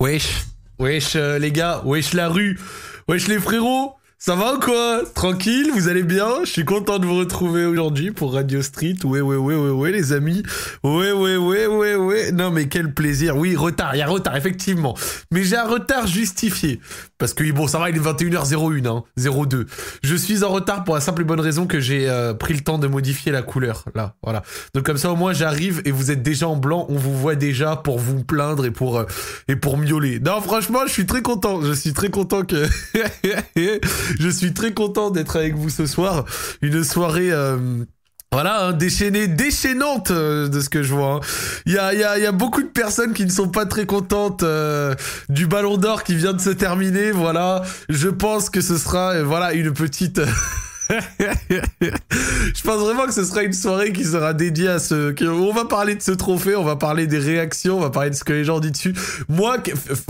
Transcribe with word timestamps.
Wesh, 0.00 0.46
wesh 0.78 1.14
euh, 1.14 1.38
les 1.38 1.52
gars, 1.52 1.82
wesh 1.84 2.14
la 2.14 2.28
rue, 2.28 2.58
wesh 3.06 3.28
les 3.28 3.38
frérots, 3.38 3.96
ça 4.22 4.34
va 4.34 4.52
ou 4.52 4.60
quoi? 4.60 5.00
Tranquille, 5.14 5.70
vous 5.72 5.88
allez 5.88 6.02
bien? 6.02 6.44
Je 6.44 6.50
suis 6.50 6.66
content 6.66 6.98
de 6.98 7.06
vous 7.06 7.16
retrouver 7.16 7.64
aujourd'hui 7.64 8.10
pour 8.10 8.34
Radio 8.34 8.60
Street. 8.60 8.96
Ouais, 9.02 9.22
ouais, 9.22 9.36
ouais, 9.36 9.54
ouais, 9.54 9.70
ouais, 9.70 9.92
les 9.92 10.12
amis. 10.12 10.42
Ouais, 10.84 11.10
ouais, 11.10 11.38
ouais, 11.38 11.66
ouais, 11.66 11.94
ouais. 11.94 12.30
Non, 12.30 12.50
mais 12.50 12.68
quel 12.68 12.92
plaisir. 12.92 13.38
Oui, 13.38 13.56
retard, 13.56 13.94
il 13.94 14.00
y 14.00 14.02
a 14.02 14.06
retard, 14.06 14.36
effectivement. 14.36 14.94
Mais 15.30 15.42
j'ai 15.42 15.56
un 15.56 15.66
retard 15.66 16.06
justifié. 16.06 16.80
Parce 17.16 17.32
que, 17.32 17.50
bon, 17.52 17.66
ça 17.66 17.78
va, 17.78 17.88
il 17.88 17.96
est 17.96 17.98
21h01, 17.98 18.86
hein, 18.88 19.04
02. 19.16 19.66
Je 20.02 20.14
suis 20.16 20.44
en 20.44 20.50
retard 20.50 20.84
pour 20.84 20.96
la 20.96 21.00
simple 21.00 21.22
et 21.22 21.24
bonne 21.24 21.40
raison 21.40 21.66
que 21.66 21.80
j'ai 21.80 22.06
euh, 22.06 22.34
pris 22.34 22.52
le 22.52 22.60
temps 22.60 22.76
de 22.76 22.88
modifier 22.88 23.32
la 23.32 23.40
couleur. 23.40 23.86
Là, 23.94 24.16
voilà. 24.22 24.42
Donc 24.74 24.84
comme 24.84 24.98
ça, 24.98 25.10
au 25.10 25.16
moins, 25.16 25.32
j'arrive 25.32 25.80
et 25.86 25.92
vous 25.92 26.10
êtes 26.10 26.22
déjà 26.22 26.46
en 26.46 26.56
blanc. 26.56 26.84
On 26.90 26.96
vous 26.96 27.16
voit 27.16 27.36
déjà 27.36 27.76
pour 27.76 27.98
vous 27.98 28.22
plaindre 28.22 28.66
et 28.66 28.70
pour, 28.70 28.98
euh, 28.98 29.06
et 29.48 29.56
pour 29.56 29.78
miauler. 29.78 30.20
Non, 30.20 30.42
franchement, 30.42 30.80
je 30.86 30.92
suis 30.92 31.06
très 31.06 31.22
content. 31.22 31.62
Je 31.62 31.72
suis 31.72 31.94
très 31.94 32.10
content 32.10 32.42
que... 32.42 32.66
Je 34.18 34.28
suis 34.28 34.52
très 34.52 34.72
content 34.72 35.10
d'être 35.10 35.36
avec 35.36 35.54
vous 35.54 35.70
ce 35.70 35.86
soir. 35.86 36.24
Une 36.62 36.84
soirée... 36.84 37.32
Euh, 37.32 37.84
voilà, 38.32 38.66
hein, 38.66 38.72
déchaînée, 38.72 39.26
déchaînante 39.26 40.12
euh, 40.12 40.46
de 40.46 40.60
ce 40.60 40.68
que 40.68 40.84
je 40.84 40.94
vois. 40.94 41.14
Hein. 41.14 41.20
Il 41.66 41.72
y, 41.72 41.78
a, 41.78 41.92
y, 41.92 42.04
a, 42.04 42.16
y, 42.16 42.26
a, 42.26 42.30
beaucoup 42.30 42.62
de 42.62 42.68
personnes 42.68 43.12
qui 43.12 43.24
ne 43.24 43.30
sont 43.30 43.48
pas 43.48 43.66
très 43.66 43.86
contentes 43.86 44.44
euh, 44.44 44.94
du 45.28 45.48
Ballon 45.48 45.78
d'Or 45.78 46.04
qui 46.04 46.14
vient 46.14 46.32
de 46.32 46.40
se 46.40 46.50
terminer. 46.50 47.10
Voilà, 47.10 47.62
je 47.88 48.08
pense 48.08 48.48
que 48.48 48.60
ce 48.60 48.78
sera 48.78 49.20
voilà 49.24 49.52
une 49.52 49.72
petite 49.72 50.20
je 51.80 52.62
pense 52.62 52.80
vraiment 52.80 53.06
que 53.06 53.12
ce 53.12 53.24
sera 53.24 53.42
une 53.42 53.52
soirée 53.52 53.92
qui 53.92 54.04
sera 54.04 54.34
dédiée 54.34 54.68
à 54.68 54.78
ce. 54.78 55.14
On 55.24 55.52
va 55.52 55.64
parler 55.64 55.94
de 55.94 56.02
ce 56.02 56.10
trophée, 56.10 56.56
on 56.56 56.64
va 56.64 56.76
parler 56.76 57.06
des 57.06 57.18
réactions, 57.18 57.78
on 57.78 57.80
va 57.80 57.90
parler 57.90 58.10
de 58.10 58.14
ce 58.14 58.24
que 58.24 58.32
les 58.32 58.44
gens 58.44 58.60
disent 58.60 58.72
dessus. 58.72 58.94
Moi, 59.28 59.58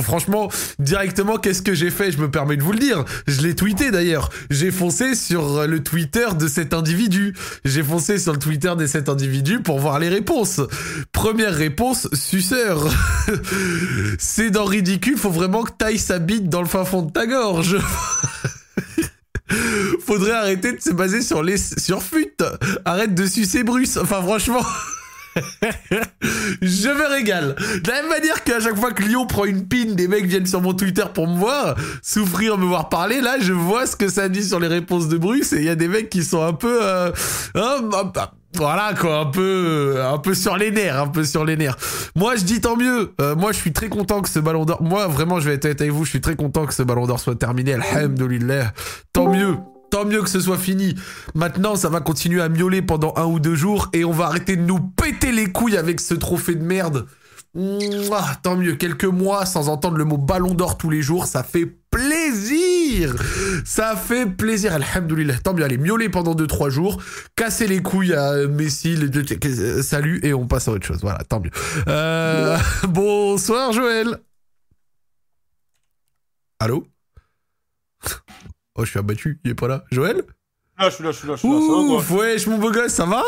franchement, 0.01 0.51
directement, 0.79 1.37
qu'est-ce 1.37 1.62
que 1.62 1.75
j'ai 1.75 1.91
fait? 1.91 2.12
Je 2.12 2.19
me 2.19 2.30
permets 2.30 2.56
de 2.56 2.62
vous 2.62 2.73
le 2.73 2.79
dire. 2.79 3.05
Je 3.27 3.43
l'ai 3.43 3.55
tweeté 3.55 3.91
d'ailleurs. 3.91 4.31
J'ai 4.50 4.70
foncé 4.70 5.14
sur 5.14 5.67
le 5.67 5.83
Twitter 5.83 6.27
de 6.39 6.48
cet 6.48 6.72
individu. 6.75 7.34
J'ai 7.65 7.83
foncé 7.83 8.19
sur 8.19 8.33
le 8.33 8.39
Twitter 8.39 8.72
de 8.77 8.87
cet 8.87 9.09
individu 9.09 9.61
pour 9.61 9.78
voir 9.78 9.98
les 9.98 10.09
réponses. 10.09 10.61
Première 11.12 11.55
réponse, 11.55 12.09
suceur. 12.12 12.89
C'est 14.19 14.50
dans 14.50 14.65
ridicule, 14.65 15.17
faut 15.17 15.31
vraiment 15.31 15.62
que 15.62 15.72
taille 15.72 15.98
sa 15.98 16.19
bite 16.19 16.48
dans 16.48 16.62
le 16.62 16.69
fin 16.69 16.84
fond 16.84 17.03
de 17.03 17.11
ta 17.11 17.27
gorge. 17.27 17.77
Faudrait 20.05 20.33
arrêter 20.33 20.73
de 20.73 20.81
se 20.81 20.91
baser 20.91 21.23
sur 21.23 21.43
les 21.43 21.56
sur 21.56 22.03
fut. 22.03 22.37
Arrête 22.84 23.15
de 23.15 23.27
sucer 23.27 23.62
Bruce. 23.62 23.97
Enfin 23.97 24.23
franchement. 24.23 24.62
je 26.62 26.89
me 26.89 27.09
régale. 27.09 27.55
De 27.83 27.89
la 27.89 28.03
même 28.03 28.09
manière 28.09 28.43
qu'à 28.43 28.61
chaque 28.61 28.77
fois 28.77 28.93
que 28.93 29.03
Lyon 29.03 29.27
prend 29.27 29.45
une 29.45 29.67
pine, 29.67 29.95
des 29.95 30.09
mecs 30.09 30.27
viennent 30.27 30.47
sur 30.47 30.61
mon 30.61 30.75
Twitter 30.75 31.05
pour 31.15 31.28
me 31.28 31.37
voir, 31.37 31.77
souffrir, 32.03 32.59
me 32.59 32.67
voir 32.67 32.89
parler. 32.89 33.21
Là, 33.21 33.37
je 33.41 33.53
vois 33.53 33.87
ce 33.87 33.97
que 33.97 34.09
ça 34.09 34.28
dit 34.28 34.43
sur 34.43 34.61
les 34.61 34.67
réponses 34.67 35.09
de 35.09 35.19
Bruce 35.19 35.53
et 35.53 35.59
il 35.59 35.65
y 35.65 35.69
a 35.69 35.77
des 35.77 35.89
mecs 35.89 36.11
qui 36.11 36.25
sont 36.25 36.43
un 36.43 36.53
peu, 36.53 36.81
euh, 36.83 37.12
hein, 37.55 37.81
voilà 38.55 38.95
quoi, 38.98 39.20
un 39.20 39.27
peu, 39.27 40.03
un 40.03 40.19
peu 40.19 40.34
sur 40.34 40.56
les 40.56 40.70
nerfs, 40.70 41.01
un 41.01 41.06
peu 41.06 41.25
sur 41.25 41.45
les 41.45 41.56
nerfs. 41.56 41.77
Moi, 42.17 42.37
je 42.37 42.45
dis 42.45 42.61
tant 42.61 42.77
mieux. 42.77 43.12
Euh, 43.20 43.37
moi, 43.37 43.53
je 43.53 43.59
suis 43.59 43.73
très 43.73 43.89
content 43.89 44.20
que 44.23 44.29
ce 44.29 44.39
Ballon 44.41 44.65
d'Or. 44.65 44.83
Moi, 44.83 45.06
vraiment, 45.06 45.39
je 45.41 45.48
vais 45.48 45.55
être 45.55 45.67
avec 45.67 45.93
vous. 45.93 46.05
Je 46.05 46.11
suis 46.11 46.20
très 46.20 46.37
content 46.37 46.67
que 46.67 46.75
ce 46.75 46.83
Ballon 46.83 47.06
d'Or 47.06 47.21
soit 47.21 47.37
terminé. 47.37 47.75
Alhamdoulilah. 47.75 48.73
Tant 49.12 49.33
mieux. 49.33 49.56
Tant 49.91 50.05
mieux 50.05 50.23
que 50.23 50.28
ce 50.28 50.41
soit 50.41 50.59
fini. 50.59 50.95
Maintenant, 51.34 51.77
ça 51.77 51.89
va 51.89 52.01
continuer 52.01 52.43
à 52.43 52.48
miauler 52.48 52.83
pendant 52.83 53.12
un 53.17 53.25
ou 53.25 53.41
deux 53.41 53.55
jours 53.55 53.89
et 53.93 54.05
on 54.05 54.12
va 54.12 54.27
arrêter 54.27 54.56
de 54.56 54.62
nous 54.62 54.78
péter 54.78 55.33
les 55.33 55.47
couilles 55.47 55.77
avec 55.77 56.01
ce 56.01 56.15
trophée 56.15 56.55
de 56.55 56.62
merde. 56.62 57.06
Mouah, 57.53 58.37
tant 58.43 58.56
mieux, 58.56 58.77
quelques 58.77 59.05
mois 59.05 59.45
sans 59.45 59.69
entendre 59.69 59.97
le 59.97 60.05
mot 60.05 60.19
ballon 60.19 60.55
d'or 60.55 60.79
tous 60.79 60.89
les 60.89 61.03
jours, 61.03 61.27
ça 61.27 61.43
fait 61.43 61.67
plaisir. 61.67 63.17
Ça 63.65 63.97
fait 63.97 64.27
plaisir, 64.27 64.73
alhamdoulilah. 64.75 65.39
Tant 65.39 65.53
mieux, 65.53 65.65
allez, 65.65 65.77
miauler 65.77 66.09
pendant 66.09 66.34
2-3 66.34 66.71
jours, 66.71 67.03
casser 67.34 67.66
les 67.66 67.83
couilles 67.83 68.15
à 68.15 68.47
Messi, 68.47 68.94
les... 68.94 69.83
salut, 69.83 70.21
et 70.22 70.33
on 70.33 70.47
passe 70.47 70.69
à 70.69 70.72
autre 70.72 70.87
chose. 70.87 71.00
Voilà, 71.00 71.25
tant 71.25 71.41
mieux. 71.41 71.50
Euh... 71.89 72.56
Bonsoir, 72.89 73.72
Joël. 73.72 74.19
Allô? 76.60 76.87
Oh, 78.77 78.84
je 78.84 78.91
suis 78.91 78.99
abattu, 79.00 79.41
il 79.44 79.50
est 79.50 79.55
pas 79.55 79.66
là. 79.66 79.84
Joël? 79.91 80.22
Là, 80.78 80.89
je 80.89 80.94
suis 80.94 81.05
là, 81.05 81.10
je 81.10 81.19
suis 81.19 81.27
là, 81.28 81.34
je 81.34 81.41
suis 81.41 81.49
là. 81.49 81.55
Ouf, 81.55 82.06
ça 82.06 82.15
va, 82.15 82.21
wesh, 82.21 82.47
mon 82.47 82.59
beau 82.59 82.71
gosse, 82.71 82.93
ça 82.93 83.06
va? 83.06 83.25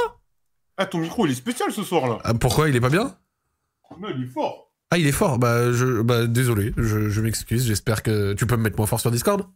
Ah, 0.77 0.87
ton 0.87 0.99
micro, 0.99 1.27
il 1.27 1.33
est 1.33 1.35
spécial 1.35 1.73
ce 1.73 1.83
soir 1.83 2.07
là. 2.09 2.19
Ah, 2.25 2.35
pourquoi? 2.35 2.69
Il 2.69 2.77
est 2.77 2.81
pas 2.81 2.89
bien? 2.89 3.17
Il 4.15 4.25
est 4.25 4.27
fort. 4.27 4.73
Ah, 4.91 4.99
il 4.99 5.07
est 5.07 5.13
fort. 5.13 5.39
Bah, 5.39 5.73
je, 5.73 6.03
bah 6.03 6.27
désolé, 6.27 6.73
je, 6.77 7.09
je 7.09 7.21
m'excuse. 7.21 7.67
J'espère 7.67 8.03
que 8.03 8.35
tu 8.35 8.47
peux 8.47 8.57
me 8.57 8.63
mettre 8.63 8.77
moins 8.77 8.87
fort 8.87 9.01
sur 9.01 9.11
Discord. 9.11 9.47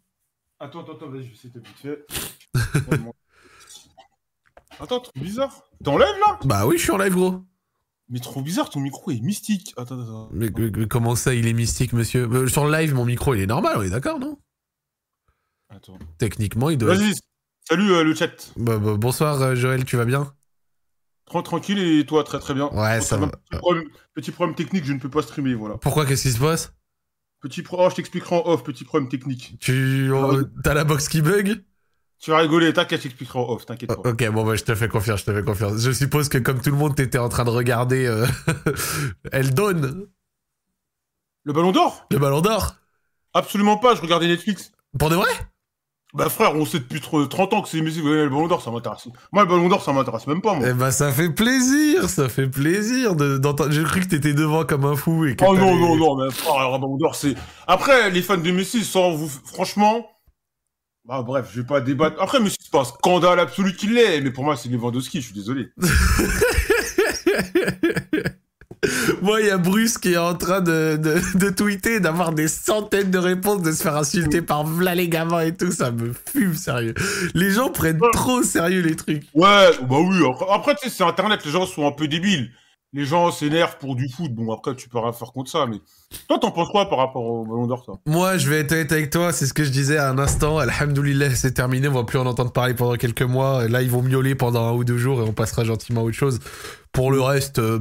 Attends, 0.59 0.81
attends, 0.81 0.95
attends, 0.95 1.11
vas-y, 1.11 1.25
je 1.25 1.29
vais 1.29 1.35
essayer 1.35 1.51
de 1.51 1.61
vite 1.61 1.77
fait. 1.77 2.07
attends, 4.81 5.01
trop 5.01 5.13
bizarre. 5.17 5.63
T'es 5.85 5.91
en 5.91 5.99
live 5.99 6.17
là? 6.27 6.39
Bah 6.45 6.67
oui, 6.67 6.79
je 6.79 6.83
suis 6.83 6.93
en 6.93 6.97
live, 6.97 7.15
gros. 7.15 7.43
Mais 8.09 8.21
trop 8.21 8.41
bizarre, 8.41 8.71
ton 8.71 8.81
micro 8.81 9.11
est 9.11 9.21
mystique. 9.21 9.75
Attends, 9.77 10.01
attends. 10.01 10.29
Mais, 10.33 10.49
mais 10.57 10.87
comment 10.87 11.17
ça, 11.17 11.35
il 11.35 11.47
est 11.47 11.53
mystique, 11.53 11.93
monsieur? 11.93 12.27
Euh, 12.33 12.49
Sur 12.49 12.65
le 12.67 12.73
live, 12.73 12.95
mon 12.95 13.05
micro, 13.05 13.35
il 13.35 13.41
est 13.41 13.47
normal, 13.47 13.75
on 13.77 13.83
est 13.83 13.91
d'accord, 13.91 14.19
non? 14.19 14.39
Attends. 15.69 15.99
Techniquement, 16.19 16.71
il 16.71 16.79
doit. 16.79 16.95
Vas-y, 16.95 17.13
salut 17.69 17.91
euh, 17.93 18.05
le 18.05 18.15
chat. 18.15 18.53
Bah, 18.57 18.79
bah, 18.79 18.95
bonsoir, 18.97 19.43
euh, 19.43 19.55
Joël, 19.57 19.85
tu 19.85 19.97
vas 19.97 20.05
bien? 20.05 20.33
Tranquille 21.27 21.79
et 21.79 22.07
toi, 22.07 22.23
très 22.25 22.39
très 22.39 22.55
bien. 22.55 22.69
Ouais, 22.69 23.01
ça 23.01 23.17
va. 23.17 23.27
Petit 23.27 23.59
problème, 23.59 23.85
petit 24.15 24.31
problème, 24.31 24.55
technique, 24.55 24.85
je 24.85 24.93
ne 24.93 25.01
peux 25.01 25.11
pas 25.11 25.23
streamer, 25.23 25.55
voilà. 25.55 25.77
Pourquoi 25.79 26.07
Qu'est-ce 26.07 26.23
qui 26.23 26.33
se 26.33 26.39
passe? 26.39 26.73
Petit 27.41 27.63
pro... 27.63 27.77
Oh, 27.85 27.91
je 27.91 27.97
t'expliquerai 27.97 28.37
en 28.37 28.47
off, 28.47 28.63
petit 28.63 28.85
problème 28.85 29.09
technique. 29.09 29.57
Tu. 29.61 30.11
Oh, 30.13 30.43
T'as 30.63 30.75
la 30.75 30.85
box 30.85 31.09
qui 31.09 31.23
bug? 31.23 31.63
Tu 32.19 32.31
vas 32.31 32.39
rigoler, 32.39 32.73
t'inquiète, 32.73 33.01
je 33.01 33.05
t'expliquerai 33.05 33.39
en 33.41 33.51
off, 33.51 33.67
t'inquiète 33.67 33.89
pas. 33.89 34.09
Ok, 34.09 34.27
bon, 34.31 34.45
bah, 34.45 34.55
je 34.57 34.65
te 34.65 34.75
fais 34.75 34.89
confiance, 34.89 35.21
je 35.21 35.25
te 35.27 35.35
fais 35.35 35.43
confiance. 35.43 35.81
Je 35.81 35.91
suppose 35.91 36.29
que 36.29 36.39
comme 36.39 36.63
tout 36.63 36.71
le 36.71 36.77
monde, 36.77 36.95
t'étais 36.95 37.19
en 37.19 37.29
train 37.29 37.45
de 37.45 37.51
regarder. 37.51 38.07
Euh... 38.07 38.27
Elle 39.33 39.53
donne 39.53 40.07
Le 41.45 41.53
ballon 41.53 41.73
d'or? 41.73 42.07
Le 42.11 42.19
ballon 42.19 42.41
d'or? 42.41 42.77
Absolument 43.35 43.77
pas, 43.77 43.95
je 43.95 44.01
regardais 44.01 44.29
Netflix. 44.29 44.73
Pour 44.99 45.11
de 45.11 45.17
vrai? 45.17 45.29
Bah 46.17 46.31
frère, 46.31 46.57
on 46.57 46.65
sait 46.65 46.79
depuis 46.79 47.01
30 47.01 47.53
ans 47.53 47.61
que 47.61 47.69
c'est 47.69 47.83
Messi 47.83 48.01
le 48.01 48.29
Ballon 48.31 48.49
d'Or, 48.49 48.63
ça 48.63 48.71
m'intéresse. 48.71 49.07
Moi 49.33 49.43
le 49.43 49.49
Ballon 49.49 49.69
d'Or, 49.69 49.83
ça 49.83 49.93
m'intéresse 49.93 50.27
même 50.27 50.41
pas 50.41 50.55
moi. 50.55 50.67
Eh 50.69 50.73
bah 50.73 50.91
ça 50.91 51.13
fait 51.13 51.29
plaisir, 51.29 52.09
ça 52.09 52.31
fait 52.31 52.49
plaisir 52.49 53.15
d'entendre. 53.15 53.71
J'ai 53.71 53.85
cru 53.85 54.01
que 54.01 54.07
t'étais 54.07 54.33
devant 54.33 54.65
comme 54.65 54.87
un 54.87 54.97
fou 54.97 55.27
et 55.27 55.37
que 55.37 55.45
Oh 55.47 55.55
non 55.55 55.77
non 55.77 55.97
non, 55.97 56.17
mais 56.17 56.31
frère, 56.31 56.73
le 56.73 56.79
Ballon 56.79 56.97
d'Or 56.97 57.15
c'est. 57.15 57.35
Après 57.67 58.09
les 58.11 58.23
fans 58.23 58.39
de 58.39 58.51
Messi, 58.51 58.83
sans 58.83 59.13
vous, 59.13 59.29
franchement. 59.29 60.07
Bah 61.05 61.23
bref, 61.23 61.51
je 61.53 61.61
vais 61.61 61.67
pas 61.67 61.83
débattre. 61.83 62.21
Après 62.21 62.41
Messi 62.41 62.57
c'est 62.61 62.73
pas 62.73 62.81
un 62.81 62.85
scandale 62.85 63.39
absolu 63.39 63.77
qu'il 63.77 63.93
l'est, 63.95 64.23
mais 64.23 64.31
pour 64.31 64.45
moi 64.45 64.57
c'est 64.57 64.71
Lewandowski, 64.71 65.21
je 65.21 65.27
suis 65.27 65.35
désolé. 65.35 65.69
Moi, 69.23 69.41
il 69.41 69.47
y 69.47 69.51
a 69.51 69.59
Bruce 69.59 69.99
qui 69.99 70.13
est 70.13 70.17
en 70.17 70.35
train 70.35 70.61
de, 70.61 70.97
de, 70.97 71.21
de 71.39 71.51
tweeter, 71.51 72.01
d'avoir 72.01 72.33
des 72.33 72.49
centaines 72.49 73.11
de 73.11 73.19
réponses, 73.19 73.63
de 73.63 73.73
se 73.73 73.83
faire 73.83 73.97
insulter 73.97 74.43
par 74.43 74.65
v'là 74.65 74.95
les 74.95 75.09
gamins 75.09 75.41
et 75.41 75.55
tout. 75.55 75.73
Ça 75.73 75.91
me 75.91 76.13
fume, 76.33 76.55
sérieux. 76.55 76.95
Les 77.35 77.51
gens 77.51 77.71
prennent 77.71 78.01
trop 78.13 78.41
au 78.41 78.43
sérieux 78.43 78.81
les 78.81 78.97
trucs. 78.97 79.25
Ouais, 79.35 79.71
bah 79.83 79.97
oui. 80.01 80.17
Après, 80.51 80.75
tu 80.75 80.89
sais, 80.89 80.95
c'est 80.97 81.05
Internet, 81.05 81.45
les 81.45 81.51
gens 81.51 81.67
sont 81.67 81.87
un 81.87 81.93
peu 81.93 82.09
débiles. 82.09 82.51
Les 82.93 83.05
gens 83.05 83.31
s'énervent 83.31 83.79
pour 83.79 83.97
du 83.97 84.09
foot. 84.09 84.33
Bon, 84.33 84.53
après, 84.53 84.75
tu 84.75 84.89
peux 84.89 84.99
rien 84.99 85.13
faire 85.13 85.33
contre 85.33 85.51
ça, 85.51 85.67
mais. 85.67 85.79
Toi, 86.29 86.39
t'en 86.39 86.51
penses 86.53 86.69
quoi 86.71 86.89
par 86.89 86.99
rapport 86.99 87.23
au 87.25 87.45
Ballon 87.45 87.67
d'Or, 87.67 87.85
toi? 87.85 87.99
Moi, 88.07 88.37
je 88.39 88.49
vais 88.49 88.61
être 88.61 88.73
honnête 88.73 88.93
avec 88.93 89.11
toi, 89.11 89.33
c'est 89.33 89.47
ce 89.47 89.53
que 89.53 89.65
je 89.65 89.71
disais 89.71 89.97
à 89.97 90.09
un 90.09 90.19
instant. 90.19 90.59
Alhamdoulilah, 90.59 91.35
c'est 91.35 91.53
terminé, 91.53 91.89
on 91.89 91.93
va 91.93 92.05
plus 92.05 92.19
en 92.19 92.27
entendre 92.27 92.53
parler 92.53 92.75
pendant 92.75 92.95
quelques 92.95 93.23
mois. 93.23 93.67
Là, 93.69 93.83
ils 93.83 93.91
vont 93.91 94.03
miauler 94.03 94.35
pendant 94.35 94.69
un 94.69 94.73
ou 94.73 94.85
deux 94.85 94.99
jours 94.99 95.21
et 95.21 95.25
on 95.25 95.33
passera 95.33 95.65
gentiment 95.65 96.03
à 96.03 96.05
autre 96.05 96.17
chose. 96.17 96.39
Pour 96.93 97.11
le 97.13 97.21
reste, 97.21 97.59
euh, 97.59 97.81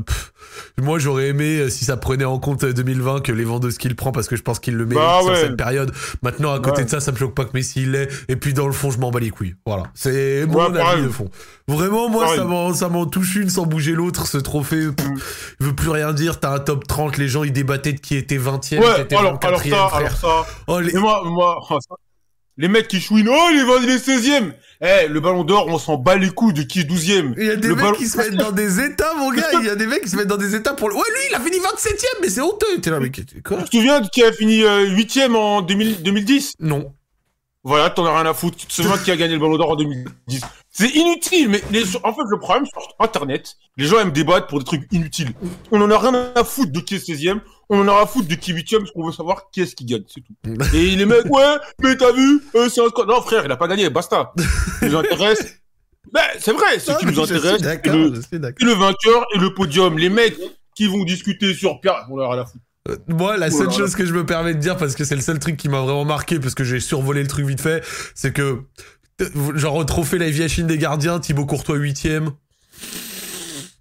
moi 0.82 1.00
j'aurais 1.00 1.28
aimé 1.30 1.60
euh, 1.60 1.70
si 1.70 1.86
ça 1.86 1.96
prenait 1.96 2.26
en 2.26 2.38
compte 2.38 2.66
2020 2.66 3.22
que 3.22 3.32
Lewandowski 3.32 3.88
le 3.88 3.96
prend 3.96 4.12
parce 4.12 4.28
que 4.28 4.36
je 4.36 4.42
pense 4.42 4.60
qu'il 4.60 4.76
le 4.76 4.86
met 4.86 4.96
bah, 4.96 5.20
sur 5.22 5.32
ouais. 5.32 5.40
cette 5.40 5.56
période. 5.56 5.94
Maintenant 6.22 6.52
à 6.52 6.60
côté 6.60 6.80
Ouais. 6.80 6.84
de 6.84 6.90
ça, 6.90 7.00
ça 7.00 7.14
me 7.14 7.18
choque 7.18 7.34
pas 7.34 7.46
que 7.46 7.52
Messi 7.54 7.86
l'ait. 7.86 8.10
Et 8.28 8.36
puis 8.36 8.54
dans 8.54 8.68
le 8.68 8.74
fond, 8.74 8.92
je 8.92 9.00
m'en 9.00 9.12
bats 9.12 9.22
les 9.22 9.30
couilles. 9.30 9.56
Voilà, 9.66 9.84
c'est 9.94 10.46
mon 10.48 10.56
Ouais, 10.70 10.80
avis 10.82 11.04
de 11.04 11.08
fond. 11.08 11.30
Vraiment, 11.70 12.10
moi 12.10 12.24
Pareil. 12.26 12.40
ça 12.40 12.44
m'en 12.44 12.74
ça 12.74 12.90
m'en 12.90 13.06
touche 13.06 13.38
une 13.38 13.50
sans 13.50 13.66
bouger 13.66 13.94
l'autre. 13.94 14.28
Ce 14.28 14.38
trophée, 14.38 14.92
pff, 14.92 15.08
Mm. 15.08 15.16
il 15.62 15.66
veut 15.68 15.76
plus 15.76 15.90
rien 15.92 16.12
dire. 16.12 16.42
T'as 16.42 16.54
un 16.54 16.60
top 16.60 16.86
30, 16.86 17.16
les 17.18 17.30
gens 17.30 17.46
ils 17.46 17.54
débattaient 17.54 17.94
de 17.94 18.02
qui 18.02 18.15
était 18.16 18.38
20ème, 18.38 18.60
qui 18.60 18.78
Ouais, 18.80 19.02
était 19.02 19.16
alors, 19.16 19.38
alors 19.42 19.60
24ème, 19.62 19.70
ça, 19.72 19.88
frère. 19.88 20.26
alors 20.26 20.46
ça. 20.46 20.46
Oh, 20.68 20.80
les- 20.80 20.94
moi, 20.94 21.22
moi, 21.26 21.60
oh, 21.70 21.78
ça- 21.82 21.96
les 22.58 22.68
mecs 22.70 22.88
qui 22.88 23.02
chouinent, 23.02 23.30
oh, 23.30 23.48
il 23.52 23.58
est, 23.60 23.84
il 23.84 23.90
est 23.90 23.98
16ème. 23.98 24.54
Eh, 24.82 25.08
le 25.08 25.20
ballon 25.20 25.44
d'or, 25.44 25.68
on 25.68 25.78
s'en 25.78 25.98
bat 25.98 26.16
les 26.18 26.30
couilles 26.30 26.54
de 26.54 26.64
qui 26.64 26.82
est 26.82 26.84
12ème. 26.84 27.34
Il 27.38 27.46
y 27.46 27.50
a 27.50 27.56
des 27.56 27.68
Le 27.70 27.76
mecs 27.76 27.84
ballon- 27.86 27.98
qui 27.98 28.08
se 28.08 28.18
mettent 28.18 28.36
dans 28.36 28.52
des 28.52 28.80
états, 28.82 29.14
mon 29.16 29.32
gars. 29.32 29.44
Il 29.62 29.66
y 29.66 29.70
a 29.70 29.76
des 29.76 29.88
mecs 29.88 30.02
qui 30.04 30.10
se 30.10 30.16
mettent 30.16 30.28
dans 30.28 30.38
des 30.38 30.54
états 30.56 30.74
pour 30.74 30.90
le. 30.90 30.96
Ouais, 30.96 31.02
lui, 31.02 31.20
il 31.30 31.36
a 31.36 31.40
fini 31.40 31.58
27ème, 31.58 32.22
mais 32.22 32.30
c'est 32.30 32.42
honteux. 32.42 32.80
T'es 32.82 32.90
là, 32.92 33.00
mais 33.00 33.10
quoi 33.44 33.58
Tu 33.64 33.70
te 33.70 33.76
souviens 33.78 34.02
de 34.02 34.08
qui 34.10 34.24
a 34.24 34.32
fini 34.34 34.64
euh, 34.64 34.88
8ème 34.90 35.36
en 35.36 35.62
2000 35.62 36.04
2010 36.04 36.54
Non. 36.60 36.94
Voilà, 37.64 37.90
t'en 37.90 38.06
as 38.06 38.14
rien 38.22 38.30
à 38.30 38.34
foutre. 38.36 38.58
Tu 38.58 38.68
te 38.68 38.74
souviens 38.74 38.98
qui 38.98 39.10
a 39.12 39.16
gagné 39.18 39.34
le 39.34 39.40
ballon 39.40 39.58
d'or 39.58 39.72
en 39.72 39.76
2010 39.76 40.42
C'est 40.70 40.90
inutile, 40.90 41.50
mais 41.50 41.62
les... 41.72 41.84
en 42.04 42.14
fait, 42.14 42.22
le 42.30 42.38
problème 42.38 42.66
sur 42.68 42.82
Internet, 43.00 43.56
les 43.78 43.86
gens 43.86 43.98
aiment 44.00 44.12
débattre 44.12 44.46
pour 44.48 44.60
des 44.60 44.66
trucs 44.66 44.84
inutiles. 44.92 45.32
On 45.72 45.82
en 45.82 45.90
a 45.90 45.98
rien 45.98 46.32
à 46.36 46.44
foutre 46.44 46.72
de 46.72 46.80
qui 46.80 46.96
est 46.96 47.00
16ème. 47.10 47.40
On 47.70 47.80
en 47.82 47.88
a 47.88 48.02
à 48.02 48.06
foutre 48.06 48.28
de 48.28 48.36
qui 48.36 48.52
huitième, 48.54 48.82
parce 48.82 48.92
qu'on 48.92 49.06
veut 49.06 49.12
savoir 49.14 49.50
qui 49.52 49.62
est-ce 49.62 49.76
qui 49.76 49.86
gagne, 49.86 50.04
c'est 50.08 50.22
tout. 50.22 50.34
Et 50.76 50.96
les 50.96 51.06
mecs, 51.06 51.26
ouais, 51.26 51.56
mais 51.82 51.96
t'as 51.98 52.12
vu, 52.12 52.42
euh, 52.56 52.70
c'est 52.70 52.82
un 52.82 52.90
score. 52.90 53.06
Non, 53.08 53.22
frère, 53.22 53.44
il 53.46 53.52
a 53.52 53.58
pas 53.58 53.68
gagné, 53.68 53.90
basta. 53.90 54.32
Ce 54.38 54.86
qui 54.86 54.92
nous 54.92 54.98
intéresse. 54.98 55.56
Ben, 56.14 56.22
c'est 56.40 56.52
vrai, 56.54 56.78
ce 56.80 56.92
qui 57.00 57.06
nous 57.08 57.20
intéresse, 57.20 57.62
c'est 57.62 57.86
le, 57.88 58.54
le 58.60 58.74
vainqueur 58.74 59.26
et 59.34 59.40
le 59.40 59.54
podium. 59.54 59.98
Les 59.98 60.10
mecs 60.10 60.38
qui 60.76 60.88
vont 60.88 61.04
discuter 61.04 61.54
sur 61.56 61.82
Pierre, 61.82 62.06
on 62.12 62.18
leur 62.18 62.32
a 62.32 62.36
la 62.36 62.46
foutre. 62.46 62.64
Euh, 62.88 62.96
Moi, 63.08 63.38
la 63.38 63.48
Oh 63.48 63.50
seule 63.50 63.66
là 63.68 63.72
là. 63.72 63.78
chose 63.80 63.96
que 63.96 64.06
je 64.06 64.14
me 64.14 64.24
permets 64.26 64.54
de 64.54 64.60
dire, 64.60 64.78
parce 64.78 64.94
que 64.96 65.04
c'est 65.04 65.16
le 65.16 65.22
seul 65.22 65.40
truc 65.40 65.58
qui 65.58 65.68
m'a 65.68 65.82
vraiment 65.82 66.06
marqué, 66.06 66.40
parce 66.40 66.54
que 66.54 66.64
j'ai 66.64 66.80
survolé 66.80 67.24
le 67.24 67.28
truc 67.28 67.46
vite 67.48 67.60
fait, 67.60 67.84
c'est 68.14 68.32
que, 68.32 68.60
genre, 69.56 69.76
au 69.76 69.84
trophée 69.84 70.20
la 70.20 70.32
Chine 70.48 70.68
des 70.68 70.78
gardiens, 70.78 71.20
Thibaut 71.20 71.48
Courtois 71.48 71.78
8ème. 71.78 72.30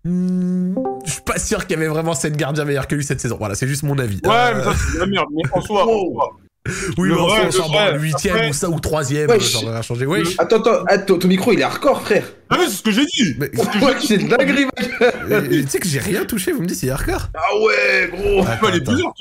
Je 0.05 1.11
suis 1.11 1.23
pas 1.23 1.39
sûr 1.39 1.67
qu'il 1.67 1.77
y 1.77 1.81
avait 1.81 1.89
vraiment 1.89 2.15
cette 2.15 2.37
gardien 2.37 2.65
meilleur 2.65 2.87
que 2.87 2.95
lui 2.95 3.05
cette 3.05 3.21
saison. 3.21 3.37
Voilà, 3.39 3.55
c'est 3.55 3.67
juste 3.69 3.83
mon 3.83 3.99
avis. 3.99 4.21
Ouais, 4.25 4.31
Euh, 4.33 4.55
mais 4.57 4.65
ça, 4.65 4.73
c'est 4.77 4.95
de 4.95 4.99
la 5.01 5.07
merde. 5.07 5.27
Mais 5.33 5.43
en 5.53 5.61
soi, 5.63 5.87
oui, 5.87 7.09
le 7.09 7.15
mais 7.15 7.21
vrai, 7.21 7.51
genre, 7.51 7.71
bon, 7.71 7.99
huitième 8.01 8.37
Après- 8.37 8.51
ou 8.51 8.53
ça 8.55 8.71
ou 8.71 8.81
troisième, 8.81 9.27
va 9.29 9.83
changer. 9.83 10.07
Wesh. 10.07 10.35
Attends, 10.39 10.61
attends, 10.61 10.85
attends, 10.89 11.19
ton 11.19 11.29
micro 11.29 11.53
il 11.53 11.61
est 11.61 11.63
hardcore, 11.63 12.01
frère. 12.03 12.25
Ah, 12.51 12.57
mais 12.59 12.67
c'est 12.67 12.77
ce 12.77 12.83
que 12.83 12.91
j'ai 12.91 13.05
dit. 13.05 13.35
Mais, 13.39 13.51
Ouais, 13.83 13.95
c'est 14.03 14.19
de 14.19 14.29
dinguerie, 14.29 14.65
mec. 14.67 14.91
euh, 15.31 15.43
tu 15.63 15.69
sais 15.69 15.79
que 15.79 15.89
j'ai 15.89 15.99
rien 16.01 16.25
touché, 16.25 16.53
vous 16.53 16.63
me 16.63 16.67
dites 16.67 16.79
c'est 16.79 16.91
hardcore. 16.91 17.29
Ah 17.35 17.41
ouais, 17.63 18.11
gros. 18.13 18.47
Attends, 18.47 18.69
les 18.71 18.81
attends. 18.81 19.15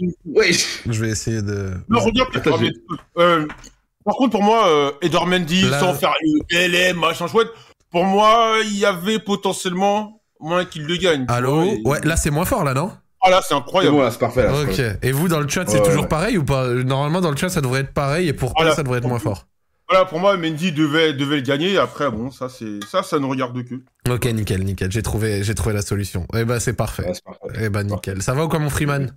Je 0.89 0.99
vais 1.01 1.09
essayer 1.09 1.41
de. 1.41 1.71
Non, 1.89 1.99
regarde, 1.99 2.29
Attends, 2.35 2.57
ah, 2.61 3.21
euh, 3.21 3.45
par 4.05 4.15
contre, 4.15 4.31
pour 4.31 4.43
moi, 4.43 4.67
euh, 4.69 4.91
Edouard 5.01 5.27
Mendy, 5.27 5.63
Là- 5.63 5.79
sans 5.79 5.93
faire 5.93 6.13
le 6.21 6.67
LM, 6.67 6.97
machin 6.97 7.27
chouette, 7.27 7.49
pour 7.91 8.05
moi, 8.05 8.55
il 8.65 8.77
y 8.77 8.85
avait 8.85 9.19
potentiellement 9.19 10.21
moins 10.43 10.65
qu'il 10.65 10.85
le 10.85 10.97
gagne. 10.97 11.25
Allô 11.27 11.55
vois, 11.55 11.65
et- 11.73 11.81
Ouais, 11.85 11.99
là 12.03 12.15
c'est 12.17 12.29
moins 12.31 12.45
fort 12.45 12.63
là, 12.63 12.73
non 12.73 12.91
Ah 13.25 13.29
là, 13.29 13.39
c'est 13.41 13.49
C'est 13.49 13.53
incroyable. 13.55 13.95
bon, 13.95 14.01
là, 14.03 14.11
c'est 14.11 14.19
parfait. 14.19 14.43
Là, 14.43 14.53
Ok. 14.63 14.81
Et 15.01 15.11
vous, 15.13 15.27
dans 15.29 15.39
le 15.39 15.47
chat, 15.47 15.63
c'est 15.67 15.79
Ouais, 15.79 15.85
toujours 15.85 16.01
ouais. 16.03 16.07
pareil 16.09 16.37
ou 16.37 16.43
pas? 16.43 16.67
Normalement, 16.67 17.21
dans 17.21 17.31
le 17.31 17.37
chat, 17.37 17.47
ça 17.49 17.61
devrait 17.61 17.79
être 17.81 17.93
pareil 17.93 18.27
et 18.27 18.33
pour 18.33 18.49
toi, 18.53 18.63
Voilà. 18.63 18.75
ça 18.75 18.83
devrait 18.83 18.97
être 18.99 19.07
moins 19.07 19.19
fort. 19.19 19.47
Voilà, 19.89 20.05
pour 20.05 20.19
moi, 20.19 20.35
Mendy 20.37 20.71
devait, 20.71 21.13
devait 21.13 21.37
le 21.37 21.41
gagner. 21.41 21.77
Après, 21.77 22.09
bon, 22.11 22.31
ça, 22.31 22.49
c'est, 22.49 22.83
ça, 22.89 23.01
ça 23.03 23.19
ne 23.19 23.25
regarde 23.25 23.63
que. 23.63 23.75
Ok, 24.11 24.25
nickel, 24.25 24.63
nickel. 24.63 24.91
J'ai 24.91 25.03
trouvé, 25.03 25.43
j'ai 25.43 25.55
trouvé 25.55 25.73
la 25.75 25.81
solution. 25.81 26.25
Eh 26.35 26.43
bah, 26.45 26.59
c'est 26.59 26.73
parfait. 26.73 27.03
Ouais, 27.05 27.13
c'est 27.13 27.23
parfait. 27.23 27.59
Eh 27.65 27.69
bah, 27.69 27.83
nickel. 27.83 28.21
Ça 28.21 28.33
va 28.33 28.43
ou 28.45 28.49
quoi, 28.49 28.59
mon 28.59 28.69
Freeman? 28.69 29.13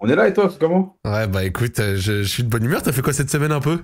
On 0.00 0.08
est 0.08 0.14
là 0.16 0.28
et 0.28 0.32
toi, 0.34 0.48
c'est 0.50 0.58
comment? 0.60 0.96
Ouais, 1.04 1.26
bah, 1.28 1.44
écoute, 1.44 1.78
euh, 1.80 1.96
je, 1.96 2.22
je 2.22 2.28
suis 2.28 2.42
de 2.44 2.48
bonne 2.48 2.64
humeur. 2.64 2.82
T'as 2.82 2.92
fait 2.92 3.02
quoi 3.02 3.12
cette 3.12 3.30
semaine 3.30 3.52
un 3.52 3.60
peu? 3.60 3.78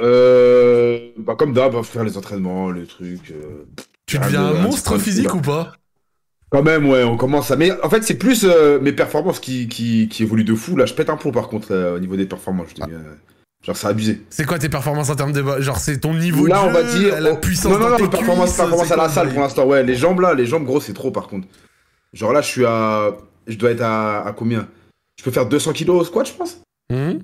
Euh. 0.00 1.10
Bah, 1.18 1.34
comme 1.38 1.52
d'hab, 1.52 1.74
hein, 1.74 1.82
faire 1.82 2.04
les 2.04 2.16
entraînements, 2.16 2.70
les 2.70 2.86
trucs. 2.86 3.30
euh, 3.30 3.66
Tu 4.06 4.18
deviens 4.18 4.50
de- 4.52 4.56
un 4.56 4.62
monstre 4.62 4.98
physique 4.98 5.26
là. 5.28 5.34
ou 5.34 5.40
pas? 5.40 5.72
Quand 6.54 6.62
même, 6.62 6.88
ouais, 6.88 7.02
on 7.02 7.16
commence 7.16 7.50
à. 7.50 7.56
Mais 7.56 7.72
en 7.82 7.90
fait, 7.90 8.04
c'est 8.04 8.14
plus 8.14 8.44
euh, 8.44 8.78
mes 8.78 8.92
performances 8.92 9.40
qui, 9.40 9.66
qui, 9.66 10.08
qui 10.08 10.22
évoluent 10.22 10.44
de 10.44 10.54
fou. 10.54 10.76
Là, 10.76 10.86
je 10.86 10.94
pète 10.94 11.10
un 11.10 11.16
plomb 11.16 11.32
par 11.32 11.48
contre 11.48 11.72
euh, 11.72 11.96
au 11.96 11.98
niveau 11.98 12.14
des 12.14 12.26
performances. 12.26 12.68
Je 12.68 12.74
te 12.76 12.86
dis, 12.86 12.92
euh, 12.92 13.14
genre, 13.60 13.76
c'est 13.76 13.88
abusé. 13.88 14.22
C'est 14.30 14.46
quoi 14.46 14.60
tes 14.60 14.68
performances 14.68 15.10
en 15.10 15.16
termes 15.16 15.32
de. 15.32 15.42
Genre, 15.60 15.78
c'est 15.78 15.98
ton 15.98 16.14
niveau 16.14 16.46
là, 16.46 16.62
de 16.62 16.68
on 16.68 16.72
va 16.72 16.82
dire. 16.84 17.20
la 17.20 17.32
oh, 17.32 17.36
puissance 17.38 17.72
Non, 17.72 17.80
non, 17.80 17.90
non, 17.90 17.96
tes 17.96 18.06
performance, 18.06 18.56
performance 18.56 18.86
c'est 18.86 18.94
à 18.94 18.96
la 18.96 19.08
salle 19.08 19.26
le 19.26 19.32
pour 19.32 19.42
l'instant. 19.42 19.66
Ouais, 19.66 19.82
les 19.82 19.96
jambes 19.96 20.20
là, 20.20 20.32
les 20.32 20.46
jambes, 20.46 20.64
gros, 20.64 20.80
c'est 20.80 20.92
trop 20.92 21.10
par 21.10 21.26
contre. 21.26 21.48
Genre 22.12 22.32
là, 22.32 22.40
je 22.40 22.46
suis 22.46 22.64
à. 22.64 23.16
Je 23.48 23.56
dois 23.56 23.72
être 23.72 23.82
à, 23.82 24.24
à 24.24 24.32
combien? 24.32 24.68
Je 25.18 25.24
peux 25.24 25.32
faire 25.32 25.46
200 25.46 25.72
kilos 25.72 26.02
au 26.02 26.04
squat, 26.04 26.28
je 26.28 26.34
pense? 26.34 26.60
Hum 26.92 27.18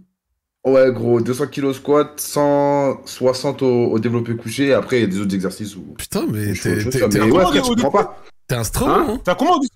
Ouais, 0.67 0.93
gros, 0.93 1.21
200 1.21 1.47
kilos 1.47 1.77
squat, 1.77 2.21
160 2.21 3.63
au, 3.63 3.93
au 3.93 3.99
développé 4.01 4.35
couché. 4.35 4.67
et 4.67 4.73
Après, 4.75 4.99
il 4.99 5.01
y 5.03 5.05
a 5.05 5.07
des 5.07 5.21
autres 5.21 5.35
exercices 5.37 5.77
où. 5.77 5.95
Putain, 5.97 6.27
mais 6.29 6.53
t'es 6.53 7.21
ouais, 7.21 7.45
tu 7.55 7.61
comprends 7.61 7.91
pas 7.93 8.17
t'es 8.51 8.55
un 8.57 8.65
strong, 8.65 8.91
Hein 8.91 9.07
hein 9.09 9.21
T'as 9.25 9.35
comment 9.35 9.59
dit 9.59 9.69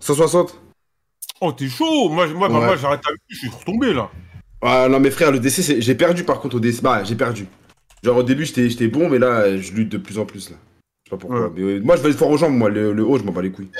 160 0.00 0.60
Oh, 1.40 1.52
t'es 1.52 1.68
chaud. 1.68 2.08
Moi, 2.08 2.26
moi, 2.28 2.48
bah, 2.48 2.58
Ouais. 2.60 2.66
moi, 2.66 2.76
j'arrête 2.76 3.00
avec 3.06 3.18
lui, 3.28 3.36
je 3.36 3.38
suis 3.40 3.48
retombé, 3.48 3.92
là. 3.92 4.08
Ah 4.62 4.86
non 4.88 4.98
mais 5.00 5.10
frère, 5.10 5.30
le 5.30 5.38
DC, 5.38 5.62
c'est- 5.62 5.80
j'ai 5.82 5.94
perdu 5.94 6.24
par 6.24 6.40
contre 6.40 6.56
au 6.56 6.60
DC. 6.60 6.80
Bah, 6.82 7.04
j'ai 7.04 7.16
perdu. 7.16 7.46
Genre 8.02 8.16
au 8.16 8.22
début, 8.22 8.44
j'étais 8.46 8.70
j'étais 8.70 8.88
bon, 8.88 9.08
mais 9.10 9.18
là, 9.18 9.56
je 9.58 9.72
lutte 9.72 9.90
de 9.90 9.98
plus 9.98 10.18
en 10.18 10.24
plus 10.24 10.50
là. 10.50 10.56
Je 11.04 11.10
sais 11.10 11.16
pas 11.16 11.20
pourquoi. 11.20 11.40
Ouais. 11.48 11.52
Mais, 11.54 11.62
euh, 11.62 11.80
moi, 11.84 11.96
je 11.96 12.02
vais 12.02 12.10
être 12.10 12.16
fort 12.18 12.30
aux 12.30 12.38
jambes, 12.38 12.54
moi. 12.54 12.70
Le, 12.70 12.92
le 12.92 13.04
haut, 13.04 13.18
je 13.18 13.24
m'en 13.24 13.32
bats 13.32 13.42
les 13.42 13.50
couilles. 13.50 13.70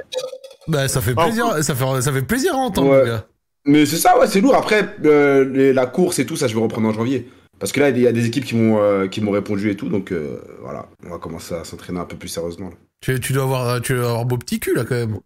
Bah, 0.69 0.89
ça 0.89 1.01
fait 1.01 1.15
Ah, 1.17 1.25
plaisir, 1.25 1.63
ça 1.65 1.75
fait, 1.75 2.01
ça 2.03 2.13
fait 2.13 2.23
plaisir 2.23 2.55
à 2.55 2.59
entendre, 2.59 2.91
Ouais. 2.91 3.07
gars. 3.07 3.25
Mais 3.67 3.87
c'est 3.87 3.97
ça, 3.97 4.19
ouais, 4.19 4.27
c'est 4.27 4.41
lourd. 4.43 4.55
Après, 4.57 4.97
euh, 5.05 5.45
les- 5.51 5.73
la 5.73 5.87
course 5.87 6.19
et 6.19 6.27
tout, 6.27 6.37
ça, 6.37 6.49
je 6.49 6.55
vais 6.55 6.61
reprendre 6.61 6.89
en 6.89 6.93
janvier. 6.93 7.29
Parce 7.59 7.73
que 7.73 7.81
là, 7.81 7.89
il 7.91 7.99
y 7.99 8.07
a 8.07 8.13
des 8.13 8.27
équipes 8.27 8.45
qui 8.45 8.57
m'ont 8.57 8.79
euh, 8.79 9.07
qui 9.07 9.21
m'ont 9.23 9.31
répondu 9.31 9.71
et 9.71 9.77
tout, 9.77 9.89
donc 9.89 10.11
euh, 10.13 10.39
voilà, 10.61 10.89
on 11.07 11.11
va 11.11 11.19
commencer 11.19 11.55
à 11.55 11.65
s'entraîner 11.65 12.01
un 12.01 12.05
peu 12.05 12.17
plus 12.17 12.29
sérieusement. 12.29 12.69
Là. 12.71 12.77
Tu, 13.05 13.21
tu 13.21 13.33
dois 13.35 13.43
avoir, 13.43 13.81
tu 13.83 13.95
dois 13.95 14.05
avoir 14.09 14.25
beau 14.25 14.39
petit 14.39 14.59
cul, 14.61 14.75
là, 14.75 14.85
quand 14.89 14.95
même. 14.95 15.19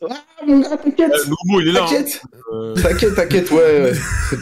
Ah, 0.00 0.14
mon 0.46 0.60
gars, 0.60 0.76
t'inquiète, 0.78 1.10
Euh, 1.12 1.24
Nomo, 1.26 1.60
il 1.60 1.68
est 1.68 1.72
là. 1.72 1.82
hein. 1.84 1.86
t'inquiète, 1.90 2.22
Euh, 2.54 2.74
t'inquiète, 2.74 3.14
t'inquiète, 3.16 3.50
ouais. 3.50 3.92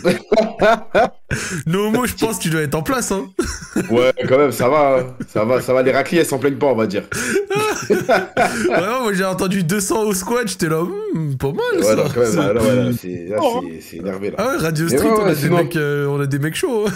Nomo, 1.66 2.06
je 2.06 2.14
pense 2.14 2.36
que 2.38 2.42
tu 2.42 2.50
dois 2.50 2.60
être 2.62 2.74
en 2.76 2.82
place, 2.82 3.10
hein. 3.10 3.26
ouais, 3.90 4.12
quand 4.28 4.38
même, 4.38 4.52
ça 4.52 4.68
va, 4.68 4.98
hein. 5.00 5.14
ça 5.26 5.44
va, 5.44 5.60
ça 5.60 5.72
va. 5.72 5.82
Les 5.82 5.90
raclis, 5.92 6.18
elles 6.18 6.26
s'en 6.26 6.38
plaignent 6.38 6.58
pas, 6.58 6.66
on 6.66 6.76
va 6.76 6.86
dire. 6.86 7.04
Vraiment, 7.88 9.02
moi 9.02 9.12
j'ai 9.12 9.24
entendu 9.24 9.62
200 9.64 10.02
au 10.04 10.12
squat, 10.14 10.46
j'étais 10.46 10.68
là, 10.68 10.82
hmm, 10.84 11.36
pas 11.36 11.48
mal 11.52 11.76
Ouais, 11.78 11.82
ça. 11.82 11.94
non, 11.96 12.04
quand 12.14 12.20
même, 12.20 12.36
là, 12.36 12.52
là, 12.52 12.62
ouais, 12.62 12.74
là, 12.76 12.90
c'est 13.00 13.26
là, 13.28 13.36
c'est- 13.40 13.80
c'est 13.80 13.96
énervé 13.96 14.30
là. 14.30 14.36
Ah 14.38 14.48
ouais, 14.48 14.56
Radio 14.58 14.88
Street, 14.88 15.00
ouais, 15.02 15.10
on, 15.10 15.20
a 15.20 15.24
ouais, 15.24 15.34
des 15.34 15.40
sinon- 15.40 15.56
mecs, 15.56 15.76
euh, 15.76 16.06
on 16.06 16.20
a 16.20 16.26
des 16.26 16.38
mecs 16.38 16.54
chauds. 16.54 16.86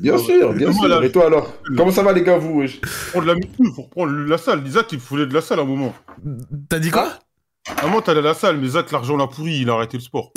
Bien 0.00 0.18
sûr, 0.18 0.52
bien 0.54 0.72
sûr. 0.72 1.02
Et 1.04 1.12
toi 1.12 1.26
alors? 1.26 1.52
Comment 1.76 1.90
ça 1.92 2.02
va 2.02 2.12
les 2.12 2.22
gars, 2.22 2.38
vous 2.38 2.60
wesh? 2.60 2.80
Prendre 3.10 3.26
la 3.26 3.34
muscu, 3.34 3.64
faut 3.74 3.82
reprendre 3.82 4.12
la 4.12 4.38
salle. 4.38 4.66
Isaac, 4.66 4.92
il 4.92 4.98
voulait 4.98 5.26
de 5.26 5.34
la 5.34 5.40
salle 5.40 5.58
à 5.60 5.62
un 5.62 5.66
moment. 5.66 5.94
T'as 6.68 6.78
dit 6.78 6.90
quoi? 6.90 7.18
À 7.76 7.84
un 7.84 7.86
moment, 7.86 8.00
t'allais 8.02 8.18
à 8.20 8.22
la 8.22 8.34
salle, 8.34 8.56
mais 8.58 8.68
Zach, 8.68 8.90
l'argent 8.90 9.16
l'a 9.16 9.28
pourri, 9.28 9.58
il 9.60 9.70
a 9.70 9.74
arrêté 9.74 9.96
le 9.96 10.02
sport. 10.02 10.32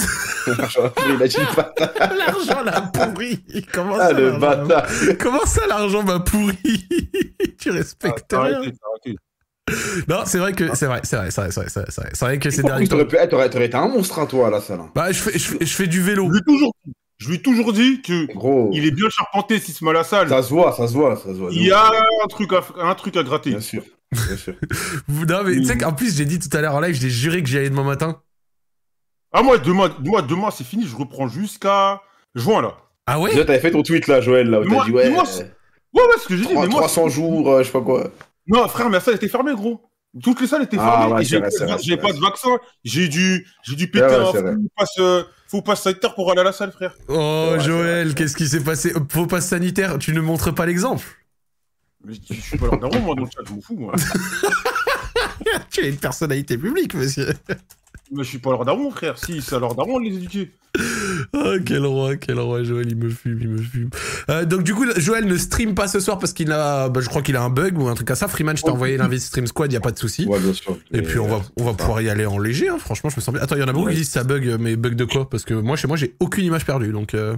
Il 0.48 1.22
a 1.24 1.28
dit 1.28 1.38
pas. 1.56 1.74
L'argent 2.16 2.62
l'a 2.64 2.82
pourri. 2.82 3.44
Comment 3.74 3.96
Ah 4.00 4.10
ça, 4.10 4.14
le 4.14 4.30
l'argent 4.30 4.40
bâtard. 4.68 4.88
Comment 5.20 5.46
ça, 5.46 5.66
l'argent 5.68 6.04
m'a 6.04 6.20
pourri? 6.20 6.56
Tu 7.60 7.72
respectes 7.72 8.32
rien. 8.32 8.58
arrêté, 8.58 8.74
t'as 8.78 8.88
arrêté. 8.92 10.06
Non, 10.08 10.18
c'est 10.28 10.38
vrai 10.38 10.54
que 10.54 10.76
c'est 10.76 10.86
vrai, 10.86 11.00
c'est 11.04 11.16
vrai, 11.16 11.32
c'est 11.32 11.42
vrai, 11.42 11.50
c'est 11.52 11.62
vrai, 11.62 11.70
c'est 11.70 11.80
vrai, 11.80 11.90
c'est 11.90 12.02
vrai. 12.02 12.10
C'est 12.14 12.26
vrai 12.26 12.38
que 12.38 12.50
ces 12.52 12.64
En 12.64 12.68
derniers 12.68 12.88
t'aurais 12.88 13.08
pu- 13.08 13.18
t'aurais 13.28 13.50
t'aurais 13.50 13.66
été 13.66 13.76
un 13.76 13.88
monstre, 13.88 14.20
hein, 14.20 14.28
toi, 14.28 14.48
à 14.48 14.50
la 14.52 14.62
salle. 14.62 14.82
hein. 14.82 14.92
Bah, 14.94 15.12
je 15.12 15.18
fais, 15.20 15.32
je 15.40 15.48
fais, 15.48 15.66
je 15.66 15.74
fais 15.74 15.88
du 15.88 16.02
vélo. 16.02 16.30
Toujours 16.46 16.76
je 17.18 17.30
lui 17.30 17.36
ai 17.36 17.42
toujours 17.42 17.72
dit 17.74 18.02
que 18.02 18.26
Gros, 18.34 18.70
il 18.74 18.86
est 18.86 18.92
bien 18.92 19.10
charpenté 19.10 19.60
s'il 19.60 19.74
se 19.74 19.84
met 19.84 19.92
à 19.92 19.94
la 19.94 20.04
salle. 20.04 20.30
ça 20.30 20.44
se 20.44 20.50
voit, 20.50 20.74
ça 20.74 20.88
se 20.88 20.94
voit, 20.94 21.16
ça 21.16 21.30
se 21.30 21.38
voit. 21.38 21.50
Il 21.52 21.64
y 21.64 21.72
a 21.72 21.86
un 22.24 22.28
truc 22.28 22.52
à, 22.54 22.64
un 22.82 22.96
truc 22.96 23.16
à 23.18 23.24
gratter. 23.24 23.52
Bien 23.52 23.62
sûr, 23.62 23.84
bien 24.12 24.38
sûr. 24.38 24.54
Non, 25.08 25.44
mais 25.44 25.54
tu 25.56 25.66
sais 25.66 25.78
qu'en 25.78 25.94
plus, 25.94 26.16
j'ai 26.16 26.26
dit 26.26 26.40
tout 26.40 26.56
à 26.56 26.62
l'heure 26.62 26.76
en 26.76 26.80
live, 26.82 26.96
j'ai 26.96 27.10
juré 27.10 27.42
que 27.42 27.48
j'y 27.50 27.58
allais 27.58 27.70
demain 27.70 27.84
matin. 27.84 28.22
Ah, 29.32 29.44
moi, 29.44 29.58
demain, 29.58 29.94
moi, 30.04 30.22
demain, 30.22 30.50
c'est 30.52 30.64
fini, 30.64 30.86
je 30.88 30.96
reprends 30.96 31.28
jusqu'à 31.28 32.02
juin, 32.36 32.62
là. 32.62 32.78
Ah 33.08 33.20
ouais? 33.20 33.32
Déjà, 33.32 33.46
t'avais 33.46 33.60
fait 33.60 33.72
ton 33.72 33.84
tweet 33.84 34.08
là, 34.08 34.22
Joël, 34.22 34.50
là, 34.50 34.62
où 34.62 34.64
t'as 34.70 34.86
dit 34.86 34.92
ouais, 34.92 35.10
moi, 35.10 35.24
euh, 35.40 35.44
Ouais, 35.94 36.02
ouais, 36.02 36.20
ce 36.22 36.28
que 36.28 36.36
j'ai 36.36 36.46
dit, 36.46 36.54
mais 36.54 36.68
moi. 36.68 36.80
300 36.82 37.10
jours, 37.10 37.50
euh, 37.52 37.60
je 37.60 37.68
sais 37.68 37.72
pas 37.72 37.82
quoi. 37.82 38.10
Non, 38.48 38.68
frère, 38.68 38.88
mais 38.88 38.96
la 38.98 39.00
salle 39.02 39.16
était 39.16 39.28
fermée, 39.28 39.54
gros. 39.54 39.82
Toutes 40.24 40.40
les 40.40 40.48
salles 40.48 40.64
étaient 40.64 40.78
Ah, 40.80 41.00
fermées. 41.02 41.14
ouais, 41.16 41.22
et 41.24 41.26
c'est 41.26 41.84
j'ai 41.84 41.98
pas 41.98 42.14
de 42.14 42.20
vaccin. 42.20 42.58
J'ai 42.86 43.08
dû, 43.10 43.46
j'ai 43.64 43.76
dû 43.76 43.90
péter 43.92 44.06
Ouais, 44.06 44.16
ouais, 44.32 44.50
un 44.50 44.58
passe, 44.78 44.90
euh, 45.00 45.24
passe 45.62 45.84
sanitaire 45.84 46.16
pour 46.16 46.32
aller 46.32 46.42
à 46.42 46.46
la 46.46 46.52
salle, 46.52 46.72
frère. 46.72 46.96
Oh, 47.08 47.56
Joël, 47.60 48.14
qu'est-ce 48.16 48.36
qui 48.36 48.48
s'est 48.48 48.64
passé? 48.64 48.94
Faux 49.10 49.28
passe 49.28 49.48
sanitaire, 49.48 49.98
tu 50.00 50.14
ne 50.14 50.22
montres 50.22 50.54
pas 50.54 50.66
l'exemple. 50.66 51.06
Mais 52.04 52.14
je 52.14 52.34
suis 52.34 52.58
pas 52.58 52.68
leur 52.68 52.80
daron, 52.80 53.00
moi, 53.00 53.16
dans 53.16 53.24
le 53.24 53.30
chat, 53.30 53.42
je 53.48 53.54
m'en 53.54 53.62
fous, 53.62 53.78
moi. 53.78 53.94
tu 55.72 55.82
es 55.82 55.90
une 55.90 55.98
personnalité 55.98 56.58
publique, 56.58 56.94
monsieur. 56.94 57.34
Mais 58.12 58.24
je 58.24 58.30
suis 58.30 58.40
pas 58.40 58.52
leur 58.52 58.66
daron, 58.66 58.92
frère. 58.92 59.18
Si, 59.18 59.42
c'est 59.42 59.56
à 59.56 59.60
leur 59.60 59.76
daron 59.76 60.00
de 60.00 60.06
les 60.06 60.16
éduquer. 60.16 60.52
Oh, 61.34 61.54
quel 61.66 61.86
roi, 61.86 62.16
quel 62.18 62.40
roi, 62.40 62.64
Joël, 62.64 62.88
il 62.90 62.96
me 62.98 63.10
fume, 63.10 63.38
il 63.42 63.50
me 63.50 63.58
fume. 63.62 63.90
Euh, 64.30 64.46
donc, 64.46 64.64
du 64.64 64.74
coup, 64.74 64.86
Joël 64.98 65.26
ne 65.26 65.38
stream 65.38 65.76
pas 65.76 65.88
ce 65.88 66.00
soir 66.00 66.20
parce 66.20 66.34
qu'il 66.34 66.52
a, 66.52 66.90
bah, 66.90 67.02
je 67.02 67.10
crois 67.10 67.22
qu'il 67.22 67.36
a 67.36 67.42
un 67.44 67.50
bug 67.50 67.78
ou 67.78 67.88
un 67.88 67.94
truc 67.96 68.12
à 68.12 68.16
ça. 68.16 68.28
Freeman, 68.28 68.56
je 68.58 68.64
t'ai 68.64 68.70
Oh, 68.70 68.74
envoyé 68.74 68.98
l'invite 68.98 69.22
Stream 69.22 69.48
Squad, 69.48 69.72
y 69.72 69.76
a 69.76 69.82
pas 69.82 69.92
de 69.92 70.00
souci. 70.00 70.26
Ouais, 70.26 70.40
bien 70.40 70.54
sûr. 70.54 70.78
Et 70.92 71.02
puis, 71.02 71.20
on 71.20 71.28
va, 71.28 71.42
on 71.60 71.64
va 71.66 71.74
pouvoir 71.74 72.02
y 72.02 72.10
aller 72.10 72.26
en 72.26 72.38
léger, 72.40 72.70
hein. 72.70 72.78
franchement, 72.80 73.10
je 73.10 73.16
me 73.18 73.22
sens 73.22 73.34
bien. 73.34 73.44
Attends, 73.44 73.56
il 73.56 73.62
y 73.62 73.64
en 73.64 73.68
a 73.68 73.74
beaucoup 73.74 73.86
Ouais. 73.88 73.94
qui 73.94 74.00
disent 74.00 74.10
ça 74.10 74.24
bug, 74.24 74.58
mais 74.60 74.76
bug 74.76 74.96
de 74.96 75.06
quoi? 75.06 75.30
Parce 75.30 75.44
que 75.46 75.54
moi, 75.54 75.76
chez 75.76 75.88
moi, 75.88 75.98
j'ai 75.98 76.16
aucune 76.20 76.46
image 76.46 76.66
perdue, 76.66 76.92
donc. 76.92 77.14
euh, 77.14 77.36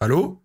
Allô? 0.00 0.40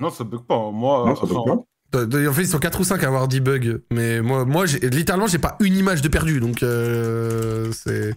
Non, 0.00 0.10
ça 0.10 0.24
bug 0.24 0.42
pas. 0.46 0.54
hein. 0.56 0.70
Moi, 0.72 1.04
Non, 1.08 1.14
ça 1.16 1.26
peut 1.26 1.34
pas. 1.34 1.64
Euh, 1.94 2.28
En 2.28 2.32
fait, 2.32 2.42
ils 2.42 2.48
sont 2.48 2.58
4 2.58 2.80
ou 2.80 2.84
5 2.84 3.02
à 3.04 3.06
avoir 3.06 3.28
dit 3.28 3.40
bug. 3.40 3.80
Mais 3.92 4.20
moi, 4.20 4.44
moi 4.44 4.66
littéralement, 4.66 5.26
j'ai 5.28 5.38
pas 5.38 5.56
une 5.60 5.76
image 5.76 6.02
de 6.02 6.08
perdu. 6.08 6.40
Donc, 6.40 6.62
euh, 6.62 7.70
c'est. 7.72 8.14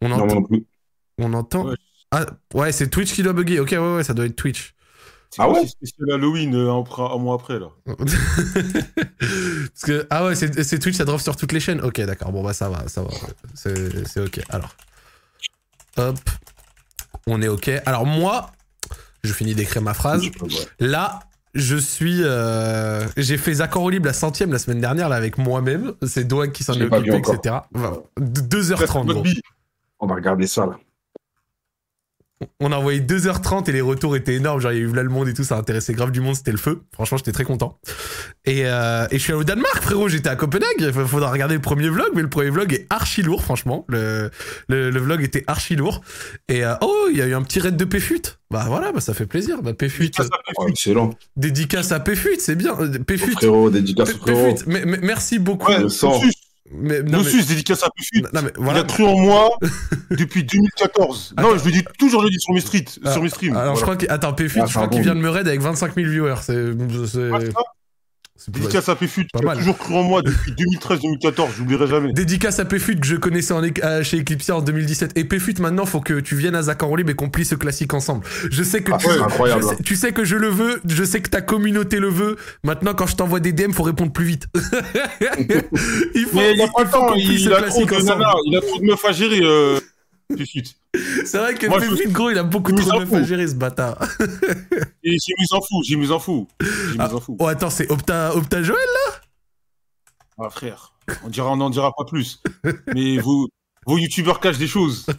On 0.00 0.08
Non, 0.08 0.16
entend. 0.20 0.34
non 0.36 0.42
plus. 0.42 0.64
On 1.18 1.32
entend. 1.34 1.66
Ouais. 1.68 1.76
Ah, 2.12 2.26
ouais, 2.54 2.72
c'est 2.72 2.88
Twitch 2.88 3.12
qui 3.14 3.22
doit 3.22 3.32
bugger. 3.32 3.58
Ok, 3.60 3.70
ouais, 3.72 3.78
ouais, 3.96 4.04
ça 4.04 4.12
doit 4.14 4.26
être 4.26 4.36
Twitch. 4.36 4.74
Ah 5.38 5.48
ouais 5.48 5.66
spécial 5.66 6.12
Halloween 6.12 6.54
euh, 6.54 6.70
un, 6.70 7.16
mois 7.16 7.36
après, 7.36 7.58
là? 7.58 7.68
Parce 7.86 9.82
que, 9.82 10.06
ah 10.10 10.26
ouais, 10.26 10.34
c'est 10.34 10.78
Twitch, 10.78 10.96
ça 10.96 11.06
drop 11.06 11.20
sur 11.22 11.36
toutes 11.36 11.52
les 11.52 11.60
chaînes. 11.60 11.80
Ok, 11.80 12.00
d'accord. 12.02 12.32
Bon, 12.32 12.44
bah, 12.44 12.52
ça 12.52 12.68
va, 12.68 12.86
ça 12.86 13.02
va. 13.02 13.08
C'est 13.54 14.06
c'est 14.06 14.20
ok. 14.20 14.40
Alors. 14.50 14.76
Hop. 15.96 16.18
On 17.26 17.40
est 17.40 17.48
ok. 17.48 17.70
Alors, 17.86 18.04
moi, 18.04 18.50
je 19.24 19.32
finis 19.32 19.54
d'écrire 19.54 19.80
ma 19.80 19.94
phrase. 19.94 20.22
Là, 20.80 21.20
je 21.54 21.76
suis. 21.76 22.22
euh, 22.22 23.06
J'ai 23.16 23.38
fait 23.38 23.62
Accords 23.62 23.84
Audibles 23.84 24.06
la 24.06 24.12
centième 24.12 24.52
la 24.52 24.58
semaine 24.58 24.80
dernière 24.80 25.08
là 25.08 25.16
avec 25.16 25.38
moi-même. 25.38 25.94
C'est 26.06 26.24
Doag 26.24 26.52
qui 26.52 26.62
s'en 26.64 26.74
est 26.74 26.82
occupé, 26.84 27.16
etc. 27.16 27.56
Enfin, 27.74 28.02
2h30 28.20 28.86
gros. 28.86 29.04
Notre 29.04 29.22
bille. 29.22 29.40
On 29.98 30.06
va 30.06 30.16
regarder 30.16 30.46
ça 30.46 30.66
là. 30.66 30.78
On 32.60 32.72
a 32.72 32.76
envoyé 32.76 33.00
2h30 33.00 33.68
et 33.68 33.72
les 33.72 33.80
retours 33.80 34.16
étaient 34.16 34.34
énormes. 34.34 34.60
Genre, 34.60 34.72
il 34.72 34.78
y 34.78 34.80
a 34.80 34.84
eu 34.84 34.92
là 34.92 35.02
le 35.02 35.08
monde 35.08 35.28
et 35.28 35.34
tout, 35.34 35.44
ça 35.44 35.56
intéressait 35.56 35.92
grave 35.94 36.10
du 36.10 36.20
monde, 36.20 36.34
c'était 36.36 36.52
le 36.52 36.58
feu. 36.58 36.82
Franchement, 36.92 37.16
j'étais 37.18 37.32
très 37.32 37.44
content. 37.44 37.78
Et, 38.44 38.62
euh, 38.66 39.06
et 39.10 39.18
je 39.18 39.22
suis 39.22 39.32
allé 39.32 39.40
au 39.40 39.44
Danemark, 39.44 39.82
frérot. 39.82 40.08
J'étais 40.08 40.28
à 40.28 40.36
Copenhague. 40.36 40.66
Il 40.80 40.92
faudra 40.92 41.30
regarder 41.30 41.54
le 41.54 41.60
premier 41.60 41.88
vlog, 41.88 42.08
mais 42.14 42.22
le 42.22 42.28
premier 42.30 42.50
vlog 42.50 42.72
est 42.72 42.86
archi 42.90 43.22
lourd, 43.22 43.42
franchement. 43.42 43.84
Le, 43.88 44.30
le, 44.68 44.90
le 44.90 45.00
vlog 45.00 45.22
était 45.22 45.44
archi 45.46 45.76
lourd. 45.76 46.00
Et 46.48 46.64
euh, 46.64 46.74
oh, 46.80 47.08
il 47.10 47.16
y 47.18 47.22
a 47.22 47.26
eu 47.26 47.34
un 47.34 47.42
petit 47.42 47.60
raid 47.60 47.76
de 47.76 47.84
Péfut. 47.84 48.22
Bah 48.50 48.64
voilà, 48.68 48.92
bah, 48.92 49.00
ça 49.00 49.14
fait 49.14 49.26
plaisir. 49.26 49.62
Bah, 49.62 49.72
Péfut. 49.74 50.02
Dédicace 50.04 50.26
à 50.26 50.36
Oh, 50.56 50.62
Péfut. 50.64 50.70
excellent. 50.72 51.10
Dédicace 51.36 51.92
à 51.92 52.00
Péfut, 52.00 52.36
c'est 52.38 52.54
bien. 52.56 52.76
Euh, 52.78 52.98
Péfut. 52.98 53.32
Frérot, 53.32 53.70
dédicace 53.70 54.10
frérot. 54.12 54.54
Péfut. 54.54 54.98
Merci 55.02 55.38
beaucoup. 55.38 55.70
Ouais, 55.70 55.80
Le 55.82 55.88
sang. 55.88 56.20
Mais, 56.74 57.02
non, 57.02 57.22
mais, 57.22 57.42
dédicace 57.44 57.82
à 57.82 57.88
Péfut. 57.96 58.22
non, 58.32 58.40
mais 58.42 58.50
Il 58.56 58.62
voilà. 58.64 58.80
a 58.80 58.84
cru 58.84 59.04
en 59.04 59.18
moi 59.18 59.50
depuis 60.10 60.42
2014. 60.44 61.34
Non, 61.38 61.56
je 61.58 61.64
le 61.66 61.70
dis 61.72 61.84
toujours, 61.98 62.20
je 62.22 62.26
le 62.26 62.30
dis 62.30 62.40
sur 62.40 62.54
mes 62.54 62.60
streets, 62.60 62.98
Ah, 63.04 63.12
sur 63.12 63.22
mes 63.22 63.28
streams. 63.28 63.56
Alors, 63.56 63.76
je 63.76 63.80
Voilà. 63.84 63.96
crois 63.96 64.06
que. 64.08 64.12
Attends, 64.12 64.34
Ah, 64.38 64.66
je 64.66 64.72
crois 64.74 64.88
qu'il 64.88 65.02
vient 65.02 65.14
de 65.14 65.20
me 65.20 65.28
raid 65.28 65.46
avec 65.46 65.60
25 65.60 65.94
000 65.94 66.08
viewers. 66.10 66.34
C'est. 66.42 66.52
c'est- 67.06 67.30
Ah, 67.32 67.40
ça, 67.40 67.46
c'est- 67.46 67.52
Dédicace 68.48 68.88
à 68.88 68.96
Péfut, 68.96 69.26
qui 69.26 69.46
a 69.46 69.54
toujours 69.56 69.78
cru 69.78 69.94
en 69.94 70.02
moi 70.02 70.22
depuis 70.22 70.52
2013-2014, 70.80 71.46
j'oublierai 71.56 71.86
jamais. 71.86 72.12
Dédicace 72.12 72.58
à 72.58 72.64
Péfut 72.64 72.98
que 72.98 73.06
je 73.06 73.16
connaissais 73.16 73.54
en, 73.54 73.62
euh, 73.62 74.02
chez 74.02 74.20
Eclipsia 74.20 74.56
en 74.56 74.60
2017. 74.62 75.12
Et 75.16 75.24
Péfut, 75.24 75.54
maintenant, 75.60 75.86
faut 75.86 76.00
que 76.00 76.20
tu 76.20 76.34
viennes 76.36 76.54
à 76.56 76.62
Zach 76.62 76.82
en 76.82 76.94
libre 76.94 77.10
et 77.10 77.14
qu'on 77.14 77.30
plie 77.30 77.44
ce 77.44 77.54
classique 77.54 77.94
ensemble. 77.94 78.24
Je 78.50 78.62
sais 78.62 78.82
que 78.82 78.92
Ah, 78.92 78.98
tu, 78.98 79.06
c'est 79.08 79.20
incroyable. 79.20 79.62
je 79.62 79.68
sais- 79.68 79.82
tu 79.82 79.96
sais 79.96 80.12
que 80.12 80.24
je 80.24 80.36
le 80.36 80.48
veux, 80.48 80.80
je 80.88 81.04
sais 81.04 81.20
que 81.20 81.28
ta 81.30 81.40
communauté 81.40 81.98
le 81.98 82.08
veut. 82.08 82.36
Maintenant, 82.64 82.94
quand 82.94 83.06
je 83.06 83.16
t'envoie 83.16 83.40
des 83.40 83.52
DM, 83.52 83.72
faut 83.72 83.82
répondre 83.82 84.12
plus 84.12 84.24
vite. 84.24 84.46
il 86.14 86.26
faut, 86.26 86.36
Mais 86.38 86.54
il 86.54 86.62
a 86.62 86.68
pas 86.68 86.82
le 86.82 86.88
faut 86.88 86.92
temps, 86.98 87.14
il 87.14 87.52
a 87.52 87.62
trop 87.62 87.84
de 87.84 87.94
ensemble. 87.94 88.08
nanas, 88.20 88.34
il 88.46 88.56
a 88.56 88.60
trop 88.60 88.78
de 88.78 88.84
meufs 88.84 89.04
à 89.04 89.12
gérer, 89.12 89.40
euh. 89.42 89.78
C'est 91.24 91.38
vrai 91.38 91.54
que 91.54 91.66
Moi, 91.66 91.78
je- 91.80 92.08
gros, 92.08 92.30
il 92.30 92.38
a 92.38 92.42
beaucoup 92.42 92.72
trop 92.72 93.04
de 93.04 93.14
à 93.16 93.22
gérer, 93.22 93.46
ce 93.46 93.54
bâtard. 93.54 93.96
Et 95.02 95.16
j'ai 95.18 95.34
mis 95.38 95.46
en 95.52 95.60
fou, 95.60 95.82
j'ai 95.84 95.96
mis 95.96 96.10
en 96.10 96.18
fou. 96.18 96.48
Mis 96.60 96.96
Ah. 96.98 97.14
en 97.14 97.20
fou. 97.20 97.36
Oh, 97.40 97.46
attends, 97.46 97.70
c'est 97.70 97.90
Opta, 97.90 98.34
Opta 98.36 98.62
Joël 98.62 98.78
Ah, 100.38 100.50
frère, 100.50 100.92
on 101.24 101.28
dira, 101.28 101.50
on 101.52 101.56
n'en 101.56 101.70
dira 101.70 101.92
pas 101.96 102.04
plus. 102.04 102.42
Mais 102.94 103.18
vos, 103.18 103.48
vos 103.86 103.98
youtubeurs 103.98 104.40
cachent 104.40 104.58
des 104.58 104.66
choses. 104.68 105.06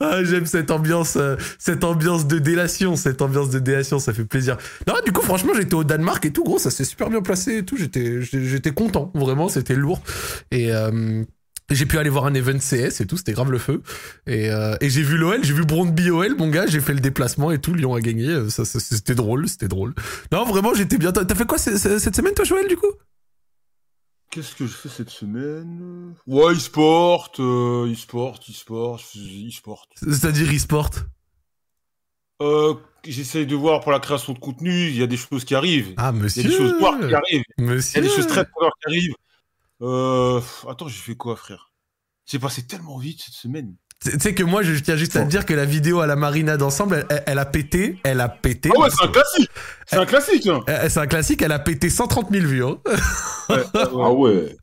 Ah, 0.00 0.24
j'aime 0.24 0.46
cette 0.46 0.72
ambiance, 0.72 1.14
euh, 1.16 1.36
cette 1.60 1.84
ambiance 1.84 2.26
de 2.26 2.40
délation, 2.40 2.96
cette 2.96 3.22
ambiance 3.22 3.50
de 3.50 3.60
délation, 3.60 4.00
ça 4.00 4.12
fait 4.12 4.24
plaisir. 4.24 4.56
Non, 4.88 4.94
du 5.06 5.12
coup, 5.12 5.20
franchement, 5.22 5.52
j'étais 5.54 5.74
au 5.74 5.84
Danemark 5.84 6.24
et 6.24 6.32
tout, 6.32 6.42
gros, 6.42 6.58
ça 6.58 6.70
s'est 6.72 6.84
super 6.84 7.08
bien 7.08 7.22
placé 7.22 7.58
et 7.58 7.64
tout. 7.64 7.76
J'étais, 7.76 8.20
j'étais 8.20 8.44
j'étais 8.44 8.72
content, 8.72 9.12
vraiment, 9.14 9.48
c'était 9.48 9.76
lourd. 9.76 10.00
Et 10.50 10.72
euh, 10.72 11.22
j'ai 11.70 11.86
pu 11.86 11.98
aller 11.98 12.10
voir 12.10 12.26
un 12.26 12.34
event 12.34 12.58
CS 12.58 13.00
et 13.00 13.06
tout, 13.06 13.16
c'était 13.16 13.32
grave 13.32 13.50
le 13.50 13.58
feu. 13.58 13.82
Et, 14.26 14.50
euh, 14.50 14.76
et 14.80 14.90
j'ai 14.90 15.02
vu 15.02 15.16
l'OL, 15.16 15.42
j'ai 15.44 15.54
vu 15.54 15.64
Brondby 15.64 16.10
OL, 16.10 16.36
mon 16.36 16.48
gars, 16.48 16.66
j'ai 16.66 16.80
fait 16.80 16.92
le 16.94 17.00
déplacement 17.00 17.50
et 17.52 17.58
tout. 17.60 17.72
Lyon 17.74 17.94
a 17.94 18.00
gagné, 18.00 18.28
euh, 18.28 18.50
ça, 18.50 18.64
ça- 18.64 18.80
c'était 18.80 19.14
drôle, 19.14 19.48
c'était 19.48 19.68
drôle. 19.68 19.94
Non, 20.32 20.44
vraiment, 20.44 20.74
j'étais 20.74 20.98
bien. 20.98 21.12
T'as 21.12 21.34
fait 21.34 21.46
quoi 21.46 21.58
c- 21.58 21.78
c- 21.78 21.98
cette 21.98 22.16
semaine, 22.16 22.34
toi, 22.34 22.44
Joël, 22.44 22.68
du 22.68 22.76
coup? 22.76 22.92
Qu'est-ce 24.30 24.54
que 24.56 24.66
je 24.66 24.72
fais 24.72 24.88
cette 24.88 25.10
semaine? 25.10 26.12
Ouais, 26.26 26.54
e-sport, 26.54 27.30
euh, 27.38 27.90
e-sport, 27.92 28.40
e-sport, 28.50 29.00
e-sport. 29.16 29.86
C'est-à-dire 29.94 30.52
e-sport? 30.52 30.90
Euh, 32.42 32.74
J'essaye 33.06 33.46
de 33.46 33.54
voir 33.54 33.80
pour 33.80 33.92
la 33.92 34.00
création 34.00 34.32
de 34.32 34.38
contenu, 34.38 34.88
il 34.88 34.96
y 34.96 35.02
a 35.02 35.06
des 35.06 35.18
choses 35.18 35.44
qui 35.44 35.54
arrivent. 35.54 35.92
Ah, 35.98 36.10
Il 36.14 36.18
y 36.18 36.22
monsieur. 36.22 36.42
a 36.42 36.48
des 36.48 36.56
choses 36.56 36.72
noires 36.80 36.98
qui 36.98 37.14
arrivent. 37.14 37.42
Il 37.58 37.64
y 37.64 37.68
Monsieur. 37.68 37.98
a 37.98 38.02
des 38.02 38.08
choses 38.08 38.26
très 38.26 38.46
noires 38.58 38.72
qui 38.80 38.86
arrivent. 38.88 39.14
Euh, 39.84 40.40
attends, 40.68 40.88
j'ai 40.88 41.00
fait 41.00 41.14
quoi, 41.14 41.36
frère? 41.36 41.70
J'ai 42.26 42.38
passé 42.38 42.66
tellement 42.66 42.96
vite 42.98 43.20
cette 43.24 43.34
semaine. 43.34 43.74
Tu 44.02 44.18
sais 44.18 44.34
que 44.34 44.42
moi, 44.42 44.62
je 44.62 44.74
tiens 44.82 44.96
juste 44.96 45.16
à 45.16 45.24
te 45.24 45.30
dire 45.30 45.46
que 45.46 45.54
la 45.54 45.64
vidéo 45.64 46.00
à 46.00 46.06
la 46.06 46.16
marinade 46.16 46.62
ensemble, 46.62 47.06
elle, 47.26 47.38
a 47.38 47.44
pété, 47.44 47.98
elle 48.02 48.20
a 48.20 48.28
pété. 48.28 48.70
Ah 48.74 48.80
ouais, 48.80 48.88
c'est 48.90 49.04
un 49.04 49.08
classique 49.08 49.50
C'est 49.86 49.96
un 49.96 50.06
classique, 50.06 50.46
hein 50.46 50.60
C'est 50.88 50.98
un 50.98 51.06
classique, 51.06 51.42
elle 51.42 51.52
a 51.52 51.58
pété 51.58 51.88
130 51.90 52.30
000 52.30 52.46
vues. 52.46 52.64
hein. 52.64 52.78
ouais, 53.50 53.62
Ah 53.74 54.12
ouais, 54.12 54.12
ouais. 54.12 54.56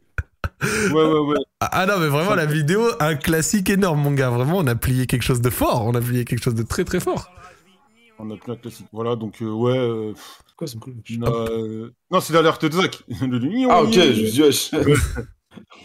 ouais, 0.91 1.03
ouais. 1.19 1.37
Ah 1.59 1.69
ah 1.71 1.85
non, 1.85 1.97
mais 1.99 2.07
vraiment, 2.07 2.35
la 2.35 2.45
vidéo, 2.45 2.83
un 2.99 3.15
classique 3.15 3.69
énorme, 3.69 4.01
mon 4.01 4.11
gars. 4.11 4.29
Vraiment, 4.29 4.57
on 4.57 4.67
a 4.67 4.75
plié 4.75 5.07
quelque 5.07 5.23
chose 5.23 5.41
de 5.41 5.49
fort. 5.49 5.85
On 5.85 5.95
a 5.95 6.01
plié 6.01 6.25
quelque 6.25 6.43
chose 6.43 6.55
de 6.55 6.63
très 6.63 6.83
très 6.83 6.99
fort. 6.99 7.31
On 8.19 8.29
a 8.31 8.37
plein 8.37 8.53
de 8.55 8.59
classiques. 8.59 8.87
Voilà, 8.91 9.15
donc, 9.15 9.41
euh, 9.41 9.49
ouais... 9.49 9.77
euh, 9.77 10.13
pff, 10.13 10.41
Quoi, 10.79 11.49
euh, 11.51 11.89
Non, 12.11 12.19
c'est 12.21 12.33
l'alerte 12.33 12.65
de 12.65 12.71
Zach. 12.73 13.03
Le- 13.21 13.67
Ah 13.69 13.83
ok, 13.83 13.93
je. 13.93 15.21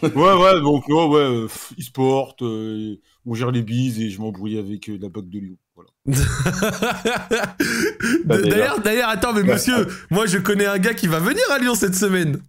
Ouais, 0.01 0.09
ouais, 0.33 0.61
donc, 0.61 0.87
ouais, 0.87 1.05
ouais, 1.05 1.19
euh, 1.19 1.47
e-sport, 1.79 2.35
euh, 2.41 2.95
on 3.25 3.33
gère 3.33 3.51
les 3.51 3.63
bises 3.63 3.99
et 3.99 4.09
je 4.09 4.19
m'embrouille 4.21 4.57
avec 4.57 4.89
euh, 4.89 4.97
la 5.01 5.09
BAC 5.09 5.27
de 5.29 5.39
Lyon. 5.39 5.57
Voilà. 5.75 5.89
D'ailleurs, 8.25 8.79
d'ailleurs, 8.79 9.09
attends, 9.09 9.33
mais 9.33 9.43
monsieur, 9.43 9.87
moi, 10.09 10.25
je 10.25 10.37
connais 10.37 10.65
un 10.65 10.77
gars 10.77 10.93
qui 10.93 11.07
va 11.07 11.19
venir 11.19 11.43
à 11.51 11.59
Lyon 11.59 11.75
cette 11.75 11.95
semaine. 11.95 12.39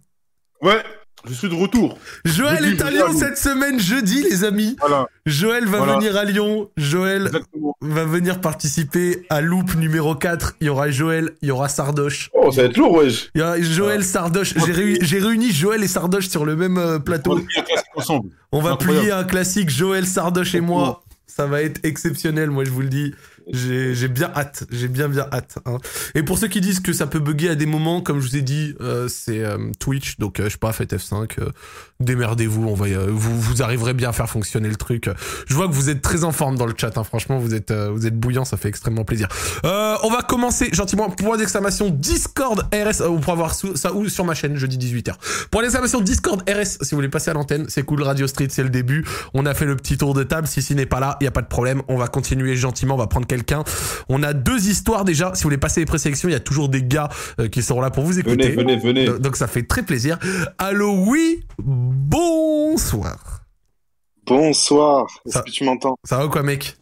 Ouais, 0.61 0.83
je 1.27 1.33
suis 1.33 1.49
de 1.49 1.53
retour. 1.55 1.97
Joël 2.25 2.65
est 2.65 2.81
à 2.81 2.89
Lyon 2.91 3.07
cette 3.17 3.37
semaine, 3.37 3.79
jeudi, 3.79 4.23
les 4.23 4.43
amis. 4.43 4.75
Voilà, 4.79 5.07
Joël 5.25 5.65
va 5.65 5.79
Voilà. 5.79 5.95
venir 5.97 6.15
à 6.15 6.23
Lyon. 6.25 6.69
Joël 6.77 7.23
exactement. 7.27 7.75
va 7.81 8.05
venir 8.05 8.41
participer 8.41 9.25
à 9.29 9.41
Loop 9.41 9.75
numéro 9.75 10.15
4. 10.15 10.55
Il 10.61 10.67
y 10.67 10.69
aura 10.69 10.89
Joël, 10.91 11.31
il 11.41 11.49
y 11.49 11.51
aura 11.51 11.69
Sardoche. 11.69 12.29
Oh, 12.33 12.51
ça 12.51 12.61
va 12.61 12.67
être 12.69 12.77
lourd, 12.77 12.93
wesh. 12.93 13.29
Il 13.35 13.41
y 13.41 13.43
a 13.43 13.61
Joël, 13.61 14.03
Sardoche. 14.03 14.53
J'ai 15.01 15.19
réuni, 15.19 15.51
Joël 15.51 15.83
et 15.83 15.87
Sardoche 15.87 16.29
sur 16.29 16.45
le 16.45 16.55
même 16.55 16.77
On 16.77 16.99
plateau. 16.99 17.35
va 17.35 17.41
faire 17.41 17.63
un 17.63 17.65
classique 17.65 17.87
ensemble. 17.95 18.29
On 18.51 18.61
va 18.61 18.71
Incroyable. 18.71 18.99
plier 19.01 19.11
un 19.11 19.23
classique 19.23 19.69
Joël, 19.69 20.05
Sardoche 20.07 20.55
et 20.55 20.61
moi. 20.61 21.03
Ça 21.27 21.45
va 21.45 21.61
être 21.61 21.79
exceptionnel, 21.83 22.49
moi 22.49 22.65
je 22.65 22.69
vous 22.71 22.81
le 22.81 22.89
dis. 22.89 23.13
J'ai 23.51 24.07
bien 24.07 24.31
hâte, 24.35 24.65
j'ai 24.71 24.87
bien 24.87 25.07
bien 25.09 25.27
hâte. 25.31 25.57
hein. 25.65 25.77
Et 26.15 26.23
pour 26.23 26.37
ceux 26.37 26.47
qui 26.47 26.61
disent 26.61 26.79
que 26.79 26.93
ça 26.93 27.07
peut 27.07 27.19
bugger 27.19 27.49
à 27.49 27.55
des 27.55 27.65
moments, 27.65 28.01
comme 28.01 28.19
je 28.19 28.27
vous 28.29 28.37
ai 28.37 28.41
dit, 28.41 28.75
euh, 28.81 29.07
c'est 29.07 29.43
euh, 29.43 29.57
Twitch, 29.79 30.17
donc 30.19 30.39
euh, 30.39 30.45
je 30.45 30.49
sais 30.49 30.57
pas, 30.57 30.71
faites 30.71 30.93
F5, 30.93 31.39
euh, 31.39 31.49
démerdez-vous, 31.99 32.67
on 32.67 32.73
va, 32.75 32.85
euh, 32.87 33.07
vous 33.09 33.39
vous 33.41 33.61
arriverez 33.61 33.93
bien 33.93 34.09
à 34.09 34.13
faire 34.13 34.29
fonctionner 34.29 34.69
le 34.69 34.75
truc. 34.75 35.09
Je 35.47 35.53
vois 35.55 35.67
que 35.67 35.73
vous 35.73 35.89
êtes 35.89 36.01
très 36.01 36.23
en 36.23 36.31
forme 36.31 36.57
dans 36.57 36.65
le 36.65 36.73
chat, 36.77 36.97
hein. 36.97 37.03
franchement, 37.03 37.39
vous 37.39 37.53
êtes 37.55 37.71
euh, 37.71 37.89
vous 37.91 38.05
êtes 38.05 38.17
bouillant, 38.19 38.45
ça 38.45 38.57
fait 38.57 38.69
extrêmement 38.69 39.03
plaisir. 39.03 39.27
On 39.63 40.09
va 40.09 40.21
commencer 40.21 40.69
gentiment. 40.71 41.09
Point 41.09 41.37
d'exclamation 41.37 41.89
Discord 41.89 42.65
RS. 42.73 43.01
vous 43.05 43.19
pourrez 43.19 43.35
voir 43.37 43.53
ça 43.53 43.93
où 43.93 44.07
sur 44.07 44.25
ma 44.25 44.33
chaîne 44.33 44.55
jeudi 44.55 44.77
18h. 44.77 45.13
Point 45.51 45.61
d'exclamation 45.63 46.01
Discord 46.01 46.41
RS. 46.49 46.77
Si 46.81 46.91
vous 46.91 46.97
voulez 46.97 47.09
passer 47.09 47.31
à 47.31 47.33
l'antenne, 47.33 47.65
c'est 47.67 47.83
cool. 47.83 48.03
Radio 48.03 48.27
Street, 48.27 48.47
c'est 48.49 48.63
le 48.63 48.69
début. 48.69 49.05
On 49.33 49.45
a 49.45 49.53
fait 49.53 49.65
le 49.65 49.75
petit 49.75 49.97
tour 49.97 50.13
de 50.13 50.23
table. 50.23 50.47
Si 50.47 50.73
n'est 50.75 50.85
pas 50.85 50.99
là, 50.99 51.17
il 51.19 51.25
y 51.25 51.27
a 51.27 51.31
pas 51.31 51.41
de 51.41 51.47
problème. 51.47 51.81
On 51.87 51.97
va 51.97 52.07
continuer 52.07 52.55
gentiment. 52.55 52.95
On 52.95 52.97
va 52.97 53.07
prendre 53.07 53.27
quelqu'un. 53.39 53.63
On 54.09 54.21
a 54.23 54.33
deux 54.33 54.67
histoires 54.69 55.05
déjà. 55.05 55.33
Si 55.35 55.43
vous 55.43 55.47
voulez 55.47 55.57
passer 55.57 55.79
les 55.81 55.85
présélections, 55.85 56.29
il 56.29 56.33
y 56.33 56.35
a 56.35 56.39
toujours 56.39 56.69
des 56.69 56.83
gars 56.83 57.09
euh, 57.39 57.47
qui 57.47 57.61
seront 57.63 57.81
là 57.81 57.89
pour 57.89 58.03
vous 58.03 58.19
écouter. 58.19 58.49
Venez, 58.51 58.55
venez, 58.55 58.77
venez. 58.77 59.05
Donc, 59.05 59.19
donc 59.21 59.35
ça 59.35 59.47
fait 59.47 59.63
très 59.63 59.83
plaisir. 59.83 60.17
Allô, 60.57 61.05
oui, 61.07 61.43
bonsoir. 61.57 63.41
Bonsoir, 64.25 65.07
est-ce 65.25 65.33
Ça- 65.33 65.41
que 65.41 65.49
tu 65.51 65.63
m'entends? 65.63 65.95
Ça 66.03 66.17
va 66.17 66.25
ou 66.25 66.29
quoi, 66.29 66.43
mec? 66.43 66.77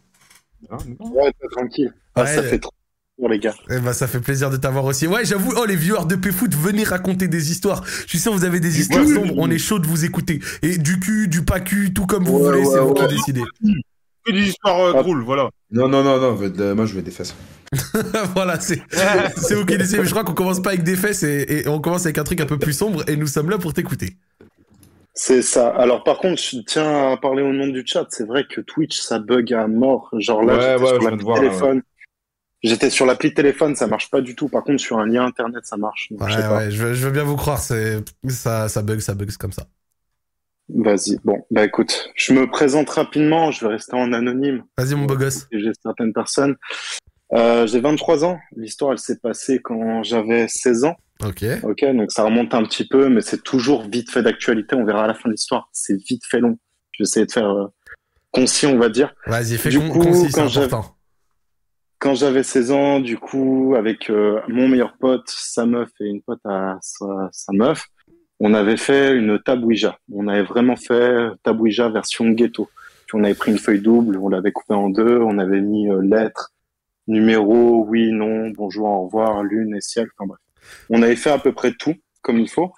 Ouais, 0.70 1.30
t'es 1.40 1.48
tranquille. 1.50 1.92
Ah, 2.14 2.22
Ouais, 2.22 2.26
ça 2.34 2.40
euh, 2.40 2.50
fait 2.50 2.58
trop 2.58 2.72
plaisir, 3.16 3.30
les 3.30 3.38
gars. 3.38 3.54
Eh 3.70 3.78
ben, 3.80 3.92
ça 3.92 4.06
fait 4.06 4.20
plaisir 4.20 4.50
de 4.50 4.56
t'avoir 4.56 4.84
aussi. 4.84 5.06
Ouais, 5.06 5.24
j'avoue, 5.24 5.54
oh, 5.56 5.64
les 5.64 5.76
viewers 5.76 6.04
de 6.06 6.16
PFoot, 6.16 6.52
venez 6.54 6.84
raconter 6.84 7.28
des 7.28 7.50
histoires. 7.50 7.84
Je 8.02 8.08
suis 8.08 8.18
sûr, 8.18 8.32
vous 8.32 8.44
avez 8.44 8.60
des 8.60 8.80
histoires 8.80 9.04
sombres. 9.06 9.32
oui, 9.32 9.38
On 9.38 9.50
est 9.50 9.58
chaud 9.58 9.78
de 9.78 9.86
vous 9.86 10.04
écouter. 10.04 10.40
Et 10.62 10.76
du 10.78 10.98
cul, 11.00 11.28
du 11.28 11.42
pas 11.44 11.60
cul, 11.60 11.92
tout 11.94 12.06
comme 12.06 12.24
vous 12.24 12.38
Ouais, 12.38 12.50
voulez, 12.50 12.64
c'est 12.64 12.80
ouais, 12.80 12.86
vous 12.86 12.94
qui 12.94 13.06
décidez. 13.06 13.42
Que 14.24 14.32
des 14.32 14.48
histoires 14.48 14.80
euh, 14.80 14.92
Ah. 14.96 15.02
drôles, 15.02 15.22
voilà. 15.24 15.48
Non, 15.70 15.88
non, 15.88 16.02
non, 16.02 16.18
non, 16.20 16.34
de- 16.34 16.72
moi 16.72 16.86
je 16.86 16.94
veux 16.94 17.02
des 17.02 17.10
fesses. 17.10 17.34
voilà, 18.34 18.58
c'est, 18.60 18.82
c'est 19.36 19.54
vous 19.54 19.66
qui 19.66 19.76
décidez. 19.76 20.04
Je 20.04 20.10
crois 20.10 20.24
qu'on 20.24 20.32
commence 20.34 20.60
pas 20.60 20.70
avec 20.70 20.82
des 20.84 20.96
fesses 20.96 21.22
et, 21.22 21.46
et 21.64 21.68
on 21.68 21.80
commence 21.80 22.06
avec 22.06 22.16
un 22.18 22.24
truc 22.24 22.40
un 22.40 22.46
peu 22.46 22.58
plus 22.58 22.72
sombre 22.72 23.04
et 23.08 23.16
nous 23.16 23.26
sommes 23.26 23.50
là 23.50 23.58
pour 23.58 23.74
t'écouter. 23.74 24.16
C'est 25.14 25.42
ça. 25.42 25.68
Alors, 25.70 26.04
par 26.04 26.18
contre, 26.18 26.40
je 26.40 26.58
tiens 26.66 27.12
à 27.12 27.16
parler 27.16 27.42
au 27.42 27.52
nom 27.52 27.66
du 27.66 27.82
chat. 27.84 28.06
C'est 28.10 28.24
vrai 28.26 28.44
que 28.48 28.60
Twitch, 28.60 28.98
ça 29.00 29.18
bug 29.18 29.52
à 29.52 29.66
mort. 29.66 30.08
Genre 30.18 30.42
là, 30.44 30.54
Ouais, 30.54 30.60
j'étais 30.60 30.72
ouais, 30.74 30.78
je 30.78 30.86
sur 30.86 31.00
viens 31.00 31.10
l'appli 31.10 31.18
de 31.18 31.24
voir, 31.24 31.36
là, 31.42 31.42
téléphone. 31.48 31.82
J'étais 32.62 32.90
sur 32.90 33.04
l'appli 33.06 33.34
téléphone, 33.34 33.76
ça 33.76 33.86
marche 33.86 34.10
pas 34.10 34.20
du 34.20 34.34
tout. 34.34 34.48
Par 34.48 34.62
contre, 34.64 34.80
sur 34.80 34.98
un 34.98 35.06
lien 35.06 35.24
internet, 35.26 35.64
ça 35.64 35.76
marche. 35.76 36.08
Donc, 36.10 36.20
Ouais, 36.22 36.30
je 36.30 36.36
sais 36.36 36.42
pas. 36.42 36.56
ouais, 36.58 36.70
je 36.70 36.82
veux, 36.84 36.94
je 36.94 37.04
veux 37.06 37.12
bien 37.12 37.24
vous 37.24 37.36
croire. 37.36 37.58
C'est, 37.58 38.02
ça, 38.28 38.68
ça 38.68 38.82
bug, 38.82 39.00
ça 39.00 39.14
bug, 39.14 39.28
c'est 39.30 39.38
comme 39.40 39.52
ça. 39.52 39.66
Vas-y. 40.68 41.18
Bon, 41.24 41.44
bah 41.50 41.64
écoute, 41.64 42.10
je 42.14 42.32
me 42.32 42.48
présente 42.48 42.90
rapidement. 42.90 43.50
Je 43.50 43.66
vais 43.66 43.72
rester 43.72 43.96
en 43.96 44.12
anonyme. 44.12 44.64
Vas-y, 44.76 44.94
mon 44.94 45.06
beau 45.06 45.16
gosse. 45.16 45.46
J'ai 45.50 45.70
certaines 45.82 46.12
personnes. 46.12 46.56
Euh, 47.32 47.66
j'ai 47.66 47.80
23 47.80 48.24
ans. 48.24 48.38
L'histoire, 48.56 48.92
elle 48.92 48.98
s'est 48.98 49.18
passée 49.18 49.60
quand 49.62 50.02
j'avais 50.02 50.46
16 50.48 50.84
ans. 50.84 50.96
Ok. 51.24 51.44
Ok, 51.62 51.84
donc 51.94 52.12
ça 52.12 52.24
remonte 52.24 52.54
un 52.54 52.64
petit 52.64 52.86
peu, 52.86 53.08
mais 53.08 53.20
c'est 53.22 53.42
toujours 53.42 53.88
vite 53.88 54.10
fait 54.10 54.22
d'actualité. 54.22 54.76
On 54.76 54.84
verra 54.84 55.04
à 55.04 55.06
la 55.06 55.14
fin 55.14 55.28
de 55.28 55.32
l'histoire. 55.32 55.68
C'est 55.72 55.96
vite 55.96 56.22
fait 56.28 56.40
long. 56.40 56.58
Je 56.92 57.02
vais 57.02 57.08
essayer 57.08 57.26
de 57.26 57.32
faire 57.32 57.50
euh, 57.50 57.66
concis, 58.30 58.66
on 58.66 58.78
va 58.78 58.88
dire. 58.88 59.14
Vas-y, 59.26 59.56
fais 59.56 59.70
Du 59.70 59.78
con, 59.78 59.88
coup, 59.88 60.00
concis, 60.00 60.30
c'est 60.30 60.40
important. 60.40 60.94
Quand 61.98 62.14
j'avais 62.14 62.44
16 62.44 62.70
ans, 62.70 63.00
du 63.00 63.18
coup, 63.18 63.74
avec 63.76 64.08
euh, 64.10 64.40
mon 64.48 64.68
meilleur 64.68 64.96
pote, 64.98 65.28
sa 65.28 65.66
meuf 65.66 65.88
et 66.00 66.06
une 66.06 66.22
pote 66.22 66.40
à 66.44 66.78
sa, 66.80 67.06
sa 67.32 67.52
meuf, 67.52 67.86
on 68.40 68.54
avait 68.54 68.76
fait 68.76 69.14
une 69.16 69.40
table 69.40 69.64
Ouija. 69.64 69.98
On 70.12 70.28
avait 70.28 70.42
vraiment 70.42 70.76
fait 70.76 71.28
table 71.42 71.60
Ouija 71.60 71.88
version 71.88 72.28
ghetto. 72.30 72.68
On 73.12 73.24
avait 73.24 73.34
pris 73.34 73.52
une 73.52 73.58
feuille 73.58 73.80
double, 73.80 74.18
on 74.18 74.28
l'avait 74.28 74.52
coupée 74.52 74.74
en 74.74 74.90
deux, 74.90 75.18
on 75.18 75.38
avait 75.38 75.62
mis 75.62 75.88
euh, 75.88 76.02
lettres, 76.02 76.52
numéros, 77.06 77.84
oui, 77.88 78.12
non, 78.12 78.50
bonjour, 78.50 78.86
au 78.86 79.06
revoir, 79.06 79.42
lune 79.42 79.74
et 79.74 79.80
ciel. 79.80 80.08
Enfin 80.14 80.28
bref. 80.28 80.40
On 80.90 81.02
avait 81.02 81.16
fait 81.16 81.30
à 81.30 81.38
peu 81.38 81.52
près 81.52 81.72
tout 81.72 81.94
comme 82.20 82.38
il 82.38 82.50
faut. 82.50 82.72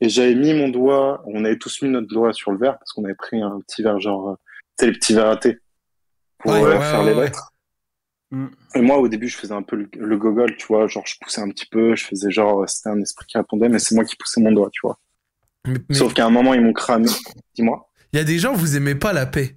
Et 0.00 0.08
j'avais 0.08 0.34
mis 0.34 0.54
mon 0.54 0.68
doigt, 0.68 1.22
on 1.26 1.44
avait 1.44 1.58
tous 1.58 1.82
mis 1.82 1.90
notre 1.90 2.08
doigt 2.08 2.32
sur 2.32 2.50
le 2.50 2.58
verre 2.58 2.78
parce 2.78 2.92
qu'on 2.92 3.04
avait 3.04 3.14
pris 3.14 3.42
un 3.42 3.60
petit 3.60 3.82
verre 3.82 4.00
genre, 4.00 4.30
euh, 4.30 4.34
tu 4.78 4.84
sais, 4.84 4.86
les 4.86 4.92
petits 4.92 5.14
verres 5.14 5.28
à 5.28 5.36
thé 5.36 5.58
pour 6.38 6.52
Ouais, 6.52 6.62
euh, 6.62 6.72
ouais, 6.72 6.78
faire 6.80 7.04
ouais, 7.04 7.14
les 7.14 7.20
lettres. 7.20 7.52
Mm. 8.30 8.46
Et 8.74 8.80
moi, 8.80 8.98
au 8.98 9.08
début, 9.08 9.28
je 9.28 9.36
faisais 9.36 9.54
un 9.54 9.62
peu 9.62 9.76
le, 9.76 9.88
le 9.94 10.16
gogol, 10.16 10.56
tu 10.56 10.66
vois, 10.66 10.86
genre 10.88 11.06
je 11.06 11.16
poussais 11.20 11.42
un 11.42 11.48
petit 11.50 11.66
peu, 11.66 11.94
je 11.94 12.06
faisais 12.06 12.30
genre 12.30 12.68
c'était 12.68 12.88
un 12.88 13.00
esprit 13.00 13.26
qui 13.26 13.36
répondait, 13.36 13.68
mais 13.68 13.78
c'est 13.78 13.94
moi 13.94 14.04
qui 14.04 14.16
poussais 14.16 14.40
mon 14.40 14.50
doigt, 14.50 14.70
tu 14.72 14.80
vois. 14.82 14.98
Mais- 15.66 15.78
mais 15.88 15.94
Sauf 15.94 16.12
qu'à 16.14 16.26
un 16.26 16.30
moment, 16.30 16.54
ils 16.54 16.60
m'ont 16.60 16.72
cramé. 16.72 17.08
Dis-moi. 17.54 17.88
il 18.12 18.18
y 18.18 18.20
a 18.20 18.24
des 18.24 18.38
gens, 18.38 18.52
vous 18.54 18.76
aimez 18.76 18.94
pas 18.94 19.12
la 19.12 19.26
paix. 19.26 19.56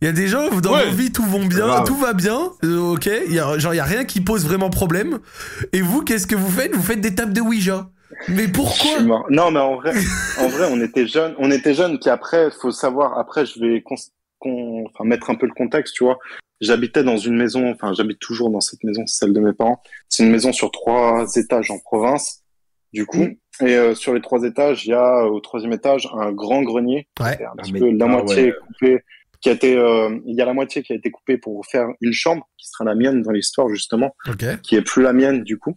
Il 0.00 0.04
y 0.04 0.08
a 0.08 0.12
des 0.12 0.28
gens, 0.28 0.48
dans 0.60 0.74
Ouais. 0.74 0.86
vos 0.90 0.96
vies, 0.96 1.10
tout 1.12 1.24
vont 1.24 1.44
bien, 1.44 1.82
tout 1.84 1.96
va 1.96 2.12
bien, 2.12 2.52
euh, 2.64 2.78
ok. 2.94 3.10
Il 3.26 3.34
y 3.34 3.40
a, 3.40 3.58
genre, 3.58 3.74
il 3.74 3.78
y 3.78 3.80
a 3.80 3.84
rien 3.84 4.04
qui 4.04 4.20
pose 4.20 4.44
vraiment 4.46 4.70
problème. 4.70 5.18
Et 5.72 5.80
vous, 5.80 6.02
qu'est-ce 6.02 6.26
que 6.26 6.36
vous 6.36 6.50
faites? 6.50 6.74
Vous 6.74 6.82
faites 6.82 7.00
des 7.00 7.14
tables 7.14 7.32
de 7.32 7.40
Ouija. 7.40 7.88
Mais 8.28 8.46
pourquoi? 8.48 9.00
Non, 9.30 9.50
mais 9.50 9.58
en 9.60 9.76
vrai, 9.76 9.92
en 10.38 10.48
vrai, 10.48 10.68
on 10.70 10.80
était 10.80 11.06
jeunes. 11.08 11.34
On 11.38 11.50
était 11.50 11.74
jeunes. 11.74 11.98
Puis 11.98 12.08
après, 12.10 12.50
faut 12.50 12.70
savoir. 12.70 13.18
Après, 13.18 13.44
je 13.44 13.58
vais 13.58 13.82
con- 13.82 13.96
enfin, 14.44 15.04
mettre 15.04 15.30
un 15.30 15.34
peu 15.34 15.46
le 15.46 15.52
contexte, 15.54 15.94
tu 15.94 16.04
vois. 16.04 16.18
J'habitais 16.60 17.02
dans 17.02 17.16
une 17.16 17.36
maison. 17.36 17.70
Enfin, 17.72 17.92
j'habite 17.92 18.20
toujours 18.20 18.50
dans 18.50 18.60
cette 18.60 18.82
maison, 18.84 19.02
c'est 19.06 19.18
celle 19.18 19.32
de 19.32 19.40
mes 19.40 19.52
parents. 19.52 19.82
C'est 20.08 20.22
une 20.22 20.30
maison 20.30 20.52
sur 20.52 20.70
trois 20.70 21.26
étages 21.34 21.70
en 21.72 21.78
province. 21.80 22.42
Du 22.92 23.04
coup, 23.04 23.26
et 23.60 23.74
euh, 23.76 23.94
sur 23.94 24.12
les 24.14 24.20
trois 24.20 24.42
étages, 24.44 24.86
il 24.86 24.90
y 24.90 24.94
a 24.94 25.24
euh, 25.24 25.28
au 25.28 25.40
troisième 25.40 25.72
étage 25.72 26.08
un 26.14 26.32
grand 26.32 26.62
grenier. 26.62 27.08
Ouais. 27.20 27.38
Un 27.44 27.56
petit 27.56 27.72
peu 27.72 27.90
la 27.90 28.04
ah 28.04 28.08
moitié 28.08 28.44
ouais. 28.44 28.54
coupée. 28.66 29.04
Qui 29.42 29.50
a 29.50 29.52
été, 29.52 29.76
euh, 29.76 30.18
il 30.24 30.34
y 30.34 30.40
a 30.40 30.46
la 30.46 30.54
moitié 30.54 30.82
qui 30.82 30.94
a 30.94 30.96
été 30.96 31.10
coupée 31.10 31.36
pour 31.36 31.64
faire 31.66 31.88
une 32.00 32.14
chambre 32.14 32.48
qui 32.56 32.68
sera 32.68 32.84
la 32.84 32.94
mienne 32.94 33.20
dans 33.22 33.32
l'histoire 33.32 33.68
justement 33.68 34.16
Ok. 34.26 34.44
qui 34.62 34.76
est 34.76 34.82
plus 34.82 35.02
la 35.02 35.12
mienne 35.12 35.42
du 35.44 35.58
coup. 35.58 35.76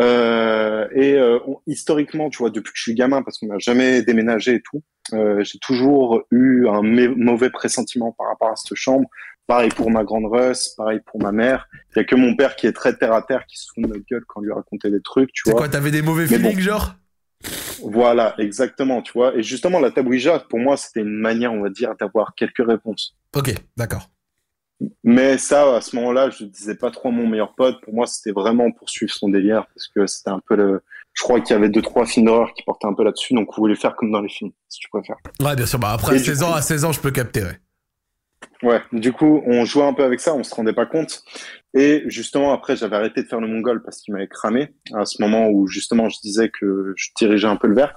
Euh, 0.00 0.88
et 0.94 1.14
euh, 1.14 1.38
on- 1.46 1.58
historiquement, 1.66 2.30
tu 2.30 2.38
vois, 2.38 2.50
depuis 2.50 2.72
que 2.72 2.78
je 2.78 2.82
suis 2.82 2.94
gamin, 2.94 3.22
parce 3.22 3.38
qu'on 3.38 3.48
n'a 3.48 3.58
jamais 3.58 4.02
déménagé 4.02 4.54
et 4.54 4.62
tout, 4.62 4.82
euh, 5.12 5.42
j'ai 5.44 5.58
toujours 5.58 6.22
eu 6.30 6.66
un 6.68 6.82
mauvais 6.82 7.50
pressentiment 7.50 8.12
par 8.12 8.28
rapport 8.28 8.50
à 8.50 8.56
cette 8.56 8.76
chambre. 8.76 9.08
Pareil 9.46 9.70
pour 9.70 9.90
ma 9.90 10.04
grande 10.04 10.26
Russ, 10.32 10.70
pareil 10.76 11.00
pour 11.04 11.20
ma 11.20 11.32
mère. 11.32 11.68
Il 11.94 11.98
y 11.98 12.00
a 12.00 12.04
que 12.04 12.14
mon 12.14 12.36
père 12.36 12.56
qui 12.56 12.66
est 12.66 12.72
très 12.72 12.96
terre 12.96 13.12
à 13.12 13.22
terre, 13.22 13.44
qui 13.46 13.58
se 13.58 13.66
fout 13.74 13.82
de 13.84 13.88
notre 13.88 14.04
gueule 14.08 14.24
quand 14.26 14.40
on 14.40 14.44
lui 14.44 14.52
racontait 14.52 14.90
des 14.90 15.02
trucs, 15.02 15.32
tu 15.32 15.42
C'est 15.44 15.50
vois. 15.50 15.60
quoi 15.60 15.68
T'avais 15.68 15.90
des 15.90 16.02
mauvais 16.02 16.26
feelings, 16.26 16.60
genre? 16.60 16.94
Voilà, 17.82 18.34
exactement, 18.38 19.02
tu 19.02 19.12
vois. 19.12 19.34
Et 19.36 19.42
justement, 19.42 19.80
la 19.80 19.90
table 19.90 20.08
Ouija, 20.08 20.38
pour 20.48 20.60
moi, 20.60 20.76
c'était 20.76 21.00
une 21.00 21.18
manière, 21.20 21.52
on 21.52 21.60
va 21.60 21.70
dire, 21.70 21.94
d'avoir 21.98 22.34
quelques 22.36 22.64
réponses. 22.64 23.16
Ok, 23.36 23.52
d'accord. 23.76 24.08
Mais 25.04 25.38
ça, 25.38 25.76
à 25.76 25.80
ce 25.80 25.94
moment-là, 25.96 26.30
je 26.30 26.44
disais 26.44 26.76
pas 26.76 26.90
trop 26.90 27.08
à 27.08 27.12
mon 27.12 27.26
meilleur 27.26 27.54
pote. 27.54 27.80
Pour 27.82 27.94
moi, 27.94 28.06
c'était 28.06 28.32
vraiment 28.32 28.70
pour 28.70 28.88
suivre 28.90 29.12
son 29.12 29.28
délire 29.28 29.66
parce 29.74 29.88
que 29.88 30.06
c'était 30.06 30.30
un 30.30 30.40
peu 30.46 30.56
le. 30.56 30.82
Je 31.14 31.22
crois 31.22 31.40
qu'il 31.40 31.54
y 31.54 31.58
avait 31.58 31.68
deux 31.68 31.82
trois 31.82 32.06
films 32.06 32.26
d'horreur 32.26 32.52
qui 32.54 32.62
portaient 32.64 32.86
un 32.86 32.94
peu 32.94 33.04
là-dessus, 33.04 33.34
donc 33.34 33.56
on 33.56 33.60
voulait 33.60 33.76
faire 33.76 33.94
comme 33.94 34.10
dans 34.10 34.22
les 34.22 34.30
films, 34.30 34.50
si 34.68 34.78
tu 34.80 34.88
préfères. 34.88 35.16
Ouais, 35.40 35.54
bien 35.54 35.66
sûr. 35.66 35.78
Bah 35.78 35.90
après, 35.92 36.12
à 36.12 36.16
Et 36.16 36.18
du 36.18 36.24
16 36.24 36.42
ans, 36.42 36.52
à 36.54 36.62
16 36.62 36.84
ans, 36.86 36.92
je 36.92 37.00
peux 37.00 37.10
capter. 37.10 37.42
Ouais. 37.42 37.58
Ouais. 38.62 38.80
Du 38.92 39.12
coup, 39.12 39.42
on 39.46 39.64
jouait 39.64 39.84
un 39.84 39.92
peu 39.92 40.04
avec 40.04 40.20
ça, 40.20 40.34
on 40.34 40.42
se 40.42 40.54
rendait 40.54 40.72
pas 40.72 40.86
compte. 40.86 41.22
Et 41.74 42.04
justement, 42.06 42.52
après, 42.52 42.76
j'avais 42.76 42.96
arrêté 42.96 43.22
de 43.22 43.28
faire 43.28 43.40
le 43.40 43.48
mongol 43.48 43.82
parce 43.82 44.00
qu'il 44.00 44.14
m'avait 44.14 44.28
cramé. 44.28 44.74
À 44.94 45.04
ce 45.04 45.20
moment 45.20 45.48
où 45.48 45.66
justement, 45.66 46.08
je 46.08 46.18
disais 46.20 46.50
que 46.50 46.92
je 46.96 47.08
dirigeais 47.16 47.48
un 47.48 47.56
peu 47.56 47.66
le 47.66 47.74
verre, 47.74 47.94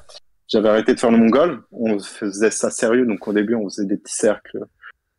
j'avais 0.48 0.70
arrêté 0.70 0.94
de 0.94 1.00
faire 1.00 1.12
le 1.12 1.18
mongol. 1.18 1.64
On 1.72 2.00
faisait 2.00 2.52
ça 2.52 2.70
sérieux, 2.70 3.06
donc 3.06 3.28
au 3.28 3.34
début, 3.34 3.56
on 3.56 3.70
faisait 3.70 3.86
des 3.86 3.98
petits 3.98 4.16
cercles 4.16 4.66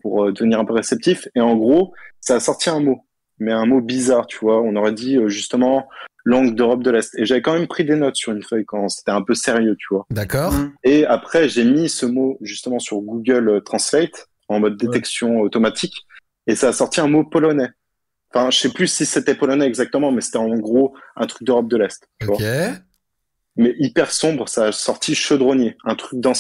pour 0.01 0.25
euh, 0.25 0.33
devenir 0.33 0.61
un 0.61 0.65
peu 0.65 0.73
réceptif. 0.73 1.29
Et 1.35 1.41
en 1.41 1.57
gros, 1.57 1.93
ça 2.21 2.37
a 2.37 2.41
sorti 2.41 2.71
un 2.71 2.81
mot, 2.81 3.05
mais 3.39 3.53
un 3.53 3.67
mot 3.67 3.81
bizarre, 3.81 4.27
tu 4.27 4.39
vois. 4.41 4.63
On 4.63 4.75
aurait 4.77 4.93
dit 4.93 5.17
euh, 5.17 5.29
justement 5.29 5.89
langue 6.25 6.55
d'Europe 6.55 6.83
de 6.83 6.91
l'Est. 6.91 7.15
Et 7.19 7.25
j'avais 7.25 7.41
quand 7.43 7.53
même 7.53 7.69
pris 7.69 7.85
des 7.85 7.95
notes 7.95 8.17
sur 8.17 8.33
une 8.33 8.43
feuille 8.43 8.65
quand 8.65 8.89
c'était 8.89 9.13
un 9.13 9.23
peu 9.23 9.35
sérieux, 9.35 9.77
tu 9.79 9.87
vois. 9.91 10.07
D'accord. 10.11 10.53
Mm. 10.53 10.73
Et 10.83 11.07
après, 11.07 11.49
j'ai 11.49 11.65
mis 11.65 11.89
ce 11.89 12.05
mot 12.05 12.37
justement 12.41 12.79
sur 12.79 13.01
Google 13.01 13.49
euh, 13.49 13.61
Translate 13.61 14.29
en 14.49 14.61
mode 14.61 14.77
détection 14.77 15.41
automatique, 15.41 16.07
et 16.47 16.55
ça 16.57 16.69
a 16.69 16.73
sorti 16.73 17.01
un 17.01 17.09
mot 17.09 17.25
polonais. 17.25 17.69
Enfin, 18.33 18.51
je 18.51 18.59
sais 18.59 18.69
plus 18.71 18.89
si 18.89 19.07
c'était 19.07 19.35
polonais 19.35 19.67
exactement, 19.67 20.13
mais 20.13 20.21
c'était 20.21 20.39
en 20.39 20.55
gros 20.57 20.95
un 21.17 21.27
truc 21.27 21.45
d'Europe 21.45 21.69
de 21.69 21.77
l'Est. 21.77 22.09
Ok. 22.27 22.41
vois. 22.41 22.49
Mais 23.57 23.75
hyper 23.79 24.13
sombre, 24.13 24.49
ça 24.49 24.67
a 24.67 24.73
sorti 24.73 25.15
chaudronnier, 25.15 25.77
un 25.85 25.95
truc 25.95 26.21
dans, 26.21 26.35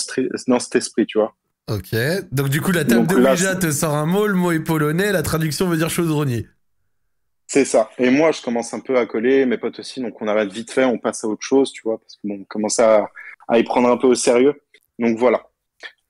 dans 0.47 0.59
cet 0.59 0.77
esprit, 0.77 1.07
tu 1.07 1.19
vois. 1.19 1.35
Ok. 1.69 1.97
Donc, 2.31 2.51
du 2.51 2.61
coup, 2.61 2.73
la 2.73 2.85
table 2.85 3.07
Donc 3.07 3.19
de 3.19 3.23
Ouija 3.23 3.57
te 3.57 3.71
sort 3.71 3.95
un 3.95 4.07
mot, 4.07 4.27
le 4.27 4.35
mot 4.35 4.53
est 4.53 4.61
polonais, 4.61 5.12
la 5.12 5.23
traduction 5.23 5.66
veut 5.66 5.79
dire 5.79 5.90
chaudronnier. 5.90 6.47
C'est 7.47 7.64
ça. 7.64 7.90
Et 7.99 8.11
moi, 8.11 8.33
je 8.33 8.42
commence 8.42 8.75
un 8.75 8.81
peu 8.81 8.99
à 8.99 9.07
coller, 9.07 9.47
mes 9.47 9.57
potes 9.57 9.79
aussi, 9.79 10.01
donc 10.01 10.21
on 10.21 10.29
arrête 10.29 10.53
vite 10.53 10.71
fait, 10.71 10.85
on 10.85 10.99
passe 10.99 11.25
à 11.25 11.29
autre 11.29 11.42
chose, 11.42 11.73
tu 11.73 11.83
vois, 11.85 11.99
parce 11.99 12.16
que 12.16 12.21
bon, 12.25 12.40
on 12.40 12.45
commence 12.45 12.79
à, 12.79 13.09
à 13.49 13.59
y 13.59 13.64
prendre 13.64 13.88
un 13.88 13.97
peu 13.97 14.09
au 14.09 14.14
sérieux. 14.14 14.61
Donc 14.99 15.16
voilà. 15.16 15.47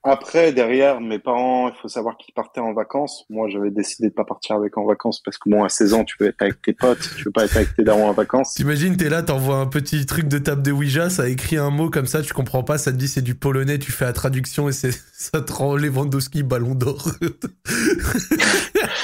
Après, 0.08 0.52
derrière, 0.52 1.00
mes 1.00 1.18
parents, 1.18 1.68
il 1.68 1.74
faut 1.82 1.88
savoir 1.88 2.16
qu'ils 2.16 2.32
partaient 2.32 2.60
en 2.60 2.72
vacances. 2.72 3.24
Moi, 3.28 3.48
j'avais 3.48 3.72
décidé 3.72 4.08
de 4.08 4.14
pas 4.14 4.24
partir 4.24 4.54
avec 4.54 4.78
en 4.78 4.86
vacances 4.86 5.20
parce 5.20 5.36
que 5.36 5.50
bon, 5.50 5.64
à 5.64 5.68
16 5.68 5.94
ans, 5.94 6.04
tu 6.04 6.14
veux 6.20 6.28
être 6.28 6.40
avec 6.42 6.62
tes 6.62 6.72
potes, 6.72 7.10
tu 7.16 7.24
veux 7.24 7.32
pas 7.32 7.44
être 7.44 7.56
avec 7.56 7.74
tes 7.74 7.82
darons 7.82 8.08
en 8.08 8.12
vacances. 8.12 8.54
T'imagines, 8.54 8.96
t'es 8.96 9.08
là, 9.08 9.24
t'envoies 9.24 9.56
un 9.56 9.66
petit 9.66 10.06
truc 10.06 10.28
de 10.28 10.38
table 10.38 10.62
de 10.62 10.70
Ouija, 10.70 11.10
ça 11.10 11.28
écrit 11.28 11.56
un 11.56 11.70
mot 11.70 11.90
comme 11.90 12.06
ça, 12.06 12.22
tu 12.22 12.32
comprends 12.32 12.62
pas, 12.62 12.78
ça 12.78 12.92
te 12.92 12.96
dit 12.96 13.08
c'est 13.08 13.20
du 13.20 13.34
polonais, 13.34 13.80
tu 13.80 13.90
fais 13.90 14.04
la 14.04 14.12
traduction 14.12 14.68
et 14.68 14.72
c'est, 14.72 14.92
ça 15.12 15.40
te 15.40 15.52
rend 15.52 15.74
Lewandowski 15.74 16.44
ballon 16.44 16.76
d'or. 16.76 17.10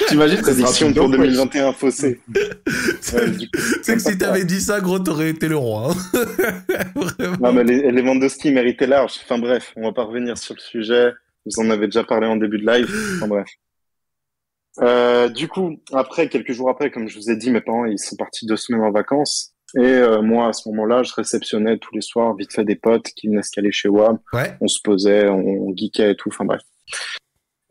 T'imagines 0.07 0.41
que 0.41 0.51
ça 0.51 0.53
sera 0.53 0.67
un 0.69 0.71
Prédiction 0.71 0.93
pour 0.93 1.09
de 1.09 1.15
ouf, 1.15 1.21
wesh. 1.21 1.29
2021 1.29 1.73
faussé. 1.73 2.21
Ouais, 2.27 2.41
coup, 2.65 3.59
c'est 3.81 3.95
que 3.95 3.99
si 4.01 4.17
t'avais 4.17 4.43
dit 4.45 4.61
ça, 4.61 4.79
gros, 4.81 4.99
t'aurais 4.99 5.29
été 5.29 5.47
le 5.47 5.57
roi. 5.57 5.91
hein. 5.91 6.25
Vraiment. 6.95 7.37
Non, 7.39 7.53
mais 7.53 7.63
les, 7.63 7.91
les 7.91 8.01
Lewandowski 8.01 8.51
méritaient 8.51 8.87
large. 8.87 9.13
Enfin 9.23 9.37
bref, 9.39 9.73
on 9.75 9.83
va 9.83 9.93
pas 9.93 10.03
revenir 10.03 10.37
sur 10.37 10.55
le 10.55 10.59
sujet. 10.59 11.11
Vous 11.45 11.61
en 11.63 11.69
avez 11.69 11.87
déjà 11.87 12.03
parlé 12.03 12.27
en 12.27 12.35
début 12.37 12.59
de 12.59 12.65
live. 12.65 12.89
Enfin 13.17 13.27
bref. 13.27 13.47
Euh, 14.81 15.29
du 15.29 15.47
coup, 15.47 15.77
après, 15.91 16.29
quelques 16.29 16.51
jours 16.53 16.69
après, 16.69 16.89
comme 16.89 17.07
je 17.07 17.17
vous 17.17 17.29
ai 17.29 17.35
dit, 17.35 17.51
mes 17.51 17.61
parents, 17.61 17.85
ils 17.85 17.99
sont 17.99 18.15
partis 18.15 18.45
deux 18.45 18.57
semaines 18.57 18.81
en 18.81 18.91
vacances. 18.91 19.51
Et 19.75 19.81
euh, 19.81 20.21
moi, 20.21 20.49
à 20.49 20.53
ce 20.53 20.69
moment-là, 20.69 21.03
je 21.03 21.13
réceptionnais 21.13 21.77
tous 21.79 21.93
les 21.95 22.01
soirs, 22.01 22.35
vite 22.35 22.53
fait, 22.53 22.63
des 22.63 22.75
potes 22.75 23.07
qui 23.15 23.27
venaient 23.27 23.41
se 23.43 23.51
caler 23.51 23.71
chez 23.71 23.89
WAM. 23.89 24.19
Ouais. 24.31 24.55
On 24.61 24.67
se 24.67 24.79
posait, 24.83 25.27
on, 25.29 25.39
on 25.69 25.75
geekait 25.75 26.11
et 26.11 26.15
tout. 26.15 26.29
Enfin 26.29 26.45
bref. 26.45 26.61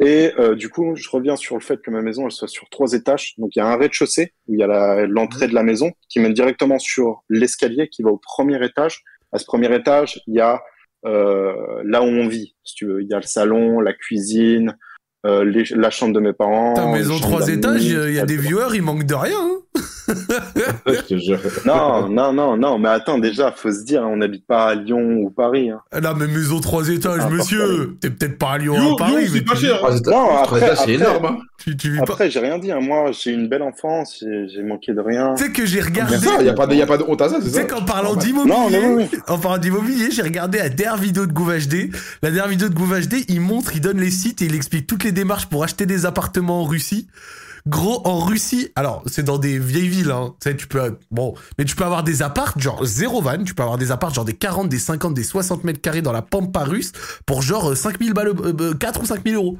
Et 0.04 0.32
euh, 0.38 0.54
du 0.54 0.68
coup, 0.68 0.94
je 0.96 1.08
reviens 1.10 1.36
sur 1.36 1.54
le 1.54 1.60
fait 1.60 1.80
que 1.80 1.90
ma 1.90 2.02
maison, 2.02 2.24
elle 2.26 2.32
soit 2.32 2.48
sur 2.48 2.68
trois 2.70 2.92
étages. 2.92 3.34
Donc, 3.38 3.50
il 3.54 3.60
y 3.60 3.62
a 3.62 3.66
un 3.66 3.76
rez-de-chaussée 3.76 4.32
où 4.48 4.54
il 4.54 4.60
y 4.60 4.62
a 4.62 5.06
l'entrée 5.06 5.46
de 5.48 5.54
la 5.54 5.62
maison 5.62 5.92
qui 6.08 6.18
mène 6.20 6.32
directement 6.34 6.78
sur 6.78 7.22
l'escalier 7.28 7.88
qui 7.88 8.02
va 8.02 8.10
au 8.10 8.18
premier 8.18 8.64
étage. 8.64 9.02
À 9.32 9.38
ce 9.38 9.44
premier 9.44 9.74
étage, 9.74 10.20
il 10.26 10.34
y 10.34 10.40
a 10.40 10.62
euh, 11.04 11.54
là 11.84 12.02
où 12.02 12.06
on 12.06 12.28
vit, 12.28 12.54
si 12.64 12.74
tu 12.74 12.86
veux. 12.86 13.02
Il 13.02 13.08
y 13.08 13.14
a 13.14 13.16
le 13.16 13.22
salon, 13.22 13.80
la 13.80 13.92
cuisine, 13.92 14.76
euh, 15.26 15.44
les- 15.44 15.64
la 15.74 15.90
chambre 15.90 16.14
de 16.14 16.20
mes 16.20 16.32
parents. 16.32 16.74
Ta 16.74 16.86
maison 16.92 17.18
trois 17.18 17.40
étages, 17.48 17.84
il 18.08 18.14
y 18.14 18.18
a 18.20 18.24
des 18.26 18.36
viewers, 18.36 18.74
il 18.74 18.82
manque 18.82 19.04
de 19.04 19.14
rien. 19.14 19.36
hein. 19.40 19.80
Je 20.86 21.00
te 21.02 21.18
jure. 21.18 21.38
Non, 21.66 22.08
non, 22.08 22.32
non, 22.32 22.56
non. 22.56 22.78
Mais 22.78 22.88
attends, 22.88 23.18
déjà, 23.18 23.52
faut 23.52 23.70
se 23.72 23.84
dire, 23.84 24.02
on 24.02 24.16
n'habite 24.16 24.46
pas 24.46 24.66
à 24.68 24.74
Lyon 24.74 25.18
ou 25.22 25.30
Paris. 25.30 25.70
Hein. 25.70 25.80
Ah 25.92 26.00
Non, 26.00 26.10
mais 26.18 26.26
maison 26.26 26.60
trois 26.60 26.88
étages, 26.88 27.20
Ah, 27.24 27.30
monsieur. 27.30 27.96
T'es 28.00 28.10
peut-être 28.10 28.38
pas 28.38 28.52
à 28.52 28.58
Lyon, 28.58 28.74
Lyon, 28.74 28.94
à 28.94 28.96
Paris, 28.98 29.12
Lyon, 29.12 29.20
mais 29.22 29.38
c'est 29.38 29.44
pas 29.44 29.54
tu- 29.54 29.66
cher. 29.66 29.84
hein. 29.84 29.90
Non, 29.94 30.00
trois 30.00 30.42
après- 30.42 30.58
étages, 30.64 30.78
c'est 30.84 30.92
énorme. 30.92 31.24
hein. 31.26 31.36
Tu, 31.58 31.76
tu 31.76 31.90
vis 31.92 31.98
pas. 31.98 32.04
Après, 32.04 32.30
j'ai 32.30 32.40
rien 32.40 32.58
dit. 32.58 32.72
Hein. 32.72 32.80
Moi, 32.80 33.10
j'ai 33.12 33.30
une 33.30 33.48
belle 33.48 33.62
enfance. 33.62 34.18
J'ai 34.22 34.62
manqué 34.62 34.92
de 34.92 35.00
rien. 35.00 35.34
Tu 35.36 35.44
sais 35.44 35.52
que 35.52 35.64
j'ai 35.64 35.80
regardé. 35.80 36.16
C'est 36.18 36.26
ça, 36.26 36.42
y 36.42 36.48
a 36.48 36.54
pas 36.54 36.66
de, 36.66 36.74
y 36.74 36.82
a 36.82 36.86
pas 36.86 36.98
de 36.98 37.04
honte 37.04 37.22
à 37.22 37.28
ça, 37.28 37.36
c'est 37.40 37.46
Tu 37.48 37.50
ça 37.54 37.60
sais 37.60 37.66
qu'en 37.66 37.82
parlant 37.82 38.14
Normal. 38.16 38.24
d'immobilier, 38.24 39.08
en 39.28 39.38
parlant 39.38 39.58
d'immobilier, 39.58 40.10
j'ai 40.10 40.22
regardé 40.22 40.58
la 40.58 40.68
dernière 40.68 41.00
vidéo 41.00 41.26
de 41.26 41.32
Gouv 41.32 41.52
HD. 41.56 41.90
La 42.22 42.30
dernière 42.30 42.48
vidéo 42.48 42.68
de 42.68 42.74
Gouv 42.74 42.98
HD, 43.00 43.24
il 43.28 43.40
montre, 43.40 43.74
il 43.74 43.80
donne 43.80 43.98
les 44.00 44.10
sites 44.10 44.42
et 44.42 44.46
il 44.46 44.54
explique 44.56 44.86
toutes 44.88 45.04
les 45.04 45.12
démarches 45.12 45.46
pour 45.46 45.62
acheter 45.62 45.86
des 45.86 46.04
appartements 46.04 46.62
en 46.62 46.64
Russie. 46.64 47.06
Gros, 47.66 48.02
en 48.06 48.18
Russie, 48.18 48.70
alors 48.74 49.02
c'est 49.06 49.22
dans 49.22 49.38
des 49.38 49.58
vieilles 49.58 49.88
villes, 49.88 50.10
hein. 50.10 50.34
Tu 50.40 50.50
sais, 50.50 50.56
tu 50.56 50.66
peux, 50.66 50.98
bon, 51.12 51.34
mais 51.58 51.64
tu 51.64 51.76
peux 51.76 51.84
avoir 51.84 52.02
des 52.02 52.22
apparts, 52.22 52.58
genre 52.58 52.84
zéro 52.84 53.22
van, 53.22 53.42
tu 53.44 53.54
peux 53.54 53.62
avoir 53.62 53.78
des 53.78 53.92
apparts, 53.92 54.12
genre 54.12 54.24
des 54.24 54.34
40, 54.34 54.68
des 54.68 54.80
50, 54.80 55.14
des 55.14 55.22
60 55.22 55.62
mètres 55.62 55.80
carrés 55.80 56.02
dans 56.02 56.12
la 56.12 56.22
pampa 56.22 56.64
russe 56.64 56.90
pour 57.24 57.40
genre 57.42 57.70
euh, 57.70 57.74
5000 57.76 58.14
balles, 58.14 58.28
euh, 58.28 58.52
euh, 58.60 58.74
4 58.74 59.02
ou 59.02 59.06
5000 59.06 59.34
euros. 59.36 59.58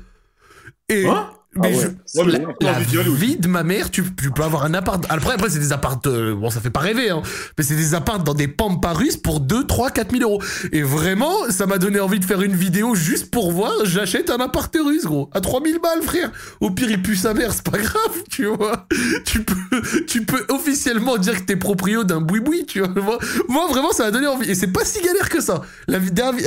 Et, 0.89 1.07
Hein? 1.07 1.31
Mais 1.57 1.73
Ah 1.75 1.77
ouais. 1.77 1.83
je- 2.15 2.19
Ouais, 2.21 2.27
mais 2.27 2.33
la, 2.33 2.39
pas 2.41 2.55
la 2.61 2.81
vie 2.81 3.37
de 3.37 3.49
ma 3.49 3.63
mère, 3.63 3.91
tu, 3.91 4.03
tu 4.21 4.31
peux 4.31 4.43
avoir 4.43 4.65
un 4.65 4.75
appart. 4.75 5.05
Après, 5.09 5.35
après 5.35 5.51
c'est 5.51 5.59
des 5.59 5.73
apparts. 5.73 6.01
euh, 6.07 6.35
bon, 6.35 6.51
ça 6.51 6.61
fait 6.61 6.71
pas 6.71 6.81
rêver, 6.81 7.11
hein. 7.11 7.23
Mais 7.59 7.65
c'est 7.65 7.77
des 7.77 7.95
apparts 7.95 8.23
dans 8.23 8.35
des 8.35 8.49
pampas 8.49 8.93
russes 8.93 9.17
pour 9.17 9.41
2, 9.41 9.67
3, 9.67 9.91
4 9.91 10.11
000 10.17 10.23
euros. 10.23 10.43
Et 10.73 10.83
vraiment, 10.83 11.33
ça 11.51 11.67
m'a 11.67 11.79
donné 11.79 12.01
envie 12.01 12.21
de 12.21 12.25
faire 12.25 12.43
une 12.43 12.55
vidéo 12.55 12.95
juste 12.95 13.31
pour 13.31 13.53
voir. 13.53 13.73
J'achète 13.85 14.31
un 14.31 14.39
appart 14.39 14.75
russe, 14.85 15.05
gros. 15.05 15.29
À 15.33 15.41
3000 15.41 15.79
balles, 15.83 16.03
frère. 16.03 16.31
Au 16.61 16.71
pire, 16.71 16.91
il 16.91 17.03
pue 17.03 17.17
sa 17.17 17.35
mère, 17.35 17.53
c'est 17.53 17.69
pas 17.69 17.79
grave, 17.79 18.23
tu 18.31 18.47
vois. 18.47 18.87
Tu 19.25 19.43
peux, 19.43 19.81
tu 20.07 20.25
peux 20.25 20.45
officiellement 20.49 21.17
dire 21.19 21.35
que 21.41 21.43
t'es 21.47 21.57
proprio 21.57 22.05
d'un 22.05 22.21
boui-boui, 22.21 22.67
tu 22.67 22.81
vois. 22.81 23.19
Moi, 23.49 23.67
vraiment, 23.69 23.93
ça 23.93 24.05
m'a 24.05 24.11
donné 24.11 24.27
envie. 24.27 24.51
Et 24.51 24.55
c'est 24.55 24.69
pas 24.69 24.85
si 24.85 25.03
galère 25.03 25.29
que 25.29 25.41
ça. 25.41 25.63
La 25.89 25.99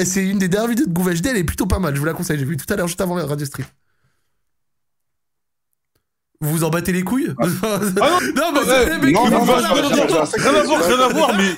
c'est 0.06 0.24
une 0.26 0.40
des 0.40 0.48
dernières 0.48 0.70
vidéos 0.70 0.86
de 0.86 0.92
Gouv 0.94 1.14
HD, 1.14 1.28
elle 1.28 1.38
est 1.38 1.44
plutôt 1.44 1.66
pas 1.66 1.80
mal. 1.80 1.94
Je 1.96 2.00
vous 2.00 2.06
la 2.06 2.14
conseille. 2.14 2.38
J'ai 2.38 2.46
vu 2.46 2.58
tout 2.58 2.72
à 2.72 2.76
l'heure, 2.76 2.88
juste 2.88 3.02
avant 3.02 3.16
la 3.16 3.26
Radio 3.26 3.46
Street. 3.46 3.64
Vous 6.42 6.52
vous 6.52 6.64
en 6.64 6.70
battez 6.70 6.92
les 6.92 7.02
couilles 7.04 7.34
Ah 7.40 7.46
Non, 8.36 8.52
mais 8.54 8.60
Ouais, 8.60 8.66
c'est 8.68 8.90
les 8.90 8.98
mecs 8.98 9.14
non, 9.16 9.26
qui 9.26 9.32
non, 9.32 9.46
non, 9.46 9.46
non, 9.46 9.56
non, 9.56 9.64
Rien 9.64 10.52
non, 10.52 10.60
à 10.60 10.64
voir, 10.64 10.82
rien 10.86 11.00
à 11.00 11.08
voir, 11.08 11.32
mais 11.38 11.56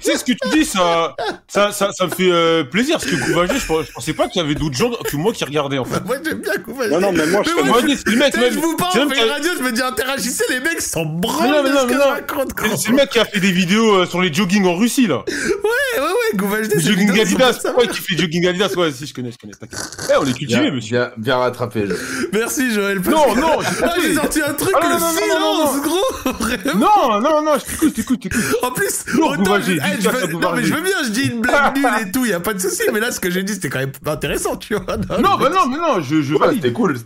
tu 0.00 0.10
sais 0.10 0.18
ce 0.18 0.24
que 0.24 0.32
tu 0.32 0.48
dis, 0.58 0.64
ça, 0.64 1.14
ça, 1.46 1.70
ça, 1.72 1.90
ça 1.92 2.06
me 2.06 2.10
fait 2.10 2.30
euh, 2.30 2.64
plaisir 2.64 2.98
parce 2.98 3.10
que 3.10 3.16
Gouvagé, 3.16 3.54
je, 3.54 3.60
je 3.60 3.92
pensais 3.92 4.12
pas 4.14 4.28
qu'il 4.28 4.42
y 4.42 4.44
avait 4.44 4.54
d'autres 4.56 4.76
gens 4.76 4.90
que 4.90 5.16
moi 5.16 5.32
qui 5.32 5.44
regardaient 5.44 5.78
en 5.78 5.84
fait. 5.84 6.04
Moi, 6.04 6.16
j'aime 6.24 6.40
bien 6.40 6.52
Couvagé. 6.64 6.90
Non, 6.90 7.00
non, 7.00 7.12
mais 7.12 7.26
moi, 7.26 7.42
je 7.44 7.50
Mais 7.62 7.68
moi, 7.68 7.78
c'est 7.86 8.06
le 8.08 8.16
mec, 8.16 8.34
sais, 8.34 8.40
même- 8.40 8.52
je 8.52 8.58
vous 8.58 8.76
parle, 8.76 8.92
c'est 8.92 9.00
on 9.02 9.08
fait 9.08 9.16
une 9.18 9.22
qui 9.24 9.30
radio, 9.30 9.50
je 9.58 9.62
me 9.62 9.72
dis 9.72 9.82
interagissez, 9.82 10.44
les 10.50 10.60
mecs 10.60 10.80
s'en 10.82 11.04
Mais 11.04 11.20
branlent 11.20 11.50
non, 11.50 11.62
mais 11.62 11.68
de 11.70 11.74
non, 11.74 11.80
ce 11.82 11.86
mais 11.86 11.92
que 11.92 11.98
non. 11.98 12.04
je 12.04 12.08
raconte. 12.10 12.50
C'est 12.76 12.88
le 12.90 12.94
mec 12.96 13.10
qui 13.10 13.18
a 13.20 13.24
fait 13.24 13.40
des 13.40 13.52
vidéos 13.52 13.94
euh, 14.00 14.06
sur 14.06 14.20
les 14.20 14.32
jogging 14.32 14.66
en 14.66 14.74
Russie 14.76 15.06
là. 15.06 15.24
Ouais, 15.28 16.00
ouais, 16.00 16.02
ouais, 16.04 16.36
Gouvagé, 16.36 16.68
Les 16.68 16.82
c'est 16.82 16.88
jogging 16.90 17.20
Adidas. 17.20 17.58
Pourquoi 17.62 17.84
il 17.84 17.92
fait 17.92 18.16
jogging 18.18 18.46
Adidas 18.48 18.74
Ouais, 18.76 18.90
si 18.92 19.06
je 19.06 19.14
connais, 19.14 19.30
je 19.32 19.38
connais. 19.38 19.52
t'inquiète. 19.54 19.80
Eh, 20.10 20.16
on 20.20 20.24
est 20.26 20.32
cultivé, 20.36 20.62
Bien, 20.62 20.72
monsieur. 20.72 21.06
bien, 21.16 21.36
rattrapé. 21.36 21.84
je- 21.86 22.26
Merci, 22.36 22.72
Joël. 22.72 23.00
Non, 23.08 23.34
non, 23.36 23.58
j'ai 24.08 24.14
sorti 24.14 24.40
un 24.42 24.52
truc, 24.54 24.74
Ah, 24.80 24.88
non, 24.88 24.94
le 24.94 25.00
non, 25.00 25.06
non, 25.12 25.66
silence, 25.72 25.82
gros. 25.82 26.74
Non, 26.78 27.20
non, 27.20 27.42
non, 27.42 27.52
je 27.58 27.64
t'écoute, 27.70 27.94
t'écoute, 27.94 28.20
t'écoute. 28.20 28.42
En 28.62 28.70
plus, 28.72 29.04
Non, 29.14 29.28
autant 29.30 29.60
je- 29.60 29.72
eh, 29.72 29.80
je 30.00 30.08
pas 30.08 30.26
veux- 30.26 30.32
non, 30.32 30.52
mais 30.54 30.64
je 30.64 30.74
veux 30.74 30.80
bien, 30.82 30.96
je 31.04 31.10
dis 31.10 31.26
une 31.28 31.40
blague 31.40 31.76
nulle 31.76 31.86
et 32.06 32.10
tout, 32.12 32.24
y 32.26 32.32
a 32.32 32.40
pas 32.40 32.54
de 32.54 32.58
souci. 32.60 32.82
Mais 32.92 33.00
là, 33.00 33.10
ce 33.12 33.20
que 33.20 33.30
j'ai 33.30 33.42
dit, 33.42 33.54
c'était 33.54 33.68
quand 33.70 33.78
même 33.80 33.92
intéressant, 34.06 34.56
tu 34.56 34.74
vois. 34.74 34.96
Non, 34.96 35.36
bah 35.38 35.50
non, 35.50 35.66
mais 35.68 35.76
non, 35.76 36.00
je, 36.00 36.22
je 36.22 36.34
Ouais, 36.34 36.40
valide. 36.40 36.62
c'était 36.62 36.72
cool. 36.74 36.96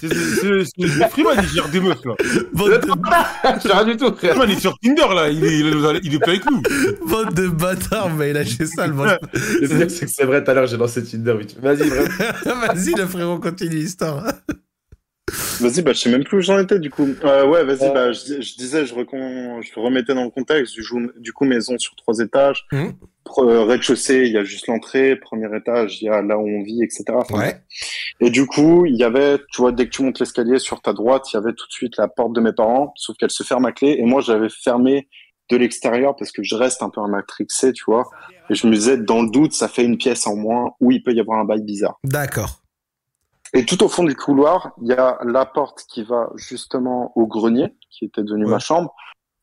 C'est 0.00 0.08
c'est 0.08 1.08
Freeman, 1.10 1.36
il 1.40 1.48
gère 1.48 1.68
des 1.68 1.78
meufs 1.78 2.04
là. 2.04 2.14
Bande 2.54 2.70
de, 2.72 2.80
Je 3.62 3.68
rien 3.72 3.84
du 3.84 3.96
tout, 3.96 4.12
frère. 4.16 4.30
Freeman, 4.34 4.50
il 4.50 4.56
est 4.56 4.60
sur 4.60 4.76
Tinder 4.80 5.14
là, 5.14 5.28
il 5.28 5.44
est, 5.44 5.58
il 5.60 5.66
est, 6.14 6.18
plus 6.18 6.30
avec 6.32 6.50
nous. 6.50 6.60
bande 7.06 7.32
de 7.34 7.46
bâtards, 7.46 8.10
mais 8.10 8.30
il 8.30 8.36
a 8.36 8.40
lâché 8.40 8.66
ça, 8.66 8.88
le 8.88 8.94
mec. 8.94 9.20
Le 9.60 9.88
c'est 9.88 10.06
que 10.06 10.12
c'est 10.12 10.24
vrai, 10.24 10.42
tout 10.42 10.50
à 10.50 10.54
l'heure, 10.54 10.66
j'ai 10.66 10.76
lancé 10.76 11.04
Tinder. 11.04 11.36
Vas-y. 11.62 11.88
Vas-y, 11.88 12.94
le 12.98 13.06
frérot, 13.06 13.38
continue 13.38 13.76
l'histoire. 13.76 14.24
Vas-y, 15.60 15.82
bah, 15.82 15.92
je 15.92 16.00
sais 16.00 16.10
même 16.10 16.24
plus 16.24 16.38
où 16.38 16.40
j'en 16.42 16.58
étais, 16.58 16.78
du 16.78 16.90
coup. 16.90 17.06
Euh, 17.24 17.46
ouais, 17.46 17.64
vas-y, 17.64 17.90
bah, 17.92 18.12
je, 18.12 18.42
je 18.42 18.56
disais, 18.56 18.84
je, 18.84 18.94
recon... 18.94 19.62
je 19.62 19.80
remettais 19.80 20.14
dans 20.14 20.24
le 20.24 20.30
contexte, 20.30 20.74
du, 20.74 20.82
jou- 20.82 21.10
du 21.18 21.32
coup, 21.32 21.44
maison 21.44 21.78
sur 21.78 21.94
trois 21.96 22.18
étages. 22.18 22.66
Pre- 23.24 23.48
euh, 23.48 23.62
Rez-de-chaussée, 23.64 24.24
il 24.26 24.32
y 24.32 24.36
a 24.36 24.44
juste 24.44 24.66
l'entrée. 24.66 25.16
Premier 25.16 25.46
étage, 25.56 26.02
il 26.02 26.06
y 26.06 26.08
a 26.08 26.20
là 26.22 26.36
où 26.36 26.46
on 26.46 26.62
vit, 26.62 26.82
etc. 26.82 27.04
Enfin, 27.14 27.38
Et 28.20 28.30
du 28.30 28.46
coup, 28.46 28.84
il 28.84 28.96
y 28.96 29.04
avait, 29.04 29.38
tu 29.50 29.62
vois, 29.62 29.72
dès 29.72 29.86
que 29.86 29.90
tu 29.90 30.02
montes 30.02 30.18
l'escalier 30.20 30.58
sur 30.58 30.82
ta 30.82 30.92
droite, 30.92 31.32
il 31.32 31.36
y 31.36 31.38
avait 31.38 31.52
tout 31.54 31.66
de 31.66 31.72
suite 31.72 31.96
la 31.96 32.08
porte 32.08 32.34
de 32.34 32.40
mes 32.40 32.52
parents, 32.52 32.92
sauf 32.96 33.16
qu'elle 33.16 33.30
se 33.30 33.42
ferme 33.44 33.64
à 33.64 33.72
clé. 33.72 33.96
Et 33.98 34.04
moi, 34.04 34.20
j'avais 34.20 34.48
fermé 34.50 35.08
de 35.50 35.56
l'extérieur 35.56 36.16
parce 36.16 36.32
que 36.32 36.42
je 36.42 36.54
reste 36.54 36.82
un 36.82 36.90
peu 36.90 37.00
un 37.00 37.08
matrixé, 37.08 37.72
tu 37.72 37.84
vois. 37.86 38.10
Et 38.50 38.54
je 38.54 38.66
me 38.66 38.74
disais, 38.74 38.98
dans 38.98 39.22
le 39.22 39.30
doute, 39.30 39.52
ça 39.52 39.68
fait 39.68 39.84
une 39.84 39.96
pièce 39.96 40.26
en 40.26 40.36
moins 40.36 40.72
où 40.80 40.90
il 40.90 41.02
peut 41.02 41.12
y 41.12 41.20
avoir 41.20 41.38
un 41.38 41.44
bail 41.44 41.62
bizarre. 41.62 41.98
D'accord. 42.04 42.60
Et 43.56 43.64
tout 43.64 43.82
au 43.84 43.88
fond 43.88 44.02
du 44.04 44.16
couloir, 44.16 44.72
il 44.82 44.88
y 44.88 44.92
a 44.92 45.18
la 45.24 45.46
porte 45.46 45.84
qui 45.88 46.02
va 46.02 46.30
justement 46.34 47.12
au 47.16 47.26
grenier, 47.26 47.68
qui 47.90 48.04
était 48.04 48.22
devenu 48.22 48.44
Ouais. 48.44 48.50
ma 48.50 48.58
chambre, 48.58 48.94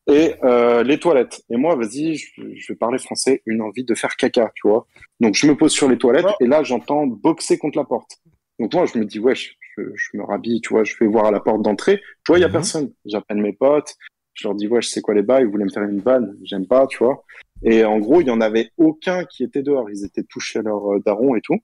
et 0.06 0.34
euh, 0.44 0.82
les 0.82 0.98
toilettes. 0.98 1.42
Et 1.48 1.56
moi, 1.56 1.76
vas-y, 1.76 2.16
je, 2.16 2.30
je 2.54 2.72
vais 2.72 2.76
parler 2.76 2.98
français, 2.98 3.42
une 3.46 3.62
envie 3.62 3.84
de 3.84 3.94
faire 3.94 4.16
caca, 4.16 4.50
tu 4.54 4.68
vois. 4.68 4.86
Donc 5.20 5.34
je 5.34 5.46
me 5.46 5.56
pose 5.56 5.72
sur 5.72 5.88
les 5.88 5.96
toilettes, 5.96 6.26
Ouais. 6.26 6.34
et 6.40 6.46
là, 6.46 6.62
j'entends 6.62 7.06
boxer 7.06 7.56
contre 7.58 7.78
la 7.78 7.84
porte. 7.84 8.18
Donc 8.58 8.74
moi, 8.74 8.84
je 8.84 8.98
me 8.98 9.04
dis, 9.06 9.18
wesh, 9.18 9.56
je, 9.78 9.82
je 9.94 10.16
me 10.18 10.24
rhabille, 10.24 10.60
tu 10.60 10.74
vois, 10.74 10.84
je 10.84 10.94
vais 11.00 11.06
voir 11.06 11.24
à 11.26 11.30
la 11.30 11.40
porte 11.40 11.62
d'entrée. 11.62 11.98
Tu 12.24 12.32
vois, 12.32 12.38
il 12.38 12.42
y 12.42 12.44
a 12.44 12.48
Mhm. 12.48 12.52
personne. 12.52 12.92
J'appelle 13.06 13.38
mes 13.38 13.54
potes, 13.54 13.94
je 14.34 14.46
leur 14.46 14.54
dis, 14.54 14.66
wesh, 14.68 14.88
c'est 14.88 15.00
quoi 15.00 15.14
les 15.14 15.22
bails? 15.22 15.44
Ils 15.44 15.48
voulaient 15.50 15.64
me 15.64 15.70
faire 15.70 15.84
une 15.84 16.00
vanne, 16.00 16.36
j'aime 16.42 16.66
pas, 16.66 16.86
tu 16.86 16.98
vois. 16.98 17.24
Et 17.62 17.84
en 17.84 17.98
gros, 17.98 18.20
il 18.20 18.26
y 18.26 18.30
en 18.30 18.40
avait 18.42 18.70
aucun 18.76 19.24
qui 19.24 19.42
était 19.44 19.62
dehors. 19.62 19.88
Ils 19.88 20.04
étaient 20.04 20.24
tous 20.24 20.40
chez 20.40 20.60
leur 20.62 20.94
euh, 20.94 20.98
daron 21.06 21.34
et 21.36 21.40
tout. 21.40 21.58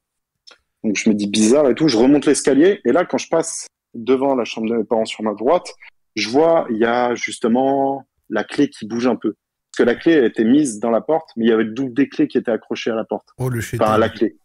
Donc 0.84 0.96
je 0.96 1.08
me 1.08 1.14
dis 1.14 1.28
bizarre 1.28 1.68
et 1.68 1.74
tout. 1.74 1.88
Je 1.88 1.96
remonte 1.96 2.26
l'escalier 2.26 2.80
et 2.84 2.92
là, 2.92 3.04
quand 3.04 3.18
je 3.18 3.28
passe 3.28 3.66
devant 3.94 4.34
la 4.34 4.44
chambre 4.44 4.68
de 4.70 4.76
mes 4.76 4.84
parents 4.84 5.04
sur 5.04 5.22
ma 5.24 5.34
droite, 5.34 5.72
je 6.16 6.28
vois 6.28 6.66
il 6.70 6.78
y 6.78 6.84
a 6.84 7.14
justement 7.14 8.06
la 8.28 8.44
clé 8.44 8.68
qui 8.68 8.86
bouge 8.86 9.06
un 9.06 9.16
peu. 9.16 9.34
Parce 9.70 9.78
que 9.78 9.82
la 9.82 9.94
clé 9.94 10.12
elle 10.12 10.24
était 10.24 10.44
mise 10.44 10.78
dans 10.80 10.90
la 10.90 11.00
porte, 11.00 11.30
mais 11.36 11.46
il 11.46 11.48
y 11.48 11.52
avait 11.52 11.64
le 11.64 11.72
double 11.72 11.94
des 11.94 12.08
clés 12.08 12.28
qui 12.28 12.38
étaient 12.38 12.50
accrochées 12.50 12.90
à 12.90 12.94
la 12.94 13.04
porte, 13.04 13.28
Oh, 13.38 13.48
le 13.48 13.58
enfin 13.58 13.92
à 13.92 13.98
la 13.98 14.08
clé. 14.08 14.36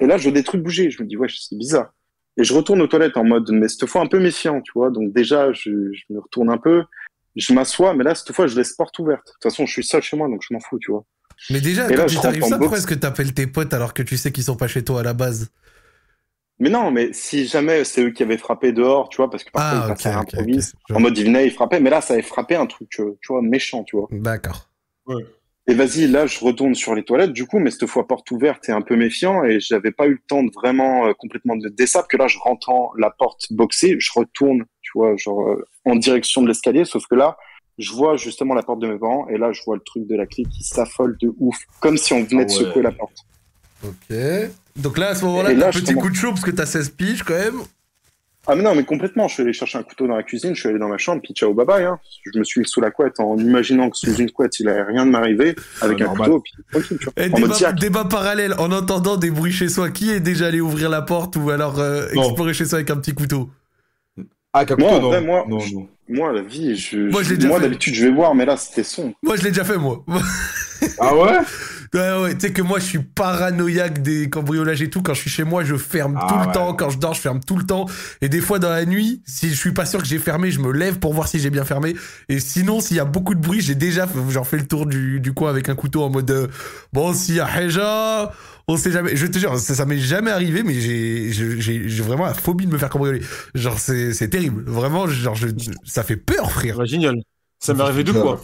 Et 0.00 0.06
là, 0.06 0.18
je 0.18 0.24
vois 0.24 0.32
des 0.32 0.44
trucs 0.44 0.62
bouger. 0.62 0.90
Je 0.90 1.02
me 1.02 1.08
dis 1.08 1.16
ouais, 1.16 1.28
c'est 1.28 1.56
bizarre. 1.56 1.92
Et 2.36 2.44
je 2.44 2.52
retourne 2.52 2.82
aux 2.82 2.86
toilettes 2.86 3.16
en 3.16 3.24
mode, 3.24 3.50
mais 3.50 3.68
cette 3.68 3.86
fois 3.86 4.02
un 4.02 4.06
peu 4.06 4.18
méfiant, 4.18 4.60
tu 4.60 4.72
vois. 4.74 4.90
Donc 4.90 5.12
déjà, 5.12 5.52
je, 5.52 5.70
je 5.92 6.02
me 6.10 6.20
retourne 6.20 6.50
un 6.50 6.58
peu, 6.58 6.84
je 7.34 7.52
m'assois, 7.54 7.94
mais 7.94 8.04
là 8.04 8.14
cette 8.14 8.32
fois, 8.32 8.46
je 8.46 8.56
laisse 8.56 8.74
porte 8.74 8.98
ouverte. 8.98 9.26
De 9.26 9.32
toute 9.32 9.42
façon, 9.42 9.64
je 9.64 9.72
suis 9.72 9.84
seul 9.84 10.02
chez 10.02 10.16
moi, 10.16 10.28
donc 10.28 10.42
je 10.46 10.52
m'en 10.52 10.60
fous, 10.60 10.78
tu 10.78 10.90
vois. 10.90 11.04
Mais 11.48 11.60
déjà, 11.60 11.90
Et 11.90 11.94
quand 11.94 12.06
je 12.08 12.14
il 12.14 12.20
t'arrive 12.20 12.42
rentre 12.42 12.44
en 12.44 12.50
ça, 12.50 12.58
pourquoi 12.60 12.78
boxe. 12.78 12.78
est-ce 12.78 12.86
que 12.86 12.94
t'appelles 12.94 13.34
tes 13.34 13.46
potes 13.48 13.74
alors 13.74 13.94
que 13.94 14.02
tu 14.04 14.16
sais 14.16 14.30
qu'ils 14.32 14.44
sont 14.44 14.56
pas 14.56 14.68
chez 14.68 14.84
toi 14.84 15.00
à 15.00 15.02
la 15.02 15.14
base? 15.14 15.50
Mais 16.58 16.68
non, 16.70 16.90
mais 16.90 17.12
si 17.14 17.46
jamais 17.46 17.84
c'est 17.84 18.02
eux 18.04 18.10
qui 18.10 18.22
avaient 18.22 18.36
frappé 18.38 18.72
dehors, 18.72 19.08
tu 19.08 19.16
vois, 19.18 19.30
parce 19.30 19.42
que 19.44 19.50
parfois 19.50 19.76
Ah, 19.76 19.78
ils 19.78 19.84
ok, 19.90 20.00
passaient 20.00 20.10
à 20.10 20.14
ok, 20.20 20.34
ok. 20.40 20.58
l'improviste. 20.58 20.74
Je- 20.88 20.94
En 20.94 21.00
mode, 21.00 21.16
ils 21.18 21.24
venaient, 21.24 21.46
ils 21.46 21.50
frappaient, 21.52 21.80
mais 21.80 21.90
là, 21.90 22.00
ça 22.02 22.14
avait 22.14 22.22
frappé 22.22 22.54
un 22.56 22.66
truc, 22.66 22.88
tu 22.90 23.02
vois, 23.28 23.42
méchant, 23.42 23.84
tu 23.84 23.96
vois. 23.96 24.10
D'accord. 24.10 24.66
Et 25.68 25.74
vas-y, 25.74 26.06
là, 26.06 26.26
je 26.26 26.38
retourne 26.38 26.74
sur 26.76 26.94
les 26.94 27.02
toilettes, 27.04 27.32
du 27.32 27.44
coup, 27.44 27.58
mais 27.58 27.72
cette 27.72 27.86
fois 27.86 28.06
porte 28.06 28.30
ouverte 28.30 28.68
et 28.68 28.72
un 28.72 28.82
peu 28.82 28.94
méfiant, 28.94 29.42
et 29.44 29.58
j'avais 29.58 29.90
pas 29.90 30.06
eu 30.06 30.12
le 30.12 30.20
temps 30.28 30.44
de 30.44 30.50
vraiment 30.54 31.06
euh, 31.08 31.12
complètement 31.12 31.56
de 31.56 31.68
que 32.08 32.16
là, 32.16 32.28
je 32.28 32.38
rentre 32.38 32.68
en 32.68 32.92
la 32.96 33.10
porte 33.10 33.46
boxée, 33.52 33.96
je 33.98 34.10
retourne, 34.14 34.64
tu 34.82 34.92
vois, 34.94 35.16
genre, 35.16 35.48
euh, 35.48 35.64
en 35.84 35.96
direction 35.96 36.42
de 36.42 36.48
l'escalier, 36.48 36.84
sauf 36.84 37.04
que 37.08 37.16
là, 37.16 37.36
je 37.78 37.92
vois 37.92 38.16
justement 38.16 38.54
la 38.54 38.62
porte 38.62 38.80
de 38.80 38.86
mes 38.88 38.98
parents, 38.98 39.26
et 39.28 39.38
là, 39.38 39.52
je 39.52 39.62
vois 39.64 39.76
le 39.76 39.82
truc 39.84 40.06
de 40.06 40.16
la 40.16 40.26
clé 40.26 40.44
qui 40.44 40.62
s'affole 40.64 41.16
de 41.20 41.30
ouf, 41.38 41.56
comme 41.80 41.96
si 41.98 42.12
on 42.12 42.24
venait 42.24 42.44
de 42.44 42.50
Ah 42.50 42.54
ouais. 42.54 42.64
secouer 42.64 42.82
la 42.82 42.92
porte. 42.92 43.16
Ok. 43.84 44.16
Donc 44.76 44.98
là, 44.98 45.08
à 45.08 45.14
ce 45.14 45.24
moment-là, 45.24 45.52
Et 45.52 45.54
là, 45.54 45.70
t'as 45.70 45.78
un 45.78 45.80
petit 45.82 45.94
coup 45.94 46.10
de 46.10 46.14
chaud 46.14 46.30
parce 46.30 46.42
que 46.42 46.50
t'as 46.50 46.66
16 46.66 46.90
piges 46.90 47.22
quand 47.22 47.34
même. 47.34 47.60
Ah 48.48 48.54
mais 48.54 48.62
non, 48.62 48.76
mais 48.76 48.84
complètement. 48.84 49.26
Je 49.26 49.34
suis 49.34 49.42
allé 49.42 49.52
chercher 49.52 49.76
un 49.78 49.82
couteau 49.82 50.06
dans 50.06 50.14
la 50.14 50.22
cuisine, 50.22 50.54
je 50.54 50.60
suis 50.60 50.68
allé 50.68 50.78
dans 50.78 50.88
ma 50.88 50.98
chambre, 50.98 51.20
puis 51.20 51.34
ciao, 51.34 51.52
bye 51.52 51.66
bye. 51.66 51.82
Hein. 51.84 51.98
Je 52.32 52.38
me 52.38 52.44
suis 52.44 52.60
mis 52.60 52.66
sous 52.66 52.80
la 52.80 52.92
couette 52.92 53.18
en 53.18 53.36
imaginant 53.36 53.90
que 53.90 53.96
sous 53.96 54.14
une 54.14 54.30
couette, 54.30 54.60
il 54.60 54.68
allait 54.68 54.84
rien 54.84 55.04
de 55.04 55.10
m'arriver, 55.10 55.56
avec 55.80 55.98
Ouais, 55.98 56.04
un 56.04 56.14
couteau, 56.14 56.40
puis 56.40 56.52
tranquille, 56.70 56.98
tu 57.00 57.08
vois. 57.58 57.72
Débat, 57.72 58.04
parallèle, 58.04 58.54
en 58.58 58.70
entendant 58.70 59.16
des 59.16 59.32
bruits 59.32 59.50
chez 59.50 59.68
soi, 59.68 59.90
qui 59.90 60.12
est 60.12 60.20
déjà 60.20 60.46
allé 60.46 60.60
ouvrir 60.60 60.88
la 60.90 61.02
porte 61.02 61.34
ou 61.34 61.50
alors 61.50 61.80
euh, 61.80 62.06
explorer 62.14 62.54
chez 62.54 62.66
soi 62.66 62.76
avec 62.78 62.90
un 62.90 62.96
petit 62.98 63.14
couteau? 63.14 63.50
Ah, 64.58 64.64
Caputo, 64.64 64.88
Moi, 64.88 64.98
en 64.98 65.02
non. 65.02 65.08
vrai, 65.08 65.20
moi, 65.20 65.44
non, 65.48 65.58
je- 65.60 65.74
non. 65.74 65.88
Moi, 66.08 66.32
la 66.32 66.42
vie, 66.42 66.76
je, 66.76 67.10
Moi, 67.10 67.22
je 67.24 67.34
fait. 67.34 67.60
d'habitude, 67.60 67.94
je 67.94 68.04
vais 68.06 68.12
voir, 68.12 68.34
mais 68.34 68.44
là, 68.46 68.56
c'était 68.56 68.84
sombre. 68.84 69.14
Moi, 69.22 69.36
je 69.36 69.42
l'ai 69.42 69.50
déjà 69.50 69.64
fait, 69.64 69.76
moi. 69.76 70.04
Ah 70.98 71.14
ouais? 71.16 71.38
Ouais, 71.94 72.20
ouais, 72.20 72.34
tu 72.34 72.40
sais 72.40 72.52
que 72.52 72.60
moi, 72.62 72.78
je 72.78 72.84
suis 72.84 72.98
paranoïaque 72.98 74.02
des 74.02 74.28
cambriolages 74.28 74.82
et 74.82 74.90
tout. 74.90 75.02
Quand 75.02 75.14
je 75.14 75.20
suis 75.20 75.30
chez 75.30 75.44
moi, 75.44 75.64
je 75.64 75.76
ferme 75.76 76.18
Ah 76.20 76.26
tout 76.28 76.34
le 76.34 76.46
ouais. 76.48 76.52
temps. 76.52 76.74
Quand 76.74 76.90
je 76.90 76.98
dors, 76.98 77.14
je 77.14 77.20
ferme 77.20 77.40
tout 77.40 77.56
le 77.56 77.64
temps. 77.64 77.86
Et 78.20 78.28
des 78.28 78.40
fois, 78.40 78.58
dans 78.58 78.68
la 78.68 78.84
nuit, 78.84 79.22
si 79.24 79.48
je 79.48 79.54
suis 79.54 79.72
pas 79.72 79.86
sûr 79.86 80.00
que 80.02 80.06
j'ai 80.06 80.18
fermé, 80.18 80.50
je 80.50 80.58
me 80.60 80.72
lève 80.72 80.98
pour 80.98 81.14
voir 81.14 81.26
si 81.28 81.38
j'ai 81.38 81.48
bien 81.48 81.64
fermé. 81.64 81.94
Et 82.28 82.38
sinon, 82.40 82.80
s'il 82.80 82.96
y 82.96 83.00
a 83.00 83.04
beaucoup 83.06 83.34
de 83.34 83.40
bruit, 83.40 83.60
j'ai 83.62 83.76
déjà 83.76 84.06
j'en 84.28 84.44
fais 84.44 84.58
le 84.58 84.66
tour 84.66 84.84
du, 84.84 85.20
du 85.20 85.32
coin 85.32 85.48
avec 85.48 85.68
un 85.70 85.74
couteau 85.74 86.02
en 86.02 86.10
mode 86.10 86.30
euh, 86.30 86.48
bon, 86.92 87.14
s'il 87.14 87.36
y 87.36 87.40
a 87.40 87.48
Heja, 87.62 88.32
on 88.68 88.76
sait 88.76 88.90
jamais. 88.90 89.14
Je 89.16 89.26
te 89.26 89.38
jure, 89.38 89.58
ça, 89.58 89.74
ça 89.74 89.84
m'est 89.86 89.98
jamais 89.98 90.30
arrivé, 90.30 90.62
mais 90.62 90.74
j'ai 90.74 91.30
j'ai- 91.32 92.02
vraiment 92.02 92.26
la 92.26 92.34
phobie 92.34 92.66
de 92.66 92.72
me 92.72 92.78
faire 92.78 92.90
cambrioler. 92.90 93.20
Genre, 93.54 93.78
c'est 93.78 94.12
c'est 94.12 94.28
terrible. 94.28 94.64
Vraiment, 94.66 95.06
genre, 95.06 95.34
je, 95.34 95.48
ça 95.84 96.02
fait 96.02 96.16
peur, 96.16 96.50
frère. 96.50 96.78
Ouais, 96.78 96.86
génial. 96.86 97.16
Ça 97.58 97.72
m'est 97.74 97.82
arrivé 97.82 98.04
deux 98.04 98.12
fois. 98.12 98.40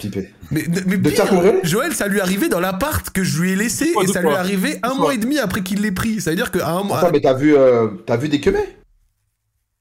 Mais, 0.51 0.65
mais 0.87 0.97
De 0.97 1.11
pire, 1.11 1.27
Joël, 1.65 1.93
ça 1.93 2.09
lui 2.09 2.19
est 2.19 2.23
arrivé 2.23 2.49
dans 2.49 2.61
l'appart 2.61 3.11
que 3.11 3.23
je 3.23 3.43
lui 3.43 3.51
ai 3.53 3.57
laissé 3.57 3.93
et 4.03 4.07
ça 4.07 4.23
lui 4.23 4.29
est 4.31 4.35
arrivé 4.35 4.79
un 4.83 4.95
mois 4.95 5.13
et 5.15 5.19
demi 5.19 5.39
après 5.39 5.63
qu'il 5.63 5.83
l'ait 5.83 5.93
pris. 5.93 6.21
Ça 6.21 6.31
veut 6.31 6.37
dire 6.37 6.51
qu'à 6.51 6.71
un 6.71 6.83
mois. 6.83 6.99
Attends, 6.99 7.11
mais 7.13 7.21
t'as 7.21 7.35
vu, 7.35 7.55
euh, 7.55 7.89
t'as 8.07 8.17
vu 8.17 8.29
des 8.31 8.41
quemés 8.41 8.67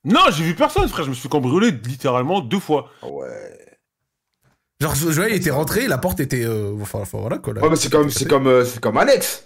Non, 0.03 0.21
j'ai 0.31 0.43
vu 0.43 0.53
personne, 0.53 0.87
frère. 0.89 1.05
Je 1.05 1.11
me 1.11 1.15
suis 1.15 1.29
cambriolé 1.29 1.71
littéralement 1.71 2.41
deux 2.41 2.59
fois. 2.59 2.89
Ah 3.01 3.07
ouais. 3.07 3.27
Genre, 4.81 4.95
Joël 4.95 5.31
était 5.33 5.51
rentré, 5.51 5.87
la 5.87 5.97
porte 5.97 6.19
était. 6.19 6.43
euh, 6.43 6.73
Enfin, 6.81 6.99
enfin, 7.01 7.19
voilà 7.21 7.37
quoi. 7.37 7.53
là. 7.53 7.61
Ouais, 7.61 7.69
mais 7.69 7.75
c'est 7.77 7.91
comme, 7.91 8.09
c'est 8.09 8.27
comme, 8.27 8.47
euh, 8.47 8.65
c'est 8.65 8.79
comme 8.81 8.97
Alex. 8.97 9.45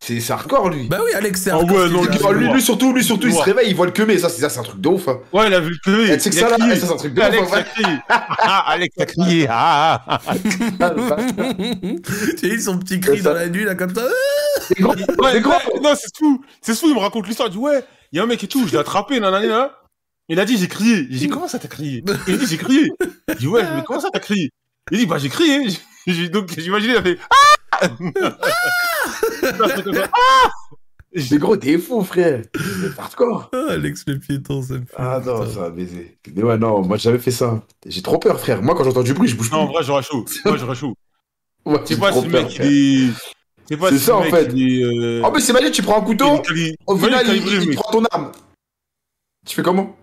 C'est 0.00 0.30
hardcore, 0.30 0.68
lui. 0.68 0.86
Bah 0.86 0.98
oui, 1.02 1.12
Alex, 1.14 1.40
c'est 1.40 1.50
Ah 1.50 1.54
hardcore, 1.54 1.76
ouais, 1.78 1.88
ce 1.88 1.92
non, 1.92 2.04
dit. 2.04 2.18
Lui, 2.38 2.52
lui 2.52 2.62
surtout, 2.62 2.92
lui 2.92 3.02
surtout, 3.02 3.26
il 3.26 3.32
se 3.32 3.40
réveille, 3.40 3.70
il 3.70 3.74
voit 3.74 3.86
le 3.86 3.92
quemé. 3.92 4.18
Ça, 4.18 4.28
c'est 4.28 4.42
ça, 4.42 4.50
c'est 4.50 4.58
un 4.58 4.62
truc 4.62 4.78
de 4.80 4.88
ouf. 4.88 5.08
Hein. 5.08 5.18
Ouais, 5.32 5.46
il 5.46 5.54
a 5.54 5.60
vu 5.60 5.70
le 5.70 5.78
crier. 5.92 6.12
Eh, 6.12 6.16
tu 6.18 6.24
sais 6.24 6.30
que 6.30 6.36
Il 6.36 6.44
a 6.44 6.48
ça, 6.50 6.58
là, 6.58 6.76
ça, 6.76 6.86
c'est 6.86 6.92
un 6.92 6.96
truc 6.96 7.14
de 7.14 7.20
Alex 7.22 7.42
ouf. 7.42 7.48
en 7.48 7.52
a 7.54 7.60
vrai. 7.60 7.64
crié. 7.74 7.98
Ah, 8.10 8.70
Alex 8.72 8.94
a 9.00 9.06
crié. 9.06 9.46
Ah, 9.48 10.02
ah, 10.06 10.20
ah. 10.26 10.34
Tu 12.38 12.50
sais, 12.50 12.58
son 12.60 12.78
petit 12.78 13.00
cri 13.00 13.22
dans 13.22 13.32
la 13.32 13.48
nuit, 13.48 13.64
là, 13.64 13.74
comme 13.74 13.94
ça. 13.94 14.02
C'est 14.68 14.78
gros. 14.78 14.94
Ouais, 14.94 15.32
C'est 15.32 15.40
gros. 15.40 15.52
ouais, 15.52 15.80
non, 15.82 15.94
c'est 15.96 16.14
fou. 16.16 16.44
C'est 16.60 16.74
fou, 16.78 16.86
il 16.88 16.94
me 16.94 17.00
raconte 17.00 17.26
l'histoire. 17.26 17.48
Il 17.48 17.52
dit, 17.52 17.58
ouais, 17.58 17.82
il 18.12 18.16
y 18.16 18.20
a 18.20 18.22
un 18.22 18.26
mec 18.26 18.42
et 18.44 18.48
tout, 18.48 18.66
je 18.66 18.72
l'ai 18.72 18.78
attrapé, 18.78 19.18
nanana, 19.20 19.40
nanana. 19.46 19.70
Il 20.28 20.38
a 20.40 20.44
dit, 20.44 20.56
j'ai 20.58 20.68
crié. 20.68 21.06
J'ai 21.10 21.18
dit, 21.18 21.28
comment 21.28 21.48
ça 21.48 21.58
t'as 21.58 21.68
crié? 21.68 22.02
Il 22.28 22.38
dit, 22.38 22.46
j'ai 22.46 22.56
crié. 22.56 22.90
Je 23.28 23.34
dis, 23.34 23.46
ouais, 23.46 23.62
mais 23.74 23.82
comment 23.86 24.00
ça 24.00 24.08
t'as 24.12 24.20
crié? 24.20 24.50
Il 24.90 24.98
dit, 24.98 25.06
bah, 25.06 25.16
j'ai 25.18 25.28
crié. 25.30 25.66
J'ai- 26.06 26.28
Donc, 26.28 26.50
j'imagine, 26.58 26.90
il 26.90 26.96
a 26.96 27.02
fait, 27.02 27.18
ah 27.30 27.34
C'est 31.16 31.38
gros, 31.38 31.56
t'es 31.56 31.78
fou, 31.78 32.02
frère. 32.02 32.42
C'est 32.54 32.98
hardcore. 32.98 33.48
Ah, 33.52 33.66
Alex 33.72 34.02
le 34.08 34.18
piéton, 34.18 34.62
ça 34.62 34.74
me 34.74 34.80
fait. 34.80 34.94
Ah 34.96 35.20
non, 35.24 35.40
putain. 35.40 35.52
ça 35.52 35.60
va 35.60 35.70
baiser. 35.70 36.18
Mais 36.34 36.42
ouais, 36.42 36.58
non, 36.58 36.82
moi, 36.82 36.96
j'ai 36.96 37.04
jamais 37.04 37.18
fait 37.20 37.30
ça. 37.30 37.62
J'ai 37.86 38.02
trop 38.02 38.18
peur, 38.18 38.40
frère. 38.40 38.62
Moi, 38.62 38.74
quand 38.74 38.82
j'entends 38.82 39.04
du 39.04 39.14
bruit, 39.14 39.28
je 39.28 39.36
bouge 39.36 39.52
Non, 39.52 39.58
en 39.58 39.66
plus. 39.66 39.74
vrai, 39.74 39.84
j'aurais 39.84 40.02
chaud. 40.02 40.24
Moi, 40.44 40.56
j'aurais 40.56 40.74
chaud. 40.74 40.94
Ouais, 41.64 41.78
C'est 41.84 41.94
j'ai 41.94 42.00
pas 42.00 42.12
si 42.12 42.22
le 42.26 42.30
mec, 42.30 42.56
il 42.58 42.62
est. 42.64 43.10
C'est 43.68 43.76
pas 43.76 43.88
C'est 43.90 43.98
si 43.98 44.04
ça, 44.04 44.16
en 44.16 44.22
fait. 44.24 44.52
est. 44.52 44.82
euh, 44.82 45.22
Oh, 45.24 45.30
mais 45.32 45.40
c'est 45.40 45.52
magique, 45.52 45.72
tu 45.72 45.82
prends 45.82 45.98
un 46.02 46.04
couteau. 46.04 46.42
il 46.54 46.74
Au 46.86 46.96
il 46.96 47.04
final, 47.04 47.26
il, 47.36 47.74
prend 47.76 47.92
ton 47.92 48.04
arme. 48.10 48.32
Tu 49.46 49.54
fais 49.54 49.62
comment? 49.62 49.96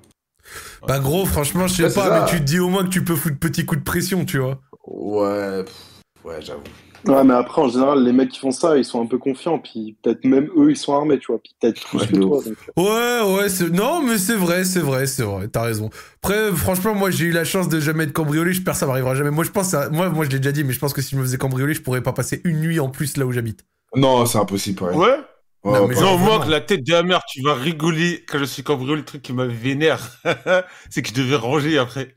Bah 0.88 1.00
gros, 1.00 1.26
franchement, 1.26 1.68
je 1.68 1.74
sais 1.76 1.84
Ouais, 1.84 1.94
pas, 1.94 2.22
mais 2.22 2.30
tu 2.30 2.38
te 2.38 2.44
dis 2.44 2.60
au 2.60 2.70
moins 2.70 2.84
que 2.84 2.90
tu 2.90 3.04
peux 3.04 3.16
foutre 3.16 3.38
petit 3.38 3.66
coup 3.66 3.76
de 3.76 3.84
pression, 3.84 4.26
tu 4.26 4.40
vois. 4.40 4.60
Ouais, 4.88 5.64
pff, 5.64 5.76
ouais, 6.24 6.42
j'avoue. 6.42 6.64
Ouais, 7.08 7.24
mais 7.24 7.34
après, 7.34 7.62
en 7.62 7.68
général, 7.70 8.04
les 8.04 8.14
mecs 8.14 8.30
qui 8.30 8.40
font 8.40 8.52
ça, 8.52 8.78
ils 8.78 8.86
sont 8.86 9.02
un 9.02 9.08
peu 9.08 9.18
confiants, 9.18 9.58
puis 9.60 9.98
peut-être 10.04 10.24
même 10.24 10.50
eux, 10.56 10.70
ils 10.70 10.78
sont 10.78 10.94
armés, 10.94 11.18
tu 11.18 11.28
vois, 11.28 11.40
puis 11.42 11.56
peut-être 11.60 11.82
plus 11.88 12.00
Ouais, 12.00 12.08
que 12.08 12.16
toi. 12.16 12.42
Donc... 12.44 12.58
Ouais, 12.78 13.22
ouais, 13.38 13.50
c'est... 13.50 13.70
non, 13.70 14.02
mais 14.04 14.18
c'est 14.20 14.36
vrai, 14.36 14.64
c'est 14.66 14.80
vrai, 14.80 15.08
c'est 15.08 15.24
vrai, 15.24 15.48
t'as 15.48 15.64
raison. 15.64 15.90
Après, 16.24 16.52
franchement, 16.54 16.94
moi, 16.94 17.10
j'ai 17.10 17.26
eu 17.26 17.32
la 17.32 17.44
chance 17.44 17.70
de 17.70 17.80
jamais 17.80 18.04
être 18.04 18.14
cambriolé, 18.14 18.54
j'espère 18.54 18.74
que 18.74 18.80
ça 18.80 18.86
m'arrivera 18.86 19.16
jamais. 19.16 19.32
Moi, 19.32 19.44
je 19.44 19.52
pense, 19.52 19.74
à... 19.74 19.90
moi, 19.90 20.10
moi, 20.10 20.26
je 20.26 20.30
l'ai 20.30 20.40
déjà 20.40 20.52
dit, 20.52 20.64
mais 20.64 20.74
je 20.74 20.80
pense 20.80 20.94
que 20.94 21.02
si 21.02 21.12
je 21.12 21.18
me 21.18 21.24
faisais 21.24 21.38
cambrioler, 21.38 21.74
je 21.74 21.82
pourrais 21.82 22.02
pas 22.04 22.14
passer 22.14 22.42
une 22.44 22.60
nuit 22.62 22.80
en 22.80 22.90
plus 22.90 23.18
là 23.18 23.26
où 23.26 23.32
j'habite. 23.32 23.66
Non, 23.96 24.26
c'est 24.26 24.38
impossible, 24.38 24.84
ouais. 24.84 24.96
Ouais? 24.96 25.18
Ouais, 25.64 25.80
Non, 25.80 25.88
mais 25.88 25.96
Non, 25.96 26.18
moi, 26.18 26.46
la 26.48 26.62
tête 26.62 26.84
de 26.86 26.92
la 26.92 27.04
mère, 27.04 27.22
tu 27.28 27.42
vas 27.42 27.54
rigoler 27.54 28.24
quand 28.28 28.40
je 28.40 28.46
suis 28.46 28.64
cambriolé. 28.64 29.02
Le 29.02 29.06
truc 29.06 29.22
qui 29.22 29.34
m'a 29.34 29.46
vénère, 29.46 30.18
c'est 30.90 31.02
que 31.02 31.10
je 31.10 31.14
devais 31.14 31.36
ranger 31.36 31.78
après. 31.78 32.16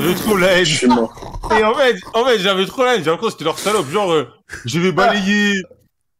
J'avais 0.00 0.14
trop 0.14 0.36
la 0.36 0.52
haine. 0.58 0.64
Je 0.64 0.76
suis 0.76 0.86
mort. 0.86 1.40
Et 1.58 1.64
en 1.64 1.74
fait, 1.74 1.96
en 2.14 2.24
fait, 2.24 2.38
j'avais 2.38 2.66
trop 2.66 2.84
la 2.84 2.94
haine. 2.96 3.04
J'ai 3.04 3.10
l'impression 3.10 3.26
que 3.28 3.32
c'était 3.32 3.44
leur 3.44 3.58
salope. 3.58 3.90
Genre, 3.90 4.12
euh, 4.12 4.28
je 4.64 4.78
vais 4.80 4.92
balayer, 4.92 5.54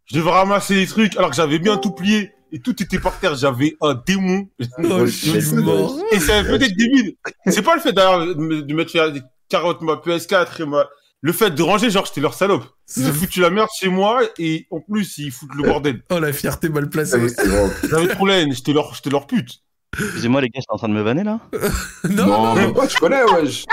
je 0.06 0.16
devais 0.18 0.30
ramasser 0.30 0.74
les 0.74 0.86
trucs, 0.86 1.16
alors 1.16 1.30
que 1.30 1.36
j'avais 1.36 1.58
bien 1.58 1.76
tout 1.76 1.92
plié. 1.92 2.32
Et 2.50 2.60
tout 2.60 2.82
était 2.82 2.98
par 2.98 3.18
terre. 3.20 3.34
J'avais 3.34 3.76
un 3.82 3.94
démon. 4.06 4.48
Oh, 4.78 5.04
je 5.06 5.38
suis 5.38 5.52
mort. 5.56 5.98
Et 6.12 6.18
c'est 6.20 6.42
peut-être 6.44 6.74
débile. 6.76 7.14
C'est 7.46 7.62
pas 7.62 7.74
le 7.74 7.80
fait 7.80 7.92
d'ailleurs 7.92 8.26
de 8.26 8.34
me 8.40 8.62
de 8.62 8.74
mettre 8.74 9.10
des 9.10 9.22
carottes 9.48 9.82
ma 9.82 9.94
PS4 9.94 10.62
et 10.62 10.66
ma... 10.66 10.86
Le 11.20 11.32
fait 11.32 11.50
de 11.50 11.62
ranger, 11.62 11.90
genre, 11.90 12.06
j'étais 12.06 12.20
leur 12.20 12.32
salope. 12.32 12.64
Ils 12.96 13.08
ont 13.08 13.12
foutu 13.12 13.40
la 13.40 13.50
merde 13.50 13.68
chez 13.78 13.88
moi 13.88 14.22
et 14.38 14.66
en 14.70 14.80
plus, 14.80 15.18
ils 15.18 15.32
foutent 15.32 15.54
le 15.56 15.64
bordel. 15.64 16.00
Oh, 16.10 16.20
la 16.20 16.32
fierté 16.32 16.68
mal 16.68 16.88
placée. 16.88 17.18
Vraiment- 17.18 17.70
J'avais 17.90 18.06
trop 18.08 18.24
la 18.26 18.38
haine. 18.38 18.52
J'étais 18.54 18.72
leur, 18.72 18.94
j'étais 18.94 19.10
leur 19.10 19.26
pute. 19.26 19.58
Excusez-moi 19.98 20.40
les 20.40 20.48
gars, 20.48 20.60
j'étais 20.60 20.72
en 20.72 20.76
train 20.76 20.88
de 20.88 20.94
me 20.94 21.02
vanner 21.02 21.24
là 21.24 21.40
non, 22.10 22.26
Non, 22.26 22.54
mais 22.54 22.72
quoi, 22.72 22.86
tu 22.86 22.98
connais, 22.98 23.22
wesh. 23.24 23.64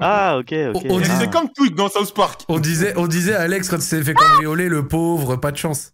Ah 0.00 0.38
ok 0.38 0.52
ok. 0.74 0.82
On 0.88 1.00
Ah. 1.00 1.04
C'est 1.20 1.30
comme 1.30 1.48
Twig 1.52 1.74
dans 1.74 1.88
South 1.88 2.14
Park. 2.14 2.42
on 2.48 2.58
disait, 2.58 2.94
on 2.96 3.06
disait 3.06 3.34
à 3.34 3.42
Alex 3.42 3.68
quand 3.68 3.76
il 3.76 3.82
s'est 3.82 4.02
fait 4.02 4.14
cambrioler, 4.14 4.68
le 4.68 4.86
pauvre, 4.88 5.36
pas 5.36 5.52
de 5.52 5.56
chance. 5.56 5.92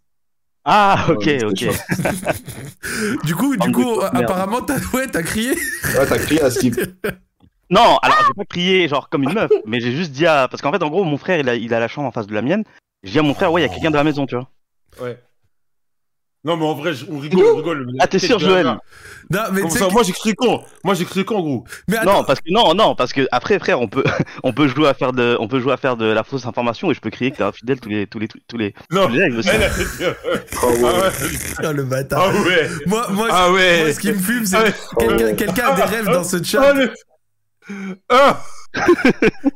Ah 0.64 1.06
ok 1.08 1.28
ok. 1.44 1.64
Du 3.24 3.34
coup, 3.34 3.56
du 3.56 3.70
coup, 3.72 4.00
apparemment, 4.00 4.60
t'as, 4.62 4.78
ouais, 4.94 5.06
t'as 5.06 5.22
crié. 5.22 5.50
Ouais, 5.52 6.06
t'as 6.08 6.18
crié 6.18 6.42
à 6.42 6.50
Skip. 6.50 6.76
Non, 7.68 7.98
alors 8.00 8.18
j'ai 8.28 8.34
pas 8.34 8.44
crié 8.44 8.86
genre 8.86 9.08
comme 9.08 9.24
une 9.24 9.32
meuf, 9.32 9.50
mais 9.66 9.80
j'ai 9.80 9.90
juste 9.90 10.12
dit 10.12 10.24
à... 10.24 10.46
Parce 10.46 10.62
qu'en 10.62 10.70
fait 10.70 10.80
en 10.84 10.88
gros 10.88 11.02
mon 11.02 11.18
frère 11.18 11.40
il 11.40 11.48
a, 11.48 11.56
il 11.56 11.74
a 11.74 11.80
la 11.80 11.88
chambre 11.88 12.06
en 12.06 12.12
face 12.12 12.28
de 12.28 12.34
la 12.34 12.40
mienne. 12.40 12.62
J'ai 13.02 13.10
dit 13.14 13.18
à 13.18 13.22
mon 13.22 13.34
frère 13.34 13.50
ouais 13.52 13.60
il 13.60 13.64
y 13.64 13.68
a 13.68 13.72
quelqu'un 13.72 13.90
dans 13.90 13.98
la 13.98 14.04
maison 14.04 14.24
tu 14.24 14.36
vois. 14.36 14.48
Ouais. 15.02 15.20
Non, 16.46 16.56
mais 16.56 16.64
en 16.64 16.74
vrai, 16.74 16.92
on 17.10 17.18
rigole, 17.18 17.44
on 17.44 17.56
rigole. 17.56 17.86
Ah, 17.98 18.06
t'es 18.06 18.18
sûr, 18.20 18.38
Joël 18.38 18.64
Non, 18.66 19.40
mais 19.52 19.60
Comme 19.62 19.70
tu 19.70 19.74
sais 19.74 19.78
ça, 19.80 19.86
que- 19.88 19.92
moi 19.92 20.02
j'ai 20.04 20.12
crié 20.12 20.34
quand 20.36 20.62
Moi 20.84 20.94
j'ai 20.94 21.04
crié 21.04 21.24
quand, 21.24 21.40
gros 21.40 21.64
mais 21.88 21.96
attends, 21.96 22.18
Non 22.18 22.24
parce 22.24 22.38
que 22.40 22.44
non 22.52 22.72
non 22.74 22.94
parce 22.94 23.12
que 23.12 23.26
après 23.32 23.58
frère 23.58 23.80
on 23.80 23.88
peut 23.88 24.04
on 24.44 24.52
peut 24.52 24.68
jouer 24.68 24.86
à 24.86 24.94
faire 24.94 25.12
de 25.12 25.36
on 25.40 25.48
peut 25.48 25.58
jouer 25.58 25.72
à 25.72 25.76
faire 25.76 25.96
de 25.96 26.04
la 26.06 26.22
fausse 26.22 26.46
information 26.46 26.92
et 26.92 26.94
je 26.94 27.00
peux 27.00 27.10
crier 27.10 27.32
que 27.32 27.38
t'es 27.38 27.42
infidèle 27.42 27.80
tous 27.80 27.88
les 27.88 28.06
tous 28.06 28.20
les 28.20 28.28
tous 28.28 28.56
les 28.56 28.72
Non. 28.92 29.08
tous 29.08 29.14
les 29.14 29.22
règles 29.24 29.38
aussi. 29.38 29.48
Elle 29.52 29.64
a 29.64 29.68
dit- 29.68 29.84
Oh, 30.62 30.66
ouais. 30.68 31.10
Ah 31.58 31.66
ouais. 31.66 31.72
le 31.74 31.82
bâtard. 31.82 32.22
Ah 32.32 32.40
ouais. 32.46 32.68
Moi, 32.86 33.06
moi, 33.10 33.28
Ah 33.32 33.50
ouais. 33.50 33.82
moi, 33.82 33.92
ce 33.92 33.98
qui 33.98 34.08
me 34.12 34.14
fume, 34.18 34.46
c'est 34.46 34.56
Ah 34.56 34.62
ouais. 34.62 35.34
quelqu'un, 35.36 35.66
a 35.66 35.74
des 35.74 35.82
rêves 35.82 36.04
dans 36.06 36.22
ce 36.22 36.36
Ah, 36.36 36.42
chat. 36.44 36.72
le- 36.74 36.92
Ah 38.08 38.42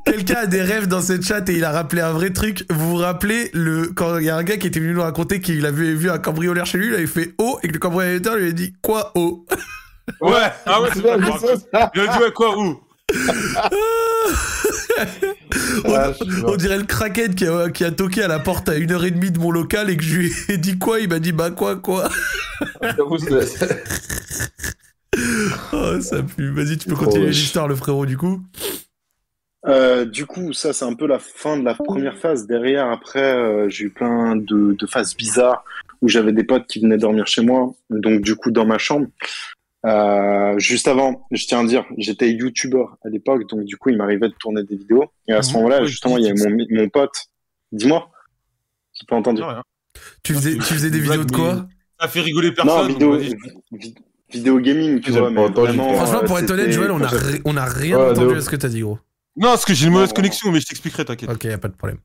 Quelqu'un 0.06 0.36
a 0.40 0.46
des 0.46 0.62
rêves 0.62 0.86
dans 0.86 1.02
ce 1.02 1.20
chat 1.20 1.46
et 1.48 1.54
il 1.54 1.64
a 1.64 1.70
rappelé 1.72 2.00
un 2.02 2.12
vrai 2.12 2.30
truc. 2.30 2.64
Vous 2.70 2.90
vous 2.90 2.96
rappelez 2.96 3.50
le 3.52 3.88
quand 3.94 4.18
il 4.18 4.24
y 4.24 4.30
a 4.30 4.36
un 4.36 4.42
gars 4.42 4.56
qui 4.56 4.66
était 4.66 4.80
venu 4.80 4.94
nous 4.94 5.02
raconter 5.02 5.40
qu'il 5.40 5.64
avait 5.66 5.94
vu 5.94 6.10
un 6.10 6.18
cambrioleur 6.18 6.66
chez 6.66 6.78
lui, 6.78 6.86
il 6.88 6.94
avait 6.94 7.06
fait 7.06 7.34
oh 7.38 7.58
et 7.62 7.68
que 7.68 7.72
le 7.74 7.78
cambrioleur 7.78 8.36
lui 8.36 8.48
a 8.48 8.52
dit 8.52 8.74
quoi 8.82 9.12
oh? 9.14 9.44
Ouais, 10.20 10.32
ah 10.66 10.80
ouais, 10.80 10.88
c'est 10.94 11.02
ça. 11.02 11.16
rappelle. 11.16 11.90
Il 11.94 12.00
a 12.00 12.06
dit 12.06 12.18
ouais, 12.18 12.32
quoi, 12.32 12.58
où? 12.58 12.80
On, 15.84 15.94
Ah, 15.94 16.12
mort. 16.42 16.52
on 16.52 16.56
dirait 16.56 16.78
le 16.78 16.84
crackhead 16.84 17.34
qui 17.34 17.46
a, 17.46 17.70
qui 17.70 17.84
a 17.84 17.90
toqué 17.90 18.22
à 18.22 18.28
la 18.28 18.38
porte 18.38 18.68
à 18.68 18.76
une 18.76 18.92
heure 18.92 19.04
et 19.04 19.10
demie 19.10 19.30
de 19.30 19.38
mon 19.38 19.50
local 19.50 19.90
et 19.90 19.96
que 19.96 20.02
je 20.02 20.16
lui 20.18 20.32
ai 20.48 20.56
dit 20.58 20.78
quoi, 20.78 21.00
il 21.00 21.08
m'a 21.08 21.18
dit 21.18 21.32
bah 21.32 21.50
quoi 21.50 21.76
quoi? 21.76 22.08
Oh 25.72 26.00
ça 26.00 26.22
pue. 26.22 26.50
Vas-y 26.52 26.76
tu 26.78 26.88
peux 26.88 26.94
Oh, 27.00 27.04
continuer 27.04 27.30
l'histoire 27.30 27.68
le 27.68 27.76
frérot 27.76 28.06
du 28.06 28.16
coup. 28.16 28.40
Euh, 29.66 30.06
du 30.06 30.24
coup, 30.24 30.52
ça, 30.54 30.72
c'est 30.72 30.86
un 30.86 30.94
peu 30.94 31.06
la 31.06 31.18
fin 31.18 31.58
de 31.58 31.64
la 31.64 31.74
première 31.74 32.16
phase. 32.16 32.46
Derrière, 32.46 32.88
après, 32.90 33.22
euh, 33.34 33.68
j'ai 33.68 33.84
eu 33.84 33.90
plein 33.90 34.34
de, 34.36 34.72
de 34.72 34.86
phases 34.86 35.14
bizarres 35.14 35.64
où 36.00 36.08
j'avais 36.08 36.32
des 36.32 36.44
potes 36.44 36.66
qui 36.66 36.80
venaient 36.80 36.96
dormir 36.96 37.26
chez 37.26 37.42
moi. 37.42 37.74
Donc, 37.90 38.22
du 38.22 38.36
coup, 38.36 38.50
dans 38.50 38.64
ma 38.64 38.78
chambre. 38.78 39.06
Euh, 39.86 40.58
juste 40.58 40.88
avant, 40.88 41.26
je 41.30 41.44
tiens 41.46 41.60
à 41.60 41.64
dire, 41.66 41.84
j'étais 41.98 42.30
youtubeur 42.32 42.96
à 43.04 43.08
l'époque, 43.08 43.48
donc 43.48 43.64
du 43.64 43.76
coup, 43.76 43.88
il 43.90 43.96
m'arrivait 43.96 44.28
de 44.28 44.34
tourner 44.34 44.62
des 44.62 44.76
vidéos. 44.76 45.04
Et 45.28 45.32
à 45.32 45.42
ce 45.42 45.50
Mhm. 45.52 45.56
moment-là, 45.56 45.84
justement, 45.84 46.16
il 46.18 46.24
y 46.24 46.30
avait 46.30 46.50
mon, 46.50 46.66
mon 46.70 46.88
pote. 46.88 47.28
Dis-moi. 47.72 48.10
J'ai 48.94 49.06
pas 49.06 49.16
entendu. 49.16 49.40
Non, 49.42 49.48
rien. 49.48 49.62
Tu 50.22 50.34
faisais, 50.34 50.54
tu 50.54 50.62
faisais 50.62 50.90
des 50.90 51.00
vidéos 51.00 51.24
de 51.24 51.32
quoi? 51.32 51.66
Ça 52.00 52.08
fait 52.08 52.20
rigoler 52.20 52.48
Non, 52.48 52.54
personne. 52.56 52.88
vidéo, 52.92 53.12
donc 53.16 53.20
vas-y. 53.20 53.34
vi- 53.78 53.94
vidéo 54.32 54.58
gaming, 54.60 55.00
tu 55.00 55.10
vois. 55.12 55.30
Mais 55.30 55.46
vraiment. 55.48 55.94
Franchement 55.94 56.22
euh, 56.22 56.26
pour 56.26 56.38
être 56.38 56.50
honnête 56.50 56.66
c'était- 56.66 56.72
Joël 56.72 56.90
on 56.92 57.02
a, 57.02 57.10
on 57.44 57.56
a 57.56 57.64
rien 57.64 57.98
Ouais, 57.98 58.06
de 58.06 58.10
entendu 58.20 58.36
à 58.36 58.40
ce 58.40 58.50
que 58.50 58.56
t'as 58.56 58.68
dit 58.68 58.80
gros. 58.80 58.98
Non, 59.36 59.48
parce 59.48 59.64
que 59.64 59.74
j'ai 59.74 59.86
une 59.86 59.92
mauvaise 59.92 60.08
Non, 60.10 60.14
connexion, 60.14 60.50
mais 60.50 60.60
je 60.60 60.66
t'expliquerai, 60.66 61.04
t'inquiète. 61.04 61.30
Ok 61.30 61.44
y 61.44 61.52
a 61.52 61.58
pas 61.58 61.68
de 61.68 61.74
problème. 61.76 61.98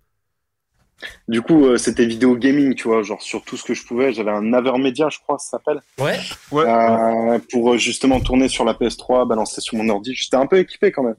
Du 1.28 1.42
coup, 1.42 1.66
euh, 1.66 1.78
c'était 1.78 2.06
vidéo 2.06 2.36
gaming, 2.38 2.74
tu 2.74 2.88
vois, 2.88 3.04
genre 3.04 3.22
sur 3.22 3.44
tout 3.44 3.58
ce 3.58 3.64
que 3.64 3.74
je 3.74 3.86
pouvais. 3.86 4.14
J'avais 4.14 4.32
un 4.32 4.54
Avermedia, 4.54 5.10
je 5.10 5.20
crois, 5.20 5.38
ça 5.38 5.58
s'appelle. 5.58 5.82
Ouais. 6.00 6.18
Ouais. 6.52 6.64
Euh, 6.66 7.38
pour 7.52 7.74
euh, 7.74 7.78
justement 7.78 8.20
tourner 8.22 8.48
sur 8.48 8.64
la 8.64 8.74
PS3, 8.74 9.28
balancer 9.28 9.60
sur 9.60 9.76
mon 9.78 9.90
ordi. 9.90 10.14
J'étais 10.16 10.38
un 10.38 10.48
peu 10.48 10.58
équipé 10.58 10.92
quand 10.92 11.04
même. 11.04 11.16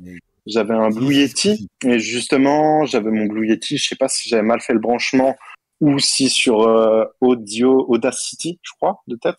J'avais 0.47 0.75
un 0.75 0.90
Blue 0.90 1.12
Yeti 1.14 1.69
et 1.85 1.99
justement, 1.99 2.87
j'avais 2.87 3.11
mon 3.11 3.27
Blue 3.27 3.49
Yeti. 3.49 3.77
Je 3.77 3.87
sais 3.88 3.97
pas 3.97 4.09
si 4.09 4.29
j'avais 4.29 4.42
mal 4.42 4.61
fait 4.61 4.73
le 4.73 4.79
branchement 4.79 5.37
ou 5.81 5.99
si 5.99 6.31
sur 6.31 6.62
euh, 6.62 7.05
Audio 7.21 7.85
Audacity, 7.88 8.59
je 8.62 8.71
crois, 8.81 9.03
de 9.09 9.16
tête, 9.16 9.37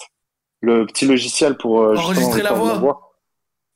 le 0.61 0.85
petit 0.85 1.05
logiciel 1.05 1.55
pour 1.57 1.81
euh, 1.81 1.95
Enregistrer 1.95 2.41
la 2.41 2.53
voix. 2.53 3.13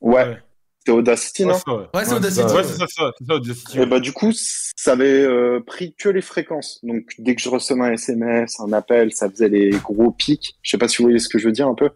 Ouais, 0.01 0.23
Ouais. 0.23 0.37
c'était 0.79 0.91
Audacity, 0.91 1.45
Ouais, 1.45 1.51
non 1.53 1.59
c'est 1.63 1.71
ouais. 1.71 1.77
Ouais 1.93 2.05
c'est 2.05 2.13
Audacity. 2.13 2.53
Ouais, 2.53 2.63
c'est 2.63 2.73
ça, 2.79 2.85
c'est 2.87 2.95
ça, 3.01 3.11
c'est 3.19 3.25
ça, 3.25 3.33
Audacity, 3.35 3.79
Et 3.79 3.85
bah 3.85 3.99
du 3.99 4.11
coup, 4.13 4.31
ça 4.33 4.93
avait 4.93 5.21
euh, 5.21 5.59
pris 5.65 5.93
que 5.95 6.09
les 6.09 6.21
fréquences. 6.21 6.79
Donc 6.83 7.03
dès 7.19 7.35
que 7.35 7.41
je 7.41 7.49
recevais 7.49 7.81
un 7.81 7.91
SMS, 7.93 8.59
un 8.59 8.73
appel, 8.73 9.11
ça 9.13 9.29
faisait 9.29 9.49
les 9.49 9.69
gros 9.71 10.11
pics. 10.11 10.55
Je 10.63 10.71
sais 10.71 10.77
pas 10.79 10.87
si 10.87 10.97
vous 10.97 11.03
voyez 11.03 11.19
ce 11.19 11.29
que 11.29 11.37
je 11.37 11.45
veux 11.45 11.51
dire 11.53 11.67
un 11.67 11.75
peu. 11.75 11.89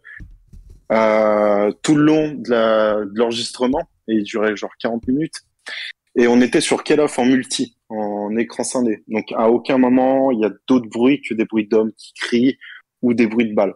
Euh, 0.92 1.72
tout 1.82 1.96
le 1.96 2.04
long 2.04 2.32
de 2.34 2.50
la- 2.52 2.98
de 3.06 3.12
l'enregistrement, 3.16 3.82
et 4.08 4.14
il 4.14 4.24
durait 4.24 4.56
genre 4.56 4.70
40 4.80 5.08
minutes. 5.08 5.42
Et 6.16 6.28
on 6.28 6.40
était 6.42 6.62
sur 6.62 6.84
Call 6.84 7.00
of 7.00 7.18
en 7.18 7.26
multi, 7.26 7.76
en 7.90 8.36
écran 8.38 8.64
scindé. 8.64 9.04
Donc 9.08 9.26
à 9.36 9.50
aucun 9.50 9.78
moment 9.80 10.30
il 10.32 10.40
y 10.42 10.46
a 10.46 10.52
d'autres 10.68 10.88
bruits 10.88 11.22
que 11.28 11.34
des 11.34 11.46
bruits 11.46 11.68
d'hommes 11.68 11.92
qui 11.98 12.14
crient 12.14 12.58
ou 13.02 13.14
des 13.16 13.26
bruits 13.28 13.50
de 13.50 13.56
balles. 13.56 13.74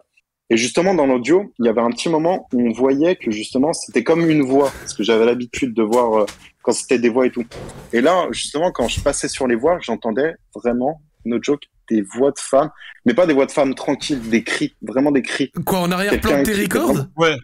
Et 0.50 0.56
justement 0.56 0.94
dans 0.94 1.06
l'audio, 1.06 1.52
il 1.60 1.66
y 1.66 1.68
avait 1.68 1.80
un 1.80 1.90
petit 1.90 2.08
moment 2.08 2.48
où 2.52 2.60
on 2.60 2.72
voyait 2.72 3.14
que 3.14 3.30
justement 3.30 3.72
c'était 3.72 4.02
comme 4.02 4.28
une 4.28 4.42
voix, 4.42 4.72
parce 4.80 4.94
que 4.94 5.04
j'avais 5.04 5.24
l'habitude 5.24 5.74
de 5.74 5.82
voir 5.82 6.22
euh, 6.22 6.26
quand 6.62 6.72
c'était 6.72 6.98
des 6.98 7.08
voix 7.08 7.26
et 7.26 7.30
tout. 7.30 7.44
Et 7.92 8.00
là, 8.00 8.26
justement, 8.32 8.72
quand 8.72 8.88
je 8.88 9.00
passais 9.00 9.28
sur 9.28 9.46
les 9.46 9.54
voix, 9.54 9.78
j'entendais 9.80 10.34
vraiment, 10.54 11.00
no 11.24 11.38
joke, 11.40 11.62
des 11.88 12.02
voix 12.02 12.32
de 12.32 12.38
femmes, 12.38 12.70
mais 13.04 13.14
pas 13.14 13.26
des 13.26 13.32
voix 13.32 13.46
de 13.46 13.52
femmes 13.52 13.74
tranquilles, 13.74 14.20
des 14.28 14.42
cris, 14.42 14.74
vraiment 14.82 15.12
des 15.12 15.22
cris. 15.22 15.52
Quoi 15.64 15.80
en 15.80 15.90
arrière-plan 15.92 16.38
de 16.38 16.42
tes 16.42 16.54
records 16.54 17.06
Ouais. 17.16 17.36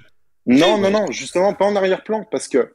Non, 0.46 0.78
non, 0.78 0.90
non, 0.90 1.10
justement, 1.10 1.54
pas 1.54 1.64
en 1.64 1.74
arrière-plan, 1.74 2.24
parce 2.30 2.48
que 2.48 2.72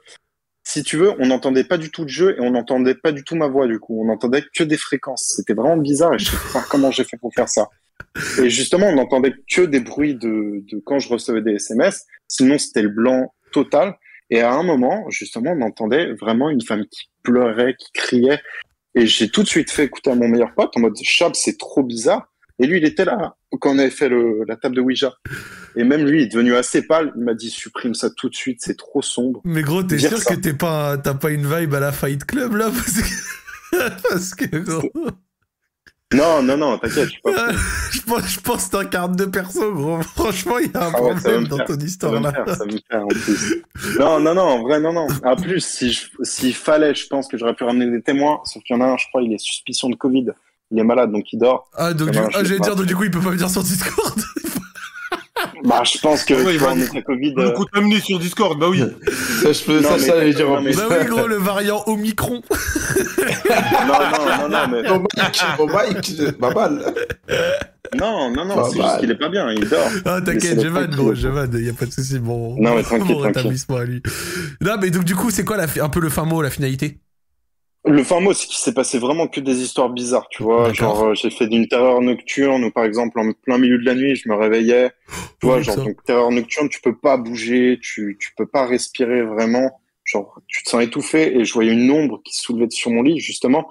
si 0.63 0.84
tu 0.84 0.98
veux, 0.98 1.13
on 1.20 1.28
n'entendait 1.28 1.63
pas 1.63 1.78
du 1.78 1.89
tout 1.89 2.04
le 2.04 2.10
jeu 2.10 2.36
et 2.38 2.41
on 2.41 2.52
n'entendait 2.52 2.96
pas 2.96 3.12
du 3.12 3.24
tout 3.24 3.36
ma 3.36 3.48
voix, 3.48 3.67
du 3.67 3.80
coup. 3.80 4.02
On 4.02 4.06
n'entendait 4.06 4.44
que 4.56 4.63
des 4.63 4.78
fréquences. 4.78 5.34
C'était 5.36 5.54
vraiment 5.54 5.78
bizarre 5.78 6.13
et 6.13 6.20
je 6.20 6.26
sais 6.26 6.38
pas 6.54 6.63
comment 6.70 6.91
j'ai 6.91 7.04
fait 7.04 7.17
pour 7.17 7.34
faire 7.34 7.50
ça. 7.50 7.67
Et 8.42 8.50
justement, 8.50 8.88
on 8.88 8.96
n'entendait 8.96 9.34
que 9.50 9.62
des 9.62 9.80
bruits 9.80 10.16
de, 10.16 10.64
de 10.72 10.82
quand 10.86 11.00
je 11.00 11.10
recevais 11.10 11.42
des 11.42 11.54
SMS. 11.54 12.06
Sinon, 12.28 12.58
c'était 12.58 12.82
le 12.82 12.90
blanc 12.90 13.34
total. 13.52 13.96
Et 14.30 14.42
à 14.42 14.54
un 14.54 14.64
moment, 14.64 15.10
justement, 15.10 15.52
on 15.52 15.62
entendait 15.62 16.14
vraiment 16.14 16.50
une 16.50 16.62
femme 16.62 16.86
qui 16.90 17.10
pleurait, 17.24 17.76
qui 17.78 17.92
criait. 17.94 18.40
Et 18.96 19.06
j'ai 19.06 19.30
tout 19.30 19.44
de 19.44 19.48
suite 19.48 19.72
fait 19.72 19.86
écouter 19.86 20.12
à 20.12 20.16
mon 20.16 20.28
meilleur 20.28 20.54
pote 20.56 20.72
en 20.76 20.82
mode 20.82 20.96
Chab, 21.02 21.34
c'est 21.36 21.58
trop 21.58 21.84
bizarre. 21.84 22.28
Et 22.60 22.68
lui, 22.68 22.78
il 22.78 22.86
était 22.86 23.06
là 23.06 23.36
quand 23.60 23.76
on 23.76 23.80
avait 23.80 23.90
fait 23.90 24.08
le, 24.08 24.44
la 24.48 24.56
table 24.56 24.76
de 24.76 24.82
Ouija. 24.82 25.14
Et 25.76 25.84
même 25.84 26.06
lui, 26.06 26.22
il 26.22 26.24
est 26.26 26.32
devenu 26.32 26.56
assez 26.56 26.86
pâle. 26.86 27.12
Il 27.16 27.24
m'a 27.24 27.34
dit 27.34 27.50
supprime 27.50 27.94
ça 27.94 28.10
tout 28.10 28.30
de 28.30 28.36
suite, 28.36 28.60
c'est 28.62 28.78
trop 28.78 29.02
sombre. 29.02 29.42
Mais 29.44 29.62
gros, 29.62 29.84
t'es 29.84 29.98
sûr 29.98 30.18
ça. 30.18 30.36
que 30.36 30.40
t'es 30.40 30.54
pas, 30.54 30.98
t'as 30.98 31.14
pas 31.14 31.32
une 31.32 31.46
vibe 31.46 31.74
à 31.74 31.80
la 31.80 31.92
Fight 31.92 32.24
Club 32.24 32.56
là 32.56 32.70
parce 32.70 33.02
que, 33.02 33.90
parce 34.10 34.36
que 34.36 34.58
gros, 34.58 34.92
Non, 36.13 36.43
non, 36.43 36.58
non, 36.58 36.78
t'inquiète, 36.78 37.06
je 37.06 37.10
suis 37.12 37.21
pas 37.21 37.32
je 37.91 38.02
pense, 38.02 38.28
je 38.28 38.39
pense 38.41 38.65
que 38.67 38.71
t'incarnes 38.78 39.15
deux 39.15 39.30
persos, 39.32 39.71
gros. 39.74 40.02
Franchement, 40.15 40.58
il 40.60 40.69
y 40.71 40.76
a 40.78 40.88
un 40.88 40.91
Ah 40.93 41.02
ouais, 41.02 41.12
problème 41.15 41.41
me 41.43 41.47
dans 41.47 41.58
faire. 41.58 41.65
ton 41.67 41.78
histoire 41.80 42.12
me 42.13 42.19
là. 42.19 42.32
faire, 42.34 42.50
ça 42.50 42.65
va 42.65 42.65
me 42.65 42.80
faire 42.89 43.04
en 43.04 43.08
plus. 43.08 43.63
Non, 44.00 44.19
non, 44.19 44.34
non, 44.34 44.41
en 44.41 44.62
vrai, 44.63 44.80
non, 44.82 44.91
non. 44.93 45.08
En 45.24 45.36
plus, 45.36 45.62
si 45.63 45.91
je- 45.93 46.08
s'il 46.24 46.54
fallait, 46.54 46.93
je 46.93 47.08
pense 47.08 47.28
que 47.28 47.38
j'aurais 47.38 47.54
pu 47.56 47.63
ramener 47.63 47.89
des 47.89 48.02
témoins. 48.02 48.41
Sauf 48.45 48.62
qu'il 48.63 48.76
y 48.76 48.80
en 48.80 48.82
a 48.82 48.88
un, 48.88 48.97
je 48.97 49.08
crois, 49.08 49.21
il 49.21 49.32
est 49.34 49.38
suspicion 49.39 49.89
de 49.89 49.95
Covid. 49.95 50.28
Il 50.71 50.80
est 50.80 50.84
malade, 50.84 51.12
donc 51.12 51.32
il 51.34 51.39
dort. 51.39 51.69
Ah, 51.76 51.93
donc, 51.93 52.12
du... 52.12 52.19
ah, 52.19 52.28
j'allais 52.43 52.60
dire, 52.60 52.76
donc 52.76 52.86
du 52.86 52.95
coup, 52.95 53.04
il 53.06 53.12
peut 53.12 53.19
pas 53.21 53.30
venir 53.32 53.50
sur 53.50 53.63
Discord. 53.63 54.19
Bah, 55.63 55.84
je 55.84 55.97
pense 55.99 56.23
que, 56.23 56.34
Ouais, 56.34 56.43
tu 56.45 56.51
il 56.54 56.60
vois, 56.60 56.73
va- 56.75 57.01
Covid, 57.01 57.34
Le 57.36 57.43
euh, 57.43 57.51
coup 57.51 57.65
t'amener 57.65 57.99
sur 57.99 58.19
Discord, 58.19 58.60
bah 58.60 58.67
oui. 58.69 58.84
Ça, 59.41 59.51
je 59.51 59.63
peux, 59.63 59.80
Non, 59.80 59.89
ça, 59.89 59.93
mais- 59.97 59.99
ça, 59.99 60.15
j'allais 60.17 60.34
dire 60.34 60.49
en 60.51 60.62
plus. 60.63 60.75
Bah 60.75 60.84
oui, 60.89 61.06
gros, 61.08 61.27
le 61.27 61.36
variant 61.38 61.84
Omicron. 61.88 62.41
non, 62.51 63.88
non, 63.88 64.25
non, 64.41 64.49
non, 64.49 64.67
mais, 64.71 64.84
Bon 64.89 65.04
Mike, 65.17 65.41
bon 65.58 65.67
Mike, 65.67 66.32
pas 66.39 66.51
mal. 66.54 66.93
non, 67.99 68.32
non, 68.32 68.45
non, 68.45 68.63
c'est 68.69 68.82
juste 68.82 68.99
qu'il 68.99 69.12
est 69.12 69.15
pas 69.15 69.30
bien, 69.30 69.51
il 69.51 69.67
dort. 69.67 69.80
Ah, 70.06 70.19
t'inquiète, 70.21 70.62
je 70.62 70.67
tranquille. 70.67 70.89
gros, 70.95 71.13
je 71.15 71.27
vanne, 71.27 71.58
y 71.63 71.69
a 71.69 71.73
pas 71.73 71.86
de 71.86 71.91
souci. 71.91 72.19
Bon, 72.19 72.56
Non, 72.60 72.75
mais 72.75 72.84
tranquille, 72.84 73.08
bon 73.08 73.19
tranquille. 73.21 73.38
rétablissement 73.38 73.77
à 73.77 73.84
lui. 73.86 74.01
Non, 74.62 74.75
mais 74.82 74.89
donc, 74.89 75.04
du 75.04 75.15
coup, 75.15 75.30
c'est 75.32 75.43
quoi 75.45 75.58
la, 75.58 75.67
fi- 75.67 75.80
un 75.80 75.89
peu 75.89 75.99
le 75.99 76.10
fin 76.10 76.25
mot, 76.25 76.41
la 76.41 76.49
finalité? 76.49 76.99
Le 77.84 78.04
fin 78.04 78.20
mot, 78.20 78.32
c'est 78.34 78.46
qu'il 78.46 78.58
s'est 78.58 78.76
passé 78.76 79.00
vraiment 79.00 79.28
que 79.28 79.39
des 79.39 79.63
histoires 79.63 79.89
bizarres, 79.89 80.28
tu 80.30 80.44
vois. 80.44 80.72
Genre, 80.72 81.04
euh, 81.04 81.13
j'ai 81.15 81.32
fait 81.32 81.48
d'une 81.48 81.67
terreur 81.67 82.00
nocturne 82.02 82.63
où, 82.63 82.70
par 82.70 82.86
exemple, 82.86 83.20
en 83.20 83.32
plein 83.32 83.58
milieu 83.58 83.80
de 83.80 83.86
la 83.86 83.96
nuit, 83.96 84.15
je 84.15 84.30
me 84.30 84.36
réveillais. 84.36 84.91
Tu 85.39 85.48
vois, 85.48 85.62
genre, 85.62 85.76
ça. 85.76 85.82
donc, 85.82 86.04
terreur 86.04 86.30
nocturne, 86.30 86.70
tu 86.70 86.80
peux 86.80 86.96
pas 86.96 87.17
bouger, 87.17 87.80
tu, 87.82 88.17
tu 88.20 88.34
peux 88.38 88.46
pas 88.46 88.67
respirer 88.67 89.24
vraiment. 89.24 89.82
Genre, 90.04 90.39
tu 90.48 90.63
te 90.63 90.70
sens 90.70 90.84
étouffé 90.84 91.36
et 91.36 91.44
je 91.44 91.54
voyais 91.54 91.72
une 91.72 91.89
ombre 91.89 92.22
qui 92.24 92.36
se 92.36 92.44
soulevait 92.44 92.70
sur 92.70 92.91
mon 92.91 93.02
lit, 93.02 93.20
justement. 93.20 93.67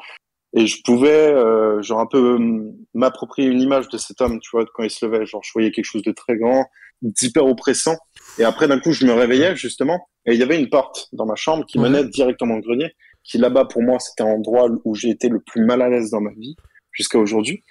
Et 0.54 0.66
je 0.66 0.82
pouvais, 0.82 1.08
euh, 1.08 1.80
genre, 1.80 2.00
un 2.00 2.06
peu 2.06 2.34
hum, 2.34 2.72
m'approprier 2.94 3.48
une 3.48 3.60
image 3.60 3.88
de 3.90 3.98
cet 3.98 4.20
homme, 4.20 4.40
tu 4.40 4.50
vois, 4.52 4.64
quand 4.74 4.82
il 4.82 4.90
se 4.90 5.06
levait. 5.06 5.24
Genre, 5.24 5.42
je 5.44 5.52
voyais 5.52 5.70
quelque 5.70 5.84
chose 5.84 6.02
de 6.02 6.10
très 6.10 6.36
grand, 6.36 6.66
d'hyper 7.00 7.46
oppressant. 7.46 7.96
Et 8.40 8.44
après, 8.44 8.66
d'un 8.66 8.80
coup, 8.80 8.90
je 8.90 9.06
me 9.06 9.12
réveillais, 9.12 9.54
justement. 9.54 10.08
Et 10.26 10.32
il 10.32 10.40
y 10.40 10.42
avait 10.42 10.58
une 10.58 10.68
porte 10.68 11.06
dans 11.12 11.26
ma 11.26 11.36
chambre 11.36 11.64
qui 11.64 11.78
menait 11.78 12.04
directement 12.04 12.56
au 12.56 12.60
grenier 12.60 12.92
qui 13.24 13.38
là-bas 13.38 13.66
pour 13.66 13.82
moi 13.82 13.98
c'était 13.98 14.22
un 14.22 14.26
endroit 14.26 14.68
où 14.84 14.94
j'ai 14.94 15.10
été 15.10 15.28
le 15.28 15.40
plus 15.40 15.64
mal 15.64 15.82
à 15.82 15.88
l'aise 15.88 16.10
dans 16.10 16.20
ma 16.20 16.32
vie 16.32 16.56
jusqu'à 16.92 17.18
aujourd'hui. 17.18 17.64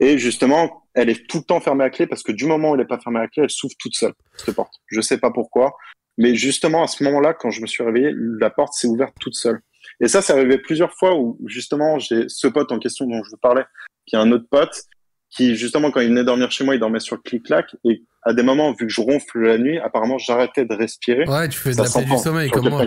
Et 0.00 0.18
justement, 0.18 0.84
elle 0.94 1.08
est 1.08 1.26
tout 1.28 1.38
le 1.38 1.44
temps 1.44 1.60
fermée 1.60 1.84
à 1.84 1.90
clé 1.90 2.06
parce 2.06 2.22
que 2.22 2.30
du 2.30 2.46
moment 2.46 2.70
où 2.70 2.74
elle 2.74 2.80
n'est 2.80 2.86
pas 2.86 3.00
fermée 3.00 3.20
à 3.20 3.26
clé, 3.26 3.44
elle 3.44 3.50
s'ouvre 3.50 3.74
toute 3.78 3.94
seule 3.94 4.12
cette 4.36 4.54
porte. 4.54 4.74
Je 4.86 5.00
sais 5.00 5.18
pas 5.18 5.30
pourquoi, 5.30 5.74
mais 6.18 6.34
justement 6.34 6.82
à 6.82 6.86
ce 6.86 7.02
moment-là, 7.04 7.34
quand 7.34 7.50
je 7.50 7.60
me 7.60 7.66
suis 7.66 7.82
réveillé, 7.82 8.12
la 8.14 8.50
porte 8.50 8.74
s'est 8.74 8.88
ouverte 8.88 9.14
toute 9.18 9.34
seule. 9.34 9.60
Et 10.00 10.08
ça, 10.08 10.22
c'est 10.22 10.32
arrivé 10.32 10.58
plusieurs 10.58 10.92
fois 10.92 11.16
où 11.16 11.38
justement 11.46 11.98
j'ai 11.98 12.28
ce 12.28 12.46
pote 12.46 12.70
en 12.70 12.78
question 12.78 13.06
dont 13.06 13.22
je 13.24 13.30
vous 13.30 13.38
parlais, 13.38 13.64
qui 14.06 14.16
est 14.16 14.18
un 14.18 14.30
autre 14.30 14.46
pote 14.50 14.84
qui 15.30 15.56
justement 15.56 15.90
quand 15.90 16.00
il 16.00 16.08
venait 16.08 16.24
dormir 16.24 16.50
chez 16.50 16.64
moi, 16.64 16.74
il 16.74 16.80
dormait 16.80 17.00
sur 17.00 17.16
le 17.16 17.22
clic-clac 17.22 17.76
et 17.84 18.02
à 18.22 18.32
des 18.32 18.42
moments, 18.42 18.72
vu 18.72 18.86
que 18.86 18.92
je 18.92 19.00
ronfle 19.00 19.40
la 19.40 19.58
nuit, 19.58 19.78
apparemment 19.78 20.18
j'arrêtais 20.18 20.64
de 20.64 20.74
respirer 20.74 21.28
Ouais, 21.28 21.48
tu 21.48 21.58
fais 21.58 21.72
de 21.72 21.76
la 21.76 22.04
du 22.04 22.18
sommeil, 22.18 22.50
comme 22.50 22.68
moi. 22.68 22.86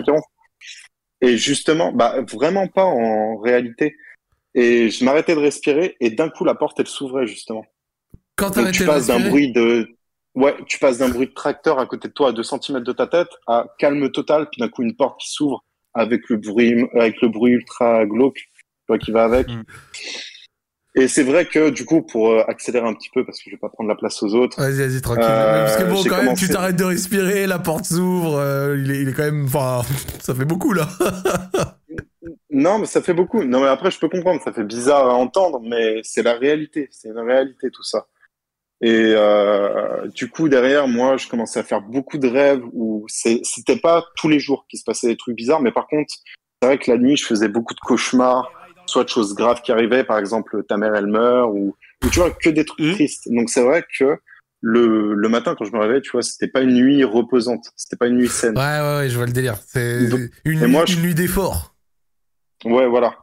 Et 1.22 1.38
justement, 1.38 1.92
bah, 1.92 2.20
vraiment 2.30 2.68
pas 2.68 2.84
en 2.84 3.36
réalité. 3.36 3.96
Et 4.54 4.90
je 4.90 5.04
m'arrêtais 5.04 5.34
de 5.34 5.40
respirer 5.40 5.96
et 6.00 6.10
d'un 6.10 6.28
coup, 6.28 6.44
la 6.44 6.54
porte, 6.54 6.78
elle 6.80 6.86
s'ouvrait, 6.86 7.26
justement. 7.26 7.64
Quand 8.36 8.54
Donc, 8.54 8.72
tu 8.72 8.84
passes 8.84 9.06
d'un 9.06 9.20
bruit 9.20 9.52
de, 9.52 9.88
ouais, 10.34 10.54
tu 10.66 10.78
passes 10.78 10.98
d'un 10.98 11.08
bruit 11.08 11.28
de 11.28 11.32
tracteur 11.32 11.78
à 11.78 11.86
côté 11.86 12.08
de 12.08 12.12
toi 12.12 12.30
à 12.30 12.32
2 12.32 12.42
cm 12.42 12.80
de 12.80 12.92
ta 12.92 13.06
tête 13.06 13.30
à 13.46 13.66
calme 13.78 14.10
total, 14.10 14.48
puis 14.50 14.60
d'un 14.60 14.68
coup, 14.68 14.82
une 14.82 14.96
porte 14.96 15.20
qui 15.20 15.30
s'ouvre 15.30 15.64
avec 15.94 16.28
le 16.28 16.36
bruit, 16.36 16.86
avec 16.94 17.20
le 17.22 17.28
bruit 17.28 17.52
ultra 17.52 18.04
glauque, 18.04 18.36
tu 18.36 18.86
vois, 18.88 18.98
qui 18.98 19.10
va 19.10 19.24
avec. 19.24 19.48
Mm. 19.48 19.62
Et 20.94 21.08
c'est 21.08 21.22
vrai 21.22 21.46
que, 21.46 21.70
du 21.70 21.86
coup, 21.86 22.02
pour 22.02 22.30
euh, 22.30 22.42
accélérer 22.46 22.86
un 22.86 22.92
petit 22.92 23.08
peu, 23.14 23.24
parce 23.24 23.38
que 23.38 23.44
je 23.46 23.56
vais 23.56 23.58
pas 23.58 23.70
prendre 23.70 23.88
la 23.88 23.94
place 23.94 24.22
aux 24.22 24.34
autres, 24.34 24.60
Vas-y, 24.60 24.86
vas-y, 24.86 25.00
tranquille. 25.00 25.24
Euh, 25.26 25.64
Parce 25.64 25.76
que 25.76 25.84
bon, 25.84 26.04
quand 26.04 26.22
même, 26.22 26.34
tu 26.34 26.48
t'arrêtes 26.48 26.76
de 26.76 26.84
respirer, 26.84 27.46
la 27.46 27.58
porte 27.58 27.86
s'ouvre, 27.86 28.36
euh, 28.38 28.76
il, 28.78 28.90
est, 28.90 29.00
il 29.00 29.08
est 29.08 29.12
quand 29.12 29.22
même. 29.22 29.44
Enfin, 29.46 29.82
ça 30.20 30.34
fait 30.34 30.44
beaucoup 30.44 30.72
là. 30.72 30.88
Non, 32.54 32.78
mais 32.78 32.86
ça 32.86 33.00
fait 33.00 33.14
beaucoup. 33.14 33.42
Non, 33.42 33.60
mais 33.60 33.68
après, 33.68 33.90
je 33.90 33.98
peux 33.98 34.10
comprendre, 34.10 34.40
ça 34.42 34.52
fait 34.52 34.62
bizarre 34.62 35.06
à 35.06 35.14
entendre, 35.14 35.60
mais 35.64 36.00
c'est 36.04 36.22
la 36.22 36.34
réalité. 36.34 36.88
C'est 36.90 37.08
une 37.08 37.18
réalité, 37.18 37.70
tout 37.70 37.82
ça. 37.82 38.06
Et 38.82 39.14
euh, 39.16 40.08
du 40.08 40.28
coup, 40.28 40.48
derrière, 40.48 40.86
moi, 40.86 41.16
je 41.16 41.28
commençais 41.28 41.60
à 41.60 41.62
faire 41.62 41.80
beaucoup 41.80 42.18
de 42.18 42.28
rêves 42.28 42.62
où 42.72 43.06
c'était 43.08 43.78
pas 43.78 44.04
tous 44.16 44.28
les 44.28 44.38
jours 44.38 44.66
qu'il 44.68 44.78
se 44.78 44.84
passait 44.84 45.06
des 45.06 45.16
trucs 45.16 45.36
bizarres, 45.36 45.60
mais 45.62 45.72
par 45.72 45.86
contre, 45.86 46.12
c'est 46.60 46.66
vrai 46.66 46.78
que 46.78 46.90
la 46.90 46.98
nuit, 46.98 47.16
je 47.16 47.24
faisais 47.24 47.48
beaucoup 47.48 47.74
de 47.74 47.80
cauchemars, 47.80 48.50
soit 48.86 49.04
de 49.04 49.08
choses 49.08 49.34
graves 49.34 49.62
qui 49.62 49.72
arrivaient, 49.72 50.04
par 50.04 50.18
exemple, 50.18 50.62
ta 50.68 50.76
mère, 50.76 50.94
elle 50.94 51.06
meurt, 51.06 51.50
ou, 51.52 51.74
ou 52.04 52.08
tu 52.10 52.18
vois, 52.20 52.30
que 52.30 52.50
des 52.50 52.64
trucs 52.64 52.80
Mhm. 52.80 52.92
tristes. 52.94 53.28
Donc, 53.30 53.48
c'est 53.50 53.62
vrai 53.62 53.84
que 53.98 54.16
le, 54.60 55.14
le 55.14 55.28
matin, 55.28 55.54
quand 55.58 55.64
je 55.64 55.72
me 55.72 55.78
réveillais, 55.78 56.00
tu 56.02 56.10
vois, 56.12 56.22
c'était 56.22 56.48
pas 56.48 56.60
une 56.60 56.74
nuit 56.74 57.02
reposante, 57.04 57.64
c'était 57.76 57.96
pas 57.96 58.06
une 58.06 58.16
nuit 58.16 58.28
saine. 58.28 58.56
Ouais, 58.56 58.62
ouais, 58.80 58.96
ouais, 58.98 59.08
je 59.08 59.16
vois 59.16 59.26
le 59.26 59.32
délire. 59.32 59.56
C'est 59.66 59.98
une, 60.44 60.60
je- 60.60 60.94
une 60.94 61.02
nuit 61.02 61.14
d'effort. 61.14 61.74
Ouais, 62.64 62.86
voilà. 62.86 63.16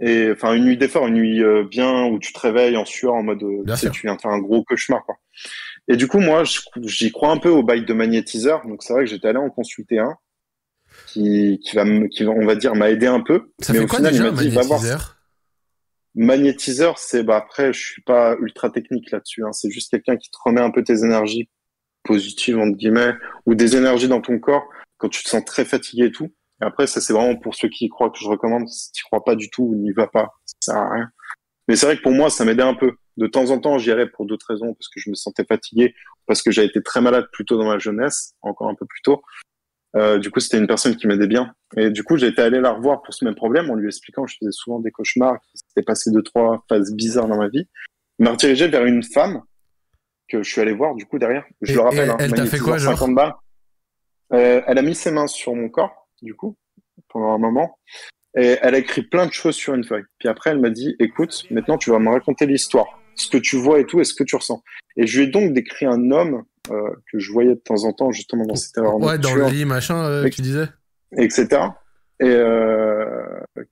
Et 0.00 0.30
enfin, 0.32 0.54
une 0.54 0.64
nuit 0.64 0.76
d'effort, 0.76 1.06
une 1.06 1.14
nuit 1.14 1.42
euh, 1.42 1.64
bien 1.64 2.04
où 2.06 2.18
tu 2.18 2.32
te 2.32 2.38
réveilles 2.38 2.76
en 2.76 2.84
sueur 2.84 3.14
en 3.14 3.22
mode, 3.22 3.42
euh, 3.42 3.62
tu 3.66 3.76
sais, 3.76 3.90
tu 3.90 4.02
viens 4.06 4.14
de 4.16 4.20
faire 4.20 4.30
un 4.30 4.38
gros 4.40 4.62
cauchemar, 4.64 5.04
quoi. 5.04 5.16
Et 5.88 5.96
du 5.96 6.06
coup, 6.08 6.18
moi, 6.18 6.42
j'y 6.82 7.12
crois 7.12 7.30
un 7.30 7.38
peu 7.38 7.48
au 7.48 7.62
bail 7.62 7.84
de 7.84 7.92
magnétiseur. 7.94 8.66
Donc, 8.66 8.82
c'est 8.82 8.92
vrai 8.92 9.04
que 9.04 9.10
j'étais 9.10 9.28
allé 9.28 9.38
en 9.38 9.50
consulter 9.50 9.98
un 9.98 10.16
qui, 11.16 11.58
qui 11.64 11.74
va, 11.76 11.84
me- 11.84 12.08
qui 12.08 12.24
va, 12.24 12.30
on 12.32 12.44
va 12.46 12.54
dire, 12.56 12.74
m'a 12.74 12.90
aidé 12.90 13.06
un 13.06 13.20
peu. 13.20 13.50
Ça 13.60 13.72
Mais 13.72 13.78
fait 13.80 13.84
au 13.84 13.88
quoi 13.88 13.98
final, 13.98 14.12
déjà, 14.12 14.24
il 14.24 14.28
un 14.28 14.32
m'a 14.32 14.42
dit, 14.42 14.48
va 14.48 14.62
voir. 14.62 14.80
magnétiseur? 14.80 15.16
Magnétiseur, 16.14 16.98
c'est, 16.98 17.22
bah, 17.22 17.36
après, 17.36 17.72
je 17.72 17.80
suis 17.84 18.02
pas 18.02 18.36
ultra 18.40 18.70
technique 18.70 19.10
là-dessus. 19.10 19.44
Hein. 19.44 19.52
C'est 19.52 19.70
juste 19.70 19.90
quelqu'un 19.90 20.16
qui 20.16 20.30
te 20.30 20.36
remet 20.44 20.60
un 20.60 20.70
peu 20.70 20.82
tes 20.82 21.04
énergies 21.04 21.48
positives, 22.04 22.58
entre 22.58 22.76
guillemets, 22.76 23.14
ou 23.46 23.54
des 23.54 23.76
énergies 23.76 24.08
dans 24.08 24.20
ton 24.20 24.38
corps 24.38 24.64
quand 24.98 25.08
tu 25.08 25.22
te 25.22 25.28
sens 25.28 25.44
très 25.44 25.64
fatigué 25.64 26.06
et 26.06 26.12
tout. 26.12 26.32
Et 26.62 26.64
après, 26.64 26.86
ça, 26.86 27.00
c'est 27.00 27.12
vraiment 27.12 27.36
pour 27.36 27.54
ceux 27.54 27.68
qui 27.68 27.84
y 27.86 27.88
croient 27.88 28.10
que 28.10 28.18
je 28.18 28.28
recommande. 28.28 28.66
Si 28.68 28.92
tu 28.92 29.04
crois 29.04 29.24
pas 29.24 29.36
du 29.36 29.50
tout, 29.50 29.74
n'y 29.76 29.92
va 29.92 30.06
pas. 30.06 30.30
Ça 30.46 30.54
sert 30.72 30.76
à 30.76 30.90
rien. 30.94 31.08
Mais 31.68 31.76
c'est 31.76 31.84
vrai 31.86 31.96
que 31.98 32.02
pour 32.02 32.12
moi, 32.12 32.30
ça 32.30 32.44
m'aidait 32.44 32.62
un 32.62 32.74
peu. 32.74 32.92
De 33.18 33.26
temps 33.26 33.50
en 33.50 33.58
temps, 33.58 33.76
j'y 33.78 33.90
allais 33.90 34.06
pour 34.06 34.24
d'autres 34.26 34.46
raisons, 34.48 34.72
parce 34.74 34.88
que 34.88 35.00
je 35.00 35.10
me 35.10 35.14
sentais 35.14 35.44
fatigué, 35.44 35.94
parce 36.26 36.42
que 36.42 36.50
j'avais 36.50 36.68
été 36.68 36.82
très 36.82 37.00
malade 37.00 37.26
plus 37.32 37.44
tôt 37.44 37.58
dans 37.58 37.66
ma 37.66 37.78
jeunesse, 37.78 38.34
encore 38.40 38.68
un 38.68 38.74
peu 38.74 38.86
plus 38.86 39.02
tôt. 39.02 39.22
Euh, 39.96 40.18
du 40.18 40.30
coup, 40.30 40.40
c'était 40.40 40.58
une 40.58 40.66
personne 40.66 40.94
qui 40.96 41.06
m'aidait 41.06 41.26
bien. 41.26 41.52
Et 41.76 41.90
du 41.90 42.04
coup, 42.04 42.16
j'ai 42.16 42.26
été 42.26 42.42
allé 42.42 42.60
la 42.60 42.72
revoir 42.72 43.02
pour 43.02 43.14
ce 43.14 43.24
même 43.24 43.34
problème 43.34 43.70
en 43.70 43.74
lui 43.74 43.86
expliquant 43.86 44.24
que 44.24 44.30
je 44.30 44.36
faisais 44.38 44.52
souvent 44.52 44.78
des 44.78 44.90
cauchemars, 44.90 45.40
qu'il 45.40 45.60
s'était 45.66 45.82
passé 45.84 46.10
deux, 46.10 46.22
trois 46.22 46.64
phases 46.68 46.92
bizarres 46.94 47.28
dans 47.28 47.38
ma 47.38 47.48
vie. 47.48 47.66
Il 48.18 48.24
m'a 48.24 48.32
redirigé 48.32 48.68
vers 48.68 48.84
une 48.84 49.02
femme 49.02 49.42
que 50.28 50.42
je 50.42 50.50
suis 50.50 50.60
allé 50.60 50.72
voir, 50.72 50.94
du 50.94 51.06
coup, 51.06 51.18
derrière. 51.18 51.44
Je 51.62 51.72
Et- 51.72 51.74
le 51.76 51.80
rappelle, 51.80 52.08
et 52.08 52.12
hein, 52.12 52.16
elle 52.18 52.32
t'a 52.32 52.46
fait 52.46 52.58
quoi, 52.58 52.78
genre 52.78 52.92
50 52.98 53.14
balles. 53.14 53.34
Euh, 54.32 54.60
elle 54.66 54.78
a 54.78 54.82
mis 54.82 54.94
ses 54.94 55.10
mains 55.10 55.28
sur 55.28 55.54
mon 55.54 55.68
corps, 55.68 56.08
du 56.20 56.34
coup, 56.34 56.56
pendant 57.08 57.32
un 57.32 57.38
moment. 57.38 57.78
Et 58.36 58.58
elle 58.60 58.74
a 58.74 58.78
écrit 58.78 59.02
plein 59.02 59.26
de 59.26 59.32
choses 59.32 59.54
sur 59.54 59.74
une 59.74 59.84
feuille. 59.84 60.04
Puis 60.18 60.28
après, 60.28 60.50
elle 60.50 60.60
m'a 60.60 60.70
dit, 60.70 60.94
écoute, 60.98 61.44
maintenant, 61.50 61.78
tu 61.78 61.90
vas 61.90 61.98
me 61.98 62.10
raconter 62.10 62.44
l'histoire. 62.46 62.86
Ce 63.14 63.28
que 63.30 63.38
tu 63.38 63.56
vois 63.56 63.80
et 63.80 63.86
tout, 63.86 63.98
et 64.00 64.04
ce 64.04 64.12
que 64.12 64.24
tu 64.24 64.36
ressens. 64.36 64.62
Et 64.98 65.06
je 65.06 65.18
lui 65.20 65.26
ai 65.26 65.30
donc 65.30 65.54
décrit 65.54 65.86
un 65.86 66.10
homme 66.10 66.44
euh, 66.70 66.90
que 67.10 67.18
je 67.18 67.32
voyais 67.32 67.54
de 67.54 67.60
temps 67.60 67.84
en 67.84 67.92
temps, 67.92 68.12
justement, 68.12 68.44
dans 68.44 68.54
cette 68.56 68.76
erreur 68.78 68.96
Ouais, 68.96 69.18
dans 69.18 69.34
le 69.34 69.46
lit, 69.46 69.64
machin, 69.64 70.04
euh, 70.04 70.28
tu 70.28 70.42
disais 70.42 70.68
etc. 71.16 71.46
Et 72.20 72.24
euh, 72.24 73.22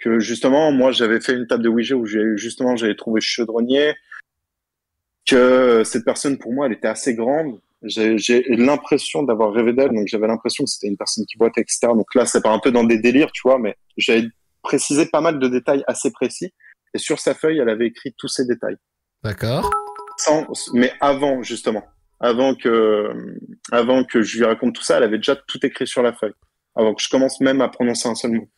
que 0.00 0.20
justement, 0.20 0.70
moi, 0.72 0.92
j'avais 0.92 1.20
fait 1.20 1.34
une 1.34 1.46
table 1.46 1.62
de 1.62 1.68
Ouija 1.68 1.96
où 1.96 2.06
j'ai 2.06 2.36
justement 2.36 2.76
j'avais 2.76 2.94
trouvé 2.94 3.20
chaudronnier. 3.20 3.94
Que 5.26 5.82
cette 5.84 6.04
personne, 6.04 6.36
pour 6.36 6.52
moi, 6.52 6.66
elle 6.66 6.74
était 6.74 6.88
assez 6.88 7.14
grande. 7.14 7.58
J'ai 7.82 8.44
l'impression 8.48 9.22
d'avoir 9.22 9.52
rêvé 9.52 9.72
d'elle, 9.72 9.90
donc 9.90 10.06
j'avais 10.06 10.26
l'impression 10.26 10.64
que 10.64 10.70
c'était 10.70 10.86
une 10.86 10.96
personne 10.96 11.24
qui 11.26 11.38
boitait, 11.38 11.62
etc. 11.62 11.88
Donc 11.94 12.14
là, 12.14 12.26
c'est 12.26 12.42
pas 12.42 12.50
un 12.50 12.58
peu 12.58 12.70
dans 12.70 12.84
des 12.84 12.98
délires, 12.98 13.32
tu 13.32 13.42
vois, 13.44 13.58
mais 13.58 13.76
j'avais 13.96 14.28
précisé 14.62 15.06
pas 15.06 15.20
mal 15.20 15.38
de 15.38 15.48
détails 15.48 15.82
assez 15.86 16.10
précis. 16.10 16.52
Et 16.94 16.98
sur 16.98 17.18
sa 17.18 17.34
feuille, 17.34 17.58
elle 17.58 17.68
avait 17.68 17.86
écrit 17.86 18.14
tous 18.16 18.28
ces 18.28 18.46
détails. 18.46 18.76
D'accord. 19.22 19.70
Sans, 20.18 20.46
mais 20.74 20.92
avant, 21.00 21.42
justement. 21.42 21.84
Avant 22.24 22.54
que, 22.54 23.10
avant 23.70 24.02
que 24.02 24.22
je 24.22 24.38
lui 24.38 24.46
raconte 24.46 24.74
tout 24.74 24.82
ça, 24.82 24.96
elle 24.96 25.02
avait 25.02 25.18
déjà 25.18 25.36
tout 25.36 25.58
écrit 25.62 25.86
sur 25.86 26.02
la 26.02 26.14
feuille. 26.14 26.32
Avant 26.74 26.94
que 26.94 27.02
je 27.02 27.10
commence 27.10 27.38
même 27.42 27.60
à 27.60 27.68
prononcer 27.68 28.08
un 28.08 28.14
seul 28.14 28.30
mot. 28.30 28.48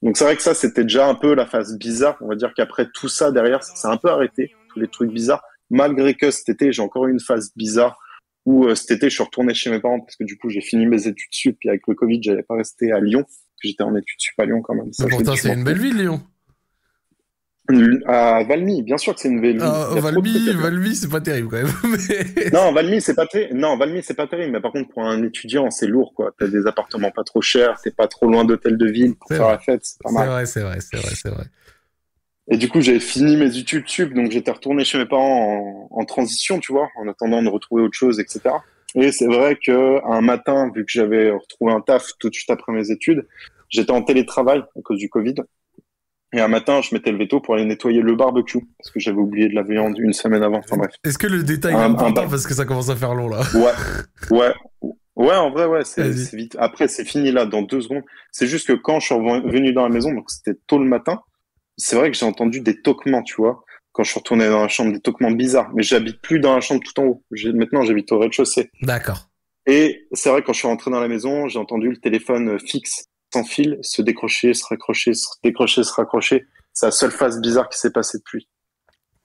Donc 0.00 0.16
c'est 0.16 0.24
vrai 0.24 0.34
que 0.34 0.40
ça, 0.40 0.54
c'était 0.54 0.84
déjà 0.84 1.06
un 1.06 1.14
peu 1.14 1.34
la 1.34 1.44
phase 1.44 1.76
bizarre. 1.76 2.16
On 2.22 2.28
va 2.28 2.36
dire 2.36 2.54
qu'après 2.56 2.88
tout 2.94 3.08
ça, 3.08 3.32
derrière, 3.32 3.62
ça 3.62 3.76
s'est 3.76 3.88
un 3.88 3.98
peu 3.98 4.08
arrêté, 4.08 4.54
tous 4.72 4.80
les 4.80 4.88
trucs 4.88 5.10
bizarres. 5.10 5.42
Malgré 5.68 6.14
que 6.14 6.30
cet 6.30 6.48
été, 6.48 6.72
j'ai 6.72 6.80
encore 6.80 7.06
eu 7.06 7.12
une 7.12 7.20
phase 7.20 7.52
bizarre 7.54 7.98
où 8.46 8.64
euh, 8.64 8.74
cet 8.74 8.92
été, 8.92 9.10
je 9.10 9.14
suis 9.14 9.24
retourné 9.24 9.52
chez 9.52 9.68
mes 9.68 9.78
parents 9.78 10.00
parce 10.00 10.16
que 10.16 10.24
du 10.24 10.38
coup, 10.38 10.48
j'ai 10.48 10.62
fini 10.62 10.86
mes 10.86 11.06
études 11.06 11.32
sup. 11.32 11.58
Puis 11.60 11.68
avec 11.68 11.82
le 11.86 11.94
Covid, 11.94 12.22
j'allais 12.22 12.42
pas 12.44 12.56
rester 12.56 12.92
à 12.92 13.00
Lyon. 13.00 13.26
J'étais 13.62 13.82
en 13.82 13.94
études 13.94 14.20
sup 14.20 14.40
à 14.40 14.46
Lyon 14.46 14.62
quand 14.62 14.74
même. 14.74 14.90
Ça, 14.94 15.06
pourtant, 15.06 15.36
c'est 15.36 15.52
une 15.52 15.64
belle 15.64 15.78
ville, 15.78 15.98
Lyon. 15.98 16.22
À 18.06 18.42
Valmy, 18.44 18.82
bien 18.82 18.96
sûr 18.98 19.14
que 19.14 19.20
c'est 19.20 19.28
une 19.28 19.40
ville. 19.40 19.58
Ah, 19.62 19.88
Valmy. 19.96 20.48
Valmy, 20.54 20.94
c'est 20.94 21.08
pas 21.08 21.20
terrible 21.20 21.48
quand 21.48 21.56
même. 21.56 21.72
mais- 21.84 22.50
Non, 22.50 22.72
Valmy, 22.72 23.00
c'est 23.00 23.14
pas 23.14 23.26
non, 23.52 23.76
Valmy, 23.76 24.02
c'est 24.02 24.14
pas 24.14 24.26
terrible. 24.26 24.52
Mais 24.52 24.60
par 24.60 24.72
contre, 24.72 24.90
pour 24.90 25.02
un 25.04 25.22
étudiant, 25.22 25.70
c'est 25.70 25.86
lourd, 25.86 26.12
quoi. 26.14 26.32
T'as 26.38 26.46
des 26.48 26.66
appartements 26.66 27.10
pas 27.10 27.24
trop 27.24 27.40
chers, 27.42 27.80
t'es 27.82 27.90
pas 27.90 28.06
trop 28.08 28.26
loin 28.26 28.44
d'hôtel 28.44 28.76
de 28.76 28.86
ville 28.86 29.14
pour 29.16 29.28
faire 29.28 29.42
vrai. 29.44 29.52
la 29.52 29.58
fête, 29.58 29.80
c'est 29.84 29.98
pas 30.02 30.08
C'est 30.10 30.14
mal. 30.14 30.28
vrai, 30.28 30.46
c'est 30.46 30.60
vrai, 30.62 30.78
c'est 30.80 30.96
vrai, 30.96 31.10
c'est 31.14 31.28
vrai. 31.30 31.44
Et 32.52 32.56
du 32.56 32.68
coup, 32.68 32.80
j'avais 32.80 32.98
fini 33.00 33.36
mes 33.36 33.56
études 33.56 33.86
sup, 33.88 34.12
donc 34.12 34.32
j'étais 34.32 34.50
retourné 34.50 34.84
chez 34.84 34.98
mes 34.98 35.06
parents 35.06 35.88
en, 35.92 36.00
en 36.00 36.04
transition, 36.04 36.58
tu 36.58 36.72
vois, 36.72 36.88
en 36.96 37.06
attendant 37.08 37.42
de 37.42 37.48
retrouver 37.48 37.82
autre 37.82 37.96
chose, 37.96 38.18
etc. 38.18 38.40
Et 38.96 39.12
c'est 39.12 39.26
vrai 39.28 39.56
que 39.56 40.04
un 40.04 40.20
matin, 40.20 40.68
vu 40.74 40.84
que 40.84 40.90
j'avais 40.90 41.30
retrouvé 41.30 41.72
un 41.72 41.80
taf 41.80 42.08
tout 42.18 42.28
de 42.28 42.34
suite 42.34 42.50
après 42.50 42.72
mes 42.72 42.90
études, 42.90 43.24
j'étais 43.68 43.92
en 43.92 44.02
télétravail 44.02 44.58
à 44.76 44.80
cause 44.82 44.98
du 44.98 45.08
Covid. 45.08 45.36
Et 46.32 46.40
un 46.40 46.48
matin, 46.48 46.80
je 46.80 46.94
m'étais 46.94 47.10
levé 47.10 47.26
tôt 47.26 47.40
pour 47.40 47.54
aller 47.54 47.64
nettoyer 47.64 48.02
le 48.02 48.14
barbecue 48.14 48.60
parce 48.78 48.90
que 48.92 49.00
j'avais 49.00 49.18
oublié 49.18 49.48
de 49.48 49.54
la 49.54 49.62
viande 49.62 49.98
une 49.98 50.12
semaine 50.12 50.42
avant. 50.44 50.58
Enfin 50.58 50.76
bref. 50.76 50.92
Est-ce 51.04 51.18
que 51.18 51.26
le 51.26 51.42
détail 51.42 51.74
Un- 51.74 51.80
est 51.80 51.84
important 51.84 52.28
parce 52.28 52.46
que 52.46 52.54
ça 52.54 52.64
commence 52.64 52.88
à 52.88 52.94
faire 52.96 53.14
long 53.14 53.28
là? 53.28 53.40
Ouais, 53.54 53.72
ouais, 54.36 54.54
ouais. 55.16 55.34
En 55.36 55.50
vrai, 55.50 55.66
ouais, 55.66 55.84
c'est 55.84 56.08
vite. 56.36 56.56
Après, 56.60 56.86
c'est 56.86 57.04
fini 57.04 57.32
là 57.32 57.46
dans 57.46 57.62
deux 57.62 57.80
secondes. 57.80 58.04
C'est 58.30 58.46
juste 58.46 58.68
que 58.68 58.74
quand 58.74 59.00
je 59.00 59.06
suis 59.06 59.14
revenu 59.14 59.72
dans 59.72 59.82
la 59.82 59.88
maison, 59.88 60.12
donc 60.12 60.30
c'était 60.30 60.58
tôt 60.68 60.78
le 60.78 60.84
matin, 60.84 61.20
c'est 61.76 61.96
vrai 61.96 62.10
que 62.12 62.16
j'ai 62.16 62.26
entendu 62.26 62.60
des 62.60 62.80
toquements, 62.80 63.22
tu 63.22 63.34
vois. 63.36 63.64
Quand 63.92 64.04
je 64.04 64.10
suis 64.10 64.20
retourné 64.20 64.46
dans 64.48 64.62
la 64.62 64.68
chambre, 64.68 64.92
des 64.92 65.00
toquements 65.00 65.32
bizarres. 65.32 65.70
Mais 65.74 65.82
j'habite 65.82 66.20
plus 66.22 66.38
dans 66.38 66.54
la 66.54 66.60
chambre 66.60 66.80
tout 66.84 67.00
en 67.00 67.06
haut. 67.06 67.24
Maintenant, 67.54 67.82
j'habite 67.82 68.12
au 68.12 68.20
rez-de-chaussée. 68.20 68.70
D'accord. 68.82 69.26
Et 69.66 70.06
c'est 70.12 70.30
vrai, 70.30 70.42
quand 70.42 70.52
je 70.52 70.60
suis 70.60 70.68
rentré 70.68 70.92
dans 70.92 71.00
la 71.00 71.08
maison, 71.08 71.48
j'ai 71.48 71.58
entendu 71.58 71.90
le 71.90 71.96
téléphone 71.96 72.58
fixe, 72.60 73.06
sans 73.32 73.44
fil, 73.44 73.78
se 73.82 74.02
décrocher, 74.02 74.54
se 74.54 74.64
raccrocher, 74.64 75.14
se 75.14 75.26
décrocher, 75.42 75.84
se 75.84 75.92
raccrocher. 75.92 76.46
C'est 76.72 76.86
la 76.86 76.92
seule 76.92 77.10
phase 77.10 77.40
bizarre 77.40 77.68
qui 77.68 77.78
s'est 77.78 77.90
passée 77.90 78.18
depuis. 78.18 78.48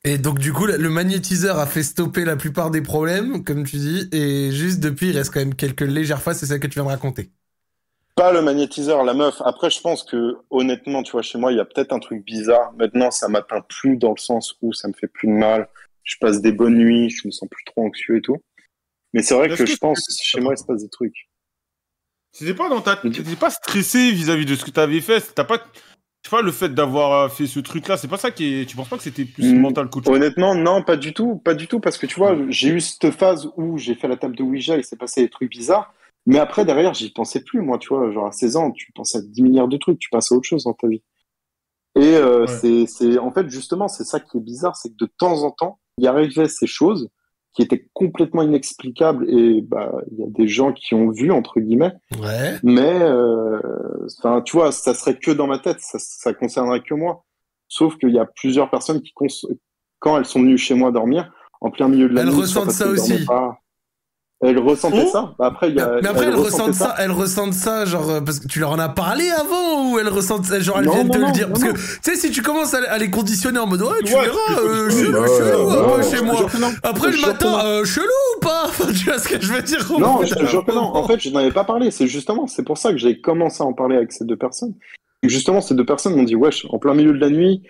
Et 0.04 0.20
donc 0.20 0.38
du 0.38 0.54
coup, 0.54 0.68
le 0.68 0.90
magnétiseur 0.90 1.58
a 1.58 1.66
fait 1.66 1.82
stopper 1.82 2.26
la 2.26 2.36
plupart 2.36 2.70
des 2.70 2.82
problèmes, 2.82 3.44
comme 3.44 3.66
tu 3.66 3.78
dis, 3.78 4.08
et 4.12 4.52
juste 4.52 4.80
depuis, 4.80 5.10
il 5.10 5.18
reste 5.18 5.34
quand 5.34 5.40
même 5.40 5.56
quelques 5.56 5.82
légères 5.82 6.22
phases, 6.22 6.40
c'est 6.40 6.46
ça 6.46 6.60
que 6.60 6.68
tu 6.68 6.76
viens 6.76 6.84
de 6.84 6.90
raconter. 6.90 7.32
Pas 8.16 8.32
le 8.32 8.42
magnétiseur, 8.42 9.04
la 9.04 9.14
meuf. 9.14 9.42
Après, 9.44 9.70
je 9.70 9.82
pense 9.82 10.04
que, 10.04 10.38
honnêtement, 10.50 11.04
tu 11.04 11.12
vois, 11.12 11.22
chez 11.22 11.38
moi, 11.38 11.52
il 11.52 11.58
y 11.58 11.60
a 11.60 11.66
peut-être 11.66 11.92
un 11.92 12.00
truc 12.00 12.24
bizarre. 12.24 12.72
Maintenant, 12.78 13.12
ça 13.12 13.28
m'atteint 13.28 13.62
plus 13.68 13.98
dans 13.98 14.12
le 14.12 14.18
sens 14.18 14.56
où 14.62 14.72
ça 14.72 14.88
me 14.88 14.94
fait 14.94 15.08
plus 15.08 15.28
de 15.28 15.34
mal. 15.34 15.68
Je 16.04 16.16
passe 16.22 16.40
des 16.40 16.54
bonnes 16.54 16.78
nuits, 16.78 17.10
je 17.10 17.28
me 17.28 17.32
sens 17.32 17.50
plus 17.50 17.66
trop 17.66 17.86
anxieux 17.86 18.18
et 18.18 18.22
tout. 18.22 18.38
Mais 19.14 19.22
c'est 19.22 19.34
vrai 19.34 19.50
que, 19.50 19.56
que 19.56 19.66
je 19.66 19.76
pense, 19.76 20.00
chez 20.22 20.40
moi, 20.40 20.54
il 20.54 20.58
se 20.58 20.64
passe 20.64 20.84
des 20.84 20.90
trucs. 20.90 21.28
C'était 22.38 22.54
pas 22.54 22.68
dans 22.68 22.82
ta, 22.82 22.98
t'étais 22.98 23.38
pas 23.38 23.50
stressé 23.50 24.12
vis-à-vis 24.12 24.46
de 24.46 24.56
ce 24.56 24.66
que 24.66 24.70
t'avais 24.72 25.00
fait. 25.00 25.34
T'as 25.34 25.46
pas, 25.46 25.56
je 25.56 26.30
sais 26.30 26.36
pas, 26.36 26.42
le 26.42 26.52
fait 26.52 26.68
d'avoir 26.68 27.14
euh, 27.14 27.30
fait 27.30 27.48
ce 27.48 27.62
truc-là, 27.62 27.96
c'est 27.96 28.10
pas 28.10 28.18
ça 28.18 28.30
qui 28.30 28.56
est. 28.62 28.66
Tu 28.66 28.76
penses 28.76 28.90
pas 28.90 28.98
que 28.98 29.04
c'était 29.04 29.24
plus 29.24 29.54
Mm. 29.54 29.60
mental 29.62 29.90
chose? 29.90 30.10
Honnêtement, 30.10 30.54
non, 30.54 30.84
pas 30.84 30.98
du 30.98 31.14
tout, 31.14 31.38
pas 31.38 31.54
du 31.54 31.68
tout, 31.68 31.80
parce 31.80 31.98
que 31.98 32.06
tu 32.06 32.16
vois, 32.16 32.36
j'ai 32.50 32.68
eu 32.72 32.82
cette 32.82 33.12
phase 33.12 33.50
où 33.56 33.78
j'ai 33.78 33.96
fait 33.96 34.10
la 34.10 34.18
table 34.18 34.36
de 34.36 34.44
Ouija 34.44 34.78
et 34.78 34.84
s'est 34.84 34.98
passé 34.98 35.22
des 35.22 35.30
trucs 35.30 35.50
bizarres. 35.50 35.94
Mais 36.26 36.38
après, 36.38 36.66
derrière, 36.66 36.94
j'y 36.94 37.10
pensais 37.10 37.42
plus, 37.42 37.62
moi, 37.62 37.78
tu 37.78 37.88
vois, 37.88 38.12
genre 38.12 38.26
à 38.28 38.34
16 38.34 38.58
ans, 38.58 38.72
tu 38.72 38.92
pensais 38.92 39.20
à 39.20 39.22
10 39.22 39.42
milliards 39.42 39.70
de 39.70 39.78
trucs, 39.78 39.98
tu 40.00 40.10
passes 40.10 40.30
à 40.34 40.36
autre 40.36 40.48
chose 40.48 40.66
dans 40.66 40.74
ta 40.74 40.90
vie. 40.90 41.04
Et 41.96 42.16
euh, 42.18 42.42
Ouais. 42.42 42.48
c'est, 42.48 42.86
c'est, 42.88 43.18
en 43.18 43.32
fait, 43.32 43.48
justement, 43.50 43.88
c'est 43.88 44.04
ça 44.04 44.20
qui 44.20 44.36
est 44.38 44.42
bizarre, 44.42 44.76
c'est 44.76 44.90
que 44.90 44.98
de 44.98 45.10
temps 45.18 45.44
en 45.44 45.52
temps, 45.52 45.80
il 45.98 46.06
arrivait 46.06 46.50
ces 46.50 46.68
choses 46.68 47.08
qui 47.56 47.62
étaient 47.62 47.88
complètement 47.94 48.42
inexplicables 48.44 49.30
et 49.30 49.62
bah, 49.62 49.94
il 50.12 50.20
y 50.20 50.24
a 50.24 50.28
des 50.28 50.48
gens 50.48 50.74
qui 50.74 50.94
ont 50.94 51.10
vu, 51.10 51.32
entre 51.32 51.60
guillemets, 51.62 51.94
Ouais. 52.22 52.56
mais, 52.64 53.02
euh, 53.02 53.60
enfin, 54.20 54.42
tu 54.42 54.58
vois, 54.58 54.72
ça 54.72 54.94
serait 54.94 55.18
que 55.18 55.32
dans 55.32 55.48
ma 55.48 55.58
tête, 55.60 55.80
ça, 55.80 55.98
ça 56.00 56.34
concernerait 56.34 56.82
que 56.82 56.94
moi. 56.94 57.24
Sauf 57.68 57.98
qu'il 57.98 58.12
y 58.12 58.20
a 58.20 58.26
plusieurs 58.26 58.70
personnes 58.70 59.02
qui, 59.02 59.14
quand 60.00 60.18
elles 60.18 60.26
sont 60.26 60.42
venues 60.42 60.58
chez 60.58 60.76
moi 60.76 60.92
dormir, 60.92 61.32
en 61.62 61.72
plein 61.72 61.88
milieu 61.88 62.10
de 62.10 62.14
la 62.14 62.22
Elles 62.22 62.28
nuit, 62.30 62.36
ressentent 62.42 62.72
soit 62.72 62.86
parce 62.86 62.98
ça 62.98 63.12
aussi. 63.14 63.26
pas, 63.26 63.58
elles 64.42 64.60
ressentaient 64.60 65.06
Oh 65.08 65.12
ça. 65.12 65.34
Bah, 65.40 65.48
après, 65.48 65.70
il 65.70 65.76
y 65.76 65.80
a, 65.80 66.00
mais 66.02 66.08
après, 66.10 66.26
elles 66.26 66.36
ressentaient 66.36 66.72
ressentent 66.72 66.74
ça, 66.76 66.96
elles 67.00 67.12
ressentent 67.12 67.54
ça, 67.54 67.86
genre, 67.86 68.10
euh, 68.10 68.22
parce 68.22 68.40
que 68.40 68.48
tu 68.48 68.60
leur 68.60 68.72
en 68.72 68.80
as 68.80 68.90
parlé 68.90 69.30
avant, 69.32 69.90
ou 69.92 69.98
elles 70.00 70.10
ressentent 70.10 70.46
ça, 70.46 70.60
genre, 70.60 70.78
elles 70.80 70.86
Non, 70.86 70.94
viennent 70.94 71.08
non, 71.08 71.14
te 71.14 71.18
le 71.20 71.32
dire? 71.32 71.48
non, 71.48 71.54
Parce 71.54 71.66
non. 71.66 71.74
que, 71.74 71.78
tu 71.80 72.00
sais, 72.04 72.16
si 72.16 72.32
tu 72.32 72.42
commences 72.42 72.74
à, 72.74 72.80
à 72.92 72.98
les 72.98 73.10
conditionner 73.10 73.60
en 73.60 73.66
mode, 73.68 73.82
ouais, 73.82 74.04
tu 74.04 74.14
Ouais, 74.14 74.24
verras, 74.26 74.38
tu 74.50 74.56
peux 74.56 74.68
euh, 74.68 74.90
chelou, 74.90 75.20
Ouais, 75.22 75.28
chelou, 75.28 75.96
ouais, 75.96 76.04
chez 76.04 76.22
moi. 76.22 76.46
Après, 76.84 77.12
Je 77.12 77.18
le 77.22 77.28
matin, 77.28 77.66
euh, 77.66 77.86
chelou 77.86 78.06
ou 78.36 78.40
pas? 78.42 78.64
Enfin, 78.68 78.88
Tu 78.94 79.06
vois 79.06 79.18
ce 79.20 79.28
que 79.30 79.42
je 79.42 79.52
veux 79.54 79.62
dire 79.62 79.86
Non, 79.98 80.24
je 80.24 80.36
te 80.36 80.46
jure 80.46 80.66
que 80.66 80.72
non. 80.74 80.82
En 80.96 81.08
fait, 81.08 81.20
je 81.20 81.30
n'en 81.30 81.40
avais 81.40 81.52
pas 81.52 81.64
parlé. 81.64 81.90
C'est 81.92 82.08
justement, 82.08 82.46
c'est 82.48 82.64
pour 82.64 82.78
ça 82.78 82.92
que 82.92 82.98
j'ai 82.98 83.22
commencé 83.22 83.64
à 83.64 83.66
en 83.66 83.74
parler 83.74 83.96
avec 83.96 84.12
ces 84.12 84.26
deux 84.26 84.38
personnes. 84.38 84.74
Et 85.24 85.30
justement, 85.30 85.62
ces 85.62 85.74
deux 85.76 85.86
personnes 85.86 86.16
m'ont 86.16 86.24
dit, 86.24 86.36
wesh, 86.36 86.66
en 86.70 86.78
plein 86.78 86.94
milieu 86.94 87.14
de 87.14 87.20
la 87.20 87.30
nuit, 87.30 87.64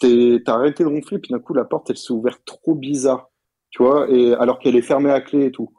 t'es- 0.00 0.42
t'as 0.44 0.54
arrêté 0.54 0.82
de 0.82 0.88
ronfler, 0.88 1.18
puis 1.18 1.30
d'un 1.30 1.38
coup, 1.38 1.54
la 1.54 1.64
porte, 1.64 1.90
elle 1.90 1.96
s'est 1.98 2.12
ouverte 2.12 2.40
trop 2.46 2.74
bizarre. 2.74 3.28
Tu 3.70 3.82
vois, 3.82 4.06
et 4.10 4.34
alors 4.34 4.58
qu'elle 4.58 4.76
est 4.76 4.82
fermée 4.82 5.10
à 5.10 5.20
clé 5.20 5.44
et 5.46 5.50
tout. 5.52 5.70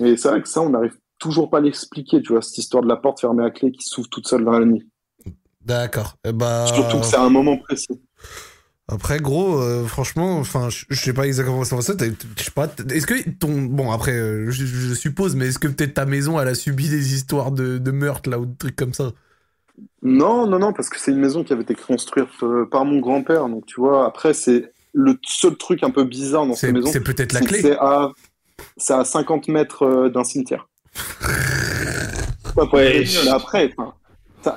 Et 0.00 0.16
c'est 0.16 0.28
vrai 0.28 0.42
que 0.42 0.48
ça, 0.48 0.60
on 0.60 0.70
n'arrive 0.70 0.96
toujours 1.18 1.50
pas 1.50 1.58
à 1.58 1.60
l'expliquer, 1.60 2.22
tu 2.22 2.32
vois, 2.32 2.42
cette 2.42 2.58
histoire 2.58 2.82
de 2.82 2.88
la 2.88 2.96
porte 2.96 3.20
fermée 3.20 3.44
à 3.44 3.50
clé 3.50 3.70
qui 3.70 3.86
s'ouvre 3.86 4.08
toute 4.08 4.26
seule 4.26 4.44
dans 4.44 4.58
la 4.58 4.64
nuit. 4.64 4.88
D'accord. 5.64 6.16
Eh 6.26 6.32
bah... 6.32 6.66
Surtout 6.66 6.98
que 6.98 7.06
c'est 7.06 7.16
à 7.16 7.22
un 7.22 7.30
moment 7.30 7.56
précis. 7.56 8.00
Après, 8.88 9.20
gros, 9.20 9.58
euh, 9.58 9.84
franchement, 9.84 10.38
enfin, 10.38 10.68
je 10.68 10.94
sais 10.94 11.12
pas 11.12 11.26
exactement 11.26 11.62
comment 11.62 11.80
ça. 11.80 11.94
Je 11.98 12.42
sais 12.42 12.50
pas. 12.50 12.68
Est-ce 12.90 13.06
que 13.06 13.30
ton, 13.30 13.62
bon, 13.62 13.92
après, 13.92 14.12
euh, 14.12 14.50
je, 14.50 14.94
suppose, 14.94 15.36
mais 15.36 15.46
est-ce 15.46 15.58
que 15.58 15.68
peut-être 15.68 15.94
ta 15.94 16.04
maison, 16.04 16.38
elle 16.40 16.48
a 16.48 16.54
subi 16.54 16.88
des 16.88 17.14
histoires 17.14 17.52
de, 17.52 17.78
de 17.78 17.90
meurtre 17.90 18.28
là 18.28 18.38
ou 18.38 18.44
de 18.44 18.56
trucs 18.56 18.76
comme 18.76 18.92
ça? 18.92 19.12
Non, 20.02 20.46
non, 20.46 20.58
non, 20.58 20.72
parce 20.72 20.88
que 20.88 20.98
c'est 20.98 21.12
une 21.12 21.20
maison 21.20 21.44
qui 21.44 21.52
avait 21.52 21.62
été 21.62 21.74
construite 21.74 22.28
euh, 22.42 22.66
par 22.66 22.84
mon 22.84 22.98
grand-père. 22.98 23.48
Donc, 23.48 23.66
tu 23.66 23.80
vois, 23.80 24.04
après, 24.06 24.34
c'est 24.34 24.72
le 24.92 25.16
seul 25.24 25.56
truc 25.56 25.82
un 25.84 25.90
peu 25.90 26.04
bizarre 26.04 26.46
dans 26.46 26.54
cette 26.54 26.74
maison. 26.74 26.90
c'est 26.92 27.02
peut-être 27.02 27.32
la 27.32 27.40
clé. 27.40 27.62
C'est 27.62 27.76
à, 27.78 28.10
c'est 28.76 28.94
à 28.94 29.04
50 29.04 29.48
mètres 29.48 29.82
euh, 29.84 30.08
d'un 30.08 30.24
cimetière. 30.24 30.68
Ouais, 32.56 32.64
Ouais. 32.70 33.04
mais 33.24 33.30
après, 33.30 33.74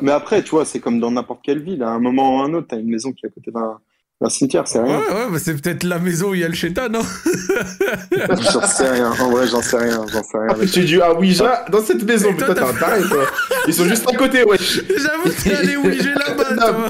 mais 0.02 0.12
après, 0.12 0.44
tu 0.44 0.50
vois, 0.50 0.66
c'est 0.66 0.82
comme 0.82 1.00
dans 1.00 1.12
n'importe 1.12 1.40
quelle 1.44 1.62
ville. 1.62 1.82
À 1.82 1.90
un 1.92 2.00
moment 2.00 2.36
ou 2.38 2.42
à 2.42 2.46
un 2.46 2.54
autre, 2.54 2.68
t'as 2.70 2.78
une 2.78 2.90
maison 2.90 3.14
qui 3.14 3.26
est 3.26 3.30
à 3.30 3.32
côté 3.32 3.52
d'un 3.52 4.30
cimetière, 4.30 4.68
c'est 4.68 4.80
Ouais, 4.80 4.86
rien. 4.86 4.98
ouais, 5.00 5.32
bah 5.32 5.40
c'est 5.40 5.54
peut-être 5.62 5.84
la 5.86 5.98
maison 6.00 6.32
où 6.32 6.34
il 6.34 6.42
y 6.42 6.44
a 6.44 6.50
le 6.50 6.54
chétan, 6.56 6.90
non? 6.90 7.00
J'en 8.52 8.62
sais 8.68 8.90
rien. 8.90 9.12
En 9.12 9.30
vrai, 9.30 9.48
j'en 9.48 9.62
sais 9.62 9.78
rien. 9.78 10.06
J'en 10.12 10.24
sais 10.24 10.38
rien. 10.38 10.48
Ah, 10.50 10.56
tu 10.70 10.84
dis, 10.84 11.00
ah 11.02 11.14
Ouija, 11.14 11.66
dans 11.72 11.82
cette 11.84 12.04
maison, 12.04 12.32
Et 12.32 12.36
toi, 12.36 12.48
putain, 12.50 12.54
t'as 12.62 12.74
t'as- 12.74 12.76
un 12.76 12.80
taré, 12.98 13.02
toi. 13.08 13.26
Ils 13.68 13.74
sont 13.74 13.86
juste 13.86 14.06
à 14.12 14.16
côté, 14.18 14.44
wesh. 14.44 14.82
J'avoue 14.90 15.30
que 15.30 15.44
t'es 15.44 15.56
allé 15.56 15.78
ouiger 15.78 16.14
là-bas, 16.16 16.50
Non. 16.56 16.78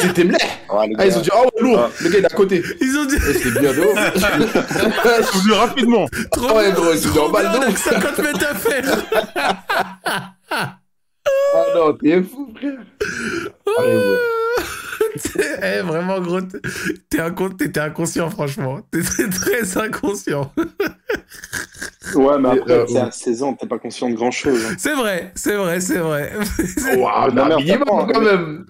C'était. 0.00 0.28
Ah, 0.68 0.82
Ah, 0.98 1.06
ils 1.06 1.16
ont 1.16 1.20
dit, 1.20 1.30
oh, 1.34 1.42
ouais, 1.44 1.62
lourd. 1.62 1.80
Ah. 1.80 1.90
Le 2.02 2.08
gars, 2.10 2.18
il 2.18 2.24
est 2.24 2.32
à 2.32 2.36
côté. 2.36 2.62
Ils 2.80 2.96
ont 2.98 3.04
dit 3.06 3.16
Eh, 3.16 3.32
C'était 3.34 3.60
bien 3.60 3.72
de. 3.72 3.82
C'est 4.16 5.52
rapidement. 5.54 6.06
trop 6.32 6.56
Ouais, 6.56 6.64
bien, 6.66 6.74
gros, 6.74 6.92
ils 6.92 6.98
sont 6.98 7.08
trop 7.10 7.26
en 7.26 7.30
balle 7.30 7.48
bien, 7.50 7.56
on 7.56 7.60
de 7.60 7.66
a 7.66 7.68
ouf. 7.70 7.78
50 7.78 8.18
mètres 8.18 8.46
à 8.50 8.54
faire. 8.54 9.02
Ah 11.52 11.64
non, 11.74 11.92
t'es 11.94 12.22
fou, 12.22 12.52
frère. 12.56 12.78
Allez, 13.78 13.96
ouais. 13.96 14.18
Eh, 15.62 15.80
vraiment, 15.82 16.20
gros, 16.20 16.40
t'es- 16.40 16.60
t'es 17.70 17.80
inconscient, 17.80 18.30
franchement. 18.30 18.80
T'étais 18.92 19.28
très 19.28 19.78
inconscient. 19.78 20.52
Ouais, 22.14 22.38
mais 22.38 22.48
après, 22.50 22.72
Euh, 22.72 22.84
t'es 22.86 22.98
à 22.98 23.10
16 23.10 23.42
ans, 23.42 23.54
t'es 23.54 23.66
pas 23.66 23.78
conscient 23.78 24.08
de 24.08 24.14
grand 24.14 24.30
chose. 24.30 24.60
C'est 24.78 24.94
vrai, 24.94 25.32
c'est 25.34 25.56
vrai, 25.56 25.80
c'est 25.80 25.98
vrai. 25.98 26.32
Waouh, 26.96 27.32
Non, 27.32 27.46
mais 27.64 27.70
attends, 27.72 28.06
quand 28.06 28.20
même. 28.20 28.66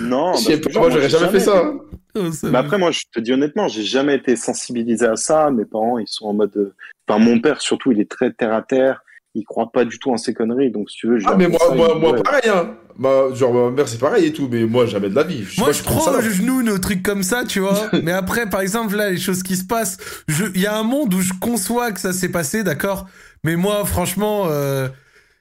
Non, 0.00 0.34
Je 0.34 0.42
sais 0.44 0.58
parce 0.60 0.66
que 0.68 0.72
pas, 0.74 0.80
moi, 0.80 0.90
j'aurais 0.90 1.08
jamais 1.08 1.28
fait 1.28 1.40
ça. 1.40 1.58
hein. 1.58 1.78
Oh, 2.18 2.32
ça 2.32 2.48
Mais 2.50 2.58
après, 2.58 2.78
moi, 2.78 2.90
je 2.90 3.00
te 3.12 3.20
dis 3.20 3.32
honnêtement, 3.32 3.68
j'ai 3.68 3.82
jamais 3.82 4.14
été 4.16 4.36
sensibilisé 4.36 5.06
à 5.06 5.16
ça. 5.16 5.50
Mes 5.50 5.64
parents, 5.64 5.98
ils 5.98 6.08
sont 6.08 6.26
en 6.26 6.32
mode. 6.34 6.56
euh, 6.56 6.74
Enfin, 7.08 7.18
mon 7.20 7.38
père, 7.40 7.60
surtout, 7.60 7.92
il 7.92 8.00
est 8.00 8.10
très 8.10 8.32
terre 8.32 8.52
à 8.52 8.62
terre. 8.62 9.02
Il 9.34 9.44
croit 9.44 9.70
pas 9.70 9.84
du 9.84 9.98
tout 9.98 10.10
en 10.10 10.16
ces 10.16 10.32
conneries. 10.34 10.70
Donc, 10.70 10.90
si 10.90 10.96
tu 10.96 11.08
veux, 11.08 11.18
je 11.18 11.26
Ah, 11.28 11.34
mais 11.36 11.44
dis 11.46 11.50
moi, 11.52 11.60
ça, 11.68 11.74
moi, 11.74 11.94
moi, 11.94 12.12
ouais. 12.12 12.22
pareil, 12.22 12.48
hein. 12.50 12.74
Bah, 12.98 13.26
genre, 13.34 13.52
ma 13.52 13.70
mère, 13.70 13.86
c'est 13.86 13.98
pareil 13.98 14.24
et 14.26 14.32
tout, 14.32 14.48
mais 14.50 14.64
moi, 14.64 14.86
jamais 14.86 15.10
de 15.10 15.14
la 15.14 15.22
vie. 15.24 15.44
sais 15.44 15.60
Moi, 15.60 15.68
pas, 15.68 15.72
je 15.72 15.82
trouve 15.82 15.98
prends 15.98 16.12
ça. 16.12 16.18
au 16.18 16.22
genou 16.22 16.62
nos 16.62 16.78
trucs 16.78 17.02
comme 17.02 17.22
ça, 17.22 17.44
tu 17.44 17.60
vois. 17.60 17.90
mais 18.02 18.12
après, 18.12 18.48
par 18.48 18.60
exemple, 18.62 18.96
là, 18.96 19.10
les 19.10 19.18
choses 19.18 19.42
qui 19.42 19.56
se 19.56 19.64
passent, 19.66 19.98
je- 20.26 20.46
il 20.54 20.60
y 20.60 20.66
a 20.66 20.76
un 20.76 20.82
monde 20.82 21.12
où 21.12 21.20
je 21.20 21.34
conçois 21.38 21.92
que 21.92 22.00
ça 22.00 22.12
s'est 22.14 22.30
passé, 22.30 22.64
d'accord. 22.64 23.06
Mais 23.44 23.56
moi, 23.56 23.84
franchement, 23.84 24.46
euh, 24.48 24.88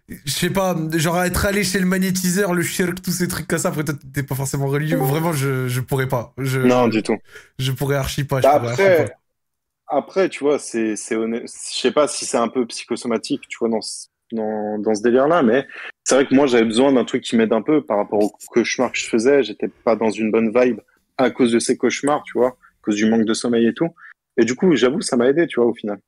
je 0.07 0.31
sais 0.31 0.49
pas, 0.51 0.75
genre 0.97 1.21
être 1.23 1.45
allé 1.45 1.63
chez 1.63 1.79
le 1.79 1.85
magnétiseur, 1.85 2.53
le 2.53 2.61
shirk, 2.61 3.01
tous 3.01 3.11
ces 3.11 3.27
trucs 3.27 3.47
comme 3.47 3.59
ça. 3.59 3.71
Peut-être 3.71 3.99
t'es 4.13 4.23
pas 4.23 4.35
forcément 4.35 4.67
religieux. 4.67 4.97
Vraiment, 4.97 5.33
je, 5.33 5.67
je 5.67 5.81
pourrais 5.81 6.07
pas. 6.07 6.33
Je, 6.37 6.59
Non, 6.61 6.89
du 6.89 7.01
tout. 7.01 7.17
je 7.59 7.71
pourrais 7.71 7.95
archi 7.97 8.23
pas. 8.23 8.41
je 8.41 8.49
Bah, 8.49 8.51
pourrais 8.51 8.71
archi 8.71 8.91
après, 8.91 8.93
pas. 8.93 9.11
après, 9.87 10.29
tu 10.29 10.43
vois, 10.43 10.59
c'est, 10.59 10.95
c'est 10.97 11.15
honnête. 11.15 11.43
Je 11.47 11.79
sais 11.79 11.91
pas 11.91 12.07
si 12.09 12.25
c'est 12.25 12.37
un 12.37 12.49
peu 12.49 12.65
psychosomatique, 12.67 13.43
tu 13.49 13.57
vois, 13.59 13.69
dans 13.69 13.81
ce, 13.81 14.07
dans, 14.31 14.79
dans 14.79 14.95
ce 14.95 15.03
délire-là, 15.03 15.43
mais 15.43 15.67
c'est 16.03 16.15
vrai 16.15 16.27
que 16.27 16.35
moi, 16.35 16.47
j'avais 16.47 16.65
besoin 16.65 16.93
d'un 16.93 17.05
truc 17.05 17.23
qui 17.23 17.37
m'aide 17.37 17.53
un 17.53 17.61
peu 17.61 17.83
par 17.85 17.97
rapport 17.97 18.21
aux 18.23 18.33
cauchemars 18.49 18.91
que 18.91 18.99
je 18.99 19.07
faisais. 19.09 19.43
J'étais 19.43 19.69
pas 19.69 19.95
dans 19.95 20.11
une 20.11 20.31
bonne 20.31 20.51
vibe 20.57 20.81
à 21.17 21.31
cause 21.31 21.51
de 21.53 21.59
ces 21.59 21.77
cauchemars, 21.77 22.23
tu 22.23 22.37
vois, 22.37 22.49
à 22.49 22.57
cause 22.83 22.95
du 22.97 23.07
manque 23.09 23.25
de 23.25 23.33
sommeil 23.35 23.67
et 23.67 23.73
tout. 23.73 23.89
Et 24.37 24.45
du 24.45 24.55
coup, 24.55 24.75
j'avoue, 24.75 25.01
ça 25.01 25.17
m'a 25.17 25.27
aidé, 25.29 25.47
tu 25.47 25.59
vois, 25.61 25.69
au 25.69 25.75
final. 25.75 25.99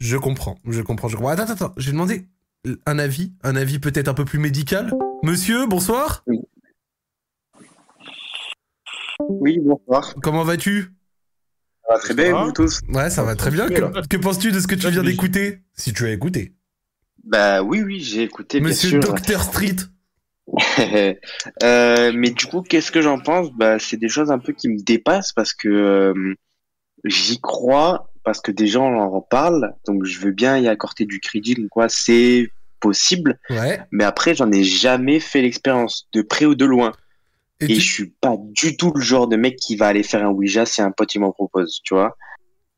Je 0.00 0.16
comprends, 0.16 0.58
je 0.68 0.82
comprends, 0.82 1.08
je 1.08 1.16
comprends. 1.16 1.30
Attends, 1.30 1.44
attends, 1.44 1.52
attends. 1.66 1.74
J'ai 1.76 1.92
demandé 1.92 2.26
un 2.86 2.98
avis, 2.98 3.32
un 3.42 3.56
avis 3.56 3.78
peut-être 3.78 4.08
un 4.08 4.14
peu 4.14 4.24
plus 4.24 4.38
médical. 4.38 4.92
Monsieur, 5.22 5.66
bonsoir. 5.66 6.24
Oui, 9.28 9.58
bonsoir. 9.60 10.14
Comment 10.22 10.44
vas-tu? 10.44 10.92
Ça 11.86 11.94
va 11.94 11.98
très 12.00 12.14
bien, 12.14 12.44
vous 12.44 12.52
tous? 12.52 12.80
Ouais, 12.88 13.10
ça 13.10 13.22
va 13.22 13.36
très 13.36 13.50
bien. 13.50 13.68
Que, 13.68 14.06
que 14.06 14.16
penses-tu 14.16 14.52
de 14.52 14.60
ce 14.60 14.66
que 14.66 14.74
tu 14.74 14.88
viens 14.88 15.02
d'écouter? 15.02 15.60
Si 15.74 15.92
tu 15.92 16.06
as 16.06 16.12
écouté. 16.12 16.54
Bah 17.24 17.62
oui, 17.62 17.82
oui, 17.82 18.00
j'ai 18.00 18.22
écouté, 18.22 18.60
Monsieur. 18.60 19.00
Dr 19.00 19.42
Street. 19.42 19.76
Euh, 21.62 22.12
mais 22.14 22.30
du 22.30 22.46
coup, 22.46 22.60
qu'est-ce 22.60 22.92
que 22.92 23.00
j'en 23.00 23.18
pense? 23.18 23.50
Bah, 23.52 23.78
c'est 23.78 23.96
des 23.96 24.10
choses 24.10 24.30
un 24.30 24.38
peu 24.38 24.52
qui 24.52 24.68
me 24.68 24.78
dépassent 24.82 25.32
parce 25.32 25.54
que 25.54 25.68
euh, 25.68 26.34
j'y 27.04 27.40
crois, 27.40 28.10
parce 28.24 28.40
que 28.40 28.50
des 28.50 28.66
gens 28.66 28.86
en 28.92 29.20
parlent, 29.20 29.74
donc 29.86 30.04
je 30.04 30.18
veux 30.20 30.32
bien 30.32 30.58
y 30.58 30.68
accorder 30.68 31.04
du 31.04 31.20
crédit, 31.20 31.54
donc 31.54 31.68
quoi, 31.68 31.88
c'est 31.88 32.48
possible. 32.80 33.38
Ouais. 33.50 33.80
Mais 33.92 34.04
après, 34.04 34.34
j'en 34.34 34.50
ai 34.52 34.64
jamais 34.64 35.20
fait 35.20 35.42
l'expérience, 35.42 36.08
de 36.12 36.22
près 36.22 36.44
ou 36.46 36.54
de 36.54 36.64
loin. 36.64 36.92
Et 37.60 37.64
Et, 37.64 37.68
tu- 37.68 37.80
je 37.80 37.92
suis 37.92 38.06
pas 38.20 38.36
du 38.38 38.76
tout 38.76 38.92
le 38.94 39.00
genre 39.00 39.28
de 39.28 39.36
mec 39.36 39.56
qui 39.56 39.76
va 39.76 39.86
aller 39.86 40.02
faire 40.02 40.24
un 40.26 40.30
Ouija 40.30 40.66
si 40.66 40.82
un 40.82 40.90
pote 40.90 41.14
il 41.14 41.20
m'en 41.20 41.32
propose, 41.32 41.80
tu 41.84 41.94
vois. 41.94 42.16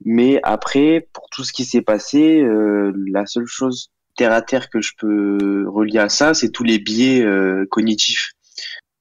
Mais 0.05 0.39
après, 0.43 1.09
pour 1.13 1.27
tout 1.31 1.43
ce 1.45 1.53
qui 1.53 1.65
s'est 1.65 1.81
passé, 1.83 2.41
euh, 2.43 2.93
la 3.11 3.25
seule 3.27 3.47
chose 3.47 3.91
terre 4.17 4.33
à 4.33 4.43
terre 4.43 4.69
que 4.71 4.81
je 4.81 4.93
peux 4.99 5.67
relier 5.69 5.99
à 5.99 6.09
ça, 6.09 6.35
c'est 6.35 6.51
tous 6.51 6.65
les 6.65 6.79
biais 6.79 7.23
euh, 7.23 7.67
cognitifs, 7.71 8.33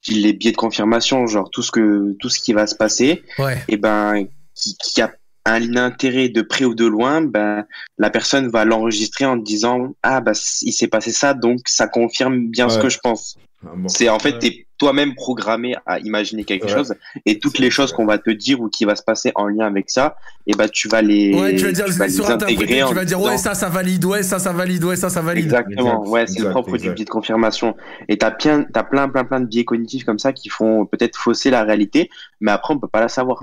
les 0.07 0.33
biais 0.33 0.51
de 0.51 0.57
confirmation, 0.57 1.27
genre 1.27 1.49
tout 1.51 1.61
ce 1.61 1.71
que 1.71 2.13
tout 2.19 2.29
ce 2.29 2.39
qui 2.39 2.53
va 2.53 2.65
se 2.67 2.75
passer, 2.75 3.23
Ouais. 3.39 3.57
et 3.67 3.77
ben 3.77 4.25
qui, 4.55 4.75
qui 4.77 5.01
a 5.01 5.13
un 5.45 5.75
intérêt 5.75 6.29
de 6.29 6.41
près 6.41 6.65
ou 6.65 6.73
de 6.75 6.85
loin, 6.85 7.21
ben 7.21 7.65
la 7.97 8.09
personne 8.09 8.49
va 8.49 8.65
l'enregistrer 8.65 9.25
en 9.25 9.37
disant 9.37 9.95
ah 10.03 10.19
bah 10.21 10.31
il 10.61 10.73
s'est 10.73 10.87
passé 10.87 11.11
ça, 11.11 11.33
donc 11.33 11.59
ça 11.65 11.87
confirme 11.87 12.47
bien 12.47 12.67
ce 12.69 12.79
que 12.79 12.89
je 12.89 12.99
pense. 12.99 13.37
Ah, 13.65 13.71
bon. 13.75 13.87
C'est 13.87 14.09
en 14.09 14.19
fait, 14.19 14.33
Ouais. 14.33 14.39
t'es 14.39 14.67
toi-même 14.77 15.15
programmé 15.15 15.75
à 15.87 15.99
imaginer 15.99 16.43
quelque 16.43 16.65
Ouais. 16.65 16.73
chose 16.73 16.93
et 17.25 17.39
toutes 17.39 17.57
les 17.57 17.71
choses 17.71 17.93
qu'on 17.93 18.05
va 18.05 18.17
te 18.19 18.29
dire 18.29 18.59
ou 18.61 18.69
qui 18.69 18.85
va 18.85 18.95
se 18.95 19.01
passer 19.01 19.31
en 19.33 19.47
lien 19.47 19.65
avec 19.65 19.89
ça, 19.89 20.17
et 20.45 20.53
ben 20.53 20.67
tu 20.67 20.87
vas 20.87 21.01
les, 21.01 21.33
Ouais, 21.33 21.55
tu 21.55 21.65
vas 21.65 21.71
dire, 21.71 21.85
tu 21.85 21.91
vas 21.93 21.97
vais 22.05 22.07
les 22.07 22.13
surinterpréter, 22.13 22.55
intégrer 22.63 22.83
en 22.83 22.89
tu 22.89 22.93
vas 22.95 23.05
dire, 23.05 23.21
ouais, 23.21 23.37
ça, 23.37 23.55
ça 23.55 23.69
valide, 23.69 24.03
ouais, 24.05 24.21
ça, 24.21 24.37
ça 24.37 24.51
valide, 24.51 24.83
ouais, 24.83 24.95
ça, 24.97 25.09
ça 25.09 25.21
valide. 25.21 25.45
Exactement, 25.45 26.01
Exact, 26.01 26.11
ouais, 26.11 26.27
c'est 26.27 26.33
le 26.33 26.39
exact, 26.39 26.51
propre 26.51 26.77
du 26.77 26.91
biais 26.91 27.05
de 27.05 27.09
confirmation. 27.09 27.75
Et 28.09 28.17
t'as 28.17 28.31
plein, 28.31 28.63
t'as 28.71 28.83
plein, 28.83 29.07
plein, 29.09 29.23
plein 29.23 29.39
de 29.39 29.45
biais 29.47 29.63
cognitifs 29.65 30.03
comme 30.03 30.19
ça 30.19 30.33
qui 30.33 30.49
font 30.49 30.85
peut-être 30.85 31.17
fausser 31.17 31.49
la 31.49 31.63
réalité, 31.63 32.09
mais 32.41 32.51
après 32.51 32.73
on 32.73 32.79
peut 32.79 32.89
pas 32.89 32.99
la 33.01 33.07
savoir. 33.07 33.41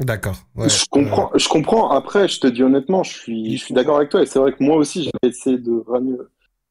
D'accord. 0.00 0.36
ouais. 0.56 0.68
Je 0.68 0.86
comprends, 0.90 1.30
je 1.34 1.48
comprends. 1.48 1.90
Après, 1.90 2.26
je 2.26 2.40
te 2.40 2.46
dis 2.46 2.62
honnêtement, 2.62 3.02
je 3.02 3.12
suis, 3.12 3.56
je 3.58 3.64
suis 3.64 3.74
d'accord 3.74 3.96
avec 3.96 4.08
toi. 4.08 4.22
Et 4.22 4.26
c'est 4.26 4.38
vrai 4.38 4.52
que 4.52 4.62
moi 4.62 4.76
aussi, 4.76 5.04
j'ai 5.04 5.28
essayé 5.28 5.58
de, 5.58 5.84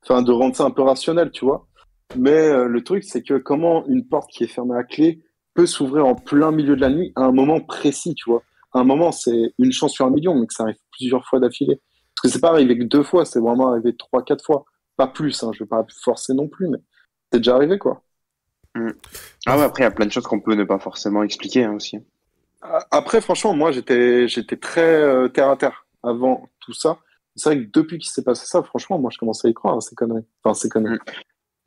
enfin, 0.04 0.22
de 0.22 0.32
rendre 0.32 0.56
ça 0.56 0.64
un 0.66 0.72
peu 0.72 0.82
rationnel, 0.82 1.30
tu 1.32 1.46
vois. 1.46 1.68
Mais 2.16 2.32
euh, 2.32 2.68
le 2.68 2.84
truc, 2.84 3.04
c'est 3.04 3.22
que 3.22 3.38
comment 3.38 3.86
une 3.88 4.08
porte 4.08 4.32
qui 4.32 4.44
est 4.44 4.48
fermée 4.48 4.76
à 4.76 4.84
clé 4.84 5.22
peut 5.54 5.68
s'ouvrir 5.68 6.08
en 6.08 6.16
plein 6.16 6.52
milieu 6.52 6.76
de 6.76 6.82
la 6.82 6.90
nuit 6.90 7.12
à 7.16 7.22
un 7.22 7.32
moment 7.32 7.60
précis, 7.60 8.16
tu 8.16 8.30
vois. 8.30 8.42
À 8.74 8.80
un 8.80 8.84
moment, 8.84 9.12
c'est 9.12 9.54
une 9.60 9.72
chance 9.72 9.94
sur 9.94 10.06
un 10.08 10.10
million, 10.10 10.36
mais 10.36 10.48
que 10.48 10.54
ça 10.54 10.64
arrive 10.64 10.78
plusieurs 10.92 11.26
fois 11.26 11.40
d'affilée. 11.40 11.80
Parce 12.16 12.24
que 12.24 12.28
c'est 12.30 12.42
pas 12.42 12.50
arrivé 12.50 12.78
que 12.78 12.84
deux 12.84 13.04
fois, 13.04 13.26
c'est 13.26 13.40
vraiment 13.40 13.70
arrivé 13.70 13.96
trois, 13.96 14.24
quatre 14.24 14.44
fois. 14.44 14.66
Pas 14.98 15.08
plus, 15.08 15.44
hein, 15.44 15.52
je 15.54 15.64
vais 15.64 15.68
pas 15.68 15.86
forcer 16.04 16.34
non 16.34 16.48
plus, 16.48 16.68
mais 16.68 16.80
c'est 17.32 17.40
déjà 17.40 17.56
arrivé, 17.56 17.78
quoi. 17.78 18.04
Ah 19.46 19.58
ouais, 19.58 19.64
après 19.64 19.84
il 19.84 19.86
y 19.86 19.88
a 19.88 19.92
plein 19.92 20.06
de 20.06 20.12
choses 20.12 20.26
qu'on 20.26 20.40
peut 20.40 20.56
ne 20.56 20.64
pas 20.64 20.80
forcément 20.80 21.24
expliquer 21.24 21.64
hein, 21.64 21.74
aussi. 21.74 21.98
Après, 22.62 23.22
franchement, 23.22 23.54
moi, 23.54 23.72
j'étais, 23.72 24.28
j'étais 24.28 24.58
très 24.58 24.82
euh, 24.82 25.28
terre 25.30 25.50
à 25.50 25.58
terre 25.58 25.86
avant 26.04 26.50
tout 26.60 26.74
ça. 26.74 27.00
C'est 27.36 27.50
vrai 27.50 27.66
que 27.66 27.70
depuis 27.72 27.98
qu'il 28.00 28.10
s'est 28.10 28.24
passé 28.24 28.46
ça, 28.46 28.62
franchement, 28.64 29.00
moi, 29.00 29.12
je 29.14 29.18
commence 29.18 29.46
à 29.46 29.50
y 29.50 29.54
croire 29.54 29.78
à 29.78 29.82
ces 29.82 29.96
conneries. 29.96 30.26
Enfin, 30.44 30.54
ces 30.54 30.70
conneries. 30.70 31.00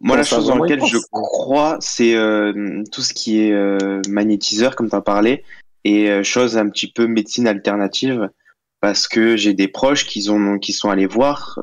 Moi, 0.02 0.16
la 0.16 0.24
chose 0.24 0.48
dans 0.48 0.58
laquelle 0.58 0.84
je 0.84 0.98
crois, 1.12 1.76
c'est 1.80 2.16
euh, 2.16 2.82
tout 2.90 3.02
ce 3.02 3.14
qui 3.14 3.40
est 3.40 3.52
euh, 3.52 4.02
magnétiseur, 4.08 4.74
comme 4.74 4.90
tu 4.90 4.96
as 4.96 5.00
parlé, 5.00 5.44
et 5.84 6.10
euh, 6.10 6.24
chose 6.24 6.58
un 6.58 6.68
petit 6.68 6.90
peu 6.90 7.06
médecine 7.06 7.46
alternative, 7.46 8.28
parce 8.80 9.06
que 9.06 9.36
j'ai 9.36 9.54
des 9.54 9.68
proches 9.68 10.04
qui, 10.06 10.28
ont, 10.28 10.58
qui 10.58 10.72
sont 10.72 10.90
allés 10.90 11.06
voir, 11.06 11.60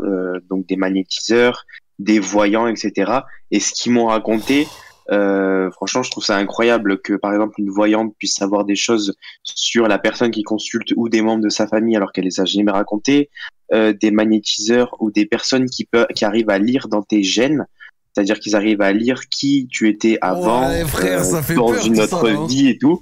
donc 0.50 0.66
des 0.68 0.78
magnétiseurs, 0.78 1.66
des 2.00 2.18
voyants, 2.18 2.68
etc. 2.68 3.12
Et 3.52 3.60
ce 3.60 3.74
qu'ils 3.74 3.92
m'ont 3.92 4.06
raconté, 4.06 4.68
euh, 5.12 5.72
franchement, 5.72 6.04
je 6.04 6.12
trouve 6.12 6.24
ça 6.24 6.38
incroyable 6.38 7.02
que, 7.02 7.14
par 7.14 7.34
exemple, 7.34 7.56
une 7.58 7.70
voyante 7.70 8.14
puisse 8.18 8.36
savoir 8.36 8.66
des 8.66 8.76
choses 8.76 9.16
sur 9.44 9.88
la 9.88 9.98
personne 9.98 10.32
qui 10.32 10.44
consulte 10.44 10.94
ou 10.96 11.10
des 11.10 11.22
membres 11.22 11.44
de 11.44 11.50
sa 11.50 11.68
famille 11.68 11.96
alors 11.96 12.12
qu'elle 12.12 12.26
les 12.26 12.40
a 12.40 12.46
jamais 12.46 12.72
racontées, 12.72 13.30
euh, 13.74 13.94
des 13.94 14.12
magnétiseurs 14.12 14.96
ou 15.00 15.12
des 15.12 15.26
personnes 15.26 15.70
qui, 15.70 15.86
peuvent, 15.86 16.08
qui 16.16 16.26
arrivent 16.26 16.50
à 16.50 16.60
lire 16.60 16.88
dans 16.88 17.02
tes 17.02 17.24
gènes. 17.24 17.66
C'est-à-dire 18.14 18.40
qu'ils 18.40 18.56
arrivent 18.56 18.82
à 18.82 18.92
lire 18.92 19.30
qui 19.30 19.68
tu 19.72 19.88
étais 19.88 20.18
avant, 20.22 20.68
Ouais, 20.68 20.86
frère, 20.86 21.24
ça 21.24 21.42
fait 21.42 21.54
dans 21.56 21.72
peur, 21.72 21.86
une 21.86 22.00
autre 22.02 22.28
ça, 22.28 22.46
vie 22.48 22.68
et 22.70 22.78
tout. 22.78 23.02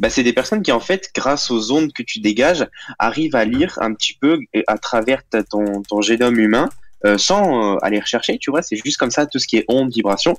Bah, 0.00 0.10
c'est 0.10 0.22
des 0.22 0.32
personnes 0.32 0.62
qui, 0.62 0.72
en 0.72 0.80
fait, 0.80 1.10
grâce 1.14 1.50
aux 1.50 1.72
ondes 1.72 1.92
que 1.92 2.02
tu 2.02 2.20
dégages, 2.20 2.66
arrivent 2.98 3.36
à 3.36 3.44
lire 3.44 3.78
un 3.80 3.92
petit 3.94 4.14
peu 4.20 4.38
à 4.66 4.78
travers 4.78 5.22
ta- 5.28 5.42
ton, 5.42 5.82
ton 5.82 6.00
génome 6.00 6.38
humain, 6.38 6.68
euh, 7.06 7.18
sans 7.18 7.74
euh, 7.74 7.78
aller 7.82 7.98
rechercher, 8.00 8.38
tu 8.38 8.50
vois. 8.50 8.62
C'est 8.62 8.76
juste 8.76 8.98
comme 8.98 9.10
ça, 9.10 9.26
tout 9.26 9.38
ce 9.38 9.46
qui 9.46 9.56
est 9.56 9.64
ondes, 9.68 9.92
vibrations, 9.92 10.36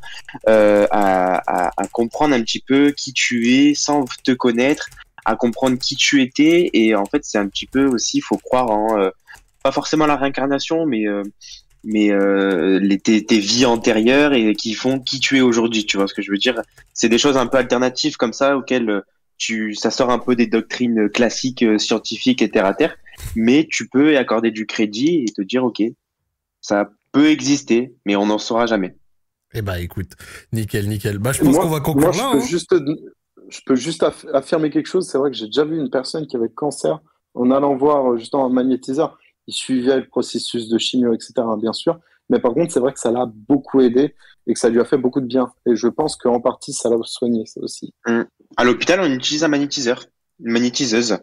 euh, 0.47 0.87
à, 0.91 1.67
à, 1.67 1.71
à 1.75 1.87
comprendre 1.87 2.35
un 2.35 2.41
petit 2.41 2.59
peu 2.59 2.91
qui 2.91 3.13
tu 3.13 3.53
es 3.53 3.73
sans 3.73 4.05
te 4.23 4.31
connaître, 4.31 4.87
à 5.25 5.35
comprendre 5.35 5.77
qui 5.77 5.95
tu 5.95 6.21
étais. 6.21 6.69
Et 6.73 6.95
en 6.95 7.05
fait, 7.05 7.23
c'est 7.23 7.37
un 7.37 7.47
petit 7.47 7.65
peu 7.65 7.85
aussi, 7.85 8.17
il 8.17 8.21
faut 8.21 8.37
croire 8.37 8.69
en, 8.69 8.97
euh, 8.97 9.09
pas 9.63 9.71
forcément 9.71 10.05
la 10.05 10.15
réincarnation, 10.15 10.85
mais 10.85 11.07
euh, 11.07 11.23
mais 11.83 12.11
euh, 12.11 12.79
les, 12.79 12.99
tes, 12.99 13.25
tes 13.25 13.39
vies 13.39 13.65
antérieures 13.65 14.33
et 14.33 14.53
qui 14.53 14.75
font 14.75 14.99
qui 14.99 15.19
tu 15.19 15.37
es 15.37 15.41
aujourd'hui. 15.41 15.85
Tu 15.85 15.97
vois 15.97 16.07
ce 16.07 16.13
que 16.13 16.21
je 16.21 16.31
veux 16.31 16.37
dire? 16.37 16.61
C'est 16.93 17.09
des 17.09 17.17
choses 17.17 17.37
un 17.37 17.47
peu 17.47 17.57
alternatives 17.57 18.17
comme 18.17 18.33
ça 18.33 18.55
auxquelles 18.55 19.01
tu, 19.39 19.73
ça 19.73 19.89
sort 19.89 20.11
un 20.11 20.19
peu 20.19 20.35
des 20.35 20.45
doctrines 20.45 21.09
classiques 21.09 21.65
scientifiques 21.79 22.43
et 22.43 22.51
terre 22.51 22.67
à 22.67 22.75
terre, 22.75 22.95
mais 23.35 23.67
tu 23.67 23.87
peux 23.87 24.15
accorder 24.15 24.51
du 24.51 24.67
crédit 24.67 25.25
et 25.27 25.31
te 25.31 25.41
dire 25.41 25.63
ok, 25.63 25.81
ça 26.61 26.89
peut 27.11 27.29
exister, 27.29 27.93
mais 28.05 28.15
on 28.15 28.27
n'en 28.27 28.37
saura 28.37 28.65
jamais. 28.65 28.95
Eh 29.53 29.61
bah, 29.61 29.79
écoute, 29.79 30.11
nickel, 30.53 30.87
nickel. 30.87 31.17
Bah, 31.17 31.33
je 31.33 31.41
pense 31.43 31.57
qu'on 31.57 31.67
va 31.67 31.81
conclure 31.81 32.07
moi, 32.07 32.13
je 32.13 32.19
là. 32.19 32.31
peux 32.31 32.37
hein. 32.37 32.45
juste, 32.45 32.75
je 33.49 33.59
peux 33.65 33.75
juste 33.75 34.03
aff- 34.03 34.29
affirmer 34.33 34.69
quelque 34.69 34.87
chose. 34.87 35.07
C'est 35.07 35.17
vrai 35.17 35.29
que 35.29 35.35
j'ai 35.37 35.47
déjà 35.47 35.65
vu 35.65 35.77
une 35.77 35.89
personne 35.89 36.25
qui 36.25 36.37
avait 36.37 36.49
cancer 36.49 36.99
en 37.33 37.51
allant 37.51 37.75
voir 37.75 38.13
euh, 38.13 38.17
justement 38.17 38.45
un 38.45 38.49
magnétiseur. 38.49 39.17
Il 39.47 39.53
suivait 39.53 39.97
le 39.97 40.07
processus 40.07 40.69
de 40.69 40.77
chimio, 40.77 41.13
etc. 41.13 41.33
Bien 41.59 41.73
sûr. 41.73 41.99
Mais 42.29 42.39
par 42.39 42.53
contre, 42.53 42.71
c'est 42.71 42.79
vrai 42.79 42.93
que 42.93 42.99
ça 42.99 43.11
l'a 43.11 43.25
beaucoup 43.25 43.81
aidé 43.81 44.15
et 44.47 44.53
que 44.53 44.59
ça 44.59 44.69
lui 44.69 44.79
a 44.79 44.85
fait 44.85 44.97
beaucoup 44.97 45.19
de 45.19 45.25
bien. 45.25 45.51
Et 45.65 45.75
je 45.75 45.87
pense 45.87 46.15
qu'en 46.15 46.39
partie, 46.39 46.71
ça 46.71 46.89
l'a 46.89 46.95
soigné, 47.03 47.45
ça 47.45 47.59
aussi. 47.61 47.93
À 48.55 48.63
l'hôpital, 48.63 49.01
on 49.01 49.11
utilise 49.11 49.43
un 49.43 49.49
magnétiseur, 49.49 50.05
une 50.39 50.53
magnétiseuse, 50.53 51.17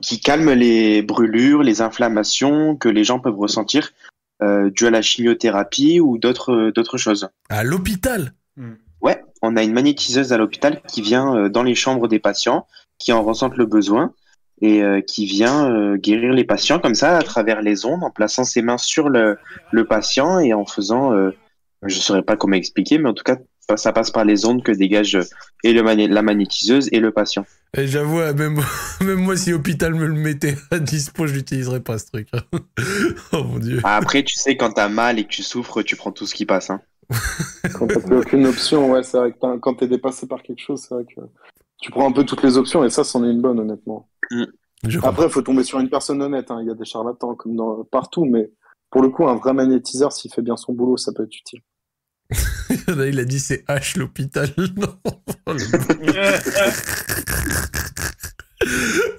qui 0.00 0.20
calme 0.20 0.50
les 0.52 1.02
brûlures, 1.02 1.62
les 1.62 1.82
inflammations 1.82 2.76
que 2.76 2.88
les 2.88 3.04
gens 3.04 3.20
peuvent 3.20 3.38
ressentir 3.38 3.90
euh, 4.42 4.70
dues 4.70 4.86
à 4.86 4.90
la 4.90 5.02
chimiothérapie 5.02 6.00
ou 6.00 6.18
d'autres 6.18 6.70
d'autres 6.74 6.98
choses. 6.98 7.28
À 7.48 7.64
l'hôpital. 7.64 8.32
Ouais, 9.00 9.22
on 9.42 9.56
a 9.56 9.62
une 9.62 9.72
magnétiseuse 9.72 10.32
à 10.32 10.38
l'hôpital 10.38 10.80
qui 10.88 11.02
vient 11.02 11.36
euh, 11.36 11.48
dans 11.48 11.62
les 11.62 11.74
chambres 11.74 12.08
des 12.08 12.18
patients, 12.18 12.66
qui 12.98 13.12
en 13.12 13.22
ressentent 13.22 13.56
le 13.56 13.66
besoin 13.66 14.14
et 14.60 14.82
euh, 14.82 15.00
qui 15.00 15.26
vient 15.26 15.70
euh, 15.70 15.96
guérir 15.96 16.32
les 16.32 16.44
patients 16.44 16.78
comme 16.78 16.94
ça 16.94 17.18
à 17.18 17.22
travers 17.22 17.60
les 17.60 17.84
ondes, 17.84 18.02
en 18.02 18.10
plaçant 18.10 18.44
ses 18.44 18.62
mains 18.62 18.78
sur 18.78 19.08
le, 19.08 19.36
le 19.72 19.84
patient 19.84 20.38
et 20.38 20.54
en 20.54 20.64
faisant, 20.64 21.12
euh, 21.12 21.36
je 21.82 21.98
saurais 21.98 22.22
pas 22.22 22.36
comment 22.36 22.56
expliquer, 22.56 22.98
mais 22.98 23.08
en 23.08 23.14
tout 23.14 23.24
cas, 23.24 23.36
ça 23.76 23.92
passe 23.92 24.10
par 24.10 24.24
les 24.24 24.44
ondes 24.46 24.62
que 24.62 24.72
dégage 24.72 25.16
euh, 25.16 25.24
et 25.62 25.72
le 25.72 25.82
la 25.82 26.22
magnétiseuse 26.22 26.88
et 26.92 27.00
le 27.00 27.12
patient. 27.12 27.44
Et 27.76 27.86
j'avoue, 27.86 28.20
euh, 28.20 28.34
même, 28.34 28.60
même 29.00 29.20
moi, 29.20 29.36
si 29.36 29.50
l'hôpital 29.50 29.94
me 29.94 30.06
le 30.06 30.14
mettait 30.14 30.56
à 30.70 30.78
dispo, 30.78 31.26
je 31.26 31.34
l'utiliserais 31.34 31.80
pas, 31.80 31.98
ce 31.98 32.06
truc. 32.06 32.28
hein. 32.32 32.42
oh 33.32 33.44
mon 33.44 33.58
dieu. 33.58 33.80
Ah, 33.84 33.96
Après, 33.96 34.22
tu 34.22 34.36
sais, 34.36 34.56
quand 34.56 34.72
t'as 34.72 34.88
mal 34.88 35.18
et 35.18 35.24
que 35.24 35.30
tu 35.30 35.42
souffres, 35.42 35.82
tu 35.82 35.96
prends 35.96 36.12
tout 36.12 36.26
ce 36.26 36.34
qui 36.34 36.46
passe. 36.46 36.70
Hein. 36.70 36.80
Quand 37.74 37.86
t'as 37.86 38.00
plus 38.00 38.16
aucune 38.16 38.46
option, 38.46 38.90
ouais, 38.92 39.02
c'est 39.02 39.18
vrai 39.18 39.32
que 39.32 39.58
quand 39.58 39.74
t'es 39.74 39.86
dépassé 39.86 40.26
par 40.26 40.42
quelque 40.42 40.60
chose, 40.62 40.80
c'est 40.80 40.94
vrai 40.94 41.04
que 41.04 41.20
tu 41.78 41.90
prends 41.90 42.08
un 42.08 42.12
peu 42.12 42.24
toutes 42.24 42.42
les 42.42 42.56
options 42.56 42.82
et 42.82 42.88
ça, 42.88 43.04
c'en 43.04 43.22
est 43.24 43.30
une 43.30 43.42
bonne, 43.42 43.60
honnêtement. 43.60 44.08
Je 44.30 44.94
comprends. 44.94 45.10
Après, 45.10 45.24
il 45.26 45.30
faut 45.30 45.42
tomber 45.42 45.64
sur 45.64 45.80
une 45.80 45.90
personne 45.90 46.22
honnête. 46.22 46.50
hein. 46.50 46.60
Il 46.62 46.66
y 46.66 46.70
a 46.70 46.74
des 46.74 46.86
charlatans 46.86 47.34
comme 47.34 47.56
dans, 47.56 47.84
partout, 47.84 48.24
mais 48.24 48.50
pour 48.90 49.02
le 49.02 49.10
coup, 49.10 49.28
un 49.28 49.34
vrai 49.36 49.52
magnétiseur, 49.52 50.12
s'il 50.12 50.32
fait 50.32 50.40
bien 50.40 50.56
son 50.56 50.72
boulot, 50.72 50.96
ça 50.96 51.12
peut 51.12 51.24
être 51.24 51.36
utile. 51.36 51.60
Il 52.88 53.18
a 53.20 53.24
dit 53.24 53.40
c'est 53.40 53.64
H 53.68 53.98
l'hôpital. 53.98 54.50
Non. 54.76 54.98
Oh, 55.04 55.12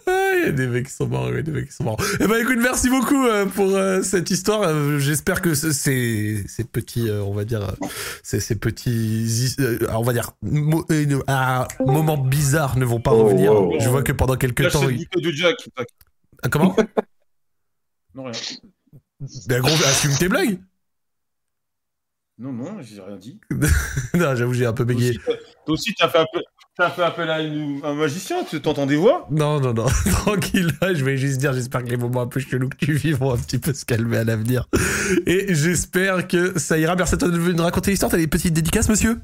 Ah, 0.08 0.32
Il 0.38 0.44
y 0.46 0.48
a 0.48 0.52
des 0.52 0.66
mecs 0.68 0.88
qui 0.88 0.94
sont 0.94 1.08
morts, 1.08 1.30
il 1.30 1.36
y 1.36 1.40
a 1.40 1.42
des 1.44 1.52
mecs 1.52 1.68
qui 1.68 1.74
sont 1.74 1.84
morts. 1.84 2.02
Eh 2.20 2.26
ben 2.28 2.36
écoute, 2.42 2.58
merci 2.60 2.90
beaucoup 2.90 3.26
euh, 3.28 3.46
pour 3.46 3.76
euh, 3.76 4.02
cette 4.02 4.32
histoire. 4.32 4.62
Euh, 4.64 4.98
J'espère 4.98 5.42
que 5.42 5.54
ce- 5.54 5.72
ces, 5.72 6.44
ces 6.48 6.64
petits, 6.64 7.10
on 7.12 7.34
va 7.34 7.46
dire, 7.46 7.76
ces, 8.24 8.40
ces 8.40 8.56
petits, 8.56 9.56
on 9.90 10.02
va 10.02 10.14
dire, 10.14 10.32
mo- 10.42 10.86
ah, 11.28 11.68
moments 11.86 12.18
bizarres 12.18 12.78
ne 12.78 12.86
vont 12.86 13.00
pas 13.00 13.12
Oh, 13.12 13.24
revenir. 13.26 13.52
wow. 13.54 13.80
Je 13.80 13.90
vois 13.90 14.02
que 14.04 14.12
pendant 14.14 14.36
quelques 14.36 14.62
Là, 14.62 14.72
temps, 14.72 14.90
il- 14.90 15.08
de 15.22 15.32
Jack. 15.32 15.56
Ah, 16.44 16.50
comment? 16.50 16.76
Non, 18.16 18.24
rien. 18.26 18.32
Ben 19.48 19.62
gros, 19.62 19.76
assume 19.86 20.16
tes 20.18 20.28
blagues. 20.30 20.60
Non, 22.38 22.52
non, 22.52 22.78
j'ai 22.82 23.02
rien 23.02 23.16
dit. 23.16 23.40
non, 24.14 24.36
j'avoue, 24.36 24.54
j'ai 24.54 24.66
un 24.66 24.74
peu 24.74 24.84
bégayé. 24.84 25.12
aussi, 25.12 25.20
t'as- 25.26 25.34
toi 25.66 25.74
aussi, 25.74 25.94
t'as 25.98 26.10
fait, 26.10 26.18
appel... 26.18 26.42
t'as 26.78 26.90
fait 26.90 27.04
appel 27.04 27.30
à 27.30 27.42
une- 27.42 27.80
un 27.84 27.94
magicien, 27.94 28.44
tu 28.44 28.60
t'entends 28.62 28.86
des 28.86 28.98
voix? 28.98 29.26
Non, 29.32 29.62
non, 29.62 29.74
non, 29.74 29.86
tranquille, 30.12 30.70
là, 30.82 30.94
je 30.94 31.06
vais 31.06 31.16
juste 31.16 31.38
dire, 31.40 31.54
j'espère 31.54 31.84
que 31.86 31.90
les 31.90 31.96
moments 31.98 32.22
un 32.24 32.28
peu 32.28 32.42
chelous 32.42 32.68
que 32.68 32.76
tu 32.76 32.92
vis 32.94 33.14
vont 33.14 33.34
un 33.34 33.38
petit 33.38 33.58
peu 33.58 33.74
se 33.74 33.86
calmer 33.86 34.18
à 34.18 34.24
l'avenir. 34.26 34.68
Et 35.26 35.54
j'espère 35.56 36.28
que 36.28 36.60
ça 36.60 36.78
ira. 36.78 36.96
Merci 36.98 37.16
à 37.16 37.18
toi 37.20 37.30
de 37.30 37.38
nous 37.38 37.64
raconter 37.64 37.92
l'histoire. 37.92 38.12
T'as 38.12 38.18
des 38.18 38.28
petites 38.28 38.54
dédicaces, 38.54 38.90
monsieur? 38.90 39.18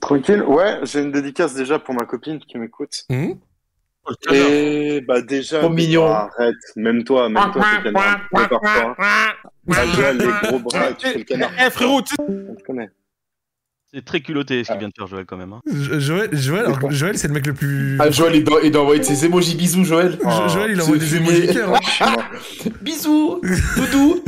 Tranquille, 0.00 0.42
ouais, 0.42 0.80
j'ai 0.84 1.02
une 1.02 1.12
dédicace 1.12 1.54
déjà 1.54 1.78
pour 1.78 1.94
ma 1.94 2.04
copine 2.06 2.38
qui 2.38 2.56
m'écoute. 2.58 3.04
Canard. 3.10 3.36
Et 4.32 5.00
bah 5.06 5.20
déjà, 5.22 5.60
Trop 5.60 5.70
mignon. 5.70 6.06
arrête, 6.06 6.54
même 6.76 7.04
toi, 7.04 7.28
même 7.28 7.50
toi, 7.52 7.64
t'es 7.82 7.92
canard, 7.92 8.20
parfois. 8.30 8.96
Ta 9.72 9.86
gueule, 9.96 10.18
les 10.18 10.48
gros 10.48 10.58
bras, 10.60 10.92
tu 10.92 11.06
fais 11.08 11.18
le 11.18 11.24
canard. 11.24 11.50
Eh, 11.58 11.70
frérot, 11.70 12.02
tu 12.02 12.14
On 12.20 12.54
te 12.54 12.62
connaît. 12.62 12.90
C'est 13.96 14.04
très 14.04 14.20
culotté 14.20 14.62
ce 14.62 14.68
Ah. 14.70 14.74
qu'il 14.74 14.80
vient 14.80 14.88
de 14.88 14.92
faire 14.94 15.06
Joël 15.06 15.24
quand 15.26 15.38
même. 15.38 15.54
hein. 15.54 15.62
Jo- 15.66 15.98
Joël, 15.98 16.28
Joël, 16.32 16.66
alors, 16.66 16.90
Joël 16.92 17.16
c'est 17.16 17.28
le 17.28 17.32
mec 17.32 17.46
le 17.46 17.54
plus. 17.54 17.96
Ah, 17.98 18.10
Joël, 18.10 18.36
il 18.36 18.44
doit, 18.44 18.60
il 18.62 18.70
doit 18.70 18.82
envoyer 18.82 19.02
ses 19.02 19.24
emojis 19.24 19.54
bisous, 19.54 19.84
Joël. 19.86 20.18
Jo- 20.22 20.28
Joël, 20.48 20.72
il 20.72 20.80
envoie 20.82 20.98
des 20.98 21.16
emojis 21.16 21.46
cœur. 21.46 21.72
hein. 22.02 22.16
Bisous, 22.82 23.40
doudou. 23.76 24.22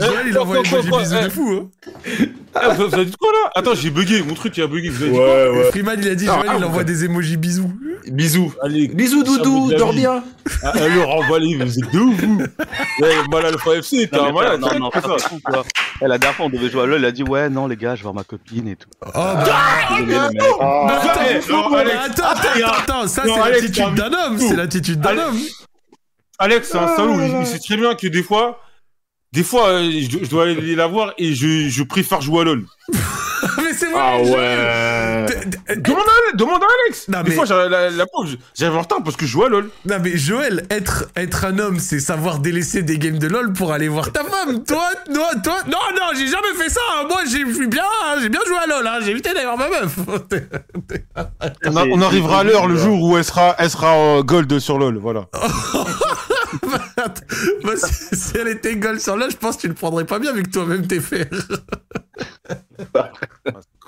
Joël, 0.00 0.26
il 0.28 0.36
envoie 0.36 0.62
des 0.62 0.68
quoi, 0.68 0.78
emojis 0.80 0.90
quoi, 0.90 1.02
bisous 1.02 1.14
eh. 1.20 1.24
de 1.24 1.28
fou. 1.28 1.52
Hein. 1.52 2.26
Ah, 2.52 2.70
vous, 2.74 2.88
vous 2.88 2.94
avez 2.94 3.04
dit 3.04 3.14
quoi 3.16 3.30
là? 3.30 3.52
Attends, 3.54 3.74
j'ai 3.76 3.90
bugué, 3.90 4.22
mon 4.24 4.34
truc 4.34 4.56
il 4.56 4.62
a 4.64 4.66
bugué. 4.66 4.88
Vous 4.88 5.02
avez 5.04 5.12
dit 5.12 5.16
quoi? 5.16 5.24
Ouais, 5.52 5.58
ouais. 5.58 5.64
Freeman, 5.70 5.96
il 6.02 6.08
a 6.08 6.14
dit 6.16 6.26
Ah, 6.28 6.34
Joël, 6.40 6.48
ah, 6.50 6.56
il 6.58 6.64
envoie 6.64 6.82
des 6.82 7.04
emojis 7.04 7.36
bisous. 7.36 7.72
Bisous. 8.10 8.52
Allez, 8.60 8.88
Bisous, 8.88 9.22
doudou, 9.22 9.68
de 9.68 9.72
la 9.74 9.78
dors 9.78 9.92
vie. 9.92 9.98
bien. 10.00 10.24
ah, 10.64 10.68
alors 10.70 11.10
envoie-les, 11.16 11.54
vous 11.54 11.78
êtes 11.78 11.92
de 11.92 11.98
ouf 12.00 12.20
vous 12.20 12.38
Ouais, 13.00 13.14
Malal 13.30 13.54
FC, 13.76 14.08
t'es 14.08 14.16
Non, 14.16 14.24
un 14.24 14.26
mais 14.26 14.32
malade, 14.32 14.60
non, 14.60 14.78
non, 14.80 14.90
frère, 14.90 15.20
fou, 15.20 15.38
quoi. 15.44 15.62
Eh, 16.02 16.06
La 16.08 16.18
dernière 16.18 16.34
fois, 16.34 16.46
on 16.46 16.50
devait 16.50 16.70
jouer 16.70 16.82
à 16.82 16.86
LoL, 16.86 16.98
il 17.00 17.04
a 17.04 17.12
dit 17.12 17.22
Ouais, 17.22 17.48
non, 17.50 17.66
les 17.68 17.76
gars, 17.76 17.94
je 17.94 18.00
vais 18.00 18.04
voir 18.04 18.14
ma 18.14 18.24
copine 18.24 18.66
et 18.68 18.74
tout. 18.80 18.88
Oh, 19.06 19.10
bah. 19.14 19.44
Ah, 19.46 19.98
Bah, 20.88 21.00
attends, 22.04 22.24
attends, 22.24 22.72
attends, 22.72 23.08
ça 23.08 23.22
c'est 23.24 23.50
l'attitude 23.50 23.94
d'un 23.94 24.12
homme, 24.12 24.38
c'est 24.38 24.56
l'attitude 24.56 25.00
d'un 25.00 25.18
homme. 25.18 25.38
Alex, 26.38 26.70
c'est 26.72 26.78
un 26.78 26.86
Ah 26.88 26.96
salaud, 26.96 27.20
il, 27.20 27.46
sait 27.46 27.58
très 27.58 27.76
bien 27.76 27.94
que 27.94 28.06
des 28.06 28.22
fois, 28.22 28.60
des 29.32 29.44
fois, 29.44 29.68
euh, 29.68 29.90
je, 29.90 30.28
dois 30.28 30.44
aller 30.44 30.74
la 30.74 30.86
voir 30.86 31.12
et 31.18 31.34
je 31.34 31.82
préfère 31.82 32.20
jouer 32.20 32.40
à 32.40 32.44
LoL. 32.44 32.66
Mais 33.92 34.24
c'est 34.24 34.30
vrai, 34.34 34.56
Ah 34.56 35.26
ouais. 35.26 35.76
Demande 35.76 35.98
à, 36.00 36.12
Alex- 36.24 36.36
demande 36.36 36.62
à 36.62 36.66
Alex 36.86 37.08
Non, 37.08 37.22
Des 37.22 37.30
mais- 37.30 37.36
fois, 37.36 37.44
j'arrive 37.44 37.70
la, 37.70 37.90
la 37.90 38.06
pauvre, 38.06 38.28
j'arrive 38.56 38.76
en 38.76 38.82
retard 38.82 39.02
parce 39.04 39.16
que 39.16 39.26
je 39.26 39.30
joue 39.30 39.44
à 39.44 39.48
LoL. 39.48 39.68
Non 39.84 39.96
mais 40.02 40.16
Joël, 40.16 40.66
être, 40.70 41.06
être 41.16 41.44
un 41.44 41.58
homme, 41.58 41.78
c'est 41.78 42.00
savoir 42.00 42.38
délaisser 42.40 42.82
des 42.82 42.98
games 42.98 43.18
de 43.18 43.26
LoL 43.28 43.52
pour 43.52 43.72
aller 43.72 43.88
voir 43.88 44.10
ta 44.12 44.24
femme. 44.24 44.62
Toi, 44.66 44.82
toi, 45.12 45.28
toi, 45.42 45.56
non, 45.66 45.78
non, 45.94 46.06
j'ai 46.16 46.26
jamais 46.26 46.54
fait 46.56 46.68
ça. 46.68 46.80
hein. 46.98 47.04
Moi, 47.08 47.20
j'ai 47.30 47.40
je 47.46 47.52
suis 47.54 47.66
bien, 47.68 47.82
hein, 48.06 48.16
j'ai 48.20 48.28
bien 48.28 48.40
joué 48.46 48.56
à 48.62 48.66
LoL. 48.66 48.86
Hein. 48.86 48.98
J'ai 49.02 49.10
évité 49.12 49.32
d'aller 49.32 49.46
voir 49.46 49.58
ma 49.58 49.68
meuf. 49.68 49.96
On, 51.66 51.76
a- 51.76 51.84
on 51.86 52.00
arrivera 52.02 52.40
à 52.40 52.44
l'heure 52.44 52.66
le 52.66 52.76
jour 52.76 53.02
où 53.02 53.16
elle 53.16 53.24
sera, 53.24 53.54
elle 53.58 53.70
sera 53.70 53.94
euh, 53.96 54.22
gold 54.22 54.58
sur 54.58 54.78
LoL, 54.78 54.96
voilà. 54.98 55.26
Bah, 57.64 57.72
si, 57.76 58.16
si 58.16 58.32
elle 58.36 58.48
était 58.48 58.76
gold 58.76 59.00
sur 59.00 59.16
LoL, 59.16 59.30
je 59.30 59.36
pense 59.36 59.56
que 59.56 59.62
tu 59.62 59.68
le 59.68 59.74
prendrais 59.74 60.04
pas 60.04 60.18
bien 60.18 60.32
vu 60.32 60.42
que 60.42 60.50
toi-même 60.50 60.86
t'es 60.86 61.00
fait. 61.00 61.28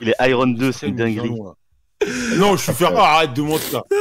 Il 0.03 0.09
est 0.11 0.29
Iron 0.31 0.49
2, 0.49 0.73
c'est 0.73 0.89
une 0.89 0.97
dinguerie. 0.97 1.31
Non, 2.37 2.57
je 2.57 2.73
suis. 2.73 2.85
Ah, 2.85 3.15
arrête 3.17 3.33
de 3.35 3.43
mentir. 3.43 3.83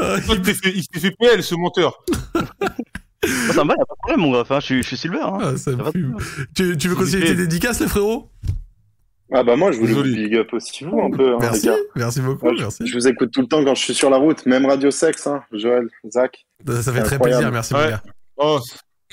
Il 0.00 0.44
s'est 0.44 0.54
fait, 0.54 0.70
il 0.74 0.82
s'est 0.82 1.00
fait 1.00 1.10
PL, 1.18 1.42
ce 1.42 1.54
menteur. 1.54 2.04
Oh, 2.34 3.52
ça 3.52 3.64
me 3.64 3.68
va, 3.68 3.74
y'a 3.76 3.84
pas 3.84 3.94
de 3.94 3.98
problème, 3.98 4.20
mon 4.20 4.32
gars. 4.32 4.40
Enfin, 4.40 4.60
je, 4.60 4.64
suis, 4.66 4.82
je 4.82 4.88
suis 4.88 4.96
Silver. 4.96 5.20
Hein. 5.22 5.38
Ah, 5.40 5.56
ça 5.56 5.72
va 5.72 5.90
tu, 6.54 6.76
tu 6.78 6.88
veux 6.88 6.94
continuer 6.94 7.26
tes 7.26 7.34
dédicaces, 7.34 7.80
le 7.80 7.88
frérot? 7.88 8.28
Ah 9.32 9.42
bah 9.42 9.56
moi, 9.56 9.72
je 9.72 9.78
voulais 9.78 9.92
vous 9.92 10.02
Désolé. 10.04 10.24
big 10.28 10.36
up 10.36 10.52
aussi 10.54 10.84
vous 10.84 11.00
un 11.00 11.10
peu, 11.10 11.34
hein, 11.34 11.38
les 11.40 11.46
Merci, 11.46 11.66
gars. 11.66 11.76
merci 11.96 12.20
beaucoup, 12.20 12.46
Moi, 12.46 12.54
je, 12.56 12.62
merci. 12.62 12.86
je 12.86 12.94
vous 12.94 13.08
écoute 13.08 13.30
tout 13.32 13.42
le 13.42 13.46
temps 13.46 13.62
quand 13.62 13.74
je 13.74 13.82
suis 13.82 13.92
sur 13.94 14.08
la 14.08 14.16
route, 14.16 14.46
même 14.46 14.64
Radio 14.64 14.90
Sex, 14.90 15.26
hein, 15.26 15.42
Joël, 15.52 15.86
Zach. 16.10 16.46
Ça, 16.66 16.82
ça 16.82 16.92
fait 16.92 17.02
très 17.02 17.16
Incroyable. 17.16 17.50
plaisir, 17.50 17.52
merci 17.52 17.74
mon 17.74 17.80
Ouais. 17.80 17.88
gars. 17.90 18.02
Oh, 18.38 18.58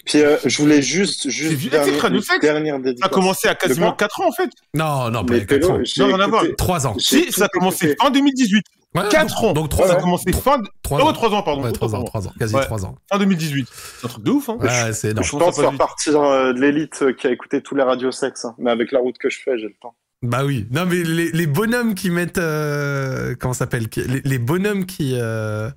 Puis 0.06 0.22
euh, 0.22 0.38
je 0.46 0.58
voulais 0.62 0.82
juste, 0.82 1.30
juste 1.30 1.54
vieux, 1.54 1.72
Radio 1.72 2.18
une 2.18 2.22
Sex 2.22 2.40
dernière 2.40 2.76
ça 2.76 2.80
a 2.80 2.84
dédicace. 2.84 3.10
commencé 3.12 3.48
à 3.48 3.56
quasiment 3.56 3.88
quoi 3.88 3.96
4 3.98 4.22
ans 4.22 4.28
en 4.28 4.32
fait. 4.32 4.50
Non, 4.74 5.10
non, 5.10 5.24
pas 5.26 5.34
Mais 5.34 5.40
les 5.40 5.46
4 5.46 5.60
Pélo, 5.62 5.72
ans. 5.74 5.82
Non, 5.98 6.06
rien 6.08 6.20
à 6.20 6.28
voir. 6.28 6.44
écouté- 6.44 6.56
3 6.58 6.88
ans. 6.88 6.96
Si, 7.00 7.32
ça 7.32 7.46
a 7.46 7.48
commencé 7.48 7.86
écouté. 7.92 8.04
fin 8.04 8.12
2018. 8.12 8.66
Ouais, 8.94 9.04
4 9.10 9.44
ans. 9.44 9.54
Donc 9.54 9.66
Ça 9.72 9.78
3 9.78 9.92
a 9.92 9.98
ans. 9.98 10.02
commencé 10.02 10.32
fin. 10.34 10.62
3 10.84 11.00
Oh, 11.02 11.08
ans. 11.08 11.14
3 11.14 11.34
ans, 11.34 11.42
pardon. 11.44 11.64
Ouais, 11.64 11.72
3 11.72 11.88
autant 11.88 11.98
ans, 11.98 12.04
pour 12.04 12.14
moi. 12.14 12.22
3 12.22 12.28
ans, 12.28 12.34
quasi 12.38 12.56
Ouais. 12.56 12.66
3 12.66 12.86
ans. 12.86 12.96
Fin 13.12 13.18
2018. 13.20 13.68
C'est 13.72 14.06
un 14.06 14.10
truc 14.10 14.24
de 14.24 14.32
ouf, 14.32 14.50
hein. 14.50 14.58
Ouais, 14.60 14.94
c'est 14.94 15.10
énorme. 15.12 15.26
Je 15.26 15.32
Comment 15.32 15.46
pense 15.46 15.56
ça 15.56 15.62
faire 15.64 15.72
vite 15.72 15.80
partir 15.80 16.22
euh, 16.22 16.54
de 16.54 16.60
l'élite 16.62 17.02
euh, 17.02 17.14
qui 17.14 17.28
a 17.28 17.32
écouté 17.32 17.62
tous 17.62 17.76
les 17.76 17.84
radios 17.84 18.12
sex, 18.12 18.46
hein. 18.46 18.54
mais 18.58 18.72
avec 18.72 18.92
la 18.92 19.00
route 19.00 19.18
que 19.18 19.30
je 19.30 19.40
fais, 19.44 19.58
j'ai 19.58 19.66
le 19.68 19.76
temps. 19.82 19.96
Bah 20.22 20.44
oui. 20.44 20.66
Non, 20.72 20.86
mais 20.86 21.04
les, 21.04 21.30
les 21.32 21.46
bonhommes 21.48 21.94
qui 21.94 22.10
mettent. 22.10 22.38
euh, 22.40 23.36
comment 23.40 23.54
ça 23.54 23.60
s'appelle 23.60 23.88
les, 23.96 24.22
les 24.24 24.40
bonhommes 24.40 24.86
qui, 24.86 25.14
euh, 25.16 25.70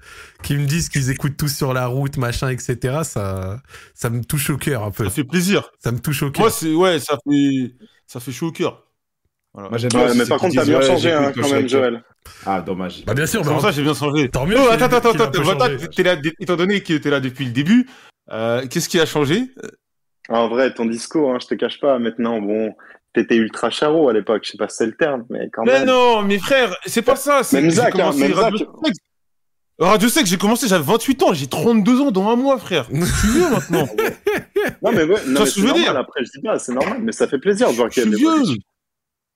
qui 0.42 0.56
me 0.56 0.64
disent 0.64 0.88
qu'ils 0.88 1.10
écoutent 1.10 1.36
tous 1.36 1.54
sur 1.54 1.74
la 1.74 1.86
route, 1.86 2.16
machin, 2.16 2.48
etc., 2.48 3.00
ça, 3.02 3.60
ça 3.94 4.10
me 4.10 4.24
touche 4.24 4.48
au 4.50 4.56
cœur 4.56 4.84
un 4.84 4.90
peu. 4.90 5.04
Ça 5.04 5.10
fait 5.10 5.24
plaisir. 5.24 5.70
Ça 5.80 5.92
me 5.92 5.98
touche 5.98 6.22
au 6.22 6.30
cœur. 6.30 6.44
Moi, 6.44 6.50
c'est, 6.50 6.72
ouais, 6.72 6.98
ça 6.98 7.18
fait, 7.28 7.74
ça 8.06 8.20
fait 8.20 8.32
chaud 8.32 8.46
au 8.48 8.52
cœur. 8.52 8.84
Voilà. 9.52 9.68
Moi, 9.70 9.78
j'aime 9.78 9.90
bien 9.90 10.06
Ouais, 10.06 10.14
mais 10.14 10.24
par 10.26 10.38
contre, 10.38 10.54
t'as 10.54 10.64
bien 10.64 10.80
changé 10.80 11.12
hein, 11.12 11.32
quand 11.34 11.50
même, 11.50 11.68
Joël. 11.68 12.02
Ah, 12.46 12.60
dommage. 12.60 13.04
Bah 13.04 13.14
bien 13.14 13.26
sûr, 13.26 13.40
C'est 13.42 13.46
bah, 13.48 13.52
pour 13.54 13.62
ça 13.62 13.70
j'ai 13.70 13.82
bien 13.82 13.94
changé. 13.94 14.28
tant 14.28 14.46
mieux. 14.46 14.56
Oh, 14.58 14.68
attends, 14.70 14.84
attends, 14.86 15.10
attends, 15.10 15.42
là, 15.42 16.16
étant 16.40 16.56
donné 16.56 16.82
que 16.82 16.94
t'es 16.94 17.10
là 17.10 17.20
depuis 17.20 17.44
le 17.46 17.50
début, 17.52 17.88
euh, 18.30 18.66
qu'est-ce 18.68 18.88
qui 18.88 19.00
a 19.00 19.06
changé? 19.06 19.50
En 20.28 20.48
vrai, 20.48 20.72
ton 20.74 20.84
discours, 20.84 21.34
hein, 21.34 21.38
je 21.40 21.46
te 21.46 21.54
cache 21.54 21.80
pas, 21.80 21.98
maintenant, 21.98 22.40
bon, 22.40 22.74
t'étais 23.14 23.36
ultra 23.36 23.70
charo 23.70 24.08
à 24.08 24.12
l'époque, 24.12 24.42
je 24.44 24.50
sais 24.52 24.58
pas 24.58 24.68
si 24.68 24.76
c'est 24.76 24.86
le 24.86 24.96
terme, 24.96 25.24
mais 25.30 25.48
quand 25.52 25.64
Mais 25.64 25.80
même. 25.80 25.86
non, 25.88 26.22
mes 26.22 26.38
frères, 26.38 26.76
c'est 26.86 27.02
pas 27.02 27.16
ça. 27.16 27.42
C'est 27.42 27.60
Même 27.60 27.70
Zach, 27.70 27.98
hein, 27.98 28.12
même 28.16 28.32
Radio 28.32 28.58
Zach. 28.58 28.66
Sex. 28.84 28.98
Radio 29.80 30.08
Sex, 30.08 30.28
j'ai 30.28 30.36
commencé, 30.38 30.66
j'avais 30.68 30.82
28 30.84 31.22
ans, 31.22 31.32
j'ai 31.34 31.46
32 31.46 32.00
ans 32.00 32.10
dans 32.10 32.28
un 32.28 32.36
mois, 32.36 32.58
frère. 32.58 32.86
Je 32.92 33.04
suis 33.04 33.28
vieux 33.32 33.48
maintenant. 33.50 33.88
Non, 34.82 34.92
mais 34.92 35.04
ouais, 35.04 35.20
Tu 35.22 35.30
non, 35.30 35.40
mais 35.40 35.46
ce 35.46 35.52
c'est 35.52 35.60
normal, 35.66 35.82
dire 35.82 35.96
après, 35.96 36.24
je 36.24 36.30
dis 36.38 36.42
pas, 36.44 36.58
c'est 36.58 36.72
normal, 36.72 36.98
mais 37.00 37.12
ça 37.12 37.28
fait 37.28 37.38
plaisir 37.38 37.70
de 37.70 37.74
voir 37.76 37.88
qu'il 37.88 38.02
y 38.02 38.06
a 38.06 38.08
suis 38.08 38.12
de 38.12 38.16
l'évolution. 38.18 38.52
vieux. 38.54 38.62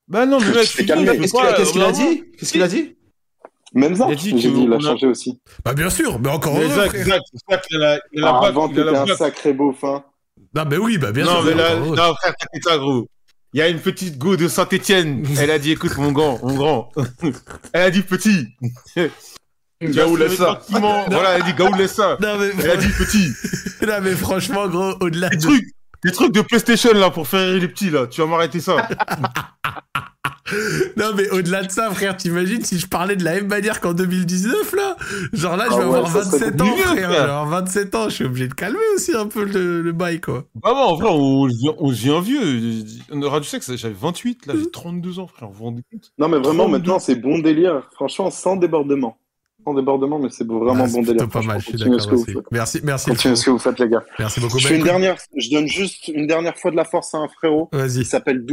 Bah 0.09 0.27
non, 0.27 0.41
mais 0.41 0.47
mec, 0.47 0.57
je 0.57 0.63
suis 0.65 0.85
vieux. 0.85 0.95
Qu'est-ce 0.95 1.73
qu'il 1.73 1.81
pas, 1.81 1.89
a, 1.89 1.93
dit 1.93 2.25
Qu'est-ce 2.39 2.53
qu'il 2.53 2.63
a 2.63 2.69
dit 2.69 2.97
Même 3.73 3.95
Zach, 3.95 4.09
Il 4.09 4.13
a 4.13 4.17
j'ai 4.17 4.33
dit, 4.33 4.63
il 4.65 4.83
changé 4.83 5.07
aussi. 5.07 5.41
Bah 5.65 5.75
bien 5.75 5.91
sûr, 5.91 6.19
mais 6.19 6.29
encore 6.29 6.55
Mais 6.55 6.65
heureux, 6.65 6.75
Zach, 6.75 6.91
frère. 6.91 7.07
Zach, 7.07 7.21
Zach, 7.51 7.65
il 7.71 7.77
a 7.77 7.79
la, 7.81 8.01
il 8.13 8.23
a 8.25 8.27
la 8.27 8.29
Ah, 8.37 8.41
bague, 8.41 8.49
avant, 8.51 8.69
il 8.69 8.81
a 8.81 8.85
la 8.85 8.99
t'étais 9.01 9.13
un 9.13 9.17
sacré 9.17 9.53
beauf, 9.53 9.85
hein. 9.85 10.05
Non, 10.55 10.65
mais 10.69 10.77
oui, 10.77 10.99
bah 10.99 11.13
bien 11.13 11.25
Non, 11.25 11.41
sûr. 11.41 11.45
mais 11.45 11.55
là, 11.55 11.77
non, 11.77 11.95
frère, 11.95 12.35
t'inquiète 12.37 12.65
ça, 12.65 12.77
gros. 12.79 13.07
Il 13.55 13.59
y 13.59 13.63
a 13.63 13.69
une 13.69 13.81
petite 13.81 14.17
go 14.19 14.37
de 14.37 14.49
Saint-Etienne. 14.49 15.27
Elle 15.39 15.51
a 15.51 15.59
dit, 15.59 15.73
écoute, 15.73 15.97
mon 15.99 16.13
grand, 16.13 16.41
mon 16.43 16.55
grand. 16.55 16.93
Elle 17.75 17.83
a 17.83 17.91
dit 17.91 18.03
petit. 18.03 18.49
Gaou, 19.83 20.17
laisse 20.17 20.37
ça. 20.37 20.63
Voilà, 20.71 21.35
elle 21.35 21.43
a 21.43 21.45
dit, 21.45 21.53
Gaou, 21.53 21.75
laisse 21.75 21.95
ça. 21.95 22.17
Non, 22.21 22.39
mais, 22.39 22.51
Elle 22.63 22.71
a 22.71 22.77
dit 22.77 22.89
petit. 22.89 23.31
non, 23.87 24.01
mais 24.01 24.13
franchement, 24.13 24.69
gros, 24.69 24.95
au-delà 25.01 25.29
Des 25.29 25.37
de... 25.37 25.43
trucs, 25.43 25.67
des 26.03 26.13
trucs 26.13 26.33
de 26.33 26.41
PlayStation, 26.41 26.93
là, 26.95 27.11
pour 27.11 27.29
faire 27.29 27.47
rire 27.47 27.61
les 27.61 27.69
petits, 27.69 27.91
là. 27.91 28.07
Tu 28.07 28.21
vas 28.21 28.27
m'arrêter 28.27 28.61
ça. 28.61 28.89
Non, 30.97 31.13
mais 31.17 31.29
au-delà 31.31 31.63
de 31.63 31.71
ça, 31.71 31.91
frère, 31.93 32.17
t'imagines 32.17 32.65
si 32.65 32.79
je 32.79 32.87
parlais 32.87 33.17
de 33.17 33.25
la 33.25 33.35
même 33.35 33.47
manière 33.47 33.81
qu'en 33.81 33.95
2019, 33.95 34.73
là? 34.75 34.97
Genre 35.33 35.57
là, 35.57 35.67
je 35.71 35.77
Ah 35.77 35.79
vais 35.79 35.85
ouais, 35.85 35.99
avoir 35.99 36.09
ça 36.09 36.25
serait 36.25 36.51
27 36.51 36.61
ans, 36.61 36.77
mieux, 36.77 36.83
frère. 36.83 37.11
frère. 37.11 37.23
Avoir 37.23 37.47
27 37.47 37.95
ans, 37.95 38.09
je 38.09 38.15
suis 38.17 38.25
obligé 38.25 38.49
de 38.49 38.55
calmer 38.55 38.79
aussi 38.95 39.15
un 39.15 39.27
peu 39.27 39.45
le, 39.45 39.83
le 39.83 39.93
bail, 39.93 40.21
quoi. 40.21 40.45
Vraiment, 40.63 40.91
en 40.93 40.97
vrai, 40.97 41.09
on 41.11 41.47
devient, 41.47 41.73
on 41.79 41.89
devient 41.91 42.21
vieux. 42.23 42.85
On 43.11 43.23
aura 43.23 43.41
du 43.41 43.47
sexe, 43.47 43.75
j'avais 43.77 43.95
28, 43.95 44.47
là, 44.47 44.55
j'ai 44.59 44.71
32 44.71 45.19
ans, 45.21 45.27
frère. 45.29 45.49
Vous 45.49 45.55
vous 45.59 45.65
rendez 45.65 45.83
compte? 45.91 46.13
Non, 46.19 46.29
mais 46.29 46.39
vraiment, 46.39 46.65
32. 46.65 46.73
maintenant, 46.79 46.99
c'est 46.99 47.17
bon 47.17 47.39
délire. 47.39 47.89
Franchement, 47.95 48.31
sans 48.31 48.57
débordement. 48.57 49.17
Sans 49.65 49.75
débordement, 49.75 50.19
mais 50.19 50.29
c'est 50.31 50.47
vraiment 50.47 50.85
Ah, 50.85 50.89
bon 50.93 51.03
délire. 51.03 51.29
pas 51.29 51.43
mal, 51.43 51.61
je 51.61 51.67
suis 51.67 51.79
d'accord. 51.79 52.43
Merci, 52.51 52.81
merci. 52.83 53.11
Continuez 53.11 53.37
ce 53.37 53.45
que 53.45 53.51
vous 53.51 53.59
faites, 53.59 53.79
les 53.79 53.89
gars. 53.89 54.03
Merci 54.19 54.41
beaucoup. 54.41 54.59
Je 54.59 54.67
fais 54.67 54.77
une 54.77 54.83
dernière, 54.85 55.17
je 55.37 55.51
donne 55.51 55.69
juste 55.69 56.09
une 56.09 56.27
dernière 56.27 56.57
fois 56.57 56.71
de 56.71 56.77
la 56.77 56.85
force 56.85 57.15
à 57.15 57.19
un 57.19 57.29
frérot. 57.29 57.69
Vas-y. 57.73 57.99
Il 58.01 58.07
s'appelle 58.07 58.45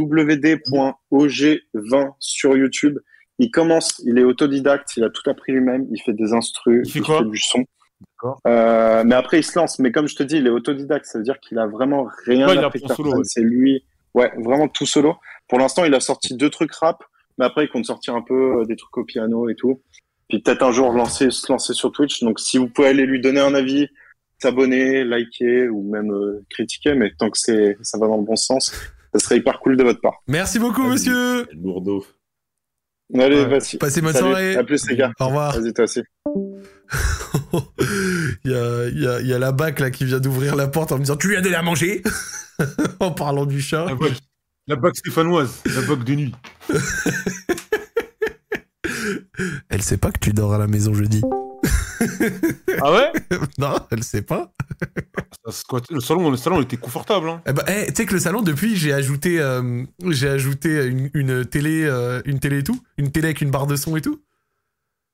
wd.og20 1.10 2.12
sur 2.18 2.56
YouTube. 2.56 2.98
Il 3.38 3.50
commence, 3.50 4.00
il 4.04 4.18
est 4.18 4.24
autodidacte, 4.24 4.96
il 4.96 5.04
a 5.04 5.10
tout 5.10 5.28
appris 5.30 5.52
lui-même, 5.52 5.86
il 5.90 6.00
fait 6.02 6.12
des 6.12 6.32
instrus, 6.32 6.82
Il 6.86 6.92
fait 6.92 7.00
quoi 7.00 7.24
du 7.24 7.38
son. 7.38 7.64
D'accord. 8.00 8.38
Euh, 8.46 9.02
mais 9.04 9.14
après, 9.14 9.38
il 9.40 9.42
se 9.42 9.58
lance. 9.58 9.78
Mais 9.78 9.92
comme 9.92 10.08
je 10.08 10.14
te 10.16 10.22
dis, 10.22 10.36
il 10.36 10.46
est 10.46 10.50
autodidacte, 10.50 11.06
ça 11.06 11.18
veut 11.18 11.24
dire 11.24 11.40
qu'il 11.40 11.58
a 11.58 11.66
vraiment 11.66 12.06
rien 12.26 12.46
Ouais, 12.48 12.58
appris 12.58 12.82
ouais. 12.82 13.20
C'est 13.24 13.40
lui, 13.42 13.82
ouais, 14.14 14.30
vraiment 14.38 14.68
tout 14.68 14.86
solo. 14.86 15.16
Pour 15.48 15.58
l'instant, 15.58 15.84
il 15.84 15.94
a 15.94 16.00
sorti 16.00 16.36
deux 16.36 16.50
trucs 16.50 16.72
rap, 16.74 17.02
mais 17.38 17.46
après, 17.46 17.64
il 17.64 17.70
compte 17.70 17.86
sortir 17.86 18.14
un 18.14 18.22
peu 18.22 18.60
euh, 18.60 18.64
des 18.66 18.76
trucs 18.76 18.96
au 18.98 19.04
piano 19.04 19.48
et 19.48 19.54
tout. 19.54 19.80
Puis 20.30 20.40
peut-être 20.40 20.62
un 20.62 20.72
jour 20.72 20.92
lancer, 20.92 21.30
se 21.30 21.50
lancer 21.52 21.74
sur 21.74 21.92
Twitch. 21.92 22.22
Donc, 22.22 22.40
si 22.40 22.56
vous 22.56 22.68
pouvez 22.68 22.88
aller 22.88 23.04
lui 23.04 23.20
donner 23.20 23.40
un 23.40 23.52
avis, 23.54 23.88
s'abonner, 24.40 25.04
liker 25.04 25.68
ou 25.68 25.90
même 25.90 26.10
euh, 26.12 26.42
critiquer, 26.48 26.94
mais 26.94 27.12
tant 27.18 27.28
que 27.30 27.36
c'est, 27.38 27.76
ça 27.82 27.98
va 27.98 28.06
dans 28.06 28.16
le 28.16 28.22
bon 28.22 28.36
sens, 28.36 28.72
ça 29.12 29.18
serait 29.18 29.36
hyper 29.38 29.58
cool 29.60 29.76
de 29.76 29.82
votre 29.82 30.00
part. 30.00 30.22
Merci 30.28 30.58
beaucoup, 30.58 30.84
monsieur. 30.84 31.46
Lourdeau. 31.52 32.06
Allez, 33.12 33.40
Ouais. 33.42 33.46
vas-y. 33.58 33.76
Passez 33.76 34.00
bonne 34.00 34.12
Salut. 34.12 34.28
soirée. 34.28 34.54
À 34.56 34.62
plus, 34.62 34.88
les 34.88 34.96
gars. 34.96 35.12
Au 35.18 35.26
revoir. 35.26 35.58
Vas-y, 35.58 35.72
toi 35.74 35.84
aussi. 35.84 36.00
il, 38.44 38.50
y 38.50 38.54
a, 38.54 38.86
il, 38.88 39.02
y 39.02 39.06
a, 39.08 39.20
il 39.20 39.26
y 39.26 39.32
a 39.34 39.38
la 39.38 39.50
bac 39.52 39.80
là 39.80 39.90
qui 39.90 40.04
vient 40.04 40.20
d'ouvrir 40.20 40.54
la 40.54 40.68
porte 40.68 40.92
en 40.92 40.96
me 40.96 41.00
disant 41.00 41.16
Tu 41.16 41.26
lui 41.28 41.36
as 41.36 41.40
donné 41.40 41.56
à 41.56 41.62
manger? 41.62 42.02
En 43.00 43.10
parlant 43.10 43.46
du 43.46 43.60
chat. 43.62 43.86
La 43.86 43.94
bague, 43.94 44.12
la 44.66 44.76
bague 44.76 44.94
stéphanoise, 44.94 45.62
la 45.74 45.80
bague 45.80 46.04
de 46.04 46.14
nuit. 46.14 46.34
Elle 49.68 49.82
sait 49.82 49.96
pas 49.96 50.10
que 50.12 50.18
tu 50.18 50.32
dors 50.32 50.52
à 50.54 50.58
la 50.58 50.66
maison 50.66 50.92
jeudi. 50.94 51.22
Ah 52.80 52.92
ouais? 52.92 53.12
Non, 53.58 53.74
elle 53.90 54.02
sait 54.02 54.22
pas. 54.22 54.52
Le 55.90 56.00
salon, 56.00 56.30
le 56.30 56.36
salon 56.36 56.62
était 56.62 56.76
confortable, 56.76 57.28
hein. 57.28 57.42
Eh 57.46 57.52
ben, 57.52 57.62
eh, 57.68 57.86
tu 57.88 57.94
sais 57.96 58.06
que 58.06 58.14
le 58.14 58.20
salon, 58.20 58.42
depuis, 58.42 58.76
j'ai 58.76 58.92
ajouté, 58.92 59.40
euh, 59.40 59.84
j'ai 60.08 60.28
ajouté 60.28 60.86
une, 60.86 61.10
une 61.14 61.44
télé, 61.44 61.84
euh, 61.84 62.22
une 62.24 62.38
télé 62.40 62.58
et 62.58 62.64
tout, 62.64 62.80
une 62.96 63.10
télé 63.10 63.26
avec 63.26 63.40
une 63.40 63.50
barre 63.50 63.66
de 63.66 63.76
son 63.76 63.96
et 63.96 64.00
tout. 64.00 64.20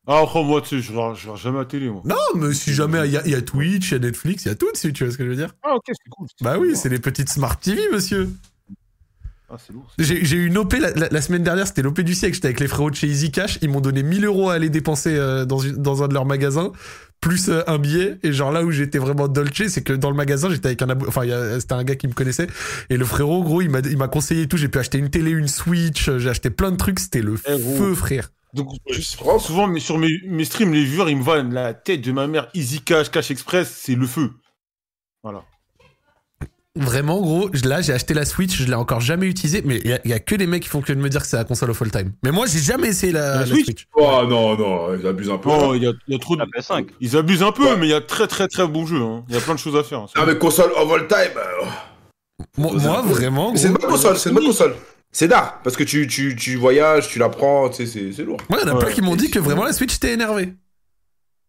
Ah, 0.06 0.20
après, 0.22 0.44
moi, 0.44 0.60
tu 0.62 0.68
sais, 0.68 0.80
je 0.80 0.92
regarde 0.92 1.16
jamais 1.36 1.58
la 1.58 1.64
télé, 1.64 1.88
moi. 1.90 2.02
Non, 2.04 2.14
mais 2.36 2.54
si 2.54 2.72
jamais 2.72 3.06
il 3.06 3.12
y, 3.12 3.16
a- 3.16 3.26
il 3.26 3.32
y 3.32 3.34
a 3.34 3.42
Twitch, 3.42 3.88
il 3.90 3.92
y 3.92 3.96
a 3.96 3.98
Netflix, 3.98 4.44
il 4.44 4.48
y 4.48 4.50
a 4.52 4.54
tout 4.54 4.70
dessus, 4.72 4.92
tu 4.92 5.02
vois 5.04 5.12
ce 5.12 5.18
que 5.18 5.24
je 5.24 5.30
veux 5.30 5.36
dire? 5.36 5.52
Ah, 5.64 5.74
ok, 5.74 5.82
c'est 5.88 6.10
cool. 6.10 6.28
Bah 6.42 6.58
oui, 6.58 6.76
c'est 6.76 6.88
les 6.88 7.00
petites 7.00 7.28
smart 7.28 7.58
TV, 7.58 7.80
monsieur. 7.92 8.28
Ah, 9.48 9.56
c'est 9.64 9.72
lourd. 9.72 9.86
c'est 9.98 10.24
J'ai 10.24 10.36
eu 10.36 10.46
une 10.46 10.58
OP 10.58 10.72
la, 10.74 10.90
la- 10.92 11.08
la 11.08 11.20
semaine 11.22 11.42
dernière, 11.44 11.66
c'était 11.68 11.82
l'OP 11.82 12.00
du 12.00 12.14
siècle. 12.14 12.34
J'étais 12.34 12.48
avec 12.48 12.58
les 12.60 12.66
frérots 12.66 12.90
de 12.90 12.96
chez 12.96 13.06
Easy 13.06 13.30
Cash. 13.30 13.58
Ils 13.62 13.68
m'ont 13.70 13.80
donné 13.80 14.02
1000 14.02 14.24
euros 14.24 14.50
à 14.50 14.54
aller 14.54 14.70
dépenser 14.70 15.14
euh, 15.14 15.44
dans, 15.44 15.58
une- 15.58 15.76
dans 15.76 16.02
un 16.02 16.08
de 16.08 16.14
leurs 16.14 16.24
magasins, 16.26 16.72
plus 17.20 17.48
euh, 17.48 17.62
un 17.68 17.78
billet. 17.78 18.18
Et 18.24 18.32
genre 18.32 18.50
là 18.50 18.64
où 18.64 18.72
j'étais 18.72 18.98
vraiment 18.98 19.28
dolce, 19.28 19.68
c'est 19.68 19.82
que 19.84 19.92
dans 19.92 20.10
le 20.10 20.16
magasin, 20.16 20.50
j'étais 20.50 20.66
avec 20.66 20.82
un 20.82 20.88
abou- 20.88 21.06
Enfin, 21.06 21.22
c'était 21.60 21.74
un 21.74 21.84
gars 21.84 21.94
qui 21.94 22.08
me 22.08 22.12
connaissait. 22.12 22.48
Et 22.90 22.96
le 22.96 23.04
frérot, 23.04 23.44
gros, 23.44 23.62
il 23.62 23.70
m'a 23.70 23.78
il 23.80 23.96
m'a 23.96 24.08
conseillé 24.08 24.42
et 24.42 24.48
tout. 24.48 24.56
J'ai 24.56 24.68
pu 24.68 24.78
acheter 24.78 24.98
une 24.98 25.10
télé, 25.10 25.30
une 25.30 25.46
Switch. 25.48 26.10
J'ai 26.18 26.28
acheté 26.28 26.50
plein 26.50 26.72
de 26.72 26.76
trucs. 26.76 26.98
C'était 26.98 27.22
le 27.22 27.34
Eh, 27.46 27.56
feu, 27.78 27.94
frère. 27.94 28.30
Donc, 28.52 28.68
souvent, 29.00 29.66
mais 29.68 29.80
sur 29.80 29.98
mes, 29.98 30.08
mes 30.26 30.44
streams, 30.44 30.72
les 30.72 30.84
viewers, 30.84 31.10
ils 31.10 31.16
me 31.18 31.22
voient 31.22 31.42
la 31.42 31.74
tête 31.74 32.00
de 32.00 32.10
ma 32.10 32.26
mère, 32.26 32.48
Easy 32.54 32.80
Cash, 32.80 33.10
Cash 33.10 33.30
Express, 33.30 33.70
c'est 33.82 33.94
le 33.94 34.06
feu. 34.06 34.30
Voilà. 35.22 35.44
Vraiment, 36.76 37.20
gros, 37.20 37.48
je- 37.52 37.68
là, 37.68 37.80
j'ai 37.80 37.92
acheté 37.92 38.12
la 38.14 38.24
Switch. 38.24 38.56
Je 38.56 38.66
l'ai 38.66 38.74
encore 38.74 39.00
jamais 39.00 39.26
utilisée. 39.26 39.62
Mais 39.64 39.78
il 39.84 39.90
y, 39.90 39.92
a- 39.94 40.00
il 40.04 40.10
y 40.10 40.14
a 40.14 40.18
que 40.20 40.34
les 40.34 40.46
mecs 40.46 40.62
qui 40.62 40.68
font 40.68 40.80
que 40.82 40.92
de 40.92 40.98
me 41.00 41.08
dire 41.08 41.22
que 41.22 41.26
c'est 41.26 41.36
la 41.36 41.44
console 41.44 41.70
of 41.70 41.80
all 41.82 41.90
time. 41.90 42.12
Mais 42.22 42.30
moi, 42.30 42.46
j'ai 42.46 42.58
jamais 42.60 42.88
essayé 42.88 43.12
la, 43.12 43.20
La 43.34 43.36
la 43.40 43.46
Switch 43.46 43.64
Switch. 43.64 43.86
Oh 43.94 44.22
non, 44.28 44.56
non, 44.56 44.94
ils 44.94 45.06
abusent 45.06 45.30
un 45.30 45.38
peu. 45.38 45.48
Oh, 45.50 45.74
il 45.74 45.82
y 45.82 45.86
a, 45.86 45.92
il 46.06 46.12
y 46.14 46.16
a 46.16 46.18
trop 46.20 46.36
de. 46.36 46.40
La 46.40 46.46
PS5. 46.46 46.88
Ils 47.00 47.16
abusent 47.16 47.42
un 47.42 47.52
peu, 47.52 47.64
Ouais. 47.64 47.76
mais 47.76 47.86
il 47.86 47.90
y 47.90 47.94
a 47.94 48.00
très 48.00 48.26
très 48.26 48.46
très 48.48 48.66
bons 48.66 48.86
jeux. 48.86 49.00
hein. 49.00 49.24
Il 49.28 49.34
y 49.34 49.38
a 49.38 49.40
plein 49.40 49.54
de 49.54 49.58
choses 49.58 49.76
à 49.76 49.82
faire. 49.82 50.00
hein. 50.00 50.06
Ah, 50.14 50.24
mais 50.26 50.36
console 50.38 50.70
of 50.76 50.92
all 50.92 51.08
time. 51.08 51.18
euh, 51.36 51.66
Moi, 52.58 52.72
C'est 52.78 52.86
moi, 52.86 53.02
vraiment, 53.02 53.56
C'est 53.56 53.68
une 53.68 53.74
bonne 53.74 53.90
console, 53.90 54.16
c'est 54.18 54.28
une 54.28 54.34
bonne 54.34 54.44
console. 54.46 54.74
C'est 55.12 55.28
d'art, 55.28 55.60
parce 55.64 55.76
que 55.76 55.84
tu, 55.84 56.06
tu, 56.06 56.36
tu 56.36 56.56
voyages, 56.56 57.08
tu 57.08 57.18
la 57.18 57.30
prends, 57.30 57.70
tu 57.70 57.76
sais, 57.76 57.86
c'est- 57.86 58.12
c'est 58.12 58.22
lourd. 58.24 58.36
Ouais, 58.50 58.58
il 58.62 58.66
y 58.66 58.70
en 58.70 58.72
a 58.72 58.78
Ouais. 58.78 58.84
plein 58.84 58.92
qui 58.94 59.00
m'ont 59.00 59.16
dit 59.16 59.30
que 59.30 59.38
vraiment 59.38 59.64
la 59.64 59.72
Switch 59.72 59.94
était 59.96 60.12
énervé. 60.12 60.52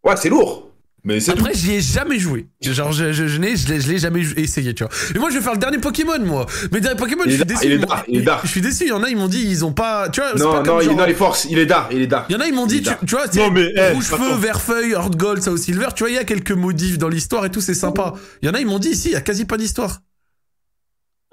Ouais, 0.05 0.15
c'est 0.15 0.29
lourd. 0.29 0.69
Mais 1.07 1.21
c'est. 1.21 1.31
Après, 1.31 1.53
j'y 1.53 1.71
ai 1.75 1.79
jamais 1.81 2.19
joué. 2.19 2.47
Genre, 2.61 2.91
je, 2.91 3.13
je, 3.13 3.27
je 3.27 3.37
n'ai, 3.39 3.55
je 3.55 3.69
l'ai, 3.69 3.79
je 3.79 3.89
l'ai 3.89 3.97
jamais 3.97 4.19
essayé, 4.35 4.73
tu 4.73 4.83
vois. 4.83 4.91
Mais 5.13 5.21
moi, 5.21 5.29
je 5.29 5.35
vais 5.37 5.41
faire 5.41 5.53
le 5.53 5.57
dernier 5.57 5.77
Pokémon, 5.77 6.19
moi. 6.19 6.45
Mais 6.69 6.79
le 6.79 6.81
dernier 6.81 6.97
Pokémon, 6.97 7.23
Il 7.25 7.31
je 7.31 7.35
suis 7.37 7.45
déçu. 7.45 7.65
il 7.65 7.71
est 7.71 7.77
dark, 7.77 8.05
il 8.09 8.17
est 8.19 8.21
dark. 8.23 8.41
Je 8.45 8.49
suis 8.51 8.59
déçu. 8.59 8.83
Il 8.83 8.89
y 8.89 8.91
en 8.91 9.01
a, 9.03 9.09
ils 9.09 9.15
m'ont 9.15 9.29
dit, 9.29 9.41
ils 9.41 9.63
ont 9.63 9.71
pas. 9.71 10.09
Tu 10.09 10.19
vois, 10.19 10.31
c'est 10.35 10.43
Non, 10.43 10.51
pas 10.51 10.57
non, 10.59 10.63
comme 10.65 10.81
il, 10.81 10.85
genre- 10.85 10.95
non, 10.97 11.05
il 11.07 11.15
force, 11.15 11.45
il 11.49 11.59
est 11.59 11.65
d'art, 11.65 11.87
il 11.91 12.01
est 12.01 12.07
d'art. 12.07 12.25
Il 12.27 12.33
y 12.33 12.35
en 12.35 12.41
a, 12.41 12.47
ils 12.47 12.53
m'ont 12.53 12.65
dit, 12.65 12.75
Il 12.75 12.79
est 12.79 12.81
tu, 12.81 12.89
dark. 12.89 13.05
tu 13.05 13.15
vois, 13.15 13.25
c'est 13.31 13.39
Non, 13.39 13.51
mais, 13.51 13.71
eh, 13.73 13.91
rouge 13.93 14.03
feu, 14.03 14.15
attends. 14.15 14.35
vert 14.35 14.59
feuille, 14.61 14.91
Heart 14.91 15.15
Gold, 15.15 15.41
Sao 15.41 15.55
Silver. 15.55 15.87
Tu 15.95 16.03
vois, 16.03 16.09
il 16.09 16.15
y 16.15 16.19
a 16.19 16.25
quelques 16.25 16.51
modifs 16.51 16.97
dans 16.97 17.07
l'histoire 17.07 17.45
et 17.45 17.51
tout, 17.51 17.61
c'est 17.61 17.73
sympa. 17.73 18.13
Il 18.41 18.47
y 18.47 18.49
en 18.51 18.53
a, 18.53 18.59
ils 18.59 18.67
m'ont 18.67 18.79
dit, 18.79 18.89
ici, 18.89 19.07
il 19.07 19.13
y 19.13 19.15
a 19.15 19.21
quasi 19.21 19.45
pas 19.45 19.55
d'histoire. 19.55 19.99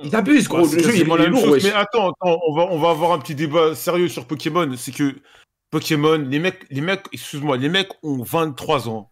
Il 0.04 0.14
abuse, 0.14 0.46
gros. 0.48 0.62
Bah, 0.62 0.68
c'est 0.70 0.76
le 0.76 0.82
jeu, 0.84 0.94
il, 0.94 1.00
est 1.02 1.26
lourd, 1.28 1.40
chose. 1.40 1.50
wesh. 1.52 1.62
Mais 1.64 1.72
attends, 1.72 2.10
attends, 2.10 2.38
on 2.48 2.54
va, 2.54 2.62
on 2.70 2.78
va 2.78 2.90
avoir 2.90 3.12
un 3.12 3.18
petit 3.18 3.34
débat 3.34 3.74
sérieux 3.74 4.08
sur 4.08 4.24
Pokémon. 4.26 4.70
C'est 4.76 4.92
que 4.92 5.14
Pokémon, 5.70 6.18
les 6.28 6.38
mecs, 6.38 6.66
les 6.70 6.80
mecs, 6.80 7.02
excuse-moi, 7.12 7.56
les 7.56 7.68
mecs 7.68 7.88
ont 8.02 8.22
23 8.22 8.88
ans, 8.88 9.10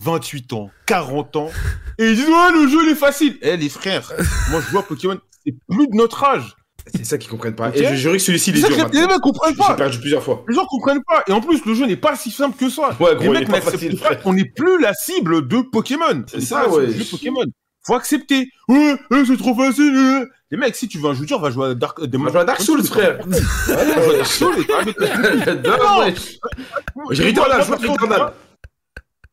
28 0.00 0.52
ans, 0.54 0.70
40 0.86 1.36
ans, 1.36 1.50
et 1.98 2.10
ils 2.10 2.16
disent 2.16 2.28
ouais 2.28 2.52
le 2.52 2.68
jeu 2.68 2.78
il 2.84 2.90
est 2.90 2.94
facile. 2.96 3.38
Eh 3.42 3.56
les 3.56 3.68
frères, 3.68 4.12
moi 4.50 4.60
je 4.64 4.70
joue 4.70 4.78
à 4.78 4.82
Pokémon, 4.82 5.18
c'est 5.44 5.54
plus 5.68 5.86
de 5.86 5.94
notre 5.96 6.22
âge. 6.24 6.54
C'est 6.94 7.04
ça 7.06 7.16
qu'ils 7.16 7.30
comprennent 7.30 7.54
pas. 7.54 7.68
Ok. 7.70 7.76
Et 7.76 7.84
je 7.86 7.94
jurais 7.94 8.18
que 8.18 8.22
celui-ci, 8.22 8.50
il 8.50 8.58
est 8.62 8.68
dur 8.68 8.88
les 8.92 9.00
mecs 9.06 9.20
comprennent 9.22 9.54
J'ai 9.54 9.58
pas. 9.58 9.72
perdu 9.74 9.98
plusieurs 10.00 10.22
fois. 10.22 10.44
Les 10.46 10.54
gens 10.54 10.66
comprennent 10.66 11.02
pas. 11.08 11.24
Et 11.26 11.32
en 11.32 11.40
plus, 11.40 11.64
le 11.64 11.72
jeu 11.72 11.86
n'est 11.86 11.96
pas 11.96 12.14
si 12.14 12.30
simple 12.30 12.58
que 12.58 12.68
ça. 12.68 12.94
Ouais, 13.00 13.12
les 13.12 13.16
gros, 13.24 13.24
il 13.34 13.36
est 13.36 13.40
mecs 13.40 13.48
n'acceptent 13.48 14.00
pas 14.02 14.16
qu'on 14.16 14.34
n'est 14.34 14.44
plus 14.54 14.78
la 14.82 14.92
cible 14.92 15.48
de 15.48 15.62
Pokémon. 15.62 16.24
C'est 16.26 16.42
ça, 16.42 16.64
la 16.64 16.68
ouais. 16.68 16.92
jeu 16.92 17.04
Pokémon. 17.10 17.44
Faut 17.86 17.94
accepter. 17.94 18.48
Ouais, 18.68 18.96
ouais, 19.10 19.22
c'est 19.26 19.36
trop 19.38 19.54
facile. 19.54 19.94
euh. 19.96 20.26
Les 20.50 20.58
mecs, 20.58 20.76
si 20.76 20.86
tu 20.86 20.98
veux 20.98 21.08
un 21.08 21.14
jeu 21.14 21.24
dur, 21.24 21.40
va 21.40 21.50
jouer 21.50 21.68
à 21.68 21.74
Dark, 21.74 21.98
On 22.00 22.18
va 22.22 22.30
jouer 22.30 22.40
à 22.40 22.44
Dark 22.44 22.60
Souls, 22.60 22.84
frère. 22.84 23.18
Ouais, 23.26 23.38
Dark 24.16 24.26
Souls, 24.26 24.54
et 24.60 24.64
t'arrêtes 24.66 24.98
de- 24.98 25.42
J'adore, 25.64 26.00
wesh. 26.00 26.38
J'ai 27.12 27.28
Returnal, 27.28 27.62
je 27.62 27.66
joue 27.66 27.72
à 27.72 27.76
Returnal. 27.76 28.32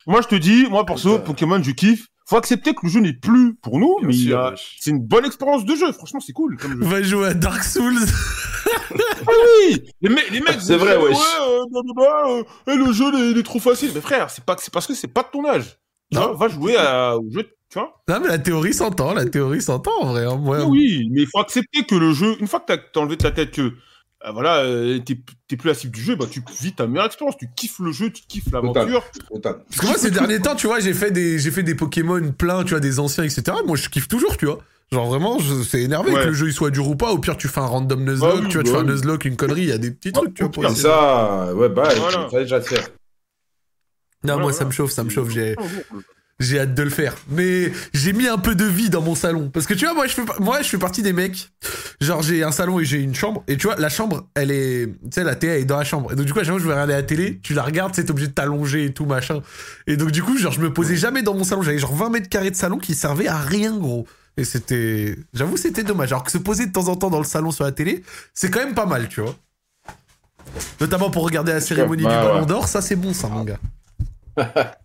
Moi, 0.07 0.21
je 0.21 0.27
te 0.27 0.35
dis, 0.35 0.65
moi, 0.69 0.85
perso. 0.85 1.19
Pokémon, 1.19 1.61
je 1.61 1.71
kiffe. 1.71 2.07
Faut 2.27 2.37
accepter 2.37 2.73
que 2.73 2.79
le 2.83 2.89
jeu 2.89 2.99
n'est 3.01 3.13
plus 3.13 3.55
pour 3.55 3.77
nous, 3.79 3.97
Bien 3.99 4.07
mais 4.07 4.13
sûr, 4.13 4.39
a- 4.39 4.53
c'est 4.79 4.91
une 4.91 4.99
bonne 5.01 5.25
expérience 5.25 5.65
de 5.65 5.75
jeu. 5.75 5.91
Franchement, 5.91 6.19
c'est 6.21 6.31
cool. 6.33 6.55
Comme 6.57 6.81
jeu. 6.81 6.87
Va 6.87 7.01
jouer 7.03 7.27
à 7.27 7.33
Dark 7.33 7.63
Souls. 7.63 7.93
Oui, 8.93 9.81
les, 10.01 10.09
mecs, 10.09 10.29
les 10.31 10.39
mecs, 10.41 10.59
C'est 10.59 10.75
vrai. 10.77 10.97
Ouais, 10.97 11.11
euh, 11.13 11.63
blablabla, 11.71 12.23
euh, 12.29 12.43
eh, 12.67 12.75
le 12.75 12.91
jeu, 12.91 13.05
il 13.13 13.19
est, 13.19 13.31
il 13.31 13.37
est 13.37 13.43
trop 13.43 13.59
facile. 13.59 13.91
Mais 13.93 14.01
frère, 14.01 14.29
c'est 14.29 14.43
pas, 14.43 14.55
c'est 14.59 14.73
parce 14.73 14.87
que 14.87 14.93
c'est 14.93 15.07
pas 15.07 15.23
de 15.23 15.27
ton 15.31 15.45
âge. 15.47 15.77
Tu 16.11 16.17
Non. 16.17 16.33
vois, 16.33 16.47
va 16.47 16.53
jouer 16.53 16.75
à, 16.77 17.17
au 17.17 17.29
jeu, 17.31 17.43
tu 17.69 17.79
vois. 17.79 18.01
Non, 18.09 18.19
mais 18.21 18.27
la 18.27 18.39
théorie 18.39 18.73
s'entend, 18.73 19.13
la 19.13 19.25
théorie 19.25 19.61
s'entend, 19.61 19.91
en 20.01 20.11
vrai. 20.11 20.25
hein. 20.25 20.65
Oui, 20.67 21.07
mais 21.11 21.21
il 21.21 21.27
faut 21.27 21.39
accepter 21.39 21.83
que 21.83 21.95
le 21.95 22.11
jeu, 22.13 22.35
une 22.39 22.47
fois 22.47 22.59
que 22.59 22.65
t'as 22.73 22.77
t'as 22.77 22.99
enlevé 22.99 23.15
de 23.15 23.21
ta 23.21 23.31
tête 23.31 23.51
que, 23.51 23.71
euh, 24.27 24.31
voilà, 24.31 24.57
euh, 24.63 24.99
t'es 24.99 25.19
t'es 25.47 25.57
plus 25.57 25.67
la 25.69 25.73
cible 25.73 25.91
du 25.93 26.01
jeu, 26.01 26.15
bah, 26.15 26.25
tu 26.29 26.43
vis 26.61 26.73
ta 26.73 26.87
meilleure 26.87 27.05
expérience. 27.07 27.35
Tu 27.37 27.49
kiffes 27.55 27.79
le 27.79 27.91
jeu, 27.91 28.09
tu 28.11 28.23
kiffes 28.27 28.51
l'aventure. 28.51 29.03
Parce 29.41 29.55
que 29.79 29.85
moi, 29.85 29.97
ces 29.97 30.11
derniers 30.11 30.39
temps, 30.39 30.55
tu 30.55 30.67
vois, 30.67 30.79
j'ai 30.79 30.93
fait 30.93 31.11
des, 31.11 31.39
j'ai 31.39 31.51
fait 31.51 31.63
des 31.63 31.75
Pokémon 31.75 32.31
plein, 32.31 32.63
tu 32.63 32.71
vois, 32.71 32.79
des 32.79 32.99
anciens, 32.99 33.23
etc. 33.23 33.43
Moi, 33.65 33.75
je 33.77 33.89
kiffe 33.89 34.07
toujours, 34.07 34.37
tu 34.37 34.45
vois. 34.45 34.59
Genre 34.91 35.07
vraiment, 35.07 35.39
je- 35.39 35.63
c'est 35.63 35.81
énervé 35.81 36.11
Ouais. 36.11 36.21
que 36.23 36.27
le 36.27 36.33
jeu 36.33 36.47
il 36.49 36.53
soit 36.53 36.69
dur 36.69 36.87
ou 36.89 36.95
pas. 36.97 37.11
Au 37.11 37.17
pire, 37.17 37.37
tu 37.37 37.47
fais 37.47 37.61
un 37.61 37.65
random 37.65 38.03
Nuzlocke, 38.03 38.29
Ah 38.33 38.39
oui, 38.41 38.47
tu 38.49 38.53
vois, 38.57 38.63
tu 38.63 38.71
bah 38.71 38.77
fais 38.79 38.83
un. 38.83 38.91
Nuzlocke, 38.91 39.25
une 39.25 39.37
connerie, 39.37 39.61
il 39.61 39.69
y 39.69 39.71
a 39.71 39.77
des 39.77 39.91
petits 39.91 40.11
trucs, 40.11 40.33
tu 40.33 40.43
vois. 40.43 40.51
pour 40.51 40.69
ça, 40.69 41.53
ouais, 41.53 41.69
bah, 41.69 41.87
Voilà. 41.95 42.25
il 42.27 42.29
fallait 42.31 42.43
déjà 42.43 42.59
faire. 42.61 42.89
Non, 44.23 44.33
moi, 44.35 44.41
Voilà, 44.43 44.57
ça 44.57 44.65
me 44.65 44.71
chauffe, 44.71 44.91
ça 44.91 45.03
me 45.03 45.09
chauffe. 45.09 45.29
J'ai, 45.29 45.55
voilà. 45.55 46.03
J'ai 46.39 46.59
hâte 46.59 46.73
de 46.73 46.83
le 46.83 46.89
faire. 46.89 47.15
Mais 47.29 47.71
j'ai 47.93 48.13
mis 48.13 48.27
un 48.27 48.37
peu 48.37 48.55
de 48.55 48.65
vie 48.65 48.89
dans 48.89 49.01
mon 49.01 49.15
salon. 49.15 49.49
Parce 49.49 49.65
que 49.67 49.73
tu 49.73 49.85
vois, 49.85 49.93
moi, 49.93 50.07
je 50.07 50.13
fais, 50.13 50.23
moi, 50.39 50.61
je 50.61 50.67
fais 50.67 50.77
partie 50.77 51.01
des 51.01 51.13
mecs. 51.13 51.51
Genre, 51.99 52.21
j'ai 52.21 52.43
un 52.43 52.51
salon 52.51 52.79
et 52.79 52.85
j'ai 52.85 52.99
une 52.99 53.15
chambre. 53.15 53.43
Et 53.47 53.57
tu 53.57 53.67
vois, 53.67 53.75
la 53.77 53.89
chambre, 53.89 54.27
elle 54.35 54.51
est. 54.51 54.87
Tu 54.87 55.09
sais, 55.11 55.23
la 55.23 55.35
télé, 55.35 55.53
elle 55.53 55.61
est 55.61 55.65
dans 55.65 55.77
la 55.77 55.83
chambre. 55.83 56.11
Et 56.11 56.15
donc, 56.15 56.25
du 56.25 56.33
coup, 56.33 56.39
à 56.39 56.43
chaque 56.43 56.51
fois 56.51 56.57
que 56.57 56.63
je 56.63 56.67
vais 56.67 56.73
regarder 56.73 56.93
la 56.93 57.03
télé, 57.03 57.39
tu 57.43 57.53
la 57.53 57.63
regardes, 57.63 57.93
t'es 57.93 58.09
obligé 58.09 58.27
de 58.27 58.33
t'allonger 58.33 58.85
et 58.85 58.93
tout, 58.93 59.05
machin. 59.05 59.41
Et 59.87 59.97
donc, 59.97 60.11
du 60.11 60.23
coup, 60.23 60.37
genre, 60.37 60.51
je 60.51 60.61
me 60.61 60.73
posais 60.73 60.95
jamais 60.95 61.21
dans 61.21 61.35
mon 61.35 61.43
salon. 61.43 61.61
J'avais 61.61 61.79
genre 61.79 61.95
20 61.95 62.09
mètres 62.09 62.29
carrés 62.29 62.51
de 62.51 62.55
salon 62.55 62.77
qui 62.77 62.95
servaient 62.95 63.27
à 63.27 63.37
rien, 63.37 63.77
gros. 63.77 64.07
Et 64.37 64.45
c'était. 64.45 65.17
J'avoue, 65.33 65.57
c'était 65.57 65.83
dommage. 65.83 66.11
Alors 66.11 66.23
que 66.23 66.31
se 66.31 66.37
poser 66.37 66.65
de 66.65 66.71
temps 66.71 66.87
en 66.87 66.95
temps 66.95 67.09
dans 67.09 67.19
le 67.19 67.25
salon 67.25 67.51
sur 67.51 67.63
la 67.63 67.71
télé, 67.71 68.03
c'est 68.33 68.49
quand 68.49 68.59
même 68.59 68.73
pas 68.73 68.85
mal, 68.85 69.07
tu 69.07 69.21
vois. 69.21 69.35
Notamment 70.79 71.11
pour 71.11 71.23
regarder 71.23 71.51
la 71.53 71.61
cérémonie 71.61 72.03
du. 72.03 72.07
Ballon 72.09 72.45
d'Or, 72.45 72.67
ça 72.67 72.81
c'est 72.81 72.95
bon, 72.95 73.13
ça, 73.13 73.27
mon 73.27 73.43
gars. 73.43 73.59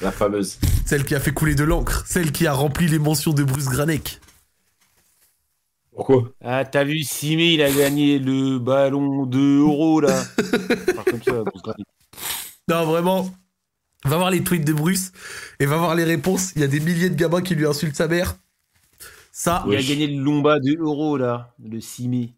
La 0.00 0.12
fameuse. 0.12 0.58
Celle 0.86 1.04
qui 1.04 1.14
a 1.14 1.20
fait 1.20 1.32
couler 1.32 1.54
de 1.54 1.64
l'encre, 1.64 2.04
celle 2.06 2.32
qui 2.32 2.46
a 2.46 2.52
rempli 2.52 2.86
les 2.86 2.98
mentions 2.98 3.32
de 3.32 3.42
Bruce 3.42 3.68
Granek. 3.68 4.20
Pourquoi? 5.92 6.30
Ah, 6.44 6.64
t'as 6.64 6.84
vu, 6.84 7.00
Simé, 7.02 7.54
il 7.54 7.62
a 7.62 7.70
gagné 7.72 8.20
le 8.20 8.58
ballon 8.58 9.26
de 9.26 9.38
euro, 9.38 10.00
là. 10.00 10.24
Enfin, 10.90 11.02
comme 11.10 11.22
ça, 11.22 11.42
Bruce 11.42 11.62
Granik. 11.62 11.86
Non, 12.68 12.84
vraiment. 12.84 13.34
Va 14.04 14.16
voir 14.16 14.30
les 14.30 14.44
tweets 14.44 14.64
de 14.64 14.72
Bruce 14.72 15.10
et 15.58 15.66
va 15.66 15.76
voir 15.76 15.96
les 15.96 16.04
réponses. 16.04 16.52
Il 16.54 16.60
y 16.60 16.64
a 16.64 16.68
des 16.68 16.78
milliers 16.78 17.10
de 17.10 17.16
gamins 17.16 17.42
qui 17.42 17.56
lui 17.56 17.66
insultent 17.66 17.96
sa 17.96 18.06
mère. 18.06 18.36
Ça, 19.32 19.64
Il 19.66 19.74
a 19.74 19.82
gagné 19.82 20.06
le 20.06 20.22
Lomba 20.22 20.60
de 20.60 20.76
euro, 20.78 21.16
là. 21.16 21.54
Le 21.58 21.80
Simé. 21.80 22.34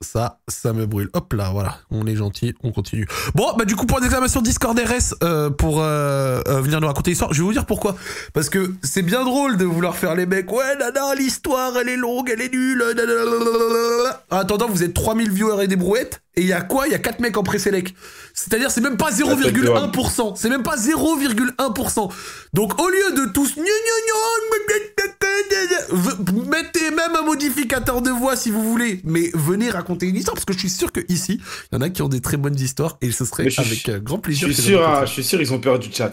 Ça, 0.00 0.40
ça 0.48 0.72
me 0.72 0.86
brûle. 0.86 1.08
Hop 1.12 1.32
là, 1.32 1.50
voilà. 1.52 1.78
On 1.90 2.06
est 2.06 2.16
gentil, 2.16 2.54
on 2.62 2.72
continue. 2.72 3.06
Bon, 3.34 3.52
bah 3.56 3.64
du 3.64 3.76
coup, 3.76 3.86
point 3.86 4.00
d'exclamation 4.00 4.42
Discord 4.42 4.78
RS 4.78 5.14
euh, 5.22 5.50
pour 5.50 5.80
euh, 5.80 6.40
euh, 6.46 6.60
venir 6.60 6.80
nous 6.80 6.86
raconter 6.86 7.10
l'histoire. 7.10 7.32
Je 7.32 7.38
vais 7.38 7.44
vous 7.44 7.52
dire 7.52 7.66
pourquoi. 7.66 7.96
Parce 8.32 8.48
que 8.48 8.72
c'est 8.82 9.02
bien 9.02 9.24
drôle 9.24 9.56
de 9.56 9.64
vouloir 9.64 9.96
faire 9.96 10.14
les 10.14 10.26
mecs. 10.26 10.50
Ouais, 10.52 10.76
nana, 10.78 11.14
l'histoire, 11.14 11.76
elle 11.76 11.88
est 11.88 11.96
longue, 11.96 12.30
elle 12.32 12.40
est 12.40 12.52
nulle. 12.52 12.82
En 14.30 14.36
attendant, 14.36 14.68
vous 14.68 14.82
êtes 14.82 14.94
3000 14.94 15.30
viewers 15.30 15.64
et 15.64 15.68
des 15.68 15.76
brouettes. 15.76 16.22
Et 16.34 16.40
il 16.40 16.46
y 16.46 16.52
a 16.54 16.62
quoi? 16.62 16.86
Il 16.88 16.92
y 16.92 16.94
a 16.94 16.98
4 16.98 17.20
mecs 17.20 17.36
en 17.36 17.42
pré-sélect. 17.42 17.94
C'est-à-dire, 18.32 18.70
c'est 18.70 18.80
même 18.80 18.96
pas 18.96 19.10
0,1%. 19.10 20.32
C'est 20.34 20.48
même 20.48 20.62
pas 20.62 20.76
0,1%. 20.76 22.10
Donc, 22.54 22.80
au 22.80 22.88
lieu 22.88 23.12
de 23.16 23.32
tous... 23.32 23.54
Mettez 26.46 26.90
même 26.90 27.14
un 27.18 27.22
modificateur 27.22 28.02
de 28.02 28.10
voix 28.10 28.36
si 28.36 28.50
vous 28.50 28.62
voulez. 28.62 29.00
Mais 29.04 29.30
venez 29.34 29.70
raconter 29.70 30.06
une 30.06 30.16
histoire. 30.16 30.34
Parce 30.34 30.44
que 30.44 30.52
je 30.52 30.58
suis 30.58 30.70
sûr 30.70 30.90
que 30.92 31.00
ici, 31.08 31.40
il 31.70 31.74
y 31.74 31.78
en 31.78 31.80
a 31.82 31.90
qui 31.90 32.02
ont 32.02 32.08
des 32.08 32.20
très 32.20 32.36
bonnes 32.36 32.58
histoires. 32.58 32.96
Et 33.02 33.10
ce 33.12 33.24
serait 33.24 33.44
je 33.44 33.50
suis- 33.50 33.60
avec 33.60 33.88
euh, 33.88 34.00
grand 34.00 34.16
Je 34.16 34.20
plaisir. 34.22 34.48
suis 34.48 34.56
que 34.56 34.62
sûr, 34.62 34.78
je 34.80 34.84
hein, 34.84 35.04
je 35.04 35.10
suis 35.12 35.24
sûr, 35.24 35.40
ils 35.40 35.52
ont 35.52 35.60
peur 35.60 35.78
du 35.78 35.92
chat. 35.92 36.12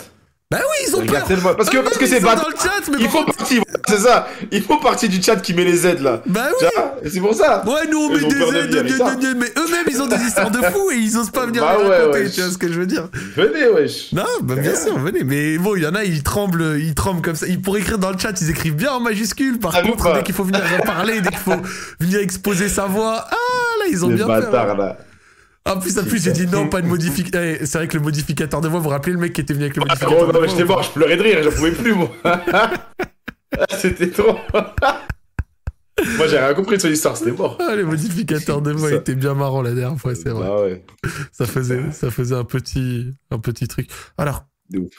Bah 0.52 0.58
oui, 0.62 0.88
ils 0.88 0.96
ont 0.96 1.06
peur. 1.06 1.26
tellement- 1.26 1.54
Parce 1.54 1.70
que, 1.70 1.78
Ah 1.78 1.84
parce 1.84 1.98
que 2.00 2.08
c'est 2.08 2.22
pas. 2.22 2.34
dans 2.36 2.48
le 2.48 2.56
chat, 2.56 2.82
mais 2.92 2.98
Ils 2.98 3.04
par 3.04 3.12
font 3.12 3.24
contre- 3.24 3.38
partie, 3.38 3.60
c'est 3.88 4.00
ça. 4.00 4.28
Ils 4.52 4.64
font 4.64 4.80
partie 4.80 5.08
du 5.08 5.22
chat 5.22 5.36
qui 5.36 5.54
met 5.54 5.64
les 5.64 5.86
aides 5.86 6.02
là. 6.02 6.24
Bah 6.26 6.48
oui. 6.60 6.68
C'est 7.08 7.20
pour 7.20 7.36
ça. 7.36 7.64
Ouais, 7.68 7.88
nous 7.92 8.00
on 8.00 8.10
met 8.10 8.20
des 8.20 8.34
peur 8.36 8.52
de 8.52 8.58
aides, 8.58 8.72
gna, 8.72 9.16
gna, 9.16 9.34
mais 9.36 9.46
eux-mêmes 9.46 9.86
ils 9.92 10.02
ont 10.02 10.08
des 10.08 10.16
histoires 10.16 10.50
de 10.50 10.58
fous 10.58 10.90
et 10.92 10.96
ils 10.96 11.16
osent 11.20 11.30
pas 11.30 11.46
venir 11.46 11.62
Bah 11.62 11.76
les 11.80 11.88
ouais, 11.88 11.98
raconter, 12.00 12.20
ouais. 12.24 12.30
tu 12.32 12.42
vois 12.42 12.50
ce 12.50 12.58
que 12.58 12.68
je 12.68 12.80
veux 12.80 12.88
dire. 12.88 13.10
Venez, 13.38 13.68
wesh. 13.68 14.12
Non, 14.12 14.24
bah 14.42 14.56
bien 14.56 14.76
sûr, 14.76 14.98
venez. 14.98 15.24
Mais 15.24 15.60
bon, 15.60 15.76
il 15.76 15.84
y 15.84 15.88
en 15.88 15.94
a, 15.94 16.04
ils 16.04 16.24
tremblent, 16.24 16.78
ils 16.80 16.96
tremblent 16.96 17.22
comme 17.22 17.36
ça. 17.36 17.46
Ils 17.46 17.62
pourraient 17.62 17.82
écrire 17.82 18.00
dans 18.00 18.10
le 18.10 18.18
chat, 18.18 18.34
ils 18.42 18.50
écrivent 18.50 18.76
bien 18.76 18.92
en 18.94 19.00
majuscule. 19.02 19.60
Par 19.60 19.80
contre, 19.84 20.16
dès 20.16 20.24
qu'il 20.24 20.34
faut 20.34 20.44
venir 20.46 20.64
parler, 20.84 21.22
dès 21.22 21.30
qu'il 21.30 21.38
faut 21.38 21.62
venir 22.00 22.22
exposer 22.22 22.70
sa 22.70 22.88
voix, 22.88 23.24
ah 23.30 23.36
là, 23.82 23.86
ils 23.92 24.04
ont 24.04 24.10
Les 24.10 24.16
bien 24.16 24.26
peur. 24.26 24.42
bâtards 24.42 24.76
là. 24.76 24.98
En 25.70 25.80
plus, 25.80 25.98
en 26.00 26.04
plus, 26.04 26.24
j'ai 26.24 26.32
dit 26.32 26.48
non, 26.48 26.68
pas 26.68 26.82
de 26.82 26.88
modificateur. 26.88 27.58
c'est 27.66 27.78
vrai 27.78 27.88
que 27.88 27.98
le 27.98 28.04
modificateur 28.04 28.62
de 28.62 28.68
voix, 28.68 28.80
vous 28.80 28.84
vous 28.86 28.90
rappelez 28.90 29.14
le 29.14 29.20
mec 29.20 29.34
qui 29.34 29.42
était 29.42 29.54
venu 29.54 29.66
avec 29.66 29.76
le 29.78 29.84
Ah, 29.84 29.86
modificateur 29.86 30.24
gros, 30.26 30.34
non, 30.34 30.42
mais 30.42 30.48
j'étais 30.50 30.66
mort, 30.66 30.84
je 30.84 30.92
pleurais 30.92 31.18
de 31.18 31.22
rire, 31.22 31.44
j'en 31.44 31.52
pouvais 31.52 31.72
plus, 31.72 31.94
moi. 31.94 32.12
Ah, 33.58 33.66
C'était 33.78 34.12
trop. 34.12 34.38
moi, 34.54 36.28
j'ai 36.28 36.38
rien 36.38 36.54
compris 36.54 36.78
de 36.78 36.82
son 36.84 36.88
histoire, 36.90 37.18
c'était 37.18 37.32
mort. 37.32 37.58
Ah, 37.60 37.76
les 37.76 37.84
modificateurs 37.84 38.62
de 38.62 38.72
voix 38.72 38.90
Ça. 38.90 38.96
étaient 38.98 39.16
bien 39.16 39.34
marrants 39.34 39.64
la 39.64 39.74
dernière 39.74 40.00
fois, 40.00 40.14
c'est 40.14 40.30
vrai. 40.30 40.48
Ah 40.48 40.62
ouais, 40.62 40.86
Ça 41.32 41.48
faisait, 41.48 41.92
ça 41.92 42.12
faisait 42.12 42.36
un 42.36 42.44
petit, 42.44 43.12
un 43.32 43.40
petit 43.40 43.68
truc. 43.68 43.90
Alors, 44.18 44.46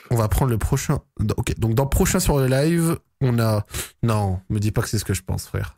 on 0.09 0.15
va 0.17 0.27
prendre 0.27 0.51
le 0.51 0.57
prochain. 0.57 0.99
Ok, 1.37 1.57
donc 1.59 1.75
dans 1.75 1.85
prochain 1.87 2.19
sur 2.19 2.39
le 2.39 2.47
live, 2.47 2.97
on 3.21 3.39
a. 3.39 3.65
Non, 4.03 4.41
me 4.49 4.59
dis 4.59 4.71
pas 4.71 4.81
que 4.81 4.89
c'est 4.89 4.99
ce 4.99 5.05
que 5.05 5.13
je 5.13 5.21
pense, 5.23 5.47
frère. 5.47 5.77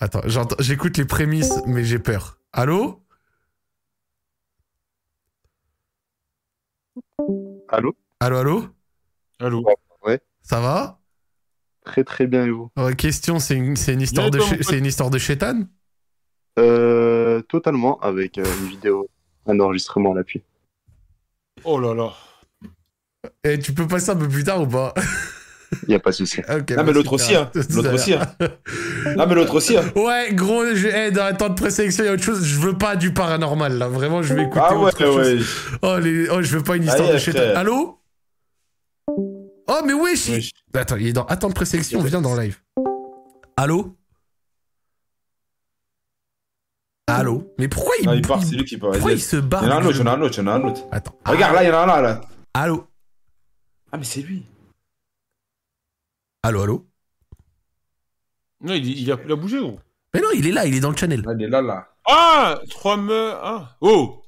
Attends, 0.00 0.22
j'écoute 0.60 0.96
les 0.98 1.04
prémices, 1.04 1.54
mais 1.66 1.84
j'ai 1.84 1.98
peur. 1.98 2.38
Allô? 2.52 3.02
Allô? 7.68 7.96
Allô, 8.20 8.38
allô? 8.38 8.68
Allô? 9.40 9.64
Ça 10.42 10.60
va? 10.60 10.98
Très 11.84 12.04
très 12.04 12.26
bien 12.26 12.44
et 12.46 12.50
vous? 12.50 12.70
Euh, 12.78 12.92
Question, 12.94 13.38
c'est 13.38 13.56
une, 13.56 13.76
c'est 13.76 13.94
une 13.94 14.02
histoire 14.02 14.30
de 14.30 14.38
c'est 14.40 14.78
une 14.78 14.86
histoire 14.86 15.10
de 15.10 15.18
chétane 15.18 15.68
euh, 16.58 17.42
Totalement, 17.42 17.98
avec 18.00 18.38
euh, 18.38 18.44
une 18.44 18.68
vidéo, 18.68 19.08
un 19.46 19.58
enregistrement 19.60 20.12
à 20.12 20.16
l'appui. 20.16 20.42
Oh 21.64 21.78
là 21.80 21.94
là. 21.94 22.12
Et 23.44 23.58
tu 23.58 23.74
peux 23.74 23.86
passer 23.86 24.10
un 24.10 24.16
peu 24.16 24.28
plus 24.28 24.44
tard 24.44 24.62
ou 24.62 24.66
pas? 24.68 24.94
Il 25.82 25.90
n'y 25.90 25.94
a 25.94 25.98
pas 26.00 26.10
de 26.10 26.14
souci. 26.16 26.40
Ok, 26.40 26.70
Non, 26.70 26.76
bah, 26.76 26.82
mais 26.84 26.92
l'autre 26.92 27.12
aussi, 27.12 27.34
hein. 27.34 27.50
L'autre 27.54 27.92
aussi, 27.94 28.14
hein. 28.14 28.20
Non, 29.16 29.26
mais 29.26 29.34
l'autre 29.34 29.54
aussi, 29.54 29.76
hein. 29.76 29.84
Ouais, 29.96 30.30
gros, 30.32 30.64
je... 30.74 30.88
eh, 30.88 31.10
dans 31.10 31.24
la 31.24 31.34
temps 31.34 31.50
de 31.50 31.54
présélection, 31.54 32.04
il 32.04 32.06
y 32.06 32.10
a 32.10 32.14
autre 32.14 32.22
chose. 32.22 32.42
Je 32.44 32.58
veux 32.58 32.76
pas 32.78 32.96
du 32.96 33.12
paranormal, 33.12 33.76
là. 33.76 33.86
Vraiment, 33.88 34.22
je 34.22 34.32
vais 34.34 34.44
écouter 34.44 34.60
Ah 34.64 34.74
ouais, 34.76 34.86
autre 34.86 34.98
chose. 34.98 35.16
ouais. 35.16 35.78
Oh, 35.82 35.98
les... 35.98 36.28
oh, 36.30 36.40
je 36.42 36.56
veux 36.56 36.62
pas 36.64 36.76
une 36.76 36.84
histoire 36.84 37.08
Allez, 37.08 37.14
de 37.14 37.18
chétane. 37.18 37.42
frère. 37.42 37.58
Allô? 37.58 38.00
Oh, 39.70 39.80
mais 39.84 39.92
wesh 39.92 40.28
Oui. 40.30 40.50
Attends, 40.74 40.96
il 40.96 41.08
est 41.08 41.12
dans 41.12 41.26
attente 41.26 41.50
de 41.50 41.54
présélection, 41.56 42.00
viens 42.00 42.22
dans 42.22 42.34
live. 42.34 42.56
Allô? 43.58 43.94
Allô? 47.06 47.54
Mais 47.58 47.68
pourquoi 47.68 47.94
il, 48.00 48.06
Non, 48.06 48.12
il 48.14 48.22
part, 48.22 48.38
il- 48.42 48.46
c'est 48.46 48.56
lui 48.56 48.64
qui 48.64 48.76
part. 48.76 48.90
pourquoi 48.92 49.12
Il 49.12 49.18
il 49.18 49.20
se 49.22 49.36
y 49.36 49.40
barre 49.42 49.64
en 49.64 49.70
a 49.70 49.74
un 49.76 49.84
autre, 49.84 49.96
il 49.96 49.98
y 49.98 50.02
en 50.02 50.06
a 50.06 50.12
un 50.12 50.20
autre, 50.22 50.34
il 50.38 50.44
y 50.44 50.44
en 50.44 50.46
a 50.46 50.52
un 50.54 50.62
autre. 50.64 50.80
Attends. 50.92 51.14
Regarde, 51.26 51.54
là, 51.54 51.62
il 51.64 51.68
y 51.68 51.70
en 51.70 51.74
a 51.74 51.78
un 51.82 51.86
là, 51.86 52.00
là. 52.00 52.20
Allô? 52.54 52.86
Ah, 53.92 53.96
mais 53.98 54.04
c'est 54.04 54.20
lui. 54.20 54.44
Allô, 56.42 56.62
allô 56.62 56.86
Non, 58.62 58.74
il, 58.74 58.86
il, 59.00 59.12
a, 59.12 59.16
il 59.24 59.32
a 59.32 59.36
bougé, 59.36 59.58
gros. 59.58 59.78
Mais 60.14 60.20
non, 60.20 60.28
il 60.34 60.46
est 60.46 60.52
là, 60.52 60.66
il 60.66 60.74
est 60.74 60.80
dans 60.80 60.90
le 60.90 60.96
channel. 60.96 61.22
Ah, 61.26 61.32
il 61.38 61.44
est 61.44 61.48
là, 61.48 61.60
là. 61.62 61.88
Ah 62.06 62.60
Trois 62.70 62.96
meufs. 62.96 63.36
Ah 63.42 63.76
Oh 63.80 64.22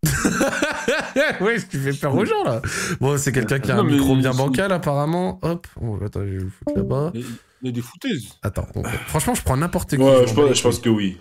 ouais, 1.40 1.56
tu 1.68 1.78
fais 1.78 1.92
peur 1.92 2.14
aux 2.14 2.24
gens 2.24 2.44
là. 2.44 2.62
Bon, 3.00 3.18
c'est 3.18 3.32
quelqu'un 3.32 3.58
qui 3.58 3.70
a 3.70 3.74
un 3.74 3.78
Non, 3.78 3.84
micro 3.84 4.14
bien 4.16 4.30
bancal 4.32 4.72
apparemment. 4.72 5.38
Hop, 5.42 5.66
oh, 5.80 5.98
attends, 6.04 6.20
je 6.20 6.30
vais 6.36 6.44
le 6.44 6.48
foutre 6.50 6.76
là-bas. 6.76 7.12
Il 7.14 7.24
y 7.62 7.68
a 7.68 7.72
des 7.72 7.80
foutaises. 7.82 8.28
Attends, 8.42 8.66
bon, 8.74 8.82
franchement, 9.08 9.34
je 9.34 9.42
prends 9.42 9.56
n'importe 9.56 9.90
qui. 9.90 9.96
Ouais, 9.96 10.26
je 10.26 10.34
pense, 10.34 10.54
je 10.56 10.62
pense 10.62 10.76
couilles. 10.78 10.82
que 10.82 10.88
oui. 10.88 11.18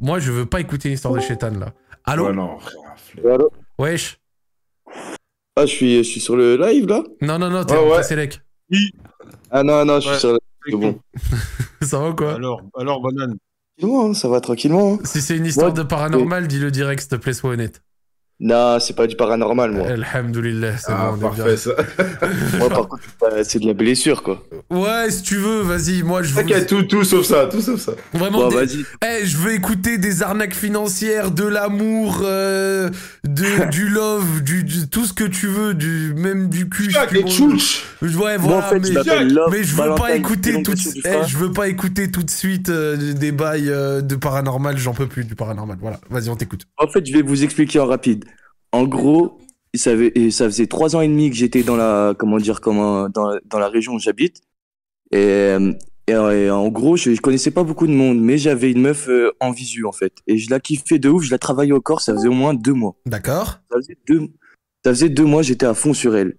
Moi, 0.00 0.18
je 0.20 0.32
veux 0.32 0.46
pas 0.46 0.60
écouter 0.60 0.88
une 0.88 0.94
histoire 0.94 1.12
de 1.14 1.20
chétan 1.20 1.50
là. 1.50 1.74
Allô 2.04 2.26
Ouais, 2.26 2.32
non, 2.32 2.58
frère. 2.58 3.34
Allô 3.34 3.52
Wesh 3.78 4.18
Ah, 5.56 5.66
je 5.66 5.66
suis, 5.66 5.98
je 5.98 6.02
suis 6.08 6.20
sur 6.20 6.34
le 6.36 6.56
live 6.56 6.86
là 6.86 7.02
Non, 7.20 7.38
non, 7.38 7.50
non, 7.50 7.64
t'es 7.64 7.74
Ouais, 7.76 7.98
en 7.98 8.02
Ah 9.50 9.62
non, 9.62 9.84
non, 9.84 9.96
je 10.00 10.00
suis 10.00 10.10
Ouais. 10.10 10.18
sur 10.18 10.32
le 10.32 10.38
C'est 10.66 10.76
bon. 10.76 11.00
Ça 11.82 11.98
va 11.98 12.10
ou 12.10 12.14
quoi? 12.14 12.34
Alors, 12.34 12.62
alors, 12.76 13.00
banane. 13.00 13.36
Tranquillement, 13.78 14.10
hein, 14.10 14.14
ça 14.14 14.28
va 14.28 14.40
tranquillement. 14.40 14.94
hein. 14.94 14.98
Si 15.04 15.22
c'est 15.22 15.36
une 15.36 15.46
histoire 15.46 15.68
Ouais. 15.68 15.74
de 15.78 15.82
paranormal, 15.84 16.48
dis-le 16.48 16.70
direct, 16.70 17.00
s'il 17.00 17.10
te 17.10 17.16
plaît, 17.16 17.32
sois 17.32 17.50
honnête. 17.50 17.82
Non, 18.40 18.78
c'est 18.78 18.94
pas 18.94 19.08
du 19.08 19.16
paranormal, 19.16 19.72
moi. 19.72 19.88
Alhamdoulilah, 19.88 20.76
c'est 20.78 20.92
Ah, 20.92 21.10
bon, 21.10 21.26
on 21.28 21.32
est 21.32 21.36
parfait, 21.36 21.56
ça. 21.56 21.70
moi, 22.58 22.68
par 22.68 22.86
contre, 22.86 23.02
c'est 23.42 23.58
de 23.58 23.66
la 23.66 23.74
blessure, 23.74 24.22
quoi. 24.22 24.44
Ouais, 24.70 25.10
si 25.10 25.22
tu 25.22 25.34
veux, 25.34 25.62
vas-y, 25.62 26.02
moi 26.04 26.22
je 26.22 26.28
veux. 26.34 26.42
T'inquiète, 26.42 26.68
tout, 26.68 26.84
tout 26.84 27.02
sauf 27.02 27.26
ça, 27.26 27.46
tout 27.50 27.60
sauf 27.60 27.80
ça. 27.80 27.92
Vraiment, 28.14 28.42
Bon, 28.42 28.48
des- 28.48 28.54
vas-y. 28.54 28.84
Eh, 29.04 29.26
je 29.26 29.36
veux 29.38 29.54
écouter 29.54 29.98
des 29.98 30.22
arnaques 30.22 30.54
financières, 30.54 31.32
de 31.32 31.42
l'amour, 31.42 32.20
euh, 32.22 32.88
de, 33.24 33.68
du 33.72 33.88
love, 33.88 34.42
du, 34.44 34.62
du- 34.62 34.88
tout 34.88 35.04
ce 35.04 35.12
que 35.12 35.24
tu 35.24 35.48
veux, 35.48 35.74
du, 35.74 36.14
même 36.16 36.48
du 36.48 36.68
cul. 36.68 36.90
Jack, 36.90 37.10
les 37.10 37.24
tu 37.24 37.42
veux. 37.42 37.56
tchouch 37.56 37.84
Ouais, 38.02 38.08
Moi, 38.12 38.36
voilà, 38.38 38.58
en 38.66 38.68
fait, 38.70 38.78
mais, 38.78 38.86
je 38.92 39.34
Love. 39.34 39.48
mais 39.50 39.64
je 39.64 39.70
veux 39.72 39.78
Valentine, 39.78 40.04
pas 40.06 40.14
écouter 40.14 40.62
tout, 40.62 40.74
eh, 40.76 41.00
frein. 41.00 41.26
je 41.26 41.36
veux 41.38 41.50
pas 41.50 41.66
écouter 41.66 42.08
tout 42.12 42.22
de 42.22 42.30
suite 42.30 42.68
euh, 42.68 43.14
des 43.14 43.32
bails 43.32 43.68
euh, 43.68 44.00
de 44.00 44.14
paranormal, 44.14 44.78
j'en 44.78 44.94
peux 44.94 45.06
plus 45.08 45.24
du 45.24 45.34
paranormal. 45.34 45.76
Voilà, 45.80 45.98
vas-y, 46.08 46.28
on 46.28 46.36
t'écoute. 46.36 46.66
En 46.76 46.86
fait, 46.86 47.04
je 47.04 47.12
vais 47.12 47.22
vous 47.22 47.42
expliquer 47.42 47.80
en 47.80 47.86
rapide. 47.86 48.26
En 48.72 48.84
gros, 48.84 49.38
ça, 49.74 49.90
avait- 49.92 50.12
et 50.14 50.30
ça 50.30 50.44
faisait 50.46 50.66
trois 50.66 50.96
ans 50.96 51.00
et 51.00 51.08
demi 51.08 51.30
que 51.30 51.36
j'étais 51.36 51.62
dans 51.62 51.76
la, 51.76 52.14
comment 52.18 52.38
dire, 52.38 52.60
comment, 52.60 53.08
dans, 53.08 53.36
dans 53.44 53.58
la 53.58 53.68
région 53.68 53.94
où 53.94 53.98
j'habite. 53.98 54.40
Et, 55.10 55.16
euh, 55.18 55.72
et, 56.06 56.14
euh, 56.14 56.46
et 56.46 56.50
en 56.50 56.68
gros, 56.68 56.96
je, 56.96 57.14
je 57.14 57.20
connaissais 57.20 57.50
pas 57.50 57.64
beaucoup 57.64 57.86
de 57.86 57.92
monde, 57.92 58.20
mais 58.20 58.38
j'avais 58.38 58.70
une 58.70 58.80
meuf 58.82 59.08
euh, 59.08 59.30
en 59.40 59.50
visu, 59.52 59.84
en 59.86 59.92
fait. 59.92 60.12
Et 60.26 60.38
je 60.38 60.50
la 60.50 60.60
kiffais 60.60 60.98
de 60.98 61.08
ouf, 61.08 61.22
je 61.24 61.30
la 61.30 61.38
travaillais 61.38 61.72
au 61.72 61.80
corps, 61.80 62.00
ça 62.00 62.12
faisait 62.14 62.28
au 62.28 62.32
moins 62.32 62.54
deux 62.54 62.72
mois. 62.74 62.96
D'accord 63.06 63.60
Ça 63.70 63.76
faisait 63.78 63.98
deux, 64.06 64.20
ça 64.84 64.90
faisait 64.90 65.08
deux 65.08 65.24
mois, 65.24 65.42
j'étais 65.42 65.66
à 65.66 65.74
fond 65.74 65.94
sur 65.94 66.16
elle. 66.16 66.38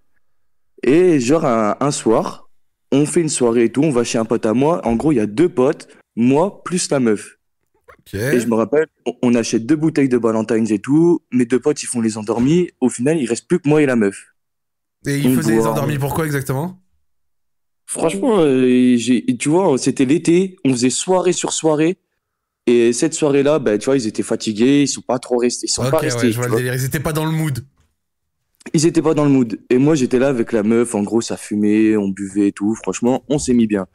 Et 0.83 1.19
genre, 1.19 1.45
un, 1.45 1.75
un 1.79 1.91
soir, 1.91 2.49
on 2.91 3.05
fait 3.05 3.21
une 3.21 3.29
soirée 3.29 3.65
et 3.65 3.71
tout, 3.71 3.81
on 3.83 3.91
va 3.91 4.03
chez 4.03 4.17
un 4.17 4.25
pote 4.25 4.45
à 4.45 4.53
moi. 4.53 4.85
En 4.87 4.95
gros, 4.95 5.11
il 5.11 5.15
y 5.15 5.19
a 5.19 5.25
deux 5.27 5.49
potes, 5.49 5.87
moi 6.15 6.63
plus 6.63 6.89
la 6.91 6.99
meuf. 6.99 7.37
Et 8.13 8.39
je 8.39 8.47
me 8.47 8.55
rappelle, 8.55 8.87
on- 9.21 9.35
achète 9.35 9.65
deux 9.65 9.75
bouteilles 9.75 10.09
de 10.09 10.17
Ballantines 10.17 10.71
et 10.71 10.79
tout. 10.79 11.21
Mes 11.31 11.45
deux 11.45 11.59
potes, 11.59 11.81
ils 11.83 11.87
font 11.87 12.01
les 12.01 12.17
endormis. 12.17 12.69
Au 12.81 12.89
final, 12.89 13.17
il 13.19 13.25
reste 13.25 13.47
plus 13.47 13.59
que 13.59 13.69
moi 13.69 13.81
et 13.81 13.85
la 13.85 13.95
meuf. 13.95 14.33
Et 15.05 15.17
il 15.17 15.27
on 15.27 15.35
faisait 15.35 15.55
les 15.55 15.65
endormis 15.65 15.97
pourquoi 15.97 16.25
exactement? 16.25 16.81
Franchement, 17.85 18.39
euh, 18.39 18.97
tu 19.39 19.49
vois, 19.49 19.77
c'était 19.77 20.05
l'été. 20.05 20.57
On 20.65 20.71
faisait 20.71 20.89
soirée 20.89 21.33
sur 21.33 21.53
soirée. 21.53 21.97
Et 22.67 22.93
cette 22.93 23.15
soirée-là, 23.15 23.57
bah, 23.57 23.77
tu 23.77 23.85
vois, 23.85 23.97
ils 23.97 24.05
étaient 24.05 24.23
fatigués. 24.23 24.83
Ils 24.83 24.87
sont 24.87 25.01
pas 25.01 25.17
trop 25.17 25.37
restés. 25.37 25.65
Ils 25.65 25.69
sont 25.71 25.81
pas 25.89 25.99
ouais, 25.99 26.05
restés. 26.05 26.31
je 26.31 26.37
vois 26.37 26.45
tu 26.45 26.49
le 26.49 26.55
vois. 26.55 26.57
délire. 26.57 26.75
Ils 26.75 26.85
étaient 26.85 26.99
pas 26.99 27.13
dans 27.13 27.25
le 27.25 27.31
mood. 27.31 27.65
Ils 28.73 28.85
étaient 28.85 29.01
pas 29.01 29.15
dans 29.15 29.23
le 29.23 29.31
mood. 29.31 29.59
Et 29.69 29.77
moi, 29.77 29.95
j'étais 29.95 30.19
là 30.19 30.27
avec 30.27 30.51
la 30.51 30.61
meuf. 30.61 30.93
En 30.93 31.01
gros, 31.01 31.21
ça 31.21 31.37
fumait, 31.37 31.97
on 31.97 32.09
buvait 32.09 32.49
et 32.49 32.51
tout. 32.51 32.75
Franchement, 32.75 33.23
on 33.27 33.39
s'est 33.39 33.53
mis 33.53 33.65
bien. 33.65 33.87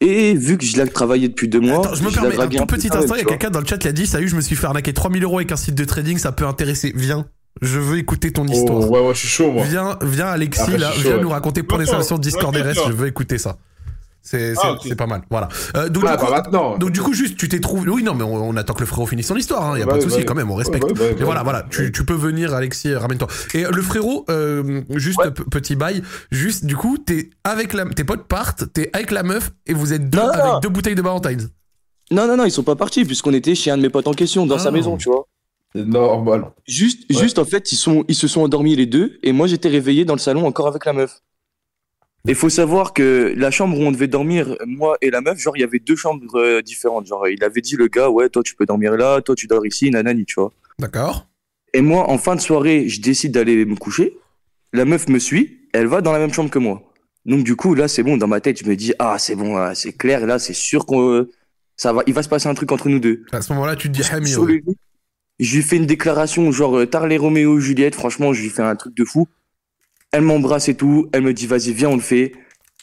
Et 0.00 0.34
vu 0.34 0.58
que 0.58 0.64
je 0.64 0.76
l'ai 0.76 0.88
travaillé 0.88 1.28
depuis 1.28 1.48
deux 1.48 1.60
mois, 1.60 1.78
Attends, 1.78 1.94
je 1.94 2.02
me 2.02 2.10
permets, 2.10 2.38
un 2.38 2.48
tout 2.48 2.66
petit 2.66 2.88
instant, 2.92 3.14
il 3.14 3.20
y 3.20 3.22
a 3.22 3.24
quelqu'un 3.24 3.50
dans 3.50 3.60
le 3.60 3.66
chat 3.66 3.78
qui 3.78 3.88
a 3.88 3.92
dit 3.92 4.06
Salut, 4.06 4.28
je 4.28 4.36
me 4.36 4.40
suis 4.40 4.56
fait 4.56 4.66
arnaquer 4.66 4.92
3000 4.92 5.22
euros 5.24 5.38
avec 5.38 5.52
un 5.52 5.56
site 5.56 5.74
de 5.74 5.84
trading, 5.84 6.18
ça 6.18 6.32
peut 6.32 6.46
intéresser. 6.46 6.92
Viens, 6.94 7.26
je 7.62 7.78
veux 7.78 7.98
écouter 7.98 8.32
ton 8.32 8.46
histoire. 8.46 8.80
Oh, 8.80 8.86
ouais, 8.86 9.00
ouais, 9.00 9.14
je 9.14 9.20
suis 9.20 9.28
chaud, 9.28 9.50
moi. 9.50 9.64
Viens, 9.64 9.98
viens 10.02 10.26
Alexis, 10.26 10.76
là, 10.76 10.92
chaud, 10.92 11.00
viens 11.02 11.16
ouais. 11.16 11.22
nous 11.22 11.28
raconter 11.28 11.62
pour 11.62 11.78
les 11.78 11.84
installations 11.84 12.16
de 12.16 12.22
Discord 12.22 12.54
RS, 12.54 12.88
je 12.88 12.92
veux 12.92 13.06
écouter 13.06 13.38
ça. 13.38 13.56
C'est 14.26 14.54
c'est- 14.54 14.60
Ah, 14.64 14.94
pas 14.96 15.06
mal, 15.06 15.20
voilà. 15.30 15.48
Euh, 15.76 15.90
donc, 15.90 16.04
Ah, 16.08 16.12
du 16.16 16.18
coup, 16.18 16.24
pas 16.30 16.30
maintenant. 16.32 16.78
donc 16.78 16.92
du 16.92 17.02
coup, 17.02 17.12
juste, 17.12 17.36
tu 17.36 17.46
t'es 17.46 17.60
trouvé... 17.60 17.90
Oui, 17.90 18.02
non, 18.02 18.14
mais 18.14 18.24
on, 18.24 18.34
on 18.36 18.56
attend 18.56 18.72
que 18.72 18.80
le 18.80 18.86
frérot 18.86 19.06
finisse 19.06 19.26
son 19.26 19.36
histoire, 19.36 19.76
il 19.76 19.80
y 19.80 19.82
a 19.82 19.86
Ouais, 19.86 19.92
pas 19.92 19.98
de 19.98 20.02
souci 20.02 20.24
quand 20.24 20.34
même, 20.34 20.50
on 20.50 20.54
respecte. 20.54 20.86
Mais 20.98 21.22
voilà, 21.24 21.42
voilà, 21.42 21.62
tu, 21.70 21.92
tu 21.92 22.06
peux 22.06 22.14
venir 22.14 22.54
Alexis, 22.54 22.88
euh, 22.88 22.98
ramène-toi. 22.98 23.28
Et 23.52 23.66
euh, 23.66 23.70
le 23.70 23.82
frérot, 23.82 24.24
euh, 24.30 24.80
juste 24.94 25.18
Ouais. 25.18 25.30
petit 25.30 25.76
bail, 25.76 26.02
juste, 26.30 26.64
du 26.64 26.74
coup, 26.74 26.96
t'es 26.96 27.28
avec 27.44 27.74
la... 27.74 27.84
tes 27.84 28.02
potes 28.04 28.24
partent, 28.26 28.64
t'es 28.72 28.88
avec 28.94 29.10
la 29.10 29.22
meuf, 29.24 29.50
et 29.66 29.74
vous 29.74 29.92
êtes 29.92 30.08
deux 30.08 30.18
Non, 30.18 30.28
avec 30.30 30.44
non. 30.44 30.58
deux 30.60 30.68
bouteilles 30.70 30.94
de 30.94 31.02
Valentine's. 31.02 31.48
Non, 32.10 32.26
non, 32.26 32.38
non, 32.38 32.46
ils 32.46 32.50
sont 32.50 32.62
pas 32.62 32.76
partis 32.76 33.04
puisqu'on 33.04 33.34
était 33.34 33.54
chez 33.54 33.70
un 33.70 33.76
de 33.76 33.82
mes 33.82 33.90
potes 33.90 34.08
en 34.08 34.14
question, 34.14 34.46
dans 34.46 34.56
Ah. 34.56 34.58
sa 34.60 34.70
maison, 34.70 34.96
tu 34.96 35.10
vois. 35.10 35.26
C'est 35.74 35.84
normal. 35.84 36.44
Juste, 36.66 37.02
Ouais. 37.10 37.20
juste 37.20 37.38
en 37.38 37.44
fait, 37.44 37.72
ils, 37.72 37.76
sont, 37.76 38.04
ils 38.08 38.14
se 38.14 38.26
sont 38.28 38.40
endormis 38.42 38.74
les 38.74 38.86
deux 38.86 39.18
et 39.22 39.32
moi 39.32 39.48
j'étais 39.48 39.68
réveillé 39.68 40.04
dans 40.06 40.14
le 40.14 40.18
salon 40.20 40.46
encore 40.46 40.66
avec 40.68 40.84
la 40.86 40.92
meuf. 40.94 41.20
Il 42.26 42.34
faut 42.34 42.48
savoir 42.48 42.94
que 42.94 43.34
la 43.36 43.50
chambre 43.50 43.78
où 43.78 43.82
on 43.82 43.92
devait 43.92 44.08
dormir, 44.08 44.56
moi 44.66 44.96
et 45.02 45.10
la 45.10 45.20
meuf, 45.20 45.38
genre 45.38 45.56
il 45.56 45.60
y 45.60 45.64
avait 45.64 45.78
deux 45.78 45.96
chambres 45.96 46.38
euh, 46.38 46.62
différentes. 46.62 47.06
Genre 47.06 47.28
il 47.28 47.44
avait 47.44 47.60
dit 47.60 47.76
le 47.76 47.88
gars, 47.88 48.08
ouais, 48.08 48.30
toi 48.30 48.42
tu 48.42 48.54
peux 48.54 48.64
dormir 48.64 48.96
là, 48.96 49.20
toi 49.20 49.34
tu 49.34 49.46
dors 49.46 49.66
ici, 49.66 49.90
nanani, 49.90 50.24
tu 50.24 50.34
vois. 50.36 50.52
D'accord 50.78 51.28
Et 51.74 51.82
moi, 51.82 52.08
en 52.08 52.16
fin 52.16 52.34
de 52.34 52.40
soirée, 52.40 52.88
je 52.88 53.02
décide 53.02 53.32
d'aller 53.32 53.66
me 53.66 53.76
coucher. 53.76 54.16
La 54.72 54.86
meuf 54.86 55.08
me 55.08 55.18
suit, 55.18 55.68
elle 55.74 55.86
va 55.86 56.00
dans 56.00 56.12
la 56.12 56.18
même 56.18 56.32
chambre 56.32 56.50
que 56.50 56.58
moi. 56.58 56.82
Donc 57.26 57.44
du 57.44 57.56
coup, 57.56 57.74
là 57.74 57.88
c'est 57.88 58.02
bon, 58.02 58.16
dans 58.16 58.26
ma 58.26 58.40
tête, 58.40 58.58
je 58.58 58.68
me 58.68 58.74
dis, 58.74 58.94
ah 58.98 59.18
c'est 59.18 59.34
bon, 59.34 59.56
ah, 59.56 59.74
c'est 59.74 59.92
clair, 59.92 60.26
là 60.26 60.38
c'est 60.38 60.54
sûr 60.54 60.86
qu'on 60.86 61.10
euh, 61.10 61.30
ça 61.76 61.92
va, 61.92 62.02
il 62.06 62.14
va 62.14 62.22
se 62.22 62.28
passer 62.28 62.48
un 62.48 62.54
truc 62.54 62.72
entre 62.72 62.88
nous 62.88 63.00
deux. 63.00 63.24
À 63.32 63.42
ce 63.42 63.52
moment-là, 63.52 63.76
tu 63.76 63.88
te 63.88 63.92
dis 63.92 64.02
Hami, 64.10 64.28
Sur 64.28 64.46
le 64.46 64.54
lit, 64.54 64.76
je 65.40 65.56
lui 65.56 65.62
fais 65.62 65.76
une 65.76 65.86
déclaration 65.86 66.50
genre 66.52 66.78
euh, 66.78 66.86
Tarlet 66.86 67.16
Roméo 67.16 67.58
Juliette, 67.60 67.94
franchement, 67.94 68.32
je 68.32 68.42
lui 68.42 68.50
fais 68.50 68.62
un 68.62 68.76
truc 68.76 68.94
de 68.94 69.04
fou. 69.04 69.28
Elle 70.14 70.22
m'embrasse 70.22 70.68
et 70.68 70.76
tout, 70.76 71.08
elle 71.12 71.22
me 71.22 71.34
dit 71.34 71.48
vas-y, 71.48 71.72
viens, 71.72 71.88
on 71.88 71.96
le 71.96 72.00
fait. 72.00 72.34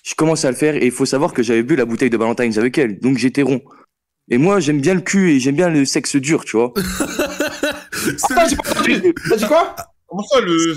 Je 0.04 0.16
commence 0.16 0.44
à 0.44 0.52
le 0.52 0.58
faire 0.58 0.76
et 0.76 0.86
il 0.86 0.92
faut 0.92 1.06
savoir 1.06 1.32
que 1.32 1.42
j'avais 1.42 1.64
bu 1.64 1.78
la 1.78 1.86
bouteille 1.86 2.10
de 2.10 2.18
Valentine's 2.18 2.58
avec 2.58 2.78
elle, 2.78 3.00
donc 3.00 3.18
j'étais 3.18 3.42
rond. 3.42 3.62
Et 4.30 4.38
moi, 4.38 4.60
j'aime 4.60 4.82
bien 4.82 4.96
le 4.96 5.00
cul 5.00 5.32
et 5.32 5.40
j'aime 5.40 5.56
bien 5.56 5.70
le 5.70 5.86
sexe 5.86 6.18
dur, 6.18 6.44
tu 6.44 6.58
vois. 6.58 6.74
Ah, 8.36 8.48
j'ai 8.50 8.56
pas 8.56 8.72
entendu. 8.72 9.14
T'as 9.30 9.36
dit 9.36 9.46
quoi? 9.46 9.76
Comment 10.08 10.24
ça, 10.24 10.42
le. 10.42 10.76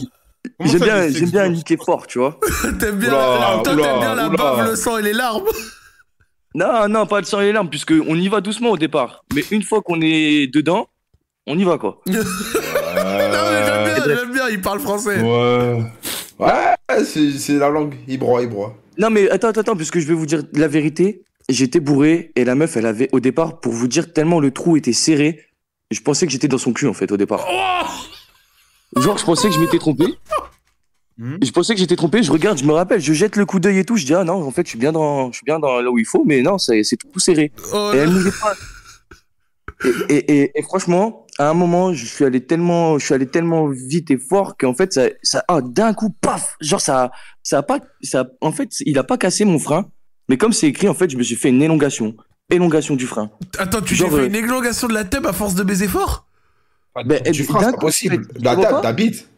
J'aime 0.61 0.81
bien, 0.81 1.09
j'aime 1.09 1.31
bien 1.31 1.49
niquer 1.49 1.79
fort, 1.79 2.07
tu 2.07 2.19
vois. 2.19 2.39
T'aimes 2.79 2.99
bien, 2.99 3.09
Oula, 3.09 3.61
toi, 3.65 3.73
oula, 3.73 3.83
t'aimes 3.83 4.01
bien 4.01 4.15
la 4.15 4.29
bave, 4.29 4.69
le 4.69 4.77
sang 4.77 4.99
et 4.99 5.03
les 5.03 5.15
larmes? 5.15 5.47
Non, 6.55 6.87
non, 6.89 7.07
pas 7.07 7.21
le 7.21 7.25
sang 7.25 7.41
et 7.41 7.47
les 7.47 7.53
larmes, 7.53 7.71
puisque 7.71 7.95
on 8.07 8.15
y 8.15 8.29
va 8.29 8.43
doucement 8.43 8.71
au 8.73 8.77
départ. 8.77 9.25
Mais 9.35 9.43
une 9.51 9.63
fois 9.63 9.81
qu'on 9.81 10.01
est 10.03 10.53
dedans, 10.53 10.89
on 11.47 11.59
y 11.59 11.65
va 11.65 11.79
quoi. 11.79 12.03
Non, 12.07 12.13
mais 12.15 13.65
j'aime 13.67 13.85
bien, 13.85 14.17
j'aime 14.17 14.33
bien, 14.33 14.49
il 14.51 14.61
parle 14.61 14.81
français. 14.81 15.21
Ouais. 15.21 15.83
Ouais, 16.39 17.05
c'est 17.05 17.59
la 17.59 17.69
langue. 17.69 17.95
Il 18.09 18.19
broie, 18.19 18.43
il 18.43 18.49
broie. 18.49 18.77
Non 18.99 19.11
mais 19.11 19.29
attends, 19.31 19.49
attends, 19.49 19.61
attends, 19.61 19.77
puisque 19.77 19.99
je 19.99 20.07
vais 20.07 20.15
vous 20.15 20.27
dire 20.27 20.43
la 20.53 20.69
vérité. 20.69 21.23
J'étais 21.49 21.81
bourré 21.81 22.33
et 22.37 22.45
la 22.45 22.55
meuf, 22.55 22.77
elle 22.77 22.87
avait 22.87 23.11
au 23.13 23.21
départ, 23.21 23.61
pour 23.61 23.73
vous 23.73 23.87
dire 23.87 24.13
tellement 24.15 24.41
le 24.41 24.51
trou 24.51 24.79
était 24.79 24.95
serré, 24.95 25.43
je 25.91 26.01
pensais 26.01 26.27
que 26.27 26.33
j'étais 26.33 26.49
dans 26.49 26.57
son 26.57 26.73
cul 26.73 26.87
en 26.87 26.95
fait 26.95 27.13
au 27.13 27.19
départ. 27.19 27.47
Oh 27.47 29.01
Genre, 29.01 29.19
je 29.19 29.25
pensais 29.25 29.49
que 29.49 29.55
je 29.55 29.61
m'étais 29.61 29.79
trompé. 29.79 30.05
Mhm. 31.19 31.39
Je 31.43 31.51
pensais 31.51 31.75
que 31.75 31.81
j'étais 31.81 31.97
trompé, 31.97 32.23
je 32.23 32.33
regarde, 32.33 32.59
je 32.59 32.65
me 32.65 32.73
rappelle, 32.73 33.01
je 33.01 33.13
jette 33.13 33.37
le 33.37 33.45
coup 33.45 33.61
d'œil 33.61 33.79
et 33.79 33.85
tout, 33.85 33.97
je 33.97 34.07
dis 34.07 34.15
ah 34.15 34.25
non, 34.25 34.43
en 34.43 34.51
fait, 34.51 34.63
je 34.65 34.71
suis 34.71 34.79
bien 34.79 34.91
dans, 34.91 35.31
je 35.33 35.37
suis 35.37 35.45
bien 35.45 35.59
dans 35.59 35.81
là 35.83 35.91
où 35.91 35.99
il 35.99 36.07
faut, 36.07 36.25
mais 36.25 36.41
non, 36.41 36.57
c'est 36.59 36.83
c'est 36.83 36.97
tout 36.97 37.19
serré. 37.19 37.53
Oh, 37.75 37.91
Et 37.95 37.99
elle 37.99 38.11
me 38.11 38.23
dit 38.25 38.37
pas. 38.41 38.55
Et, 39.85 40.15
et, 40.15 40.43
et, 40.43 40.59
et 40.59 40.63
franchement, 40.63 41.27
à 41.39 41.49
un 41.49 41.55
moment, 41.55 41.93
je 41.93 42.07
suis 42.07 42.25
allé 42.25 42.45
tellement, 42.45 42.99
je 42.99 43.05
suis 43.05 43.15
allé 43.15 43.27
tellement 43.27 43.69
vite 43.69 44.11
et 44.11 44.19
fort 44.19 44.57
qu'en 44.57 44.75
fait, 44.75 44.93
ça, 44.93 45.09
ça, 45.23 45.45
ah, 45.49 45.61
d'un 45.61 45.93
coup, 45.95 46.11
paf, 46.11 46.57
genre 46.61 46.81
ça, 46.81 47.11
ça 47.43 47.59
a 47.59 47.63
pas, 47.63 47.81
ça, 48.03 48.27
en 48.41 48.53
fait, 48.53 48.81
il 48.81 48.99
a 48.99 49.05
pas 49.05 49.19
cassé 49.19 49.45
mon 49.45 49.59
frein, 49.59 49.91
mais 50.29 50.37
comme 50.37 50.53
c'est 50.53 50.69
écrit, 50.69 50.89
en 50.89 50.95
fait, 50.95 51.11
je 51.11 51.17
me 51.17 51.23
suis 51.23 51.37
fait 51.37 51.49
une 51.51 51.63
élongation, 51.63 52.15
élongation 52.51 52.95
du 52.95 53.07
frein. 53.07 53.31
Attends, 53.59 53.81
tu 53.81 53.97
t'es 53.97 54.09
fait 54.09 54.15
euh, 54.15 54.27
une 54.27 54.35
élongation 54.35 54.89
de 54.89 54.95
la 54.95 55.05
tube 55.05 55.27
à 55.27 55.33
force 55.33 55.55
de 55.55 55.63
baiser 55.63 55.89
fort? 55.89 56.27
Ben, 57.05 57.21
freins, 57.25 57.61
d'un 57.61 57.67
c'est 57.67 57.73
pas 57.73 57.79
possible. 57.79 58.27
La 58.41 58.57
ta 58.57 58.93
bite. 58.93 59.29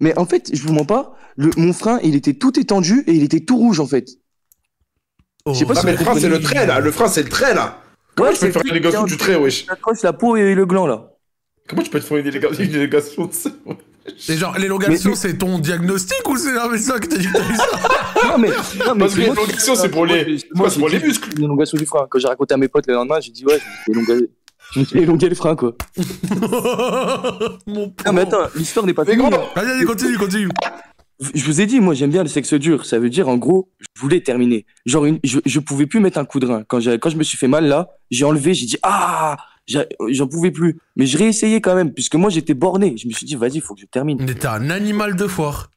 Mais 0.00 0.18
en 0.18 0.26
fait, 0.26 0.50
je 0.52 0.62
vous 0.62 0.72
mens 0.72 0.84
pas, 0.84 1.16
le, 1.36 1.50
mon 1.56 1.72
frein, 1.72 2.00
il 2.02 2.16
était 2.16 2.34
tout 2.34 2.58
étendu 2.58 3.04
et 3.06 3.12
il 3.12 3.22
était 3.22 3.40
tout 3.40 3.56
rouge 3.56 3.78
en 3.78 3.86
fait. 3.86 4.08
Oh. 5.44 5.54
Je 5.54 5.60
sais 5.60 5.64
pas 5.64 5.74
Ah, 5.76 5.80
si 5.80 5.86
mais 5.86 5.92
le 5.92 5.98
frein, 5.98 6.18
c'est 6.18 6.28
le 6.28 6.40
trait, 6.40 6.66
là. 6.66 6.80
Le 6.80 6.90
frein, 6.90 7.08
c'est 7.08 7.22
le 7.22 7.28
trait, 7.28 7.54
là. 7.54 7.81
Comment 8.14 8.28
Ouais, 8.28 8.34
tu 8.34 8.40
peux 8.40 8.46
c'est 8.46 8.52
faire 8.52 8.62
une 8.64 8.70
élégation 8.70 9.00
trait. 9.02 9.10
du 9.10 9.16
trait, 9.16 9.36
wesh? 9.36 9.66
J'accroche 9.66 10.02
la 10.02 10.12
peau 10.12 10.36
et 10.36 10.54
le 10.54 10.66
gland 10.66 10.86
là. 10.86 11.08
Comment 11.68 11.82
tu 11.82 11.90
peux 11.90 12.00
te 12.00 12.04
faire 12.04 12.18
une 12.18 12.26
élégation, 12.26 12.62
une 12.64 12.74
élégation 12.74 13.26
de 13.26 13.32
ça 13.32 13.50
Et 14.28 14.36
genre, 14.36 14.58
l'élongation, 14.58 15.10
Mais- 15.10 15.16
c'est 15.16 15.38
ton 15.38 15.58
diagnostic 15.58 16.28
ou 16.28 16.36
c'est 16.36 16.56
un 16.58 16.68
médecin 16.68 16.98
qui 16.98 17.08
t'a 17.08 17.16
dit 17.16 17.26
que 17.28 17.32
t'as 17.32 17.50
eu 17.50 17.56
ça? 17.56 17.66
Non 18.28 18.38
mais, 18.38 18.48
non, 18.48 18.54
mais 18.94 18.98
Parce 19.00 19.14
que 19.14 19.20
c'est 19.22 19.28
l'élongation, 19.28 19.74
c'est 19.74 19.88
pour 19.88 20.06
les- 20.06 20.38
Moi, 20.54 20.70
c'est 20.70 20.78
pour 20.78 20.88
j'ai 20.88 20.98
les 20.98 21.06
muscles. 21.06 21.30
Une 21.38 21.44
élongation 21.44 21.78
du 21.78 21.86
frein. 21.86 22.06
Quand 22.10 22.18
j'ai 22.18 22.28
raconté 22.28 22.54
à 22.54 22.56
mes 22.56 22.68
potes 22.68 22.86
le 22.86 22.94
lendemain, 22.94 23.18
j'ai 23.20 23.32
dit 23.32 23.44
ouais, 23.46 23.58
je 24.74 24.80
me 24.80 24.84
suis 24.84 24.98
élongé 25.00 25.28
le 25.28 25.34
frein 25.34 25.56
quoi. 25.56 25.72
Mon 27.66 27.86
Non 27.86 27.92
Ah, 28.04 28.12
mais 28.12 28.22
attends, 28.22 28.46
l'histoire 28.54 28.86
n'est 28.86 28.94
pas 28.94 29.04
Mais 29.06 29.14
finie. 29.16 29.30
vas-y, 29.56 29.84
continue, 29.84 30.18
continue. 30.18 30.48
Je 31.34 31.44
vous 31.44 31.60
ai 31.60 31.66
dit, 31.66 31.80
moi 31.80 31.94
j'aime 31.94 32.10
bien 32.10 32.22
le 32.22 32.28
sexe 32.28 32.54
dur. 32.54 32.84
Ça 32.86 32.98
veut 32.98 33.10
dire 33.10 33.28
en 33.28 33.36
gros, 33.36 33.70
je 33.94 34.00
voulais 34.00 34.20
terminer. 34.20 34.66
Genre, 34.86 35.04
une- 35.06 35.20
je, 35.24 35.38
je 35.44 35.60
pouvais 35.60 35.86
plus 35.86 36.00
mettre 36.00 36.18
un 36.18 36.24
coup 36.24 36.40
de 36.40 36.46
rein. 36.46 36.64
Quand, 36.66 36.80
je 36.80 37.16
me 37.16 37.22
suis 37.22 37.38
fait 37.38 37.48
mal 37.48 37.66
là, 37.66 37.88
j'ai 38.10 38.24
enlevé, 38.24 38.54
j'ai 38.54 38.66
dit 38.66 38.76
ah, 38.82 39.36
j'en 40.10 40.26
pouvais 40.26 40.50
plus. 40.50 40.78
Mais 40.96 41.06
je 41.06 41.16
réessayais 41.18 41.60
quand 41.60 41.74
même, 41.74 41.92
puisque 41.92 42.16
moi 42.16 42.30
j'étais 42.30 42.54
borné. 42.54 42.96
Je 42.96 43.06
me 43.06 43.12
suis 43.12 43.26
dit, 43.26 43.36
vas-y, 43.36 43.60
faut 43.60 43.74
que 43.74 43.80
je 43.80 43.86
termine. 43.86 44.18
Mais 44.20 44.34
t'es 44.34 44.46
un 44.46 44.70
animal 44.70 45.14
de 45.16 45.26
foire. 45.26 45.70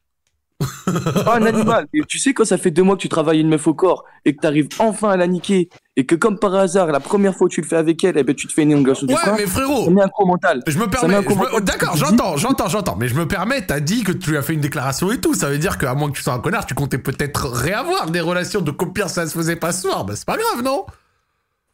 Un 0.86 1.44
animal. 1.44 1.86
Et 1.92 2.00
tu 2.08 2.18
sais, 2.18 2.32
quand 2.32 2.44
ça 2.44 2.56
fait 2.58 2.70
deux 2.70 2.82
mois 2.82 2.96
que 2.96 3.02
tu 3.02 3.08
travailles 3.08 3.40
une 3.40 3.48
meuf 3.48 3.66
au 3.66 3.74
corps 3.74 4.04
et 4.24 4.34
que 4.34 4.40
t'arrives 4.40 4.68
enfin 4.78 5.10
à 5.10 5.16
la 5.16 5.26
niquer 5.26 5.68
et 5.96 6.04
que 6.04 6.14
comme 6.14 6.38
par 6.38 6.54
hasard, 6.54 6.88
la 6.88 7.00
première 7.00 7.34
fois 7.34 7.48
que 7.48 7.54
tu 7.54 7.60
le 7.62 7.66
fais 7.66 7.76
avec 7.76 8.04
elle, 8.04 8.18
eh 8.18 8.22
ben, 8.22 8.34
tu 8.34 8.46
te 8.46 8.52
fais 8.52 8.62
une 8.62 8.70
élongation 8.72 9.06
du 9.06 9.14
Ouais, 9.14 9.20
frein, 9.20 9.34
mais 9.38 9.46
ça 9.46 9.50
frérot, 9.52 9.90
met 9.90 10.02
un 10.02 10.08
coup 10.08 10.26
mental. 10.26 10.62
je 10.66 10.76
me 10.78 10.84
met 10.84 10.90
permets. 10.90 11.20
me- 11.20 11.60
D'accord, 11.60 11.96
j'entends, 11.96 12.36
j'entends, 12.36 12.68
j'entends. 12.68 12.96
Mais 12.96 13.08
je 13.08 13.14
me 13.14 13.26
permets, 13.26 13.64
t'as 13.66 13.80
dit 13.80 14.04
que 14.04 14.12
tu 14.12 14.30
lui 14.30 14.36
as 14.36 14.42
fait 14.42 14.52
une 14.54 14.60
déclaration 14.60 15.10
et 15.10 15.18
tout. 15.20 15.34
Ça 15.34 15.48
veut 15.48 15.58
dire 15.58 15.78
qu'à 15.78 15.94
moins 15.94 16.10
que 16.10 16.16
tu 16.16 16.22
sois 16.22 16.34
un 16.34 16.38
connard, 16.40 16.66
tu 16.66 16.74
comptais 16.74 16.98
peut-être 16.98 17.48
réavoir 17.48 18.10
des 18.10 18.20
relations 18.20 18.60
de 18.60 18.70
copier, 18.70 19.08
ça 19.08 19.26
se 19.26 19.32
faisait 19.36 19.56
pas 19.56 19.72
ce 19.72 19.82
soir. 19.88 20.04
Bah, 20.04 20.14
c'est 20.16 20.26
pas 20.26 20.36
grave, 20.36 20.62
non? 20.62 20.84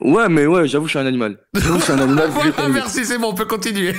Ouais, 0.01 0.29
mais 0.29 0.47
ouais, 0.47 0.67
j'avoue, 0.67 0.87
je 0.87 0.91
suis 0.91 0.99
un 0.99 1.07
animal. 1.07 1.39
J'avoue, 1.55 1.79
je 1.79 1.85
suis 1.85 1.93
un 1.93 1.99
animal. 2.01 2.29
Voilà. 2.57 2.69
Merci, 2.71 3.05
c'est 3.05 3.19
bon, 3.19 3.29
on 3.31 3.35
peut 3.35 3.45
continuer. 3.45 3.95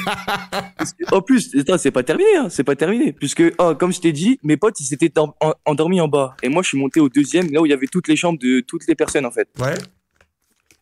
En 1.12 1.22
plus, 1.22 1.50
c'est 1.78 1.92
pas 1.92 2.04
terminé, 2.04 2.30
hein, 2.38 2.48
c'est 2.50 2.64
pas 2.66 2.76
terminé. 2.76 3.14
Puisque, 3.14 3.44
oh, 3.58 3.74
comme 3.76 3.94
je 3.94 4.02
t'ai 4.02 4.12
dit, 4.12 4.38
mes 4.44 4.58
potes, 4.58 4.80
ils 4.82 4.86
s'étaient 4.86 5.18
en- 5.18 5.34
en- 5.42 5.54
endormis 5.66 6.02
en 6.02 6.10
bas. 6.10 6.36
Et 6.44 6.50
moi, 6.50 6.62
je 6.62 6.70
suis 6.70 6.78
monté 6.78 7.00
au 7.00 7.08
deuxième, 7.08 7.50
là 7.52 7.62
où 7.62 7.66
il 7.66 7.70
y 7.70 7.74
avait 7.74 7.88
toutes 7.88 8.08
les 8.10 8.16
chambres 8.18 8.38
de 8.40 8.60
toutes 8.62 8.86
les 8.88 8.96
personnes, 8.96 9.26
en 9.26 9.32
fait. 9.32 9.48
Ouais. 9.62 9.76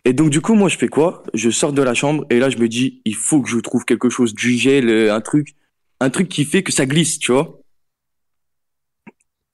Et 0.06 0.14
donc, 0.14 0.30
du 0.32 0.42
coup, 0.42 0.56
moi, 0.56 0.68
je 0.70 0.78
fais 0.78 0.88
quoi? 0.88 1.24
Je 1.34 1.50
sors 1.50 1.74
de 1.74 1.82
la 1.82 1.94
chambre, 1.94 2.26
et 2.30 2.40
là, 2.40 2.50
je 2.50 2.58
me 2.58 2.68
dis, 2.68 3.02
il 3.06 3.16
faut 3.16 3.42
que 3.42 3.50
je 3.50 3.60
trouve 3.60 3.86
quelque 3.86 4.10
chose, 4.10 4.34
du 4.34 4.54
gel, 4.58 4.90
euh, 4.90 5.14
un 5.14 5.22
truc, 5.22 5.56
un 6.00 6.10
truc 6.10 6.28
qui 6.28 6.44
fait 6.46 6.64
que 6.64 6.72
ça 6.72 6.86
glisse, 6.88 7.20
tu 7.20 7.32
vois. 7.32 7.60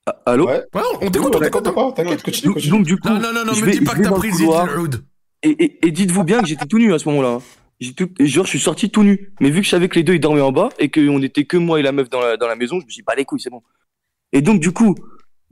Ah, 0.06 0.22
Allô? 0.26 0.48
Ouais. 0.48 0.64
Ouais, 0.74 0.82
on 1.02 1.12
t'écoute, 1.12 1.36
on 1.36 1.40
t'écoute. 1.40 1.64
T'inquiète 1.64 1.76
pas, 1.76 1.92
t'inquiète, 1.92 2.24
continue, 2.24 2.54
donc, 2.54 2.68
donc, 2.70 2.86
du 2.86 2.98
coup, 2.98 3.10
Non, 3.10 3.20
non, 3.20 3.34
non, 3.34 3.46
non, 3.46 3.54
je 3.54 3.62
me 3.62 3.66
vais- 3.66 3.72
dis 3.74 3.82
pas 3.82 3.92
je 3.92 3.98
que 3.98 3.98
vais 3.98 4.04
t'as 4.06 4.10
dans 4.10 4.16
le 4.16 4.22
pris. 4.22 5.02
Et, 5.44 5.50
et, 5.50 5.88
et 5.88 5.92
dites-vous 5.92 6.24
bien 6.24 6.42
que 6.42 6.48
j'étais 6.48 6.66
tout 6.66 6.80
nu 6.80 6.94
à 6.94 7.00
ce 7.00 7.08
moment-là. 7.10 7.30
hein. 7.34 7.42
J'ai 7.80 7.94
tout- 7.94 8.10
genre, 8.20 8.46
je 8.46 8.50
suis 8.50 8.60
sorti 8.60 8.90
tout 8.90 9.04
nu. 9.04 9.34
Mais 9.40 9.52
vu 9.52 9.60
que 9.60 9.66
je 9.66 9.70
savais 9.70 9.88
que 9.88 9.96
les 9.96 10.04
deux, 10.04 10.16
ils 10.16 10.20
dormaient 10.20 10.42
en 10.42 10.52
bas 10.52 10.70
et 10.80 10.90
qu'on 10.90 11.22
était 11.22 11.44
que 11.46 11.58
moi 11.58 11.80
et 11.80 11.84
la 11.84 11.92
meuf 11.92 12.10
dans 12.10 12.22
la, 12.22 12.38
dans 12.38 12.48
la 12.48 12.56
maison, 12.56 12.80
je 12.80 12.86
me 12.86 12.90
suis 12.90 13.02
dit, 13.02 13.06
bah 13.06 13.14
les 13.16 13.26
couilles, 13.26 13.40
c'est 13.42 13.52
bon. 13.52 13.62
Et 14.34 14.42
donc, 14.42 14.60
du 14.62 14.72
coup, 14.72 14.96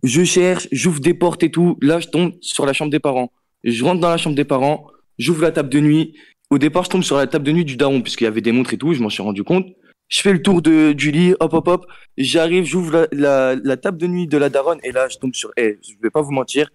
je 0.04 0.24
cherche, 0.24 0.68
j'ouvre 0.72 1.02
des 1.02 1.14
portes 1.14 1.43
et 1.43 1.52
tout. 1.52 1.78
Là, 1.82 2.00
je 2.00 2.08
tombe 2.08 2.32
sur 2.41 2.66
la 2.66 2.74
chambre 2.74 2.89
des 2.91 3.00
parents. 3.00 3.32
Je 3.66 3.84
rentre 3.84 3.99
dans 3.99 4.09
la 4.09 4.18
chambre 4.18 4.36
des 4.36 4.45
parents, 4.45 4.91
j'ouvre 5.18 5.41
la 5.41 5.51
table 5.51 5.70
de 5.70 5.80
nuit. 5.80 6.13
Au 6.51 6.59
départ, 6.59 6.84
je 6.84 6.91
tombe 6.91 7.03
sur 7.03 7.18
la 7.18 7.26
table 7.26 7.43
de 7.43 7.51
nuit 7.51 7.66
du 7.66 7.78
daron, 7.78 8.03
puisqu'il 8.03 8.26
y 8.26 8.28
avait 8.28 8.41
des 8.41 8.51
montres 8.51 8.76
et 8.76 8.78
tout, 8.78 8.93
je 8.93 9.01
m'en 9.01 9.09
suis 9.09 9.24
rendu 9.24 9.43
compte. 9.43 9.66
Je 10.07 10.22
fais 10.22 10.32
le 10.32 10.41
tour 10.43 10.61
du 10.61 11.11
lit, 11.11 11.34
hop, 11.39 11.51
hop, 11.53 11.68
hop. 11.68 11.86
J'arrive, 12.16 12.66
j'ouvre 12.66 13.07
la, 13.11 13.78
table 13.78 13.97
de 13.97 14.05
nuit 14.05 14.28
de 14.28 14.38
la 14.38 14.49
daronne, 14.49 14.78
et 14.84 14.91
là, 14.91 15.07
je 15.09 15.18
tombe 15.18 15.34
sur, 15.34 15.51
eh, 15.57 15.80
je 15.82 15.93
vais 15.99 16.11
pas 16.11 16.22
vous 16.22 16.32
mentir, 16.32 16.70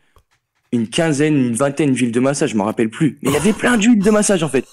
une 0.73 0.89
quinzaine, 0.89 1.37
une 1.37 1.55
vingtaine 1.55 1.93
d'huiles 1.93 2.12
de 2.12 2.21
massage, 2.21 2.51
je 2.51 2.57
m'en 2.57 2.64
rappelle 2.64 2.91
plus. 2.91 3.18
Mais 3.23 3.31
il 3.31 3.35
y 3.35 3.37
avait 3.37 3.53
plein 3.53 3.77
d'huiles 3.77 3.99
de 4.03 4.11
massage, 4.11 4.43
en 4.45 4.49
fait. 4.49 4.64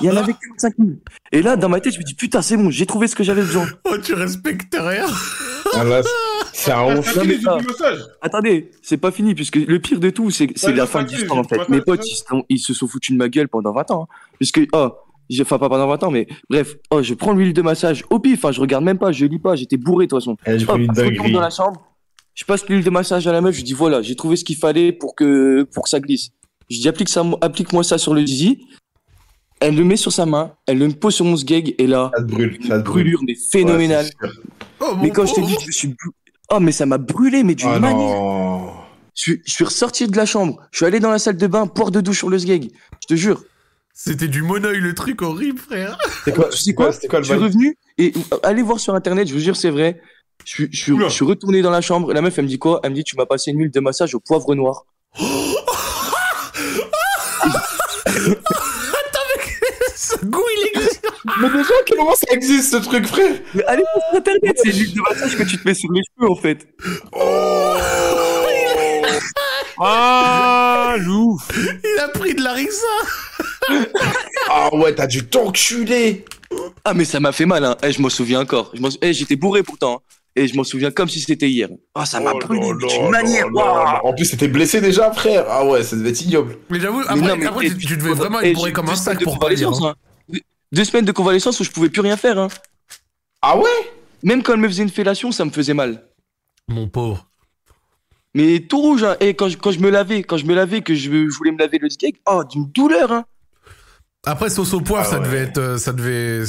Il 0.00 0.06
y 0.06 0.10
en 0.10 0.16
avait 0.16 0.32
45 0.32 0.74
000. 0.78 0.90
Et 1.32 1.42
là, 1.42 1.56
dans 1.56 1.68
ma 1.68 1.80
tête, 1.80 1.94
je 1.94 1.98
me 2.00 2.04
dis, 2.04 2.14
putain, 2.14 2.42
c'est 2.42 2.56
bon, 2.56 2.70
j'ai 2.70 2.86
trouvé 2.86 3.06
ce 3.06 3.14
que 3.14 3.22
j'avais 3.22 3.42
besoin. 3.42 3.66
Oh, 3.84 3.96
tu 4.02 4.14
respectes 4.14 4.76
rien. 4.78 5.06
Ah, 5.74 5.84
là, 5.84 6.02
c'est 6.52 6.72
un 6.72 6.86
T'as 6.86 6.98
ouf. 6.98 7.06
fait 7.06 7.20
mais 7.24 7.34
les 7.36 7.40
ça-. 7.40 7.58
Attendez, 8.20 8.70
c'est 8.82 8.96
pas 8.96 9.10
fini, 9.12 9.34
puisque 9.34 9.56
le 9.56 9.78
pire 9.78 10.00
de 10.00 10.10
tout, 10.10 10.30
c'est 10.30 10.48
c'est 10.56 10.68
Ouais, 10.68 10.74
la 10.74 10.86
fin 10.86 11.02
de 11.04 11.08
l'histoire, 11.10 11.38
en 11.38 11.44
fait. 11.44 11.68
Mes 11.68 11.80
potes, 11.80 12.06
ils, 12.06 12.16
se 12.16 12.24
sont- 12.24 12.44
ils 12.48 12.58
se 12.58 12.74
sont 12.74 12.86
foutus 12.88 13.12
de 13.12 13.18
ma 13.18 13.28
gueule 13.28 13.48
pendant 13.48 13.72
20 13.72 13.90
ans. 13.92 14.08
hein. 14.10 14.14
Puisque, 14.38 14.60
oh, 14.72 14.90
enfin, 15.40 15.58
pas 15.58 15.68
pendant 15.68 15.86
20 15.86 16.02
ans, 16.02 16.10
mais 16.10 16.26
bref, 16.50 16.74
oh, 16.90 17.02
je 17.02 17.14
prends 17.14 17.32
l'huile 17.32 17.52
de 17.52 17.62
massage 17.62 18.04
au 18.10 18.18
pif, 18.18 18.38
enfin, 18.44 18.52
je 18.52 18.60
regarde 18.60 18.84
même 18.84 18.98
pas, 18.98 19.12
je 19.12 19.24
lis 19.26 19.38
pas, 19.38 19.54
j'étais 19.56 19.76
bourré, 19.76 20.06
de 20.06 20.10
toute 20.10 20.18
façon. 20.20 20.36
Eh, 20.46 20.54
Hop, 20.68 20.80
je 20.96 21.02
retourne 21.04 21.32
dans 21.32 21.40
la 21.40 21.50
chambre, 21.50 21.80
je 22.34 22.44
passe 22.44 22.66
l'huile 22.68 22.84
de 22.84 22.90
massage 22.90 23.26
à 23.26 23.32
la 23.32 23.40
meuf, 23.40 23.54
je 23.56 23.62
dis, 23.62 23.72
voilà, 23.72 24.02
j'ai 24.02 24.16
trouvé 24.16 24.36
ce 24.36 24.44
qu'il 24.44 24.56
fallait 24.56 24.92
pour 24.92 25.14
que, 25.14 25.62
pour 25.72 25.84
que 25.84 25.88
ça 25.90 26.00
glisse. 26.00 26.30
Je 26.70 26.80
dis, 26.80 26.88
applique 26.88 27.08
ça, 27.08 27.24
applique-moi 27.40 27.84
ça 27.84 27.98
sur 27.98 28.14
le 28.14 28.26
zizi. 28.26 28.66
Elle 29.60 29.76
le 29.76 29.84
met 29.84 29.96
sur 29.96 30.12
sa 30.12 30.26
main, 30.26 30.52
elle 30.66 30.78
le 30.78 30.88
pose 30.90 31.14
sur 31.14 31.24
mon 31.24 31.36
sgeg, 31.36 31.74
et 31.78 31.86
là, 31.86 32.10
Ça 32.16 32.22
te 32.22 32.26
brûle, 32.30 32.58
ça 32.66 32.78
te 32.78 32.84
brûle. 32.84 33.04
brûlure, 33.04 33.20
mais 33.26 33.34
phénoménale. 33.50 34.06
Ouais. 34.22 34.28
Oh, 34.80 34.94
mais 35.00 35.10
quand 35.10 35.24
je 35.26 35.34
te 35.34 35.40
pauvre. 35.40 35.48
dis, 35.48 35.56
je 35.62 35.66
me 35.68 35.72
suis, 35.72 35.94
oh, 36.50 36.60
mais 36.60 36.72
ça 36.72 36.86
m'a 36.86 36.98
brûlé, 36.98 37.44
mais 37.44 37.54
d'une 37.54 37.68
Ah 37.68 37.78
manière. 37.78 37.96
non. 38.20 38.70
Je 39.14 39.22
suis, 39.22 39.42
je 39.46 39.52
suis 39.52 39.64
ressorti 39.64 40.06
de 40.08 40.16
la 40.16 40.26
chambre, 40.26 40.60
je 40.72 40.78
suis 40.78 40.86
allé 40.86 40.98
dans 41.00 41.10
la 41.10 41.20
salle 41.20 41.36
de 41.36 41.46
bain, 41.46 41.66
porte 41.68 41.94
de 41.94 42.00
douche 42.00 42.18
sur 42.18 42.28
le 42.30 42.38
sgeg. 42.38 42.72
Je 43.02 43.06
te 43.06 43.14
jure. 43.14 43.42
C'était 43.94 44.26
du 44.26 44.42
monoeil, 44.42 44.80
le 44.80 44.92
truc 44.92 45.22
horrible, 45.22 45.58
frère. 45.60 45.96
C'est 46.24 46.34
quoi, 46.34 46.48
Tu 46.48 46.58
sais 46.58 46.74
quoi 46.74 46.90
quoi 47.08 47.20
le 47.20 47.24
Je 47.24 47.32
suis 47.32 47.40
revenu 47.40 47.78
et 47.96 48.12
allez 48.42 48.62
voir 48.62 48.80
sur 48.80 48.92
internet, 48.96 49.28
je 49.28 49.34
vous 49.34 49.38
jure, 49.40 49.54
c'est 49.54 49.70
vrai. 49.70 50.00
Je 50.44 50.50
suis, 50.50 50.68
je, 50.70 50.76
suis, 50.78 50.92
Oula. 50.92 51.08
je 51.08 51.14
suis 51.14 51.24
retourné 51.24 51.62
dans 51.62 51.70
la 51.70 51.80
chambre. 51.80 52.12
La 52.12 52.20
meuf, 52.20 52.36
elle 52.38 52.44
me 52.44 52.48
dit 52.48 52.58
quoi? 52.58 52.80
Elle 52.82 52.90
me 52.90 52.94
dit 52.96 53.04
Tu 53.04 53.16
m'as 53.16 53.26
passé 53.26 53.50
une 53.50 53.60
huile 53.60 53.70
de 53.70 53.80
massage 53.80 54.14
au 54.14 54.20
poivre 54.20 54.54
noir. 54.54 54.84
Ce 59.96 60.16
goût, 60.24 60.42
il 60.58 60.68
existe. 60.74 61.06
Mais 61.40 61.48
déjà, 61.48 61.60
à 61.62 61.82
quel 61.86 61.98
moment 61.98 62.14
ça 62.14 62.26
existe 62.32 62.72
ce 62.72 62.76
truc, 62.76 63.06
frère? 63.06 63.32
Mais 63.54 63.64
allez 63.64 63.82
sur 64.10 64.18
internet, 64.18 64.58
c'est 64.62 64.70
l'huile 64.70 64.94
de 64.94 65.00
massage 65.00 65.36
que 65.36 65.42
tu 65.44 65.58
te 65.58 65.66
mets 65.66 65.74
sur 65.74 65.90
les 65.92 66.02
cheveux 66.16 66.30
en 66.30 66.36
fait. 66.36 66.66
Ah, 69.80 70.94
louf. 71.00 71.42
Il 71.82 72.00
a 72.00 72.08
pris 72.08 72.34
de 72.34 72.42
la 72.42 72.52
rissa. 72.52 72.86
Ah 74.48 74.74
ouais, 74.74 74.94
t'as 74.94 75.06
dû 75.06 75.26
t'enculer 75.26 76.24
Ah, 76.84 76.94
mais 76.94 77.04
ça 77.04 77.18
m'a 77.18 77.32
fait 77.32 77.46
mal, 77.46 77.64
hein. 77.64 77.76
Eh, 77.82 77.92
je 77.92 78.00
m'en 78.00 78.10
souviens 78.10 78.40
encore. 78.40 78.72
Eh, 79.00 79.12
J'étais 79.12 79.36
bourré 79.36 79.62
pourtant. 79.62 80.02
Hein. 80.36 80.40
Et 80.42 80.48
je 80.48 80.56
m'en 80.56 80.64
souviens 80.64 80.90
comme 80.90 81.08
si 81.08 81.20
c'était 81.20 81.48
hier. 81.48 81.68
Ah, 81.94 82.06
ça 82.06 82.20
m'a 82.20 82.32
Oh 82.34 82.38
brûlé 82.38 82.72
d'une 82.88 83.08
manière. 83.10 83.46
En 84.04 84.12
plus, 84.14 84.30
t'étais 84.30 84.48
blessé 84.48 84.80
déjà, 84.80 85.12
frère. 85.12 85.44
Ah 85.48 85.64
ouais, 85.66 85.82
ça 85.82 85.96
devait 85.96 86.10
être 86.10 86.22
ignoble. 86.22 86.56
Mais 86.70 86.80
j'avoue, 86.80 86.98
Mais 87.00 87.04
après, 87.06 87.20
non, 87.28 87.36
mais- 87.36 87.46
après, 87.46 87.68
tu, 87.70 87.76
tu 87.78 87.96
devais 87.96 88.14
vraiment 88.14 88.40
être 88.40 88.54
bourré 88.54 88.72
comme 88.72 88.88
un 88.88 88.96
sac 88.96 89.18
de 89.18 89.24
pour 89.24 89.32
dire. 89.34 89.40
convalescence, 89.40 89.82
hein. 89.82 89.94
Deux- 90.72 90.84
semaines 90.84 91.04
de 91.04 91.12
convalescence 91.12 91.60
où 91.60 91.64
je 91.64 91.70
pouvais 91.70 91.88
plus 91.88 92.00
rien 92.00 92.16
faire. 92.16 92.38
Hein. 92.38 92.48
Ah 93.42 93.56
ouais? 93.56 93.92
Même 94.24 94.42
quand 94.42 94.54
elle 94.54 94.60
me 94.60 94.68
faisait 94.68 94.82
une 94.82 94.90
fellation, 94.90 95.30
ça 95.30 95.44
me 95.44 95.50
faisait 95.50 95.74
mal. 95.74 96.02
Mon 96.68 96.88
pauvre. 96.88 97.28
Mais 98.34 98.58
tout 98.58 98.80
rouge, 98.80 99.04
hein. 99.04 99.16
Et 99.20 99.34
quand 99.34 99.48
je, 99.48 99.56
quand 99.56 99.70
je 99.70 99.78
me 99.78 99.90
lavais, 99.90 100.24
quand 100.24 100.36
je 100.38 100.46
me 100.46 100.54
lavais, 100.54 100.80
que 100.80 100.94
je, 100.94 101.02
je 101.10 101.36
voulais 101.36 101.52
me 101.52 101.58
laver 101.58 101.78
le 101.78 101.88
skate, 101.90 102.16
oh, 102.26 102.42
d'une 102.50 102.66
douleur, 102.72 103.12
hein. 103.12 103.24
Après, 104.26 104.50
sauce 104.50 104.72
au 104.74 104.80
poivre, 104.80 105.04
Ah 105.06 105.10
ça 105.10 105.18
ouais. 105.20 105.24
devait 105.26 105.38
être. 105.42 105.58
euh, 105.58 105.78
Ça 105.78 105.92
devait. 105.92 106.42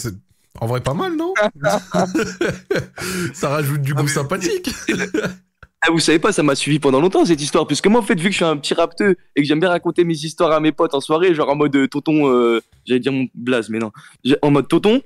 En 0.61 0.67
vrai, 0.67 0.81
pas 0.81 0.93
mal, 0.93 1.15
non 1.15 1.33
Ça 3.33 3.49
rajoute 3.49 3.81
du 3.81 3.93
goût 3.93 4.03
Ah, 4.05 4.09
sympathique. 4.09 4.69
Ah, 5.87 5.91
vous 5.91 5.99
savez 5.99 6.17
pas, 6.17 6.31
ça 6.31 6.41
m'a 6.41 6.55
suivi 6.55 6.79
pendant 6.79 6.99
longtemps 6.99 7.25
cette 7.25 7.41
histoire. 7.43 7.67
Parce 7.67 7.79
que 7.79 7.89
moi, 7.89 7.99
en 8.01 8.03
fait, 8.03 8.15
vu 8.15 8.23
que 8.29 8.31
je 8.31 8.37
suis 8.37 8.45
un 8.45 8.57
petit 8.57 8.73
rapteux 8.73 9.17
et 9.35 9.41
que 9.43 9.47
j'aime 9.47 9.59
bien 9.59 9.69
raconter 9.69 10.03
mes 10.03 10.15
histoires 10.15 10.51
à 10.51 10.59
mes 10.59 10.71
potes 10.71 10.95
en 10.95 10.99
soirée, 10.99 11.35
genre 11.35 11.47
en 11.49 11.55
mode 11.55 11.75
euh, 11.75 11.87
tonton, 11.87 12.27
euh, 12.27 12.59
j'allais 12.87 13.01
dire 13.01 13.11
mon 13.11 13.27
blaze, 13.35 13.69
mais 13.69 13.77
non. 13.77 13.91
En 14.41 14.49
mode 14.49 14.67
tonton, 14.67 15.03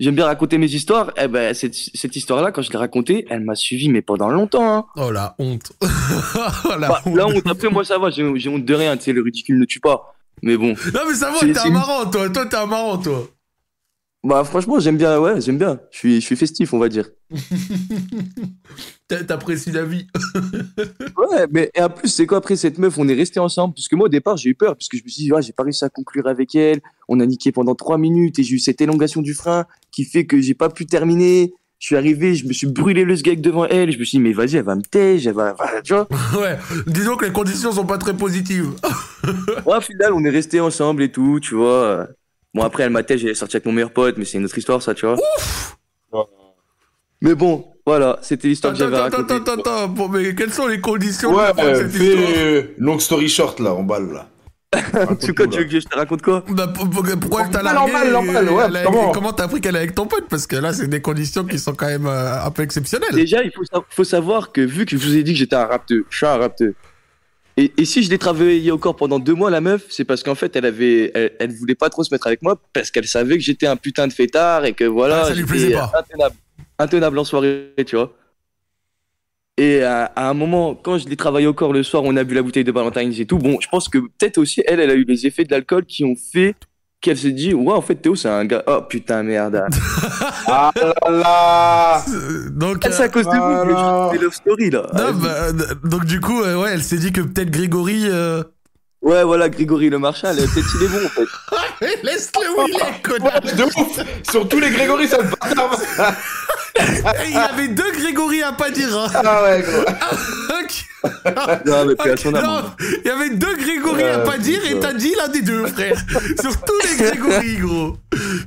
j'aime 0.00 0.14
bien 0.14 0.24
raconter 0.24 0.56
mes 0.56 0.72
histoires. 0.72 1.12
Eh 1.22 1.28
ben, 1.28 1.52
cette, 1.52 1.74
cette 1.74 2.16
histoire-là, 2.16 2.50
quand 2.50 2.62
je 2.62 2.72
l'ai 2.72 2.78
racontée, 2.78 3.26
elle 3.28 3.42
m'a 3.44 3.54
suivi, 3.56 3.90
mais 3.90 4.00
pendant 4.00 4.30
longtemps. 4.30 4.74
Hein. 4.78 4.86
Oh 4.96 5.10
la 5.10 5.34
honte. 5.38 5.72
oh, 5.82 6.78
la 6.78 6.88
Bah, 6.88 7.02
honte. 7.04 7.46
après, 7.46 7.68
moi, 7.68 7.84
ça 7.84 7.98
va, 7.98 8.08
j'ai 8.08 8.24
honte 8.48 8.64
de 8.64 8.74
rien, 8.74 8.96
tu 8.96 9.02
sais, 9.02 9.12
le 9.12 9.20
ridicule 9.20 9.58
ne 9.58 9.66
tue 9.66 9.80
pas. 9.80 10.14
Mais 10.42 10.56
bon. 10.56 10.68
Non, 10.94 11.00
mais 11.06 11.14
ça 11.14 11.30
va, 11.30 11.40
t'es 11.40 11.58
un 11.58 11.70
marrant, 11.70 12.06
toi. 12.06 12.30
Toi, 12.30 12.46
t'es 12.46 12.56
un 12.56 12.66
marrant, 12.66 12.96
toi. 12.96 13.28
Bah 14.24 14.42
franchement, 14.44 14.80
j'aime 14.80 14.96
bien, 14.96 15.20
ouais, 15.20 15.40
j'aime 15.40 15.58
bien. 15.58 15.78
Je 15.92 15.98
suis, 15.98 16.14
je 16.20 16.26
suis 16.26 16.36
festif, 16.36 16.72
on 16.74 16.78
va 16.78 16.88
dire. 16.88 17.08
T'a- 19.08 19.22
T'apprécies 19.24 19.70
la 19.72 19.84
vie. 19.84 20.06
Ouais, 21.16 21.46
mais 21.50 21.70
et 21.74 21.80
en 21.82 21.88
plus, 21.88 22.08
c'est 22.08 22.26
quoi 22.26 22.38
après 22.38 22.56
cette 22.56 22.78
meuf, 22.78 22.98
on 22.98 23.08
est 23.08 23.14
resté 23.14 23.40
ensemble, 23.40 23.72
puisque 23.72 23.94
moi 23.94 24.04
au 24.06 24.08
départ 24.08 24.36
j'ai 24.36 24.50
eu 24.50 24.54
peur, 24.54 24.76
puisque 24.76 24.96
je 24.98 25.02
me 25.02 25.08
suis 25.08 25.22
dit, 25.24 25.30
ah, 25.34 25.40
j'ai 25.40 25.52
pas 25.54 25.62
réussi 25.62 25.82
à 25.84 25.88
conclure 25.88 26.26
avec 26.26 26.54
elle, 26.54 26.80
on 27.08 27.20
a 27.20 27.26
niqué 27.26 27.52
pendant 27.52 27.74
trois 27.74 27.96
minutes 27.96 28.38
et 28.38 28.42
j'ai 28.42 28.56
eu 28.56 28.58
cette 28.58 28.82
élongation 28.82 29.22
du 29.22 29.32
frein 29.32 29.64
qui 29.90 30.04
fait 30.04 30.26
que 30.26 30.40
j'ai 30.42 30.52
pas 30.52 30.68
pu 30.68 30.84
terminer. 30.84 31.54
Je 31.78 31.86
suis 31.86 31.96
arrivé, 31.96 32.34
je 32.34 32.46
me 32.46 32.52
suis 32.52 32.66
brûlé 32.66 33.04
le 33.04 33.16
sgeg 33.16 33.40
devant 33.40 33.64
elle, 33.66 33.92
je 33.92 33.98
me 33.98 34.04
suis 34.04 34.18
dit, 34.18 34.22
mais 34.22 34.32
vas-y, 34.34 34.56
elle 34.56 34.64
va 34.64 34.76
me 34.76 34.82
tège, 34.82 35.26
elle 35.26 35.34
va, 35.34 35.54
va- 35.54 35.80
tu 35.82 35.94
vois? 35.94 36.06
ouais, 36.38 36.58
disons 36.86 37.16
que 37.16 37.24
les 37.24 37.32
conditions 37.32 37.72
sont 37.72 37.86
pas 37.86 37.98
très 37.98 38.14
positives. 38.14 38.72
Ouais, 39.64 39.76
au 39.78 39.80
final, 39.80 40.12
on 40.12 40.22
est 40.24 40.30
resté 40.30 40.60
ensemble 40.60 41.02
et 41.02 41.10
tout, 41.10 41.40
tu 41.40 41.54
vois. 41.54 42.08
Bon, 42.56 42.62
après, 42.62 42.84
elle 42.84 42.90
m'a 42.90 43.00
est 43.00 43.34
sortie 43.34 43.56
avec 43.56 43.66
mon 43.66 43.72
meilleur 43.72 43.90
pote, 43.92 44.16
mais 44.16 44.24
c'est 44.24 44.38
une 44.38 44.44
autre 44.46 44.56
histoire, 44.56 44.80
ça, 44.82 44.94
tu 44.94 45.04
vois. 45.06 45.16
Mais 47.20 47.34
bon, 47.34 47.66
voilà, 47.86 48.18
c'était 48.22 48.48
l'histoire 48.48 48.72
que 48.74 48.78
Attends, 48.78 48.90
j'avais 48.90 49.02
attends, 49.06 49.16
racontée. 49.18 49.34
attends, 49.34 49.60
attends, 49.60 49.88
bon, 49.88 50.08
mais 50.08 50.34
quelles 50.34 50.52
sont 50.52 50.66
les 50.66 50.80
conditions 50.80 51.34
Ouais, 51.34 51.52
de 51.52 51.60
euh, 51.60 51.74
cette 51.90 51.94
histoire? 52.02 52.28
fais 52.28 52.74
long 52.78 52.98
story 52.98 53.28
short 53.28 53.60
là, 53.60 53.74
en 53.74 53.82
balle 53.82 54.10
là. 54.12 54.28
Tu 55.20 55.32
quoi, 55.34 55.46
tu 55.46 55.58
veux 55.58 55.64
que 55.64 55.80
je 55.80 55.86
te 55.86 55.94
raconte 55.96 56.20
quoi? 56.22 56.44
Bah, 56.48 56.66
pour- 56.68 56.88
pour- 56.90 57.04
pourquoi 57.20 57.42
elle 57.44 57.50
t'a 57.50 57.62
Normal, 57.62 58.10
largué 58.12 58.82
comment 58.84 59.12
Comment 59.12 59.32
t'as 59.32 59.44
appris 59.44 59.60
qu'elle 59.60 59.76
est 59.76 59.80
avec 59.80 59.94
ton 59.94 60.06
pote? 60.06 60.24
Parce 60.28 60.46
que 60.46 60.56
là, 60.56 60.72
c'est 60.72 60.88
des 60.88 61.00
conditions 61.00 61.44
qui 61.44 61.58
sont 61.58 61.74
quand 61.74 61.86
même 61.86 62.06
euh, 62.06 62.42
un 62.42 62.50
peu 62.50 62.62
exceptionnelles. 62.62 63.14
Déjà, 63.14 63.42
il 63.42 63.50
faut, 63.52 63.64
sa- 63.64 63.84
faut 63.88 64.04
savoir 64.04 64.52
que 64.52 64.60
vu 64.60 64.84
que 64.84 64.96
je 64.96 65.02
vous 65.06 65.16
ai 65.16 65.22
dit 65.22 65.32
que 65.32 65.38
j'étais 65.38 65.56
un 65.56 65.66
rapteur, 65.66 66.00
je 66.10 66.16
suis 66.16 66.26
un 66.26 66.36
rapteur. 66.36 66.72
Et, 67.58 67.72
et 67.78 67.84
si 67.86 68.02
je 68.02 68.10
l'ai 68.10 68.18
travaillé 68.18 68.70
encore 68.70 68.96
pendant 68.96 69.18
deux 69.18 69.34
mois, 69.34 69.50
la 69.50 69.62
meuf, 69.62 69.86
c'est 69.88 70.04
parce 70.04 70.22
qu'en 70.22 70.34
fait, 70.34 70.54
elle 70.56 70.66
avait, 70.66 71.10
elle, 71.14 71.32
elle 71.40 71.52
voulait 71.52 71.74
pas 71.74 71.88
trop 71.88 72.04
se 72.04 72.12
mettre 72.12 72.26
avec 72.26 72.42
moi 72.42 72.60
parce 72.74 72.90
qu'elle 72.90 73.06
savait 73.06 73.38
que 73.38 73.42
j'étais 73.42 73.66
un 73.66 73.76
putain 73.76 74.06
de 74.06 74.12
fêtard 74.12 74.66
et 74.66 74.74
que 74.74 74.84
voilà, 74.84 75.22
Ah, 75.22 75.24
ça 75.28 75.34
lui 75.34 75.44
plaisait 75.44 75.72
pas. 75.72 75.90
intenable, 75.98 76.36
intenable 76.78 77.18
en 77.18 77.24
soirée, 77.24 77.72
tu 77.86 77.96
vois. 77.96 78.14
Et 79.58 79.82
à, 79.82 80.04
à 80.04 80.28
un 80.28 80.34
moment, 80.34 80.74
quand 80.74 80.98
je 80.98 81.08
l'ai 81.08 81.16
travaillé 81.16 81.46
au 81.46 81.54
corps 81.54 81.72
le 81.72 81.82
soir, 81.82 82.02
on 82.04 82.14
a 82.16 82.24
bu 82.24 82.34
la 82.34 82.42
bouteille 82.42 82.64
de 82.64 82.72
Valentine's 82.72 83.18
et 83.20 83.24
tout. 83.26 83.38
Bon, 83.38 83.58
je 83.58 83.68
pense 83.68 83.88
que 83.88 83.98
peut-être 83.98 84.36
aussi 84.36 84.62
elle, 84.66 84.80
elle 84.80 84.90
a 84.90 84.94
eu 84.94 85.04
les 85.04 85.26
effets 85.26 85.44
de 85.44 85.50
l'alcool 85.50 85.86
qui 85.86 86.04
ont 86.04 86.14
fait 86.14 86.54
qu'elle 87.06 87.16
s'est 87.18 87.30
dit, 87.32 87.54
ouais, 87.54 87.72
en 87.72 87.80
fait, 87.80 87.94
Théo, 87.96 88.14
c'est 88.16 88.28
un 88.28 88.44
gars. 88.44 88.62
Oh 88.66 88.82
putain, 88.88 89.22
merde. 89.22 89.62
Ah 90.48 90.70
là 90.76 91.10
là 91.10 92.04
Euh, 92.08 92.48
Donc, 92.50 92.78
Ah, 92.84 92.90
c'est 92.92 93.02
à 93.02 93.06
euh, 93.06 93.08
cause 93.08 93.24
de 93.26 93.30
vous 93.30 93.36
que 93.36 93.72
Voilà. 93.72 94.08
je 94.12 94.16
fais 94.18 94.24
Love 94.24 94.34
Story 94.34 94.70
là. 94.70 94.82
non, 94.92 95.04
Ah, 95.08 95.12
bah, 95.12 95.28
euh, 95.28 95.52
donc 95.84 96.04
du 96.04 96.20
coup, 96.20 96.42
euh, 96.42 96.56
ouais, 96.62 96.70
elle 96.72 96.82
s'est 96.82 96.98
dit 96.98 97.10
que 97.12 97.20
peut-être 97.20 97.50
Grégory. 97.50 98.08
euh, 98.10 98.42
Ouais, 99.02 99.22
voilà, 99.24 99.48
Grégory 99.48 99.88
le 99.88 99.98
Marshal, 99.98 100.36
peut-être 100.36 100.66
il 100.80 100.84
est 100.84 100.88
bon 100.88 101.04
en 101.06 101.08
fait. 101.08 101.96
Laisse-le 102.02 102.48
où 102.50 102.66
il 102.68 102.74
est, 102.76 103.02
connard. 103.02 103.40
De 103.40 103.62
ouf 103.64 104.00
Sur 104.30 104.48
tous 104.48 104.58
les 104.58 104.70
Grégory, 104.70 105.06
ça 105.08 105.18
se 105.18 105.22
bâtard 105.24 105.78
Il 107.26 107.32
y 107.34 107.36
avait 107.36 107.68
deux 107.68 107.90
Grégory 107.92 108.42
à 108.42 108.52
pas 108.52 108.70
dire. 108.70 108.96
hein. 108.96 109.06
Ah 109.14 109.42
ouais, 109.44 109.62
gros. 109.62 109.82
Ok. 110.60 110.84
Non, 111.66 111.84
mais 111.86 112.10
à 112.10 112.16
son. 112.16 112.30
Non, 112.32 112.62
il 112.80 113.06
y 113.06 113.10
avait 113.10 113.30
deux 113.30 113.54
Grégory 113.56 114.02
à 114.04 114.18
pas 114.20 114.38
dire 114.38 114.60
et 114.70 114.78
t'as 114.78 114.92
dit 114.92 115.14
l'un 115.16 115.28
des 115.28 115.42
deux, 115.42 115.66
frère. 115.66 115.96
Sur 116.40 116.60
tous 116.62 116.80
les 116.90 116.96
Grégory, 117.04 117.56
gros. 117.58 117.96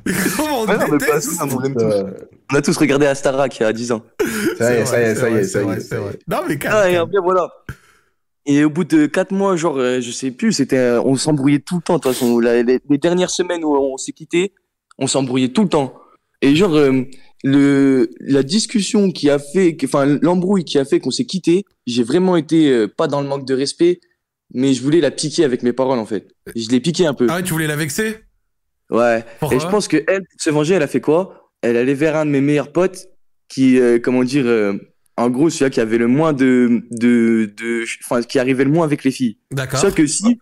Mais 0.05 0.13
comment 0.35 0.61
on 0.61 0.65
Ouais, 0.67 0.77
non, 0.77 0.85
mais 0.91 0.97
déteste 0.97 1.41
on. 1.41 1.81
Euh, 1.81 2.03
a 2.57 2.61
tous 2.61 2.77
regardé 2.77 3.05
Astarac 3.05 3.57
il 3.59 3.63
y 3.63 3.65
a 3.65 3.73
10 3.73 3.91
ans. 3.93 4.01
Ça 4.57 4.73
y 4.73 4.77
est, 4.77 4.85
ça 4.85 4.99
y 4.99 5.03
est, 5.05 5.15
ça 5.15 5.29
y 5.29 5.33
est, 5.35 5.43
c'est 5.43 5.49
ça 5.49 5.61
y 5.61 5.69
est. 5.71 6.19
Non, 6.27 6.37
mais 6.47 6.57
calme. 6.57 6.75
Ah, 6.77 6.89
et 6.89 6.95
après, 6.97 7.19
voilà. 7.23 7.49
Et 8.45 8.63
au 8.65 8.69
bout 8.69 8.83
de 8.83 9.05
4 9.05 9.31
mois, 9.31 9.55
genre, 9.55 9.77
euh, 9.77 10.01
je 10.01 10.11
sais 10.11 10.31
plus, 10.31 10.53
c'était, 10.53 10.77
euh, 10.77 11.01
on 11.03 11.15
s'embrouillait 11.15 11.59
tout 11.59 11.75
le 11.77 11.81
temps, 11.81 11.97
de 11.97 12.01
toute 12.01 12.13
façon. 12.13 12.39
La- 12.39 12.63
les, 12.63 12.79
les 12.89 12.97
dernières 12.97 13.29
semaines 13.29 13.63
où 13.63 13.75
on 13.75 13.97
s'est 13.97 14.11
quitté, 14.11 14.53
on 14.97 15.07
s'embrouillait 15.07 15.49
tout 15.49 15.63
le 15.63 15.69
temps. 15.69 15.93
Et 16.41 16.55
genre, 16.55 16.75
euh, 16.75 17.03
le, 17.43 18.09
la 18.19 18.43
discussion 18.43 19.11
qui 19.11 19.29
a 19.29 19.39
fait, 19.39 19.77
enfin, 19.83 20.05
l'embrouille 20.21 20.65
qui 20.65 20.77
a 20.77 20.85
fait 20.85 20.99
qu'on 20.99 21.11
s'est 21.11 21.25
quitté, 21.25 21.63
j'ai 21.87 22.03
vraiment 22.03 22.35
été, 22.35 22.71
euh, 22.71 22.87
pas 22.87 23.07
dans 23.07 23.21
le 23.21 23.27
manque 23.27 23.47
de 23.47 23.53
respect, 23.53 23.99
mais 24.53 24.73
je 24.73 24.81
voulais 24.81 25.01
la 25.01 25.11
piquer 25.11 25.43
avec 25.43 25.63
mes 25.63 25.73
paroles, 25.73 25.99
en 25.99 26.05
fait. 26.05 26.27
Je 26.55 26.69
l'ai 26.69 26.79
piqué 26.79 27.05
un 27.05 27.13
peu. 27.13 27.27
Ah 27.29 27.37
ouais, 27.37 27.43
tu 27.43 27.53
voulais 27.53 27.67
la 27.67 27.75
vexer? 27.75 28.17
Ouais. 28.89 29.23
Pourquoi? 29.39 29.57
Et 29.57 29.59
je 29.59 29.67
pense 29.67 29.87
que 29.87 29.97
elle, 30.07 30.21
pour 30.21 30.41
se 30.41 30.49
venger, 30.49 30.73
elle 30.75 30.83
a 30.83 30.87
fait 30.87 31.01
quoi? 31.01 31.51
Elle 31.61 31.77
allait 31.77 31.93
vers 31.93 32.15
un 32.15 32.25
de 32.25 32.31
mes 32.31 32.41
meilleurs 32.41 32.71
potes 32.71 33.07
qui, 33.47 33.79
euh, 33.79 33.99
comment 33.99 34.23
dire, 34.23 34.45
euh, 34.47 34.73
en 35.17 35.29
gros, 35.29 35.49
celui 35.49 35.69
qui 35.71 35.79
avait 35.79 35.97
le 35.97 36.07
moins 36.07 36.33
de, 36.33 36.81
de, 36.91 37.51
de, 37.57 37.83
enfin, 38.05 38.21
qui 38.23 38.39
arrivait 38.39 38.63
le 38.63 38.71
moins 38.71 38.85
avec 38.85 39.03
les 39.03 39.11
filles. 39.11 39.37
D'accord. 39.51 39.79
Celui 39.79 39.93
que 39.93 40.07
si, 40.07 40.39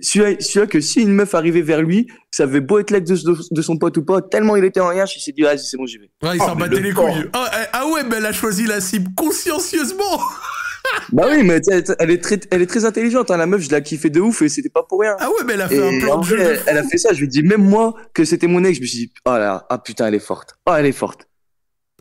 celui, 0.00 0.36
celui 0.42 0.66
que 0.68 0.80
si 0.80 1.02
une 1.02 1.12
meuf 1.12 1.34
arrivait 1.34 1.62
vers 1.62 1.82
lui, 1.82 2.06
ça 2.30 2.44
avait 2.44 2.60
beau 2.60 2.78
être 2.78 2.90
l'ex 2.90 3.08
de, 3.10 3.16
de, 3.32 3.36
de 3.50 3.62
son 3.62 3.76
pote 3.78 3.96
ou 3.98 4.04
pas, 4.04 4.22
tellement 4.22 4.56
il 4.56 4.64
était 4.64 4.80
en 4.80 4.88
rien, 4.88 5.04
il 5.04 5.20
s'est 5.20 5.32
dit, 5.32 5.42
vas-y, 5.42 5.58
c'est 5.58 5.76
bon, 5.76 5.86
j'y 5.86 5.98
vais. 5.98 6.10
Ouais, 6.22 6.36
il 6.36 6.40
Oh, 6.42 6.46
s'en 6.46 6.54
mais 6.54 6.62
battait 6.62 6.76
le 6.80 6.88
les 6.88 6.94
porc. 6.94 7.10
couilles. 7.12 7.28
Ah, 7.32 7.50
eh, 7.62 7.66
ah 7.72 7.86
ouais, 7.88 8.02
mais 8.08 8.16
elle 8.16 8.26
a 8.26 8.32
choisi 8.32 8.66
la 8.66 8.80
cible 8.80 9.10
consciencieusement. 9.16 10.20
bah 11.12 11.26
oui, 11.30 11.42
mais 11.42 11.60
t'sais, 11.60 11.82
elle 11.98 12.10
est 12.10 12.22
très, 12.22 12.38
elle 12.50 12.62
est 12.62 12.66
très 12.66 12.84
intelligente, 12.84 13.30
hein, 13.30 13.36
la 13.36 13.46
meuf, 13.46 13.60
je 13.60 13.70
l'ai 13.70 13.82
kiffé 13.82 14.08
de 14.08 14.20
ouf 14.20 14.42
et 14.42 14.48
c'était 14.48 14.68
pas 14.68 14.82
pour 14.82 15.00
rien. 15.00 15.16
Ah 15.18 15.28
ouais, 15.28 15.44
mais 15.46 15.54
elle 15.54 15.62
a 15.62 15.68
fait 15.68 15.82
un 15.96 16.00
plan 16.00 16.18
de 16.20 16.24
jeu. 16.24 16.38
elle, 16.40 16.60
elle 16.66 16.78
a 16.78 16.84
fait 16.84 16.98
ça, 16.98 17.12
je 17.12 17.18
lui 17.18 17.24
ai 17.26 17.28
dit, 17.28 17.42
même 17.42 17.62
moi, 17.62 17.94
que 18.14 18.24
c'était 18.24 18.46
mon 18.46 18.62
ex, 18.64 18.76
je 18.76 18.82
me 18.82 18.86
suis 18.86 18.98
dit, 18.98 19.12
oh 19.24 19.30
là, 19.30 19.66
ah 19.68 19.78
putain, 19.78 20.06
elle 20.06 20.14
est 20.14 20.20
forte. 20.20 20.54
Oh, 20.66 20.72
elle 20.76 20.86
est 20.86 20.92
forte. 20.92 21.28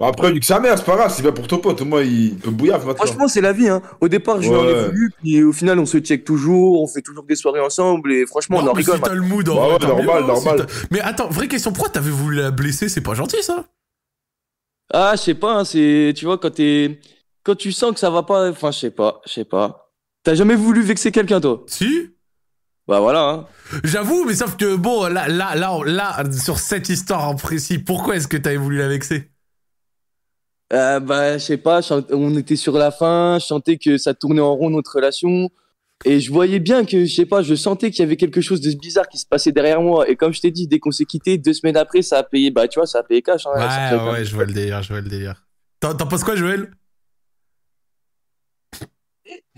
Après, 0.01 0.33
vu 0.33 0.41
que 0.41 0.45
sa 0.45 0.59
mère, 0.59 0.77
c'est 0.77 0.83
pas 0.83 0.97
grave, 0.97 1.13
c'est 1.15 1.21
bien 1.21 1.31
pour 1.31 1.47
ton 1.47 1.57
pote. 1.59 1.81
Au 1.81 1.85
moins, 1.85 2.01
il 2.01 2.35
peut 2.35 2.51
bouillir 2.51 2.77
maintenant. 2.79 2.95
Franchement, 2.95 3.27
c'est 3.29 3.39
la 3.39 3.53
vie. 3.53 3.69
Hein. 3.69 3.81
Au 4.01 4.09
départ, 4.09 4.41
je 4.41 4.49
lui 4.49 4.55
en 4.57 4.67
ai 4.67 4.73
Ouais. 4.73 4.85
voulu, 4.87 5.11
puis 5.21 5.41
au 5.43 5.53
final, 5.53 5.79
on 5.79 5.85
se 5.85 5.99
check 5.99 6.25
toujours, 6.25 6.81
on 6.81 6.87
fait 6.87 7.01
toujours 7.01 7.23
des 7.23 7.37
soirées 7.37 7.61
ensemble, 7.61 8.11
et 8.11 8.25
franchement, 8.25 8.57
on 8.57 8.67
en 8.67 8.73
mais 8.73 8.79
rigole. 8.81 8.95
si 8.97 9.01
t'as 9.01 9.13
le 9.13 9.21
mood, 9.21 9.47
en 9.47 9.55
Bah 9.55 9.67
ouais, 9.77 9.87
normal, 9.87 10.23
si 10.23 10.27
normal. 10.27 10.67
Mais 10.91 10.99
attends, 10.99 11.29
vraie 11.29 11.47
question, 11.47 11.71
pourquoi 11.71 11.89
t'avais 11.93 12.09
voulu 12.09 12.35
la 12.37 12.51
blesser? 12.51 12.89
C'est 12.89 12.99
pas 12.99 13.13
gentil, 13.13 13.41
ça 13.41 13.63
Ah, 14.93 15.13
je 15.15 15.21
sais 15.21 15.33
pas, 15.33 15.59
hein, 15.59 15.63
c'est, 15.63 16.13
tu 16.15 16.25
vois, 16.25 16.37
quand 16.39 16.53
t'es, 16.53 16.99
quand 17.43 17.55
tu 17.55 17.71
sens 17.71 17.93
que 17.93 17.99
ça 17.99 18.09
va 18.09 18.23
pas, 18.23 18.49
enfin, 18.49 18.71
je 18.71 18.79
sais 18.79 18.91
pas, 18.91 19.21
je 19.25 19.31
sais 19.31 19.45
pas. 19.45 19.93
T'as 20.23 20.35
jamais 20.35 20.55
voulu 20.55 20.81
vexer 20.81 21.11
quelqu'un, 21.13 21.39
toi? 21.39 21.63
Si 21.67 22.09
Bah 22.87 22.99
voilà. 22.99 23.29
Hein. 23.29 23.45
J'avoue, 23.85 24.25
mais 24.25 24.35
sauf 24.35 24.57
que 24.57 24.75
bon, 24.75 25.05
là, 25.07 25.29
là, 25.29 25.55
là, 25.55 25.79
là, 25.85 26.23
sur 26.31 26.59
cette 26.59 26.89
histoire 26.89 27.29
en 27.29 27.35
précis, 27.35 27.79
pourquoi 27.79 28.17
est-ce 28.17 28.27
que 28.27 28.35
t'avais 28.37 28.57
voulu 28.57 28.77
la 28.77 28.89
vexer? 28.89 29.31
Euh, 30.73 30.99
bah, 30.99 31.37
je 31.37 31.43
sais 31.43 31.57
pas, 31.57 31.81
on 32.11 32.35
était 32.37 32.55
sur 32.55 32.77
la 32.77 32.91
fin, 32.91 33.37
je 33.39 33.45
sentais 33.45 33.77
que 33.77 33.97
ça 33.97 34.13
tournait 34.13 34.41
en 34.41 34.55
rond 34.55 34.69
notre 34.69 34.95
relation. 34.95 35.49
Et 36.03 36.19
je 36.19 36.31
voyais 36.31 36.59
bien 36.59 36.85
que, 36.85 37.05
je 37.05 37.13
sais 37.13 37.25
pas, 37.25 37.41
je 37.41 37.55
sentais 37.55 37.89
qu'il 37.89 37.99
y 38.01 38.03
avait 38.03 38.17
quelque 38.17 38.41
chose 38.41 38.59
de 38.61 38.71
bizarre 38.77 39.07
qui 39.07 39.17
se 39.17 39.25
passait 39.25 39.51
derrière 39.51 39.81
moi. 39.81 40.09
Et 40.09 40.15
comme 40.15 40.33
je 40.33 40.41
t'ai 40.41 40.51
dit, 40.51 40.67
dès 40.67 40.79
qu'on 40.79 40.91
s'est 40.91 41.05
quitté, 41.05 41.37
deux 41.37 41.53
semaines 41.53 41.77
après, 41.77 42.01
ça 42.01 42.17
a 42.17 42.23
payé, 42.23 42.51
bah, 42.51 42.67
tu 42.67 42.79
vois, 42.79 42.85
ça 42.87 42.99
a 42.99 43.03
payé 43.03 43.21
cash. 43.21 43.45
Hein, 43.45 43.51
Ouais, 44.05 44.11
ouais, 44.11 44.25
je 44.25 44.35
vois 44.35 44.45
le 44.45 44.53
délire, 44.53 44.81
je 44.83 44.89
vois 44.89 45.01
le 45.01 45.07
délire. 45.09 45.45
T'en 45.79 45.93
t'en 45.95 46.05
penses 46.07 46.23
quoi, 46.23 46.35
Joël? 46.35 46.71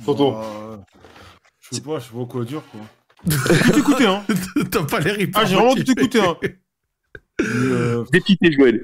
Tonton. 0.06 0.32
Bah, 0.34 0.86
je 1.60 1.76
sais 1.76 1.82
pas, 1.82 2.00
je 2.00 2.06
sais 2.06 2.12
pas 2.14 2.26
quoi 2.26 2.46
dire, 2.46 2.62
quoi. 2.72 2.82
J'ai 3.26 3.72
tout 3.72 3.80
écouté, 3.80 4.06
hein. 4.06 4.24
T'as 4.72 4.84
pas 4.84 5.00
l'air 5.00 5.20
hyper 5.20 5.42
Ah, 5.42 5.46
j'ai 5.46 5.56
vraiment 5.56 5.74
tout 5.76 5.92
écouté, 5.92 6.20
hein. 6.22 6.38
Euh, 7.40 8.04
Dépité, 8.12 8.52
Joël. 8.52 8.82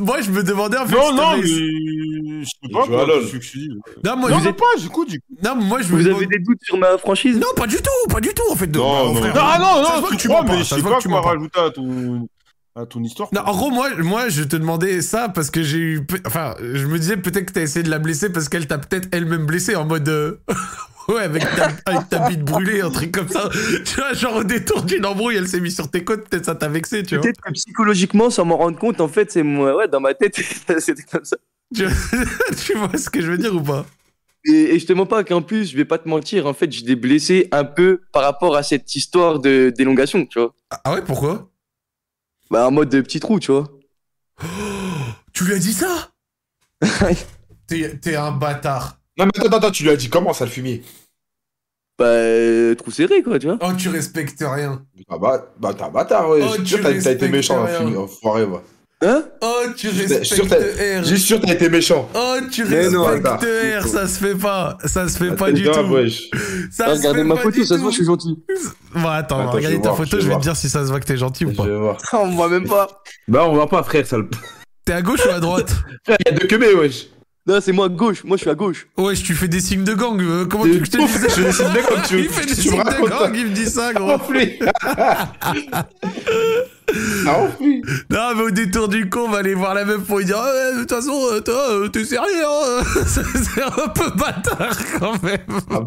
Moi, 0.00 0.20
je 0.20 0.30
me 0.30 0.42
demandais 0.42 0.78
en 0.78 0.86
fait. 0.86 0.96
Non, 0.96 1.10
si 1.10 1.14
non, 1.14 1.36
mais. 1.36 1.42
Je 1.46 2.44
sais 2.44 2.72
pas, 2.72 2.86
quoi. 2.86 3.06
Je. 3.22 4.08
Non, 4.08 4.16
moi, 4.16 4.30
Non, 4.30 4.38
je... 4.40 4.44
non, 4.46 4.52
pas, 4.52 4.64
j'écoute, 4.78 5.08
j'écoute. 5.10 5.38
non, 5.44 5.54
moi, 5.56 5.80
je 5.80 5.92
me 5.92 5.98
Vous 5.98 6.02
demande- 6.04 6.16
avez 6.22 6.26
des 6.26 6.38
doutes 6.40 6.58
sur 6.62 6.76
ma 6.76 6.98
franchise? 6.98 7.36
Non, 7.36 7.46
pas 7.56 7.68
du 7.68 7.76
tout, 7.76 8.08
pas 8.12 8.20
du 8.20 8.30
tout, 8.30 8.42
en 8.50 8.56
fait. 8.56 8.66
de- 8.66 8.78
Non, 8.78 9.12
bah, 9.14 9.20
non. 9.20 9.20
frère, 9.20 9.34
Non, 9.36 9.40
ah 9.44 9.58
non, 9.60 9.82
non, 10.00 10.08
tu 10.08 10.16
que 10.16 10.20
tu 10.22 10.28
crois, 10.28 10.42
mais 10.42 10.58
je 10.58 10.64
sais 10.64 10.82
pas 10.82 10.98
quoi 11.00 11.20
rajouter 11.20 11.60
à 11.60 11.70
ton, 11.70 12.28
à 12.74 12.84
ton 12.86 13.02
histoire. 13.04 13.28
Non, 13.32 13.42
en 13.42 13.52
gros, 13.56 13.70
moi, 13.70 13.90
moi, 13.98 14.28
je 14.28 14.42
te 14.42 14.56
demandais 14.56 15.00
ça 15.00 15.28
parce 15.28 15.50
que 15.52 15.62
j'ai 15.62 15.78
eu. 15.78 16.06
Enfin, 16.26 16.56
je 16.60 16.84
me 16.86 16.98
disais 16.98 17.16
peut-être 17.16 17.46
que 17.46 17.52
t'as 17.52 17.62
essayé 17.62 17.84
de 17.84 17.90
la 17.90 18.00
blesser 18.00 18.30
parce 18.32 18.48
qu'elle 18.48 18.66
t'a 18.66 18.78
peut-être 18.78 19.08
elle-même 19.12 19.46
blessé 19.46 19.76
en 19.76 19.84
mode. 19.84 20.08
euh, 20.08 20.40
ouais, 21.08 21.22
avec 21.22 21.42
ta, 21.42 21.68
avec 21.86 22.08
ta 22.08 22.28
bite 22.28 22.44
brûlée, 22.44 22.80
un 22.80 22.90
truc 22.90 23.12
comme 23.12 23.28
ça. 23.28 23.48
Tu 23.84 23.96
vois, 23.96 24.12
genre 24.12 24.36
au 24.36 24.44
détour 24.44 24.82
d'une 24.82 25.04
embrouille, 25.06 25.36
elle 25.36 25.48
s'est 25.48 25.60
mise 25.60 25.74
sur 25.74 25.90
tes 25.90 26.04
côtes, 26.04 26.28
peut-être 26.28 26.46
ça 26.46 26.54
t'a 26.54 26.68
vexé, 26.68 27.02
tu 27.02 27.16
vois. 27.16 27.22
Peut-être 27.22 27.40
que 27.40 27.52
psychologiquement, 27.52 28.30
sans 28.30 28.44
m'en 28.44 28.56
rendre 28.56 28.78
compte, 28.78 29.00
en 29.00 29.08
fait, 29.08 29.30
c'est 29.30 29.42
moi, 29.42 29.76
ouais, 29.76 29.88
dans 29.88 30.00
ma 30.00 30.14
tête, 30.14 30.34
c'était 30.78 31.02
comme 31.02 31.24
ça. 31.24 31.36
Tu... 31.74 31.86
tu 32.66 32.74
vois 32.74 32.96
ce 32.96 33.10
que 33.10 33.20
je 33.20 33.30
veux 33.30 33.38
dire 33.38 33.54
ou 33.54 33.62
pas? 33.62 33.86
Et, 34.44 34.74
et 34.74 34.78
je 34.78 34.86
te 34.86 34.92
mens 34.92 35.06
pas 35.06 35.22
qu'en 35.24 35.42
plus, 35.42 35.70
je 35.70 35.76
vais 35.76 35.84
pas 35.84 35.98
te 35.98 36.08
mentir, 36.08 36.46
en 36.46 36.54
fait, 36.54 36.70
je 36.72 36.84
l'ai 36.84 36.96
blessé 36.96 37.48
un 37.52 37.64
peu 37.64 38.00
par 38.12 38.22
rapport 38.22 38.56
à 38.56 38.62
cette 38.62 38.94
histoire 38.94 39.38
de 39.38 39.72
d'élongation, 39.76 40.26
tu 40.26 40.40
vois. 40.40 40.54
Ah 40.84 40.94
ouais, 40.94 41.02
pourquoi? 41.02 41.48
Bah, 42.50 42.66
en 42.66 42.70
mode 42.70 42.90
de 42.90 43.00
petit 43.00 43.20
trou, 43.20 43.40
tu 43.40 43.52
vois. 43.52 43.68
Tu 45.32 45.44
lui 45.44 45.54
as 45.54 45.58
dit 45.58 45.72
ça? 45.72 46.10
T'es 47.66 48.16
un 48.16 48.32
bâtard. 48.32 48.98
Non, 49.18 49.26
mais 49.26 49.30
attends, 49.46 49.56
attends, 49.58 49.70
tu 49.70 49.82
lui 49.82 49.90
as 49.90 49.96
dit 49.96 50.08
comment 50.08 50.32
ça 50.32 50.44
le 50.44 50.50
fumier? 50.50 50.82
Bah, 51.98 52.06
euh, 52.06 52.74
trou 52.74 52.90
serré, 52.90 53.22
quoi, 53.22 53.38
tu 53.38 53.46
vois. 53.46 53.58
Oh, 53.60 53.72
tu 53.76 53.88
respectes 53.90 54.40
rien. 54.42 54.82
Ah 55.10 55.18
bah, 55.18 55.52
bah 55.60 55.74
t'es 55.74 55.82
un 55.84 55.90
bâtard, 55.90 56.30
ouais. 56.30 56.40
Oh, 56.42 56.46
Je 56.52 56.56
tu 56.56 56.58
suis 56.60 56.68
sûr 56.68 56.78
que 56.78 56.82
t'as- 56.84 56.88
t'as 56.92 56.98
été 56.98 57.08
respectes 57.08 57.32
méchant, 57.32 57.64
rien. 57.64 57.80
hein, 57.86 57.96
enfoiré, 57.96 58.46
va. 58.46 58.62
Hein? 59.04 59.24
Oh, 59.42 59.62
tu 59.76 59.88
respectes 59.88 60.24
sûr, 60.24 60.46
t'as- 60.48 61.00
R. 61.00 61.04
Sûr, 61.18 61.40
t'as 61.40 61.52
été 61.52 61.68
méchant. 61.68 62.08
Oh, 62.14 62.36
tu 62.50 62.64
Mais 62.64 62.88
non, 62.88 63.04
respectes 63.04 63.26
attends. 63.26 63.46
R, 63.80 63.86
ça 63.88 64.06
se 64.08 64.18
fait 64.18 64.34
pas. 64.36 64.78
Ça 64.86 65.08
se 65.08 65.18
fait 65.18 65.28
Ah, 65.32 65.36
pas 65.36 65.46
t'es 65.46 65.52
du 65.54 65.62
grave, 65.64 65.86
tout. 65.86 65.92
wesh. 65.92 66.30
Ça 66.70 66.84
Ah, 66.86 66.92
se 66.94 66.98
Regardez 67.00 67.18
fait 67.18 67.24
ma 67.24 67.34
pas 67.34 67.40
photo, 67.42 67.60
du 67.60 67.66
ça 67.66 67.74
se 67.74 67.80
voit, 67.80 67.90
tout. 67.90 67.90
je 67.90 67.96
suis 67.96 68.06
gentil. 68.06 68.38
Bon, 68.94 69.08
attends, 69.08 69.40
Attends, 69.40 69.50
je 69.52 69.56
regardez 69.56 69.76
vais 69.76 69.82
ta 69.82 69.88
voir, 69.90 69.96
photo, 69.96 70.10
je 70.12 70.16
vais 70.16 70.22
je 70.22 70.26
vais 70.28 70.28
te 70.28 70.28
voir. 70.28 70.40
dire 70.40 70.56
si 70.56 70.68
ça 70.68 70.82
se 70.84 70.88
voit 70.88 71.00
que 71.00 71.04
t'es 71.06 71.16
gentil 71.16 71.44
ou 71.44 71.50
Je 71.50 71.56
pas. 71.56 71.64
vais 71.66 71.76
voir. 71.76 71.98
On 72.14 72.26
me 72.28 72.34
voit 72.36 72.48
même 72.48 72.66
pas. 72.68 73.02
Bah, 73.28 73.44
on 73.46 73.54
voit 73.54 73.68
pas, 73.68 73.82
frère, 73.82 74.06
ça 74.06 74.16
le. 74.18 74.28
T'es 74.84 74.92
à 74.94 75.02
gauche 75.02 75.24
ou 75.26 75.30
à 75.30 75.40
droite? 75.40 75.70
Frère, 76.04 76.16
y 76.24 76.28
a 76.28 76.32
deux 76.32 76.46
queumés, 76.46 76.72
wesh. 76.72 77.08
Non, 77.44 77.58
c'est 77.60 77.72
moi 77.72 77.86
à 77.86 77.88
gauche. 77.88 78.22
Moi, 78.22 78.36
je 78.36 78.42
suis 78.42 78.50
à 78.50 78.54
gauche. 78.54 78.86
Ouais, 78.96 79.14
tu 79.14 79.34
fais 79.34 79.48
des 79.48 79.60
signes 79.60 79.82
de 79.82 79.94
gang. 79.94 80.20
euh, 80.22 80.44
Comment 80.46 80.62
tu 80.64 80.70
veux 80.74 80.78
que 80.78 80.84
je 80.86 80.90
te 80.92 80.96
dise 80.98 81.08
je 81.12 81.18
fais 81.28 81.42
des 81.42 81.52
signes 81.52 81.72
de 81.72 81.80
gang, 81.80 82.02
tu 82.06 82.14
veux- 82.14 82.20
Il 82.24 82.28
fait 82.28 82.46
des 82.46 82.54
tu 82.54 82.62
signes 82.62 82.78
de 82.82 83.08
gang, 83.08 83.32
il 83.34 83.46
me 83.46 83.50
dit 83.50 83.66
ça, 83.66 83.92
gros. 83.94 84.12
Enflé. 84.12 84.58
Ah. 87.26 87.46
Non, 88.10 88.34
mais 88.36 88.42
au 88.42 88.50
détour 88.50 88.86
du 88.88 89.08
con, 89.08 89.20
on 89.26 89.30
va 89.30 89.38
aller 89.38 89.54
voir 89.54 89.72
la 89.72 89.84
meuf 89.86 90.02
pour 90.04 90.18
lui 90.18 90.26
dire 90.26 90.36
Ouais, 90.36 90.74
de 90.74 90.80
toute 90.80 90.90
façon, 90.90 91.18
euh, 91.32 91.40
toi, 91.40 91.70
euh, 91.70 91.88
t'es 91.88 92.04
sérieux, 92.04 92.44
hein 92.44 92.82
C'est 93.06 93.62
un 93.62 93.88
peu 93.88 94.10
bâtard 94.10 94.76
quand 94.98 95.22
même. 95.22 95.38
À 95.70 95.80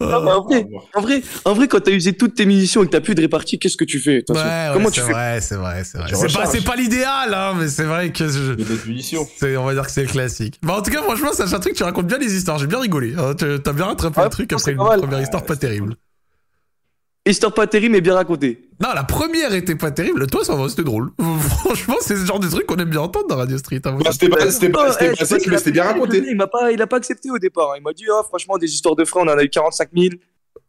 Ah, 0.00 0.20
en, 0.20 0.42
vrai, 0.44 0.66
en, 0.94 1.00
vrai, 1.00 1.22
en 1.44 1.54
vrai, 1.54 1.66
quand 1.68 1.80
t'as 1.80 1.90
usé 1.90 2.12
toutes 2.12 2.34
tes 2.34 2.46
munitions 2.46 2.82
et 2.82 2.86
que 2.86 2.92
t'as 2.92 3.00
plus 3.00 3.14
de 3.14 3.20
répartie, 3.20 3.58
qu'est-ce 3.58 3.76
que 3.76 3.84
tu 3.84 3.98
fais 3.98 4.22
Ouais, 4.28 4.70
Comment 4.72 4.88
c'est 4.88 4.94
tu 4.94 5.00
fais 5.00 5.12
vrai, 5.12 5.40
c'est 5.40 5.56
vrai, 5.56 5.82
c'est 5.84 5.98
vrai. 5.98 6.08
C'est 6.14 6.32
pas, 6.64 6.72
pas 6.72 6.76
l'idéal, 6.76 7.34
hein, 7.34 7.54
mais 7.58 7.68
c'est 7.68 7.82
vrai 7.84 8.10
que 8.12 8.28
je. 8.28 8.52
Il 8.54 8.60
y 8.60 8.62
a 8.62 9.48
des 9.48 9.56
on 9.56 9.64
va 9.64 9.74
dire 9.74 9.84
que 9.86 9.90
c'est 9.92 10.02
le 10.02 10.08
classique. 10.08 10.58
Bah, 10.62 10.76
en 10.78 10.82
tout 10.82 10.90
cas, 10.90 11.02
franchement, 11.02 11.30
c'est 11.32 11.52
un 11.52 11.60
truc, 11.60 11.74
tu 11.74 11.82
racontes 11.82 12.06
bien 12.06 12.18
les 12.18 12.34
histoires. 12.34 12.58
J'ai 12.58 12.66
bien 12.68 12.80
rigolé. 12.80 13.14
hein. 13.18 13.34
T'as 13.34 13.72
bien 13.72 13.86
rattrapé 13.86 14.18
Ouais, 14.20 14.24
le 14.24 14.30
truc 14.30 14.50
c'est 14.50 14.56
après 14.56 14.72
une 14.72 14.78
mal. 14.78 15.00
première 15.00 15.20
histoire 15.20 15.44
pas 15.44 15.56
terrible. 15.56 15.96
Histoire 17.26 17.54
pas 17.54 17.66
terrible, 17.66 17.92
mais 17.92 18.00
bien 18.02 18.14
racontée. 18.14 18.68
Non, 18.82 18.90
la 18.94 19.02
première 19.02 19.54
était 19.54 19.76
pas 19.76 19.90
terrible. 19.90 20.26
Toi, 20.26 20.44
ça 20.44 20.54
va, 20.54 20.68
c'était 20.68 20.82
drôle. 20.84 21.10
Franchement, 21.60 21.96
c'est 22.00 22.16
ce 22.16 22.26
genre 22.26 22.38
de 22.38 22.48
truc 22.48 22.66
qu'on 22.66 22.76
aime 22.76 22.90
bien 22.90 23.00
entendre 23.00 23.26
dans 23.28 23.36
Radio 23.36 23.56
Street. 23.56 23.80
hein. 23.84 23.96
Bah, 24.04 24.10
c'était 24.12 24.28
pas, 24.28 24.50
c'était 24.50 24.68
pas, 24.68 24.88
Oh, 24.90 24.94
eh, 25.00 25.04
pas 25.16 25.36
mais 25.48 25.56
c'était 25.58 25.70
bien 25.70 25.84
raconté. 25.84 26.22
Il 26.28 26.36
m'a 26.36 26.46
pas, 26.48 26.70
il 26.70 26.82
a 26.82 26.86
pas 26.86 26.98
accepté 26.98 27.30
au 27.30 27.38
départ. 27.38 27.70
hein. 27.72 27.76
Il 27.78 27.82
m'a 27.82 27.94
dit, 27.94 28.04
ah, 28.12 28.22
franchement, 28.28 28.58
des 28.58 28.70
histoires 28.70 28.94
de 28.94 29.06
freins, 29.06 29.22
on 29.22 29.28
en 29.28 29.38
a 29.38 29.42
eu 29.42 29.48
45 29.48 29.88
000. 29.96 30.14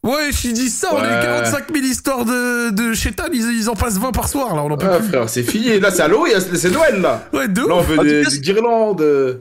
Ouais, 0.06 0.30
je 0.32 0.50
dis 0.52 0.70
ça, 0.70 0.90
on 0.94 0.98
a 0.98 1.08
eu 1.08 1.16
Ouais. 1.16 1.24
45 1.42 1.74
000 1.74 1.86
histoires 1.86 2.26
de, 2.26 2.70
de 2.70 2.94
Chétan, 2.94 3.24
ils, 3.34 3.42
ils 3.60 3.70
en 3.70 3.74
passent 3.76 3.98
20 3.98 4.12
par 4.12 4.28
soir, 4.30 4.56
là, 4.56 4.62
on 4.64 4.70
en 4.72 4.78
peut 4.78 4.86
Ah, 4.90 5.00
plus. 5.00 5.08
frère, 5.08 5.28
c'est 5.30 5.42
fini. 5.44 5.80
Là, 5.80 5.90
c'est 5.92 6.04
Halloween, 6.04 6.34
c'est 6.40 6.70
Noël, 6.72 7.02
là. 7.02 7.28
Ouais, 7.34 7.48
de 7.48 7.62
Là, 7.62 7.68
on 7.76 7.82
veut 7.82 8.00
En 8.00 8.04
des, 8.04 8.22
tout 8.22 8.30
cas, 8.30 8.36
des 8.36 8.40
guirlandes. 8.42 9.02
euh. 9.02 9.34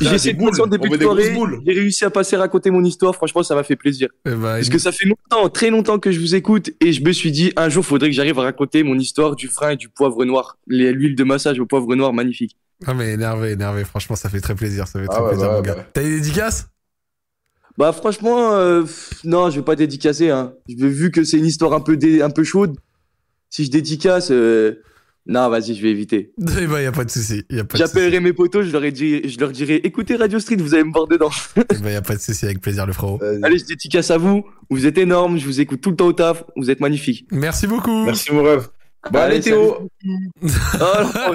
J'ai 0.00 0.14
essayé 0.14 0.34
de 0.34 0.44
passer 0.44 0.60
en 0.60 0.66
début 0.66 0.88
de 0.88 1.02
soirée. 1.02 1.34
J'ai 1.66 1.72
réussi 1.72 2.04
à 2.04 2.10
passer 2.10 2.36
à 2.36 2.40
raconter 2.40 2.70
mon 2.70 2.84
histoire. 2.84 3.14
Franchement, 3.14 3.42
ça 3.42 3.54
m'a 3.54 3.62
fait 3.64 3.74
plaisir. 3.76 4.08
Eh 4.26 4.30
ben, 4.30 4.40
Parce 4.42 4.68
que 4.68 4.78
ça 4.78 4.92
fait 4.92 5.06
longtemps, 5.06 5.48
très 5.48 5.70
longtemps 5.70 5.98
que 5.98 6.12
je 6.12 6.20
vous 6.20 6.34
écoute 6.34 6.70
et 6.80 6.92
je 6.92 7.02
me 7.02 7.10
suis 7.12 7.32
dit, 7.32 7.52
un 7.56 7.68
jour, 7.68 7.84
faudrait 7.84 8.08
que 8.10 8.14
j'arrive 8.14 8.38
à 8.38 8.42
raconter 8.42 8.82
mon 8.82 8.96
histoire 8.98 9.34
du 9.34 9.48
frein 9.48 9.70
et 9.70 9.76
du 9.76 9.88
poivre 9.88 10.24
noir. 10.24 10.56
Les- 10.68 10.92
L'huile 10.92 11.16
de 11.16 11.24
massage 11.24 11.58
au 11.58 11.66
poivre 11.66 11.94
noir, 11.96 12.12
magnifique. 12.12 12.56
Ah, 12.86 12.94
mais 12.94 13.12
énervé, 13.14 13.52
énervé, 13.52 13.84
franchement, 13.84 14.16
ça 14.16 14.28
fait 14.28 14.40
très 14.40 14.54
plaisir, 14.54 14.86
ça 14.88 15.00
fait 15.00 15.06
très 15.06 15.16
Ah 15.18 15.22
ouais, 15.22 15.28
plaisir, 15.30 15.46
bah 15.48 15.54
mon 15.56 15.60
gars. 15.62 15.74
bah. 15.76 15.84
T'as 15.92 16.02
des 16.02 16.16
dédicaces 16.20 16.66
Bah 17.78 17.92
franchement, 17.92 18.52
euh, 18.54 18.84
non, 19.24 19.50
je 19.50 19.56
vais 19.56 19.64
pas 19.64 19.76
dédicacer. 19.76 20.30
Hein. 20.30 20.52
Je 20.68 20.76
veux- 20.76 20.88
Vu 20.88 21.10
que 21.10 21.24
c'est 21.24 21.38
une 21.38 21.46
histoire 21.46 21.72
un 21.72 21.80
peu, 21.80 21.96
dé- 21.96 22.20
un 22.22 22.30
peu 22.30 22.44
chaude, 22.44 22.76
si 23.50 23.64
je 23.64 23.70
dédicace, 23.70 24.30
euh, 24.30 24.82
non, 25.26 25.48
vas-y, 25.48 25.74
je 25.74 25.82
vais 25.82 25.90
éviter. 25.90 26.32
Eh 26.60 26.66
ben, 26.66 26.80
y 26.80 26.86
a 26.86 26.92
pas 26.92 27.04
de 27.04 27.10
souci. 27.10 27.44
J'appellerai 27.74 28.20
mes 28.20 28.32
potos, 28.32 28.66
je 28.66 28.72
leur, 28.72 28.84
ai 28.84 28.92
dit, 28.92 29.28
je 29.28 29.38
leur 29.38 29.50
dirai, 29.52 29.76
écoutez 29.84 30.16
Radio 30.16 30.38
Street, 30.38 30.56
vous 30.56 30.74
allez 30.74 30.84
me 30.84 30.92
voir 30.92 31.06
dedans. 31.06 31.30
Eh 31.56 31.78
ben, 31.82 31.90
y 31.90 31.94
a 31.96 32.02
pas 32.02 32.14
de 32.16 32.20
souci, 32.20 32.44
avec 32.44 32.60
plaisir, 32.60 32.86
le 32.86 32.92
frérot. 32.92 33.20
Allez, 33.42 33.58
je 33.58 33.64
dédicace 33.64 34.10
à 34.10 34.18
vous. 34.18 34.44
Vous 34.68 34.86
êtes 34.86 34.98
énormes, 34.98 35.38
je 35.38 35.46
vous 35.46 35.60
écoute 35.60 35.80
tout 35.80 35.90
le 35.90 35.96
temps 35.96 36.06
au 36.08 36.12
taf. 36.12 36.44
Vous 36.56 36.70
êtes 36.70 36.80
magnifiques. 36.80 37.26
Merci 37.30 37.66
beaucoup. 37.66 38.04
Merci, 38.04 38.32
mon 38.32 38.42
rêve. 38.42 38.68
Bon, 39.10 39.18
allez, 39.18 39.34
Allez, 39.36 39.40
Théo. 39.40 39.88
Oh, 40.80 41.32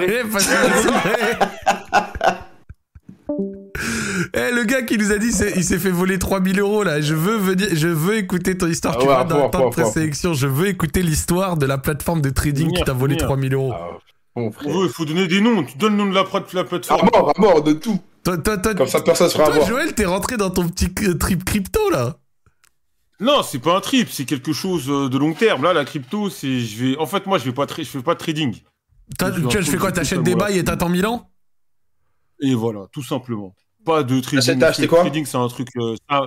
Eh, 4.34 4.50
le 4.52 4.64
gars 4.64 4.82
qui 4.82 4.98
nous 4.98 5.12
a 5.12 5.18
dit, 5.18 5.28
il 5.56 5.64
s'est 5.64 5.78
fait 5.78 5.90
voler 5.90 6.18
3000 6.18 6.58
euros 6.60 6.82
là. 6.82 7.00
Je 7.00 7.14
veux 7.14 7.36
venir, 7.36 7.68
je 7.72 7.88
veux 7.88 8.16
écouter 8.16 8.58
ton 8.58 8.66
histoire. 8.66 8.94
Ah 8.96 9.00
tu 9.00 9.06
ouais, 9.06 9.12
vois, 9.14 9.20
à 9.20 9.24
dans 9.24 9.46
à 9.46 9.50
temps 9.50 9.68
de 9.68 9.74
présélection, 9.74 10.34
je 10.34 10.46
veux 10.46 10.66
écouter 10.68 11.02
l'histoire 11.02 11.56
de 11.56 11.66
la 11.66 11.78
plateforme 11.78 12.20
de 12.20 12.30
trading 12.30 12.72
qui 12.72 12.82
t'a 12.82 12.92
volé 12.92 13.14
venir. 13.14 13.26
3000 13.26 13.54
euros. 13.54 13.72
Ah, 13.74 13.90
bon, 14.34 14.50
il 14.84 14.88
faut 14.90 15.04
donner 15.04 15.26
des 15.28 15.40
noms. 15.40 15.62
Tu 15.64 15.78
donnes 15.78 15.96
le 15.96 16.04
nom 16.04 16.10
de 16.10 16.14
la, 16.14 16.24
plat- 16.24 16.44
la 16.52 16.60
À 16.60 16.64
plateforme. 16.64 17.08
mort, 17.12 17.32
à 17.36 17.40
mort, 17.40 17.62
de 17.62 17.72
tout. 17.74 18.00
Toi, 18.24 18.38
toi, 18.38 18.58
toi, 18.58 18.74
Comme 18.74 18.88
ça, 18.88 19.00
personne 19.00 19.28
se 19.28 19.36
fera 19.38 19.50
toi. 19.52 19.64
Joël, 19.64 19.94
t'es 19.94 20.04
rentré 20.04 20.36
dans 20.36 20.50
ton 20.50 20.68
petit 20.68 20.92
trip 21.18 21.44
crypto 21.44 21.88
là. 21.90 22.16
Non, 23.20 23.42
c'est 23.42 23.58
pas 23.58 23.76
un 23.76 23.80
trip, 23.80 24.08
c'est 24.10 24.24
quelque 24.24 24.52
chose 24.52 24.88
euh, 24.88 25.08
de 25.08 25.18
long 25.18 25.32
terme. 25.32 25.62
Là, 25.64 25.72
la 25.72 25.84
crypto, 25.84 26.30
c'est, 26.30 26.60
je 26.60 26.84
vais, 26.84 26.96
en 26.98 27.06
fait, 27.06 27.26
moi, 27.26 27.38
je 27.38 27.44
vais 27.44 27.52
pas, 27.52 27.64
tra- 27.64 27.78
je 27.82 27.88
fais 27.88 28.02
pas 28.02 28.14
de 28.14 28.18
trading. 28.18 28.56
T'as- 29.18 29.32
Je 29.32 29.62
fais 29.62 29.76
quoi? 29.76 29.90
T'achètes 29.92 30.22
des 30.22 30.34
bails 30.34 30.58
et 30.58 30.64
t'attends 30.64 30.88
1000 30.88 31.06
ans? 31.06 31.30
Et 32.40 32.54
voilà, 32.54 32.86
tout 32.92 33.02
simplement. 33.02 33.54
Pas 33.84 34.02
de 34.02 34.20
trading. 34.20 34.40
T'achètes- 34.40 34.58
t'as 34.58 34.68
acheté 34.68 34.86
quoi 34.86 35.00
Trading, 35.00 35.24
c'est 35.24 35.36
un 35.36 35.48
truc. 35.48 35.68
euh, 35.76 35.94
ça- 36.08 36.26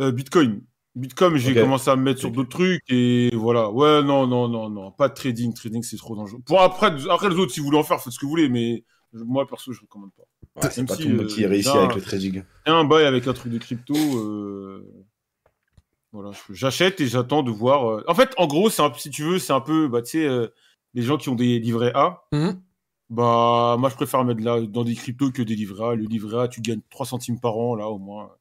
euh, 0.00 0.12
Bitcoin. 0.12 0.62
Bitcoin, 0.94 1.36
j'ai 1.36 1.54
commencé 1.62 1.90
à 1.90 1.96
me 1.96 2.02
mettre 2.02 2.18
sur 2.20 2.30
d'autres 2.30 2.48
trucs 2.48 2.82
et 2.88 3.30
voilà. 3.34 3.70
Ouais, 3.70 4.02
non, 4.02 4.26
non, 4.26 4.48
non, 4.48 4.68
non, 4.68 4.90
pas 4.90 5.08
de 5.08 5.14
trading. 5.14 5.54
Trading, 5.54 5.82
c'est 5.82 5.96
trop 5.96 6.16
dangereux. 6.16 6.40
Pour 6.44 6.60
après, 6.60 6.92
après 7.08 7.28
les 7.30 7.36
autres, 7.36 7.52
si 7.52 7.60
vous 7.60 7.66
voulez 7.66 7.78
en 7.78 7.84
faire, 7.84 8.00
faites 8.00 8.12
ce 8.12 8.18
que 8.18 8.24
vous 8.26 8.30
voulez, 8.30 8.48
mais 8.48 8.84
moi, 9.12 9.46
perso, 9.46 9.72
je 9.72 9.80
recommande 9.80 10.10
pas. 10.16 10.24
Ouais, 10.62 10.70
c'est 10.72 10.84
pas 10.86 10.96
si, 10.96 11.02
tout 11.02 11.08
le 11.08 11.14
monde 11.16 11.24
euh, 11.26 11.28
qui 11.28 11.46
réussit 11.46 11.72
là- 11.72 11.82
avec 11.82 11.94
le 11.94 12.00
trading. 12.02 12.42
Et 12.66 12.70
un 12.70 12.84
bail 12.84 13.04
avec 13.04 13.26
un 13.28 13.32
truc 13.32 13.52
de 13.52 13.58
crypto. 13.58 13.94
euh, 13.94 14.84
Voilà, 16.12 16.30
j'achète 16.50 17.00
et 17.02 17.06
j'attends 17.06 17.42
de 17.42 17.50
voir. 17.50 17.88
euh, 17.90 18.04
En 18.08 18.14
fait, 18.14 18.32
en 18.38 18.46
gros, 18.46 18.70
c'est 18.70 18.80
un... 18.82 18.92
si 18.94 19.10
tu 19.10 19.22
veux, 19.24 19.38
c'est 19.38 19.52
un 19.52 19.60
peu, 19.60 19.88
bah, 19.88 20.00
tu 20.02 20.12
sais, 20.12 20.26
euh, 20.26 20.48
les 20.94 21.02
gens 21.02 21.18
qui 21.18 21.28
ont 21.28 21.34
des 21.34 21.58
livrets 21.58 21.92
A. 21.94 22.22
Mhm. 22.32 22.60
Bah, 23.10 23.76
moi, 23.78 23.88
je 23.88 23.94
préfère 23.94 24.24
mettre 24.24 24.42
là, 24.42 24.60
dans 24.60 24.84
des 24.84 24.94
cryptos 24.94 25.30
que 25.32 25.42
des 25.42 25.54
livrets. 25.56 25.96
Le 25.96 26.04
livret 26.04 26.40
A, 26.44 26.48
tu 26.48 26.60
gagnes 26.60 26.82
3 26.90 27.06
centimes 27.06 27.40
par 27.40 27.56
an, 27.56 27.74
là, 27.74 27.88
au 27.88 27.98
moins. 27.98 28.36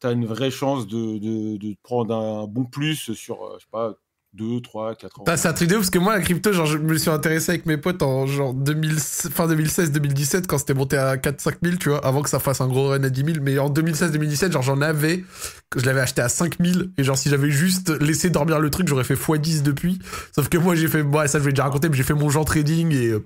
Tu 0.00 0.08
as 0.08 0.12
une 0.12 0.26
vraie 0.26 0.50
chance 0.50 0.86
de, 0.88 1.18
de, 1.18 1.56
de 1.58 1.76
prendre 1.82 2.14
un 2.14 2.46
bon 2.46 2.64
plus 2.66 3.12
sur, 3.14 3.42
euh, 3.44 3.56
je 3.58 3.64
sais 3.64 3.70
pas, 3.72 3.94
2, 4.36 4.60
3, 4.62 4.96
4 4.96 5.20
ans. 5.20 5.24
C'est 5.36 5.46
un 5.48 5.52
truc 5.52 5.68
de 5.68 5.74
ouf 5.74 5.80
parce 5.82 5.90
que 5.90 5.98
moi, 6.00 6.14
la 6.16 6.20
crypto, 6.20 6.52
genre, 6.52 6.66
je 6.66 6.76
me 6.78 6.98
suis 6.98 7.08
intéressé 7.10 7.52
avec 7.52 7.66
mes 7.66 7.76
potes 7.76 8.02
en 8.02 8.26
genre 8.26 8.52
2000, 8.52 8.98
fin 8.98 9.46
2016-2017 9.46 10.46
quand 10.46 10.58
c'était 10.58 10.74
monté 10.74 10.96
à 10.96 11.16
4-5 11.16 11.54
000, 11.62 11.76
tu 11.76 11.90
vois, 11.90 12.04
avant 12.04 12.20
que 12.22 12.28
ça 12.28 12.40
fasse 12.40 12.60
un 12.60 12.66
gros 12.66 12.88
run 12.88 13.04
à 13.04 13.10
10 13.10 13.24
000. 13.24 13.38
Mais 13.42 13.58
en 13.58 13.70
2016-2017, 13.70 14.50
genre, 14.52 14.62
j'en 14.62 14.80
avais, 14.80 15.24
je 15.76 15.84
l'avais 15.86 16.00
acheté 16.00 16.20
à 16.20 16.28
5 16.28 16.56
000. 16.60 16.86
Et 16.98 17.04
genre, 17.04 17.16
si 17.16 17.28
j'avais 17.28 17.50
juste 17.50 17.90
laissé 18.00 18.28
dormir 18.28 18.58
le 18.58 18.70
truc, 18.70 18.88
j'aurais 18.88 19.04
fait 19.04 19.14
x10 19.14 19.62
depuis. 19.62 20.00
Sauf 20.34 20.48
que 20.48 20.58
moi, 20.58 20.74
j'ai 20.74 20.88
fait, 20.88 21.02
ouais, 21.02 21.28
ça 21.28 21.38
je 21.38 21.44
vais 21.44 21.52
déjà 21.52 21.64
raconter, 21.64 21.88
mais 21.88 21.96
j'ai 21.96 22.02
fait 22.02 22.14
mon 22.14 22.28
genre 22.28 22.44
trading 22.44 22.92
et 22.92 23.08
euh, 23.10 23.24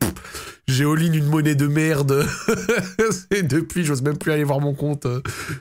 j'ai 0.66 0.85
all-in 0.85 1.12
une 1.14 1.26
monnaie 1.26 1.55
de 1.55 1.66
merde. 1.68 2.26
et 3.30 3.43
depuis, 3.43 3.82
j'ose 3.85 4.02
même 4.02 4.18
plus 4.18 4.32
aller 4.32 4.44
voir 4.44 4.60
mon 4.60 4.74
compte. 4.74 5.06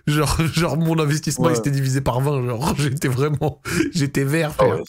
Genre, 0.07 0.37
genre 0.53 0.77
mon 0.77 0.99
investissement, 0.99 1.45
Ouais. 1.45 1.53
il 1.53 1.55
s'était 1.55 1.71
divisé 1.71 2.01
par 2.01 2.19
20. 2.19 2.45
Genre, 2.47 2.75
j'étais 2.79 3.07
vraiment, 3.07 3.61
j'étais 3.93 4.23
vert, 4.25 4.51
Ah 4.59 4.63
frère. 4.63 4.75
ouais. 4.75 4.83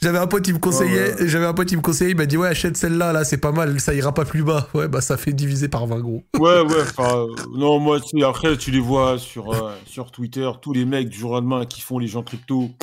J'avais 0.00 0.18
un 0.18 0.26
pote, 0.26 0.46
il 0.48 0.54
me 0.54 0.58
conseillait, 0.58 1.14
ouais. 1.20 1.28
j'avais 1.28 1.46
un 1.46 1.52
pote, 1.54 1.70
il 1.70 1.76
me 1.76 1.82
conseillait, 1.82 2.10
il 2.12 2.16
m'a 2.16 2.26
dit 2.26 2.36
ouais 2.36 2.48
achète 2.48 2.76
celle-là, 2.76 3.12
là 3.12 3.24
c'est 3.24 3.36
pas 3.36 3.52
mal, 3.52 3.78
ça 3.80 3.94
ira 3.94 4.12
pas 4.14 4.24
plus 4.24 4.42
bas. 4.42 4.68
Ouais 4.74 4.88
bah 4.88 5.00
ça 5.00 5.16
fait 5.16 5.32
diviser 5.32 5.68
par 5.68 5.86
20 5.86 6.00
gros. 6.00 6.22
Ouais, 6.38 6.60
ouais, 6.60 6.82
enfin, 6.82 7.16
euh, 7.18 7.26
non, 7.54 7.78
moi, 7.78 8.00
tu 8.00 8.18
sais, 8.18 8.24
après, 8.24 8.56
tu 8.56 8.70
les 8.70 8.80
vois 8.80 9.18
sur, 9.18 9.52
euh, 9.52 9.72
sur 9.86 10.10
Twitter, 10.10 10.50
tous 10.62 10.72
les 10.72 10.84
mecs 10.84 11.08
du 11.08 11.18
jour 11.18 11.32
au 11.32 11.34
lendemain 11.34 11.66
qui 11.66 11.80
font 11.80 11.98
les 11.98 12.06
gens 12.08 12.22
crypto. 12.22 12.70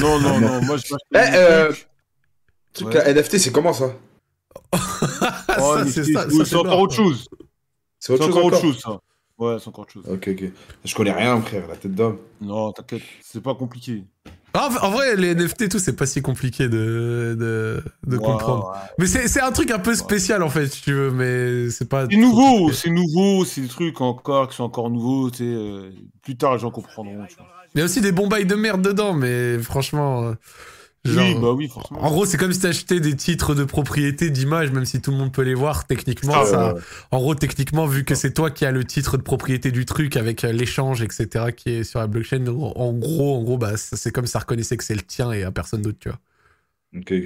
Non, 0.00 0.18
non, 0.20 0.40
non, 0.40 0.62
moi, 0.62 0.76
je 0.76 0.94
Eh, 1.14 1.18
euh, 1.34 1.72
Truc 2.72 2.88
Ouais. 2.88 2.98
à 3.00 3.12
NFT, 3.12 3.38
c'est 3.38 3.52
comment 3.52 3.72
ça? 3.72 3.92
Oh, 5.60 5.78
ça 5.86 6.26
c'est 6.44 6.56
encore 6.56 6.80
autre 6.80 6.94
chose. 6.94 7.28
C'est 8.00 8.06
C'est 8.06 8.12
autre 8.12 8.24
chose 8.26 8.36
encore 8.36 8.44
autre 8.46 8.60
chose, 8.60 8.80
ça. 8.80 8.98
Ouais, 9.38 9.56
c'est 9.58 9.68
encore 9.68 9.82
autre 9.82 9.92
chose. 9.92 10.04
Ok, 10.08 10.28
ok. 10.28 10.44
Je 10.84 10.94
connais 10.94 11.12
rien, 11.12 11.40
frère, 11.40 11.66
la 11.68 11.76
tête 11.76 11.94
d'homme. 11.94 12.18
Non, 12.40 12.70
t'inquiète, 12.72 13.02
c'est 13.20 13.42
pas 13.42 13.54
compliqué. 13.54 14.04
Ah, 14.56 14.68
en, 14.82 14.90
vrai 14.90 15.16
les 15.16 15.34
NFT 15.34 15.62
et 15.62 15.68
tout 15.68 15.80
c'est 15.80 15.96
pas 15.96 16.06
si 16.06 16.22
compliqué 16.22 16.68
de, 16.68 17.36
de, 17.36 17.82
de 18.06 18.16
comprendre. 18.18 18.70
ouais. 18.72 18.78
Mais 19.00 19.06
c'est 19.08 19.26
c'est 19.26 19.40
un 19.40 19.50
truc 19.50 19.72
un 19.72 19.80
peu 19.80 19.96
spécial 19.96 20.44
en 20.44 20.48
fait 20.48 20.68
si 20.68 20.80
tu 20.82 20.92
veux, 20.92 21.10
mais 21.10 21.70
c'est 21.70 21.88
pas. 21.88 22.06
C'est 22.08 22.16
nouveau, 22.16 22.70
c'est 22.70 22.90
nouveau, 22.90 23.44
c'est 23.44 23.62
des 23.62 23.68
trucs 23.68 24.00
encore 24.00 24.48
qui 24.48 24.54
sont 24.54 24.62
encore 24.62 24.90
nouveaux, 24.90 25.28
tu 25.30 25.38
sais. 25.38 25.44
euh, 25.44 25.90
plus 26.22 26.36
tard, 26.36 26.52
les 26.54 26.60
gens 26.60 26.70
comprendront. 26.70 27.26
tu 27.28 27.34
vois. 27.34 27.46
Il 27.74 27.78
y 27.78 27.82
a 27.82 27.84
aussi 27.84 28.00
des 28.00 28.12
bons 28.12 28.28
bails 28.28 28.46
de 28.46 28.54
merde 28.54 28.80
dedans, 28.82 29.12
mais 29.12 29.58
franchement. 29.58 30.22
euh, 30.22 30.34
genre- 31.04 31.26
Oui, 31.26 31.34
bah 31.40 31.52
oui, 31.52 31.68
forcément. 31.68 32.02
En 32.02 32.10
gros, 32.10 32.24
c'est 32.26 32.36
comme 32.36 32.52
si 32.52 32.60
t'achetais 32.60 33.00
des 33.00 33.14
titres 33.16 33.54
de 33.54 33.64
propriété 33.64 34.30
d'image, 34.30 34.70
même 34.72 34.84
si 34.84 35.00
tout 35.00 35.10
le 35.10 35.16
monde 35.18 35.32
peut 35.32 35.42
les 35.42 35.54
voir. 35.54 35.86
Techniquement, 35.86 36.34
Ah, 36.36 36.46
ça, 36.46 36.74
ouais. 36.74 36.80
En 37.10 37.18
gros, 37.18 37.34
techniquement, 37.34 37.86
vu 37.86 38.04
que 38.04 38.14
c'est 38.14 38.32
toi 38.32 38.50
qui 38.50 38.64
as 38.64 38.70
le 38.72 38.84
titre 38.84 39.16
de 39.16 39.22
propriété 39.22 39.70
du 39.70 39.84
truc 39.84 40.16
avec 40.16 40.44
euh, 40.44 40.52
l'échange, 40.52 41.02
etc., 41.02 41.46
qui 41.56 41.70
est 41.70 41.84
sur 41.84 42.00
la 42.00 42.06
blockchain, 42.06 42.46
en 42.46 42.92
gros, 42.92 43.36
en 43.36 43.42
gros, 43.42 43.58
bah, 43.58 43.76
c'est 43.76 44.10
comme 44.12 44.26
si 44.26 44.32
ça 44.32 44.38
reconnaissait 44.40 44.76
que 44.76 44.84
c'est 44.84 44.94
le 44.94 45.02
tien 45.02 45.32
et 45.32 45.42
à 45.42 45.50
personne 45.50 45.82
d'autre, 45.82 45.98
tu 46.00 46.08
vois. 46.08 46.18
Ok, 46.96 47.12
ok, 47.12 47.24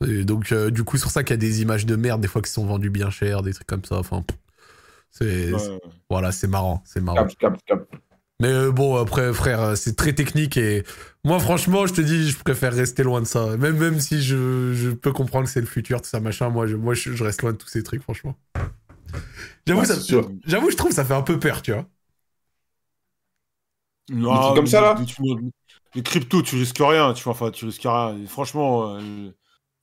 ok. 0.00 0.08
Et 0.10 0.24
donc, 0.24 0.52
euh, 0.52 0.70
du 0.70 0.84
coup, 0.84 0.96
c'est 0.96 1.02
pour 1.02 1.10
ça 1.12 1.24
qu'il 1.24 1.32
y 1.34 1.34
a 1.34 1.36
des 1.38 1.60
images 1.60 1.84
de 1.86 1.96
merde, 1.96 2.20
des 2.20 2.28
fois, 2.28 2.40
qui 2.40 2.50
sont 2.52 2.64
vendues 2.64 2.90
bien 2.90 3.10
cher, 3.10 3.42
des 3.42 3.52
trucs 3.52 3.66
comme 3.66 3.84
ça. 3.84 3.96
Enfin, 3.98 4.24
c'est, 5.10 5.52
Ouais, 5.52 5.58
c'est- 5.58 5.68
ouais. 5.70 5.80
voilà, 6.08 6.30
c'est 6.32 6.46
marrant, 6.46 6.82
c'est 6.86 7.00
marrant. 7.00 7.26
Cap, 7.26 7.36
cap, 7.38 7.58
cap. 7.66 7.80
Mais 8.40 8.48
euh, 8.48 8.70
bon, 8.70 8.96
après, 8.96 9.32
frère, 9.34 9.60
euh, 9.60 9.74
c'est 9.74 9.96
très 9.96 10.12
technique 10.12 10.56
et 10.56 10.84
moi, 11.24 11.40
franchement, 11.40 11.86
je 11.86 11.94
te 11.94 12.00
dis, 12.00 12.30
je 12.30 12.38
préfère 12.38 12.72
rester 12.72 13.02
loin 13.02 13.20
de 13.20 13.26
ça. 13.26 13.56
Même, 13.56 13.76
même 13.76 13.98
si 13.98 14.22
je, 14.22 14.72
je 14.74 14.90
peux 14.90 15.12
comprendre 15.12 15.46
que 15.46 15.50
c'est 15.50 15.60
le 15.60 15.66
futur, 15.66 16.00
tout 16.00 16.08
ça, 16.08 16.20
machin, 16.20 16.48
moi, 16.48 16.68
je, 16.68 16.76
moi, 16.76 16.94
je, 16.94 17.22
reste 17.24 17.42
loin 17.42 17.52
de 17.52 17.56
tous 17.56 17.68
ces 17.68 17.82
trucs, 17.82 18.02
franchement. 18.02 18.36
J'avoue, 19.66 19.80
Ouais, 19.80 20.70
je 20.70 20.76
trouve 20.76 20.90
que 20.90 20.94
ça 20.94 21.04
fait 21.04 21.14
un 21.14 21.22
peu 21.22 21.38
peur, 21.40 21.62
tu 21.62 21.72
vois. 21.72 21.86
Non, 24.10 24.40
trucs 24.40 24.56
comme 24.56 24.66
ça, 24.66 24.80
là 24.80 24.96
les- 25.94 26.02
cryptos, 26.02 26.42
tu 26.42 26.56
risques 26.56 26.78
rien, 26.78 27.12
tu 27.14 27.24
vois. 27.24 27.32
Enfin, 27.32 27.50
tu 27.50 27.64
risques 27.64 27.82
rien. 27.82 28.16
Et 28.22 28.26
franchement, 28.26 28.94
euh, 28.94 29.30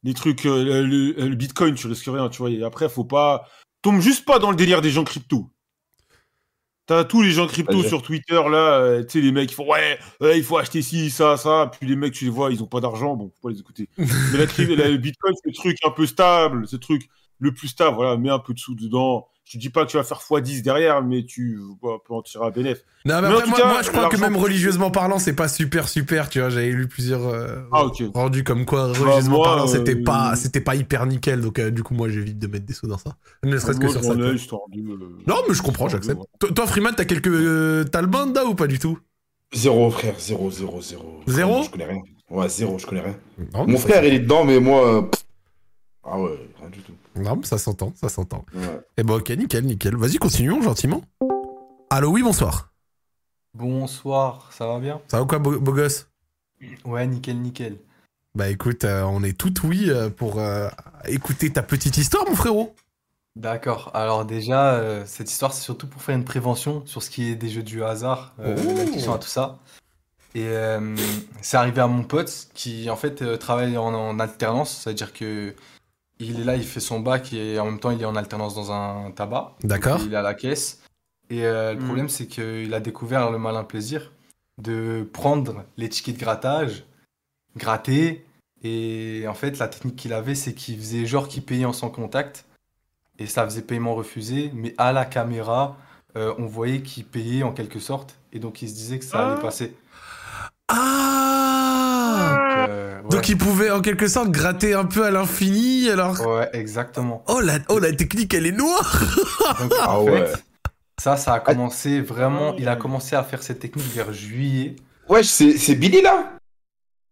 les 0.03 0.13
trucs, 0.13 0.45
euh, 0.45 0.63
le, 0.63 0.85
le- 0.85 1.29
le 1.29 1.35
bitcoin, 1.35 1.75
tu 1.75 1.87
risques 1.87 2.05
rien, 2.07 2.29
tu 2.29 2.37
vois. 2.37 2.49
Et 2.49 2.63
après, 2.63 2.87
faut 2.89 3.03
pas. 3.03 3.47
Tombe 3.81 3.99
juste 3.99 4.25
pas 4.25 4.39
dans 4.39 4.49
le 4.49 4.55
délire 4.55 4.81
des 4.81 4.89
gens 4.91 5.03
crypto. 5.03 5.51
T'as 6.87 7.03
tous 7.03 7.23
les 7.23 7.31
gens 7.31 7.47
crypto 7.47 7.79
sur 7.89 8.01
Twitter, 8.03 8.35
là, 8.35 8.77
euh, 8.79 9.03
tu 9.03 9.13
sais, 9.19 9.21
les 9.21 9.31
mecs, 9.31 9.49
ils 9.51 9.55
font 9.55 9.67
ouais, 9.71 9.97
ouais, 10.21 10.37
il 10.37 10.43
faut 10.43 10.57
acheter 10.57 10.83
ci, 10.83 11.09
ça, 11.09 11.35
ça. 11.35 11.71
Puis 11.71 11.87
les 11.89 11.95
mecs, 11.95 12.13
tu 12.13 12.25
les 12.25 12.29
vois, 12.29 12.51
ils 12.51 12.61
ont 12.61 12.67
pas 12.67 12.79
d'argent, 12.79 13.15
bon, 13.15 13.25
faut 13.41 13.47
pas 13.47 13.53
les 13.53 13.59
écouter. 13.59 13.89
Mais 13.97 14.37
la, 14.37 14.45
crypto- 14.45 14.75
la- 14.75 14.89
le 14.89 14.97
bitcoin, 14.97 15.33
c'est 15.43 15.49
le 15.49 15.55
truc 15.55 15.77
un 15.83 15.89
peu 15.89 16.05
stable, 16.05 16.67
c'est 16.67 16.75
le 16.75 16.81
truc 16.81 17.09
le 17.39 17.51
plus 17.53 17.69
stable, 17.69 17.95
voilà, 17.95 18.17
mets 18.17 18.29
un 18.29 18.37
peu 18.39 18.53
de 18.53 18.59
sous 18.59 18.75
dedans. 18.75 19.27
Je 19.45 19.51
te 19.53 19.57
dis 19.59 19.69
pas 19.69 19.85
que 19.85 19.91
tu 19.91 19.97
vas 19.97 20.03
faire 20.03 20.17
x10 20.19 20.63
derrière, 20.63 21.03
mais 21.03 21.23
tu 21.23 21.59
bah, 21.81 21.97
peux 22.05 22.15
en 22.15 22.23
tirer 22.23 22.47
un 22.47 22.49
bénéfice. 22.49 22.83
Non, 23.05 23.21
mais 23.21 23.21
Mais 23.21 23.27
en 23.27 23.31
après, 23.37 23.43
tout 23.43 23.49
moi, 23.51 23.59
cas, 23.59 23.67
moi, 23.69 23.81
je 23.83 23.89
crois 23.91 24.09
que 24.09 24.17
même 24.17 24.35
religieusement 24.35 24.89
parlant, 24.89 25.19
c'est 25.19 25.35
pas 25.35 25.47
super, 25.47 25.87
super, 25.87 26.29
tu 26.29 26.39
vois. 26.39 26.49
J'avais 26.49 26.71
lu 26.71 26.87
plusieurs 26.87 27.27
euh, 27.27 27.61
Ah, 27.71 27.85
rendus 28.15 28.43
comme 28.43 28.65
quoi, 28.65 28.87
religieusement 28.87 29.35
moi, 29.37 29.45
parlant, 29.45 29.65
euh, 29.65 29.67
c'était 29.67 29.95
pas, 29.95 30.35
c'était 30.35 30.61
pas 30.61 30.75
hyper 30.75 31.05
nickel. 31.05 31.41
Donc, 31.41 31.59
euh, 31.59 31.69
du 31.69 31.83
coup, 31.83 31.93
moi, 31.93 32.09
j'évite 32.09 32.39
de 32.39 32.47
mettre 32.47 32.65
des 32.65 32.73
sous 32.73 32.87
dans 32.87 32.97
ça. 32.97 33.17
Ne 33.43 33.55
serait-ce 33.59 33.77
que 33.77 33.83
Moi, 33.85 33.93
sur 33.93 34.03
ça. 34.03 34.13
euh, 34.13 34.35
Non, 35.27 35.35
mais 35.47 35.53
je 35.53 35.61
comprends, 35.61 35.89
j'accepte. 35.89 36.21
Toi, 36.39 36.49
toi, 36.51 36.65
Freeman, 36.65 36.95
t'as 36.97 37.05
quelques. 37.05 37.27
euh, 37.27 37.83
T'as 37.83 38.01
le 38.01 38.07
banda 38.07 38.45
ou 38.45 38.55
pas 38.55 38.65
du 38.65 38.79
tout? 38.79 38.97
Zéro, 39.53 39.91
frère, 39.91 40.19
zéro, 40.19 40.49
zéro, 40.49 40.81
zéro. 40.81 41.21
Zéro? 41.27 41.61
Je 41.63 41.69
connais 41.69 41.85
rien. 41.85 42.01
Ouais, 42.31 42.49
zéro, 42.49 42.79
je 42.79 42.87
connais 42.87 43.01
rien. 43.01 43.15
Non, 43.53 43.67
Mon 43.67 43.77
frère, 43.77 44.03
il 44.03 44.15
est 44.15 44.19
dedans, 44.21 44.43
mais 44.43 44.59
moi. 44.59 44.95
euh. 44.95 45.01
Ah 46.03 46.19
ouais, 46.19 46.31
rien 46.59 46.69
du 46.69 46.79
tout. 46.79 46.93
Non, 47.15 47.37
mais 47.37 47.45
ça 47.45 47.57
s'entend, 47.57 47.93
ça 47.95 48.09
s'entend. 48.09 48.45
Ouais. 48.53 48.79
Eh 48.97 49.03
ben, 49.03 49.15
ok, 49.15 49.29
nickel, 49.31 49.65
nickel. 49.65 49.95
Vas-y, 49.95 50.17
continuons 50.17 50.61
gentiment. 50.61 51.01
Allô, 51.89 52.11
oui, 52.11 52.23
bonsoir. 52.23 52.71
Bonsoir, 53.53 54.49
ça 54.51 54.67
va 54.67 54.79
bien? 54.79 55.01
Ça 55.07 55.17
va 55.17 55.23
ou 55.23 55.27
quoi, 55.27 55.39
beau, 55.39 55.59
beau 55.59 55.71
gosse? 55.73 56.07
Ouais, 56.83 57.07
nickel, 57.07 57.37
nickel. 57.39 57.77
Bah 58.35 58.49
écoute, 58.49 58.83
euh, 58.83 59.03
on 59.03 59.23
est 59.23 59.37
tout 59.37 59.53
oui 59.65 59.85
euh, 59.89 60.09
pour 60.09 60.39
euh, 60.39 60.67
écouter 61.05 61.53
ta 61.53 61.63
petite 61.63 61.95
histoire, 61.97 62.25
mon 62.27 62.35
frérot. 62.35 62.75
D'accord. 63.37 63.91
Alors 63.93 64.25
déjà, 64.25 64.73
euh, 64.73 65.03
cette 65.05 65.31
histoire, 65.31 65.53
c'est 65.53 65.61
surtout 65.61 65.87
pour 65.87 66.01
faire 66.01 66.15
une 66.15 66.25
prévention 66.25 66.85
sur 66.85 67.01
ce 67.01 67.09
qui 67.09 67.29
est 67.31 67.35
des 67.35 67.47
jeux 67.49 67.63
du 67.63 67.81
hasard, 67.83 68.33
euh, 68.39 68.57
Oh. 68.59 68.73
l'addiction 68.77 69.13
à 69.13 69.19
tout 69.19 69.27
ça. 69.29 69.59
Et 70.33 70.47
euh, 70.49 70.97
c'est 71.41 71.55
arrivé 71.55 71.79
à 71.79 71.87
mon 71.87 72.03
pote 72.03 72.49
qui, 72.53 72.89
en 72.89 72.97
fait, 72.97 73.21
euh, 73.21 73.37
travaille 73.37 73.77
en, 73.77 73.93
en 73.93 74.19
alternance. 74.19 74.81
C'est-à-dire 74.83 75.13
que 75.13 75.55
il 76.19 76.39
est 76.39 76.43
là, 76.43 76.55
il 76.55 76.63
fait 76.63 76.79
son 76.79 76.99
bac 76.99 77.33
et 77.33 77.59
en 77.59 77.65
même 77.65 77.79
temps, 77.79 77.91
il 77.91 78.01
est 78.01 78.05
en 78.05 78.15
alternance 78.15 78.55
dans 78.55 78.71
un 78.71 79.11
tabac. 79.11 79.55
D'accord. 79.63 80.01
Il 80.05 80.13
est 80.13 80.17
à 80.17 80.21
la 80.21 80.33
caisse. 80.33 80.81
Et 81.29 81.45
euh, 81.45 81.73
le 81.73 81.79
Mm. 81.79 81.85
problème, 81.85 82.09
c'est 82.09 82.27
qu'il 82.27 82.73
a 82.73 82.79
découvert 82.79 83.31
le 83.31 83.37
malin 83.39 83.63
plaisir 83.63 84.11
de 84.61 85.07
prendre 85.11 85.63
les 85.77 85.89
tickets 85.89 86.15
de 86.15 86.19
grattage, 86.19 86.85
gratter. 87.57 88.25
Et 88.63 89.25
en 89.27 89.33
fait, 89.33 89.57
la 89.59 89.67
technique 89.67 89.95
qu'il 89.95 90.13
avait, 90.13 90.35
c'est 90.35 90.53
qu'il 90.53 90.77
faisait 90.77 91.05
genre 91.05 91.27
qu'il 91.27 91.43
payait 91.43 91.65
en 91.65 91.73
sans 91.73 91.89
contact. 91.89 92.45
Et 93.19 93.27
ça 93.27 93.45
faisait 93.45 93.61
paiement 93.61 93.95
refusé. 93.95 94.51
Mais 94.53 94.73
à 94.77 94.91
la 94.93 95.05
caméra, 95.05 95.77
euh, 96.17 96.33
on 96.37 96.45
voyait 96.45 96.81
qu'il 96.81 97.05
payait 97.05 97.43
en 97.43 97.51
quelque 97.51 97.79
sorte. 97.79 98.15
Et 98.33 98.39
donc, 98.39 98.61
il 98.61 98.69
se 98.69 98.73
disait 98.73 98.99
que 98.99 99.05
ça 99.05 99.19
allait 99.19 99.35
Ah. 99.37 99.41
passer. 99.41 99.75
Ah 100.67 102.35
Donc, 102.37 102.69
ouais. 102.69 103.09
Donc 103.17 103.29
il 103.29 103.37
pouvait 103.37 103.71
en 103.71 103.81
quelque 103.81 104.07
sorte 104.07 104.29
gratter 104.31 104.73
un 104.73 104.85
peu 104.85 105.05
à 105.05 105.11
l'infini, 105.11 105.89
alors... 105.89 106.19
Ouais, 106.25 106.49
exactement. 106.53 107.23
Oh 107.27 107.39
la, 107.41 107.59
oh, 107.69 107.79
la 107.79 107.91
technique, 107.93 108.33
elle 108.33 108.45
est 108.47 108.51
noire 108.51 109.03
Donc, 109.59 109.71
Ah 109.81 110.01
ouais. 110.01 110.25
fait, 110.27 110.33
ça, 110.99 111.17
ça 111.17 111.33
a 111.33 111.39
commencé 111.39 112.01
vraiment. 112.01 112.55
Il 112.57 112.67
a 112.67 112.75
commencé 112.75 113.15
à 113.15 113.23
faire 113.23 113.43
cette 113.43 113.59
technique 113.59 113.93
vers 113.93 114.11
juillet. 114.13 114.75
Wesh, 115.09 115.27
c'est 115.27 115.57
c'est 115.57 115.75
Billy 115.75 116.01
là? 116.01 116.31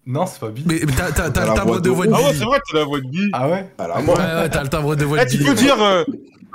Non, 0.06 0.26
c'est 0.26 0.40
pas 0.40 0.50
Bill. 0.50 0.64
Mais 0.68 0.80
mais 0.86 0.92
t'as 0.96 1.12
t'as- 1.12 1.30
t'as 1.30 1.46
Dans 1.46 1.52
le 1.54 1.58
timbre 1.60 1.76
de 1.76 1.82
de 1.82 1.90
voix 1.90 2.08
de 2.08 2.12
Ah 2.14 2.18
ouais, 2.18 2.28
Billy. 2.30 2.40
c'est 2.40 2.46
vrai, 2.46 2.60
t'as 2.72 2.78
la 2.80 2.86
voix 2.86 3.00
de 3.00 3.06
Guy. 3.06 3.30
Ah 3.34 3.50
ouais? 3.50 3.72
Alors 3.78 3.98
Ouais, 3.98 4.04
moi. 4.04 4.16
ouais, 4.18 4.50
t'as 4.50 4.64
le 4.64 4.70
timbre 4.70 4.96
de 4.96 5.06
voix 5.06 5.20
Eh, 5.22 5.26
de 5.26 5.30
tu 5.32 5.38
Billy. 5.38 5.50
peux 5.50 5.56
dire 5.56 5.82
euh, 5.82 6.04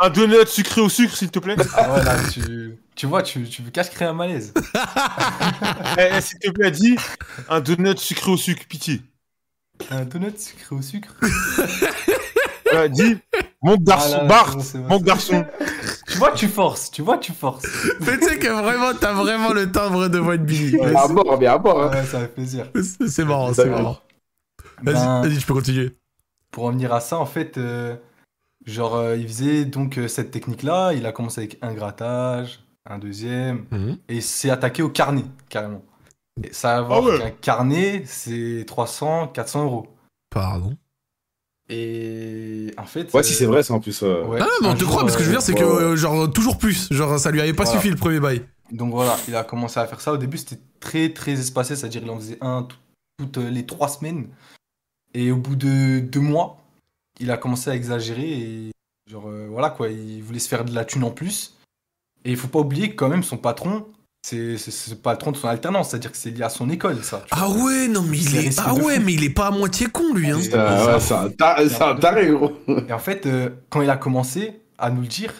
un 0.01 0.11
donut 0.11 0.47
sucré 0.47 0.81
au 0.81 0.89
sucre, 0.89 1.17
s'il 1.17 1.31
te 1.31 1.39
plaît? 1.39 1.55
Ah 1.77 1.93
ouais, 1.95 2.03
là, 2.05 2.17
tu, 2.33 2.77
tu 2.99 3.07
vois, 3.07 3.23
tu, 3.23 3.45
tu 3.49 3.63
veux 3.63 3.71
cache 3.71 3.91
créer 3.91 4.09
un 4.09 4.13
malaise. 4.13 4.53
Eh, 5.99 6.09
eh, 6.17 6.21
S'il 6.21 6.39
te 6.39 6.51
plaît, 6.51 6.71
dis 6.71 6.97
un 7.49 7.61
donut 7.61 7.97
sucré 7.97 8.31
au 8.31 8.37
sucre, 8.37 8.65
pitié. 8.69 9.01
Un 9.91 10.05
donut 10.05 10.37
sucré 10.39 10.75
au 10.77 10.83
sucre? 10.83 11.15
Voilà, 12.71 12.89
dis 12.99 13.17
mon 13.63 13.77
garçon, 13.77 14.17
Ah 14.19 14.23
là, 14.23 14.29
Bart, 14.29 14.57
bon, 14.57 14.65
mon 14.89 14.99
garçon. 15.01 15.45
Tu 16.09 16.19
vois, 16.19 16.33
tu 16.33 16.49
forces, 16.49 16.91
tu 16.91 17.03
vois, 17.03 17.19
tu 17.19 17.33
forces. 17.33 17.67
Mais 18.01 18.19
tu 18.19 18.25
sais 18.27 18.39
que 18.39 18.49
vraiment, 18.49 18.93
t'as 18.99 19.13
vraiment 19.13 19.53
le 19.53 19.71
timbre 19.71 20.09
de 20.09 20.19
voix 20.19 20.37
de 20.37 20.45
Billy. 20.45 20.77
Mais 20.81 20.95
À 20.97 21.09
mort, 21.09 21.39
mais 21.39 21.47
à 21.47 21.59
mort. 21.59 21.83
hein. 21.85 21.91
Ouais, 21.91 22.05
ça 22.07 22.21
fait 22.21 22.29
plaisir. 22.29 22.71
c'est- 23.09 23.25
marrant, 23.25 23.53
c'est 23.55 23.67
marrant. 23.67 23.99
Vas-y, 24.83 24.95
Ben, 24.95 25.23
vas-y, 25.23 25.41
je 25.41 25.47
peux 25.47 25.55
continuer. 25.55 25.97
pour 26.51 26.65
en 26.67 26.71
venir 26.73 26.93
à 26.93 27.01
ça, 27.01 27.19
en 27.19 27.27
fait, 27.27 27.59
euh, 27.59 27.97
genre, 28.65 28.95
euh, 28.97 29.17
il 29.17 29.27
faisait 29.27 29.65
donc 29.65 29.99
euh, 29.99 30.07
cette 30.09 30.31
technique-là. 30.31 30.93
Il 30.95 31.05
a 31.07 31.13
commencé 31.13 31.41
avec 31.41 31.59
un 31.63 31.73
grattage, 31.75 32.61
un 32.89 32.99
deuxième, 32.99 33.67
Mhm. 33.71 33.99
et 34.09 34.17
il 34.17 34.23
s'est 34.23 34.51
attaqué 34.51 34.83
au 34.83 34.89
carnet, 34.89 35.25
carrément. 35.49 35.83
Et 36.43 36.53
ça 36.53 36.81
va 36.81 36.83
voir 36.83 37.05
ouais. 37.05 37.19
qu'un 37.19 37.31
carnet, 37.31 38.03
c'est 38.07 38.65
300, 38.67 39.29
400 39.29 39.65
euros. 39.65 39.89
Pardon. 40.31 40.77
Et 41.69 42.73
en 42.79 42.85
fait. 42.85 43.13
Ouais, 43.13 43.23
si 43.23 43.35
c'est 43.35 43.45
vrai, 43.47 43.63
ça 43.63 43.75
en 43.75 43.81
plus. 43.81 44.03
euh, 44.03 44.25
ouais, 44.25 44.39
Ah 44.41 44.45
non, 44.45 44.51
mais 44.63 44.69
on 44.69 44.75
te 44.75 44.81
jour, 44.81 44.89
croit, 44.89 45.03
parce 45.03 45.17
que 45.17 45.23
je 45.23 45.29
veux 45.29 45.33
dire, 45.35 45.43
c'est 45.43 45.55
que, 45.55 45.63
euh, 45.63 45.97
genre, 45.97 46.31
toujours 46.33 46.57
plus. 46.59 46.89
Genre, 46.93 47.19
ça 47.19 47.31
lui 47.31 47.41
avait 47.41 47.53
pas 47.53 47.65
Voilà. 47.65 47.79
suffi 47.81 47.91
le 47.91 47.97
premier 47.97 48.21
bail. 48.21 48.43
Donc 48.73 48.93
voilà, 48.93 49.17
il 49.29 49.37
a 49.37 49.45
commencé 49.45 49.79
à 49.81 49.87
faire 49.87 50.01
ça. 50.01 50.13
Au 50.13 50.17
début, 50.17 50.39
c'était 50.39 50.61
très 50.81 51.11
très 51.13 51.33
espacé, 51.33 51.77
c'est-à-dire 51.77 52.03
il 52.05 52.11
en 52.11 52.17
faisait 52.17 52.39
un 52.41 52.63
tout- 52.63 52.77
toutes 53.19 53.37
les 53.39 53.67
trois 53.67 53.89
semaines. 53.89 54.29
Et 55.15 55.31
au 55.33 55.37
bout 55.37 55.57
de 55.57 56.01
deux 56.01 56.21
mois, 56.21 56.59
il 57.21 57.31
a 57.31 57.37
commencé 57.39 57.71
à 57.71 57.75
exagérer 57.75 58.31
et 58.31 58.71
genre 59.11 59.29
euh, 59.29 59.49
voilà 59.51 59.71
quoi, 59.71 59.89
il 59.89 60.23
voulait 60.23 60.39
se 60.39 60.49
faire 60.49 60.65
de 60.67 60.75
la 60.75 60.85
thune 60.85 61.03
en 61.05 61.11
plus. 61.11 61.55
Et 62.25 62.31
il 62.33 62.37
faut 62.37 62.49
pas 62.49 62.59
oublier 62.61 62.91
que 62.91 62.97
quand 62.97 63.09
même 63.09 63.23
son 63.23 63.37
patron, 63.37 63.87
c'est 64.23 64.59
c'est- 64.59 64.71
c'est 64.71 65.01
pas 65.03 65.13
le 65.13 65.17
patron 65.19 65.33
de 65.33 65.37
son 65.37 65.49
alternance, 65.49 65.91
c'est-à-dire 65.91 66.11
que 66.13 66.19
c'est 66.19 66.31
lié 66.31 66.43
à 66.43 66.49
son 66.51 66.69
école, 66.71 67.03
ça. 67.05 67.25
Ah 67.31 67.49
ouais, 67.49 67.89
non, 67.89 68.03
mais 68.03 68.19
il 68.19 68.37
est. 68.37 68.59
Ah 68.59 68.75
ouais, 68.75 68.97
fou. 68.97 69.03
mais 69.05 69.13
il 69.15 69.25
est 69.25 69.31
pas 69.31 69.47
à 69.47 69.51
moitié 69.51 69.87
con, 69.87 70.13
lui, 70.15 70.31
hein. 70.31 70.39
C'est 70.43 70.55
un- 70.55 70.87
ouais, 70.95 71.01
c'est 71.01 71.15
un 71.15 71.69
c'est 71.69 71.83
un 71.83 71.95
taré, 71.97 72.29
gros. 72.29 72.53
Et 72.89 72.93
en 72.93 72.99
fait, 72.99 73.27
euh, 73.27 73.51
quand 73.71 73.81
il 73.83 73.91
a 73.91 73.97
commencé 73.97 74.63
à 74.79 74.91
nous 74.91 75.01
le 75.03 75.07
dire, 75.07 75.33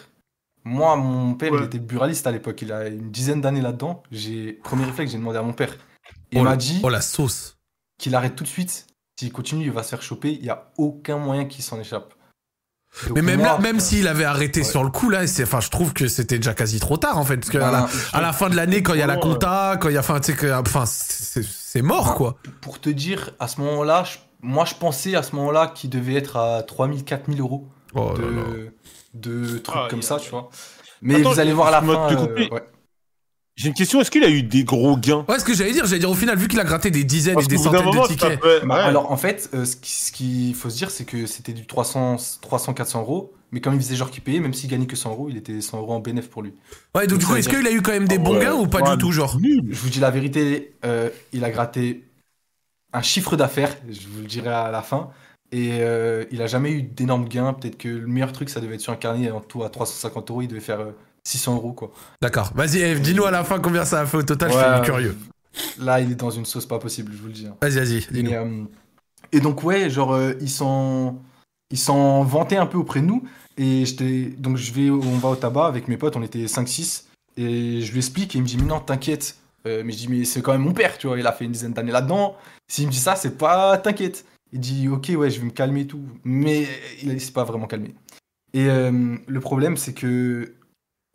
moi, 0.63 0.95
mon 0.95 1.33
père, 1.35 1.51
Ouais. 1.51 1.59
il 1.61 1.65
était 1.65 1.79
buraliste 1.79 2.25
à 2.27 2.31
l'époque, 2.31 2.61
il 2.61 2.71
a 2.71 2.87
une 2.87 3.11
dizaine 3.11 3.41
d'années 3.41 3.61
là-dedans. 3.61 4.03
J'ai 4.11 4.53
premier 4.53 4.85
réflexe, 4.85 5.11
j'ai 5.11 5.17
demandé 5.17 5.37
à 5.37 5.41
mon 5.43 5.53
père. 5.53 5.75
Il 6.31 6.39
Oh, 6.39 6.43
m'a 6.43 6.51
la- 6.51 6.55
dit. 6.57 6.79
Oh 6.83 6.89
la 6.89 7.01
sauce. 7.01 7.55
qu'il 7.97 8.15
arrête 8.15 8.35
tout 8.35 8.43
de 8.45 8.49
suite. 8.49 8.87
S'il 9.19 9.31
continue, 9.33 9.65
il 9.65 9.71
va 9.71 9.83
se 9.83 9.89
faire 9.89 10.01
choper. 10.01 10.31
Il 10.31 10.41
n'y 10.43 10.49
a 10.49 10.71
aucun 10.77 11.17
moyen 11.17 11.43
qu'il 11.45 11.61
s'en 11.63 11.77
échappe. 11.79 12.13
Donc 13.07 13.15
Mais 13.15 13.21
même 13.21 13.39
moi, 13.39 13.47
là, 13.47 13.57
même 13.59 13.79
s'il 13.79 14.07
avait 14.07 14.25
arrêté 14.25 14.61
ouais. 14.61 14.65
sur 14.65 14.83
le 14.83 14.89
coup, 14.89 15.09
là, 15.09 15.25
c'est, 15.27 15.43
enfin, 15.43 15.59
je 15.61 15.69
trouve 15.69 15.93
que 15.93 16.07
c'était 16.07 16.37
déjà 16.37 16.53
quasi 16.53 16.79
trop 16.79 16.97
tard, 16.97 17.17
en 17.17 17.23
fait. 17.25 17.37
Parce 17.37 17.49
que 17.49 17.57
à, 17.57 17.71
la, 17.71 17.87
à 18.13 18.21
la 18.21 18.33
fin 18.33 18.49
de 18.49 18.55
l'année, 18.55 18.83
quand 18.83 18.93
il 18.93 18.99
y 18.99 19.03
a 19.03 19.07
la 19.07 19.17
compta, 19.17 19.77
quand 19.79 19.89
il 19.89 19.93
y 19.93 19.97
a, 19.97 20.01
enfin, 20.01 20.19
tu 20.19 20.31
sais 20.31 20.37
que, 20.37 20.51
enfin, 20.59 20.83
c'est, 20.85 21.81
mort, 21.81 22.15
quoi. 22.15 22.37
Pour 22.61 22.79
te 22.79 22.89
dire, 22.89 23.31
à 23.39 23.47
ce 23.47 23.61
moment-là, 23.61 24.03
moi, 24.41 24.65
je 24.65 24.73
pensais 24.75 25.15
à 25.15 25.23
ce 25.23 25.35
moment-là 25.35 25.67
qu'il 25.73 25.89
devait 25.89 26.15
être 26.15 26.37
à 26.37 26.61
3000, 26.63 27.03
4000 27.03 27.39
euros 27.41 27.67
Oh 27.95 28.13
là 28.17 28.25
là. 28.25 28.41
de, 29.13 29.45
de 29.45 29.57
trucs 29.57 29.75
Ah, 29.77 29.87
comme 29.89 29.99
a- 29.99 30.03
ça, 30.03 30.17
tu 30.17 30.29
vois. 30.29 30.49
Mais 31.01 31.15
Attends, 31.21 31.31
vous 31.31 31.39
allez 31.39 31.53
voir 31.53 31.67
à 31.69 31.71
la 31.71 31.81
fin. 31.81 32.11
euh, 32.13 32.49
ouais. 32.51 32.63
J'ai 33.59 33.67
une 33.67 33.73
question, 33.73 33.99
est-ce 33.99 34.09
qu'il 34.09 34.23
a 34.23 34.29
eu 34.29 34.41
des 34.41 34.63
gros 34.63 34.95
gains 34.95 35.25
Ouais, 35.27 35.37
ce 35.37 35.43
que 35.43 35.53
j'allais 35.53 35.73
dire, 35.73 35.85
j'allais 35.85 35.99
dire 35.99 36.09
au 36.09 36.15
final, 36.15 36.37
vu 36.37 36.47
qu'il 36.47 36.61
a 36.61 36.63
gratté 36.63 36.91
des 36.91 37.03
dizaines 37.03 37.33
Parce 37.33 37.45
et 37.47 37.49
des 37.49 37.57
centaines 37.57 37.83
moment, 37.83 38.03
de 38.03 38.07
tickets. 38.07 38.39
Bah, 38.41 38.75
ouais. 38.75 38.79
Alors 38.83 39.11
en 39.11 39.17
fait, 39.17 39.49
euh, 39.53 39.65
ce 39.65 39.75
qui- 39.75 39.91
ce 39.91 40.11
qu'il 40.13 40.55
faut 40.55 40.69
se 40.69 40.77
dire, 40.77 40.89
c'est 40.89 41.03
que 41.03 41.25
c'était 41.25 41.51
du 41.51 41.65
300, 41.67 42.15
300, 42.41 42.73
400 42.73 43.01
euros. 43.01 43.33
Mais 43.51 43.59
comme 43.59 43.73
il 43.73 43.81
faisait 43.81 43.97
genre 43.97 44.11
qu'il 44.11 44.23
payait, 44.23 44.39
même 44.39 44.53
s'il 44.53 44.69
gagnait 44.69 44.85
que 44.85 44.95
100 44.95 45.09
euros, 45.11 45.27
il 45.29 45.35
était 45.35 45.59
100 45.59 45.77
euros 45.79 45.91
en 45.93 45.99
bénéf 45.99 46.29
pour 46.29 46.41
lui. 46.41 46.53
Ouais, 46.95 47.05
donc 47.05 47.19
du 47.19 47.25
coup, 47.25 47.35
est-ce 47.35 47.49
qu'il 47.49 47.67
a 47.67 47.71
eu 47.71 47.81
quand 47.81 47.91
même 47.91 48.07
des 48.07 48.15
Ah 48.15 48.19
bons 48.19 48.39
gains 48.39 48.53
ou 48.53 48.65
pas 48.67 48.79
Ouais, 48.81 48.91
du 48.91 48.97
tout, 48.97 49.11
genre. 49.11 49.37
Je 49.41 49.75
vous 49.77 49.89
dis 49.89 49.99
la 49.99 50.11
vérité, 50.11 50.75
euh, 50.85 51.09
il 51.33 51.43
a 51.43 51.49
gratté 51.49 52.05
un 52.93 53.01
chiffre 53.01 53.35
d'affaires, 53.35 53.75
je 53.89 54.07
vous 54.07 54.21
le 54.21 54.27
dirai 54.27 54.49
à 54.51 54.71
la 54.71 54.81
fin, 54.83 55.09
et 55.51 55.79
euh, 55.81 56.23
il 56.31 56.41
a 56.41 56.47
jamais 56.47 56.71
eu 56.71 56.83
d'énormes 56.83 57.27
gains. 57.27 57.51
Peut-être 57.53 57.77
que 57.77 57.89
le 57.89 58.07
meilleur 58.07 58.31
truc, 58.31 58.49
ça 58.49 58.61
devait 58.61 58.75
être 58.75 58.81
sur 58.81 58.93
un 58.93 58.97
carnet 58.97 59.31
en 59.31 59.41
tout 59.41 59.63
à 59.63 59.69
350 59.69 60.29
euros, 60.31 60.41
il 60.43 60.47
devait 60.47 60.59
faire 60.61 60.79
euh, 60.79 60.91
600 61.23 61.55
euros 61.55 61.73
quoi. 61.73 61.91
D'accord. 62.21 62.51
Vas-y, 62.55 62.79
Eve, 62.79 63.01
dis-nous 63.01 63.25
à 63.25 63.31
la 63.31 63.43
fin 63.43 63.59
combien 63.59 63.85
ça 63.85 64.01
a 64.01 64.05
fait 64.05 64.17
au 64.17 64.23
total, 64.23 64.51
je 64.51 64.57
suis 64.57 64.81
curieux. 64.85 65.17
Là, 65.79 65.99
il 65.99 66.11
est 66.11 66.15
dans 66.15 66.29
une 66.29 66.45
sauce 66.45 66.65
pas 66.65 66.79
possible, 66.79 67.11
je 67.15 67.21
vous 67.21 67.27
le 67.27 67.33
dis. 67.33 67.47
hein. 67.47 67.55
Vas-y, 67.61 67.75
vas-y, 67.79 68.07
dis-nous. 68.11 68.29
Et, 68.31 68.35
euh, 68.35 68.63
et 69.31 69.39
donc 69.39 69.63
ouais, 69.63 69.89
genre 69.89 70.13
euh, 70.13 70.33
ils 70.41 70.49
s'en 70.49 71.19
ils 71.71 71.77
s'en 71.77 72.23
vantaient 72.23 72.57
un 72.57 72.65
peu 72.65 72.77
auprès 72.77 73.01
de 73.01 73.05
nous 73.05 73.23
et 73.57 73.85
j'étais 73.85 74.25
donc 74.37 74.57
je 74.57 74.71
vais 74.73 74.89
on 74.89 74.99
va 75.17 75.29
au 75.29 75.35
tabac 75.35 75.65
avec 75.67 75.87
mes 75.87 75.97
potes, 75.97 76.15
on 76.15 76.23
était 76.23 76.47
5 76.47 76.67
6 76.67 77.07
et 77.37 77.81
je 77.81 77.91
lui 77.91 77.97
explique 77.99 78.35
et 78.35 78.39
il 78.39 78.41
me 78.41 78.47
dit 78.47 78.57
mais 78.57 78.65
non, 78.65 78.79
t'inquiète, 78.79 79.35
Euh, 79.67 79.83
mais 79.85 79.91
je 79.91 79.97
dis, 79.97 80.07
mais 80.07 80.23
c'est 80.23 80.41
quand 80.41 80.53
même 80.53 80.61
mon 80.61 80.71
père, 80.73 80.97
tu 80.97 81.07
vois, 81.07 81.19
il 81.19 81.27
a 81.27 81.33
fait 81.33 81.43
une 81.43 81.51
dizaine 81.51 81.73
d'années 81.73 81.91
là-dedans. 81.91 82.37
S'il 82.71 82.87
me 82.87 82.91
dit 82.91 82.97
ça, 82.97 83.15
c'est 83.17 83.37
pas, 83.37 83.77
t'inquiète. 83.77 84.23
Il 84.53 84.61
dit, 84.61 84.87
ok, 84.87 85.11
ouais, 85.17 85.29
je 85.29 85.39
vais 85.39 85.45
me 85.47 85.51
calmer 85.51 85.81
et 85.81 85.87
tout. 85.87 86.01
Mais 86.23 86.65
il 87.03 87.19
s'est 87.19 87.33
pas 87.33 87.43
vraiment 87.43 87.67
calmé. 87.67 87.93
Et 88.53 88.67
euh, 88.69 89.17
le 89.27 89.39
problème, 89.41 89.75
c'est 89.75 89.93
que 89.93 90.53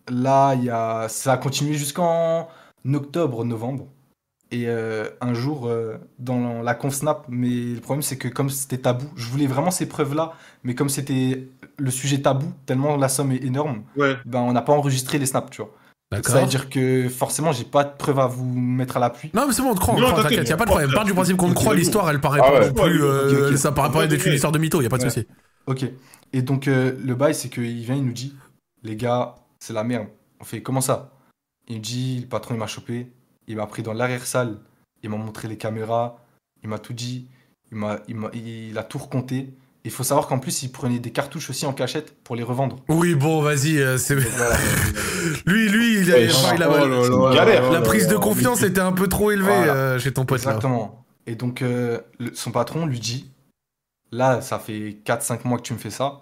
là, 0.09 0.55
il 0.55 0.65
y 0.65 0.71
a... 0.71 1.07
ça 1.09 1.33
a 1.33 1.37
continué 1.37 1.75
jusqu'en 1.75 2.49
octobre, 2.93 3.45
novembre. 3.45 3.87
Et 4.51 4.65
euh, 4.69 5.09
un 5.21 5.35
jour, 5.35 5.67
euh, 5.67 5.97
dans 6.19 6.63
la 6.63 6.75
conf 6.75 6.95
Snap, 6.95 7.25
mais 7.29 7.49
le 7.75 7.81
problème, 7.81 8.03
c'est 8.03 8.19
que 8.19 8.29
comme 8.29 8.51
c'était 8.51 8.79
tabou, 8.79 9.07
je 9.17 9.27
voulais 9.29 9.47
vraiment 9.49 9.71
ces 9.73 9.87
preuves-là, 9.87 10.33
mais 10.63 10.75
comme 10.77 10.89
c'était 10.89 11.49
le 11.77 11.91
sujet 11.91 12.19
tabou, 12.21 12.53
tellement 12.67 12.97
la 12.97 13.09
somme 13.09 13.33
est 13.33 13.43
énorme, 13.43 13.83
Ouais. 13.97 14.17
ben, 14.27 14.41
on 14.41 14.53
n'a 14.53 14.63
pas 14.63 14.73
enregistré 14.73 15.19
les 15.19 15.27
snaps, 15.27 15.51
tu 15.51 15.63
vois. 15.63 15.73
Ça 16.23 16.41
veut 16.41 16.47
dire 16.47 16.71
que 16.71 17.09
forcément, 17.09 17.51
j'ai 17.51 17.65
pas 17.65 17.83
de 17.83 17.91
preuves 17.99 18.21
à 18.21 18.29
vous 18.29 18.45
mettre 18.55 18.99
à 18.99 19.01
l'appui. 19.01 19.31
Non, 19.35 19.47
mais 19.49 19.53
c'est 19.53 19.63
bon, 19.63 19.71
on 19.71 19.75
te 19.75 19.81
croit, 19.81 19.99
Non, 19.99 20.11
croit, 20.13 20.23
t'inquiète, 20.23 20.49
y 20.49 20.53
a 20.53 20.57
pas 20.57 20.65
de 20.67 20.71
problème. 20.71 20.93
Part 20.93 21.05
du 21.05 21.13
principe 21.15 21.37
qu'on 21.37 21.49
te 21.49 21.55
croit, 21.55 21.75
l'histoire, 21.75 22.09
elle 22.11 22.21
paraît 22.21 22.39
Ah 22.41 22.47
pas 22.53 22.61
ouais. 22.61 22.67
non 22.69 22.75
plus, 22.85 23.03
euh, 23.03 23.57
ça 23.57 23.73
paraît 23.73 23.91
pas 23.91 24.07
d'être 24.07 24.25
une 24.25 24.35
histoire 24.35 24.53
de 24.53 24.59
mytho, 24.61 24.81
y 24.81 24.87
a 24.87 24.89
pas 24.89 24.99
de 24.99 25.05
Ouais. 25.05 25.11
souci. 25.11 25.27
Ok. 25.67 25.85
Et 26.33 26.43
donc, 26.43 26.69
euh, 26.69 26.93
le 27.05 27.15
bail, 27.17 27.35
c'est 27.35 27.49
qu'il 27.49 27.81
vient, 27.81 27.97
il 27.97 28.05
nous 28.05 28.13
dit 28.13 28.33
Les 28.85 28.95
gars, 28.95 29.35
c'est 29.65 29.73
la 29.73 29.83
merde. 29.85 30.09
On 30.41 30.45
fait 30.45 30.63
Comment 30.63 30.81
ça? 30.83 31.11
Il 31.69 31.77
me 31.77 31.81
dit 31.81 32.21
Le 32.21 32.27
patron, 32.27 32.55
il 32.55 32.59
m'a 32.59 32.67
chopé. 32.67 33.11
Il 33.49 33.57
m'a 33.57 33.67
pris 33.67 33.83
dans 33.83 33.95
l'arrière-salle. 33.95 34.59
Il 35.03 35.11
m'a 35.11 35.17
montré 35.17 35.49
les 35.49 35.57
caméras. 35.57 36.19
Il 36.63 36.69
m'a 36.69 36.79
tout 36.79 36.93
dit. 36.93 37.29
Il, 37.73 37.79
m'a, 37.79 37.99
il, 38.09 38.17
m'a- 38.17 38.31
il 38.35 38.77
a 38.77 38.83
tout 38.83 38.99
recompté. 38.99 39.55
Il 39.87 39.91
faut 39.91 40.03
savoir 40.03 40.27
qu'en 40.27 40.39
plus, 40.39 40.63
il 40.63 40.73
prenait 40.73 40.99
des 40.99 41.13
cartouches 41.13 41.51
aussi 41.51 41.67
en 41.67 41.73
cachette 41.75 42.15
pour 42.25 42.37
les 42.37 42.43
revendre. 42.43 42.77
Oui, 42.89 43.15
bon, 43.15 43.41
vas-y, 43.43 43.79
euh, 43.79 43.97
c'est. 43.99 44.15
Lui, 45.47 45.69
lui, 45.69 46.01
il 46.01 46.13
a, 46.13 46.17
Ouais, 46.17 46.29
enfin, 46.31 46.55
il 46.57 46.63
a- 46.63 46.71
Oh 46.71 47.35
galère. 47.35 47.71
la 47.71 47.79
là 47.79 47.81
prise 47.81 48.09
de 48.09 48.17
confiance 48.17 48.63
était 48.63 48.81
un 48.81 48.93
peu 48.93 49.09
trop 49.09 49.31
élevée 49.31 49.47
Voilà. 49.47 49.75
euh, 49.75 49.99
chez 49.99 50.13
ton 50.13 50.25
pote 50.25 50.43
là. 50.45 50.53
Exactement. 50.53 51.05
Et 51.27 51.35
donc, 51.35 51.63
euh, 51.63 52.01
le- 52.19 52.35
son 52.35 52.51
patron 52.51 52.87
lui 52.87 53.01
dit 53.01 53.31
Là, 54.11 54.41
ça 54.41 54.59
fait 54.59 54.99
4-5 55.05 55.45
mois 55.47 55.59
que 55.59 55.63
tu 55.63 55.73
me 55.73 55.79
fais 55.79 55.91
ça. 55.91 56.21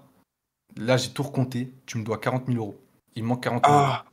Là, 0.76 0.96
j'ai 0.96 1.10
tout 1.10 1.22
recompté. 1.24 1.72
Tu 1.86 1.98
me 1.98 2.04
dois 2.04 2.18
40 2.18 2.46
000 2.46 2.58
euros. 2.58 2.80
Il 3.14 3.24
manque 3.24 3.42
40 3.42 3.64
000 3.66 3.76
euros. 3.76 3.86
Ah, 3.88 4.04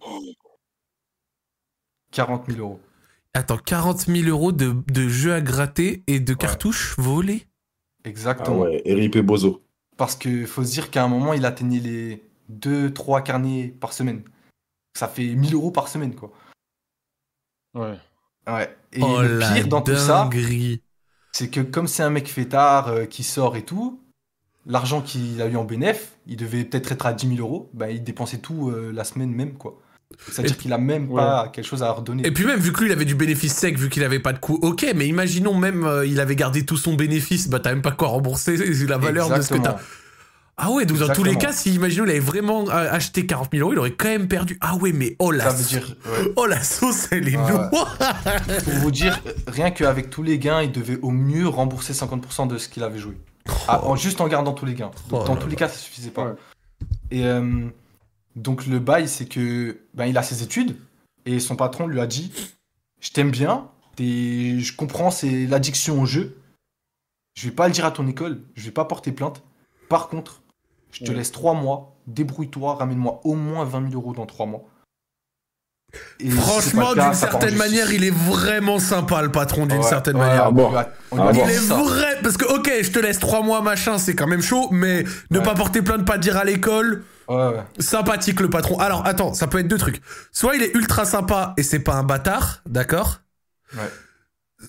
40 2.12 2.46
000 2.48 2.60
euros. 2.60 2.80
Attends, 3.34 3.58
40 3.58 4.00
000 4.02 4.28
euros 4.28 4.52
de, 4.52 4.76
de 4.88 5.08
jeux 5.08 5.34
à 5.34 5.42
gratter 5.42 6.04
et 6.08 6.20
de 6.20 6.34
cartouches 6.34 6.98
volées? 6.98 7.46
Ah 8.04 8.10
Exactement. 8.10 8.60
ouais, 8.62 8.82
RIP 8.86 9.20
Bozo. 9.20 9.62
Parce 9.98 10.16
qu'il 10.16 10.48
faut 10.48 10.64
se 10.64 10.72
dire 10.72 10.90
qu'à 10.90 11.04
un 11.04 11.08
moment, 11.08 11.34
il 11.34 11.46
atteignait 11.46 11.80
les 11.80 12.24
2-3 12.52 13.24
carnets 13.24 13.68
par 13.68 13.94
semaine. 13.94 14.24
Ça 14.98 15.08
fait 15.08 15.36
1000 15.36 15.54
euros 15.54 15.72
par 15.72 15.88
semaine, 15.88 16.16
quoi. 16.16 16.32
Ouais. 17.74 17.98
Ouais. 18.48 18.78
Et 18.94 19.02
Oh 19.04 19.22
le 19.22 19.40
pire 19.40 19.68
dans 19.68 19.82
tout 19.82 19.96
ça, 19.96 20.30
c'est 21.32 21.50
que 21.50 21.62
comme 21.62 21.88
c'est 21.88 22.04
un 22.04 22.10
mec 22.10 22.28
fêtard 22.28 22.88
euh, 22.88 23.06
qui 23.06 23.24
sort 23.24 23.56
et 23.56 23.64
tout, 23.64 24.02
l'argent 24.70 25.02
qu'il 25.02 25.42
a 25.42 25.48
eu 25.48 25.58
en 25.58 25.66
bénéf, 25.66 26.14
il 26.28 26.38
devait 26.38 26.64
peut-être 26.64 26.92
être 26.94 27.06
à 27.06 27.14
10 27.14 27.36
000 27.36 27.40
euros, 27.40 27.70
bah, 27.74 27.90
il 27.90 28.04
dépensait 28.04 28.38
tout 28.38 28.70
euh, 28.70 28.92
la 28.94 29.04
semaine 29.04 29.32
même, 29.32 29.54
quoi. 29.54 29.82
C'est-à-dire 30.32 30.58
qu'il 30.58 30.74
a 30.74 30.78
même 30.78 31.08
pas 31.08 31.50
quelque 31.54 31.66
chose 31.66 31.84
à 31.84 31.92
redonner. 31.92 32.26
Et 32.26 32.32
puis 32.32 32.46
même, 32.46 32.60
vu 32.60 32.72
que 32.72 32.80
lui, 32.80 32.90
il 32.90 32.92
avait 32.92 33.06
du 33.06 33.14
bénéfice 33.14 33.54
sec, 33.54 33.78
vu 33.78 33.90
qu'il 33.90 34.04
avait 34.04 34.20
pas 34.20 34.34
de 34.34 34.40
coût, 34.40 34.58
ok, 34.62 34.88
mais 34.96 35.08
imaginons 35.08 35.54
même, 35.54 35.86
euh, 35.86 36.06
il 36.06 36.20
avait 36.20 36.36
gardé 36.36 36.66
tout 36.66 36.78
son 36.78 36.96
bénéfice, 36.96 37.48
bah 37.48 37.60
t'as 37.60 37.70
même 37.70 37.84
pas 37.84 37.92
quoi 37.92 38.08
rembourser 38.08 38.58
la 38.88 38.98
valeur 38.98 39.30
de 39.30 39.42
ce 39.42 39.54
que 39.54 39.60
t'as. 39.60 39.78
Ah 40.62 40.72
ouais, 40.72 40.86
donc 40.86 40.98
dans 40.98 41.14
tous 41.14 41.24
les 41.24 41.38
cas, 41.38 41.54
si 41.54 41.74
imaginons 41.74 42.06
il 42.06 42.10
avait 42.10 42.20
vraiment 42.20 42.70
euh, 42.70 42.92
acheté 42.92 43.26
40 43.26 43.50
000 43.54 43.64
euros, 43.64 43.74
il 43.74 43.80
aurait 43.80 43.92
quand 43.92 44.10
même 44.10 44.28
perdu. 44.28 44.58
Ah 44.60 44.76
ouais, 44.76 44.92
mais 44.92 45.16
oh 45.20 45.32
la, 45.32 45.50
veut 45.50 45.64
dire, 45.64 45.96
ouais. 46.06 46.34
oh 46.36 46.48
la 46.48 46.62
sauce, 46.62 47.08
elle 47.12 47.30
est 47.30 47.38
ouais. 47.38 47.52
noire. 47.52 47.70
Pour 48.66 48.74
vous 48.74 48.92
dire, 48.92 49.22
rien 49.48 49.72
qu'avec 49.72 50.10
tous 50.10 50.24
les 50.24 50.38
gains, 50.38 50.62
il 50.62 50.72
devait 50.74 51.00
au 51.02 51.12
mieux 51.12 51.48
rembourser 51.48 51.94
50% 51.94 52.48
de 52.48 52.58
ce 52.58 52.68
qu'il 52.68 52.84
avait 52.84 53.00
joué. 53.00 53.16
Ah, 53.68 53.86
en- 53.86 53.96
juste 53.96 54.22
en 54.22 54.28
gardant 54.28 54.54
tous 54.54 54.66
les 54.66 54.74
gains. 54.76 54.92
Donc, 55.10 55.22
Oh 55.24 55.28
dans 55.28 55.36
tous 55.36 55.48
les 55.48 55.56
cas, 55.56 55.68
ça 55.70 55.78
suffisait 55.78 56.12
pas. 56.12 56.26
Ouais. 56.26 56.36
Et 57.12 57.26
euh, 57.26 57.68
donc 58.36 58.66
le 58.68 58.80
bail, 58.80 59.08
c'est 59.08 59.26
que 59.26 59.82
ben, 59.94 60.06
il 60.06 60.18
a 60.18 60.24
ses 60.24 60.44
études 60.44 60.78
et 61.26 61.40
son 61.40 61.56
patron 61.56 61.88
lui 61.88 62.00
a 62.00 62.08
dit 62.08 62.32
Je 63.02 63.12
t'aime 63.12 63.32
bien, 63.32 63.70
je 64.00 64.76
comprends, 64.76 65.12
c'est 65.12 65.46
l'addiction 65.48 66.02
au 66.02 66.06
jeu. 66.06 66.38
Je 67.36 67.48
vais 67.48 67.54
pas 67.56 67.68
le 67.68 67.74
dire 67.74 67.86
à 67.86 67.92
ton 67.92 68.08
école, 68.08 68.42
je 68.56 68.64
vais 68.66 68.72
pas 68.72 68.86
porter 68.86 69.12
plainte. 69.12 69.42
Par 69.90 70.08
contre, 70.10 70.42
je 70.92 71.04
te 71.04 71.10
Ouais. 71.12 71.18
laisse 71.18 71.32
trois 71.32 71.54
mois, 71.54 71.96
débrouille-toi, 72.08 72.76
ramène-moi 72.76 73.22
au 73.24 73.36
moins 73.36 73.64
20 73.66 73.90
000 73.90 73.94
euros 74.02 74.14
dans 74.14 74.26
trois 74.26 74.46
mois. 74.46 74.64
Et 76.20 76.30
Franchement, 76.30 76.94
d'une 76.94 77.14
certaine 77.14 77.56
manière, 77.56 77.92
il 77.92 78.04
est 78.04 78.14
vraiment 78.16 78.78
sympa, 78.80 79.22
le 79.24 79.32
patron, 79.32 79.66
d'une 79.66 79.80
Ouais, 79.80 79.84
certaine 79.84 80.18
ouais, 80.18 80.28
manière. 80.28 80.52
bon. 80.52 80.72
on 81.12 81.20
Ah 81.20 81.32
bon. 81.32 81.44
Il 81.46 81.50
est 81.50 81.58
vrai, 81.68 82.20
parce 82.22 82.38
que 82.38 82.46
ok, 82.46 82.70
je 82.84 82.92
te 82.92 83.00
laisse 83.00 83.18
trois 83.20 83.42
mois, 83.42 83.62
machin, 83.62 83.98
c'est 83.98 84.14
quand 84.16 84.28
même 84.28 84.42
chaud, 84.42 84.68
mais 84.72 85.04
ne 85.32 85.40
Ouais. 85.40 85.44
pas 85.44 85.56
porter 85.56 85.82
plainte, 85.82 86.06
pas 86.06 86.18
dire 86.20 86.38
à 86.38 86.44
l'école, 86.44 87.04
Ouais, 87.28 87.36
ouais. 87.48 87.64
sympathique 87.80 88.40
le 88.40 88.50
patron. 88.50 88.78
Alors 88.80 89.06
attends, 89.08 89.34
ça 89.34 89.48
peut 89.48 89.60
être 89.60 89.68
deux 89.68 89.78
trucs. 89.80 90.02
Soit 90.32 90.56
il 90.56 90.62
est 90.64 90.76
ultra 90.76 91.06
sympa 91.06 91.54
et 91.58 91.64
c'est 91.64 91.80
pas 91.80 91.94
un 91.96 92.04
bâtard, 92.04 92.62
d'accord 92.68 93.22
Ouais. 93.76 93.90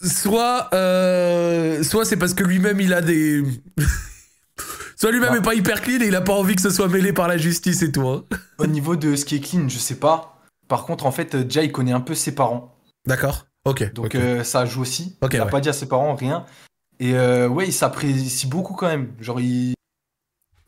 Soit, 0.07 0.69
euh, 0.73 1.83
soit 1.83 2.05
c'est 2.05 2.17
parce 2.17 2.33
que 2.35 2.45
lui-même 2.45 2.81
il 2.81 2.95
a 2.95 3.01
des. 3.03 3.43
soit 4.97 5.11
lui-même 5.11 5.35
est 5.35 5.43
pas 5.43 5.55
hyper 5.55 5.81
clean 5.83 6.01
et 6.01 6.07
il 6.07 6.15
a 6.17 6.21
pas 6.21 6.33
envie 6.35 6.55
que 6.55 6.63
ce 6.63 6.71
soit 6.71 6.89
mêlé 6.89 7.13
par 7.13 7.29
la 7.29 7.37
justice 7.39 7.83
et 7.83 7.91
tout. 7.93 8.07
hein. 8.09 8.25
Au 8.59 8.67
niveau 8.67 8.97
de 8.97 9.17
ce 9.17 9.25
qui 9.25 9.37
est 9.37 9.41
clean, 9.41 9.69
je 9.69 9.79
sais 9.79 9.97
pas. 9.97 10.40
Par 10.71 10.85
contre, 10.85 11.05
en 11.05 11.11
fait, 11.11 11.35
il 11.35 11.73
connaît 11.73 11.91
un 11.91 12.01
peu 12.01 12.15
ses 12.15 12.33
parents. 12.33 12.77
D'accord 13.05 13.47
Ok. 13.65 13.93
Donc 13.93 14.15
euh, 14.15 14.45
ça 14.45 14.65
joue 14.67 14.83
aussi. 14.83 15.19
Ok, 15.21 15.35
il 15.35 15.41
a 15.41 15.45
ouais. 15.45 15.51
pas 15.51 15.61
dit 15.61 15.69
à 15.69 15.73
ses 15.73 15.89
parents 15.89 16.15
rien. 16.15 16.47
Et 17.01 17.15
euh, 17.15 17.49
ouais, 17.49 17.67
il 17.67 17.73
s'apprécie 17.73 18.47
beaucoup 18.47 18.75
quand 18.75 18.87
même. 18.87 19.13
Genre, 19.19 19.41
il... 19.41 19.75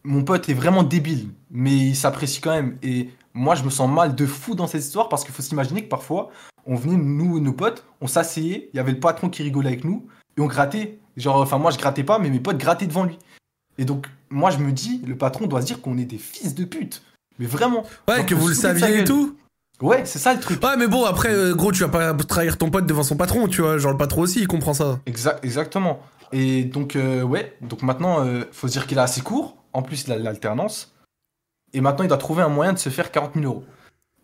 mon 0.03 0.25
pote 0.25 0.49
est 0.49 0.55
vraiment 0.55 0.83
débile, 0.83 1.29
mais 1.53 1.77
il 1.77 1.95
s'apprécie 1.95 2.41
quand 2.41 2.51
même. 2.51 2.79
Et 2.83 3.11
moi, 3.33 3.55
je 3.55 3.63
me 3.63 3.71
sens 3.71 3.89
mal 3.89 4.17
de 4.17 4.27
fou 4.27 4.57
dans 4.57 4.67
cette 4.67 4.83
histoire 4.83 5.09
parce 5.09 5.23
qu'il 5.23 5.33
faut 5.33 5.41
s'imaginer 5.41 5.85
que 5.85 5.89
parfois, 5.89 6.31
on 6.67 6.75
venait, 6.75 6.97
nous, 6.97 7.39
nos 7.39 7.53
potes, 7.53 7.85
on 8.01 8.09
s'asseyait, 8.09 8.71
il 8.73 8.77
y 8.77 8.81
avait 8.81 8.93
le 8.93 9.01
patron 9.01 9.31
qui 9.31 9.45
rigolait 9.45 9.69
avec 9.69 9.85
nous, 9.85 10.09
et 10.37 10.41
on 10.41 10.47
grattait. 10.47 10.99
Genre, 11.17 11.37
enfin, 11.37 11.59
moi, 11.59 11.71
je 11.71 11.79
grattais 11.79 12.03
pas, 12.03 12.19
mais 12.19 12.29
mes 12.29 12.41
potes 12.41 12.59
grattaient 12.59 12.87
devant 12.87 13.05
lui. 13.05 13.21
Et 13.79 13.85
donc, 13.85 14.09
moi, 14.31 14.51
je 14.51 14.59
me 14.59 14.73
dis, 14.73 15.01
le 15.07 15.17
patron 15.17 15.47
doit 15.47 15.61
se 15.61 15.67
dire 15.67 15.81
qu'on 15.81 15.97
est 15.97 16.07
des 16.07 16.19
fils 16.19 16.57
de 16.57 16.65
pute. 16.65 17.05
Mais 17.39 17.47
vraiment. 17.47 17.85
ouais, 18.09 18.27
que 18.27 18.35
vous 18.35 18.49
le 18.49 18.55
saviez 18.55 18.99
et 18.99 19.05
tout. 19.05 19.37
Ouais, 19.81 20.03
c'est 20.05 20.19
ça 20.21 20.33
le 20.35 20.41
truc. 20.41 20.63
Ouais, 20.63 20.77
mais 20.79 20.87
bon, 20.87 21.05
après, 21.05 21.31
euh, 21.33 21.55
gros, 21.55 21.73
tu 21.73 21.81
vas 21.83 21.89
pas 21.89 22.15
trahir 22.25 22.57
ton 22.57 22.71
pote 22.71 22.87
devant 22.87 23.03
son 23.03 23.17
patron, 23.17 23.49
tu 23.49 23.63
vois. 23.63 23.79
Genre, 23.79 23.91
le 23.93 23.99
patron 23.99 24.21
aussi, 24.23 24.41
il 24.41 24.47
comprend 24.47 24.75
ça. 24.75 25.01
Exact, 25.07 25.45
exactement. 25.45 25.99
Et 26.33 26.65
donc, 26.65 26.95
euh, 26.97 27.23
ouais, 27.23 27.57
donc 27.63 27.83
maintenant, 27.83 28.25
euh, 28.25 28.45
faut 28.53 28.69
se 28.69 28.73
dire 28.73 28.87
qu'il 28.87 28.99
a 28.99 29.03
assez 29.03 29.23
court. 29.23 29.57
En 29.73 29.83
plus, 29.83 30.05
il 30.07 30.13
a 30.13 30.17
l'alternance. 30.19 30.95
Et 31.73 31.81
maintenant, 31.81 32.05
il 32.05 32.09
doit 32.09 32.19
trouver 32.19 32.43
un 32.43 32.49
moyen 32.49 32.73
de 32.73 32.79
se 32.79 32.91
faire 32.91 33.11
40 33.11 33.33
000 33.35 33.47
euros. 33.47 33.65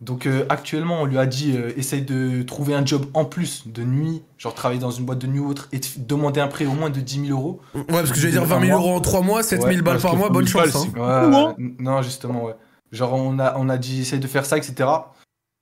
Donc, 0.01 0.27
euh, 0.27 0.45
actuellement, 0.47 1.01
on 1.01 1.05
lui 1.05 1.17
a 1.17 1.25
dit 1.25 1.57
euh, 1.57 1.73
essaye 1.75 2.03
de 2.03 2.41
trouver 2.43 2.73
un 2.73 2.85
job 2.85 3.07
en 3.13 3.25
plus 3.25 3.63
de 3.67 3.83
nuit, 3.83 4.23
genre 4.37 4.53
travailler 4.53 4.79
dans 4.79 4.91
une 4.91 5.03
boîte 5.03 5.19
de 5.19 5.27
nuit 5.27 5.39
ou 5.39 5.49
autre, 5.49 5.67
et 5.73 5.81
demander 5.97 6.39
un 6.39 6.47
prêt 6.47 6.65
au 6.65 6.71
moins 6.71 6.89
de 6.89 7.01
10 7.01 7.25
000 7.27 7.37
euros. 7.37 7.59
Ouais, 7.75 7.83
parce 7.89 8.11
que 8.11 8.17
je 8.17 8.27
vais 8.27 8.31
dire 8.31 8.45
20 8.45 8.67
000 8.67 8.79
euros 8.79 8.95
en 8.95 9.01
3 9.01 9.21
mois, 9.21 9.43
7 9.43 9.59
000 9.61 9.73
Ouais, 9.73 9.81
balles 9.81 9.99
par 9.99 10.15
mois, 10.15 10.29
bonne 10.29 10.45
1000 10.45 10.51
chance. 10.53 10.87
balles, 10.93 11.03
hein. 11.33 11.55
Ouais, 11.57 11.65
non, 11.79 12.01
justement, 12.01 12.45
ouais. 12.45 12.55
Genre, 12.93 13.13
on 13.13 13.39
a, 13.39 13.55
on 13.57 13.67
a 13.67 13.77
dit 13.77 14.01
essaye 14.01 14.19
de 14.21 14.27
faire 14.27 14.45
ça, 14.45 14.57
etc. 14.57 14.89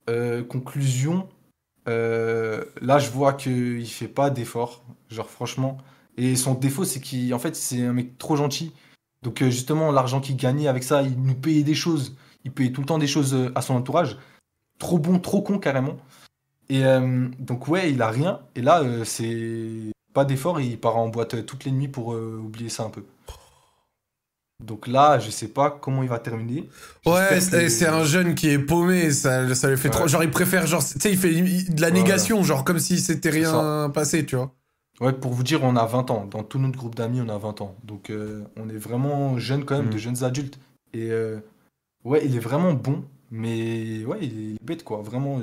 Euh, 0.08 0.42
conclusion, 0.42 1.28
euh, 1.88 2.64
là, 2.80 2.98
je 2.98 3.10
vois 3.10 3.34
qu'il 3.34 3.86
fait 3.86 4.08
pas 4.08 4.30
d'efforts, 4.30 4.84
genre 5.10 5.28
franchement. 5.28 5.78
Et 6.16 6.34
son 6.36 6.54
défaut, 6.54 6.84
c'est 6.84 7.00
qu'en 7.00 7.38
fait, 7.38 7.54
c'est 7.56 7.84
un 7.84 7.92
mec 7.92 8.18
trop 8.18 8.36
gentil. 8.36 8.72
Donc, 9.22 9.42
euh, 9.42 9.50
justement, 9.50 9.92
l'argent 9.92 10.20
qu'il 10.20 10.36
gagnait 10.36 10.68
avec 10.68 10.82
ça, 10.82 11.02
il 11.02 11.20
nous 11.20 11.34
payait 11.34 11.62
des 11.62 11.74
choses. 11.74 12.16
Il 12.44 12.52
payait 12.52 12.72
tout 12.72 12.80
le 12.80 12.86
temps 12.86 12.98
des 12.98 13.06
choses 13.06 13.50
à 13.54 13.62
son 13.62 13.74
entourage. 13.74 14.16
Trop 14.78 14.98
bon, 14.98 15.18
trop 15.18 15.42
con, 15.42 15.58
carrément. 15.58 15.96
Et 16.70 16.82
donc, 17.38 17.68
ouais, 17.68 17.90
il 17.90 18.02
a 18.02 18.08
rien. 18.10 18.40
Et 18.54 18.62
là, 18.62 18.82
c'est 19.04 19.92
pas 20.14 20.24
d'effort 20.24 20.60
et 20.60 20.66
il 20.66 20.78
part 20.78 20.96
en 20.96 21.08
boîte 21.08 21.46
toutes 21.46 21.64
les 21.64 21.72
nuits 21.72 21.88
pour 21.88 22.08
oublier 22.08 22.68
ça 22.68 22.84
un 22.84 22.90
peu. 22.90 23.04
Donc 24.64 24.88
là, 24.88 25.18
je 25.20 25.30
sais 25.30 25.48
pas 25.48 25.70
comment 25.70 26.02
il 26.02 26.08
va 26.08 26.18
terminer. 26.18 26.68
Ouais, 27.06 27.40
c'est 27.40 27.68
que- 27.68 27.90
un 27.90 28.04
jeune 28.04 28.34
qui 28.34 28.48
est 28.48 28.58
paumé, 28.58 29.12
ça, 29.12 29.54
ça 29.54 29.70
lui 29.70 29.76
fait 29.76 29.88
trop. 29.88 30.08
Genre, 30.08 30.24
il 30.24 30.30
préfère, 30.30 30.66
genre, 30.66 30.84
tu 30.84 30.98
sais, 30.98 31.12
il 31.12 31.16
fait 31.18 31.30
de 31.32 31.80
la 31.80 31.88
Ouais, 31.88 31.92
négation, 31.92 32.42
genre, 32.42 32.64
comme 32.64 32.80
si 32.80 32.98
c'était 32.98 33.30
rien 33.30 33.88
passé, 33.94 34.26
tu 34.26 34.34
vois. 34.36 34.52
Ouais, 35.00 35.12
pour 35.12 35.32
vous 35.32 35.44
dire, 35.44 35.62
on 35.62 35.76
a 35.76 35.86
20 35.86 36.10
ans. 36.10 36.26
Dans 36.28 36.42
tout 36.42 36.58
notre 36.58 36.76
groupe 36.76 36.96
d'amis, 36.96 37.20
on 37.24 37.28
a 37.28 37.38
20 37.38 37.60
ans. 37.60 37.76
Donc, 37.84 38.10
euh, 38.10 38.42
on 38.56 38.68
est 38.68 38.76
vraiment 38.76 39.38
jeunes 39.38 39.64
quand 39.64 39.76
même, 39.76 39.86
Mm. 39.86 39.90
de 39.90 39.98
jeunes 39.98 40.24
adultes. 40.24 40.58
Et 40.92 41.12
euh, 41.12 41.38
ouais, 42.04 42.22
il 42.24 42.34
est 42.34 42.40
vraiment 42.40 42.72
bon, 42.72 43.04
mais 43.30 44.04
ouais, 44.06 44.18
il 44.22 44.54
est 44.56 44.64
bête, 44.64 44.82
quoi. 44.82 45.00
Vraiment, 45.02 45.40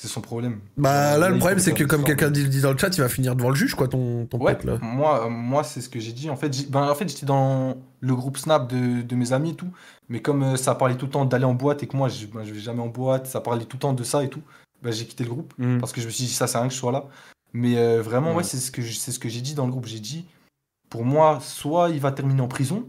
c'est 0.00 0.06
son 0.08 0.20
problème. 0.20 0.60
Bah, 0.76 1.18
là, 1.18 1.28
le 1.28 1.38
problème, 1.38 1.58
c'est 1.58 1.74
que, 1.74 1.82
comme 1.82 2.04
quelqu'un 2.04 2.30
dit, 2.30 2.48
dit 2.48 2.60
dans 2.60 2.70
le 2.72 2.78
chat, 2.78 2.96
il 2.96 3.00
va 3.00 3.08
finir 3.08 3.34
devant 3.34 3.48
le 3.50 3.56
juge, 3.56 3.74
quoi, 3.74 3.88
ton, 3.88 4.26
ton 4.26 4.38
Ouais, 4.38 4.54
pote, 4.54 4.64
là. 4.64 4.78
moi, 4.80 5.26
euh, 5.26 5.28
moi 5.28 5.64
c'est 5.64 5.80
ce 5.80 5.88
que 5.88 5.98
j'ai 5.98 6.12
dit. 6.12 6.30
En 6.30 6.36
fait, 6.36 6.70
ben, 6.70 6.88
en 6.88 6.94
fait 6.94 7.08
j'étais 7.08 7.26
dans 7.26 7.76
le 8.00 8.14
groupe 8.14 8.38
Snap 8.38 8.68
de, 8.72 9.02
de 9.02 9.16
mes 9.16 9.32
amis 9.32 9.50
et 9.50 9.54
tout. 9.56 9.70
Mais 10.08 10.22
comme 10.22 10.42
euh, 10.44 10.56
ça 10.56 10.74
parlait 10.76 10.94
tout 10.96 11.06
le 11.06 11.10
temps 11.10 11.24
d'aller 11.24 11.44
en 11.44 11.54
boîte 11.54 11.82
et 11.82 11.88
que 11.88 11.96
moi, 11.96 12.08
je, 12.08 12.26
ben, 12.26 12.44
je 12.44 12.52
vais 12.54 12.60
jamais 12.60 12.80
en 12.80 12.86
boîte, 12.86 13.26
ça 13.26 13.40
parlait 13.40 13.64
tout 13.64 13.76
le 13.76 13.80
temps 13.80 13.92
de 13.92 14.04
ça 14.04 14.22
et 14.22 14.28
tout. 14.30 14.40
bah, 14.82 14.92
j'ai 14.92 15.04
quitté 15.04 15.24
le 15.24 15.30
groupe 15.30 15.52
Mm. 15.58 15.78
parce 15.80 15.92
que 15.92 16.00
je 16.00 16.06
me 16.06 16.10
suis 16.12 16.24
dit 16.24 16.32
ça 16.32 16.44
à 16.44 16.58
rien 16.60 16.68
que 16.68 16.74
je 16.74 16.78
sois 16.78 16.92
là. 16.92 17.04
Mais 17.52 17.76
euh, 17.76 18.00
vraiment, 18.00 18.30
ouais, 18.30 18.36
Ouais. 18.38 18.42
c'est 18.44 18.58
ce 18.58 18.70
que 18.70 18.80
je- 18.82 18.92
c'est 18.96 19.10
ce 19.10 19.18
que 19.18 19.28
j'ai 19.28 19.40
dit 19.40 19.54
dans 19.54 19.64
le 19.66 19.72
groupe. 19.72 19.86
J'ai 19.86 19.98
dit, 19.98 20.24
pour 20.90 21.04
moi, 21.04 21.40
soit 21.42 21.90
il 21.90 21.98
va 21.98 22.12
terminer 22.12 22.40
en 22.42 22.46
prison, 22.48 22.86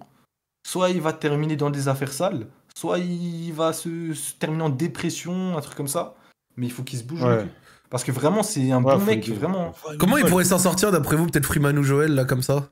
soit 0.68 0.92
il 0.92 1.02
va 1.02 1.12
terminer 1.14 1.56
dans 1.56 1.72
des 1.72 1.88
affaires 1.88 2.14
sales, 2.14 2.46
soit 2.76 3.00
il 3.00 3.52
va 3.54 3.74
se, 3.74 4.14
se 4.14 4.34
terminer 4.34 4.64
en 4.64 4.70
dépression, 4.70 5.58
un 5.58 5.62
truc 5.62 5.76
comme 5.76 5.88
ça. 5.88 6.14
Mais 6.60 6.66
il 6.68 6.72
faut 6.72 6.84
qu'il 6.84 7.00
se 7.00 7.04
bouge. 7.04 7.24
Ouais. 7.24 7.38
le 7.38 7.42
cul. 7.44 7.50
Parce 7.90 8.04
que 8.04 8.12
vraiment, 8.12 8.44
c'est 8.44 8.72
un 8.72 8.84
Ouais, 8.84 8.98
bon 8.98 9.06
mec, 9.06 9.28
vraiment. 9.30 9.74
Comment 9.98 10.18
il 10.18 10.26
pourrait 10.26 10.44
s'en 10.44 10.60
sortir 10.60 10.92
d'après 10.92 11.16
vous 11.16 11.26
Peut-être 11.26 11.46
Freeman 11.46 11.78
ou 11.80 11.84
Joël, 11.84 12.14
là, 12.14 12.26
comme 12.26 12.44
ça 12.44 12.70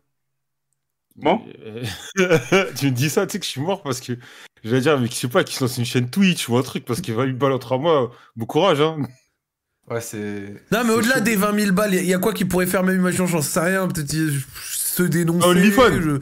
Bon. 1.16 1.42
tu 2.76 2.86
me 2.86 2.92
dis 2.92 3.10
ça, 3.10 3.26
tu 3.26 3.32
sais 3.34 3.40
que 3.40 3.46
je 3.46 3.50
suis 3.50 3.62
mort 3.62 3.82
parce 3.82 4.02
que 4.02 4.14
j'allais 4.64 4.82
dire, 4.82 5.00
mais 5.00 5.08
qui 5.08 5.18
sais 5.18 5.28
pas, 5.28 5.44
qui 5.44 5.56
se 5.56 5.64
lance 5.64 5.78
une 5.80 5.86
chaîne 5.86 6.10
Twitch 6.12 6.48
ou 6.50 6.58
un 6.58 6.62
truc 6.62 6.86
parce 6.86 7.02
qu'il 7.02 7.16
va 7.16 7.24
une 7.24 7.38
balle 7.38 7.54
entre 7.54 7.78
moi. 7.80 8.12
Bon 8.36 8.46
courage, 8.46 8.82
hein. 8.82 8.98
Ouais, 9.90 10.02
c'est. 10.02 10.54
Non, 10.72 10.84
mais 10.84 10.92
au-delà 10.94 11.22
des 11.22 11.36
20 11.36 11.60
000 11.60 11.72
balles, 11.72 11.96
il 11.96 12.06
y, 12.06 12.14
a 12.14 12.20
quoi 12.20 12.34
qui 12.34 12.46
pourrait 12.46 12.68
faire 12.68 12.84
même 12.84 13.00
imaginons, 13.00 13.26
j'en 13.26 13.42
sais 13.42 13.62
rien, 13.62 13.88
peut-être 13.88 14.12
se 14.12 15.02
dénoncer. 15.04 15.48
OnlyFans. 15.48 16.02
je- 16.02 16.20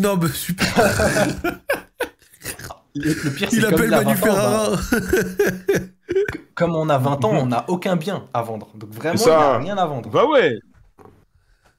Non, 0.00 0.16
bah 0.16 0.28
super. 0.32 0.72
Le, 2.94 3.14
le 3.24 3.30
pire, 3.30 3.48
c'est 3.50 3.56
Il 3.56 3.64
comme 3.64 3.74
appelle 3.74 3.90
Manu 3.90 4.04
20 4.04 4.10
ans, 4.12 4.14
bah, 4.14 4.16
Ferrara. 4.16 4.76
comme 6.54 6.74
on 6.76 6.88
a 6.88 6.98
20 6.98 7.24
ans, 7.24 7.32
on 7.34 7.46
n'a 7.46 7.64
aucun 7.68 7.96
bien 7.96 8.28
à 8.34 8.42
vendre. 8.42 8.68
Donc 8.74 8.90
vraiment, 8.90 9.14
il 9.14 9.18
C'est 9.18 9.30
n'y 9.30 9.30
ça. 9.36 9.54
a 9.54 9.58
rien 9.58 9.76
à 9.76 9.86
vendre. 9.86 10.08
Bah 10.10 10.26
ouais. 10.26 10.58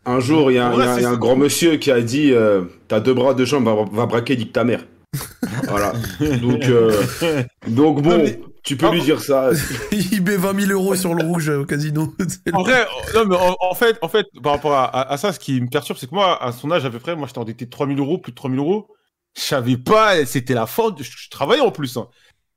Un 0.06 0.20
jour, 0.20 0.52
il 0.52 0.56
y 0.56 0.58
a, 0.58 0.68
un- 0.68 0.72
Ouais, 0.76 0.84
il 0.84 0.86
y 0.86 0.88
a 0.88 0.92
un- 0.92 0.96
c'est 0.96 1.02
il 1.02 1.04
y 1.04 1.06
a 1.06 1.10
un 1.10 1.14
ça. 1.14 1.18
grand 1.18 1.36
monsieur 1.36 1.78
qui 1.78 1.92
a 1.92 2.02
dit 2.02 2.32
euh, 2.34 2.64
T'as 2.88 3.00
deux 3.00 3.14
bras, 3.14 3.34
deux 3.34 3.46
jambes, 3.46 3.66
va, 3.66 3.76
va 3.92 4.06
braquer, 4.06 4.36
nique 4.36 4.52
ta 4.54 4.64
mère. 4.64 4.86
voilà. 5.68 5.94
Donc, 6.42 6.64
euh, 6.66 7.02
donc 7.68 8.02
bon, 8.02 8.10
Non, 8.10 8.18
mais- 8.18 8.40
tu 8.64 8.76
peux 8.78 8.90
lui 8.92 9.02
dire 9.02 9.22
ça. 9.22 9.52
il 9.92 10.22
met 10.24 10.36
20 10.38 10.60
000 10.68 10.72
euros 10.72 10.96
sur 10.96 11.14
le 11.14 11.24
rouge 11.24 11.50
euh, 11.50 11.62
au 11.62 11.66
casino. 11.66 12.14
En 12.54 12.64
vrai, 12.64 12.82
euh, 13.16 13.24
non, 13.24 13.26
mais 13.30 13.36
en, 13.38 13.56
en 13.60 13.74
fait, 13.76 13.98
en 14.02 14.08
fait, 14.10 14.26
par 14.42 14.54
rapport 14.54 14.74
à, 14.74 14.86
à- 14.86 15.14
à 15.14 15.18
ça, 15.18 15.32
ce 15.32 15.40
qui 15.40 15.62
me 15.62 15.68
perturbe, 15.70 15.98
c'est 16.00 16.10
que 16.10 16.16
moi, 16.16 16.42
à 16.44 16.52
son 16.52 16.72
âge 16.72 16.84
à 16.86 16.90
peu 16.90 17.00
près, 17.00 17.16
moi, 17.16 17.28
j'étais 17.28 17.40
endetté 17.40 17.66
de 17.66 17.70
3000 17.70 18.00
euros, 18.00 18.18
plus 18.18 18.32
de 18.32 18.36
3000 18.38 18.60
euros. 18.60 18.88
Je 19.38 19.42
savais 19.42 19.78
pas, 19.78 20.26
c'était 20.26 20.54
la 20.54 20.66
je, 20.68 21.04
je 21.04 21.30
travaillais 21.30 21.62
en 21.62 21.72
plus, 21.72 21.96
hein. 21.98 22.08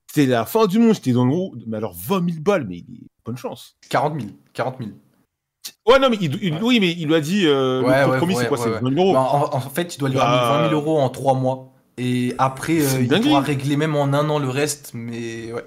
C'était 0.08 0.26
la 0.26 0.46
fin 0.46 0.66
du 0.66 0.78
monde, 0.78 0.94
j'étais 0.94 1.12
dans 1.12 1.24
le 1.26 1.34
haut. 1.34 1.54
Mais 1.66 1.76
alors, 1.76 1.94
20 1.94 2.24
000 2.30 2.40
balles, 2.42 2.66
mais 2.68 2.84
bonne 3.24 3.36
chance. 3.36 3.76
40 3.90 4.20
000. 4.20 4.32
40 4.54 4.76
000. 4.78 4.90
Ouais, 5.86 5.98
non, 5.98 6.08
mais 6.10 6.16
il, 6.20 6.38
il- 6.42 6.62
oui, 6.62 6.78
mais 6.80 6.92
il 6.92 7.06
lui 7.08 7.14
a 7.14 7.20
dit, 7.20 7.46
euh, 7.46 7.82
Ouais, 7.82 7.88
le 8.00 8.04
ouais, 8.06 8.10
compromis, 8.12 8.36
c'est 8.36 8.48
quoi, 8.48 8.56
c'est 8.56 8.68
ouais. 8.70 8.80
20 8.80 8.94
000 8.94 9.00
euros. 9.02 9.12
Bah, 9.14 9.20
en, 9.20 9.56
en 9.56 9.60
fait, 9.60 9.86
tu 9.88 9.98
dois 9.98 10.08
lui 10.08 10.18
ramener 10.18 10.38
Bah. 10.40 10.62
20 10.62 10.68
000 10.70 10.80
euros 10.80 10.98
en 11.00 11.08
3 11.08 11.34
mois. 11.34 11.72
Et 11.98 12.34
après, 12.38 12.80
euh, 12.80 13.00
il 13.00 13.08
dinguerie. 13.08 13.28
pourra 13.30 13.40
régler 13.40 13.76
même 13.76 13.96
en 13.96 14.04
un 14.04 14.28
an 14.28 14.38
le 14.38 14.48
reste. 14.48 14.92
Mais 14.94 15.52
ouais. 15.52 15.64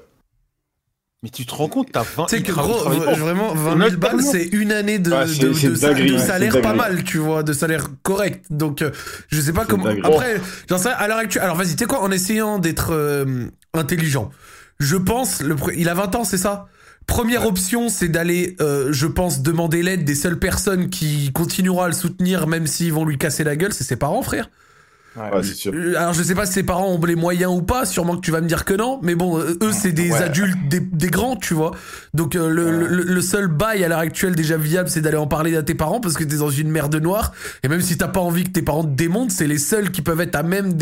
Mais 1.22 1.30
tu 1.30 1.46
te 1.46 1.54
rends 1.54 1.68
compte, 1.68 1.90
t'as 1.92 2.04
20 2.04 2.28
Tu 2.28 2.38
sais 2.38 2.44
que 2.44 2.54
gros, 2.54 2.90
vraiment, 3.16 3.54
20 3.54 3.76
On 3.76 3.82
a 3.82 3.90
000 3.90 4.00
balles, 4.00 4.22
c'est 4.22 4.46
une 4.54 4.72
année 4.72 5.00
de, 5.00 5.12
Ah, 5.12 5.28
salaire 6.18 6.62
pas 6.62 6.74
mal, 6.74 7.04
tu 7.04 7.18
vois, 7.18 7.44
de 7.44 7.52
salaire 7.52 7.88
correct. 8.04 8.46
Donc, 8.50 8.82
euh, 8.82 8.92
je 9.28 9.42
sais 9.42 9.52
pas 9.52 9.66
comment. 9.66 9.84
dinguerie. 9.84 10.02
Après, 10.06 10.42
j'en 10.70 10.78
sais 10.78 10.88
rien, 10.88 10.98
à 10.98 11.08
l'heure 11.10 11.18
actuelle. 11.18 11.44
Alors, 11.44 11.58
vas-y, 11.58 11.72
tu 11.72 11.80
sais 11.80 11.86
quoi, 11.86 12.02
en 12.02 12.12
essayant 12.12 12.58
d'être 12.58 12.94
euh, 12.94 13.48
intelligent, 13.74 14.30
je 14.80 14.96
pense, 14.96 15.42
le, 15.42 15.58
il 15.76 15.90
a 15.90 15.94
20 15.94 16.16
ans, 16.16 16.24
c'est 16.24 16.38
ça? 16.38 16.68
Première 17.06 17.46
option, 17.46 17.90
c'est 17.90 18.08
d'aller, 18.08 18.56
euh, 18.62 18.90
je 18.92 19.08
pense, 19.08 19.42
demander 19.42 19.82
l'aide 19.82 20.06
des 20.06 20.16
seules 20.16 20.40
personnes 20.40 20.90
qui 20.90 21.32
continueront 21.34 21.82
à 21.82 21.88
le 21.88 21.94
soutenir, 21.94 22.48
même 22.48 22.66
s'ils 22.66 22.94
vont 22.94 23.04
lui 23.04 23.18
casser 23.18 23.44
la 23.44 23.58
gueule, 23.58 23.74
c'est 23.74 23.84
ses 23.84 23.98
parents, 23.98 24.22
frère. 24.22 24.50
Ouais, 25.16 25.44
c'est 25.44 25.54
sûr. 25.56 25.74
Euh, 25.74 25.96
Alors 25.98 26.14
je 26.14 26.22
sais 26.24 26.36
pas 26.36 26.46
si 26.46 26.54
ses 26.54 26.64
parents 26.64 26.88
ont 26.88 27.04
les 27.04 27.16
moyens 27.16 27.52
ou 27.52 27.62
pas, 27.62 27.86
sûrement 27.86 28.16
que 28.16 28.22
tu 28.22 28.32
vas 28.32 28.42
me 28.42 28.48
dire 28.48 28.64
que 28.64 28.74
non, 28.74 29.00
mais 29.04 29.16
bon, 29.16 29.40
euh, 29.40 29.58
eux 29.64 29.72
c'est 29.72 29.92
des 29.92 30.12
Ouais. 30.12 30.22
adultes, 30.24 30.68
des, 30.70 30.80
des 30.80 31.08
grands, 31.10 31.36
tu 31.36 31.54
vois. 31.54 31.72
Donc 32.14 32.36
euh, 32.36 32.48
le, 32.50 32.66
Ouais. 32.66 32.88
le, 32.88 33.04
le 33.04 33.22
seul 33.22 33.48
bail 33.48 33.84
à 33.84 33.88
l'heure 33.88 34.00
actuelle 34.00 34.36
déjà 34.36 34.56
viable, 34.58 34.88
c'est 34.90 35.02
d'aller 35.02 35.18
en 35.18 35.28
parler 35.28 35.58
à 35.58 35.64
tes 35.64 35.74
parents 35.76 36.00
parce 36.00 36.16
que 36.16 36.24
t'es 36.24 36.38
dans 36.38 36.50
une 36.52 36.70
merde 36.70 36.96
noire. 36.96 37.34
Et 37.64 37.68
même 37.68 37.82
si 37.82 37.98
t'as 37.98 38.08
pas 38.08 38.20
envie 38.20 38.44
que 38.44 38.52
tes 38.52 38.62
parents 38.62 38.84
te 38.84 38.90
démontent, 38.96 39.32
c'est 39.32 39.48
les 39.48 39.58
seuls 39.58 39.92
qui 39.92 40.02
peuvent 40.02 40.22
être 40.22 40.36
à 40.36 40.44
même 40.44 40.74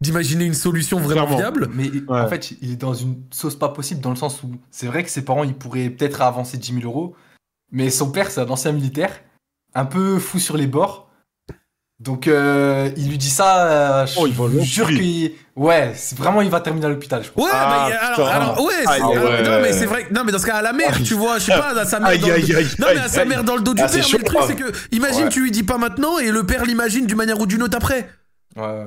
d'imaginer 0.00 0.44
une 0.46 0.54
solution 0.54 0.98
vraiment 0.98 1.26
Clairement. 1.26 1.36
viable. 1.36 1.68
Mais 1.74 1.90
Ouais. 2.08 2.20
en 2.20 2.28
fait, 2.28 2.52
il 2.62 2.72
est 2.72 2.76
dans 2.76 2.94
une 2.94 3.16
sauce 3.30 3.56
pas 3.56 3.68
possible 3.68 4.00
dans 4.00 4.10
le 4.10 4.16
sens 4.16 4.42
où 4.42 4.50
c'est 4.70 4.86
vrai 4.86 5.04
que 5.04 5.10
ses 5.10 5.22
parents, 5.22 5.44
ils 5.44 5.54
pourraient 5.54 5.90
peut-être 5.90 6.22
avancer 6.22 6.56
10 6.56 6.74
000 6.80 6.84
euros. 6.84 7.14
Mais 7.72 7.90
son 7.90 8.10
père, 8.10 8.30
c'est 8.30 8.40
un 8.40 8.48
ancien 8.48 8.72
militaire, 8.72 9.10
un 9.74 9.84
peu 9.84 10.18
fou 10.18 10.38
sur 10.38 10.56
les 10.56 10.66
bords. 10.66 11.05
Donc 11.98 12.26
euh, 12.28 12.90
il 12.98 13.08
lui 13.08 13.16
dit 13.16 13.30
ça, 13.30 13.66
euh, 14.02 14.06
je 14.06 14.14
Oh, 14.20 14.26
il 14.26 14.34
va 14.34 14.44
jure 14.62 14.88
qu'il. 14.88 15.32
Ouais, 15.56 15.92
c'est 15.96 16.18
vraiment, 16.18 16.42
il 16.42 16.50
va 16.50 16.60
terminer 16.60 16.84
à 16.86 16.88
l'hôpital, 16.90 17.22
je 17.24 17.30
crois. 17.30 17.44
Ouais, 17.46 17.50
Ah, 17.54 17.86
mais 17.88 17.94
alors, 17.96 18.28
alors, 18.28 18.64
ouais, 18.64 18.74
alors, 18.86 19.14
non 19.14 19.60
mais 19.62 19.72
c'est 19.72 19.86
vrai, 19.86 20.04
que- 20.04 20.12
non 20.12 20.22
mais 20.22 20.30
dans 20.30 20.38
ce 20.38 20.44
cas 20.44 20.56
à 20.56 20.62
la 20.62 20.74
mère, 20.74 21.02
tu 21.02 21.14
vois, 21.14 21.38
je 21.38 21.44
sais 21.44 21.52
pas, 21.52 21.70
à 21.78 21.86
sa 21.86 21.98
mère. 21.98 22.10
Aïe, 22.10 22.18
dans 22.18 22.26
le- 22.28 22.34
aïe, 22.34 22.54
aïe, 22.54 22.66
non 22.78 22.88
mais 22.94 23.00
à 23.00 23.08
sa 23.08 23.22
aïe, 23.22 23.28
mère 23.28 23.44
dans 23.44 23.56
le 23.56 23.62
dos 23.62 23.72
du 23.72 23.80
Ah, 23.80 23.86
père, 23.88 23.96
mais 23.96 24.02
chaud, 24.02 24.18
le 24.18 24.24
truc 24.24 24.36
grave. 24.38 24.48
c'est 24.50 24.56
que, 24.56 24.94
imagine 24.94 25.24
Ouais. 25.24 25.28
tu 25.30 25.40
lui 25.40 25.50
dis 25.50 25.62
pas 25.62 25.78
maintenant 25.78 26.18
et 26.18 26.30
le 26.30 26.44
père 26.44 26.66
l'imagine 26.66 27.06
d'une 27.06 27.16
manière 27.16 27.40
ou 27.40 27.46
d'une 27.46 27.62
autre 27.62 27.78
après. 27.78 28.06
Ouais. 28.56 28.84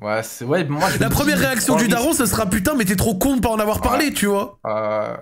Ouais, 0.00 0.20
c'est. 0.22 0.44
Ouais, 0.44 0.62
moi, 0.64 0.88
La 1.00 1.10
première 1.10 1.38
dis, 1.38 1.44
réaction 1.44 1.74
du 1.74 1.88
daron, 1.88 2.12
ce 2.12 2.26
sera 2.26 2.46
putain, 2.46 2.74
mais 2.76 2.84
t'es 2.84 2.96
trop 2.96 3.14
con 3.16 3.36
de 3.36 3.40
pas 3.40 3.48
en 3.50 3.58
avoir 3.58 3.80
parlé, 3.80 4.12
tu 4.12 4.26
vois. 4.26 4.58
Euh, 4.66 5.16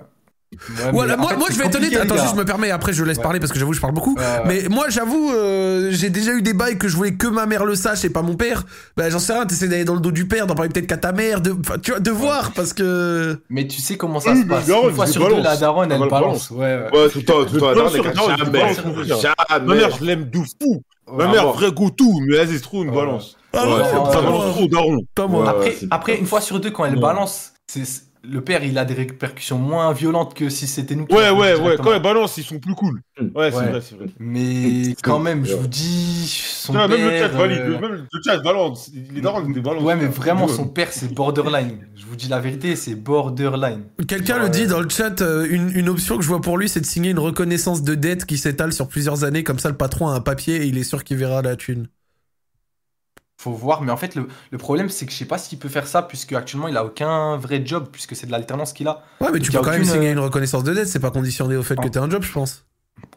ouais, 0.52 0.90
Voilà, 0.92 1.16
moi, 1.16 1.30
fait, 1.30 1.36
moi 1.36 1.46
c'est 1.48 1.54
je 1.54 1.58
vais 1.60 1.66
être 1.66 1.76
honnête, 1.76 1.96
attends, 1.96 2.16
juste, 2.16 2.34
je 2.34 2.38
me 2.38 2.44
permets, 2.44 2.70
après 2.70 2.92
je 2.92 3.04
laisse 3.04 3.16
Ouais. 3.18 3.22
parler 3.22 3.40
parce 3.40 3.52
que 3.52 3.58
j'avoue, 3.58 3.72
je 3.72 3.80
parle 3.80 3.92
beaucoup. 3.94 4.16
Ouais. 4.16 4.24
Mais 4.46 4.62
moi, 4.68 4.86
j'avoue, 4.88 5.30
euh, 5.32 5.88
j'ai 5.92 6.10
déjà 6.10 6.32
eu 6.32 6.42
des 6.42 6.54
bails 6.54 6.76
que 6.78 6.88
je 6.88 6.96
voulais 6.96 7.14
que 7.14 7.26
ma 7.26 7.46
mère 7.46 7.64
le 7.64 7.74
sache 7.74 8.04
et 8.04 8.10
pas 8.10 8.22
mon 8.22 8.34
père. 8.34 8.64
Bah, 8.96 9.10
j'en 9.10 9.18
sais 9.18 9.32
rien, 9.32 9.46
t'essaies 9.46 9.68
d'aller 9.68 9.84
dans 9.84 9.94
le 9.94 10.00
dos 10.00 10.10
du 10.10 10.26
père, 10.26 10.46
d'en 10.46 10.54
parler 10.54 10.70
peut-être 10.70 10.86
qu'à 10.86 10.96
ta 10.96 11.12
mère, 11.12 11.40
de, 11.40 11.54
tu 11.82 11.92
vois, 11.92 12.00
de 12.00 12.10
voir 12.10 12.52
parce 12.52 12.72
que. 12.72 13.40
Mais 13.48 13.66
tu 13.66 13.80
sais 13.80 13.96
comment 13.96 14.20
ça 14.20 14.34
se 14.34 14.42
passe. 14.46 14.66
daronne, 14.66 14.90
Une 14.90 14.94
fois 14.96 15.06
sur 15.06 15.28
deux, 15.28 15.40
la 15.40 15.56
daronne, 15.56 15.92
Ah, 15.92 15.98
elle 16.02 16.08
balance. 16.08 16.50
Ouais, 16.50 16.58
ouais. 16.58 16.98
Ouais, 16.98 17.08
tout 17.10 17.18
le 17.18 17.24
temps, 17.24 17.44
tout 17.44 17.54
le 17.54 17.60
temps. 17.60 17.70
Elle- 17.70 18.02
jamais, 18.38 18.74
jamais. 18.74 19.64
Ma 19.66 19.74
mère, 19.74 19.96
je 19.98 20.04
l'aime 20.04 20.30
de 20.30 20.38
fou. 20.38 20.82
Ma 21.12 21.26
Ouais, 21.26 21.32
mère, 21.32 21.52
vrai 21.52 21.72
goût, 21.72 21.90
tout. 21.90 22.20
Mais 22.28 22.36
vas-y, 22.36 22.54
c'est 22.54 22.60
trop 22.60 22.82
une 22.84 22.90
Ouais. 22.90 22.96
balance. 22.96 23.36
Ah 23.52 23.64
Ça 24.12 24.20
balance 24.20 24.54
trop, 24.54 24.66
daron. 24.68 24.98
Après, 25.90 26.16
une 26.18 26.26
fois 26.26 26.40
sur 26.40 26.60
deux, 26.60 26.70
quand 26.70 26.84
elle 26.84 27.00
balance, 27.00 27.52
c'est 27.66 27.82
le 28.22 28.40
père, 28.42 28.62
il 28.64 28.76
a 28.78 28.84
des 28.84 28.94
répercussions 28.94 29.58
moins 29.58 29.92
violentes 29.92 30.34
que 30.34 30.48
si 30.48 30.66
c'était 30.66 30.94
nous. 30.94 31.06
qui 31.06 31.14
Ouais, 31.14 31.30
ouais, 31.30 31.54
ouais. 31.54 31.76
Quand 31.82 31.92
elle 31.94 32.02
balance, 32.02 32.36
ils 32.36 32.44
sont 32.44 32.58
plus 32.58 32.74
cool. 32.74 33.00
Hmm. 33.18 33.28
Ouais, 33.34 33.50
c'est 33.50 33.56
Ouais. 33.58 33.70
vrai, 33.70 33.80
c'est 33.80 33.94
vrai. 33.96 34.06
Mais 34.18 34.94
quand 35.02 35.18
même, 35.18 35.44
je 35.46 35.54
vous 35.54 35.66
dis, 35.66 36.26
son 36.28 36.72
père. 36.74 36.88
même 36.88 37.00
le 37.10 37.18
chat 37.18 37.28
valide. 37.28 37.58
euh, 37.60 37.80
Même 37.80 37.92
le 38.12 38.20
chat 38.24 38.38
balance. 38.38 38.90
Les 39.14 39.20
darons, 39.20 39.44
ils 39.48 39.60
balancent. 39.62 39.82
Ouais, 39.82 39.96
mais 39.96 40.06
vraiment, 40.06 40.48
son 40.48 40.66
père, 40.68 40.88
c'est 40.92 41.14
borderline. 41.14 41.78
Je 41.96 42.04
vous 42.06 42.16
dis 42.16 42.28
la 42.28 42.40
vérité, 42.40 42.76
c'est 42.76 42.94
borderline. 42.94 43.84
Quelqu'un 44.06 44.36
Ouais. 44.38 44.42
le 44.44 44.48
dit 44.50 44.66
dans 44.66 44.80
le 44.80 44.88
chat, 44.88 45.22
euh, 45.22 45.46
une, 45.50 45.70
une 45.74 45.88
option 45.88 46.16
que 46.16 46.22
je 46.22 46.28
vois 46.28 46.40
pour 46.40 46.58
lui, 46.58 46.68
c'est 46.68 46.80
de 46.80 46.86
signer 46.86 47.10
une 47.10 47.18
reconnaissance 47.18 47.82
de 47.82 47.94
dette 47.94 48.26
qui 48.26 48.38
s'étale 48.38 48.72
sur 48.72 48.88
plusieurs 48.88 49.24
années, 49.24 49.44
comme 49.44 49.58
ça 49.58 49.68
le 49.70 49.76
patron 49.76 50.08
a 50.08 50.12
un 50.14 50.20
papier 50.20 50.56
et 50.56 50.66
il 50.66 50.76
est 50.78 50.82
sûr 50.84 51.04
qu'il 51.04 51.16
verra 51.16 51.42
la 51.42 51.56
thune. 51.56 51.88
Faut 53.40 53.52
voir, 53.52 53.80
mais 53.80 53.90
en 53.90 53.96
fait, 53.96 54.16
le, 54.16 54.28
le 54.50 54.58
problème, 54.58 54.90
c'est 54.90 55.06
que 55.06 55.12
je 55.12 55.16
sais 55.16 55.24
pas 55.24 55.38
s'il 55.38 55.58
peut 55.58 55.70
faire 55.70 55.86
ça, 55.86 56.02
puisque 56.02 56.34
actuellement, 56.34 56.68
il 56.68 56.76
a 56.76 56.84
aucun 56.84 57.38
vrai 57.38 57.64
job, 57.64 57.88
puisque 57.90 58.14
c'est 58.14 58.26
de 58.26 58.32
l'alternance 58.32 58.74
qu'il 58.74 58.86
a. 58.86 59.02
Ouais, 59.18 59.28
mais 59.32 59.38
Donc, 59.38 59.48
tu 59.48 59.50
peux 59.50 59.62
quand 59.62 59.70
même 59.70 59.82
signer 59.82 60.10
euh, 60.10 60.12
une 60.12 60.18
reconnaissance 60.18 60.62
de 60.62 60.74
dette, 60.74 60.88
c'est 60.88 61.00
pas 61.00 61.10
conditionné 61.10 61.56
au 61.56 61.62
fait 61.62 61.74
que 61.76 61.88
t'aies 61.88 61.96
un 61.96 62.10
job, 62.10 62.22
je 62.22 62.32
pense. 62.32 62.66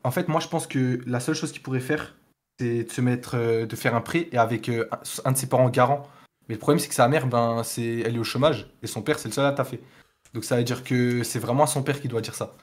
En 0.05 0.11
fait, 0.11 0.29
moi, 0.29 0.39
je 0.39 0.47
pense 0.47 0.65
que 0.65 1.01
la 1.05 1.19
seule 1.19 1.35
chose 1.35 1.51
qu'il 1.51 1.61
pourrait 1.61 1.81
faire, 1.81 2.15
c'est 2.57 2.85
de 2.85 2.89
se 2.89 3.01
mettre, 3.01 3.35
euh, 3.35 3.65
de 3.65 3.75
faire 3.75 3.95
un 3.95 3.99
prêt 3.99 4.29
et 4.31 4.37
avec 4.37 4.69
euh, 4.69 4.87
un, 4.93 4.99
un 5.25 5.31
de 5.33 5.37
ses 5.37 5.47
parents 5.47 5.67
garant. 5.69 6.07
Mais 6.47 6.55
le 6.55 6.59
problème, 6.59 6.79
c'est 6.79 6.87
que 6.87 6.95
sa 6.95 7.09
mère, 7.09 7.27
ben, 7.27 7.61
c'est, 7.65 7.99
elle 8.05 8.15
est 8.15 8.19
au 8.19 8.23
chômage 8.23 8.69
et 8.81 8.87
son 8.87 9.01
père, 9.01 9.19
c'est 9.19 9.27
le 9.27 9.33
seul 9.33 9.45
à 9.45 9.51
taffer. 9.51 9.81
Donc 10.33 10.45
ça 10.45 10.55
veut 10.55 10.63
dire 10.63 10.85
que 10.85 11.23
c'est 11.23 11.39
vraiment 11.39 11.63
à 11.63 11.67
son 11.67 11.83
père 11.83 11.99
qui 11.99 12.07
doit 12.07 12.21
dire 12.21 12.35
ça. 12.35 12.55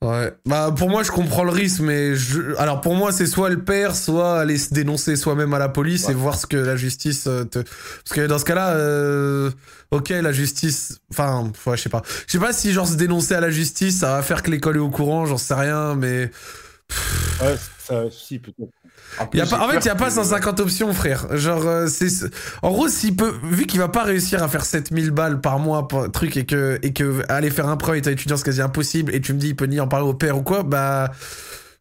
Ouais. 0.00 0.32
Bah, 0.46 0.72
pour 0.76 0.88
moi, 0.90 1.02
je 1.02 1.10
comprends 1.10 1.42
le 1.42 1.50
risque, 1.50 1.80
mais 1.80 2.14
je... 2.14 2.54
alors 2.58 2.80
pour 2.80 2.94
moi, 2.94 3.10
c'est 3.10 3.26
soit 3.26 3.48
le 3.48 3.64
père, 3.64 3.96
soit 3.96 4.38
aller 4.38 4.56
se 4.56 4.72
dénoncer 4.72 5.16
soi-même 5.16 5.52
à 5.54 5.58
la 5.58 5.68
police 5.68 6.04
Ouais. 6.06 6.12
et 6.12 6.14
voir 6.14 6.36
ce 6.38 6.46
que 6.46 6.56
la 6.56 6.76
justice 6.76 7.26
euh, 7.26 7.42
te. 7.44 7.58
Parce 7.58 8.14
que 8.14 8.26
dans 8.28 8.38
ce 8.38 8.44
cas-là, 8.44 8.74
euh, 8.76 9.50
ok, 9.90 10.10
la 10.10 10.30
justice. 10.30 11.00
Enfin, 11.10 11.50
ouais, 11.66 11.76
je 11.76 11.82
sais 11.82 11.88
pas. 11.88 12.02
Je 12.28 12.32
sais 12.32 12.38
pas 12.38 12.52
si 12.52 12.72
genre 12.72 12.86
se 12.86 12.94
dénoncer 12.94 13.34
à 13.34 13.40
la 13.40 13.50
justice, 13.50 13.98
ça 13.98 14.12
va 14.12 14.22
faire 14.22 14.44
que 14.44 14.52
l'école 14.52 14.76
est 14.76 14.80
au 14.80 14.90
courant, 14.90 15.26
j'en 15.26 15.36
sais 15.38 15.54
rien, 15.54 15.96
mais. 15.96 16.30
Ouais, 17.42 17.56
ça, 17.78 18.04
si, 18.10 18.38
peut-être. 18.38 18.70
En, 19.18 19.26
plus, 19.26 19.38
Y 19.38 19.42
a 19.42 19.46
pas, 19.46 19.58
en 19.64 19.68
fait, 19.68 19.78
il 19.80 19.86
y 19.86 19.88
a 19.90 19.94
pas 19.94 20.06
que- 20.06 20.12
150 20.12 20.60
options, 20.60 20.92
frère. 20.92 21.26
Genre, 21.36 21.66
euh, 21.66 21.86
c'est. 21.88 22.08
En 22.62 22.70
gros, 22.70 22.88
s'il 22.88 23.16
peut. 23.16 23.34
Vu 23.50 23.66
qu'il 23.66 23.80
va 23.80 23.88
pas 23.88 24.04
réussir 24.04 24.42
à 24.42 24.48
faire 24.48 24.64
7000 24.64 25.10
balles 25.10 25.40
par 25.40 25.58
mois 25.58 25.88
pour 25.88 26.02
un 26.04 26.08
truc 26.08 26.36
et 26.36 26.44
que, 26.46 26.78
et 26.82 26.92
que 26.92 27.22
aller 27.28 27.50
faire 27.50 27.68
un 27.68 27.76
prêt 27.76 27.98
étant 27.98 28.10
étudiant, 28.10 28.36
c'est 28.36 28.44
quasi 28.44 28.60
impossible, 28.62 29.14
et 29.14 29.20
tu 29.20 29.32
me 29.32 29.38
dis, 29.38 29.48
il 29.48 29.56
peut 29.56 29.66
ni 29.66 29.80
en 29.80 29.88
parler 29.88 30.06
au 30.06 30.14
père 30.14 30.36
ou 30.38 30.42
quoi, 30.42 30.62
bah. 30.62 31.10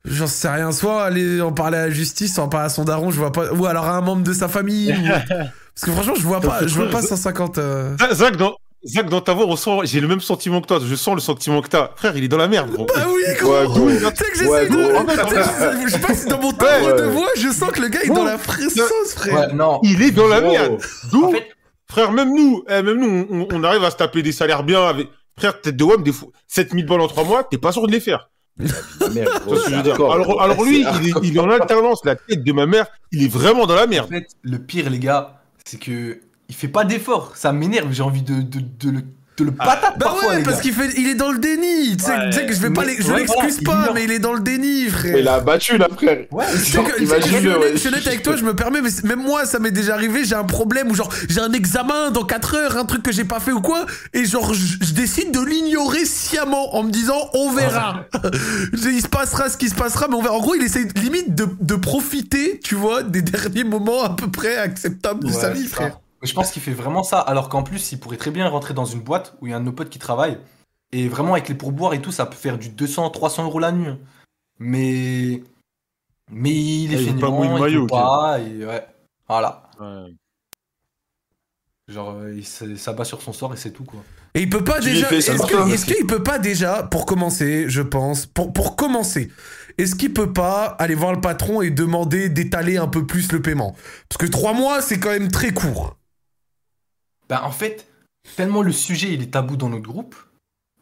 J'en 0.06 0.28
sais 0.28 0.48
rien. 0.48 0.72
Soit 0.72 1.04
aller 1.04 1.42
en 1.42 1.52
parler 1.52 1.78
à 1.78 1.88
la 1.88 1.90
justice, 1.90 2.34
soit 2.36 2.44
en 2.46 2.48
parler 2.48 2.68
à 2.68 2.70
son 2.70 2.86
daron, 2.86 3.12
je 3.12 3.18
vois 3.18 3.32
pas. 3.34 3.52
Ou 3.52 3.66
alors 3.66 3.86
à 3.86 3.98
un 3.98 4.02
membre 4.02 4.24
de 4.24 4.32
sa 4.34 4.48
famille. 4.48 4.94
ou- 4.94 5.08
Parce 5.28 5.86
que 5.86 5.92
franchement, 5.92 6.16
je 6.16 6.24
vois 6.24 6.40
pas, 6.42 6.66
je 6.66 6.74
vois 6.76 6.90
pas 6.90 7.02
150. 7.02 7.58
euh. 7.58 7.96
Zach, 8.00 8.14
Zach, 8.14 8.38
dans, 8.38 8.56
Zach, 8.88 9.10
dans 9.10 9.22
ta 9.22 9.34
voix, 9.34 9.46
on 9.48 9.56
sent- 9.56 9.80
j'ai 9.84 10.00
le 10.00 10.08
même 10.08 10.22
sentiment 10.22 10.62
que 10.62 10.68
toi. 10.68 10.80
Je 10.84 10.96
sens 10.96 11.14
le 11.16 11.22
sentiment 11.22 11.62
que 11.62 11.68
t'as. 11.68 11.92
Frère, 11.96 12.16
il 12.16 12.24
est 12.24 12.28
dans 12.28 12.38
la 12.38 12.48
merde, 12.48 12.72
gros. 12.72 12.86
Bah 12.86 13.06
oui, 13.14 13.22
gros! 13.40 13.52
Ouais, 13.54 13.66
gros. 13.66 13.90
Tu 13.90 13.98
sais 14.00 14.32
que 14.32 14.38
j'essaie 14.38 14.48
Ouais, 14.50 14.68
de. 14.70 15.86
je- 15.86 15.92
sais 15.92 16.00
pas 16.00 16.14
si 16.14 16.28
dans 16.28 16.40
mon 16.42 16.52
temps 16.54 16.66
Ouais, 16.66 16.94
de 17.02 17.04
voix, 17.08 17.28
je 17.36 17.50
sens 17.50 17.70
que 17.72 17.82
le 17.82 17.90
gars 17.90 18.02
est 18.04 18.08
dans 18.10 18.24
la 18.24 18.38
fraiseuse, 18.38 19.14
frère. 19.16 19.50
Ouais, 19.50 19.54
non. 19.54 19.80
Il 19.84 20.02
est 20.02 20.12
dans 20.12 20.28
la 20.28 20.42
merde. 20.42 20.78
D'où, 21.12 21.26
En 21.26 21.32
fait, 21.32 21.48
frère, 21.90 22.12
même 22.12 22.30
nous, 22.34 22.64
eh, 22.70 22.82
même 22.82 22.98
nous, 23.00 23.28
on, 23.30 23.48
on 23.52 23.64
arrive 23.64 23.84
à 23.84 23.92
se 23.92 23.98
taper 23.98 24.22
des 24.24 24.32
salaires 24.32 24.64
bien 24.64 24.82
avec. 24.86 25.10
Frère, 25.38 25.60
tête 25.62 25.76
de 25.78 25.84
WAM, 25.84 26.02
des 26.02 26.12
fois, 26.12 26.30
7000 26.48 26.86
balles 26.88 27.02
en 27.02 27.08
3 27.08 27.24
mois, 27.24 27.44
t'es 27.44 27.58
pas 27.60 27.72
sûr 27.72 27.86
de 27.86 27.92
les 27.92 28.00
faire. 28.00 28.30
Tu 28.60 28.66
gros, 28.66 29.56
je 29.56 29.76
veux 29.76 29.84
dire 29.84 29.94
alors, 29.96 30.42
alors 30.42 30.64
lui, 30.64 30.80
il 30.82 31.10
est, 31.10 31.14
il 31.22 31.36
est 31.38 31.40
en 31.40 31.50
alternance. 31.52 32.02
La 32.06 32.16
tête 32.16 32.44
de 32.44 32.52
ma 32.54 32.66
mère, 32.66 32.88
il 33.12 33.24
est 33.24 33.28
vraiment 33.28 33.68
dans 33.68 33.76
la 33.76 33.84
En 33.84 33.88
merde. 33.88 34.10
fait, 34.10 34.28
le 34.42 34.58
pire, 34.58 34.90
les 34.90 34.98
gars, 34.98 35.42
c'est 35.64 35.80
que 35.80 36.20
il 36.50 36.56
fait 36.56 36.68
pas 36.68 36.84
d'effort. 36.86 37.34
Ça 37.36 37.52
m'énerve. 37.52 37.92
J'ai 37.92 38.04
envie 38.04 38.22
de, 38.22 38.42
de, 38.42 38.60
de 38.80 38.90
le, 38.92 39.02
de 39.38 39.44
le 39.44 39.52
patate 39.52 40.00
Bah 40.00 40.06
parfois, 40.06 40.30
ouais, 40.30 40.38
les 40.38 40.44
parce 40.44 40.62
qu'il 40.62 40.74
fait, 40.74 40.90
il 40.98 41.08
est 41.08 41.14
dans 41.16 41.32
le 41.32 41.38
déni. 41.38 41.96
Tu 41.98 42.04
sais, 42.06 42.12
Ouais. 42.12 42.30
tu 42.32 42.38
sais 42.38 42.46
que 42.48 42.54
je 42.54 42.60
vais 42.60 42.72
pas, 42.72 42.84
les- 42.86 43.00
je 43.00 43.08
ouais, 43.12 43.20
l'excuse 43.20 43.60
voilà, 43.64 43.82
pas, 43.84 43.88
il 43.90 43.94
mais 43.94 44.04
il 44.06 44.12
est 44.12 44.18
dans 44.20 44.34
le 44.34 44.40
déni, 44.40 44.86
frère. 44.88 45.16
Il 45.18 45.28
a 45.28 45.40
battu 45.42 45.78
là, 45.78 45.88
frère. 45.96 46.26
Ouais, 46.32 46.46
Tu 46.54 46.58
sais 46.58 46.72
genre, 46.72 46.86
que- 46.86 46.98
tu 46.98 47.06
sais 47.06 47.20
que 47.20 47.22
je 47.22 47.28
suis 47.38 47.48
honnête- 47.48 47.72
je 47.74 47.78
suis 47.78 47.88
honnête 47.90 48.08
avec 48.08 48.24
toi, 48.24 48.36
je 48.36 48.44
me 48.44 48.56
permets, 48.56 48.82
mais 48.82 48.90
même 49.04 49.22
moi, 49.22 49.46
ça 49.46 49.60
m'est 49.60 49.70
déjà 49.70 49.94
arrivé, 49.94 50.26
j'ai 50.26 50.34
un 50.34 50.44
problème 50.44 50.90
où 50.90 50.96
genre, 50.96 51.14
j'ai 51.30 51.40
un 51.40 51.52
examen 51.52 52.10
dans 52.10 52.24
4 52.24 52.56
heures, 52.56 52.78
un 52.78 52.86
truc 52.86 53.04
que 53.04 53.12
j'ai 53.12 53.26
pas 53.26 53.40
fait 53.40 53.52
ou 53.52 53.62
quoi, 53.62 53.86
et 54.14 54.26
genre, 54.26 54.56
je, 54.56 54.78
je 54.82 54.94
décide 54.94 55.32
de 55.32 55.42
l'ignorer 55.46 56.06
sciemment 56.06 56.76
en 56.76 56.82
me 56.84 56.90
disant, 56.90 57.30
on 57.36 57.52
verra. 57.52 58.06
il 58.74 59.02
se 59.02 59.08
passera 59.08 59.50
ce 59.50 59.58
qui 59.58 59.70
se 59.70 59.76
passera, 59.76 60.08
mais 60.08 60.16
on 60.16 60.22
verra. 60.24 60.34
En 60.36 60.40
gros, 60.42 60.56
il 60.56 60.64
essaie 60.64 60.88
limite 60.96 61.36
de, 61.36 61.48
de 61.62 61.76
profiter, 61.76 62.60
tu 62.64 62.74
vois, 62.74 63.04
des 63.04 63.22
derniers 63.22 63.66
moments 63.66 64.02
à 64.04 64.16
peu 64.16 64.32
près 64.32 64.58
acceptables 64.58 65.26
de 65.28 65.32
sa 65.32 65.52
vie, 65.52 65.68
frère. 65.68 66.00
Je 66.24 66.34
pense 66.34 66.52
qu'il 66.52 66.62
fait 66.62 66.74
vraiment 66.74 67.04
ça, 67.04 67.20
alors 67.20 67.50
qu'en 67.50 67.64
plus, 67.64 67.92
il 67.92 68.00
pourrait 68.00 68.18
très 68.18 68.32
bien 68.32 68.48
rentrer 68.50 68.74
dans 68.74 68.86
une 68.86 69.02
boîte 69.02 69.36
où 69.42 69.48
il 69.48 69.52
y 69.52 69.54
a 69.54 69.58
un 69.58 69.60
de 69.60 69.66
nos 69.66 69.72
potes 69.72 69.90
qui 69.90 70.00
travaille. 70.00 70.38
Et 70.92 71.08
vraiment, 71.08 71.34
avec 71.34 71.50
les 71.50 71.56
pourboires 71.56 71.94
et 71.94 72.02
tout, 72.02 72.12
ça 72.12 72.26
peut 72.26 72.36
faire 72.36 72.58
du 72.58 72.70
200, 72.70 73.10
300 73.12 73.44
euros 73.46 73.60
la 73.60 73.72
nuit. 73.72 73.88
hein. 73.88 74.00
Mais. 74.60 75.44
Mais 76.30 76.52
il 76.52 76.94
est 76.94 76.98
Ah, 76.98 77.02
il 77.02 77.08
il 77.10 77.60
maillot, 77.60 77.84
ok. 77.84 77.90
pas, 77.90 78.40
et 78.40 78.66
ouais. 78.66 78.86
Voilà. 79.28 79.70
Ouais. 79.80 80.14
Genre, 81.88 82.16
euh, 82.16 82.34
il 82.36 82.46
s'abat 82.46 83.06
sur 83.06 83.22
son 83.22 83.32
sort 83.32 83.54
et 83.54 83.58
c'est 83.58 83.72
tout, 83.72 83.86
quoi. 83.86 84.02
Et 84.34 84.42
il 84.42 84.50
peut 84.50 84.64
pas 84.64 84.80
Tu 84.82 84.90
déjà. 84.92 85.10
est-ce 85.12 85.86
qu'il 85.86 86.06
peut 86.06 86.24
pas 86.24 86.38
déjà, 86.38 86.84
pour 86.84 87.06
commencer, 87.06 87.70
je 87.70 87.82
pense, 87.82 88.26
pour, 88.26 88.52
pour 88.52 88.76
commencer, 88.76 89.32
est-ce 89.78 89.96
qu'il 89.96 90.14
peut 90.14 90.34
pas 90.34 90.66
aller 90.80 90.96
voir 90.96 91.14
le 91.14 91.22
patron 91.22 91.62
et 91.62 91.70
demander 91.70 92.30
d'étaler 92.30 92.78
un 92.78 92.88
peu 92.88 93.06
plus 93.06 93.32
le 93.32 93.42
paiement? 93.42 93.76
Parce 94.10 94.18
que 94.20 94.26
trois 94.26 94.54
mois, 94.54 94.82
c'est 94.82 95.00
quand 95.00 95.10
même 95.12 95.30
très 95.32 95.52
court. 95.52 95.97
Bah, 97.30 97.44
en 97.46 97.52
fait, 97.52 97.88
tellement 98.36 98.62
le 98.62 98.72
sujet 98.72 99.14
il 99.14 99.22
est 99.24 99.32
tabou 99.34 99.58
dans 99.58 99.70
notre 99.70 99.84
groupe, 99.88 100.16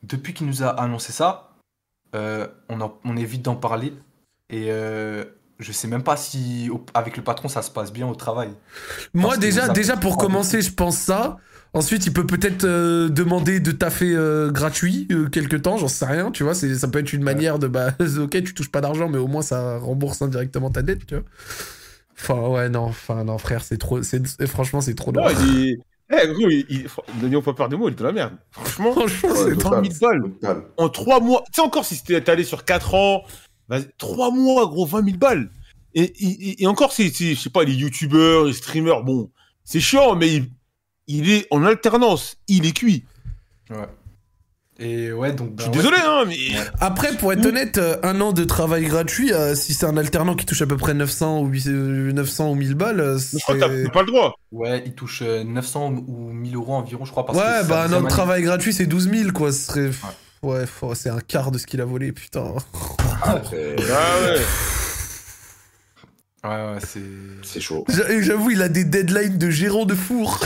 depuis 0.04 0.34
qu'il 0.34 0.48
nous 0.48 0.64
a 0.64 0.70
annoncé 0.70 1.14
ça, 1.14 1.52
euh, 2.16 2.48
on, 2.70 2.82
en- 2.82 3.00
on 3.06 3.18
évite 3.18 3.44
d'en 3.44 3.56
parler. 3.58 3.94
Et 4.50 4.72
euh, 4.72 5.26
je 5.60 5.72
sais 5.74 5.88
même 5.88 6.04
pas 6.04 6.18
si 6.18 6.70
au- 6.72 6.86
avec 6.94 7.18
le 7.18 7.24
patron 7.24 7.50
ça 7.50 7.62
se 7.64 7.72
passe 7.72 7.94
bien 7.94 8.08
au 8.08 8.16
travail. 8.16 8.54
Moi, 9.14 9.38
déjà, 9.38 9.70
déjà 9.70 9.98
pour 9.98 10.18
commencer, 10.18 10.62
je 10.62 10.72
pense 10.72 10.98
ça. 10.98 11.38
Ensuite, 11.74 12.06
il 12.06 12.14
peut 12.14 12.26
peut-être 12.26 12.64
euh, 12.64 13.10
demander 13.10 13.60
de 13.60 13.72
taffer 13.72 14.14
euh, 14.16 14.50
gratuit 14.52 15.08
euh, 15.12 15.28
quelque 15.28 15.58
temps, 15.58 15.78
j'en 15.78 15.90
sais 15.90 16.06
rien, 16.06 16.32
tu 16.32 16.44
vois. 16.44 16.56
c'est- 16.56 16.76
Ça 16.76 16.88
peut 16.88 17.00
être 17.00 17.12
une 17.14 17.24
manière 17.24 17.60
de, 17.60 17.68
bah, 17.68 17.92
ok, 18.20 18.30
tu 18.44 18.54
touches 18.54 18.72
pas 18.72 18.82
d'argent, 18.82 19.10
mais 19.10 19.18
au 19.18 19.28
moins 19.28 19.42
ça 19.42 19.78
rembourse 19.80 20.22
indirectement 20.22 20.70
ta 20.72 20.82
dette, 20.82 21.06
tu 21.06 21.16
vois. 21.16 21.24
Enfin, 22.18 22.48
ouais, 22.50 22.70
non, 22.70 22.82
enfin, 22.86 23.24
non, 23.26 23.38
frère, 23.38 23.64
c'est 23.64 23.78
trop, 23.78 24.04
c'est, 24.04 24.22
franchement, 24.48 24.82
c'est 24.82 24.96
trop 24.96 25.14
il 25.32 25.42
est. 25.42 25.80
Eh, 26.12 26.28
gros, 26.28 26.50
il, 26.50 26.66
il... 26.70 26.88
n'ayons 27.22 27.42
pas 27.42 27.54
peur 27.54 27.68
des 27.70 27.76
mots, 27.78 27.90
il 27.90 27.94
est 27.94 27.96
dans 27.96 28.06
la 28.06 28.12
merde. 28.12 28.38
Franchement, 28.52 28.92
Franchement, 28.94 29.30
c'est 29.34 29.50
c'est 29.50 29.58
total. 29.58 29.84
30 29.84 29.92
000 29.92 30.00
balles. 30.02 30.32
Total. 30.34 30.64
En 30.78 30.90
3 30.90 31.20
mois. 31.20 31.44
Tu 31.48 31.54
sais, 31.56 31.62
encore 31.62 31.86
si 31.86 31.96
c'était 31.96 32.30
allé 32.30 32.44
sur 32.44 32.64
4 32.64 32.94
ans, 32.94 33.24
vas-y, 33.68 33.88
3 33.98 34.32
mois, 34.32 34.68
gros, 34.68 34.86
20 34.86 35.04
000 35.06 35.18
balles. 35.18 35.50
Et, 35.96 36.04
et, 36.04 36.64
et 36.64 36.68
encore, 36.68 36.92
c'est, 36.92 37.10
c'est, 37.10 37.34
je 37.36 37.40
sais 37.40 37.50
pas, 37.50 37.64
les 37.64 37.74
youtubeurs, 37.74 38.44
les 38.46 38.54
streamers, 38.54 39.04
bon, 39.04 39.32
c'est 39.64 39.80
chiant, 39.80 40.16
mais 40.16 40.36
il, 40.36 40.50
il 41.08 41.30
est 41.32 41.48
en 41.52 41.64
alternance, 41.64 42.38
il 42.48 42.66
est 42.66 42.74
cuit. 42.76 43.06
Ouais. 43.70 43.88
Et 44.78 45.14
ouais, 45.14 45.32
donc. 45.32 45.52
Je 45.58 45.64
suis 45.64 45.72
bah, 45.72 45.78
ouais, 45.78 45.84
désolé, 45.84 45.98
hein, 46.04 46.24
mais. 46.28 46.38
Après, 46.82 47.16
pour 47.16 47.32
être 47.32 47.46
honnête, 47.46 47.78
euh, 47.78 47.96
un 48.04 48.20
an 48.20 48.34
de 48.34 48.44
travail 48.44 48.86
gratuit, 48.86 49.32
euh, 49.32 49.56
si 49.56 49.74
c'est 49.74 49.86
un 49.86 49.96
alternant 49.96 50.36
qui 50.36 50.46
touche 50.46 50.62
à 50.62 50.68
peu 50.68 50.76
près 50.76 50.94
900 50.94 51.42
ou, 51.42 51.48
800, 51.48 51.70
euh, 51.72 52.12
900 52.12 52.52
ou 52.52 52.56
1000 52.56 52.76
balles, 52.76 53.18
Je 53.18 53.40
crois 53.40 53.56
que 53.56 53.60
t'as 53.62 53.90
pas 53.90 54.02
le 54.02 54.08
droit. 54.08 54.36
Ouais, 54.52 54.84
il 54.86 54.94
touche 54.94 55.22
euh, 55.22 55.44
900 55.46 56.04
ou 56.08 56.32
1000 56.34 56.56
euros 56.56 56.74
environ, 56.74 57.06
je 57.06 57.12
crois. 57.12 57.26
Parce 57.26 57.38
Ouais, 57.38 57.62
que 57.64 57.68
bah 57.70 57.84
un 57.84 57.94
an 57.94 58.02
de 58.02 58.08
travail 58.08 58.44
gratuit, 58.44 58.74
c'est 58.74 58.86
12 58.86 59.10
000, 59.10 59.32
quoi. 59.32 59.52
Ce 59.54 59.60
serait... 59.66 59.92
Ouais, 60.44 60.66
c'est 60.94 61.10
un 61.10 61.22
quart 61.22 61.52
de 61.52 61.58
ce 61.58 61.66
qu'il 61.66 61.80
a 61.82 61.86
volé, 61.86 62.12
putain. 62.12 62.54
Ah 63.24 63.42
ouais. 63.52 63.76
Ouais, 66.44 66.50
ouais, 66.52 66.80
c'est. 66.86 67.00
C'est 67.42 67.60
chaud. 67.60 67.86
J'a- 67.90 68.22
J'avoue, 68.22 68.52
il 68.52 68.62
a 68.62 68.70
des 68.70 68.84
deadlines 68.84 69.38
de 69.40 69.50
gérant 69.50 69.86
de 69.86 69.96
four. 69.96 70.40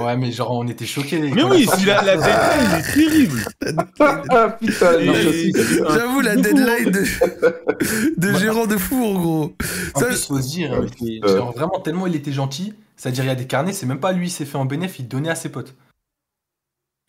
Ouais, 0.00 0.16
mais 0.16 0.32
genre, 0.32 0.50
on 0.52 0.66
était 0.68 0.86
choqués. 0.86 1.18
Mais 1.20 1.30
quand 1.42 1.50
oui, 1.50 1.66
la 1.66 1.76
si 1.76 1.84
la, 1.84 2.02
la 2.02 2.16
deadline, 2.16 2.70
il 2.72 2.78
est 2.78 2.94
terrible. 2.94 3.44
Ah 4.00 4.48
putain. 4.60 4.92
J'avoue, 5.94 6.20
la 6.20 6.36
deadline 6.36 6.90
de, 6.90 7.04
de 8.16 8.38
gérant 8.38 8.66
de 8.66 8.76
four, 8.76 9.18
gros. 9.20 9.56
En 9.94 10.00
Ça- 10.00 10.06
plus, 10.06 10.26
faut 10.26 10.40
se 10.40 10.48
dire, 10.48 10.70
Ouais, 11.00 11.20
euh, 11.24 11.36
genre, 11.36 11.52
vraiment 11.52 11.80
tellement 11.80 12.06
il 12.06 12.16
était 12.16 12.32
gentil, 12.32 12.74
c'est-à-dire 12.96 13.24
il 13.24 13.28
y 13.28 13.30
a 13.30 13.34
des 13.34 13.46
carnets, 13.46 13.72
c'est 13.72 13.86
même 13.86 14.00
pas 14.00 14.12
lui, 14.12 14.28
il 14.28 14.30
s'est 14.30 14.44
fait 14.44 14.58
en 14.58 14.64
bénéf, 14.64 14.98
il 14.98 15.08
donnait 15.08 15.30
à 15.30 15.34
ses 15.34 15.48
potes. 15.50 15.74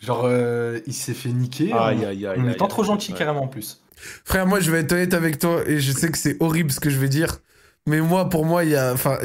Genre, 0.02 0.24
euh, 0.26 0.80
il 0.86 0.94
s'est 0.94 1.14
fait 1.14 1.30
niquer. 1.30 1.72
Aïe, 1.72 2.04
aïe. 2.06 2.28
en 2.28 2.32
aïe, 2.46 2.52
étant 2.52 2.66
aïe, 2.66 2.70
trop 2.70 2.84
gentil 2.84 3.12
ouais. 3.14 3.18
carrément 3.18 3.44
en 3.44 3.48
plus. 3.48 3.82
Frère, 4.26 4.46
moi, 4.46 4.60
je 4.60 4.70
vais 4.72 4.80
être 4.80 4.92
honnête 4.92 5.14
avec 5.14 5.40
toi, 5.40 5.62
et 5.66 5.80
je 5.80 5.92
sais 5.94 6.10
que 6.12 6.18
c'est 6.18 6.36
horrible 6.42 6.72
ce 6.72 6.80
que 6.82 6.90
je 6.90 6.98
vais 6.98 7.08
dire. 7.10 7.38
Mais 7.86 8.00
moi, 8.00 8.30
pour 8.30 8.46
moi, 8.46 8.64
il 8.64 8.72
y 8.72 8.76
a. 8.78 8.94
Enfin, 8.94 9.18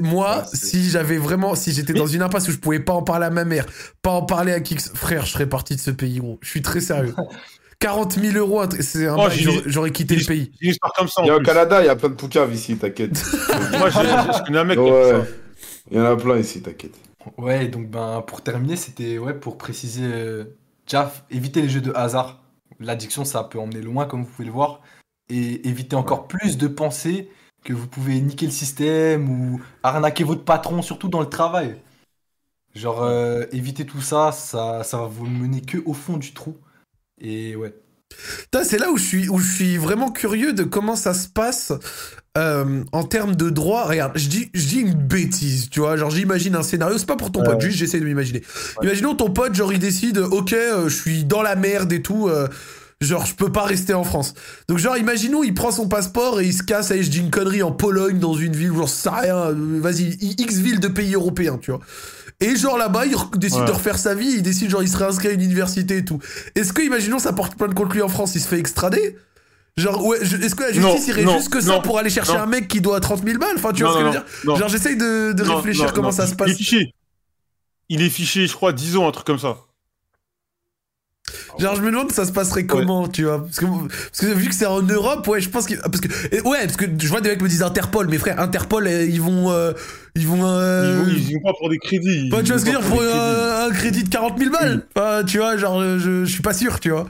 moi, 0.00 0.44
si 0.52 0.88
j'avais 0.88 1.18
vraiment. 1.18 1.54
Si 1.56 1.72
j'étais 1.72 1.92
dans 1.94 2.06
une 2.06 2.22
impasse 2.22 2.46
où 2.48 2.52
je 2.52 2.58
pouvais 2.58 2.78
pas 2.80 2.92
en 2.92 3.02
parler 3.02 3.26
à 3.26 3.30
ma 3.30 3.44
mère, 3.44 3.66
pas 4.02 4.10
en 4.12 4.22
parler 4.22 4.52
à 4.52 4.60
qui 4.60 4.76
que 4.76 4.82
ce- 4.82 4.90
Frère, 4.90 5.26
je 5.26 5.32
serais 5.32 5.48
parti 5.48 5.74
de 5.74 5.80
ce 5.80 5.90
pays, 5.90 6.18
gros. 6.20 6.38
Je 6.40 6.48
suis 6.48 6.62
très 6.62 6.80
sérieux. 6.80 7.14
40 7.80 8.12
000 8.12 8.36
euros, 8.38 8.62
c'est 8.80 9.08
un 9.08 9.16
Oh, 9.18 9.26
j'aurais- 9.66 9.90
quitté 9.90 10.14
le 10.16 10.24
pays. 10.24 10.52
Une 10.60 10.70
histoire 10.70 10.92
comme 10.94 11.08
ça 11.08 11.22
Il 11.22 11.26
y 11.26 11.30
a 11.30 11.34
au 11.34 11.38
plus. 11.38 11.46
Canada, 11.46 11.82
il 11.82 11.86
y 11.86 11.88
a 11.88 11.96
plein 11.96 12.08
de 12.08 12.14
poucaves 12.14 12.54
ici, 12.54 12.76
t'inquiète. 12.76 13.12
Moi, 13.78 13.90
j'ai- 13.90 13.98
je 14.00 14.44
connais 14.46 14.58
un 14.58 14.64
mec 14.64 14.78
qui 14.78 14.84
a 14.84 14.92
fait 14.92 15.12
Ouais. 15.14 15.20
ça. 15.20 15.26
Il 15.90 15.96
y 15.98 16.00
en 16.00 16.04
a 16.04 16.16
plein 16.16 16.38
ici, 16.38 16.62
t'inquiète. 16.62 16.94
Ouais, 17.36 17.66
donc 17.68 17.90
ben 17.90 18.22
pour 18.26 18.42
terminer, 18.42 18.76
c'était 18.76 19.18
ouais 19.18 19.34
pour 19.34 19.58
préciser, 19.58 20.04
euh, 20.04 20.44
déjà 20.86 21.12
éviter 21.30 21.62
les 21.62 21.68
jeux 21.68 21.80
de 21.80 21.92
hasard. 21.94 22.42
L'addiction, 22.80 23.24
ça 23.24 23.42
peut 23.44 23.58
emmener 23.58 23.80
loin, 23.82 24.06
comme 24.06 24.22
vous 24.24 24.30
pouvez 24.30 24.46
le 24.46 24.52
voir, 24.52 24.80
et 25.28 25.66
éviter 25.68 25.96
encore 25.96 26.26
plus 26.28 26.56
de 26.58 26.68
penser 26.68 27.28
que 27.64 27.72
vous 27.72 27.86
pouvez 27.86 28.20
niquer 28.20 28.46
le 28.46 28.52
système 28.52 29.28
ou 29.28 29.60
arnaquer 29.82 30.22
votre 30.22 30.44
patron, 30.44 30.82
surtout 30.82 31.08
dans 31.08 31.20
le 31.20 31.28
travail. 31.28 31.76
Genre 32.74 33.02
euh, 33.02 33.44
éviter 33.52 33.86
tout 33.86 34.00
ça, 34.00 34.32
ça, 34.32 34.82
ça 34.84 34.98
va 34.98 35.06
vous 35.06 35.26
mener 35.26 35.60
que 35.60 35.78
au 35.86 35.94
fond 35.94 36.16
du 36.16 36.34
trou. 36.34 36.56
Et 37.20 37.56
ouais. 37.56 37.74
C'est 38.62 38.78
là 38.78 38.90
où 38.90 38.96
je, 38.96 39.04
suis, 39.04 39.28
où 39.28 39.38
je 39.38 39.52
suis 39.52 39.76
vraiment 39.76 40.10
curieux 40.10 40.52
de 40.52 40.62
comment 40.62 40.94
ça 40.94 41.14
se 41.14 41.28
passe 41.28 41.72
euh, 42.36 42.84
en 42.92 43.04
termes 43.04 43.34
de 43.34 43.50
droit. 43.50 43.84
Regarde, 43.84 44.12
je 44.16 44.28
dis, 44.28 44.50
je 44.54 44.66
dis 44.66 44.80
une 44.80 44.94
bêtise, 44.94 45.70
tu 45.70 45.80
vois. 45.80 45.96
Genre, 45.96 46.10
j'imagine 46.10 46.54
un 46.54 46.62
scénario, 46.62 46.98
c'est 46.98 47.06
pas 47.06 47.16
pour 47.16 47.32
ton 47.32 47.42
pote, 47.42 47.60
juste 47.60 47.78
j'essaie 47.78 47.98
de 47.98 48.04
m'imaginer. 48.04 48.42
Imaginons 48.82 49.14
ton 49.14 49.30
pote, 49.30 49.54
genre, 49.54 49.72
il 49.72 49.78
décide, 49.78 50.18
ok, 50.18 50.52
euh, 50.52 50.88
je 50.88 50.94
suis 50.94 51.24
dans 51.24 51.42
la 51.42 51.56
merde 51.56 51.92
et 51.92 52.02
tout. 52.02 52.28
Genre, 53.04 53.24
je 53.26 53.34
peux 53.34 53.52
pas 53.52 53.64
rester 53.64 53.94
en 53.94 54.04
France. 54.04 54.34
Donc, 54.68 54.78
genre, 54.78 54.96
imaginons, 54.96 55.42
il 55.44 55.54
prend 55.54 55.70
son 55.70 55.88
passeport 55.88 56.40
et 56.40 56.46
il 56.46 56.52
se 56.52 56.62
casse, 56.62 56.92
je 56.92 57.08
dis 57.08 57.18
une 57.20 57.30
connerie, 57.30 57.62
en 57.62 57.72
Pologne, 57.72 58.18
dans 58.18 58.34
une 58.34 58.54
ville, 58.56 58.74
genre, 58.74 58.88
ça 58.88 59.12
rien, 59.12 59.36
euh, 59.36 59.54
vas-y, 59.80 60.16
X 60.38 60.56
ville 60.56 60.80
de 60.80 60.88
pays 60.88 61.14
européens, 61.14 61.58
tu 61.60 61.70
vois. 61.70 61.80
Et 62.40 62.56
genre, 62.56 62.78
là-bas, 62.78 63.06
il 63.06 63.14
décide 63.38 63.60
Ouais. 63.60 63.66
de 63.66 63.70
refaire 63.72 63.98
sa 63.98 64.14
vie, 64.14 64.32
il 64.36 64.42
décide, 64.42 64.70
genre, 64.70 64.82
il 64.82 64.88
se 64.88 64.96
réinscrit 64.96 65.28
à 65.28 65.32
une 65.32 65.40
université 65.42 65.98
et 65.98 66.04
tout. 66.04 66.18
Est-ce 66.54 66.72
que, 66.72 66.82
imaginons, 66.82 67.18
ça 67.18 67.32
porte 67.32 67.56
plainte 67.56 67.74
contre 67.74 67.92
lui 67.94 68.02
en 68.02 68.08
France, 68.08 68.34
il 68.34 68.40
se 68.40 68.48
fait 68.48 68.58
extrader? 68.58 69.16
Genre, 69.76 70.04
ouais, 70.06 70.18
est-ce 70.22 70.54
que 70.54 70.62
la 70.62 70.72
justice 70.72 70.82
Non, 70.84 70.96
irait 71.08 71.24
non, 71.24 71.38
jusque 71.38 71.60
ça 71.60 71.68
non, 71.72 71.82
pour 71.82 71.98
aller 71.98 72.10
chercher 72.10 72.36
un 72.36 72.46
mec 72.46 72.68
qui 72.68 72.80
doit 72.80 73.00
30 73.00 73.24
000 73.24 73.38
balles? 73.38 73.56
Enfin, 73.56 73.72
tu 73.72 73.82
vois 73.82 73.92
ce 73.92 73.98
que 73.98 74.00
je 74.02 74.06
veux 74.06 74.12
dire? 74.12 74.24
Genre, 74.56 74.68
j'essaye 74.68 74.96
de, 74.96 75.32
de 75.32 75.42
réfléchir 75.42 75.92
comment 75.92 76.12
ça 76.12 76.26
se 76.26 76.32
Il 76.32 76.36
passe. 76.36 76.50
est 76.50 76.54
fiché. 76.54 76.94
Il 77.88 78.00
est 78.02 78.08
fiché, 78.08 78.46
je 78.46 78.52
crois, 78.54 78.72
10 78.72 78.96
ans, 78.96 79.08
un 79.08 79.10
truc 79.10 79.26
comme 79.26 79.38
ça. 79.38 79.56
Genre, 81.58 81.74
je 81.76 81.80
me 81.80 81.90
demande 81.90 82.12
ça 82.12 82.24
se 82.26 82.32
passerait 82.32 82.66
comment, 82.66 83.08
tu 83.08 83.24
vois 83.24 83.42
parce 83.44 83.58
que, 83.58 83.64
parce 83.64 84.20
que 84.20 84.26
vu 84.26 84.48
que 84.48 84.54
c'est 84.54 84.66
en 84.66 84.82
Europe, 84.82 85.26
ouais, 85.28 85.40
je 85.40 85.48
pense 85.48 85.66
que. 85.66 85.74
Parce 85.74 86.00
que 86.00 86.08
ouais, 86.46 86.58
parce 86.66 86.76
que 86.76 86.84
je 86.98 87.08
vois 87.08 87.20
des 87.20 87.30
mecs 87.30 87.40
me 87.42 87.48
disent 87.48 87.62
Interpol, 87.62 88.08
mes 88.08 88.18
frères, 88.18 88.38
Interpol, 88.40 88.86
euh, 88.86 89.04
ils 89.04 89.20
vont. 89.22 89.50
euh, 89.50 89.72
ils 90.14 90.26
vont. 90.26 90.44
euh, 90.44 90.84
Ils, 90.84 91.04
vont, 91.04 91.16
ils 91.16 91.30
y 91.30 91.34
vont 91.34 91.40
pas 91.40 91.52
pour 91.58 91.70
des 91.70 91.78
crédits. 91.78 92.28
Enfin, 92.32 92.42
tu 92.42 92.50
vois 92.52 92.58
ce 92.60 92.64
que 92.66 92.70
je 92.72 92.76
veux 92.76 92.82
dire 92.82 92.88
pour 92.90 92.98
crédits. 93.00 93.14
un, 93.18 93.66
un 93.66 93.70
crédit 93.72 94.04
de 94.04 94.08
40 94.10 94.38
000 94.38 94.50
balles 94.50 95.24
tu 95.26 95.38
vois, 95.38 95.56
genre, 95.56 95.80
euh, 95.80 95.98
je, 95.98 96.24
je 96.24 96.30
suis 96.32 96.42
pas 96.42 96.52
sûr, 96.54 96.78
tu 96.78 96.90
vois. 96.90 97.06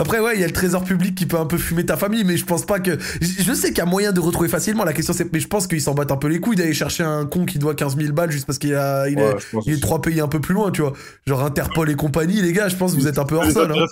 Après, 0.00 0.20
ouais, 0.20 0.36
il 0.36 0.40
y 0.40 0.44
a 0.44 0.46
le 0.46 0.52
trésor 0.52 0.84
public 0.84 1.16
qui 1.16 1.26
peut 1.26 1.38
un 1.38 1.46
peu 1.46 1.58
fumer 1.58 1.84
ta 1.84 1.96
famille, 1.96 2.22
mais 2.22 2.36
je 2.36 2.44
pense 2.44 2.64
pas 2.64 2.78
que. 2.78 2.98
Je, 3.20 3.52
sais 3.52 3.68
qu'il 3.70 3.78
y 3.78 3.80
a 3.80 3.84
moyen 3.84 4.12
de 4.12 4.20
retrouver 4.20 4.48
facilement. 4.48 4.84
La 4.84 4.92
question, 4.92 5.12
c'est. 5.12 5.32
Mais 5.32 5.40
je 5.40 5.48
pense 5.48 5.66
qu'ils 5.66 5.80
s'en 5.82 5.94
battent 5.94 6.12
un 6.12 6.16
peu 6.16 6.28
les 6.28 6.38
couilles 6.38 6.54
d'aller 6.56 6.72
chercher 6.72 7.02
un 7.02 7.26
con 7.26 7.44
qui 7.46 7.58
doit 7.58 7.74
15 7.74 7.96
000 7.96 8.12
balles 8.12 8.30
juste 8.30 8.46
parce 8.46 8.58
qu'il 8.58 8.74
a, 8.74 9.08
il 9.08 9.18
est, 9.18 9.22
Ouais, 9.34 9.62
il 9.66 9.80
trois 9.80 10.00
pays 10.00 10.20
un 10.20 10.28
peu 10.28 10.40
plus 10.40 10.54
loin, 10.54 10.70
tu 10.70 10.82
vois. 10.82 10.92
Genre 11.26 11.42
Interpol 11.42 11.90
et 11.90 11.96
compagnie, 11.96 12.40
les 12.40 12.52
gars, 12.52 12.68
je 12.68 12.76
pense 12.76 12.94
que 12.94 13.00
vous 13.00 13.08
êtes 13.08 13.18
un 13.18 13.24
peu 13.24 13.36
hors 13.36 13.50
sol. 13.50 13.72
Hein. 13.76 13.86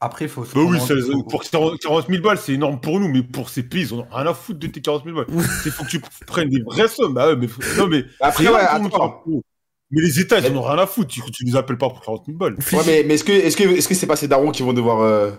Après, 0.00 0.28
faut. 0.28 0.44
faut 0.44 0.64
Bah 0.64 0.70
oui, 0.70 0.78
ça- 0.80 0.94
pour 1.28 1.42
40 1.42 1.78
40 1.80 2.08
000 2.08 2.22
balles, 2.22 2.38
c'est 2.38 2.52
énorme 2.54 2.80
pour 2.80 3.00
nous, 3.00 3.08
mais 3.08 3.22
pour 3.22 3.50
ces 3.50 3.62
pays, 3.64 3.82
ils 3.82 3.94
ont 3.94 4.06
rien 4.10 4.30
à 4.30 4.34
foutre 4.34 4.58
de 4.60 4.66
tes 4.68 4.80
40 4.80 5.04
000 5.04 5.16
balles. 5.16 5.26
Il 5.66 5.70
faut 5.72 5.84
que 5.84 5.90
tu 5.90 6.00
prennes 6.26 6.48
des 6.48 6.62
vraies 6.62 6.88
sommes. 6.88 7.12
Bah 7.14 7.26
ouais, 7.28 7.36
mais 7.36 7.48
faut- 7.48 7.60
non, 7.76 7.86
mais 7.88 8.04
Après, 8.20 8.46
ouais, 8.48 8.54
attends. 8.60 9.20
pour. 9.24 9.42
Mais 9.90 10.00
les 10.02 10.20
États, 10.20 10.38
ils 10.38 10.52
en 10.52 10.56
ont 10.56 10.62
rien 10.62 10.78
à 10.78 10.86
foutre. 10.86 11.08
Tu, 11.08 11.20
tu 11.32 11.44
les 11.44 11.56
appelles 11.56 11.78
pas 11.78 11.88
pour 11.88 12.00
40 12.00 12.26
000 12.26 12.38
balles. 12.38 12.54
Ouais, 12.72 12.82
mais, 12.86 13.04
mais 13.06 13.14
est-ce 13.14 13.24
que 13.24 13.32
est-ce 13.32 13.56
que 13.56 13.64
est-ce 13.64 13.88
que 13.88 13.94
c'est 13.94 14.06
pas 14.06 14.16
ces 14.16 14.28
darons 14.28 14.52
qui 14.52 14.62
vont 14.62 14.72
devoir 14.72 15.00
euh, 15.00 15.32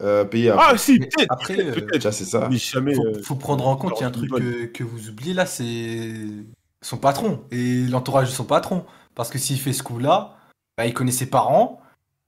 euh, 0.00 0.24
payer 0.24 0.50
après 0.50 0.66
Ah, 0.70 0.78
si, 0.78 0.98
peut-être. 0.98 1.26
après, 1.28 1.56
peut-être, 1.56 2.06
euh, 2.06 2.10
c'est 2.10 2.24
ça. 2.24 2.48
Mais 2.50 2.56
jamais. 2.56 2.94
faut, 2.94 3.06
euh, 3.06 3.22
faut 3.22 3.36
prendre 3.36 3.66
en 3.66 3.76
compte, 3.76 3.92
il 3.98 4.00
y 4.00 4.04
a 4.04 4.08
un 4.08 4.10
40 4.10 4.28
truc 4.28 4.42
000 4.42 4.54
que, 4.54 4.64
que 4.66 4.84
vous 4.84 5.10
oubliez 5.10 5.34
là, 5.34 5.46
c'est 5.46 6.14
son 6.80 6.96
patron 6.96 7.44
et 7.50 7.82
l'entourage 7.88 8.28
de 8.28 8.34
son 8.34 8.44
patron. 8.44 8.84
Parce 9.14 9.28
que 9.28 9.38
s'il 9.38 9.60
fait 9.60 9.74
ce 9.74 9.82
coup-là, 9.82 10.36
bah, 10.76 10.86
il 10.86 10.94
connaît 10.94 11.12
ses 11.12 11.26
parents. 11.26 11.80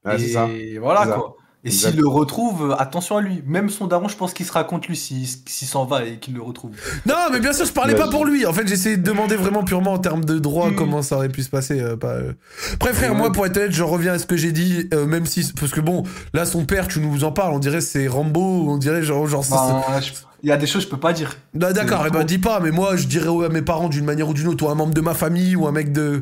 C'est 0.05 0.21
et 0.21 0.27
ça. 0.27 0.47
voilà 0.79 1.03
C'est 1.03 1.09
ça. 1.09 1.21
Et 1.65 1.71
s'il 1.71 1.95
le 1.97 2.07
retrouve, 2.07 2.71
euh, 2.71 2.75
attention 2.77 3.17
à 3.17 3.21
lui. 3.21 3.43
Même 3.45 3.69
son 3.69 3.87
daron, 3.87 4.07
je 4.07 4.15
pense 4.15 4.33
qu'il 4.33 4.45
sera 4.45 4.63
contre 4.63 4.87
lui 4.87 4.95
s'il 4.95 5.27
s'il 5.27 5.67
s'en 5.67 5.83
va 5.85 6.05
et 6.05 6.19
qu'il 6.19 6.35
le 6.35 6.41
retrouve. 6.41 6.71
Non, 7.05 7.15
mais 7.31 7.39
bien 7.39 7.53
sûr, 7.53 7.65
je 7.65 7.71
parlais 7.73 7.95
pas 7.95 8.07
pour 8.07 8.23
lui. 8.25 8.45
En 8.45 8.53
fait, 8.53 8.67
j'essayais 8.67 8.97
de 8.97 9.03
demander 9.03 9.35
vraiment 9.35 9.63
purement 9.63 9.93
en 9.93 9.97
termes 9.97 10.23
de 10.23 10.37
droit 10.39 10.69
Mm. 10.69 10.75
comment 10.75 11.01
ça 11.01 11.15
aurait 11.17 11.29
pu 11.29 11.41
se 11.43 11.49
passer. 11.49 11.79
euh, 11.81 11.97
pas, 11.97 12.13
euh. 12.13 12.33
Après, 12.73 12.93
frère, 12.93 13.15
moi, 13.15 13.31
pour 13.31 13.45
être 13.45 13.57
honnête, 13.57 13.71
je 13.71 13.83
reviens 13.83 14.13
à 14.13 14.19
ce 14.19 14.25
que 14.27 14.37
j'ai 14.37 14.51
dit, 14.51 14.87
euh, 14.93 15.05
même 15.07 15.25
si. 15.25 15.51
Parce 15.59 15.71
que 15.71 15.81
bon, 15.81 16.03
là, 16.33 16.45
son 16.45 16.65
père, 16.65 16.87
tu 16.87 16.99
nous 16.99 17.23
en 17.23 17.31
parles, 17.31 17.53
on 17.53 17.59
dirait 17.59 17.81
c'est 17.81 18.07
Rambo, 18.07 18.67
on 18.69 18.77
dirait 18.77 19.01
genre. 19.03 19.25
genre 19.27 19.43
ça, 19.43 19.55
Bah, 19.55 19.99
Il 20.43 20.49
y 20.49 20.51
a 20.51 20.57
des 20.57 20.67
choses 20.67 20.83
que 20.83 20.89
je 20.91 20.95
peux 20.95 20.99
pas 20.99 21.13
dire. 21.13 21.35
Bah, 21.55 21.73
D'accord, 21.73 22.01
c'est 22.03 22.09
eh 22.09 22.11
ben, 22.11 22.23
dis 22.23 22.37
pas, 22.37 22.59
mais 22.59 22.69
moi, 22.69 22.95
je 22.95 23.07
dirais 23.07 23.29
à 23.45 23.49
mes 23.49 23.63
parents 23.63 23.89
d'une 23.89 24.05
manière 24.05 24.29
ou 24.29 24.33
d'une 24.35 24.47
autre, 24.47 24.63
ou 24.65 24.69
un 24.69 24.75
membre 24.75 24.93
de 24.93 25.01
ma 25.01 25.15
famille, 25.15 25.55
ou 25.55 25.65
un 25.65 25.71
mec 25.71 25.91
de 25.91 26.21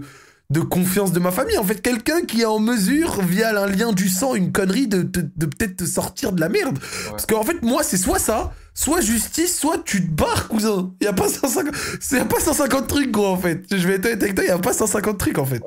de 0.53 0.61
confiance 0.61 1.11
de 1.11 1.19
ma 1.19 1.31
famille. 1.31 1.57
En 1.57 1.63
fait, 1.63 1.81
quelqu'un 1.81 2.21
qui 2.21 2.41
est 2.41 2.45
en 2.45 2.59
mesure, 2.59 3.21
via 3.21 3.49
un 3.59 3.67
lien 3.67 3.91
du 3.91 4.07
sang, 4.07 4.35
une 4.35 4.51
connerie, 4.51 4.87
de, 4.87 5.01
de, 5.01 5.29
de 5.35 5.45
peut-être 5.45 5.77
te 5.77 5.83
sortir 5.85 6.31
de 6.31 6.39
la 6.39 6.47
merde. 6.49 6.79
Parce 7.09 7.25
qu'en 7.25 7.43
fait, 7.43 7.61
moi, 7.63 7.83
c'est 7.83 7.97
soit 7.97 8.19
ça, 8.19 8.53
soit 8.73 9.01
justice, 9.01 9.59
soit 9.59 9.79
tu 9.83 10.05
te 10.07 10.11
barres, 10.11 10.47
cousin. 10.47 10.93
Il 11.01 11.05
y 11.05 11.07
a 11.07 11.13
pas 11.13 11.27
150, 11.27 11.73
c'est 11.99 12.17
y 12.17 12.19
a 12.19 12.25
pas 12.25 12.39
150 12.39 12.87
trucs, 12.87 13.11
gros, 13.11 13.27
en 13.27 13.37
fait. 13.37 13.65
Je 13.75 13.87
vais 13.87 13.95
être 13.95 14.05
avec 14.05 14.35
toi, 14.35 14.43
il 14.43 14.47
y 14.47 14.51
a 14.51 14.59
pas 14.59 14.73
150 14.73 15.17
trucs, 15.17 15.37
en 15.39 15.45
fait. 15.45 15.61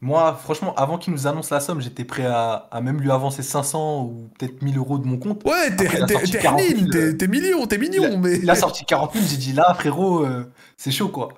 Moi, 0.00 0.38
franchement, 0.42 0.74
avant 0.74 0.98
qu'il 0.98 1.12
nous 1.14 1.26
annonce 1.26 1.50
la 1.50 1.60
somme, 1.60 1.80
j'étais 1.80 2.04
prêt 2.04 2.26
à, 2.26 2.68
à 2.70 2.80
même 2.82 3.00
lui 3.00 3.10
avancer 3.10 3.42
500 3.42 4.02
ou 4.04 4.28
peut-être 4.38 4.60
1000 4.62 4.76
euros 4.76 4.98
de 4.98 5.06
mon 5.06 5.16
compte. 5.18 5.42
Ouais, 5.44 5.74
t'es 5.74 5.88
il 5.92 6.02
a 6.02 6.06
t'es- 6.06 6.14
sorti 6.14 6.32
t'es 6.32 6.38
40 6.40 6.60
000, 6.60 6.70
hermine, 6.72 6.90
t'es 6.90 6.98
euh, 6.98 7.16
t'es 7.16 7.26
mignon, 7.26 7.66
t'es 7.66 7.78
mignon, 7.78 8.18
mais. 8.18 8.38
Il 8.38 8.50
a 8.50 8.54
sorti 8.54 8.84
40 8.84 9.14
000, 9.14 9.24
j'ai 9.28 9.36
dit 9.38 9.52
là, 9.54 9.72
frérot, 9.74 10.24
euh, 10.26 10.44
c'est 10.76 10.90
chaud 10.90 11.08
quoi. 11.08 11.30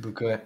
Donc, 0.00 0.20
ouais. 0.22 0.40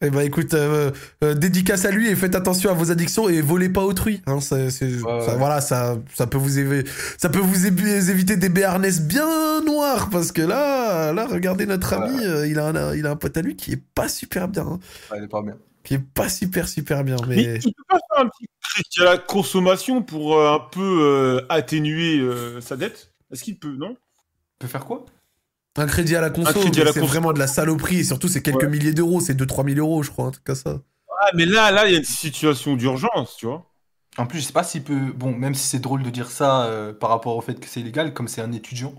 Eh 0.00 0.10
ben 0.10 0.20
écoute, 0.20 0.54
euh, 0.54 0.92
euh, 1.24 1.34
dédicace 1.34 1.84
à 1.84 1.90
lui 1.90 2.08
et 2.08 2.14
faites 2.14 2.36
attention 2.36 2.70
à 2.70 2.72
vos 2.72 2.92
addictions 2.92 3.28
et 3.28 3.40
volez 3.40 3.68
pas 3.68 3.82
autrui. 3.82 4.22
Hein, 4.26 4.40
ça, 4.40 4.70
c'est- 4.70 5.02
Ouais, 5.02 5.20
ça- 5.20 5.32
ouais. 5.32 5.36
Voilà, 5.38 5.60
ça, 5.60 5.96
ça 6.14 6.28
peut 6.28 6.38
vous 6.38 6.56
évi- 6.60 6.88
ça 7.18 7.28
peut 7.28 7.40
vous 7.40 7.66
évi- 7.66 8.08
éviter 8.08 8.36
des 8.36 8.48
béarnesses 8.48 9.00
bien 9.02 9.60
noirs 9.64 10.08
parce 10.10 10.30
que 10.30 10.42
là, 10.42 11.12
là, 11.12 11.26
regardez 11.26 11.66
notre 11.66 11.94
ami, 11.94 12.24
euh, 12.24 12.46
il 12.46 12.60
a 12.60 12.66
un, 12.68 12.94
il 12.94 13.06
a 13.06 13.10
un 13.10 13.16
pote 13.16 13.36
à 13.36 13.42
lui 13.42 13.56
qui 13.56 13.72
est 13.72 13.82
pas 13.94 14.08
super 14.08 14.46
bien, 14.46 14.62
hein, 14.68 14.78
Ouais, 15.10 15.18
il 15.18 15.24
est 15.24 15.28
pas 15.28 15.42
bien. 15.42 15.56
qui 15.82 15.94
est 15.94 15.98
pas 16.14 16.28
super 16.28 16.68
super 16.68 17.02
bien. 17.02 17.16
Mais, 17.26 17.34
Mais 17.36 17.58
tu 17.58 17.68
peux 17.72 17.82
pas 17.88 17.98
faire 18.14 18.24
un 18.24 18.28
petit 18.28 18.46
crédit 18.62 19.00
à 19.00 19.04
la 19.04 19.18
consommation 19.18 20.02
pour 20.02 20.36
euh, 20.38 20.54
un 20.54 20.60
peu 20.70 21.00
euh, 21.02 21.40
atténuer 21.48 22.20
euh, 22.20 22.60
sa 22.60 22.76
dette? 22.76 23.10
Est-ce 23.32 23.42
qu'il 23.42 23.58
peut, 23.58 23.74
non? 23.76 23.94
Tu 23.94 24.58
peux 24.60 24.68
faire 24.68 24.84
quoi? 24.84 25.04
Un 25.80 25.86
crédit 25.86 26.16
à 26.16 26.20
la 26.20 26.30
conso, 26.30 26.60
c'est 26.72 27.00
vraiment 27.00 27.32
de 27.32 27.38
la 27.38 27.46
saloperie 27.46 27.98
et 27.98 28.04
surtout 28.04 28.28
c'est 28.28 28.42
quelques 28.42 28.62
Ouais. 28.62 28.68
milliers 28.68 28.92
d'euros, 28.92 29.20
c'est 29.20 29.34
2-3 29.34 29.64
000 29.64 29.78
euros, 29.78 30.02
je 30.02 30.10
crois, 30.10 30.26
un 30.26 30.30
truc 30.30 30.44
comme 30.44 30.54
ça. 30.56 30.80
Ah, 31.20 31.30
mais 31.34 31.46
là, 31.46 31.70
là, 31.70 31.86
il 31.86 31.92
y 31.92 31.94
a 31.94 31.98
une 31.98 32.04
situation 32.04 32.76
d'urgence, 32.76 33.36
tu 33.36 33.46
vois. 33.46 33.66
En 34.16 34.26
plus, 34.26 34.40
je 34.40 34.44
sais 34.46 34.52
pas 34.52 34.64
s'il 34.64 34.82
peut. 34.84 35.12
Bon, 35.14 35.32
même 35.32 35.54
si 35.54 35.66
c'est 35.66 35.78
drôle 35.78 36.02
de 36.02 36.10
dire 36.10 36.30
ça 36.30 36.64
euh, 36.66 36.92
par 36.92 37.10
rapport 37.10 37.36
au 37.36 37.40
fait 37.40 37.58
que 37.58 37.66
c'est 37.66 37.80
illégal, 37.80 38.14
comme 38.14 38.28
c'est 38.28 38.40
un 38.40 38.52
étudiant, 38.52 38.94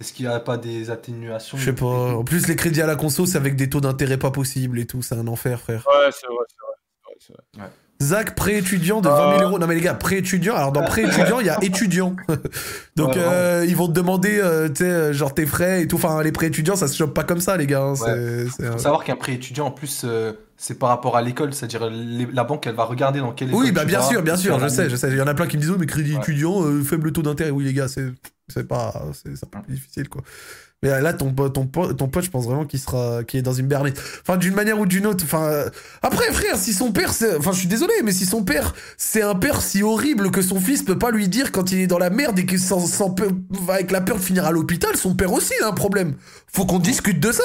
est-ce 0.00 0.12
qu'il 0.12 0.26
n'y 0.26 0.32
a 0.32 0.40
pas 0.40 0.56
des 0.56 0.90
atténuations? 0.90 1.56
Je 1.58 1.64
sais 1.66 1.74
pas. 1.74 2.14
En 2.14 2.24
plus, 2.24 2.46
les 2.48 2.56
crédits 2.56 2.82
à 2.82 2.86
la 2.86 2.96
conso, 2.96 3.26
c'est 3.26 3.36
avec 3.38 3.56
des 3.56 3.68
taux 3.68 3.80
d'intérêt 3.80 4.18
pas 4.18 4.30
possibles 4.30 4.78
et 4.78 4.86
tout, 4.86 5.02
c'est 5.02 5.14
un 5.14 5.26
enfer, 5.26 5.60
frère. 5.60 5.86
Ouais, 5.86 6.10
c'est 6.12 6.26
vrai, 6.26 6.44
c'est 6.48 6.56
vrai. 6.56 7.16
c'est 7.18 7.32
vrai, 7.32 7.42
c'est 7.52 7.60
vrai. 7.60 7.70
Zach, 8.02 8.34
pré-étudiant 8.34 9.00
de 9.00 9.08
20 9.08 9.38
000 9.38 9.48
euros. 9.48 9.58
Non 9.58 9.66
mais 9.66 9.74
les 9.76 9.80
gars, 9.80 9.94
pré-étudiant. 9.94 10.54
Alors 10.56 10.72
dans 10.72 10.82
pré-étudiant, 10.82 11.40
il 11.40 11.46
y 11.46 11.50
a 11.50 11.58
étudiant. 11.62 12.16
Donc 12.96 13.16
euh, 13.16 13.64
ils 13.66 13.76
vont 13.76 13.86
te 13.88 13.92
demander, 13.92 14.38
euh, 14.42 14.68
tu 14.68 14.76
sais, 14.84 14.90
euh, 14.90 15.12
genre 15.12 15.32
tes 15.32 15.46
frais 15.46 15.82
et 15.82 15.86
tout. 15.88 15.96
Enfin, 15.96 16.22
les 16.22 16.32
pré-étudiants, 16.32 16.76
ça 16.76 16.88
se 16.88 16.96
chope 16.96 17.14
pas 17.14 17.24
comme 17.24 17.40
ça, 17.40 17.56
les 17.56 17.66
gars. 17.66 17.82
hein. 17.82 17.94
C'est 17.96 18.46
faut 18.72 18.78
savoir 18.78 19.04
qu'un 19.04 19.16
prêt 19.16 19.32
étudiant, 19.34 19.66
en 19.66 19.70
plus, 19.70 20.02
euh, 20.04 20.32
c'est 20.56 20.78
par 20.78 20.88
rapport 20.88 21.16
à 21.16 21.22
l'école, 21.22 21.54
c'est-à-dire 21.54 21.88
les- 21.88 22.26
la 22.32 22.44
banque, 22.44 22.66
elle 22.66 22.74
va 22.74 22.84
regarder 22.84 23.20
dans 23.20 23.32
quelle 23.32 23.48
école. 23.48 23.62
Oui, 23.62 23.72
bah 23.72 23.82
tu 23.82 23.86
bien 23.88 24.00
vas, 24.00 24.04
sûr, 24.08 24.22
bien 24.22 24.36
sûr, 24.36 24.58
je 24.60 24.68
sais, 24.68 24.90
je 24.90 24.96
sais. 24.96 25.08
Il 25.10 25.16
y 25.16 25.20
en 25.22 25.26
a 25.26 25.34
plein 25.34 25.46
qui 25.46 25.56
me 25.56 25.62
disent, 25.62 25.72
mais 25.78 25.86
crédit 25.86 26.12
Ouais. 26.14 26.18
étudiant, 26.20 26.62
euh, 26.64 26.82
faible 26.82 27.12
taux 27.12 27.22
d'intérêt. 27.22 27.50
Oui, 27.50 27.64
les 27.64 27.72
gars, 27.72 27.88
c'est 27.88 28.06
c'est 28.48 28.68
pas, 28.68 28.92
c'est 29.14 29.36
c'est 29.36 29.46
un 29.46 29.48
peu 29.60 29.62
plus 29.66 29.74
difficile, 29.74 30.08
quoi. 30.08 30.22
Mais 30.84 31.00
là, 31.00 31.12
ton, 31.14 31.32
ton, 31.32 31.48
ton 31.66 32.08
pote, 32.08 32.24
je 32.24 32.30
pense 32.30 32.44
vraiment 32.44 32.64
qu'il 32.66 32.78
sera, 32.78 33.24
qu'il 33.24 33.40
est 33.40 33.42
dans 33.42 33.54
une 33.54 33.66
bernette. 33.66 33.98
Enfin, 34.20 34.36
d'une 34.36 34.54
manière 34.54 34.78
ou 34.78 34.84
d'une 34.86 35.06
autre. 35.06 35.24
Enfin, 35.24 35.44
euh, 35.44 35.68
après, 36.02 36.30
frère, 36.32 36.56
si 36.58 36.72
son 36.74 36.92
père, 36.92 37.10
enfin, 37.38 37.52
je 37.52 37.58
suis 37.58 37.68
désolé, 37.68 37.94
mais 38.04 38.12
si 38.12 38.26
son 38.26 38.44
père, 38.44 38.74
c'est 38.98 39.22
un 39.22 39.34
père 39.34 39.62
si 39.62 39.82
horrible 39.82 40.30
que 40.30 40.42
son 40.42 40.60
fils 40.60 40.82
peut 40.82 40.98
pas 40.98 41.10
lui 41.10 41.26
dire 41.28 41.52
quand 41.52 41.72
il 41.72 41.78
est 41.80 41.86
dans 41.86 41.98
la 41.98 42.10
merde 42.10 42.38
et 42.38 42.44
qu'il 42.46 42.60
s'en 42.60 43.10
peut- 43.10 43.30
va 43.66 43.74
avec 43.74 43.90
la 43.90 44.02
peur 44.02 44.16
de 44.18 44.22
finir 44.22 44.44
à 44.44 44.52
l'hôpital, 44.52 44.94
son 44.96 45.14
père 45.14 45.32
aussi 45.32 45.54
a 45.62 45.68
un 45.68 45.72
problème. 45.72 46.14
Faut 46.52 46.66
qu'on 46.66 46.78
discute 46.78 47.18
de 47.18 47.32
ça. 47.32 47.42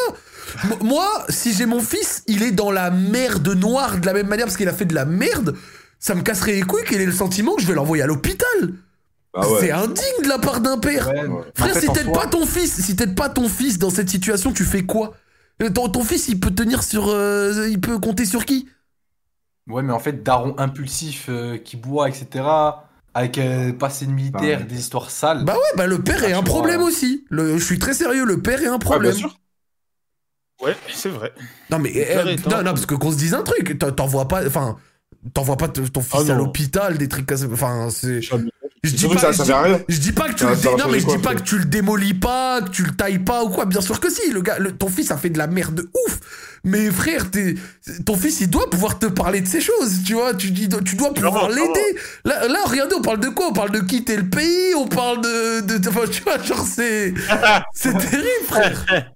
Moi, 0.82 1.08
si 1.30 1.54
j'ai 1.54 1.66
mon 1.66 1.80
fils, 1.80 2.24
il 2.28 2.44
est 2.44 2.52
dans 2.52 2.72
la 2.72 2.92
merde 2.92 3.48
noire 3.56 4.00
de 4.00 4.06
la 4.06 4.14
même 4.14 4.28
manière 4.28 4.48
parce 4.48 4.58
qu'il 4.58 4.68
a 4.68 4.74
fait 4.74 4.86
de 4.86 4.96
la 4.96 5.06
merde, 5.06 5.56
ça 5.98 6.14
me 6.14 6.22
casserait 6.22 6.54
les 6.54 6.62
couilles 6.64 6.84
qu'il 6.84 7.00
ait 7.00 7.06
le 7.06 7.12
sentiment 7.14 7.56
que 7.56 7.62
je 7.62 7.68
vais 7.68 7.74
l'envoyer 7.76 8.04
à 8.04 8.08
l'hôpital. 8.08 8.48
Ah 9.34 9.48
ouais. 9.48 9.58
C'est 9.60 9.72
indigne 9.72 10.24
de 10.24 10.28
la 10.28 10.40
part 10.40 10.60
d'un 10.62 10.78
père. 10.80 11.08
Ouais, 11.10 11.26
Ouais. 11.26 11.44
Frère, 11.56 11.72
en 11.72 11.74
fait, 11.76 11.82
si 11.82 11.94
t'aides 11.94 12.06
soi- 12.06 12.14
pas 12.14 12.28
ton 12.28 12.46
fils, 12.46 12.82
si 12.82 12.96
t'aides 12.96 13.16
pas 13.16 13.30
ton 13.30 13.48
fils 13.48 13.78
dans 13.78 13.90
cette 13.90 14.10
situation, 14.10 14.52
tu 14.52 14.64
fais 14.66 14.84
quoi? 14.84 15.14
Euh, 15.62 15.70
ton, 15.70 15.88
ton 15.90 16.04
fils, 16.04 16.28
il 16.30 16.40
peut 16.40 16.52
tenir 16.52 16.82
sur, 16.84 17.10
euh, 17.10 17.68
il 17.70 17.80
peut 17.80 18.00
compter 18.00 18.26
sur 18.26 18.46
qui? 18.46 18.68
Ouais, 19.68 19.84
mais 19.84 19.94
en 19.94 20.00
fait, 20.00 20.24
daron 20.24 20.56
impulsif 20.58 21.28
euh, 21.30 21.58
qui 21.58 21.78
boit, 21.78 22.10
etc. 22.10 22.44
Avec 23.14 23.38
euh, 23.38 23.72
passé 23.74 24.06
de 24.06 24.12
militaire, 24.12 24.60
Ouais. 24.60 24.66
des 24.66 24.80
histoires 24.80 25.12
sales. 25.12 25.44
Bah 25.46 25.54
ouais, 25.56 25.78
bah 25.78 25.86
le 25.88 26.00
père 26.02 26.24
est 26.24 26.34
Ah, 26.34 26.40
un 26.40 26.44
problème 26.44 26.82
ouais. 26.82 26.88
aussi. 26.88 27.26
Le, 27.30 27.58
je 27.58 27.64
suis 27.64 27.78
très 27.80 27.94
sérieux, 27.94 28.26
le 28.26 28.42
père 28.42 28.62
est 28.62 28.68
un 28.68 28.74
Ouais, 28.74 28.80
problème. 28.80 29.12
bien 29.12 29.20
sûr. 29.20 29.40
Ouais, 30.62 30.76
c'est 30.94 31.10
vrai. 31.10 31.32
non 31.70 31.80
mais 31.80 31.92
euh, 31.96 32.36
non, 32.50 32.58
non, 32.58 32.64
parce 32.66 32.86
que 32.86 32.94
qu'on 32.96 33.12
se 33.12 33.18
dise 33.18 33.34
un 33.34 33.44
truc, 33.44 33.80
t'en- 33.80 33.92
t'envoies 33.94 34.28
pas, 34.28 34.46
enfin, 34.46 34.76
t'envoies 35.34 35.56
pas 35.56 35.70
ton 35.70 36.02
fils 36.02 36.14
Ah 36.14 36.20
à 36.34 36.36
non. 36.36 36.46
l'hôpital, 36.46 36.98
des 36.98 37.08
trucs 37.08 37.26
comme 37.28 37.38
ça. 37.38 37.48
Enfin, 37.52 37.90
c'est. 37.90 38.20
Je 38.84 38.92
dis 38.92 39.08
pas, 39.08 39.18
ça, 39.18 39.32
je 39.34 39.38
ça 39.38 39.44
dis- 39.44 39.50
fait 39.50 39.56
rien. 39.58 39.80
Je 39.90 39.98
dis 40.00 40.12
pas 40.14 40.30
que 40.30 40.34
tu 40.34 40.44
Ça- 40.46 40.50
le 40.52 40.56
ça 40.56 40.62
dé- 40.62 40.68
va 40.68 40.72
non 40.72 40.78
changer 40.86 40.92
mais 40.94 41.00
je 41.00 41.06
quoi, 41.06 41.16
dis 41.18 41.22
pas 41.22 41.36
que 41.36 41.42
tu 41.42 41.58
le 41.58 41.66
démolis 41.66 42.14
pas, 42.14 42.62
que 42.62 42.70
tu 42.70 42.84
le 42.84 42.92
tailles 42.92 43.20
pas 43.20 43.44
ou 43.44 43.50
quoi. 43.50 43.66
Bien 43.66 43.82
sûr 43.82 44.00
que 44.00 44.10
si. 44.10 44.32
Le 44.32 44.42
gars, 44.42 44.58
le- 44.58 44.72
ton 44.72 44.88
fils 44.88 45.12
a 45.12 45.18
fait 45.18 45.30
de 45.30 45.38
la 45.38 45.48
merde 45.48 45.76
de 45.76 45.90
ouf. 46.08 46.20
Mais 46.64 46.90
frère, 46.92 47.26
ton 48.06 48.16
fils 48.16 48.40
il 48.42 48.50
doit 48.50 48.70
pouvoir 48.70 48.98
te 49.00 49.06
parler 49.08 49.42
de 49.42 49.48
ces 49.48 49.60
choses. 49.62 50.04
Tu 50.06 50.14
vois, 50.14 50.34
tu 50.34 50.52
dis, 50.52 50.70
tu 50.86 50.96
dois 50.96 51.14
pouvoir 51.14 51.50
l'aider. 51.50 51.98
Là, 52.26 52.48
là, 52.48 52.60
regardez, 52.66 52.96
on 52.96 53.02
parle 53.02 53.20
de 53.20 53.30
quoi? 53.30 53.48
On 53.50 53.54
parle 53.54 53.72
de 53.72 53.80
quitter 53.80 54.16
le 54.18 54.30
pays. 54.30 54.74
On 54.76 54.88
parle 54.88 55.22
de, 55.22 55.62
de, 55.62 55.78
de- 55.78 55.90
enfin, 55.90 56.08
tu 56.12 56.22
vois, 56.24 56.42
genre 56.42 56.66
c'est, 56.66 57.14
c'est 57.74 57.98
terrible, 57.98 58.46
frère. 58.48 58.86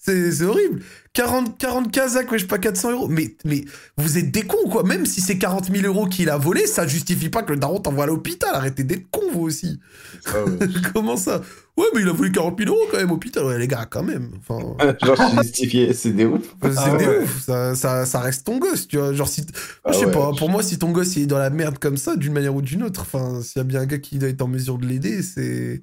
C'est 0.00 0.42
horrible. 0.42 0.82
40, 1.18 1.58
40 1.58 1.90
Kazakhs, 1.90 2.30
wesh, 2.30 2.46
pas 2.46 2.58
400 2.58 2.92
euros. 2.92 3.08
Mais, 3.08 3.34
mais 3.44 3.64
vous 3.96 4.18
êtes 4.18 4.30
des 4.30 4.42
cons, 4.42 4.68
quoi? 4.70 4.84
Même 4.84 5.04
si 5.04 5.20
c'est 5.20 5.36
40 5.36 5.68
000 5.68 5.84
euros 5.84 6.06
qu'il 6.06 6.30
a 6.30 6.36
volé, 6.36 6.68
ça 6.68 6.86
justifie 6.86 7.28
pas 7.28 7.42
que 7.42 7.52
le 7.52 7.58
daron 7.58 7.80
t'envoie 7.80 8.04
à 8.04 8.06
l'hôpital. 8.06 8.50
Arrêtez 8.54 8.84
d'être 8.84 9.10
cons, 9.10 9.28
vous 9.32 9.40
aussi. 9.40 9.80
Ah 10.26 10.44
ouais. 10.44 10.68
Comment 10.94 11.16
ça? 11.16 11.42
Ouais, 11.76 11.86
mais 11.92 12.02
il 12.02 12.08
a 12.08 12.12
volé 12.12 12.30
40 12.30 12.56
000 12.56 12.72
euros 12.72 12.86
quand 12.92 12.98
même, 12.98 13.10
hôpital. 13.10 13.44
Ouais, 13.46 13.58
les 13.58 13.66
gars, 13.66 13.84
quand 13.90 14.04
même. 14.04 14.30
Enfin, 14.38 14.76
Genre, 15.04 15.42
justifié, 15.42 15.92
c'est 15.92 16.12
des 16.12 16.24
ouf. 16.24 16.54
c'est 16.62 16.70
Ah 16.76 16.96
des 16.96 17.06
ouais. 17.08 17.18
ouf. 17.24 17.40
Ça, 17.42 17.74
ça, 17.74 18.06
ça 18.06 18.20
reste 18.20 18.46
ton 18.46 18.58
gosse, 18.58 18.86
tu 18.86 18.98
vois. 18.98 19.12
Genre, 19.12 19.26
si. 19.28 19.44
Ah 19.84 19.90
je 19.90 19.98
sais 19.98 20.04
ouais. 20.06 20.12
pas, 20.12 20.30
pour 20.38 20.48
moi, 20.48 20.62
si 20.62 20.78
ton 20.78 20.92
gosse 20.92 21.16
il 21.16 21.24
est 21.24 21.26
dans 21.26 21.38
la 21.38 21.50
merde 21.50 21.80
comme 21.80 21.96
ça, 21.96 22.14
d'une 22.14 22.32
manière 22.32 22.54
ou 22.54 22.62
d'une 22.62 22.84
autre, 22.84 23.00
enfin, 23.00 23.42
s'il 23.42 23.58
y 23.58 23.60
a 23.60 23.64
bien 23.64 23.80
un 23.80 23.86
gars 23.86 23.98
qui 23.98 24.18
doit 24.18 24.28
être 24.28 24.42
en 24.42 24.46
mesure 24.48 24.78
de 24.78 24.86
l'aider, 24.86 25.20
c'est. 25.22 25.82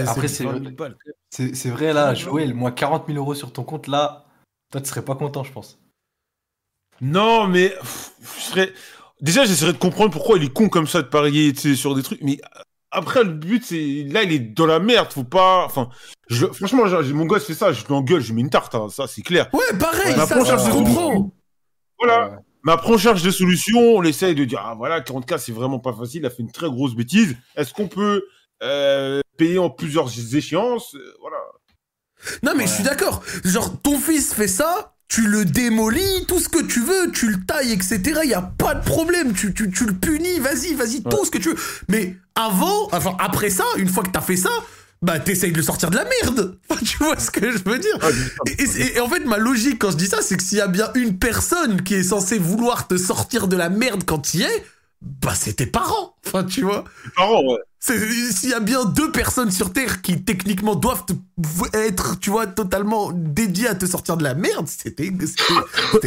Après, 0.00 0.28
c'est- 0.28 0.44
c'est 0.44 0.44
vrai, 0.44 1.54
c'est- 1.54 1.70
vrai, 1.70 1.92
là, 1.92 2.14
Joël, 2.14 2.54
moi, 2.54 2.72
40 2.72 3.06
000 3.06 3.18
euros 3.18 3.34
sur 3.34 3.52
ton 3.52 3.62
compte, 3.64 3.86
là, 3.86 4.26
toi, 4.70 4.80
tu 4.80 4.88
serais 4.88 5.04
pas 5.04 5.14
content, 5.14 5.44
je 5.44 5.52
pense. 5.52 5.78
Non, 7.00 7.46
mais 7.46 7.70
pff, 7.70 8.10
je 8.36 8.40
serais... 8.42 8.72
déjà, 9.20 9.44
j'essaierais 9.44 9.72
de 9.72 9.78
comprendre 9.78 10.10
pourquoi 10.10 10.36
il 10.36 10.44
est 10.44 10.52
con 10.52 10.68
comme 10.68 10.86
ça 10.88 11.00
de 11.02 11.06
parier 11.06 11.52
tu 11.52 11.60
sais, 11.60 11.74
sur 11.76 11.94
des 11.94 12.02
trucs. 12.02 12.20
Mais 12.22 12.40
après, 12.90 13.22
le 13.22 13.30
but, 13.30 13.64
c'est 13.64 14.04
là, 14.08 14.24
il 14.24 14.32
est 14.32 14.38
dans 14.40 14.66
la 14.66 14.80
merde. 14.80 15.12
Faut 15.12 15.22
pas. 15.24 15.64
Enfin, 15.64 15.90
je... 16.28 16.46
franchement, 16.46 16.84
mon 17.14 17.26
gosse 17.26 17.44
fait 17.46 17.54
ça, 17.54 17.72
je 17.72 17.84
l'engueule, 17.88 18.20
je 18.20 18.32
mets 18.32 18.40
une 18.40 18.50
tarte. 18.50 18.74
hein, 18.74 18.88
ça, 18.90 19.06
c'est 19.06 19.22
clair. 19.22 19.48
Ouais, 19.52 19.78
pareil, 19.78 20.14
Ouais, 20.18 20.26
ça, 20.26 20.56
je 20.56 20.70
comprends. 20.72 21.30
Voilà. 22.00 22.30
Ouais. 22.30 22.36
Mais 22.64 22.72
après, 22.72 22.92
on 22.92 22.98
cherche 22.98 23.22
des 23.22 23.30
solutions. 23.30 23.78
On 23.96 24.02
essaye 24.02 24.34
de 24.34 24.44
dire, 24.44 24.60
ah 24.64 24.74
voilà, 24.76 25.00
40K, 25.00 25.38
c'est 25.38 25.52
vraiment 25.52 25.78
pas 25.78 25.92
facile. 25.92 26.22
Il 26.22 26.26
a 26.26 26.30
fait 26.30 26.42
une 26.42 26.50
très 26.50 26.68
grosse 26.68 26.94
bêtise. 26.96 27.36
Est-ce 27.54 27.72
qu'on 27.72 27.86
peut 27.86 28.24
euh, 28.62 29.20
payer 29.36 29.58
en 29.58 29.70
plusieurs 29.70 30.10
échéances 30.34 30.94
Euh, 30.94 31.14
Voilà. 31.20 31.36
Non, 32.42 32.52
mais 32.56 32.64
Ouais. 32.64 32.66
je 32.68 32.74
suis 32.74 32.82
d'accord. 32.84 33.22
Genre, 33.44 33.80
ton 33.80 33.98
fils 33.98 34.34
fait 34.34 34.48
ça, 34.48 34.94
tu 35.08 35.22
le 35.22 35.44
démolis, 35.44 36.26
tout 36.26 36.40
ce 36.40 36.48
que 36.48 36.60
tu 36.62 36.80
veux, 36.80 37.10
tu 37.12 37.30
le 37.30 37.44
tailles, 37.46 37.72
etc. 37.72 38.20
Y 38.24 38.34
a 38.34 38.42
pas 38.42 38.74
de 38.74 38.84
problème. 38.84 39.32
Tu, 39.34 39.54
tu, 39.54 39.70
tu 39.70 39.84
le 39.86 39.92
punis, 39.94 40.38
vas-y, 40.40 40.74
vas-y, 40.74 41.02
tout 41.04 41.24
ce 41.24 41.30
que 41.30 41.38
tu 41.38 41.50
veux. 41.50 41.56
Mais 41.88 42.16
avant, 42.34 42.88
enfin, 42.92 43.16
après 43.20 43.50
ça, 43.50 43.64
une 43.76 43.88
fois 43.88 44.02
que 44.02 44.10
t'as 44.10 44.20
fait 44.20 44.36
ça, 44.36 44.50
bah 45.00 45.20
t'essayes 45.20 45.52
de 45.52 45.56
le 45.56 45.62
sortir 45.62 45.90
de 45.90 45.96
la 45.96 46.04
merde. 46.04 46.58
Enfin, 46.68 46.84
tu 46.84 46.96
vois 46.98 47.18
ce 47.20 47.30
que 47.30 47.50
je 47.52 47.58
veux 47.64 47.78
dire? 47.78 47.96
Et, 48.48 48.62
et- 48.64 48.96
et 48.96 49.00
en 49.00 49.08
fait, 49.08 49.20
ma 49.24 49.38
logique 49.38 49.78
quand 49.78 49.92
je 49.92 49.96
dis 49.96 50.08
ça, 50.08 50.20
c'est 50.20 50.36
que 50.36 50.42
s'il 50.42 50.58
y 50.58 50.60
a 50.60 50.66
bien 50.66 50.90
une 50.96 51.18
personne 51.20 51.82
qui 51.82 51.94
est 51.94 52.02
censée 52.02 52.36
vouloir 52.38 52.88
te 52.88 52.96
sortir 52.96 53.46
de 53.46 53.56
la 53.56 53.68
merde 53.68 54.02
quand 54.04 54.18
tu 54.18 54.38
y 54.38 54.42
es, 54.42 54.64
bah 55.00 55.34
c'est 55.36 55.52
tes 55.54 55.66
parents. 55.66 56.16
Enfin, 56.26 56.42
tu 56.42 56.62
vois? 56.62 56.82
Parents, 57.14 57.44
ouais. 57.44 57.60
S'il 57.80 58.50
y 58.50 58.54
a 58.54 58.60
bien 58.60 58.84
deux 58.84 59.12
personnes 59.12 59.50
sur 59.52 59.72
Terre 59.72 60.02
qui 60.02 60.22
techniquement 60.22 60.74
doivent 60.74 61.04
te- 61.06 61.76
être, 61.76 62.18
tu 62.18 62.28
vois, 62.30 62.46
totalement 62.46 63.12
dédiées 63.12 63.68
à 63.68 63.74
te 63.74 63.86
sortir 63.86 64.16
de 64.16 64.24
la 64.24 64.34
merde, 64.34 64.66
c'était 64.66 65.10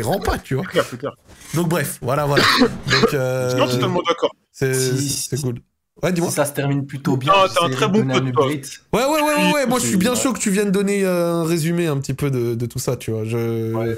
Rampa, 0.01 0.37
tu 0.39 0.55
vois. 0.55 0.63
C'est 0.65 0.71
clair, 0.71 0.85
c'est 0.89 0.97
clair. 0.99 1.13
Donc 1.53 1.69
bref, 1.69 1.97
voilà, 2.01 2.25
voilà. 2.25 2.43
Donc 2.59 3.13
euh, 3.13 3.49
Je 3.51 3.55
suis 3.63 3.75
totalement 3.77 4.01
d'accord. 4.07 4.35
c'est 4.51 4.73
Si- 4.73 5.27
c'est 5.29 5.41
cool. 5.41 5.59
Ouais, 6.03 6.11
dis-moi. 6.11 6.29
Si 6.29 6.35
ça 6.35 6.45
se 6.45 6.53
termine 6.53 6.85
plutôt 6.85 7.15
bien, 7.15 7.31
Non, 7.31 7.39
t'as 7.53 7.65
un 7.65 7.69
très 7.69 7.87
de 7.87 7.91
bon 7.91 8.07
toi. 8.07 8.17
upgrade. 8.17 8.65
Ouais, 8.93 9.05
ouais, 9.05 9.21
ouais, 9.21 9.21
ouais, 9.21 9.53
ouais. 9.53 9.65
Moi, 9.67 9.77
je 9.79 9.85
suis 9.85 9.97
bien 9.97 10.11
Ouais. 10.13 10.17
chaud 10.19 10.33
que 10.33 10.39
tu 10.39 10.49
viennes 10.49 10.71
donner 10.71 11.05
euh, 11.05 11.33
un 11.35 11.43
résumé 11.45 11.87
un 11.87 11.97
petit 11.97 12.13
peu 12.15 12.31
de, 12.31 12.55
de 12.55 12.65
tout 12.65 12.79
ça, 12.79 12.95
tu 12.97 13.11
vois. 13.11 13.23
Je, 13.23 13.73
Ouais. 13.73 13.97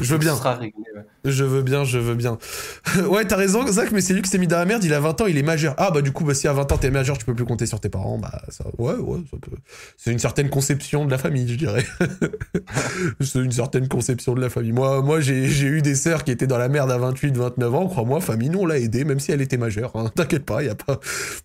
Je 0.00 0.12
veux 0.12 0.18
bien. 0.18 0.34
Réglé, 0.34 0.72
ouais. 0.96 1.02
Je 1.24 1.44
veux 1.44 1.62
bien, 1.62 1.84
je 1.84 1.98
veux 1.98 2.14
bien. 2.16 2.38
ouais, 3.08 3.24
t'as 3.24 3.36
raison, 3.36 3.64
Zach, 3.66 3.92
mais 3.92 4.00
c'est 4.00 4.14
lui 4.14 4.22
qui 4.22 4.30
s'est 4.30 4.38
mis 4.38 4.48
dans 4.48 4.58
la 4.58 4.64
merde. 4.64 4.82
Il 4.82 4.92
a 4.94 4.98
20 5.00 5.20
ans, 5.20 5.26
il 5.26 5.38
est 5.38 5.42
majeur. 5.42 5.74
Ah, 5.78 5.90
bah, 5.92 6.02
du 6.02 6.10
coup, 6.12 6.24
bah, 6.24 6.34
si 6.34 6.48
à 6.48 6.52
20 6.52 6.72
ans 6.72 6.78
t'es 6.78 6.90
majeur, 6.90 7.16
tu 7.18 7.24
peux 7.24 7.34
plus 7.34 7.44
compter 7.44 7.66
sur 7.66 7.78
tes 7.78 7.88
parents. 7.88 8.18
Bah, 8.18 8.42
ça, 8.48 8.64
ouais, 8.78 8.94
ouais, 8.94 9.20
ça 9.30 9.36
peut. 9.40 9.56
C'est 9.96 10.10
une 10.10 10.18
certaine 10.18 10.50
conception 10.50 11.04
de 11.04 11.10
la 11.10 11.18
famille, 11.18 11.46
je 11.48 11.54
dirais. 11.54 11.84
c'est 13.20 13.38
une 13.38 13.52
certaine 13.52 13.88
conception 13.88 14.34
de 14.34 14.40
la 14.40 14.50
famille. 14.50 14.72
Moi, 14.72 15.02
moi 15.02 15.20
j'ai 15.20 15.44
eu 15.66 15.82
des 15.82 15.94
sœurs 15.94 16.24
qui 16.24 16.30
étaient 16.32 16.46
dans 16.46 16.58
la 16.58 16.68
merde 16.68 16.90
à 16.90 16.98
28, 16.98 17.36
29 17.36 17.74
ans. 17.74 17.86
Crois-moi, 17.86 18.20
famille, 18.20 18.48
nous, 18.50 18.60
on 18.60 18.66
l'a 18.66 18.78
aidé, 18.78 19.04
même 19.04 19.20
si 19.20 19.30
elle 19.32 19.40
était 19.42 19.56
majeure. 19.58 19.92
hein. 19.94 20.10
T'inquiète 20.14 20.44
pas, 20.44 20.62
y 20.62 20.68
a 20.68 20.74
pas. 20.74 20.98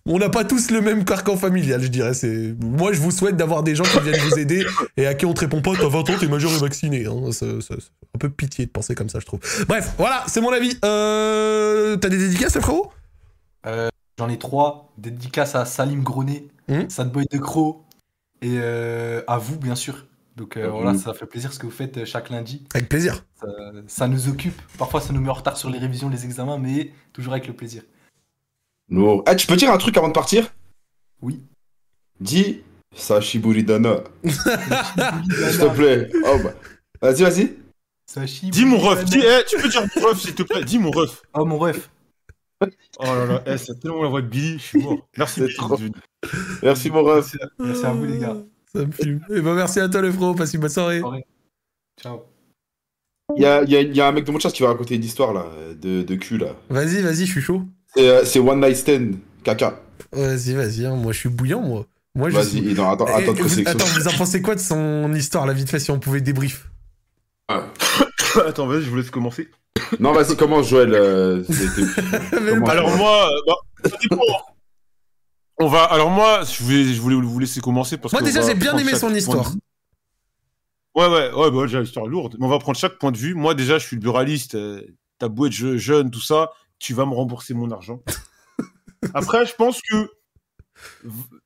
On 0.06 0.18
n'a 0.18 0.28
pas 0.28 0.44
tous 0.44 0.70
le 0.70 0.80
même 0.80 1.04
carcan 1.04 1.36
familial, 1.36 1.82
je 1.82 1.88
dirais. 1.88 2.14
C'est. 2.14 2.54
Moi, 2.60 2.92
je 2.92 3.00
vous 3.00 3.10
souhaite 3.10 3.36
d'avoir 3.36 3.62
des 3.62 3.74
gens 3.74 3.84
qui 3.84 4.00
viennent 4.00 4.20
vous 4.28 4.38
aider 4.38 4.64
et 4.96 5.06
à 5.06 5.14
qui 5.14 5.26
on 5.26 5.34
te 5.34 5.40
répond 5.40 5.60
pas, 5.62 5.72
t'as 5.78 5.88
20 5.88 5.98
ans, 6.10 6.14
t'es 6.18 6.26
majeur 6.28 6.50
et 6.52 6.58
vacciné. 6.58 7.06
Hein. 7.06 7.30
C'est- 7.32 7.60
c'est 7.60 7.74
un 8.14 8.18
peu 8.18 8.28
pitié 8.30 8.47
de 8.48 8.64
penser 8.70 8.94
comme 8.94 9.08
ça, 9.08 9.20
je 9.20 9.26
trouve. 9.26 9.40
Bref, 9.68 9.94
voilà, 9.98 10.24
c'est 10.26 10.40
mon 10.40 10.50
avis. 10.52 10.76
Euh, 10.84 11.96
T'as 11.96 12.08
des 12.08 12.18
dédicaces, 12.18 12.58
frérot? 12.58 12.92
Euh, 13.66 13.88
J'en 14.18 14.28
ai 14.28 14.38
trois. 14.38 14.92
Dédicace 14.98 15.54
à 15.54 15.64
Salim 15.64 16.02
Gronet, 16.02 16.48
Mhm. 16.68 16.90
Sadboy 16.90 17.24
de 17.30 17.38
Croc 17.38 17.82
et 18.42 18.54
euh, 18.56 19.22
à 19.26 19.38
vous, 19.38 19.56
bien 19.56 19.74
sûr. 19.74 20.06
Donc 20.36 20.56
euh, 20.56 20.68
voilà, 20.70 20.94
ça 20.96 21.14
fait 21.14 21.26
plaisir 21.26 21.52
ce 21.52 21.58
que 21.58 21.66
vous 21.66 21.72
faites 21.72 22.04
chaque 22.04 22.30
lundi. 22.30 22.64
Avec 22.74 22.88
plaisir. 22.88 23.24
Ça, 23.40 23.46
ça 23.88 24.08
nous 24.08 24.28
occupe. 24.28 24.60
Parfois, 24.78 25.00
ça 25.00 25.12
nous 25.12 25.20
met 25.20 25.30
en 25.30 25.34
retard 25.34 25.56
sur 25.56 25.68
les 25.70 25.78
révisions, 25.78 26.08
les 26.08 26.24
examens, 26.24 26.58
mais 26.58 26.92
toujours 27.12 27.32
avec 27.32 27.46
le 27.48 27.54
plaisir. 27.54 27.82
Lourd. 28.90 29.24
Eh, 29.30 29.34
tu 29.36 29.46
peux 29.46 29.56
dire 29.56 29.70
un 29.72 29.78
truc 29.78 29.96
avant 29.96 30.08
de 30.08 30.12
partir? 30.12 30.52
Oui. 31.22 31.42
Dis 32.20 32.62
Sashiburidana. 32.94 33.96
S'il 34.24 34.32
te 35.58 35.74
plaît. 35.74 36.10
Oh, 36.24 36.36
bah. 36.44 36.52
Vas-y, 37.02 37.22
vas-y. 37.22 37.56
Sachi, 38.10 38.48
Dis 38.50 38.64
mon 38.64 38.78
ref. 38.78 39.04
Dis, 39.04 39.18
eh, 39.18 39.44
tu 39.46 39.56
peux 39.58 39.68
dire 39.68 39.82
mon 39.96 40.02
ref, 40.08 40.20
s'il 40.20 40.34
te 40.34 40.42
plaît? 40.42 40.64
Dis 40.64 40.78
mon 40.78 40.90
ref. 40.90 41.22
Oh 41.34 41.44
mon 41.44 41.58
ref. 41.58 41.90
Oh 42.62 43.04
là 43.04 43.26
là, 43.26 43.42
eh, 43.46 43.58
c'est 43.58 43.78
tellement 43.78 44.02
la 44.02 44.08
voix 44.08 44.22
de 44.22 44.26
Billy, 44.26 44.54
je 44.58 44.62
suis 44.64 44.82
mort. 44.82 45.06
Merci 45.16 45.42
trop. 45.56 45.76
venu. 45.76 45.92
Merci, 46.62 46.90
mon 46.90 47.02
ref. 47.04 47.36
Merci 47.58 47.84
à 47.84 47.92
vous, 47.92 48.04
les 48.06 48.18
gars. 48.18 48.36
Ça 48.72 48.84
me 48.84 48.92
fume. 48.92 49.20
Et 49.30 49.40
ben 49.40 49.54
merci 49.54 49.78
à 49.80 49.88
toi, 49.88 50.00
le 50.00 50.10
frérot. 50.12 50.34
Passe 50.34 50.54
une 50.54 50.60
bonne 50.60 50.70
soirée. 50.70 51.02
Ciao. 52.00 52.22
Il 53.36 53.42
y 53.42 53.46
a, 53.46 53.62
il 53.62 53.70
y 53.70 53.76
a- 53.76 53.80
il 53.82 53.94
y 53.94 54.00
a 54.00 54.08
un 54.08 54.12
mec 54.12 54.24
de 54.24 54.30
mon 54.32 54.38
chat 54.38 54.50
qui 54.50 54.62
va 54.62 54.68
raconter 54.68 54.94
une 54.94 55.04
histoire, 55.04 55.34
là, 55.34 55.44
de, 55.80 56.02
de 56.02 56.14
cul, 56.14 56.38
là. 56.38 56.56
Vas-y, 56.70 57.02
vas-y, 57.02 57.26
je 57.26 57.32
suis 57.32 57.42
chaud. 57.42 57.62
C'est 57.94 58.38
euh, 58.38 58.42
One 58.42 58.60
Night 58.60 58.76
Stand, 58.76 59.16
caca. 59.44 59.80
Vas-y, 60.12 60.54
vas-y. 60.54 60.86
hein. 60.86 60.96
Moi, 60.96 61.12
je 61.12 61.18
suis 61.18 61.28
bouillant, 61.28 61.60
moi. 61.60 61.84
Moi, 62.14 62.30
je 62.30 62.40
suis. 62.40 62.60
Vas-y, 62.62 62.74
non, 62.74 62.90
attends, 62.90 63.06
Eh, 63.18 63.22
attends 63.24 63.32
vous, 63.34 63.60
attends, 63.68 63.84
vous 63.84 64.08
en 64.08 64.12
pensez 64.16 64.40
quoi 64.40 64.54
de 64.54 64.60
son 64.60 65.12
histoire, 65.14 65.44
la 65.46 65.52
vite 65.52 65.68
fait, 65.68 65.78
si 65.78 65.90
on 65.90 65.98
pouvait 66.00 66.22
débrief? 66.22 66.70
Attends, 68.46 68.66
vas-y, 68.66 68.82
je 68.82 68.90
vous 68.90 68.96
laisse 68.96 69.10
commencer. 69.10 69.48
Non, 70.00 70.12
vas-y, 70.12 70.36
commence, 70.36 70.68
Joël. 70.68 70.92
euh, 70.94 71.42
Alors 72.66 72.96
moi, 72.96 73.28
euh, 73.30 73.40
bah, 73.46 73.88
ça 73.90 73.96
dépend. 74.02 74.22
On 75.60 75.66
va. 75.68 75.84
Alors 75.84 76.10
moi, 76.10 76.42
je 76.44 76.62
voulais, 76.62 76.84
je 76.92 77.00
voulais 77.00 77.16
vous 77.16 77.38
laisser 77.38 77.60
commencer 77.60 77.96
parce 77.96 78.12
Moi, 78.12 78.22
déjà, 78.22 78.42
j'ai 78.42 78.54
bien 78.54 78.76
aimé 78.76 78.94
son 78.94 79.10
de 79.10 79.16
histoire. 79.16 79.50
Ouais, 80.94 81.06
ouais, 81.06 81.32
ouais, 81.32 81.50
bah, 81.50 81.62
déjà, 81.62 81.80
histoire 81.80 82.06
lourde. 82.06 82.36
Mais 82.38 82.46
on 82.46 82.48
va 82.50 82.58
prendre 82.58 82.76
chaque 82.78 82.98
point 82.98 83.12
de 83.12 83.16
vue. 83.18 83.34
Moi, 83.34 83.54
déjà, 83.54 83.78
je 83.78 83.86
suis 83.86 83.96
le 83.96 84.02
buraliste. 84.02 84.54
euh, 84.56 84.82
T'as 85.18 85.28
beau 85.28 85.46
être 85.46 85.52
je- 85.52 85.76
jeune, 85.78 86.12
tout 86.12 86.20
ça, 86.20 86.50
tu 86.78 86.94
vas 86.94 87.04
me 87.06 87.12
rembourser 87.14 87.52
mon 87.54 87.70
argent. 87.72 88.02
Après, 89.14 89.46
je 89.46 89.54
pense 89.54 89.80
que 89.82 90.10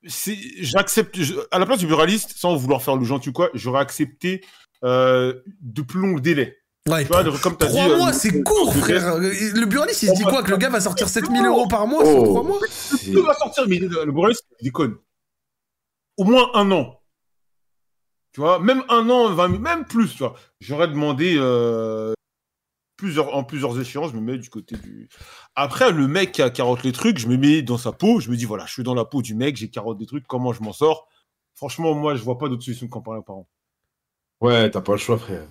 c'est- 0.05 0.37
j'accepte. 0.63 1.19
je- 1.21 1.33
À 1.49 1.57
la 1.59 1.65
place 1.65 1.79
du 1.79 1.87
buraliste, 1.87 2.33
sans 2.37 2.55
vouloir 2.55 2.83
faire 2.83 2.95
le 2.97 3.05
gentil 3.05 3.29
ou 3.29 3.33
quoi, 3.33 3.49
j'aurais 3.55 3.79
accepté 3.81 4.43
euh, 4.83 5.41
de 5.61 5.81
plus 5.81 5.99
longs 5.99 6.19
délais. 6.19 6.57
Ouais. 6.89 7.03
Tu 7.05 7.11
vois, 7.11 7.23
comme 7.39 7.55
t'as 7.57 7.67
dit. 7.67 7.71
Trois 7.73 7.89
euh, 7.89 7.97
mois, 7.97 8.07
le- 8.07 8.13
c'est 8.13 8.43
court, 8.43 8.73
frère. 8.75 9.17
Le 9.17 9.65
buraliste, 9.65 10.03
il 10.03 10.09
se 10.09 10.15
dit 10.15 10.23
quoi 10.23 10.43
Que 10.43 10.51
le 10.51 10.57
gars 10.57 10.69
va 10.69 10.81
sortir 10.81 11.07
7000 11.07 11.45
euros 11.45 11.67
par 11.67 11.87
mois 11.87 12.03
sur 12.05 12.19
Oh. 12.21 12.25
trois 12.25 12.43
mois 12.43 12.59
Il 13.05 13.19
va 13.21 13.33
sortir, 13.35 13.65
mais 13.67 13.77
le, 13.77 13.87
le 14.05 14.11
buraliste, 14.11 14.45
il 14.59 14.65
déconne. 14.65 14.95
Au 16.17 16.25
moins 16.25 16.49
un 16.53 16.69
an. 16.71 16.99
Tu 18.33 18.41
vois, 18.41 18.59
même 18.59 18.83
un 18.89 19.09
an, 19.09 19.29
20 19.33 19.49
000, 19.49 19.59
même 19.61 19.85
plus, 19.85 20.11
tu 20.11 20.17
vois. 20.19 20.35
J'aurais 20.59 20.87
demandé 20.87 21.35
euh, 21.37 22.13
plusieurs, 22.97 23.33
en 23.35 23.43
plusieurs 23.43 23.79
échéances, 23.79 24.11
je 24.11 24.15
me 24.17 24.21
mets 24.21 24.37
du 24.37 24.49
côté 24.49 24.75
du. 24.75 25.07
Après, 25.55 25.91
le 25.91 26.07
mec 26.07 26.31
qui 26.31 26.41
a 26.41 26.49
carotte 26.49 26.83
les 26.83 26.91
trucs, 26.91 27.19
je 27.19 27.27
me 27.27 27.37
mets 27.37 27.61
dans 27.61 27.77
sa 27.77 27.91
peau, 27.91 28.19
je 28.19 28.29
me 28.31 28.35
dis, 28.35 28.45
voilà, 28.45 28.65
je 28.65 28.73
suis 28.73 28.83
dans 28.83 28.95
la 28.95 29.05
peau 29.05 29.21
du 29.21 29.35
mec, 29.35 29.55
j'ai 29.55 29.69
carotte 29.69 29.97
des 29.99 30.05
trucs, 30.07 30.25
comment 30.27 30.51
je 30.51 30.63
m'en 30.63 30.73
sors? 30.73 31.07
Franchement, 31.55 31.93
moi, 31.93 32.15
je 32.15 32.23
vois 32.23 32.37
pas 32.39 32.49
d'autre 32.49 32.63
solution 32.63 32.87
qu'en 32.87 33.01
parler 33.01 33.19
aux 33.19 33.23
parents. 33.23 33.47
Ouais, 34.43 34.69
t'as 34.69 34.81
pas 34.81 34.91
le 34.93 34.97
choix, 34.99 35.17
frère. 35.17 35.47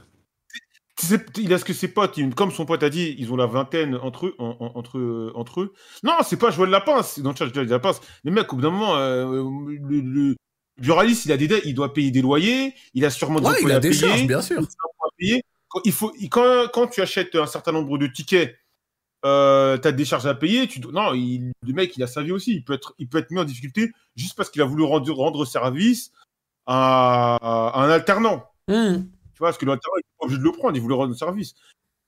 Il 1.39 1.53
a 1.53 1.59
ce 1.59 1.65
que 1.65 1.73
ses 1.73 1.89
potes, 1.89 2.19
comme 2.37 2.53
son 2.53 2.65
pote 2.65 2.83
a 2.83 2.91
dit, 2.91 3.17
ils 3.19 3.33
ont 3.33 3.37
la 3.37 3.47
vingtaine 3.47 3.97
entre 3.97 4.27
eux. 4.27 4.35
en- 4.39 4.57
en- 4.61 4.73
entre, 4.79 4.99
eux- 4.99 5.33
entre 5.35 5.63
eux. 5.63 5.73
Non, 6.05 6.13
c'est 6.25 6.37
pas 6.37 6.51
Joël 6.51 6.71
Lapince. 6.71 7.19
Dans 7.19 7.31
le 7.31 7.37
chat, 7.37 7.47
dis 7.47 7.65
Lapince. 7.65 8.01
Les 8.23 8.31
mecs, 8.31 8.53
au 8.53 8.57
bout 8.57 8.63
d'un 8.63 8.71
moment, 8.71 8.97
euh, 8.97 9.43
le, 9.81 10.01
le 10.01 10.37
buraliste, 10.81 11.25
il 11.25 11.33
a 11.33 11.37
des 11.37 11.49
dettes, 11.49 11.63
il 11.65 11.75
doit 11.75 11.93
payer 11.93 12.11
des 12.13 12.23
loyers, 12.23 12.75
il 12.95 13.05
a 13.05 13.11
sûrement 13.11 13.41
des 13.41 13.47
Ouais, 13.47 13.57
il 13.63 13.73
a 13.73 13.77
à 13.77 13.81
des 13.81 13.89
payer, 13.91 14.01
charges, 14.09 14.27
bien 14.27 14.43
sûr. 14.43 14.57
il 14.61 14.65
a 14.65 14.67
des 14.67 14.75
impôts 14.85 15.07
à 15.07 15.11
payer. 15.19 15.43
Quand, 15.69 15.81
il 15.85 15.93
faut, 15.93 16.13
il- 16.21 16.29
quand, 16.29 16.67
quand 16.73 16.87
tu 16.87 17.01
achètes 17.01 17.35
un 17.35 17.47
certain 17.47 17.73
nombre 17.73 17.99
de 17.99 18.07
tickets, 18.07 18.55
euh, 19.25 19.79
t'as 19.79 19.93
des 19.93 20.05
charges 20.05 20.27
à 20.27 20.35
payer. 20.35 20.69
Tu, 20.69 20.79
dois- 20.79 20.93
non, 20.93 21.15
il, 21.15 21.53
le 21.67 21.73
mec, 21.73 21.97
il 21.97 22.03
a 22.03 22.07
sa 22.07 22.23
vie 22.23 22.33
aussi. 22.33 22.53
Il 22.55 22.65
peut 22.65 22.75
être, 22.75 22.95
il 22.99 23.09
peut 23.09 23.19
être 23.19 23.31
mis 23.31 23.41
en 23.41 23.45
difficulté 23.45 23.91
juste 24.15 24.37
parce 24.37 24.51
qu'il 24.51 24.61
a 24.63 24.67
voulu 24.67 24.85
rendre, 24.85 25.11
rendre 25.13 25.45
service 25.47 26.13
à, 26.67 27.39
à 27.41 27.83
un 27.83 27.89
alternant. 27.91 28.45
Hum. 28.69 29.07
Tu 29.35 29.39
vois, 29.39 29.49
parce 29.49 29.59
que 29.59 29.65
il 29.65 29.69
n'est 29.69 29.77
pas 29.77 29.81
obligé 30.21 30.39
de 30.39 30.45
le 30.45 30.53
prendre, 30.53 30.77
il 30.77 30.81
voulait 30.83 30.95
rendre 30.95 31.15
service. 31.17 31.55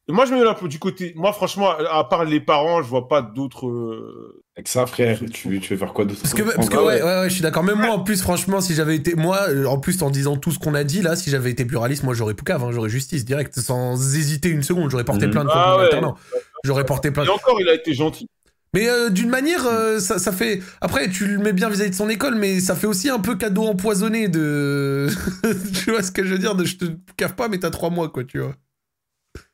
Et 0.07 0.13
moi, 0.13 0.27
je 0.27 0.33
me 0.35 0.39
mets 0.39 0.45
là 0.45 0.55
du 0.63 0.79
côté. 0.79 1.15
Moi, 1.17 1.33
franchement, 1.33 1.71
à 1.71 2.05
part 2.05 2.27
les 2.27 2.39
parents, 2.39 2.83
je 2.83 2.89
vois 2.89 3.09
pas 3.09 3.23
d'autres. 3.23 3.67
euh, 3.69 4.45
Avec 4.55 4.69
ça, 4.69 4.85
frère, 4.85 5.19
tu, 5.33 5.59
tu 5.61 5.73
veux 5.73 5.79
faire 5.79 5.95
quoi 5.95 6.05
d'autre? 6.05 6.21
Parce 6.21 6.35
que, 6.35 6.43
parce 6.43 6.69
que 6.69 6.77
ouais, 6.77 7.03
ouais, 7.03 7.21
ouais, 7.21 7.29
je 7.31 7.33
suis 7.33 7.41
d'accord. 7.43 7.65
Même 7.65 7.79
moi, 7.79 7.89
en 7.95 8.01
plus, 8.05 8.21
franchement, 8.21 8.61
si 8.61 8.75
j'avais 8.75 8.97
été. 8.97 9.15
Moi, 9.15 9.39
euh, 9.49 9.65
en 9.65 9.79
plus, 9.79 10.03
en 10.03 10.11
disant 10.11 10.37
tout 10.37 10.51
ce 10.51 10.59
qu'on 10.59 10.75
a 10.75 10.85
dit 10.85 11.01
là, 11.01 11.17
si 11.17 11.31
j'avais 11.31 11.51
été 11.51 11.65
pluraliste, 11.65 12.03
moi, 12.03 12.13
j'aurais 12.13 12.35
Poucave, 12.35 12.63
hein, 12.63 12.71
j'aurais 12.71 12.91
justice 12.91 13.25
direct, 13.25 13.59
sans 13.59 13.95
hésiter 14.15 14.51
une 14.51 14.63
seconde. 14.63 14.91
J'aurais 14.91 15.05
porté 15.05 15.25
Mhm. 15.27 15.33
plainte 15.33 15.49
Ah 15.51 15.55
contre 15.55 15.69
mon 15.71 15.77
ouais. 15.79 15.85
alternant. 15.85 16.17
J'aurais 16.65 16.85
porté 16.85 17.11
plainte. 17.11 17.27
Et 17.27 17.31
encore, 17.31 17.59
il 17.63 17.69
a 17.71 17.75
été 17.75 17.95
gentil. 17.95 18.29
Mais 18.75 18.89
euh, 18.89 19.09
d'une 19.09 19.29
manière, 19.29 19.65
euh, 19.67 20.01
ça, 20.01 20.19
ça 20.19 20.33
fait. 20.33 20.61
Après, 20.81 21.09
tu 21.09 21.27
le 21.27 21.39
mets 21.39 21.53
bien 21.53 21.69
vis-à-vis 21.71 21.91
de 21.91 21.95
son 21.95 22.09
école, 22.09 22.35
mais 22.35 22.59
ça 22.59 22.75
fait 22.75 22.89
aussi 22.89 23.09
un 23.09 23.21
peu 23.21 23.37
cadeau 23.37 23.63
empoisonné 23.63 24.27
de. 24.29 25.09
tu 25.85 25.93
vois 25.93 26.03
ce 26.03 26.11
que 26.11 26.25
je 26.25 26.33
veux 26.33 26.39
dire 26.39 26.57
de 26.57 26.65
je 26.65 26.77
te 26.77 26.85
cave 27.17 27.37
pas, 27.37 27.49
mais 27.49 27.59
t'as 27.61 27.71
trois 27.71 27.91
mois, 27.91 28.09
quoi, 28.09 28.25
tu 28.25 28.41
vois. 28.41 28.57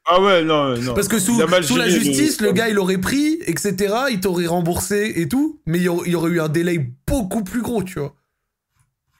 Ah 0.06 0.22
ouais, 0.22 0.42
non, 0.42 0.74
non. 0.78 0.94
Parce 0.94 1.06
que 1.06 1.18
sous, 1.18 1.38
la 1.38 1.88
justice, 1.88 2.40
le- 2.40 2.48
le 2.48 2.52
gars, 2.54 2.70
il 2.70 2.78
aurait 2.78 2.98
pris, 2.98 3.38
etc. 3.44 3.94
Il 4.10 4.20
t'aurait 4.20 4.46
remboursé 4.46 5.12
et 5.16 5.28
tout, 5.28 5.60
mais 5.66 5.78
il 5.78 5.84
y 5.84 5.88
aurait, 5.88 6.30
eu 6.30 6.40
un 6.40 6.48
délai 6.48 6.90
beaucoup 7.06 7.44
plus 7.44 7.60
gros, 7.60 7.82
tu 7.82 7.98
vois. 7.98 8.14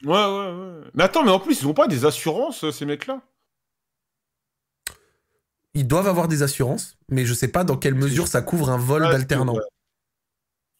Ouais, 0.03 0.09
ouais, 0.09 0.51
ouais. 0.51 0.87
Mais 0.95 1.03
attends, 1.03 1.23
mais 1.23 1.29
en 1.29 1.39
plus, 1.39 1.61
ils 1.61 1.67
ont 1.67 1.75
pas 1.75 1.87
des 1.87 2.05
assurances, 2.05 2.69
ces 2.71 2.85
mecs-là? 2.85 3.21
Ils 5.75 5.87
doivent 5.87 6.07
avoir 6.07 6.27
des 6.27 6.41
assurances, 6.41 6.97
mais 7.07 7.25
je 7.25 7.33
sais 7.35 7.47
pas 7.47 7.63
dans 7.63 7.77
quelle 7.77 7.95
mesure 7.95 8.27
ça 8.27 8.41
couvre 8.41 8.71
un 8.71 8.77
vol 8.77 9.03
Ouais, 9.03 9.11
d'alternant. 9.11 9.55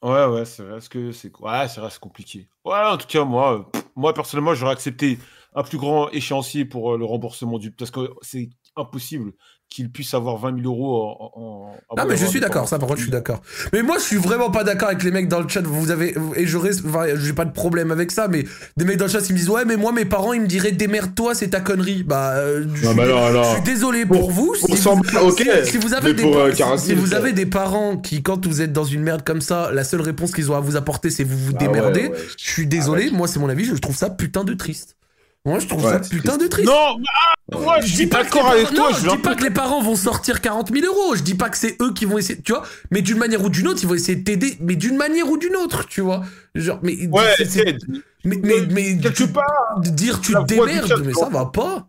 Ouais, 0.01 0.25
ouais, 0.25 0.45
c'est 0.45 0.63
vrai. 0.63 0.79
Que 0.89 1.11
c'est 1.11 1.31
ouais, 1.39 1.67
vrai, 1.67 1.89
c'est 1.89 1.99
compliqué. 1.99 2.49
Ouais, 2.65 2.73
en 2.79 2.97
tout 2.97 3.07
cas, 3.07 3.23
moi, 3.23 3.59
euh, 3.75 3.79
moi 3.95 4.13
personnellement, 4.13 4.55
j'aurais 4.55 4.71
accepté 4.73 5.19
un 5.53 5.63
plus 5.63 5.77
grand 5.77 6.09
échéancier 6.09 6.65
pour 6.65 6.93
euh, 6.93 6.97
le 6.97 7.05
remboursement 7.05 7.59
du 7.59 7.71
parce 7.71 7.91
que 7.91 8.09
c'est 8.21 8.49
impossible 8.75 9.33
qu'il 9.71 9.89
puisse 9.89 10.13
avoir 10.13 10.37
20 10.37 10.61
000 10.61 10.67
euros 10.71 11.01
en. 11.01 11.31
en- 11.33 11.71
en- 11.89 11.95
Ah, 11.97 12.05
mais 12.05 12.17
je 12.17 12.25
suis 12.25 12.41
d'accord, 12.41 12.67
ça, 12.67 12.77
par 12.77 12.87
contre, 12.89 12.99
je 12.99 13.05
suis 13.05 13.11
d'accord. 13.11 13.41
Mais 13.71 13.81
moi, 13.81 13.95
je 13.97 14.03
suis 14.03 14.17
vraiment 14.17 14.51
pas 14.51 14.65
d'accord 14.65 14.89
avec 14.89 15.01
les 15.01 15.11
mecs 15.11 15.29
dans 15.29 15.39
le 15.39 15.47
chat. 15.47 15.61
Vous 15.61 15.91
avez, 15.91 16.13
et 16.35 16.45
je 16.45 16.57
reste, 16.57 16.81
enfin, 16.85 17.05
j'ai 17.15 17.31
pas 17.33 17.45
de 17.45 17.53
problème 17.53 17.89
avec 17.89 18.11
ça, 18.11 18.27
mais 18.27 18.43
des 18.75 18.83
mecs 18.85 18.97
dans 18.97 19.05
le 19.05 19.11
chat, 19.11 19.21
ils 19.29 19.31
me 19.33 19.37
disent, 19.37 19.49
ouais, 19.49 19.63
mais 19.65 19.77
moi, 19.77 19.93
mes 19.93 20.03
parents, 20.03 20.33
ils 20.33 20.41
me 20.41 20.45
diraient, 20.47 20.73
démerde-toi, 20.73 21.33
c'est 21.35 21.47
ta 21.51 21.61
connerie. 21.61 22.03
Bah, 22.03 22.33
euh, 22.35 22.65
je, 22.75 22.83
Non, 22.83 22.89
suis, 22.89 22.97
bah 22.97 23.03
alors, 23.03 23.23
alors. 23.23 23.43
je 23.45 23.49
suis 23.55 23.61
désolé 23.63 24.05
pour, 24.05 24.19
Pour- 24.19 24.31
vous. 24.31 24.55
pour 24.59 24.75
si, 24.75 24.77
s'en- 24.77 24.95
vous 24.97 25.17
ok. 25.29 25.41
si- 25.63 25.71
si 25.71 25.77
vous 25.77 25.93
avez 25.93 26.13
des, 26.13 26.21
pour, 26.23 26.37
euh, 26.37 26.51
si- 26.51 26.57
40 26.57 26.79
si 26.79 26.87
000, 26.87 26.99
vous 26.99 27.13
avez 27.13 27.31
des 27.31 27.45
parents 27.45 27.95
qui, 27.95 28.21
quand 28.21 28.45
vous 28.45 28.61
êtes 28.61 28.73
dans 28.73 28.83
une 28.83 29.01
merde 29.03 29.23
comme 29.23 29.39
ça, 29.41 29.71
la 29.71 29.85
seule 29.85 30.01
réponse 30.01 30.33
qu'ils 30.33 30.51
ont 30.51 30.55
à 30.55 30.59
vous 30.59 30.75
apporter, 30.75 31.09
c'est 31.09 31.23
vous 31.23 31.37
vous 31.37 31.53
Ah 31.57 31.61
ouais, 31.63 31.67
démerdez. 31.69 32.07
ouais. 32.09 32.11
Je 32.37 32.51
suis 32.51 32.67
désolé, 32.67 33.03
Arrête. 33.03 33.13
moi, 33.13 33.27
c'est 33.29 33.39
mon 33.39 33.47
avis, 33.47 33.63
je 33.63 33.73
trouve 33.75 33.95
ça 33.95 34.09
putain 34.09 34.43
de 34.43 34.53
triste. 34.53 34.97
Moi, 35.43 35.57
je 35.57 35.67
trouve 35.67 35.83
Ouais, 35.83 35.91
ça 35.93 36.03
c'est 36.03 36.09
putain 36.15 36.37
de 36.37 36.45
triste. 36.45 36.67
Non, 36.69 36.97
mais, 36.99 37.05
ah, 37.51 37.57
moi, 37.57 37.79
je 37.81 37.87
suis 37.87 37.95
dis 37.95 38.05
pas 38.07 38.19
que 38.23 38.25
d'accord 38.25 38.53
les 38.53 38.59
avec 38.61 38.75
parents- 38.75 38.75
toi. 38.75 38.91
non, 38.91 38.95
je 38.97 39.09
je 39.09 39.15
dis 39.15 39.21
pas 39.23 39.35
que 39.35 39.43
les 39.43 39.49
parents 39.49 39.81
vont 39.81 39.95
sortir 39.95 40.39
40 40.39 40.71
000 40.71 40.85
euros. 40.85 41.15
Je 41.15 41.23
dis 41.23 41.33
pas 41.33 41.49
que 41.49 41.57
c'est 41.57 41.81
eux 41.81 41.93
qui 41.93 42.05
vont 42.05 42.19
essayer, 42.19 42.39
tu 42.41 42.51
vois. 42.51 42.61
Mais 42.91 43.01
d'une 43.01 43.17
manière 43.17 43.43
ou 43.43 43.49
d'une 43.49 43.67
autre, 43.67 43.79
ils 43.81 43.87
vont 43.87 43.95
essayer 43.95 44.15
de 44.17 44.23
t'aider. 44.23 44.55
Mais 44.59 44.75
d'une 44.75 44.97
manière 44.97 45.27
ou 45.29 45.37
d'une 45.39 45.55
autre, 45.55 45.87
tu 45.87 46.01
vois. 46.01 46.21
Genre, 46.53 46.77
mais, 46.83 47.07
Ouais, 47.07 47.33
c'est- 47.37 47.45
c'est- 47.45 47.63
Ted, 47.65 47.79
mais, 48.23 48.37
mais, 48.43 48.61
mais 48.69 48.97
quelque 48.99 49.13
tu- 49.23 49.27
de 49.27 49.89
dire 49.89 50.21
tu 50.21 50.33
te 50.33 50.43
démerdes, 50.43 51.01
mais 51.03 51.11
tu 51.11 51.19
ça 51.19 51.29
va 51.29 51.45
pas. 51.47 51.87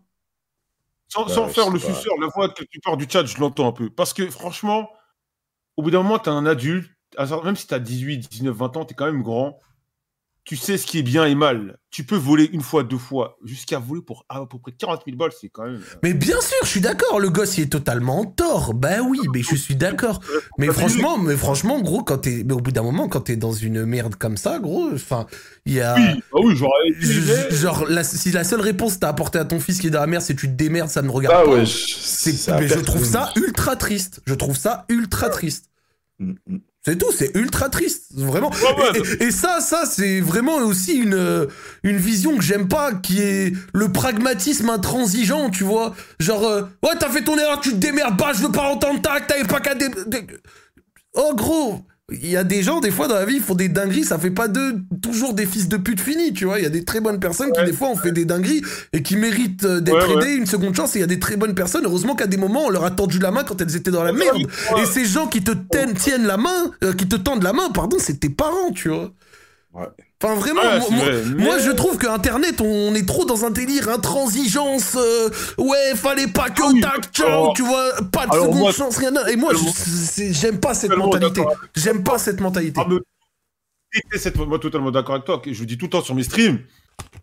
sans, 1.09 1.27
je 1.27 1.53
faire 1.53 1.69
le 1.69 1.79
pas. 1.79 1.93
suceur, 1.93 2.13
la 2.19 2.27
voix 2.33 2.49
quelque 2.49 2.79
part 2.83 2.97
du 2.97 3.05
chat, 3.07 3.23
je 3.25 3.37
l'entends 3.39 3.67
un 3.67 3.71
peu. 3.71 3.91
Parce 3.91 4.13
que 4.13 4.27
franchement, 4.31 4.89
au 5.77 5.83
bout 5.83 5.91
d'un 5.91 6.01
moment, 6.01 6.17
t'es 6.17 6.29
un 6.31 6.47
adulte, 6.47 6.89
même 7.43 7.55
si 7.55 7.67
t'as 7.67 7.77
18, 7.77 8.17
19, 8.31 8.55
20 8.55 8.75
ans, 8.77 8.83
t'es 8.85 8.95
quand 8.95 9.05
même 9.05 9.21
grand. 9.21 9.59
Tu 10.45 10.57
sais 10.57 10.77
ce 10.77 10.85
qui 10.85 10.99
est 10.99 11.03
bien 11.03 11.25
et 11.25 11.35
mal. 11.35 11.77
Tu 11.89 12.03
peux 12.03 12.17
voler 12.17 12.49
une 12.51 12.59
fois, 12.61 12.83
deux 12.83 12.97
fois, 12.97 13.37
jusqu'à 13.45 13.79
voler 13.79 14.01
pour 14.01 14.25
à 14.27 14.45
peu 14.45 14.59
près 14.59 14.73
40 14.73 15.03
000 15.05 15.15
balles, 15.15 15.31
c'est 15.39 15.47
quand 15.47 15.63
même. 15.63 15.75
euh, 15.75 15.97
Mais 16.03 16.13
bien 16.13 16.35
sûr, 16.41 16.57
je 16.63 16.67
suis 16.67 16.81
d'accord. 16.81 17.21
Le 17.21 17.29
gosse, 17.29 17.57
il 17.57 17.63
est 17.63 17.67
totalement 17.71 18.19
en 18.19 18.25
tort. 18.25 18.73
Bah 18.73 19.01
oui, 19.07 19.19
mais 19.33 19.41
je 19.41 19.55
suis 19.55 19.75
d'accord. 19.77 20.19
Mais 20.57 20.67
franchement, 20.67 21.17
mais 21.17 21.37
franchement, 21.37 21.79
gros, 21.79 22.03
quand 22.03 22.17
t'es, 22.17 22.43
mais 22.45 22.51
au 22.53 22.59
bout 22.59 22.73
d'un 22.73 22.83
moment, 22.83 23.07
quand 23.07 23.21
t'es 23.21 23.37
dans 23.37 23.53
une 23.53 23.85
merde 23.85 24.15
comme 24.15 24.35
ça, 24.35 24.59
gros, 24.59 24.89
enfin, 24.93 25.27
il 25.65 25.75
y 25.75 25.79
a. 25.81 25.95
Oui, 25.95 26.21
ah 26.33 26.37
oui. 26.43 26.93
Je- 26.99 27.55
Genre, 27.55 27.85
la- 27.87 28.03
si 28.03 28.31
la 28.31 28.43
seule 28.43 28.59
réponse 28.61 28.95
que 28.95 28.99
t'as 28.99 29.09
apportée 29.09 29.39
à 29.39 29.45
ton 29.45 29.61
fils 29.61 29.79
qui 29.79 29.87
est 29.87 29.91
dans 29.91 30.01
la 30.01 30.07
merde, 30.07 30.23
c'est 30.23 30.35
tu 30.35 30.47
te 30.47 30.53
démerdes, 30.55 30.89
ça 30.89 31.01
me 31.03 31.09
regarde 31.11 31.37
Ah 31.39 31.45
pas. 31.45 31.51
ouais, 31.55 31.65
C'est- 31.65 32.51
mais 32.59 32.67
je 32.67 32.79
trouve 32.79 33.05
ça 33.05 33.31
ultra 33.37 33.77
triste. 33.77 34.21
Je 34.25 34.33
trouve 34.33 34.57
ça 34.57 34.83
ultra 34.89 35.29
triste. 35.29 35.69
Mm, 36.19 36.33
mm. 36.47 36.57
C'est 36.85 36.97
tout, 36.97 37.11
c'est 37.17 37.31
ultra 37.35 37.69
triste, 37.69 38.07
vraiment. 38.13 38.51
Et, 38.93 38.97
et- 39.23 39.23
et 39.27 39.31
ça, 39.31 39.61
ça, 39.61 39.85
c'est 39.85 40.19
vraiment 40.19 40.57
aussi 40.57 40.95
une, 40.97 41.13
euh, 41.13 41.45
une 41.83 41.95
vision 41.95 42.35
que 42.35 42.43
j'aime 42.43 42.67
pas, 42.67 42.93
qui 42.93 43.21
est 43.21 43.53
le 43.73 43.89
pragmatisme 43.91 44.69
intransigeant, 44.69 45.49
tu 45.49 45.63
vois. 45.63 45.95
Genre, 46.19 46.43
euh, 46.45 46.61
ouais, 46.83 46.91
t'as 46.99 47.09
fait 47.09 47.23
ton 47.23 47.37
erreur, 47.37 47.61
tu 47.61 47.69
te 47.71 47.75
démerdes 47.75 48.17
pas, 48.17 48.33
je 48.33 48.41
veux 48.41 48.51
pas 48.51 48.63
entendre 48.69 49.01
tac, 49.01 49.27
t'avais 49.27 49.45
pas 49.45 49.61
qu'à 49.61 49.75
dé- 49.75 49.87
Oh, 51.13 51.33
gros, 51.35 51.81
il 52.11 52.29
y 52.29 52.35
a 52.35 52.43
des 52.43 52.63
gens, 52.63 52.81
des 52.81 52.91
fois, 52.91 53.07
dans 53.07 53.15
la 53.15 53.25
vie, 53.25 53.35
ils 53.37 53.41
font 53.41 53.55
des 53.55 53.69
dingueries, 53.69 54.03
ça 54.03 54.19
fait 54.19 54.29
pas 54.29 54.49
d'eux 54.49 54.75
toujours 55.01 55.33
des 55.33 55.45
fils 55.45 55.69
de 55.69 55.77
pute 55.77 56.01
finis, 56.01 56.33
tu 56.33 56.43
vois. 56.43 56.59
Il 56.59 56.63
y 56.63 56.65
a 56.65 56.69
des 56.69 56.83
très 56.83 56.99
bonnes 56.99 57.19
personnes 57.19 57.51
qui, 57.53 57.63
des 57.63 57.71
fois, 57.71 57.87
ont 57.89 57.95
fait 57.95 58.11
des 58.11 58.25
dingueries 58.25 58.61
et 58.91 59.01
qui 59.01 59.15
méritent 59.15 59.63
euh, 59.63 59.79
d'être 59.79 60.09
Ouais, 60.09 60.15
ouais. 60.15 60.23
aidées 60.23 60.33
une 60.35 60.45
seconde 60.45 60.75
chance. 60.75 60.95
Et 60.95 60.99
il 60.99 61.01
y 61.01 61.05
a 61.05 61.07
des 61.07 61.19
très 61.19 61.37
bonnes 61.37 61.55
personnes, 61.55 61.85
heureusement 61.85 62.15
qu'à 62.15 62.27
des 62.27 62.35
moments, 62.37 62.65
on 62.65 62.69
leur 62.69 62.83
a 62.83 62.91
tendu 62.91 63.19
la 63.19 63.31
main 63.31 63.43
quand 63.45 63.61
elles 63.61 63.75
étaient 63.77 63.89
dans 63.89 64.03
la 64.03 64.11
merde. 64.11 64.45
Et 64.81 64.85
ces 64.85 65.05
gens 65.05 65.27
qui 65.27 65.43
te 65.43 65.51
tiennent, 65.51 65.93
tiennent 65.93 66.27
la 66.27 66.35
main, 66.37 66.71
euh, 66.83 66.91
qui 66.93 67.07
te 67.07 67.15
tendent 67.15 67.43
la 67.43 67.53
main, 67.53 67.69
pardon, 67.73 67.95
c'est 67.99 68.19
tes 68.19 68.29
parents, 68.29 68.71
tu 68.73 68.89
vois. 68.89 69.13
Ouais. 69.73 69.87
Enfin, 70.23 70.35
vraiment, 70.35 70.61
Ouais, 70.61 70.79
moi, 71.37 71.55
vrai, 71.57 71.63
je 71.65 71.71
trouve 71.71 71.97
que 71.97 72.07
Internet, 72.07 72.61
on 72.61 72.95
est 72.95 73.05
trop 73.05 73.25
dans 73.25 73.43
un 73.43 73.49
délire 73.49 73.89
intransigeance. 73.89 74.95
euh, 74.95 75.29
ouais, 75.57 75.95
fallait 75.95 76.27
pas 76.27 76.49
que 76.49 76.61
Ah 76.63 76.69
oui, 76.73 76.79
tac, 76.79 77.11
ciao, 77.13 77.51
tu 77.53 77.61
vois, 77.63 77.91
pas 78.11 78.25
de 78.27 78.31
alors 78.31 78.45
seconde 78.45 78.59
moi- 78.59 78.71
chance, 78.71 78.97
rien. 78.97 79.11
Et 79.27 79.35
moi, 79.35 79.51
j'aime 80.15 80.59
pas 80.61 80.73
cette 80.73 80.95
mentalité. 80.95 81.41
J'aime 81.75 82.03
pas 82.03 82.17
cette 82.17 82.39
mentalité. 82.39 82.79
Ah, 82.81 82.87
mais- 82.89 82.99
déteste 83.93 84.23
cette- 84.23 84.37
Moi, 84.37 84.59
totalement 84.59 84.91
d'accord 84.91 85.15
avec 85.15 85.25
toi. 85.25 85.41
Je 85.45 85.57
vous 85.57 85.65
dis 85.65 85.77
tout 85.77 85.85
le 85.85 85.91
temps 85.91 86.01
sur 86.01 86.15
mes 86.15 86.23
streams. 86.23 86.59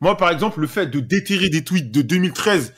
Moi, 0.02 0.16
par 0.16 0.30
exemple, 0.30 0.60
le 0.60 0.66
fait 0.66 0.86
de 0.86 1.00
déterrer 1.00 1.48
des 1.48 1.64
tweets 1.64 1.90
de 1.90 2.02
2013, 2.02 2.74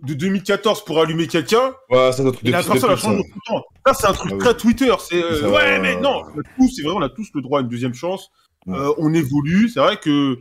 de 0.00 0.14
2014 0.14 0.84
pour 0.84 1.00
allumer 1.00 1.26
quelqu'un, 1.26 1.74
Ouais, 1.90 2.10
ça, 2.10 2.12
c'est 2.12 2.22
un 2.26 2.30
truc 2.32 2.44
de 2.44 2.50
la 2.50 2.62
personne 2.62 2.76
a 2.90 2.94
pute, 2.94 3.02
changé 3.04 3.18
ça. 3.18 3.22
tout 3.24 3.34
le 3.34 3.54
temps. 3.54 3.64
Ça, 3.86 3.94
c'est 3.94 4.06
un 4.06 4.12
truc 4.14 4.30
Ah 4.32 4.36
oui. 4.36 4.40
très 4.44 4.56
Twitter. 4.56 4.94
C'est 5.08 5.22
euh, 5.22 5.50
ouais, 5.50 5.76
va. 5.76 5.78
mais 5.80 5.96
non. 6.00 6.22
On 6.34 6.40
a 6.40 6.42
tous, 6.58 6.68
c'est 6.74 6.82
vrai, 6.82 6.92
on 6.96 7.02
a 7.02 7.08
tous 7.10 7.28
le 7.34 7.42
droit 7.42 7.58
à 7.60 7.62
une 7.62 7.68
deuxième 7.68 7.94
chance. 7.94 8.30
Euh, 8.68 8.92
on 8.98 9.12
évolue. 9.14 9.68
C'est 9.68 9.80
vrai 9.80 9.96
que. 9.98 10.38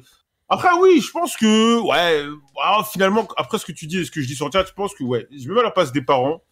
Après, 0.47 0.69
oui, 0.80 1.02
je 1.02 1.10
pense 1.11 1.35
que, 1.38 1.80
ouais, 1.80 2.23
finalement, 2.91 3.27
après 3.35 3.57
ce 3.57 3.65
que 3.65 3.72
tu 3.72 3.88
dis 3.88 3.99
et 3.99 4.06
ce 4.06 4.11
que 4.11 4.22
je 4.22 4.27
dis 4.27 4.35
sur 4.35 4.45
le 4.45 4.52
chat, 4.52 4.64
je 4.68 4.73
pense 4.73 4.93
que, 4.93 5.03
ouais, 5.03 5.27
je 5.35 5.47
me 5.49 5.56
mets 5.56 5.61
à 5.61 5.64
la 5.64 5.72
place 5.72 5.91
des 5.91 6.03
parents. 6.03 6.43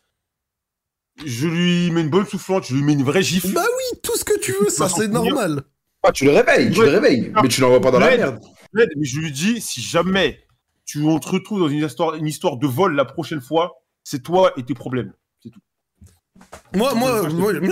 Je 1.23 1.47
lui 1.47 1.91
mets 1.91 2.01
une 2.01 2.09
bonne 2.09 2.25
soufflante, 2.25 2.65
je 2.65 2.73
lui 2.75 2.81
mets 2.81 2.93
une 2.93 3.03
vraie 3.03 3.21
gifle. 3.21 3.53
Bah 3.53 3.61
oui, 3.63 3.99
tout 4.01 4.17
ce 4.17 4.23
que 4.25 4.39
tu 4.39 4.51
veux, 4.53 4.69
ça, 4.69 4.85
Bah, 4.85 4.93
c'est 4.97 5.07
normal. 5.07 5.63
Ah, 6.01 6.11
tu 6.11 6.25
le 6.25 6.31
réveilles, 6.31 6.71
tu 6.71 6.79
Ouais. 6.79 6.85
le 6.87 6.91
réveilles, 6.93 7.31
mais 7.41 7.47
tu 7.47 7.61
l'envoies 7.61 7.81
pas 7.81 7.91
dans 7.91 7.99
la 7.99 8.17
merde. 8.17 8.39
Mais 8.73 8.85
je 9.03 9.19
lui 9.19 9.31
dis, 9.31 9.61
si 9.61 9.79
jamais 9.81 10.39
tu 10.85 11.01
on 11.03 11.19
te 11.19 11.29
retrouve 11.29 11.59
dans 11.59 11.69
une 11.69 11.85
histoire, 11.85 12.15
une 12.15 12.25
histoire 12.27 12.57
de 12.57 12.65
vol 12.67 12.95
la 12.95 13.05
prochaine 13.05 13.41
fois, 13.41 13.75
c'est 14.03 14.23
toi 14.23 14.51
et 14.57 14.63
tes 14.63 14.73
problèmes. 14.73 15.13
Moi, 16.75 16.93
moi, 16.95 17.27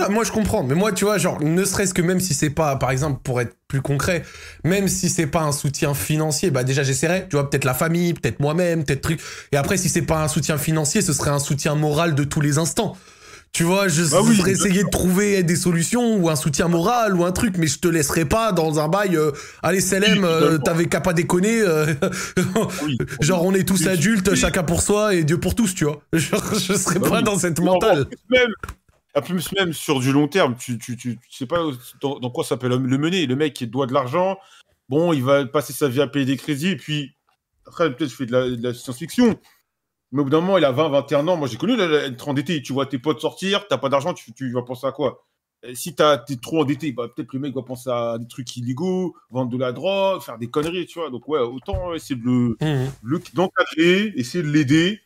moi, 0.08 0.24
je 0.24 0.32
comprends. 0.32 0.62
Mais 0.62 0.74
moi, 0.74 0.92
tu 0.92 1.04
vois, 1.04 1.18
genre, 1.18 1.42
ne 1.42 1.64
serait-ce 1.64 1.94
que 1.94 2.02
même 2.02 2.20
si 2.20 2.34
c'est 2.34 2.50
pas, 2.50 2.76
par 2.76 2.90
exemple, 2.90 3.20
pour 3.22 3.40
être 3.40 3.56
plus 3.68 3.80
concret, 3.80 4.22
même 4.64 4.88
si 4.88 5.08
c'est 5.08 5.26
pas 5.26 5.42
un 5.42 5.52
soutien 5.52 5.94
financier, 5.94 6.50
bah 6.50 6.62
déjà 6.62 6.82
j'essaierai, 6.82 7.26
tu 7.28 7.36
vois, 7.36 7.48
peut-être 7.48 7.64
la 7.64 7.74
famille, 7.74 8.14
peut-être 8.14 8.38
moi-même, 8.40 8.84
peut-être 8.84 9.00
truc. 9.00 9.20
Et 9.50 9.56
après, 9.56 9.76
si 9.76 9.88
c'est 9.88 10.02
pas 10.02 10.22
un 10.22 10.28
soutien 10.28 10.58
financier, 10.58 11.02
ce 11.02 11.12
serait 11.12 11.30
un 11.30 11.38
soutien 11.38 11.74
moral 11.74 12.14
de 12.14 12.24
tous 12.24 12.40
les 12.40 12.58
instants. 12.58 12.96
Tu 13.52 13.64
vois, 13.64 13.86
je 13.86 14.02
Bah 14.10 14.20
oui, 14.22 14.40
essayer 14.50 14.82
de 14.82 14.88
trouver 14.88 15.42
des 15.42 15.56
solutions 15.56 16.16
ou 16.16 16.30
un 16.30 16.36
soutien 16.36 16.68
moral 16.68 17.14
ou 17.14 17.24
un 17.26 17.32
truc, 17.32 17.58
mais 17.58 17.66
je 17.66 17.78
te 17.80 17.86
laisserai 17.86 18.24
pas 18.24 18.50
dans 18.50 18.80
un 18.80 18.88
bail. 18.88 19.14
euh, 19.14 19.30
allez, 19.62 19.82
Selem, 19.82 20.24
euh, 20.24 20.56
t'avais 20.56 20.86
qu'à 20.86 21.02
pas 21.02 21.12
déconner. 21.12 21.60
euh, 21.60 21.92
Oui. 22.82 22.96
genre, 23.20 23.44
on 23.44 23.52
est 23.52 23.68
tous 23.68 23.86
adultes, 23.86 24.34
chacun 24.34 24.62
pour 24.62 24.80
soi 24.80 25.14
et 25.14 25.24
Dieu 25.24 25.38
pour 25.38 25.54
tous, 25.54 25.74
tu 25.74 25.84
vois. 25.84 26.00
Genre, 26.14 26.42
je 26.54 26.72
serais 26.72 26.98
Bah 26.98 27.10
pas 27.10 27.18
oui. 27.18 27.24
dans 27.24 27.38
cette 27.38 27.60
mentale. 27.60 28.06
même, 28.30 28.48
plus 29.22 29.52
même 29.52 29.74
sur 29.74 30.00
du 30.00 30.12
long 30.12 30.28
terme, 30.28 30.56
tu, 30.58 30.78
tu, 30.78 30.96
tu, 30.96 31.18
tu 31.18 31.36
sais 31.36 31.46
pas 31.46 31.58
dans, 32.00 32.18
dans 32.20 32.30
quoi 32.30 32.44
ça 32.44 32.56
peut 32.56 32.68
le 32.68 32.78
le 32.78 32.96
mener. 32.96 33.26
Le 33.26 33.36
mec, 33.36 33.60
il 33.60 33.70
doit 33.70 33.86
de 33.86 33.92
l'argent. 33.92 34.38
Bon, 34.88 35.12
il 35.12 35.22
va 35.22 35.44
passer 35.44 35.74
sa 35.74 35.88
vie 35.88 36.00
à 36.00 36.06
payer 36.06 36.24
des 36.24 36.38
crédits. 36.38 36.68
Et 36.70 36.76
puis, 36.78 37.12
après, 37.66 37.94
peut-être 37.94 38.10
je 38.10 38.16
fais 38.16 38.24
de 38.26 38.32
la, 38.32 38.48
de 38.48 38.62
la 38.62 38.72
science-fiction. 38.72 39.38
Mais 40.12 40.20
au 40.20 40.24
bout 40.24 40.30
d'un 40.30 40.40
moment, 40.40 40.58
il 40.58 40.64
a 40.64 40.72
20, 40.72 40.88
21 40.90 41.26
ans. 41.28 41.36
Moi, 41.36 41.48
j'ai 41.48 41.56
connu 41.56 41.80
être 41.80 42.28
endetté. 42.28 42.62
Tu 42.62 42.72
vois 42.72 42.86
tes 42.86 42.98
potes 42.98 43.20
sortir, 43.20 43.66
t'as 43.68 43.78
pas 43.78 43.88
d'argent, 43.88 44.12
tu, 44.14 44.32
tu 44.34 44.52
vas 44.52 44.62
penser 44.62 44.86
à 44.86 44.92
quoi? 44.92 45.24
Et 45.64 45.74
Si 45.74 45.94
t'as- 45.94 46.18
t'es 46.18 46.36
trop 46.36 46.60
endetté, 46.62 46.92
bah, 46.92 47.08
peut-être 47.14 47.32
le 47.32 47.38
mec 47.40 47.54
va 47.54 47.62
penser 47.62 47.88
à 47.90 48.18
des 48.18 48.26
trucs 48.28 48.56
illégaux, 48.56 49.16
vendre 49.30 49.50
de 49.50 49.56
la 49.58 49.72
drogue, 49.72 50.20
faire 50.20 50.36
des 50.38 50.50
conneries, 50.50 50.86
tu 50.86 50.98
vois. 50.98 51.08
Donc, 51.10 51.26
ouais, 51.28 51.38
autant 51.40 51.94
essayer 51.94 52.16
de 52.20 52.24
le, 52.24 52.56
Mhm. 52.60 52.90
le 53.02 53.22
d'encadrer, 53.34 54.12
essayer 54.16 54.42
de 54.44 54.50
l'aider. 54.50 55.00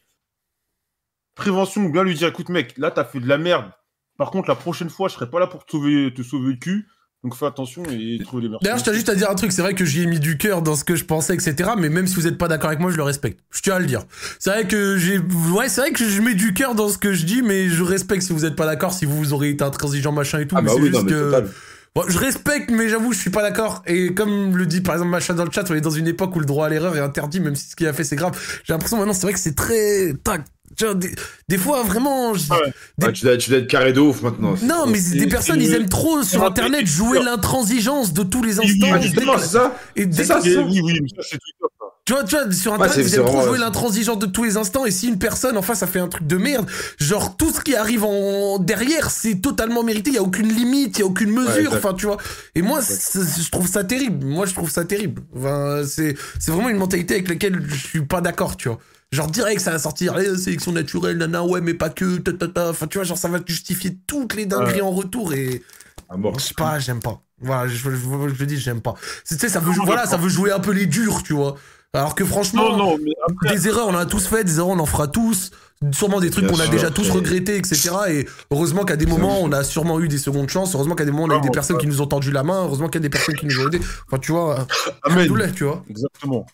Prévention, 1.35 1.85
bien 1.91 2.03
lui 2.03 2.15
dire, 2.15 2.29
écoute 2.29 2.49
mec, 2.49 2.77
là 2.79 2.91
t'as 2.91 3.05
fait 3.05 3.21
de 3.21 3.29
la 3.29 3.37
merde. 3.39 3.71
Par 4.17 4.31
contre, 4.31 4.49
la 4.49 4.55
prochaine 4.55 4.89
fois, 4.89 5.09
je 5.09 5.15
serai 5.15 5.29
pas 5.31 5.39
là 5.39 5.47
pour 5.47 5.67
te 5.67 5.73
sauver, 5.73 6.13
te 6.15 6.23
sauver 6.23 6.53
le 6.53 6.57
cul. 6.59 6.89
Donc 7.27 7.35
fais 7.35 7.47
attention 7.47 7.83
et 7.91 8.21
trouve 8.23 8.39
les 8.39 8.47
meilleurs. 8.47 8.61
D'ailleurs, 8.63 8.79
je 8.79 8.85
tiens 8.85 8.93
juste 8.93 9.09
à 9.09 9.17
dire 9.17 9.29
un 9.29 9.35
truc, 9.35 9.51
c'est 9.51 9.61
vrai 9.61 9.75
que 9.75 9.85
j'y 9.85 10.05
ai 10.05 10.07
mis 10.07 10.21
du 10.21 10.39
cœur 10.39 10.63
dans 10.63 10.77
ce 10.77 10.85
que 10.85 10.95
je 10.95 11.05
pensais, 11.05 11.35
etc. 11.35 11.71
Mais 11.77 11.89
même 11.89 12.07
si 12.07 12.15
vous 12.15 12.29
êtes 12.29 12.39
pas 12.39 12.47
d'accord 12.47 12.69
avec 12.69 12.79
moi, 12.79 12.93
je 12.93 12.97
le 12.97 13.03
respecte. 13.03 13.41
Je 13.51 13.63
tiens 13.63 13.75
à 13.75 13.79
le 13.81 13.87
dire. 13.87 14.05
C'est 14.39 14.51
vrai 14.51 14.69
que 14.69 14.97
j'ai, 14.97 15.19
ouais, 15.19 15.69
c'est 15.69 15.81
vrai 15.81 15.91
que 15.91 16.09
je 16.09 16.23
mets 16.23 16.35
du 16.35 16.55
cœur 16.55 16.77
dans 16.77 16.89
ce 16.89 16.99
que 16.99 17.13
je 17.13 17.25
dis, 17.25 17.43
mais 17.43 17.69
je 17.69 17.83
respecte 17.83 18.23
si 18.23 18.33
vous 18.33 18.45
êtes 18.45 18.55
pas 18.55 18.65
d'accord, 18.65 18.93
si 18.93 19.07
vous, 19.07 19.17
vous 19.17 19.33
aurez 19.33 19.49
été 19.49 19.65
intransigeant, 19.65 20.13
machin 20.13 20.39
et 20.39 20.47
tout. 20.47 20.55
Ah 20.57 20.63
mais 20.63 20.69
bah 20.69 20.75
c'est 20.77 20.83
oui, 20.83 20.91
juste 20.91 21.01
non, 21.01 21.05
mais 21.05 21.11
que-. 21.11 21.49
Bon, 21.97 22.05
je 22.07 22.19
respecte, 22.19 22.71
mais 22.71 22.89
j'avoue, 22.89 23.13
je 23.13 23.19
suis 23.19 23.31
pas 23.31 23.43
d'accord. 23.43 23.83
Et 23.87 24.15
comme 24.15 24.57
le 24.57 24.67
dit 24.67 24.83
par 24.83 24.95
exemple 24.95 25.11
machin 25.11 25.35
dans 25.35 25.45
le 25.45 25.51
chat, 25.51 25.65
on 25.69 25.75
est 25.75 25.81
dans 25.81 25.91
une 25.91 26.07
époque 26.07 26.37
où 26.37 26.39
le 26.39 26.47
droit 26.47 26.67
à 26.67 26.69
l'erreur 26.69 26.97
est 26.97 27.01
interdit, 27.01 27.41
même 27.41 27.57
si 27.57 27.71
ce 27.71 27.75
qu'il 27.75 27.89
a 27.89 27.93
fait 27.93 28.05
c'est 28.05 28.15
grave. 28.15 28.39
J'ai 28.63 28.73
l'impression 28.73 28.99
maintenant, 28.99 29.15
c'est 29.15 29.23
vrai 29.23 29.33
que 29.33 29.41
c'est 29.41 29.57
très, 29.57 30.13
tac. 30.23 30.43
Tu 30.77 30.85
vois, 30.85 30.95
des, 30.95 31.11
des 31.49 31.59
fois 31.59 31.83
vraiment, 31.83 32.35
je- 32.35 32.45
Ah 32.51 32.57
ouais. 32.59 32.73
Des- 32.99 33.07
Ah, 33.07 33.13
tu, 33.13 33.25
dois, 33.25 33.37
tu 33.37 33.51
dois 33.51 33.59
être 33.61 33.67
carré 33.67 33.93
de 33.93 34.01
ouf 34.01 34.23
maintenant. 34.23 34.55
non, 34.63 34.87
mais 34.87 35.01
des 35.01 35.27
personnes, 35.27 35.61
ils 35.61 35.73
aiment 35.75 35.89
trop 35.89 36.23
sur 36.23 36.45
internet 36.45 36.87
jouer 36.87 37.19
l'intransigeance 37.23 38.13
de 38.13 38.23
tous 38.23 38.43
les 38.43 38.59
instants. 38.61 38.89
Ah, 38.93 38.97
oui, 38.97 39.03
justement, 39.03 39.39
c'est 39.39 39.47
ça. 39.49 39.77
Et 39.97 40.07
dès 40.07 40.17
C'est 40.19 40.25
ça, 40.25 40.41
que-. 40.41 40.59
Oui, 40.65 40.81
oui, 40.83 40.99
mais 41.03 41.09
ça 41.09 41.29
c'est 41.31 41.39
Twitter. 41.39 41.65
Tu 42.05 42.13
vois, 42.13 42.23
tu 42.23 42.37
vois, 42.37 42.53
sur 42.53 42.73
internet, 42.75 42.95
ils 43.09 43.15
aiment 43.17 43.25
trop 43.27 43.43
jouer 43.49 43.59
l'intransigeance 43.59 44.19
de 44.21 44.27
tous 44.27 44.45
les 44.45 44.57
instants, 44.57 44.85
et 44.87 44.93
si 44.93 45.09
une 45.09 45.19
personne 45.19 45.57
en 45.57 45.63
face 45.63 45.83
a 45.83 45.89
fait 45.89 45.99
un 45.99 46.07
truc 46.07 46.25
de 46.25 46.37
merde, 46.37 46.65
genre 47.01 47.37
tout 47.37 47.51
ce 47.53 47.61
qui 47.61 47.75
arrive 47.75 48.05
en 48.05 48.59
derrière, 48.61 49.11
c'est 49.11 49.35
totalement 49.41 49.83
mérité, 49.83 50.11
il 50.11 50.15
y 50.15 50.19
a 50.19 50.23
aucune 50.23 50.47
limite, 50.53 50.99
il 50.99 51.01
y 51.01 51.03
a 51.03 51.07
aucune 51.07 51.31
mesure, 51.33 51.73
enfin 51.75 51.95
tu 51.95 52.07
vois. 52.07 52.19
Et 52.55 52.63
moi, 52.63 52.79
je 52.81 53.51
trouve 53.51 53.67
ça 53.67 53.83
terrible. 53.83 54.25
Moi, 54.25 54.47
je 54.47 54.55
trouve 54.55 54.71
ça 54.71 54.85
terrible. 54.85 55.23
Enfin, 55.37 55.83
c'est 55.85 56.15
c'est 56.39 56.53
vraiment 56.53 56.69
une 56.69 56.77
mentalité 56.79 57.15
avec 57.15 57.29
laquelle 57.29 57.61
je 57.67 57.75
suis 57.89 58.03
pas 58.05 58.21
d'accord, 58.21 58.57
tu 58.57 58.69
vois. 58.69 58.79
Genre 59.13 59.29
direct 59.31 59.61
ça 59.61 59.71
va 59.71 59.79
sortir, 59.79 60.19
eh, 60.19 60.37
sélection 60.37 60.73
naturelle, 60.73 61.17
nana, 61.19 61.45
ouais, 61.45 61.61
mais 61.61 61.75
pas 61.75 61.91
que, 61.91 62.19
ta, 62.19 62.33
ta, 62.33 62.49
ta. 62.49 62.71
Enfin, 62.71 62.87
tu 62.87 62.99
vois, 62.99 63.05
genre 63.05 63.19
ça 63.19 63.29
va 63.29 63.39
justifier 63.47 63.97
toutes 64.07 64.35
les 64.35 64.47
dingueries 64.47 64.83
en 64.83 64.91
retour 64.91 65.33
et 65.33 65.63
À 66.09 66.17
mort. 66.17 66.39
je 66.39 66.45
sais 66.47 66.55
pas, 66.55 66.79
j'aime 66.79 67.01
pas. 67.01 67.21
Voilà, 67.41 67.69
je, 67.69 67.77
je, 67.77 67.91
je, 67.91 68.35
je 68.35 68.45
dis, 68.45 68.59
j'aime 68.59 68.81
pas. 68.81 68.95
Tu 69.29 69.37
sais, 69.37 69.49
ça 69.49 69.61
veut, 69.61 69.73
voilà, 69.85 70.07
ça 70.07 70.17
veut 70.17 70.29
jouer 70.29 70.51
un 70.51 70.59
peu 70.61 70.73
les 70.73 70.87
durs, 70.87 71.23
tu 71.23 71.35
vois. 71.35 71.57
Alors 71.93 72.15
que 72.15 72.25
franchement, 72.25 72.71
Non, 72.71 72.77
non, 72.77 72.99
mais 73.03 73.13
après, 73.29 73.57
des 73.57 73.69
erreurs, 73.69 73.87
on 73.89 73.95
en 73.95 73.99
a 73.99 74.07
tous 74.07 74.27
fait, 74.27 74.43
des 74.45 74.57
erreurs, 74.59 74.69
on 74.69 74.79
en 74.79 74.87
fera 74.87 75.09
tous. 75.09 75.51
Sûrement 75.93 76.21
des 76.21 76.31
trucs 76.31 76.47
qu'on 76.47 76.59
a 76.59 76.69
déjà 76.69 76.91
tous 76.91 77.11
regrettés, 77.11 77.57
etc. 77.57 77.91
Et 78.09 78.27
heureusement 78.51 78.85
qu'à 78.85 78.97
des 78.97 79.05
moments, 79.07 79.41
on 79.43 79.53
a 79.53 79.63
sûrement 79.63 80.01
eu 80.01 80.09
des 80.09 80.17
secondes 80.19 80.49
chances. 80.49 80.75
Heureusement 80.75 80.95
qu'à 80.95 81.05
des 81.05 81.11
moments, 81.11 81.25
on 81.25 81.37
a 81.37 81.39
eu 81.39 81.43
des 81.43 81.51
personnes 81.51 81.77
qui 81.79 81.87
nous 81.87 82.01
ont 82.01 82.07
tendu 82.07 82.31
la 82.33 82.43
main. 82.43 82.65
Heureusement 82.65 82.89
qu'il 82.89 83.01
y 83.01 83.05
a 83.05 83.09
des 83.09 83.11
personnes 83.11 83.37
qui 83.37 83.47
nous 83.47 83.61
ont 83.61 83.69
aidés. 83.69 83.81
Enfin, 84.07 84.19
tu 84.19 84.33
vois, 84.33 84.67
Amen. 85.03 85.29
Tu 85.55 85.65
vois. 85.65 85.85
Exactement. 85.89 86.47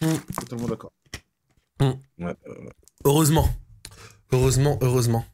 Mm. 0.00 0.06
Totalement 0.40 0.68
d'accord. 0.68 0.92
Ouais. 2.18 2.34
Heureusement. 3.04 3.48
Heureusement, 4.32 4.78
heureusement. 4.82 5.24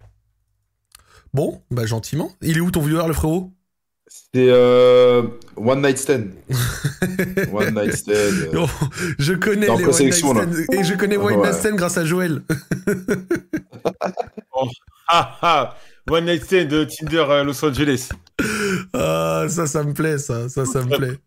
Bon, 1.35 1.63
bah 1.71 1.87
gentiment. 1.87 2.31
Il 2.43 2.57
est 2.57 2.61
où 2.61 2.71
ton 2.71 2.81
viewer, 2.81 3.07
le 3.07 3.13
frérot? 3.13 3.53
C'est 4.09 4.49
euh, 4.49 5.23
One 5.57 5.83
Night 5.83 5.99
Stand. 5.99 6.31
One 7.53 7.75
Night 7.75 7.95
Stand. 7.95 8.15
euh, 8.15 8.53
Oh, 8.57 8.67
Je 9.19 9.35
connais 9.35 9.67
les 9.67 9.85
One 9.85 9.99
Night. 9.99 10.15
Stand. 10.15 10.55
Et 10.73 10.83
je 10.85 10.95
connais 10.95 11.17
One 11.19 11.37
Ouais. 11.37 11.49
Night 11.51 11.59
Stand 11.61 11.77
grâce 11.77 11.99
à 11.99 12.05
Joël. 12.05 12.43
Ah 15.11 15.39
ah 15.41 15.75
One 16.11 16.25
Night 16.27 16.45
Stand 16.45 16.69
de 16.69 16.85
Tinder 16.85 17.25
euh, 17.29 17.45
Los 17.45 17.65
Angeles. 17.65 18.09
Ah, 18.93 19.47
ça, 19.49 19.67
ça 19.67 19.83
me 19.83 19.93
plaît, 19.95 20.19
ça. 20.19 20.49
Ça, 20.49 20.65
ça 20.67 20.83
me 20.83 20.97
plaît. 20.97 21.19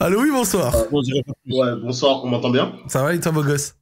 Allô, 0.00 0.22
oui, 0.22 0.30
bonsoir. 0.30 0.74
Ouais, 0.92 1.76
bonsoir, 1.82 2.24
on 2.24 2.28
m'entend 2.28 2.50
bien? 2.50 2.72
Ça 2.88 3.02
va 3.02 3.14
et 3.14 3.20
toi, 3.20 3.32
beau 3.32 3.42
gosse? 3.42 3.74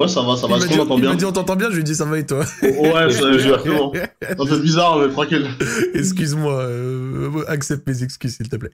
Ouais, 0.00 0.08
ça 0.08 0.22
va, 0.22 0.36
ça 0.36 0.48
va, 0.48 0.56
est-ce 0.56 0.66
dit, 0.66 0.72
qu'on 0.72 0.78
m'entend 0.78 0.96
il 0.96 1.04
m'a 1.04 1.10
bien 1.10 1.16
dit, 1.16 1.24
on 1.24 1.32
t'entend 1.32 1.54
bien, 1.54 1.68
je 1.68 1.74
lui 1.74 1.80
ai 1.82 1.84
dit, 1.84 1.94
ça 1.94 2.04
va 2.04 2.18
et 2.18 2.26
toi 2.26 2.44
Ouais, 2.62 3.10
ça, 3.12 3.32
fait 3.32 4.60
bizarre, 4.62 4.98
mais 4.98 5.08
tranquille. 5.08 5.46
Excuse-moi, 5.94 6.62
euh, 6.62 7.44
accepte 7.46 7.86
mes 7.86 8.02
excuses, 8.02 8.36
s'il 8.36 8.48
te 8.48 8.56
plaît. 8.56 8.72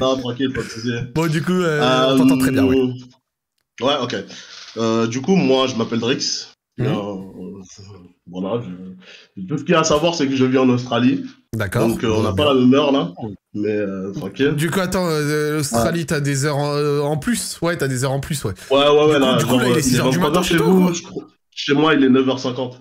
Non, 0.00 0.18
tranquille, 0.18 0.52
pas 0.52 0.62
de 0.62 0.68
soucis. 0.68 0.90
Bon, 1.14 1.30
du 1.30 1.40
coup, 1.40 1.52
euh, 1.52 2.14
on 2.14 2.18
t'entend 2.18 2.38
très 2.38 2.50
bien, 2.50 2.64
oui. 2.64 3.04
Ouais, 3.80 3.94
ok. 4.02 4.16
Euh, 4.76 5.06
du 5.06 5.20
coup, 5.20 5.36
moi, 5.36 5.68
je 5.68 5.76
m'appelle 5.76 6.00
Drix. 6.00 6.48
Euh, 6.80 7.14
voilà, 8.26 8.62
je... 8.62 9.42
tout 9.44 9.58
ce 9.58 9.64
qu'il 9.64 9.72
y 9.72 9.76
a 9.76 9.80
à 9.80 9.84
savoir, 9.84 10.14
c'est 10.14 10.26
que 10.26 10.34
je 10.34 10.44
vis 10.44 10.58
en 10.58 10.68
Australie. 10.68 11.24
D'accord. 11.56 11.88
Donc, 11.88 12.04
euh, 12.04 12.12
on 12.12 12.22
n'a 12.22 12.32
pas 12.32 12.44
la 12.44 12.54
même 12.54 12.72
heure, 12.74 12.92
là. 12.92 13.10
Mais 13.54 13.68
euh, 13.76 14.12
tranquille. 14.12 14.54
Du 14.54 14.70
coup, 14.70 14.78
attends, 14.78 15.08
euh, 15.08 15.56
l'Australie, 15.56 16.06
t'as 16.06 16.20
des 16.20 16.44
heures 16.44 16.56
en, 16.56 16.76
euh, 16.76 17.00
en 17.00 17.16
plus? 17.16 17.58
Ouais, 17.60 17.76
t'as 17.76 17.88
des 17.88 18.04
heures 18.04 18.12
en 18.12 18.20
plus, 18.20 18.44
ouais. 18.44 18.52
Ouais, 18.70 18.76
ouais, 18.78 18.88
ouais, 19.06 19.14
Du 19.14 19.20
là, 19.20 19.32
coup- 19.32 19.38
du 19.38 19.44
coup, 19.46 19.50
genre, 19.50 19.60
là, 19.62 19.66
il 19.68 19.72
est 19.72 19.78
euh, 19.78 19.82
6 19.82 19.98
heures 20.00 20.10
du 20.10 20.18
23 20.18 20.30
matin 20.30 20.42
chez 20.42 20.56
vous. 20.58 20.92
Chez 21.50 21.74
moi, 21.74 21.94
il 21.94 22.04
est 22.04 22.08
9h50. 22.08 22.74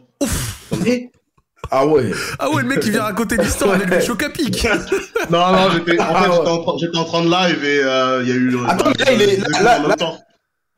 Ah 1.71 1.85
ouais. 1.87 2.11
Ah 2.37 2.49
ouais, 2.51 2.61
le 2.61 2.67
mec, 2.67 2.79
il 2.85 2.91
vient 2.91 3.03
raconter 3.03 3.37
l'histoire 3.37 3.73
avec 3.73 3.89
le 3.89 3.99
choc 4.01 4.21
à 4.23 4.29
pic. 4.29 4.65
Non, 5.31 5.51
non, 5.51 5.69
j'étais 5.71 5.99
en, 5.99 6.05
fait, 6.05 6.11
Ah 6.15 6.29
ouais. 6.29 6.35
j'étais 6.37 6.49
en, 6.49 6.61
train- 6.63 6.77
j'étais 6.79 6.97
en 6.97 7.03
train 7.05 7.23
de 7.23 7.29
live 7.29 7.63
et 7.63 7.83
euh, 7.83 8.23
il 8.23 8.29
y 8.29 8.31
a 8.31 8.35
eu. 8.35 8.57
Attends, 8.67 8.89
là, 8.89 9.11
il 9.13 9.21
est- 9.21 9.37
là, 9.37 9.61
là, 9.61 9.87
là. 9.87 9.95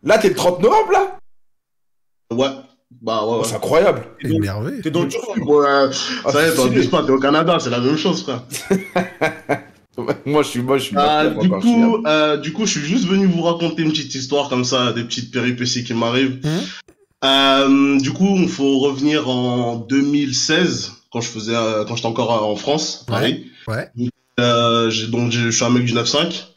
Là, 0.03 0.17
t'es 0.17 0.29
le 0.29 0.35
30 0.35 0.61
novembre, 0.61 0.91
là? 0.91 1.17
Ouais. 2.33 2.49
Bah 3.01 3.23
ouais, 3.25 3.31
Oh, 3.33 3.37
ouais. 3.39 3.47
C'est 3.47 3.55
incroyable. 3.55 4.03
Énervé. 4.21 4.81
T'es 4.81 4.91
dans 4.91 5.03
le 5.03 5.07
turfu. 5.07 5.41
Ouais, 5.41 5.65
Ah, 6.25 6.31
ça 6.31 6.45
y 6.45 6.49
est, 6.49 6.55
t'en 6.55 6.89
pas, 6.97 7.03
t'es 7.03 7.11
au 7.11 7.19
Canada, 7.19 7.57
c'est 7.59 7.69
la 7.69 7.79
même 7.79 7.97
chose, 7.97 8.23
frère. 8.23 8.43
Ouais, 9.97 10.15
Moi, 10.25 10.43
je 10.43 10.47
suis, 10.49 10.61
moi, 10.61 10.77
je 10.77 10.83
suis. 10.85 10.95
Euh, 10.97 11.29
du, 11.41 11.49
coup, 11.49 12.03
euh, 12.05 12.37
du 12.37 12.53
coup, 12.53 12.65
je 12.65 12.71
suis 12.79 12.87
juste 12.87 13.05
venu 13.07 13.25
vous 13.25 13.41
raconter 13.41 13.81
une 13.83 13.91
petite 13.91 14.13
histoire 14.15 14.49
comme 14.49 14.63
ça, 14.63 14.93
des 14.93 15.03
petites 15.03 15.31
péripéties 15.31 15.83
qui 15.83 15.93
m'arrivent. 15.93 16.39
Mhm. 16.43 16.61
Euh, 17.23 17.99
du 17.99 18.11
coup, 18.11 18.35
il 18.37 18.49
faut 18.49 18.79
revenir 18.79 19.29
en 19.29 19.75
2016, 19.77 20.91
quand 21.11 21.21
je 21.21 21.27
faisais, 21.27 21.55
euh, 21.55 21.85
quand 21.85 21.95
j'étais 21.95 22.07
encore 22.07 22.33
euh, 22.33 22.45
en 22.51 22.55
France, 22.55 23.05
à 23.07 23.11
Paris. 23.11 23.45
Ouais. 23.67 23.89
Euh, 24.39 24.89
j'ai- 24.89 25.07
donc, 25.07 25.31
je 25.31 25.49
suis 25.49 25.63
un 25.65 25.69
mec 25.69 25.85
du 25.85 25.93
9-5. 25.93 26.47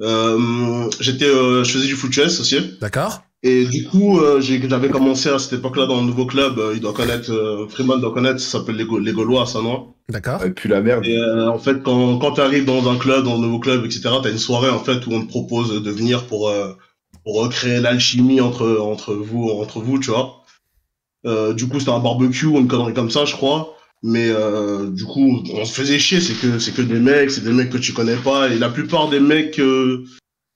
Euh, 0.00 0.88
j'étais, 1.00 1.26
euh, 1.26 1.64
je 1.64 1.72
faisais 1.72 1.86
du 1.86 1.94
foot 1.96 2.16
US 2.16 2.40
aussi. 2.40 2.76
D'accord 2.80 3.22
Et 3.44 3.66
du 3.66 3.84
coup, 3.86 4.18
euh, 4.18 4.40
j'ai- 4.40 4.68
j'avais 4.68 4.88
commencé 4.88 5.28
à 5.28 5.38
cette 5.38 5.52
époque-là 5.60 5.86
dans 5.86 5.98
un 6.00 6.04
nouveau 6.04 6.26
club. 6.26 6.58
euh, 6.58 6.72
il 6.74 6.80
doit 6.80 6.92
connaître, 6.92 7.30
euh, 7.30 7.68
Freeman 7.68 8.00
doit 8.00 8.12
connaître, 8.12 8.40
ça 8.40 8.58
s'appelle 8.58 8.74
les, 8.76 8.84
Ga- 8.84 8.98
les 9.00 9.12
Gaulois 9.12 9.42
à 9.42 9.46
Sanois. 9.46 9.94
D'accord. 10.08 10.44
Et 10.44 10.50
puis 10.50 10.68
la 10.68 10.80
merde. 10.80 11.04
Et 11.06 11.16
euh, 11.16 11.48
en 11.48 11.58
fait, 11.58 11.82
quand, 11.84 12.18
quand 12.18 12.32
tu 12.32 12.40
arrives 12.40 12.64
dans 12.64 12.90
un 12.90 12.96
club, 12.96 13.24
dans 13.24 13.36
un 13.36 13.40
nouveau 13.40 13.60
club, 13.60 13.84
etc., 13.84 14.00
t'as 14.22 14.30
une 14.32 14.38
soirée 14.38 14.70
en 14.70 14.80
fait 14.80 15.06
où 15.06 15.12
on 15.12 15.22
te 15.22 15.28
propose 15.28 15.82
de 15.82 15.90
venir 15.90 16.24
pour, 16.26 16.48
euh, 16.48 16.72
pour 17.24 17.40
recréer 17.40 17.78
l'alchimie 17.80 18.40
entre, 18.40 18.78
entre, 18.80 19.14
vous, 19.14 19.50
entre 19.50 19.80
vous, 19.80 20.00
tu 20.00 20.10
vois. 20.10 20.42
Euh, 21.26 21.52
du 21.52 21.68
coup, 21.68 21.78
c'était 21.78 21.92
un 21.92 21.98
barbecue 22.00 22.46
ou 22.46 22.58
une 22.58 22.68
connerie 22.68 22.94
comme 22.94 23.10
ça, 23.10 23.24
je 23.24 23.34
crois. 23.34 23.74
Mais 24.02 24.28
euh, 24.30 24.90
du 24.90 25.04
coup, 25.04 25.42
on 25.54 25.64
se 25.64 25.72
faisait 25.72 25.98
chier, 25.98 26.20
c'est 26.20 26.34
que, 26.34 26.58
c'est 26.58 26.72
que 26.72 26.82
des 26.82 26.98
mecs, 27.00 27.30
c'est 27.30 27.42
des 27.44 27.52
mecs 27.52 27.70
que 27.70 27.78
tu 27.78 27.92
connais 27.92 28.16
pas. 28.16 28.48
Et 28.48 28.58
la 28.58 28.68
plupart 28.68 29.08
des 29.08 29.20
mecs, 29.20 29.58
euh, 29.60 30.04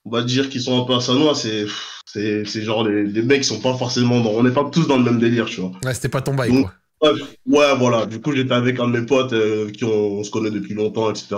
on 0.05 0.11
va 0.11 0.23
dire, 0.23 0.51
qui 0.51 0.61
sont 0.61 0.81
un 0.81 0.85
peu 0.85 0.95
à 0.95 1.01
Sanois, 1.01 1.35
c'est, 1.35 1.67
c'est, 2.07 2.45
c'est 2.45 2.63
genre 2.63 2.85
des, 2.85 3.05
des 3.05 3.23
mecs 3.23 3.45
sont 3.45 3.61
pas 3.61 3.75
forcément 3.75 4.21
dans, 4.21 4.31
on 4.31 4.43
n'est 4.43 4.51
pas 4.51 4.65
tous 4.71 4.87
dans 4.87 4.97
le 4.97 5.05
même 5.05 5.19
délire, 5.19 5.47
tu 5.47 5.61
vois. 5.61 5.73
Ouais, 5.85 5.95
c'était 5.95 6.09
pas 6.09 6.23
ton 6.23 6.35
bail, 6.35 6.51
Donc, 6.53 6.67
quoi. 7.01 7.13
Ouais, 7.47 7.77
voilà. 7.77 8.07
Du 8.07 8.21
coup, 8.21 8.33
j'étais 8.33 8.55
avec 8.55 8.79
un 8.79 8.89
de 8.89 8.99
mes 8.99 9.07
potes 9.07 9.33
euh, 9.33 9.71
qui 9.71 9.85
on, 9.85 10.19
on 10.19 10.25
se 10.25 10.31
connaît 10.31 10.51
depuis 10.51 10.75
longtemps, 10.75 11.11
etc. 11.11 11.37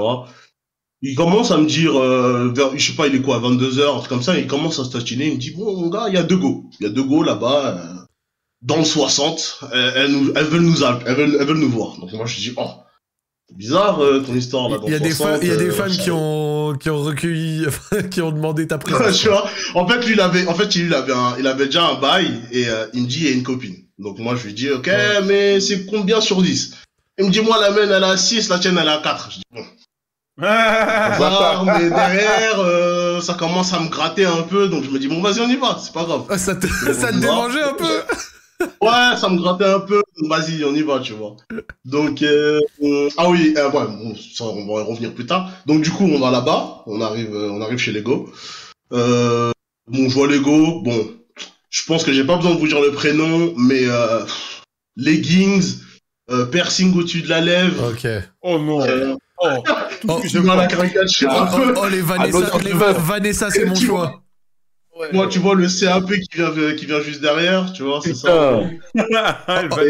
Il 1.06 1.14
commence 1.16 1.50
à 1.50 1.58
me 1.58 1.66
dire, 1.66 1.96
euh, 1.96 2.50
vers, 2.54 2.76
je 2.76 2.90
sais 2.90 2.96
pas, 2.96 3.06
il 3.06 3.14
est 3.14 3.20
quoi, 3.20 3.38
22h, 3.38 3.94
un 3.94 3.98
truc 3.98 4.08
comme 4.08 4.22
ça, 4.22 4.38
il 4.38 4.46
commence 4.46 4.78
à 4.78 4.84
se 4.84 4.90
tatiner, 4.90 5.28
il 5.28 5.34
me 5.34 5.38
dit, 5.38 5.50
bon, 5.50 5.78
mon 5.78 5.88
gars, 5.88 6.06
il 6.08 6.14
y 6.14 6.18
a 6.18 6.22
deux 6.22 6.38
go. 6.38 6.64
Il 6.80 6.84
y 6.84 6.86
a 6.86 6.92
deux 6.92 7.02
go 7.02 7.22
là-bas, 7.22 7.76
euh, 7.76 8.04
dans 8.62 8.78
le 8.78 8.84
60, 8.84 9.60
euh, 9.74 9.92
elles, 9.96 10.12
nous, 10.12 10.32
elles 10.34 10.46
veulent 10.46 10.62
nous 10.62 10.82
elles 10.82 11.14
veulent, 11.14 11.36
elles 11.38 11.46
veulent 11.46 11.58
nous 11.58 11.68
voir. 11.68 11.98
Donc 11.98 12.10
moi, 12.14 12.24
je 12.24 12.36
dis, 12.36 12.54
oh, 12.56 12.70
bizarre 13.52 14.00
euh, 14.02 14.20
ton 14.20 14.34
histoire 14.34 14.68
là. 14.68 14.78
Il 14.86 14.92
y 14.92 14.96
a 14.96 14.98
des, 14.98 15.10
60, 15.12 15.36
fa- 15.38 15.44
il 15.44 15.48
y 15.48 15.52
a 15.52 15.56
des 15.56 15.68
euh, 15.68 15.72
fans 15.72 15.84
machin. 15.84 16.02
qui 16.02 16.10
ont, 16.10 16.74
qui 16.80 16.90
ont 16.90 17.02
recueilli, 17.02 17.66
qui 18.10 18.20
ont 18.22 18.32
demandé 18.32 18.66
ta 18.66 18.78
présence. 18.78 19.18
tu 19.18 19.28
vois, 19.28 19.44
en 19.74 19.86
fait, 19.86 20.04
lui, 20.06 20.14
il 20.14 20.20
avait, 20.20 20.46
en 20.46 20.54
fait, 20.54 20.74
il 20.76 20.92
avait, 20.94 21.12
un- 21.12 21.36
il 21.38 21.46
avait 21.46 21.66
déjà 21.66 21.84
un 21.86 21.94
bail 22.00 22.40
et 22.52 22.68
euh, 22.68 22.86
il 22.94 23.02
me 23.02 23.06
dit, 23.06 23.20
il 23.20 23.24
y 23.26 23.28
a 23.28 23.32
une 23.32 23.42
copine. 23.42 23.76
Donc 23.98 24.18
moi, 24.18 24.34
je 24.36 24.44
lui 24.46 24.54
dis, 24.54 24.70
ok, 24.70 24.90
mais 25.26 25.60
c'est 25.60 25.86
combien 25.86 26.20
sur 26.20 26.42
10 26.42 26.74
Il 27.18 27.26
me 27.26 27.30
dit, 27.30 27.40
moi, 27.40 27.58
la 27.60 27.70
mienne, 27.70 27.90
elle 27.92 28.02
a 28.04 28.16
6, 28.16 28.48
la 28.48 28.58
tienne, 28.58 28.76
elle 28.80 28.88
a 28.88 28.98
4. 28.98 29.28
Je 29.30 29.36
dis, 29.36 29.42
bon, 29.52 29.64
hasard, 30.44 31.64
mais 31.64 31.90
derrière, 31.90 32.58
euh, 32.58 33.20
ça 33.20 33.34
commence 33.34 33.72
à 33.72 33.78
me 33.78 33.88
gratter 33.88 34.24
un 34.24 34.42
peu, 34.42 34.68
donc 34.68 34.82
je 34.84 34.90
me 34.90 34.98
dis, 34.98 35.06
bon, 35.06 35.20
vas-y, 35.22 35.38
on 35.40 35.48
y 35.48 35.54
va, 35.56 35.78
c'est 35.80 35.92
pas 35.92 36.02
grave. 36.04 36.24
Ah, 36.28 36.38
ça 36.38 36.56
te, 36.56 36.66
ça 36.66 37.12
te 37.12 37.18
dérangeait 37.18 37.62
un 37.62 37.74
peu? 37.74 38.02
Ouais, 38.80 39.16
ça 39.16 39.28
me 39.28 39.36
grattait 39.38 39.64
un 39.72 39.80
peu, 39.80 40.02
vas-y, 40.22 40.64
on 40.64 40.74
y 40.74 40.82
va, 40.82 41.00
tu 41.00 41.12
vois. 41.12 41.36
Donc, 41.84 42.22
euh, 42.22 42.60
ah 43.16 43.28
oui, 43.28 43.54
euh, 43.56 43.70
ouais, 43.70 43.86
bon, 43.86 44.14
ça, 44.16 44.44
on 44.44 44.66
va 44.66 44.82
y 44.82 44.84
revenir 44.84 45.14
plus 45.14 45.26
tard. 45.26 45.50
Donc, 45.66 45.82
du 45.82 45.90
coup, 45.90 46.04
on 46.04 46.18
va 46.18 46.30
là-bas, 46.30 46.82
on 46.86 47.00
arrive, 47.00 47.34
euh, 47.34 47.50
on 47.50 47.60
arrive 47.60 47.78
chez 47.78 47.92
Lego. 47.92 48.30
Euh, 48.92 49.52
bon, 49.86 50.08
je 50.08 50.14
vois 50.14 50.28
Lego, 50.28 50.80
bon, 50.82 51.10
je 51.70 51.82
pense 51.86 52.04
que 52.04 52.12
j'ai 52.12 52.24
pas 52.24 52.36
besoin 52.36 52.54
de 52.54 52.58
vous 52.60 52.68
dire 52.68 52.80
le 52.80 52.92
prénom, 52.92 53.54
mais 53.56 53.86
euh, 53.86 54.24
leggings, 54.96 55.78
euh, 56.30 56.46
piercing 56.46 56.96
au-dessus 56.96 57.22
de 57.22 57.28
la 57.28 57.40
lèvre. 57.40 57.90
Ok. 57.92 58.06
Oh 58.42 58.58
non. 58.58 58.82
euh, 58.82 59.16
Oh. 59.42 59.62
Oh, 60.08 60.20
je 60.24 60.38
vois 60.38 60.56
la 60.56 60.66
caricature 60.66 61.28
oh, 61.30 61.44
oh, 61.54 61.80
oh, 61.82 61.88
les 61.88 62.00
Vanessa, 62.00 62.58
les. 62.62 62.72
Vanessa, 62.72 63.50
c'est 63.50 63.64
mon 63.64 63.74
Tu 63.74 63.90
Moi, 65.12 65.26
tu 65.28 65.40
vois 65.40 65.56
le 65.56 65.66
CAP 65.66 66.06
qui 66.06 66.28
vient, 66.36 66.52
qui 66.76 66.86
vient 66.86 67.00
juste 67.00 67.20
derrière, 67.20 67.72
tu 67.72 67.82
vois, 67.82 68.00
c'est 68.02 68.14
ça. 68.14 68.60
Putain. 68.94 69.06
Ah, 69.16 69.62
Oh, 69.72 69.80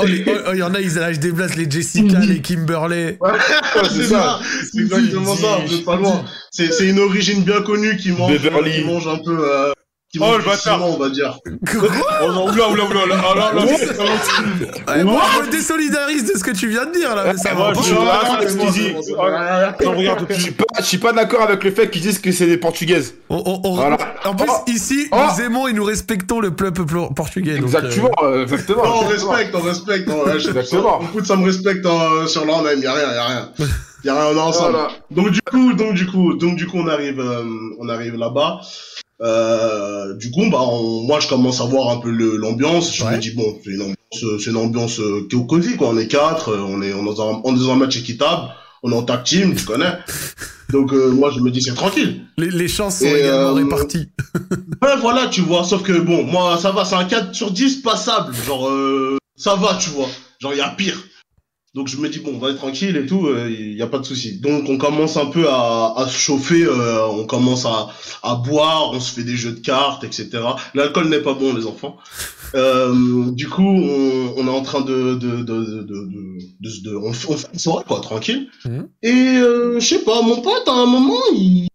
oh, 0.00 0.02
oh, 0.02 0.50
il 0.52 0.58
y 0.58 0.62
en 0.62 0.74
a, 0.74 0.80
ils 0.80 0.94
lâchent 0.94 1.20
des 1.20 1.32
les 1.56 1.70
Jessica, 1.70 2.18
les 2.20 2.40
Kimberley. 2.40 3.18
c'est 3.90 4.04
ça, 4.04 4.40
c'est 4.72 4.80
exactement 4.80 5.36
ça, 5.36 5.60
vous 5.64 5.74
êtes 5.74 5.84
pas 5.84 5.96
loin. 5.96 6.24
C'est, 6.50 6.88
une 6.88 6.98
origine 6.98 7.44
bien 7.44 7.62
connue 7.62 7.96
qui 7.96 8.10
mange, 8.10 8.38
qui 8.38 8.84
mange 8.84 9.06
un 9.06 9.18
peu, 9.18 9.38
euh, 9.40 9.72
qui 10.10 10.18
Oh, 10.22 10.38
le 10.38 10.42
bâtard. 10.44 10.82
on 10.88 10.96
va 10.96 11.10
dire. 11.10 11.38
Oh 11.44 12.32
non, 12.32 12.48
oula, 12.50 12.70
oula, 12.70 12.84
oula, 12.84 13.06
là, 13.06 13.16
là, 13.34 13.52
là, 13.54 13.62
c'est 13.78 13.94
pas 13.96 14.06
gentil. 14.06 14.64
Ouais, 14.88 15.04
moi, 15.04 15.22
je 15.36 15.46
me 15.46 15.50
désolidarise 15.52 16.24
de 16.32 16.38
ce 16.38 16.42
que 16.44 16.50
tu 16.52 16.66
viens 16.68 16.86
de 16.86 16.92
dire, 16.92 17.14
là, 17.14 17.24
mais 17.26 17.36
ça 17.36 17.52
va 17.54 17.72
pas. 17.72 17.80
je- 17.82 17.88
suis 20.84 20.98
pas, 20.98 21.12
d'accord 21.12 21.42
avec 21.42 21.62
le 21.64 21.70
fait 21.70 21.90
qu'ils 21.90 22.00
disent 22.02 22.18
que 22.20 22.32
c'est 22.32 22.46
des 22.46 22.56
portugaises. 22.56 23.14
On- 23.28 23.42
on- 23.44 23.60
on- 23.68 23.74
Voilà. 23.74 23.98
En 24.24 24.34
plus, 24.34 24.48
Oh. 24.50 24.64
ici, 24.66 25.08
Oh. 25.12 25.16
nous 25.16 25.44
aimons 25.44 25.68
et 25.68 25.72
nous 25.72 25.84
respectons 25.84 26.40
le 26.40 26.52
peuple 26.52 26.84
pl- 26.86 27.08
portugais. 27.14 27.56
donc, 27.58 27.64
Exactement, 27.66 28.10
euh, 28.22 28.42
exactement. 28.44 28.84
Non, 28.84 28.94
on 29.02 29.08
respecte, 29.08 29.54
on 29.54 29.60
respecte. 29.60 30.08
on- 30.08 30.24
ouais, 30.24 30.38
je- 30.40 30.48
Exactement. 30.48 31.00
Écoute, 31.02 31.26
ça 31.26 31.36
me 31.36 31.44
respecte 31.44 31.84
hein, 31.86 32.26
sur 32.26 32.44
l'an 32.46 32.62
même, 32.62 32.80
y 32.80 32.86
a 32.86 32.92
rien, 32.94 33.12
y 33.12 33.16
a 33.16 33.26
rien. 33.26 33.48
Y 34.04 34.08
a 34.08 34.14
rien, 34.14 34.24
on 34.32 34.36
est 34.36 34.40
ensemble. 34.40 34.72
Voilà. 34.72 34.88
Donc 35.10 35.30
du 35.30 35.40
coup, 35.42 35.72
donc 35.74 35.94
du 35.94 36.06
coup, 36.06 36.34
donc 36.34 36.56
du 36.56 36.66
coup, 36.66 36.78
on 36.78 36.88
arrive, 36.88 37.20
euh, 37.20 37.42
on 37.78 37.88
arrive 37.88 38.16
là-bas. 38.16 38.60
Euh, 39.20 40.14
du 40.14 40.30
coup, 40.30 40.48
bah, 40.50 40.58
on- 40.62 41.02
moi, 41.02 41.18
je 41.20 41.28
commence 41.28 41.60
à 41.60 41.64
voir 41.64 41.90
un 41.90 41.98
peu 42.00 42.10
l'ambiance. 42.10 42.94
Je 42.94 43.04
Ouais. 43.04 43.16
me 43.16 43.18
dis 43.18 43.32
bon, 43.32 43.58
c'est 43.64 43.70
une 43.70 43.82
ambiance, 43.82 44.22
euh, 44.24 44.38
c'est 44.38 44.50
une 44.50 44.56
ambiance 44.56 45.00
euh, 45.00 45.26
qui 45.28 45.36
est 45.36 45.38
au 45.38 45.44
cosy, 45.44 45.76
quoi. 45.76 45.88
On 45.88 45.98
est 45.98 46.06
quatre, 46.08 46.50
euh, 46.50 46.60
on 46.60 46.80
est, 46.82 46.92
on 46.92 47.02
est 47.02 47.14
dans 47.16 47.30
un, 47.36 47.40
on 47.44 47.54
est 47.54 47.58
dans 47.58 47.70
un 47.72 47.76
match 47.76 47.96
équitable. 47.96 48.42
On 48.84 48.92
est 48.92 48.94
en 48.94 49.02
tag 49.02 49.24
team, 49.24 49.54
tu 49.56 49.64
connais. 49.64 49.92
Donc 50.70 50.92
euh, 50.92 51.10
moi, 51.10 51.32
je 51.34 51.40
me 51.40 51.50
dis 51.50 51.62
c'est 51.62 51.74
tranquille. 51.74 52.22
Les, 52.36 52.50
les 52.50 52.68
chances 52.68 52.98
sont 52.98 53.06
également 53.06 53.54
réparties. 53.54 54.08
Ouais, 54.80 54.96
voilà, 55.00 55.26
tu 55.26 55.40
vois. 55.40 55.64
Sauf 55.64 55.82
que 55.82 55.92
bon, 55.98 56.22
moi, 56.22 56.56
ça 56.56 56.70
va, 56.70 56.84
c'est 56.84 56.94
un 56.94 57.04
4 57.04 57.34
sur 57.34 57.50
10 57.50 57.78
passable. 57.82 58.32
Genre, 58.46 58.68
euh, 58.68 59.18
ça 59.34 59.56
va, 59.56 59.76
tu 59.80 59.90
vois. 59.90 60.06
Genre, 60.40 60.52
il 60.54 60.58
y 60.58 60.60
a 60.60 60.68
pire. 60.68 60.96
Donc 61.74 61.86
je 61.88 61.96
me 61.98 62.08
dis 62.08 62.18
bon, 62.20 62.32
on 62.34 62.38
va 62.38 62.50
être 62.50 62.56
tranquille 62.56 62.96
et 62.96 63.06
tout, 63.06 63.28
il 63.48 63.74
y 63.76 63.82
a 63.82 63.86
pas 63.86 63.98
de 63.98 64.04
souci. 64.04 64.38
Donc 64.40 64.68
on 64.68 64.78
commence 64.78 65.16
un 65.16 65.26
peu 65.26 65.48
à, 65.48 65.92
à 65.96 66.06
se 66.08 66.16
chauffer, 66.18 66.64
euh, 66.64 67.06
on 67.08 67.24
commence 67.26 67.66
à, 67.66 67.88
à 68.22 68.34
boire, 68.36 68.90
on 68.92 69.00
se 69.00 69.12
fait 69.14 69.22
des 69.24 69.36
jeux 69.36 69.52
de 69.52 69.60
cartes, 69.60 70.02
etc. 70.02 70.28
L'alcool 70.74 71.08
n'est 71.08 71.20
pas 71.20 71.34
bon, 71.34 71.54
les 71.54 71.66
enfants. 71.66 71.96
Euh, 72.54 73.30
du 73.32 73.48
coup, 73.48 73.62
on, 73.68 74.34
on 74.38 74.46
est 74.46 74.50
en 74.50 74.62
train 74.62 74.80
de 74.80 75.14
de 75.14 75.42
de 75.42 75.42
de 75.42 75.82
de, 75.82 76.38
de, 76.60 76.90
de- 76.90 76.96
on, 76.96 77.12
fait- 77.12 77.28
on 77.30 77.36
fait 77.36 77.48
une 77.52 77.58
soirée 77.58 77.84
quoi, 77.86 78.00
tranquille. 78.00 78.48
Mhm. 78.64 78.88
Et 79.02 79.12
euh, 79.38 79.78
je 79.78 79.86
sais 79.86 79.98
pas, 80.04 80.22
mon 80.22 80.40
pote 80.40 80.66
à 80.66 80.72
un 80.72 80.86
moment, 80.86 81.20
il 81.34 81.68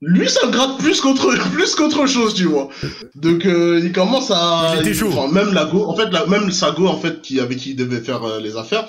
lui, 0.00 0.28
ça 0.28 0.40
le 0.44 0.52
gratte 0.52 0.78
plus 0.78 1.00
qu'autre 1.00 1.50
plus 1.52 1.74
qu'autre 1.74 2.06
chose, 2.06 2.34
tu 2.34 2.44
vois. 2.44 2.68
Donc 3.16 3.44
euh, 3.46 3.80
il 3.82 3.92
commence 3.92 4.30
à 4.30 4.74
Il 4.84 4.94
chaud. 4.94 5.08
enfin, 5.12 5.32
même 5.32 5.52
la 5.52 5.64
go, 5.64 5.84
en 5.86 5.96
fait 5.96 6.10
la, 6.10 6.26
même 6.26 6.52
sa 6.52 6.70
go 6.70 6.86
en 6.86 6.98
fait 6.98 7.20
qui 7.20 7.40
avec 7.40 7.58
qui 7.58 7.70
il 7.70 7.76
devait 7.76 8.00
faire 8.00 8.22
euh, 8.24 8.40
les 8.40 8.56
affaires, 8.56 8.88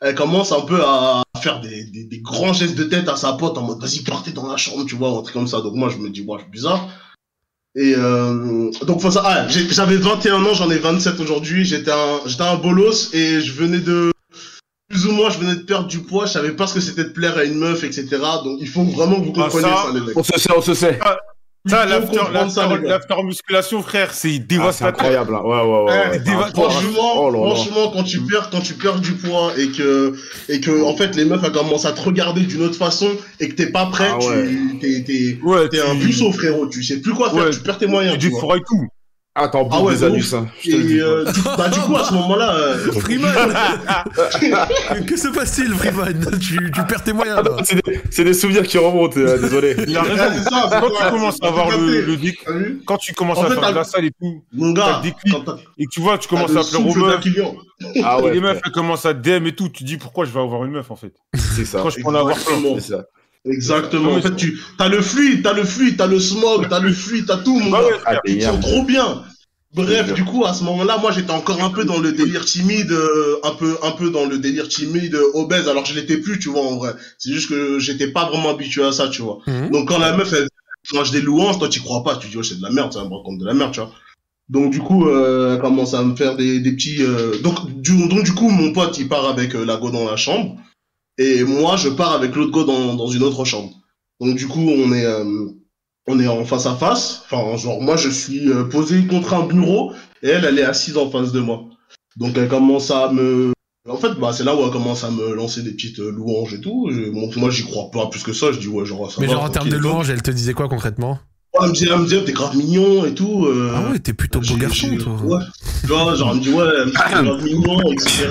elle 0.00 0.14
commence 0.14 0.52
un 0.52 0.62
peu 0.62 0.82
à 0.82 1.22
faire 1.42 1.60
des, 1.60 1.84
des, 1.84 2.04
des 2.04 2.20
grands 2.20 2.52
gestes 2.52 2.76
de 2.76 2.84
tête 2.84 3.08
à 3.08 3.16
sa 3.16 3.34
pote 3.34 3.58
en 3.58 3.62
mode 3.62 3.80
vas-y 3.80 4.00
partez 4.00 4.32
dans 4.32 4.46
la 4.48 4.56
chambre, 4.56 4.86
tu 4.86 4.94
vois, 4.94 5.10
un 5.10 5.22
truc 5.22 5.34
comme 5.34 5.48
ça. 5.48 5.60
Donc 5.60 5.74
moi 5.74 5.90
je 5.90 5.98
me 5.98 6.08
dis 6.08 6.22
ouais, 6.22 6.38
c'est 6.40 6.50
bizarre. 6.50 6.88
Et 7.74 7.94
euh, 7.96 8.70
donc 8.86 9.00
faut 9.02 9.10
ça 9.10 9.22
ah, 9.26 9.46
j'avais 9.48 9.96
21 9.96 10.42
ans, 10.44 10.54
j'en 10.54 10.70
ai 10.70 10.78
27 10.78 11.20
aujourd'hui, 11.20 11.66
j'étais 11.66 11.90
un 11.90 12.20
j'étais 12.26 12.42
un 12.42 12.56
bolos 12.56 13.12
et 13.12 13.40
je 13.42 13.52
venais 13.52 13.80
de 13.80 14.10
plus 14.88 15.06
ou 15.06 15.12
moins 15.12 15.30
je 15.30 15.38
venais 15.38 15.54
de 15.56 15.60
perdre 15.62 15.86
du 15.86 15.98
poids, 16.00 16.26
je 16.26 16.32
savais 16.32 16.52
pas 16.52 16.66
ce 16.66 16.74
que 16.74 16.80
c'était 16.80 17.04
de 17.04 17.10
plaire 17.10 17.36
à 17.36 17.44
une 17.44 17.54
meuf, 17.58 17.84
etc. 17.84 18.06
Donc 18.44 18.58
il 18.60 18.68
faut 18.68 18.84
vraiment 18.84 19.20
que 19.20 19.26
vous 19.26 19.32
Ah, 19.36 19.42
compreniez 19.44 19.62
ça, 19.68 19.82
ça, 19.86 19.92
les 19.94 20.00
mecs. 20.00 20.16
On 20.16 20.22
se 20.22 20.38
sait, 20.38 20.50
on 20.56 20.62
se 20.62 20.74
sait. 20.74 20.98
Ça, 21.66 21.84
l'after, 21.84 23.14
musculation, 23.24 23.82
frère, 23.82 24.14
c'est 24.14 24.28
Ah, 24.28 24.32
c'est 24.32 24.38
dévastateur. 24.46 24.88
incroyable. 24.88 25.34
hein. 25.34 25.42
Ouais, 25.44 25.60
ouais, 25.60 25.66
ouais. 25.66 25.90
Ouais, 25.90 26.10
ouais. 26.12 26.18
des 26.20 26.30
va- 26.30 26.46
Franchement, 26.54 26.70
Franchement, 26.70 27.12
oh 27.16 27.30
là 27.30 27.38
là. 27.40 27.44
franchement, 27.54 27.90
quand 27.92 28.02
tu 28.04 28.20
perds, 28.20 28.48
quand 28.50 28.60
tu 28.60 28.74
perds 28.74 29.00
du 29.00 29.12
poids 29.12 29.52
et 29.58 29.68
que, 29.68 30.14
et 30.48 30.60
que, 30.60 30.82
en 30.84 30.96
fait, 30.96 31.14
les 31.16 31.26
meufs, 31.26 31.42
elles 31.44 31.52
commencent 31.52 31.84
à 31.84 31.92
te 31.92 32.00
regarder 32.00 32.42
d'une 32.42 32.62
autre 32.62 32.76
façon 32.78 33.10
et 33.40 33.48
que 33.50 33.54
t'es 33.54 33.66
pas 33.70 33.86
prêt, 33.86 34.08
Ah 34.10 34.16
ouais. 34.18 34.48
tu, 34.48 34.78
t'es, 34.80 35.04
t'es, 35.04 35.38
Ouais, 35.42 35.68
t'es 35.68 35.80
un 35.80 35.96
puceau, 35.96 36.32
frérot, 36.32 36.68
tu 36.68 36.82
sais 36.82 37.00
plus 37.02 37.12
quoi 37.12 37.28
faire, 37.30 37.44
Ouais, 37.44 37.50
tu 37.50 37.60
perds 37.60 37.78
tes 37.78 37.86
moyens, 37.86 38.16
tu 38.18 38.30
défourailles 38.30 38.62
tout. 38.66 38.86
Ah, 39.40 39.48
t'en 39.48 39.62
bouffes 39.64 39.74
Ah 39.78 39.82
ouais, 39.84 39.94
des 39.94 40.00
de 40.00 40.06
anus, 40.06 40.34
hein. 40.34 40.48
Je 40.62 40.70
te 40.72 40.76
le 40.76 40.82
dis. 40.82 40.96
Et, 40.96 41.00
euh, 41.00 41.24
du, 41.30 41.40
bah, 41.42 41.68
du 41.68 41.78
coup, 41.80 41.96
à 41.96 42.04
ce 42.04 42.12
moment-là, 42.14 42.54
euh, 42.56 42.92
Freeman 43.00 43.32
Que 45.06 45.16
se 45.16 45.28
passe-t-il, 45.28 45.72
Freeman? 45.74 46.38
Tu, 46.40 46.70
tu 46.72 46.82
perds 46.84 47.04
tes 47.04 47.12
moyens, 47.12 47.40
Ah 47.44 47.62
c'est 47.64 47.80
des, 47.84 48.24
des 48.24 48.34
souvenirs 48.34 48.64
qui 48.66 48.78
remontent, 48.78 49.18
euh, 49.18 49.38
désolé. 49.38 49.76
Il 49.86 49.96
a 49.96 50.02
raison. 50.02 50.16
ça, 50.42 50.68
c'est 50.72 50.80
Quand 50.80 50.90
tu 50.90 51.10
commences 51.10 51.38
à 51.42 51.46
avoir 51.46 51.70
le, 51.70 52.00
le 52.02 52.12
vu? 52.14 52.36
quand 52.84 52.96
tu 52.96 53.14
commences 53.14 53.38
En 53.38 53.44
à 53.44 53.48
fait, 53.48 53.60
faire 53.60 53.70
de 53.70 53.74
la 53.76 53.84
salle 53.84 54.04
et 54.06 54.10
tout, 54.20 54.42
Mon 54.52 54.74
T'as 54.74 54.80
gars, 54.80 54.96
le 54.98 55.02
déclic. 55.04 55.32
quand 55.34 55.40
t'as, 55.44 55.56
et 55.78 55.84
que 55.84 55.90
tu 55.90 56.00
vois, 56.00 56.18
tu 56.18 56.28
commences 56.28 56.50
à 56.50 56.54
le 56.54 57.12
appeler 57.14 57.32
client. 57.32 57.54
Ah 58.02 58.20
ouais, 58.20 58.32
les 58.34 58.40
meufs, 58.40 58.58
elles 58.64 58.72
commencent 58.72 59.06
à 59.06 59.14
DM 59.14 59.46
et 59.46 59.52
tout, 59.54 59.68
tu 59.68 59.84
dis 59.84 59.96
pourquoi 59.98 60.24
je 60.24 60.32
vais 60.32 60.40
avoir 60.40 60.64
une 60.64 60.72
meuf 60.72 60.90
en 60.90 60.96
fait? 60.96 61.12
c'est 61.34 61.64
ça. 61.64 61.80
Quand 61.82 61.90
je 61.90 62.00
peux 62.00 62.08
en 62.08 62.14
avoir 62.14 62.36
plein. 62.36 62.56
Exactement. 62.56 62.74
C'est 62.80 62.92
ça. 62.92 63.04
Exactement. 63.44 64.12
En 64.14 64.20
fait, 64.20 64.34
tu, 64.36 64.58
t'as 64.76 64.88
le 64.88 65.00
fluide, 65.00 65.42
t'as 65.42 65.52
le 65.54 65.64
fluide, 65.64 65.96
t'as 65.96 66.06
le 66.08 66.18
smog, 66.18 66.66
t'as 66.68 66.80
le 66.80 66.92
fluide, 66.92 67.24
t'as 67.26 67.38
tout, 67.38 67.58
mon 67.58 67.70
Bah 67.70 67.82
gars. 67.82 67.96
Ah, 68.04 68.16
Ils 68.26 68.42
sont 68.42 68.52
yam. 68.52 68.60
trop 68.60 68.82
bien. 68.82 69.22
Bref, 69.74 70.14
du 70.14 70.24
coup, 70.24 70.46
à 70.46 70.54
ce 70.54 70.64
moment-là, 70.64 70.96
moi, 70.98 71.12
j'étais 71.12 71.30
encore 71.30 71.62
un 71.62 71.68
peu 71.68 71.84
dans 71.84 71.98
le 71.98 72.12
délire 72.12 72.44
timide, 72.46 72.90
euh, 72.90 73.38
un 73.44 73.50
peu, 73.50 73.76
un 73.82 73.90
peu 73.90 74.10
dans 74.10 74.24
le 74.24 74.38
délire 74.38 74.68
timide, 74.68 75.14
euh, 75.14 75.30
obèse. 75.34 75.68
Alors, 75.68 75.84
je 75.84 75.94
l'étais 75.94 76.16
plus, 76.16 76.38
tu 76.38 76.48
vois, 76.48 76.62
en 76.62 76.76
vrai. 76.76 76.94
C'est 77.18 77.32
juste 77.32 77.50
que 77.50 77.78
j'étais 77.78 78.08
pas 78.08 78.30
vraiment 78.30 78.48
habitué 78.50 78.82
à 78.82 78.92
ça, 78.92 79.08
tu 79.08 79.20
vois. 79.20 79.40
Mhm. 79.46 79.70
Donc, 79.70 79.88
quand 79.88 79.98
la 79.98 80.16
meuf, 80.16 80.32
elle 80.32 80.48
mange 80.94 81.10
des 81.10 81.20
louanges, 81.20 81.58
toi, 81.58 81.68
tu 81.68 81.80
crois 81.80 82.02
pas. 82.02 82.16
Tu 82.16 82.28
dis, 82.28 82.36
oh, 82.38 82.42
c'est 82.42 82.56
de 82.56 82.62
la 82.62 82.70
merde, 82.70 82.94
ça 82.94 83.04
me 83.04 83.14
raconte 83.14 83.38
de 83.38 83.44
la 83.44 83.52
merde, 83.52 83.72
tu 83.72 83.80
vois. 83.80 83.92
Donc, 84.48 84.72
du 84.72 84.78
coup, 84.78 85.06
euh, 85.06 85.54
elle 85.54 85.60
commence 85.60 85.92
à 85.92 86.02
me 86.02 86.16
faire 86.16 86.36
des, 86.36 86.60
des 86.60 86.72
petits, 86.72 87.02
euh, 87.02 87.38
donc, 87.42 87.70
du, 87.82 88.08
donc, 88.08 88.24
du 88.24 88.32
coup, 88.32 88.48
mon 88.48 88.72
pote, 88.72 88.96
il 88.98 89.06
part 89.06 89.26
avec 89.26 89.54
euh, 89.54 89.64
la 89.64 89.76
go 89.76 89.90
dans 89.90 90.08
la 90.08 90.16
chambre. 90.16 90.56
Et 91.18 91.44
moi, 91.44 91.76
je 91.76 91.90
pars 91.90 92.14
avec 92.14 92.34
l'autre 92.34 92.52
go 92.52 92.64
dans, 92.64 92.94
dans 92.94 93.08
une 93.08 93.22
autre 93.22 93.44
chambre. 93.44 93.74
Donc, 94.20 94.36
du 94.36 94.48
coup, 94.48 94.60
on 94.66 94.92
est, 94.92 95.04
euh, 95.04 95.48
on 96.08 96.18
est 96.20 96.26
en 96.26 96.44
face 96.44 96.66
à 96.66 96.74
face. 96.74 97.22
Enfin, 97.30 97.56
genre, 97.56 97.80
moi, 97.80 97.96
je 97.96 98.08
suis 98.08 98.48
euh, 98.50 98.64
posé 98.64 99.06
contre 99.06 99.34
un 99.34 99.46
bureau 99.46 99.92
et 100.22 100.28
elle, 100.28 100.44
elle 100.44 100.58
est 100.58 100.64
assise 100.64 100.96
en 100.96 101.10
face 101.10 101.32
de 101.32 101.40
moi. 101.40 101.64
Donc, 102.16 102.36
elle 102.36 102.48
commence 102.48 102.90
à 102.90 103.12
me. 103.12 103.52
En 103.88 103.96
fait, 103.96 104.12
bah, 104.20 104.32
c'est 104.32 104.44
là 104.44 104.54
où 104.54 104.62
elle 104.64 104.70
commence 104.70 105.04
à 105.04 105.10
me 105.10 105.34
lancer 105.34 105.62
des 105.62 105.70
petites 105.72 105.98
euh, 106.00 106.10
louanges 106.10 106.54
et 106.54 106.60
tout. 106.60 106.88
Je- 106.90 107.10
bon, 107.10 107.30
moi, 107.36 107.50
j'y 107.50 107.62
crois 107.64 107.90
pas 107.90 108.06
plus 108.08 108.22
que 108.22 108.32
ça. 108.32 108.52
Je 108.52 108.58
dis, 108.58 108.68
ouais, 108.68 108.84
genre, 108.84 109.10
ça 109.10 109.20
Mais 109.20 109.26
va, 109.26 109.34
genre, 109.34 109.44
en 109.44 109.48
termes 109.50 109.68
de 109.68 109.76
louanges, 109.76 110.10
elle 110.10 110.22
te 110.22 110.30
disait 110.30 110.52
quoi 110.54 110.68
concrètement? 110.68 111.18
Ouais, 111.54 111.66
elle 111.66 111.70
me 111.70 111.92
elle 111.92 111.98
me 112.00 112.06
dit, 112.06 112.24
t'es 112.24 112.32
grave 112.32 112.56
mignon 112.56 113.06
et 113.06 113.14
tout. 113.14 113.46
euh, 113.46 113.72
Ah 113.74 113.90
ouais, 113.90 113.98
t'es 113.98 114.12
plutôt 114.12 114.40
beau 114.40 114.56
garçon, 114.56 114.88
toi. 114.98 115.14
Ouais. 115.22 115.44
Tu 115.80 115.86
vois, 115.86 116.14
genre, 116.14 116.30
elle 116.32 116.36
me 116.38 116.42
dit, 116.42 116.50
ouais, 116.50 116.64
elle 116.76 116.86
me 116.86 116.90
dit, 116.90 116.96
t'es 116.96 117.22
grave 117.24 117.42
mignon, 117.44 117.92
etc. 117.92 118.28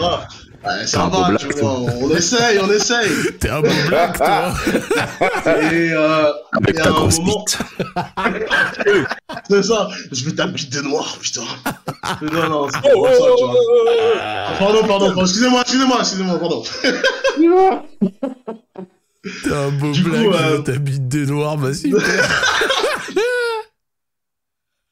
Ouais, 0.65 0.88
ça 0.88 1.03
un 1.03 1.09
va, 1.09 1.29
black, 1.29 1.47
tu 1.55 1.61
vois, 1.61 1.79
on 1.79 2.09
essaye, 2.09 2.59
on 2.59 2.69
essaye. 2.71 3.09
T'es 3.39 3.49
un 3.49 3.61
beau 3.61 3.67
black, 3.88 4.17
toi. 4.17 4.53
Et, 5.71 5.91
euh, 5.93 6.31
Avec 6.53 6.75
et 6.75 6.79
à 6.79 6.84
ta 6.84 6.89
un 6.89 6.93
grosse 6.93 7.19
moment, 7.19 7.45
c'est 9.49 9.63
ça, 9.63 9.88
je 10.11 10.25
vais 10.25 10.31
t'habiter 10.34 10.77
de 10.77 10.81
noir, 10.84 11.17
putain. 11.21 11.41
Non, 12.21 12.49
non, 12.49 12.67
c'est 12.69 12.81
pas 12.81 12.89
pour 12.89 13.07
ça, 13.07 13.13
tu 13.38 13.43
vois. 13.45 13.55
Ah, 14.21 14.53
Pardon, 14.59 14.79
pardon, 14.88 15.05
pardon, 15.07 15.21
excusez-moi, 15.21 15.61
excusez-moi, 15.61 15.97
excusez-moi, 15.99 16.39
pardon. 16.39 16.63
T'es 19.43 19.51
un 19.53 19.71
beau 19.71 19.91
Du 19.91 20.03
coup, 20.03 20.09
black, 20.09 20.25
euh, 20.25 20.57
t'habites 20.59 21.07
des 21.07 21.25
noirs, 21.25 21.57
bah 21.57 21.73
super. 21.73 22.01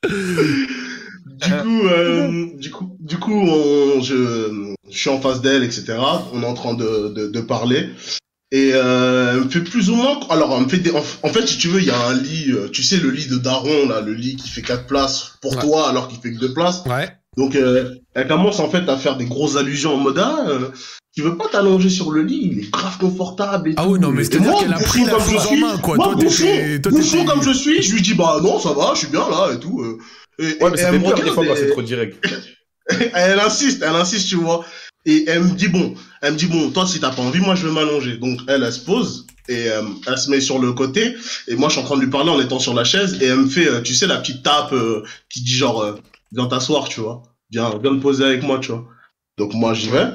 Du 0.07 1.51
coup, 1.51 1.87
euh, 1.87 2.45
du 2.55 2.71
coup, 2.71 2.97
du 2.99 3.17
coup, 3.17 3.33
on, 3.33 4.01
je, 4.01 4.74
je 4.95 5.01
suis 5.01 5.09
en 5.09 5.19
face 5.21 5.41
d'elle, 5.41 5.63
etc. 5.63 5.97
On 6.33 6.41
est 6.41 6.45
en 6.45 6.53
train 6.53 6.73
de, 6.73 7.09
de, 7.15 7.27
de 7.27 7.41
parler. 7.41 7.89
Et 8.51 8.71
euh, 8.73 9.33
elle 9.33 9.43
me 9.45 9.49
fait 9.49 9.61
plus 9.61 9.89
ou 9.89 9.95
moins. 9.95 10.19
Alors, 10.29 10.55
elle 10.57 10.63
me 10.65 10.69
fait 10.69 10.77
des. 10.77 10.91
En, 10.91 11.29
fait, 11.29 11.47
si 11.47 11.57
tu 11.57 11.67
veux, 11.67 11.81
il 11.81 11.87
y 11.87 11.91
a 11.91 12.07
un 12.07 12.13
lit. 12.13 12.51
euh, 12.51 12.69
Tu 12.71 12.83
sais, 12.83 12.97
le 12.97 13.09
lit 13.09 13.27
de 13.27 13.37
Daron, 13.37 13.87
là, 13.89 14.01
le 14.01 14.13
lit 14.13 14.35
qui 14.37 14.49
fait 14.49 14.61
quatre 14.61 14.85
places 14.87 15.33
pour 15.41 15.55
Ouais. 15.55 15.61
toi, 15.61 15.89
alors 15.89 16.07
qu'il 16.07 16.19
fait 16.19 16.31
que 16.33 16.39
deux 16.39 16.53
places. 16.53 16.83
Ouais. 16.85 17.09
Donc, 17.37 17.55
euh, 17.55 17.95
elle 18.13 18.27
commence 18.27 18.59
en 18.59 18.69
fait 18.69 18.87
à 18.87 18.95
faire 18.97 19.17
des 19.17 19.25
grosses 19.25 19.57
allusions 19.57 19.95
en 19.95 19.97
mode 19.97 20.17
ah, 20.19 20.45
euh, 20.47 20.69
tu 21.13 21.21
veux 21.21 21.35
pas 21.35 21.47
t'allonger 21.51 21.89
sur 21.89 22.11
le 22.11 22.21
lit, 22.23 22.49
il 22.51 22.59
est 22.59 22.69
grave 22.71 22.97
confortable 22.97 23.71
et 23.71 23.73
Ah 23.75 23.87
oui, 23.87 23.99
non, 23.99 24.11
mais 24.11 24.23
c'est-à-dire 24.23 24.51
moi, 24.51 24.61
qu'elle 24.61 24.73
a 24.73 24.79
pris 24.79 25.03
la 25.03 25.11
comme 25.11 25.21
je 25.21 25.25
chose 25.31 25.35
en 25.41 25.47
suis, 25.49 25.59
main, 25.59 25.77
quoi. 25.79 25.95
Moi, 25.97 26.05
Toi, 26.05 26.15
bouffon, 26.15 26.45
t'étais- 26.45 26.81
toi, 26.81 26.91
bouffon 26.93 27.11
t'étais- 27.17 27.25
comme 27.25 27.43
je 27.43 27.51
suis, 27.51 27.81
je 27.81 27.93
lui 27.93 28.01
dis 28.01 28.13
bah 28.13 28.37
non, 28.41 28.57
ça 28.59 28.71
va, 28.71 28.91
je 28.93 28.99
suis 28.99 29.07
bien 29.07 29.27
là 29.29 29.51
et 29.53 29.59
tout. 29.59 29.81
euh. 29.81 29.97
Et, 30.39 30.63
Ouais, 30.63 30.69
mais 30.71 30.79
et 30.81 30.99
peur 31.01 31.15
des 31.15 31.31
fois 31.31 31.45
quand 31.45 31.55
c'est 31.57 31.71
trop 31.71 31.81
direct. 31.81 32.25
elle 33.13 33.39
insiste, 33.39 33.81
elle 33.85 33.95
insiste, 33.95 34.29
tu 34.29 34.35
vois. 34.35 34.63
Et 35.05 35.25
elle 35.27 35.43
me 35.43 35.51
dit 35.51 35.67
bon, 35.67 35.93
elle 36.21 36.33
me 36.33 36.37
dit 36.37 36.47
bon, 36.47 36.71
toi 36.71 36.87
si 36.87 36.99
t'as 36.99 37.11
pas 37.11 37.21
envie, 37.21 37.39
moi 37.39 37.55
je 37.55 37.67
vais 37.67 37.73
m'allonger. 37.73 38.17
Donc 38.17 38.39
elle, 38.47 38.63
elle 38.63 38.73
se 38.73 38.79
pose 38.79 39.27
et 39.47 39.69
euh, 39.69 39.83
elle 40.07 40.17
se 40.17 40.29
met 40.31 40.41
sur 40.41 40.57
le 40.59 40.73
côté. 40.73 41.15
Et 41.47 41.55
moi 41.55 41.69
je 41.69 41.73
suis 41.73 41.81
en 41.81 41.85
train 41.85 41.97
de 41.97 42.01
lui 42.01 42.09
parler 42.09 42.29
en 42.31 42.39
étant 42.41 42.59
sur 42.59 42.73
la 42.73 42.83
chaise 42.83 43.17
et 43.21 43.25
elle 43.25 43.37
me 43.39 43.47
fait, 43.47 43.67
euh, 43.67 43.81
tu 43.81 43.93
sais 43.93 44.07
la 44.07 44.17
petite 44.17 44.41
tape 44.43 44.73
euh, 44.73 45.03
qui 45.29 45.41
dit 45.43 45.53
genre 45.55 45.97
viens 46.31 46.47
t'asseoir, 46.47 46.89
tu 46.89 47.01
vois. 47.01 47.21
Viens, 47.51 47.69
viens 47.81 47.95
te 47.95 48.01
poser 48.01 48.23
avec 48.25 48.41
moi, 48.43 48.57
tu 48.59 48.71
vois. 48.71 48.87
Donc 49.37 49.53
moi 49.53 49.73
j'y 49.73 49.89
vais. 49.89 50.07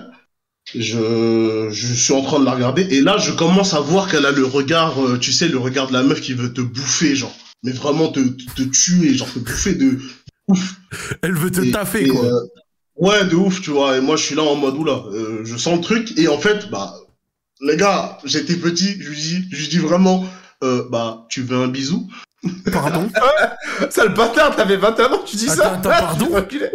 Je, 0.74 1.68
je 1.72 1.94
suis 1.94 2.12
en 2.12 2.22
train 2.22 2.38
de 2.38 2.44
la 2.44 2.52
regarder 2.52 2.82
et 2.90 3.00
là 3.00 3.16
je 3.18 3.32
commence 3.32 3.74
à 3.74 3.80
voir 3.80 4.08
qu'elle 4.10 4.26
a 4.26 4.30
le 4.32 4.44
regard, 4.44 4.94
tu 5.20 5.32
sais, 5.32 5.48
le 5.48 5.58
regard 5.58 5.88
de 5.88 5.92
la 5.92 6.02
meuf 6.02 6.20
qui 6.20 6.32
veut 6.34 6.52
te 6.52 6.60
bouffer, 6.60 7.14
genre. 7.16 7.34
Mais 7.62 7.72
vraiment 7.72 8.08
te, 8.08 8.20
te, 8.20 8.52
te 8.54 8.62
tuer, 8.62 9.14
genre 9.14 9.32
te 9.32 9.38
bouffer 9.38 9.74
de 9.74 9.98
ouf. 10.48 10.74
Elle 11.22 11.34
veut 11.34 11.50
te 11.50 11.60
Et- 11.60 11.70
taffer, 11.70 12.04
et, 12.04 12.08
quoi. 12.08 12.22
Ouais, 13.00 13.24
de 13.24 13.34
ouf, 13.34 13.60
tu 13.60 13.70
vois. 13.70 13.96
Et 13.96 14.00
moi, 14.00 14.16
je 14.16 14.22
suis 14.24 14.34
là 14.34 14.42
en 14.42 14.54
mode, 14.56 14.76
oula, 14.76 15.02
euh, 15.12 15.40
je 15.44 15.56
sens 15.56 15.76
le 15.76 15.80
truc. 15.82 16.16
Et 16.18 16.28
en 16.28 16.38
fait, 16.38 16.70
bah, 16.70 16.94
les 17.60 17.76
gars, 17.76 18.18
j'étais 18.24 18.54
petit, 18.56 18.96
je 19.00 19.08
lui 19.10 19.16
dis, 19.16 19.44
je 19.50 19.56
lui 19.60 19.68
dis 19.68 19.78
vraiment, 19.78 20.24
euh, 20.62 20.84
bah, 20.90 21.26
tu 21.28 21.42
veux 21.42 21.56
un 21.56 21.68
bisou? 21.68 22.08
Pardon? 22.72 23.06
Sale 23.90 24.14
bâtard, 24.14 24.56
t'avais 24.56 24.76
21 24.76 25.12
ans, 25.12 25.22
tu 25.26 25.36
dis 25.36 25.46
ça? 25.56 25.72
Attends, 25.74 25.90
pardon? 25.90 26.28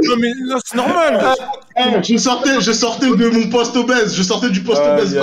Non, 0.04 0.16
mais 0.20 0.32
non, 0.46 0.58
c'est 0.64 0.76
normal. 0.78 1.34
Eh, 1.78 2.04
Je 2.14 2.18
sortais, 2.18 2.62
je 2.62 2.72
sortais 2.72 3.08
de 3.08 3.28
mon 3.30 3.50
poste 3.50 3.76
obèse, 3.76 4.16
je 4.16 4.22
sortais 4.24 4.50
du 4.52 4.62
poste 4.62 4.82
Ah, 4.86 4.92
obèse. 4.92 5.14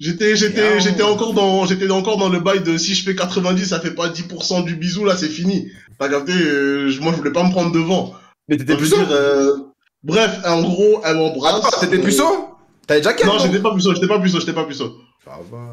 J'étais, 0.00 0.36
j'étais, 0.36 0.80
j'étais 0.80 1.02
encore 1.02 1.34
dans, 1.34 1.64
j'étais 1.66 1.88
encore 1.90 2.18
dans 2.18 2.28
le 2.28 2.40
bail 2.40 2.62
de 2.62 2.76
si 2.76 2.94
je 2.94 3.04
fais 3.04 3.14
90, 3.14 3.64
ça 3.66 3.80
fait 3.80 3.92
pas 3.94 4.08
10% 4.08 4.64
du 4.64 4.74
bisou, 4.76 5.04
là, 5.04 5.16
c'est 5.16 5.28
fini. 5.28 5.70
T'as 5.98 6.08
capté, 6.08 6.32
euh, 6.32 6.90
je- 6.90 7.00
moi, 7.00 7.12
je 7.12 7.16
voulais 7.18 7.32
pas 7.32 7.44
me 7.44 7.50
prendre 7.52 7.70
devant. 7.72 8.12
Mais 8.48 8.56
t'étais 8.56 8.76
puceau 8.76 8.96
euh, 8.98 9.56
Bref, 10.02 10.38
en 10.44 10.62
gros, 10.62 11.00
elle 11.04 11.16
m'embrasse. 11.16 11.64
Attends, 11.64 11.80
T'étais 11.80 11.98
puceau 11.98 12.50
T'avais 12.86 13.00
déjà 13.00 13.14
quel 13.14 13.26
Non, 13.26 13.38
j'étais 13.38 13.60
pas 13.60 13.74
puceau, 13.74 13.94
j'étais 13.94 14.06
pas 14.06 14.20
puceau, 14.20 14.40
j'étais 14.40 14.52
pas 14.52 14.64
puceau. 14.64 15.00
Ça 15.24 15.38
va. 15.50 15.72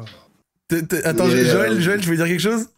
Attends, 1.04 1.28
Joël, 1.28 1.72
euh, 1.72 1.80
Joël, 1.80 2.02
je 2.02 2.08
veux 2.08 2.16
dire 2.16 2.26
quelque 2.26 2.40
chose? 2.40 2.68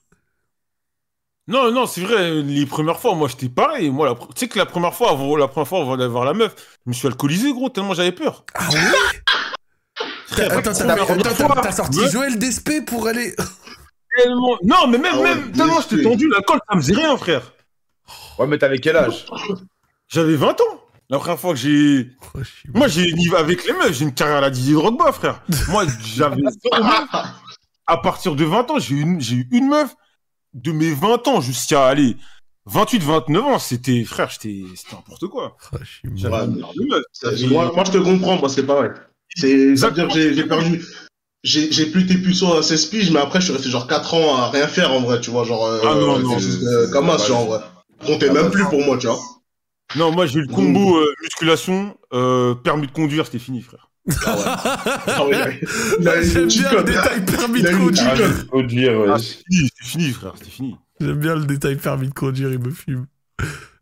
Non, 1.47 1.71
non, 1.71 1.87
c'est 1.87 2.01
vrai, 2.01 2.43
les 2.43 2.67
premières 2.67 2.99
fois, 2.99 3.15
moi, 3.15 3.29
j'étais 3.29 3.49
pareil. 3.49 3.91
Moi, 3.91 4.09
la... 4.09 4.15
tu 4.15 4.27
sais 4.37 4.49
que 4.49 4.59
la 4.59 4.67
première 4.67 4.95
fois, 4.95 5.11
avant, 5.11 5.37
la 5.37 5.47
première 5.47 5.69
fois, 5.69 5.81
avant 5.81 5.97
d'aller 5.97 6.11
voir 6.11 6.25
la 6.25 6.33
meuf, 6.33 6.55
je 6.85 6.91
me 6.91 6.95
suis 6.95 7.07
alcoolisé, 7.07 7.53
gros, 7.53 7.69
tellement 7.69 7.95
j'avais 7.95 8.13
peur. 8.13 8.45
Ah 8.55 8.69
ouais? 8.71 10.07
Frère, 10.27 10.59
Attends, 10.59 10.73
t'as 10.73 11.73
sorti 11.73 12.01
Ouais. 12.01 12.11
Joël 12.11 12.39
d'espé 12.39 12.81
pour 12.81 13.07
aller... 13.07 13.37
tellement... 14.17 14.57
Non, 14.65 14.89
mais 14.89 14.99
même, 14.99 15.13
Ah 15.15 15.19
ouais, 15.19 15.35
même, 15.35 15.53
tellement 15.53 15.81
j'étais 15.81 16.03
tendu, 16.03 16.29
l'alcool, 16.29 16.59
ça 16.69 16.77
me 16.77 16.81
faisait 16.81 16.95
rien, 16.95 17.17
frère. 17.17 17.53
Ouais, 18.39 18.47
mais 18.47 18.59
t'avais 18.59 18.79
quel 18.79 18.97
âge? 18.97 19.27
J'avais 20.15 20.37
20 20.37 20.53
ans. 20.61 20.81
La 21.11 21.19
première 21.19 21.39
fois 21.41 21.55
que 21.55 21.59
j'ai. 21.59 22.13
Oh, 22.35 22.39
Moi, 22.73 22.87
j'ai 22.87 23.09
une- 23.11 23.35
avec 23.35 23.67
les 23.67 23.73
meufs, 23.73 23.93
j'ai 23.93 24.05
une 24.05 24.15
carrière 24.15 24.37
à 24.39 24.41
la 24.43 24.51
Didier 24.51 24.75
Drogba, 24.75 25.11
frère. 25.11 25.43
Moi, 25.69 25.85
j'avais. 26.05 26.41
À 27.87 27.99
partir 27.99 28.35
de 28.35 28.45
20 28.45 28.71
ans, 28.71 28.79
j'ai 28.79 28.95
eu 28.95 29.47
une, 29.51 29.69
meuf. 29.69 29.95
De 30.55 30.73
mes 30.73 30.93
20 30.95 31.27
ans 31.29 31.41
jusqu'à, 31.43 31.85
aller 31.87 32.17
28, 32.67 33.03
29 33.03 33.45
ans, 33.45 33.59
c'était, 33.59 34.05
frère, 34.05 34.31
j'étais, 34.31 34.63
c'était 34.77 34.95
n'importe 34.97 35.27
quoi. 35.27 35.57
Oh, 35.73 35.77
je. 35.83 36.29
Ouais, 36.29 36.47
Moi, 37.49 37.73
moi, 37.75 37.85
je 37.85 37.91
te 37.91 37.99
comprends, 37.99 38.39
moi, 38.39 38.49
c'est 38.49 38.63
pareil. 38.63 38.91
C'est, 39.37 39.77
ça 39.77 39.89
veut 39.89 39.95
dire 39.95 40.09
que 40.09 40.33
j'ai, 40.33 40.45
perdu, 40.45 40.83
j'ai, 41.43 41.87
plus 41.87 42.07
tes 42.07 42.17
puceaux 42.17 42.55
à 42.57 42.63
16 42.63 42.87
piges, 42.87 43.11
mais 43.11 43.19
après, 43.21 43.41
je 43.41 43.47
suis 43.47 43.53
resté 43.53 43.69
genre 43.69 43.87
4 43.89 44.15
ans 44.15 44.37
à 44.37 44.49
rien 44.51 44.69
faire, 44.69 44.93
en 44.93 45.01
vrai, 45.01 45.21
tu 45.21 45.31
vois, 45.31 45.45
genre, 45.45 45.67
euh, 45.67 45.81
Ah 45.83 45.95
non, 45.97 46.17
c'est 46.17 46.23
non, 46.23 46.39
juste, 46.39 46.61
c'est- 46.61 46.67
euh, 46.67 46.91
comme 46.91 47.09
pas 47.09 47.19
ça, 47.19 47.27
genre, 47.27 47.41
en 47.41 47.47
vrai. 47.47 47.61
Comptez 48.07 48.31
même 48.31 48.51
plus 48.51 48.65
pour 48.65 48.81
moi, 48.83 48.97
tu 48.97 49.09
vois. 49.09 49.19
Non, 49.97 50.11
moi, 50.13 50.27
j'ai 50.27 50.41
eu 50.41 50.43
le 50.43 50.49
combo 50.53 50.97
euh, 50.99 51.15
musculation, 51.23 51.97
euh, 52.13 52.55
permis 52.55 52.87
de 52.87 52.93
conduire, 52.93 53.27
c'était 53.27 53.39
fini, 53.39 53.61
frère. 53.63 53.91
Ah 54.27 55.25
ouais, 55.27 55.31
il 55.31 55.35
a- 55.39 55.51
il 56.01 56.09
a 56.09 56.23
J'aime 56.23 56.49
bien 56.49 56.73
le 56.73 56.83
détail 56.85 57.25
permis 57.25 57.63
de 57.63 57.69
conduire. 57.77 59.05
Ah, 59.09 59.19
fini, 59.19 59.69
c'était 59.69 59.85
fini, 59.89 60.11
frère, 60.11 60.33
c'était 60.39 60.51
fini. 60.51 60.77
J'aime 61.01 61.19
bien 61.19 61.35
le 61.37 61.45
détail 61.45 61.77
permis 61.77 62.09
de 62.09 62.15
conduire, 62.15 62.51
il 62.53 62.59
me 62.59 62.71
fume. 62.71 63.07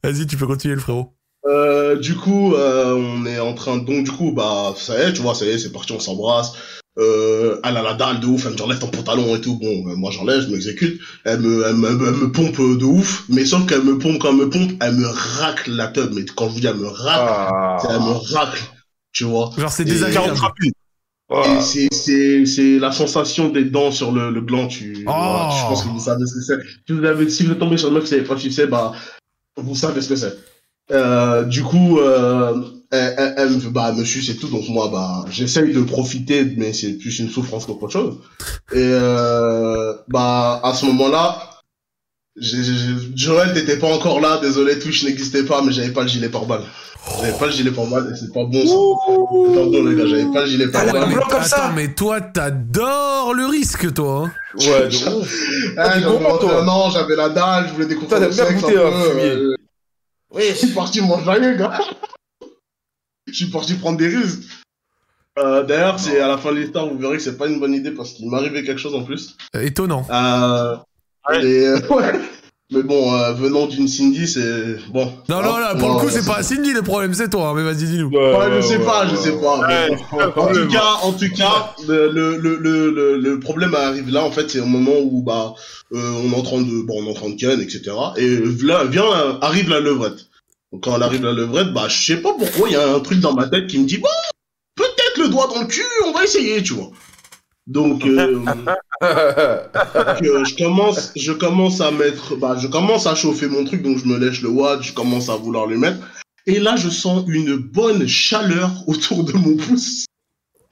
Vas-y, 0.04 0.26
tu 0.26 0.36
peux 0.36 0.46
continuer 0.46 0.74
le 0.74 0.80
frérot. 0.80 1.14
Euh, 1.46 1.96
du 1.98 2.14
coup, 2.14 2.54
euh, 2.54 2.94
on 2.94 3.26
est 3.26 3.40
en 3.40 3.54
train 3.54 3.78
de... 3.78 3.84
Donc, 3.84 4.04
du 4.04 4.10
coup, 4.12 4.32
bah, 4.32 4.74
ça 4.76 4.96
y 4.98 5.02
est, 5.08 5.12
tu 5.12 5.22
vois, 5.22 5.34
ça 5.34 5.44
y 5.44 5.48
est, 5.50 5.58
c'est 5.58 5.72
parti, 5.72 5.92
on 5.92 5.98
s'embrasse. 6.00 6.52
Euh, 6.98 7.58
elle 7.64 7.76
a 7.78 7.82
la 7.82 7.94
dalle 7.94 8.20
de 8.20 8.26
ouf, 8.26 8.44
elle 8.44 8.52
me 8.52 8.56
dit 8.56 8.62
enlève 8.62 8.78
ton 8.78 8.88
pantalon 8.88 9.34
et 9.34 9.40
tout. 9.40 9.58
Bon, 9.58 9.88
euh, 9.88 9.96
moi 9.96 10.10
j'enlève, 10.10 10.42
je 10.42 10.48
m'exécute. 10.48 11.00
Elle 11.24 11.40
me, 11.40 11.64
elle, 11.66 11.76
me, 11.76 11.88
elle 11.88 11.96
me 12.14 12.30
pompe 12.30 12.58
de 12.58 12.84
ouf, 12.84 13.24
mais 13.30 13.46
sauf 13.46 13.66
qu'elle 13.66 13.82
me 13.82 13.96
pompe, 13.98 14.18
quand 14.20 14.28
elle 14.28 14.36
me 14.36 14.50
pompe, 14.50 14.72
elle 14.80 14.96
me 14.96 15.06
racle 15.06 15.70
la 15.72 15.88
teub. 15.88 16.12
Mais 16.14 16.24
quand 16.26 16.48
je 16.48 16.54
vous 16.54 16.60
dis 16.60 16.66
elle 16.66 16.76
me 16.76 16.86
racle, 16.88 17.80
c'est 17.86 17.94
elle 17.94 18.00
me 18.00 18.34
racle, 18.34 18.62
tu 19.12 19.24
vois. 19.24 19.50
Genre, 19.56 19.70
c'est 19.72 19.84
désagréable. 19.84 20.26
40 20.26 20.38
rapides. 20.38 20.72
Et 21.34 21.62
c'est, 21.62 21.88
c'est, 21.94 22.44
c'est 22.44 22.78
la 22.78 22.92
sensation 22.92 23.48
des 23.48 23.64
dents 23.64 23.90
sur 23.90 24.12
le, 24.12 24.30
le 24.30 24.42
gland, 24.42 24.66
tu, 24.68 24.98
Oh. 25.08 25.10
voilà, 25.10 25.50
je 25.58 25.62
pense 25.66 25.82
que 25.84 25.88
vous 25.88 26.00
savez 26.00 26.26
ce 26.26 26.34
que 26.34 26.40
c'est. 26.42 26.58
Si 26.86 26.92
vous 26.92 27.04
avez, 27.06 27.30
si 27.30 27.44
vous 27.46 27.52
êtes 27.52 27.58
tombé 27.58 27.78
sur 27.78 27.88
le 27.88 27.94
mec, 27.94 28.02
vous 28.02 28.08
savez 28.10 28.22
pas 28.22 28.34
que 28.34 28.50
c'est, 28.50 28.66
bah, 28.66 28.92
vous 29.56 29.74
savez 29.74 30.02
ce 30.02 30.10
que 30.10 30.16
c'est. 30.16 30.36
Euh, 30.90 31.44
du 31.44 31.62
coup, 31.62 32.00
euh, 32.00 32.60
elle, 32.92 33.14
elle, 33.18 33.34
elle 33.38 33.50
me, 33.50 33.70
bah, 33.70 33.92
me 33.92 34.04
suce 34.04 34.28
et 34.28 34.36
tout, 34.36 34.48
donc 34.48 34.68
moi, 34.68 34.88
bah, 34.92 35.24
j'essaye 35.30 35.72
de 35.72 35.80
profiter, 35.82 36.44
mais 36.56 36.72
c'est 36.72 36.92
plus 36.98 37.18
une 37.18 37.30
souffrance 37.30 37.66
qu'autre 37.66 37.88
chose. 37.88 38.18
Et, 38.72 38.76
euh, 38.78 39.94
bah, 40.08 40.60
à 40.62 40.74
ce 40.74 40.86
moment-là, 40.86 41.38
j'ai- 42.38 42.62
j'ai- 42.62 43.16
Joël, 43.16 43.52
t'étais 43.54 43.78
pas 43.78 43.88
encore 43.88 44.20
là, 44.20 44.38
désolé, 44.40 44.78
Twitch 44.78 45.04
n'existait 45.04 45.44
pas, 45.44 45.62
mais 45.62 45.72
j'avais 45.72 45.90
pas 45.92 46.02
le 46.02 46.08
gilet 46.08 46.28
pare-balles. 46.28 46.64
J'avais 47.20 47.32
pas 47.38 47.46
le 47.46 47.52
gilet 47.52 47.70
pare-balles, 47.72 48.12
et 48.12 48.16
c'est 48.16 48.32
pas 48.32 48.44
bon, 48.44 48.64
ça. 48.66 48.74
C'est 49.48 49.54
pas 49.54 49.64
bon, 49.66 49.84
les 49.86 49.96
gars, 49.96 50.06
j'avais 50.06 50.32
pas 50.32 50.42
le 50.42 50.46
gilet 50.46 50.66
ouais, 50.66 50.70
pare-balles. 50.70 51.08
mais 51.08 51.14
comme 51.14 51.32
attends, 51.32 51.42
ça. 51.44 51.72
mais 51.74 51.94
toi, 51.94 52.20
t'adores 52.20 53.34
le 53.34 53.46
risque, 53.46 53.92
toi. 53.94 54.24
hein. 54.26 54.32
Ouais, 54.58 54.88
de 54.88 55.18
ouf. 55.18 55.34
Ah, 55.78 55.88
t'es 55.94 56.00
j'avais 56.00 56.16
content, 56.18 56.38
toi. 56.38 56.50
21 56.60 56.68
ans, 56.68 56.90
j'avais 56.90 57.16
la 57.16 57.28
dalle, 57.30 57.68
je 57.68 57.72
voulais 57.74 57.86
découvrir 57.86 58.20
le 58.20 58.30
sexe 58.32 58.50
un 58.50 58.54
goûter 58.54 58.72
peu. 58.74 58.80
euh, 58.80 59.56
Oui, 60.34 60.42
je 60.50 60.54
suis 60.54 60.68
parti 60.68 61.00
m'enjailler, 61.00 61.56
gars. 61.56 61.78
Je 63.32 63.36
suis 63.38 63.46
parti 63.50 63.74
prendre 63.74 63.98
des 63.98 64.08
ruses. 64.08 64.40
Euh, 65.38 65.62
D'ailleurs, 65.64 65.98
c'est 65.98 66.20
à 66.20 66.28
la 66.28 66.36
fin 66.36 66.52
de 66.52 66.58
l'histoire, 66.58 66.86
vous 66.88 66.98
verrez 66.98 67.16
que 67.16 67.22
c'est 67.22 67.38
pas 67.38 67.46
une 67.46 67.58
bonne 67.58 67.72
idée 67.74 67.90
parce 67.92 68.12
qu'il 68.12 68.28
m'arrivait 68.30 68.62
quelque 68.64 68.78
chose 68.80 68.94
en 68.94 69.02
plus. 69.02 69.34
Euh, 69.56 69.62
Étonnant. 69.62 70.06
Euh, 70.10 70.76
Ouais. 71.30 71.44
et, 71.44 71.66
euh, 71.68 71.78
ouais. 71.90 72.20
Mais 72.72 72.82
bon, 72.82 73.14
euh, 73.14 73.32
venant 73.32 73.66
d'une 73.66 73.86
Cindy, 73.86 74.26
c'est 74.26 74.76
bon. 74.90 75.04
Non, 75.28 75.36
Hein, 75.38 75.42
non, 75.42 75.58
là, 75.58 75.74
pour 75.74 75.88
non, 75.88 75.94
le 75.94 76.00
coup, 76.00 76.08
c'est 76.10 76.24
pas 76.26 76.42
Cindy 76.42 76.72
le 76.72 76.82
problème, 76.82 77.12
c'est 77.14 77.28
toi. 77.28 77.48
hein, 77.48 77.52
Mais 77.54 77.62
vas-y, 77.62 77.84
dis-nous. 77.84 78.08
Ouais, 78.08 78.48
je 78.56 78.60
sais 78.62 78.78
pas, 78.78 79.06
je 79.08 79.14
sais 79.14 79.32
pas. 79.32 79.60
Ouais, 79.60 79.90
le 79.90 80.40
En 80.40 80.46
tout 80.52 80.68
cas, 80.68 80.84
en 81.02 81.12
tout 81.12 81.30
cas, 81.36 81.74
le, 81.86 82.08
le, 82.10 82.36
le, 82.56 83.16
le, 83.18 83.40
problème 83.40 83.74
arrive 83.74 84.10
là, 84.10 84.24
en 84.24 84.30
fait, 84.30 84.50
c'est 84.50 84.60
au 84.60 84.64
moment 84.66 84.98
où, 85.02 85.22
bah, 85.22 85.54
euh, 85.92 86.12
on 86.24 86.32
est 86.32 86.36
en 86.36 86.42
train 86.42 86.60
de, 86.62 86.82
bon, 86.86 87.02
on 87.02 87.06
est 87.06 87.10
en 87.10 87.14
train 87.14 87.28
de 87.30 87.36
ken, 87.36 87.60
etc. 87.60 87.82
Et 88.16 88.38
là, 88.64 88.84
vient, 88.84 89.38
arrive 89.42 89.68
la 89.70 89.80
levrette. 89.80 90.26
Quand 90.80 90.96
elle 90.96 91.02
arrive 91.02 91.22
la 91.22 91.32
levrette, 91.32 91.72
bah, 91.72 91.88
je 91.88 92.04
sais 92.04 92.22
pas 92.22 92.34
pourquoi, 92.38 92.68
il 92.68 92.72
y 92.72 92.76
a 92.76 92.94
un 92.94 93.00
truc 93.00 93.20
dans 93.20 93.34
ma 93.34 93.48
tête 93.48 93.66
qui 93.66 93.78
me 93.78 93.84
dit, 93.84 93.98
bon, 93.98 94.08
peut-être 94.74 95.18
le 95.18 95.28
doigt 95.28 95.48
dans 95.52 95.60
le 95.60 95.66
cul, 95.66 95.82
on 96.06 96.12
va 96.12 96.24
essayer, 96.24 96.62
tu 96.62 96.72
vois. 96.72 96.90
Donc, 97.66 98.04
euh, 98.04 98.34
donc, 98.34 98.48
euh, 99.02 99.64
je 100.44 100.56
commence, 100.56 101.12
je 101.14 101.32
commence 101.32 101.80
à 101.80 101.90
mettre, 101.90 102.36
bah, 102.36 102.56
je 102.58 102.66
commence 102.66 103.06
à 103.06 103.14
chauffer 103.14 103.48
mon 103.48 103.64
truc, 103.64 103.82
donc 103.82 103.98
je 103.98 104.06
me 104.06 104.18
lèche 104.18 104.42
le 104.42 104.48
watt, 104.48 104.82
je 104.82 104.92
commence 104.92 105.28
à 105.28 105.36
vouloir 105.36 105.66
le 105.66 105.78
mettre. 105.78 105.98
Et 106.46 106.58
là, 106.58 106.74
je 106.76 106.88
sens 106.88 107.24
une 107.28 107.56
bonne 107.56 108.08
chaleur 108.08 108.70
autour 108.88 109.24
de 109.24 109.32
mon 109.32 109.56
pouce. 109.56 110.06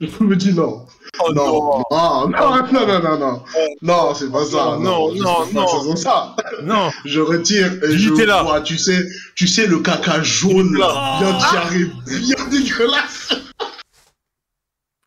Je 0.01 0.23
me 0.23 0.35
dis 0.35 0.53
non. 0.53 0.85
Oh, 1.19 1.33
non, 1.33 1.83
non, 1.91 2.29
non, 2.29 2.71
non, 2.71 2.87
non, 2.87 2.99
non, 3.03 3.17
non. 3.19 3.43
Non, 3.81 4.13
c'est 4.15 4.31
pas 4.31 4.45
ça. 4.45 4.77
Non, 4.79 5.13
non, 5.13 5.45
non. 5.53 5.67
c'est 5.93 5.97
ça. 5.97 6.35
Non, 6.63 6.89
Je 7.05 7.19
retire 7.19 7.71
et 7.83 7.97
je 7.97 8.13
là. 8.23 8.43
vois, 8.43 8.61
tu 8.61 8.77
sais, 8.77 9.05
tu 9.35 9.45
sais, 9.45 9.67
le 9.67 9.79
caca 9.79 10.23
jaune, 10.23 10.77
là, 10.77 11.17
bien 11.19 11.37
diarrhée, 11.37 11.91
bien 12.07 12.47
dégueulasse. 12.49 13.33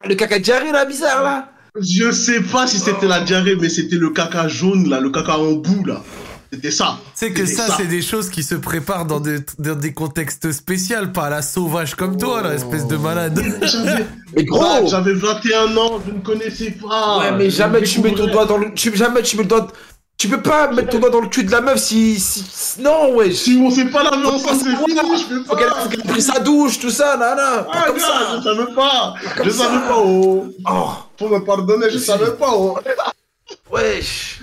Le 0.06 0.14
caca 0.14 0.38
diarrhée 0.38 0.72
là, 0.72 0.84
bizarre 0.84 1.22
là. 1.22 1.48
Je 1.80 2.12
sais 2.12 2.42
pas 2.42 2.66
si 2.66 2.78
c'était 2.78 3.08
la 3.08 3.20
diarrhée, 3.20 3.56
mais 3.56 3.70
c'était 3.70 3.96
le 3.96 4.10
caca 4.10 4.46
jaune, 4.46 4.88
là, 4.90 5.00
le 5.00 5.10
caca 5.10 5.38
en 5.38 5.52
bout, 5.52 5.84
là. 5.86 6.02
C'était 6.54 6.70
ça. 6.70 6.98
C'est 7.14 7.32
que 7.32 7.46
ça, 7.46 7.66
ça. 7.66 7.74
c'est 7.78 7.86
des 7.86 8.00
choses 8.02 8.30
qui 8.30 8.44
se 8.44 8.54
préparent 8.54 9.06
dans 9.06 9.18
des, 9.18 9.38
dans 9.58 9.74
des 9.74 9.92
contextes 9.92 10.52
spéciaux, 10.52 10.96
pas 11.12 11.24
à 11.24 11.30
la 11.30 11.42
sauvage 11.42 11.96
comme 11.96 12.16
toi, 12.16 12.42
là, 12.42 12.54
espèce 12.54 12.86
de 12.86 12.96
malade. 12.96 13.42
J'avais 13.62 14.06
Mais 14.36 14.44
gros 14.44 14.60
Bah, 14.60 14.80
j'avais 14.86 15.14
21 15.14 15.76
ans, 15.76 16.00
je 16.06 16.12
ne 16.12 16.20
connaissais 16.20 16.70
pas. 16.70 17.18
Ouais, 17.18 17.32
mais 17.32 17.50
jamais 17.50 17.82
tu 17.82 18.00
mets 18.00 18.14
ton 18.14 18.26
doigt 18.28 18.46
dans 18.46 18.58
le. 18.58 18.72
Tu, 18.74 18.94
jamais 18.96 19.22
tu 19.22 19.36
mets 19.36 19.42
le 19.42 19.48
doigt. 19.48 19.66
Tu 20.16 20.28
peux 20.28 20.40
pas 20.40 20.70
mettre 20.70 20.90
ton 20.90 21.00
doigt 21.00 21.10
dans 21.10 21.20
le 21.22 21.26
cul 21.28 21.42
de 21.42 21.50
la 21.50 21.60
meuf 21.60 21.78
si. 21.78 22.20
si... 22.20 22.80
Non, 22.80 23.14
ouais. 23.16 23.32
Si 23.32 23.58
on 23.60 23.68
sait 23.68 23.86
pas 23.86 24.04
la 24.04 24.16
vie 24.16 24.24
ensemble, 24.24 24.60
c'est 24.62 24.76
fini, 24.76 24.94
je 24.96 25.28
peux 25.28 25.44
Faut 25.44 25.56
qu'elle 25.56 25.68
pas. 25.68 25.74
faut 25.80 25.88
qu'elle 25.88 26.00
ait 26.00 26.12
pris 26.12 26.22
sa 26.22 26.38
douche, 26.38 26.78
tout 26.78 26.90
ça, 26.90 27.16
là, 27.16 27.34
là. 27.34 27.66
Ah, 27.72 27.84
comme 27.88 27.96
gars, 27.96 28.02
ça. 28.04 28.36
je 28.38 28.42
savais 28.42 28.72
pas. 28.74 29.14
Comme 29.36 29.46
Je 29.46 29.50
ça. 29.50 29.64
savais 29.64 29.88
pas, 29.88 29.96
oh. 29.98 30.46
Oh, 30.70 30.88
Faut 31.18 31.28
me 31.28 31.40
pardonner, 31.44 31.90
je 31.90 31.98
savais 31.98 32.30
pas, 32.32 32.50
oh. 32.52 32.78
wesh. 33.72 34.40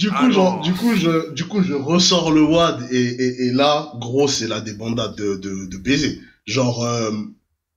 Du 0.00 0.08
coup, 0.08 0.14
Ah, 0.18 0.30
genre, 0.30 0.60
du 0.62 0.72
coup, 0.72 0.94
je, 0.96 1.30
du 1.32 1.44
coup, 1.44 1.62
je 1.62 1.74
ressors 1.74 2.32
le 2.32 2.42
WAD 2.42 2.88
et, 2.90 2.96
et, 2.96 3.42
et 3.46 3.52
là, 3.52 3.92
gros, 3.96 4.28
c'est 4.28 4.48
la 4.48 4.60
débandade 4.60 5.14
de, 5.14 5.36
de, 5.36 5.66
de 5.66 5.76
baiser. 5.76 6.22
Genre, 6.46 6.82
euh, 6.82 7.10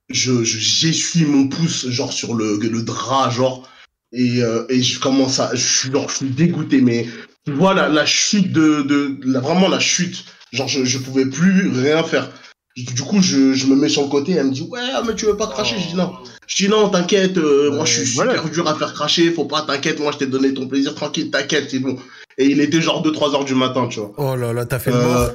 je, 0.09 0.45
je, 0.45 0.57
j'essuie 0.57 1.25
mon 1.25 1.49
pouce, 1.49 1.89
genre, 1.89 2.13
sur 2.13 2.33
le, 2.33 2.57
le 2.61 2.81
drap, 2.81 3.29
genre, 3.29 3.67
et, 4.13 4.41
euh, 4.41 4.63
et 4.69 4.81
je 4.81 5.01
commence 5.01 5.41
à, 5.41 5.53
je 5.53 5.67
suis, 5.67 5.91
genre, 5.91 6.07
je 6.07 6.15
suis 6.15 6.29
dégoûté, 6.29 6.79
mais 6.79 7.07
tu 7.45 7.51
vois 7.51 7.73
la, 7.73 7.89
la 7.89 8.05
chute 8.05 8.53
de, 8.53 8.83
de, 8.83 9.19
la, 9.25 9.41
vraiment 9.41 9.67
la 9.67 9.81
chute. 9.81 10.23
Genre, 10.53 10.69
je, 10.69 10.85
je 10.85 10.99
pouvais 10.99 11.25
plus 11.25 11.67
rien 11.71 12.03
faire. 12.03 12.31
Du 12.75 13.03
coup, 13.03 13.21
je, 13.21 13.53
je 13.53 13.67
me 13.67 13.75
mets 13.75 13.89
sur 13.89 14.01
le 14.01 14.07
côté, 14.07 14.31
elle 14.31 14.47
me 14.47 14.51
dit, 14.51 14.63
ouais, 14.63 14.79
mais 15.05 15.13
tu 15.13 15.25
veux 15.25 15.37
pas 15.37 15.47
cracher? 15.47 15.75
Je 15.79 15.89
dis 15.89 15.95
non. 15.95 16.13
Je 16.47 16.55
dis 16.55 16.69
non, 16.69 16.89
t'inquiète, 16.89 17.37
euh, 17.37 17.71
moi 17.71 17.85
je 17.85 18.01
suis 18.01 18.13
voilà. 18.15 18.33
super 18.33 18.49
dur 18.49 18.67
à 18.67 18.75
faire 18.75 18.93
cracher, 18.93 19.31
faut 19.31 19.45
pas, 19.45 19.61
t'inquiète, 19.61 19.99
moi 19.99 20.11
je 20.11 20.17
t'ai 20.17 20.25
donné 20.25 20.53
ton 20.53 20.67
plaisir, 20.67 20.95
tranquille, 20.95 21.29
t'inquiète, 21.29 21.69
c'est 21.69 21.79
bon. 21.79 21.97
Et 22.37 22.45
il 22.45 22.59
était 22.61 22.81
genre 22.81 23.05
2-3 23.05 23.35
heures 23.35 23.45
du 23.45 23.55
matin, 23.55 23.87
tu 23.87 23.99
vois. 23.99 24.11
Oh 24.17 24.35
là 24.35 24.53
là, 24.53 24.65
t'as 24.65 24.79
fait 24.79 24.91
le 24.91 24.97
Euh, 24.97 25.29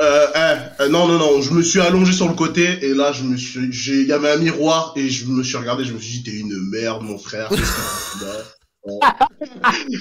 euh, 0.00 0.26
eh, 0.34 0.82
euh, 0.82 0.88
non, 0.88 1.06
non, 1.06 1.18
non, 1.18 1.40
je 1.40 1.52
me 1.52 1.62
suis 1.62 1.80
allongé 1.80 2.12
sur 2.12 2.26
le 2.26 2.34
côté 2.34 2.84
et 2.84 2.94
là, 2.94 3.12
je 3.12 3.22
me 3.22 3.36
suis, 3.36 3.72
j'ai, 3.72 4.00
il 4.00 4.08
y 4.08 4.12
avait 4.12 4.30
un 4.30 4.38
miroir 4.38 4.92
et 4.96 5.08
je 5.08 5.26
me 5.26 5.42
suis 5.42 5.56
regardé, 5.56 5.84
je 5.84 5.92
me 5.92 6.00
suis 6.00 6.20
dit, 6.20 6.22
t'es 6.24 6.38
une 6.38 6.56
merde, 6.70 7.02
mon 7.02 7.18
frère. 7.18 7.50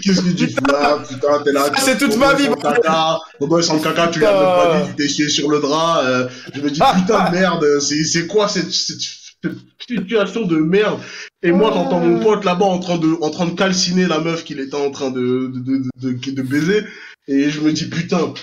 Qu'est-ce 0.03 0.21
que 0.21 0.29
tu 0.31 0.47
là 0.71 0.99
Putain, 1.07 1.43
t'es 1.43 1.51
là. 1.51 1.65
C'est 1.77 1.97
toute 1.97 2.15
ma 2.17 2.33
vie, 2.33 2.47
Ton 2.47 2.55
caca. 2.55 3.19
Ton 3.39 3.61
sans 3.61 3.79
caca, 3.79 4.07
tu 4.07 4.19
l'as 4.19 4.31
même 4.31 4.41
pas 4.41 4.81
dit, 4.81 4.89
tu 4.89 4.95
t'es 4.95 5.07
chié 5.09 5.29
sur 5.29 5.49
le 5.49 5.59
drap. 5.59 6.01
euh, 6.03 6.27
je 6.53 6.61
me 6.61 6.69
dis, 6.69 6.79
putain 6.79 7.29
de 7.29 7.35
merde, 7.35 7.65
c'est, 7.79 8.27
quoi 8.27 8.47
cette, 8.47 8.71
situation 8.71 10.45
de 10.45 10.57
merde? 10.57 10.99
Et 11.43 11.51
moi, 11.51 11.71
j'entends 11.73 11.99
mon 11.99 12.19
pote 12.19 12.43
là-bas 12.45 12.65
en 12.65 12.79
train 12.79 12.97
de, 12.97 13.17
en 13.21 13.29
train 13.29 13.45
de 13.45 13.55
calciner 13.55 14.07
la 14.07 14.19
meuf 14.19 14.43
qu'il 14.43 14.59
était 14.59 14.75
en 14.75 14.91
train 14.91 15.09
de, 15.11 15.51
de, 15.53 15.59
de, 15.59 15.83
de, 16.01 16.11
de- 16.17 16.31
de 16.31 16.41
baiser. 16.41 16.85
Et 17.27 17.49
je 17.49 17.59
me 17.61 17.71
dis, 17.71 17.85
putain. 17.89 18.33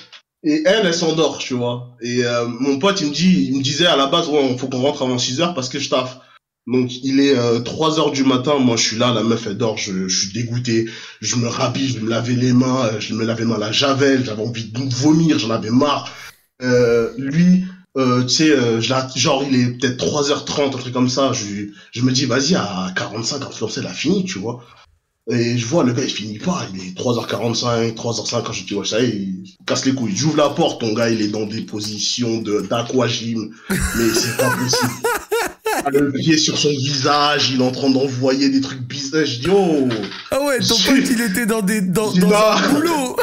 Et 0.45 0.63
elle, 0.65 0.87
elle 0.87 0.95
s'endort, 0.95 1.39
tu 1.39 1.55
vois. 1.55 1.97
Et 2.01 2.25
euh, 2.25 2.47
mon 2.47 2.79
pote, 2.79 3.01
il 3.01 3.09
me 3.09 3.13
dit, 3.15 3.49
il 3.51 3.57
me 3.59 3.63
disait 3.63 3.87
à 3.87 3.97
la 3.97 4.07
base, 4.07 4.29
ouais, 4.29 4.57
faut 4.59 4.69
qu'on 4.69 4.81
rentre 4.83 5.03
avant 5.03 5.19
6 5.19 5.41
heures 5.41 5.55
parce 5.55 5.69
que 5.69 5.79
je 5.79 5.89
taffe. 5.91 6.19
Donc 6.67 6.91
il 7.05 7.21
est 7.21 7.37
euh, 7.37 7.61
3 7.61 8.01
heures 8.01 8.11
du 8.11 8.25
matin, 8.25 8.59
moi 8.59 8.77
je 8.77 8.83
suis 8.83 8.97
là, 8.97 9.13
la 9.13 9.23
meuf 9.23 9.47
elle 9.47 9.57
dort, 9.57 9.79
je, 9.79 10.09
je 10.09 10.19
suis 10.19 10.33
dégoûté, 10.33 10.87
je 11.21 11.37
me 11.37 11.47
rhabille, 11.47 11.89
je 11.89 12.01
me 12.01 12.11
laver 12.11 12.35
les 12.35 12.53
mains, 12.53 12.87
euh, 12.87 13.01
je 13.01 13.15
me 13.15 13.25
lavais 13.25 13.45
à 13.53 13.59
la 13.59 13.71
javel, 13.71 14.25
j'avais 14.25 14.43
envie 14.43 14.65
de 14.65 14.95
vomir, 14.95 15.39
j'en 15.39 15.51
avais 15.51 15.71
marre. 15.71 16.13
Euh, 16.63 17.13
lui, 17.19 17.65
euh, 17.97 18.25
tu 18.25 18.29
sais, 18.29 18.51
euh, 18.51 18.81
genre 18.81 19.45
il 19.49 19.61
est 19.61 19.79
peut-être 19.79 20.05
3h30, 20.05 20.67
un 20.67 20.71
truc 20.71 20.93
comme 20.93 21.09
ça, 21.09 21.33
je, 21.33 21.69
je 21.93 22.03
me 22.03 22.11
dis 22.11 22.25
vas-y 22.25 22.57
à 22.57 22.93
45, 22.97 23.41
quand 23.41 23.69
c'est 23.69 23.83
la 23.83 23.93
fini, 23.93 24.25
tu 24.25 24.39
vois. 24.39 24.65
Et 25.29 25.59
je 25.59 25.67
vois 25.67 25.83
le 25.83 25.93
gars, 25.93 26.05
il 26.05 26.11
finit 26.11 26.39
pas, 26.39 26.67
il 26.73 26.81
est 26.81 26.99
3h45, 26.99 27.95
3h50, 27.95 28.53
je 28.53 28.65
dis, 28.65 28.75
ouais, 28.75 28.87
ça 28.87 29.01
y 29.01 29.07
est, 29.07 29.09
il 29.09 29.57
casse 29.67 29.85
les 29.85 29.93
couilles. 29.93 30.15
J'ouvre 30.15 30.37
la 30.37 30.51
porte, 30.51 30.81
ton 30.81 30.93
gars, 30.93 31.11
il 31.11 31.21
est 31.21 31.29
dans 31.29 31.47
des 31.47 31.63
positions 31.63 32.41
de, 32.43 32.61
d'aquagym, 32.61 33.51
mais 33.71 34.09
c'est 34.15 34.37
pas 34.37 34.51
possible. 34.51 34.93
Le 35.93 36.11
pied 36.13 36.37
sur 36.37 36.59
son 36.59 36.71
visage, 36.71 37.51
il 37.53 37.61
est 37.61 37.65
en 37.65 37.71
train 37.71 37.91
d'envoyer 37.91 38.49
des 38.49 38.61
trucs 38.61 38.81
bizarres, 38.81 39.25
je 39.25 39.39
dis, 39.41 39.49
oh! 39.51 39.89
Ah 40.31 40.41
ouais, 40.45 40.59
ton 40.59 40.75
pote, 40.75 41.11
il 41.11 41.21
était 41.21 41.47
dans 41.47 41.63
des 41.63 41.81
dans, 41.81 42.11
dans 42.13 42.33
un 42.33 42.73
boulot. 42.73 43.17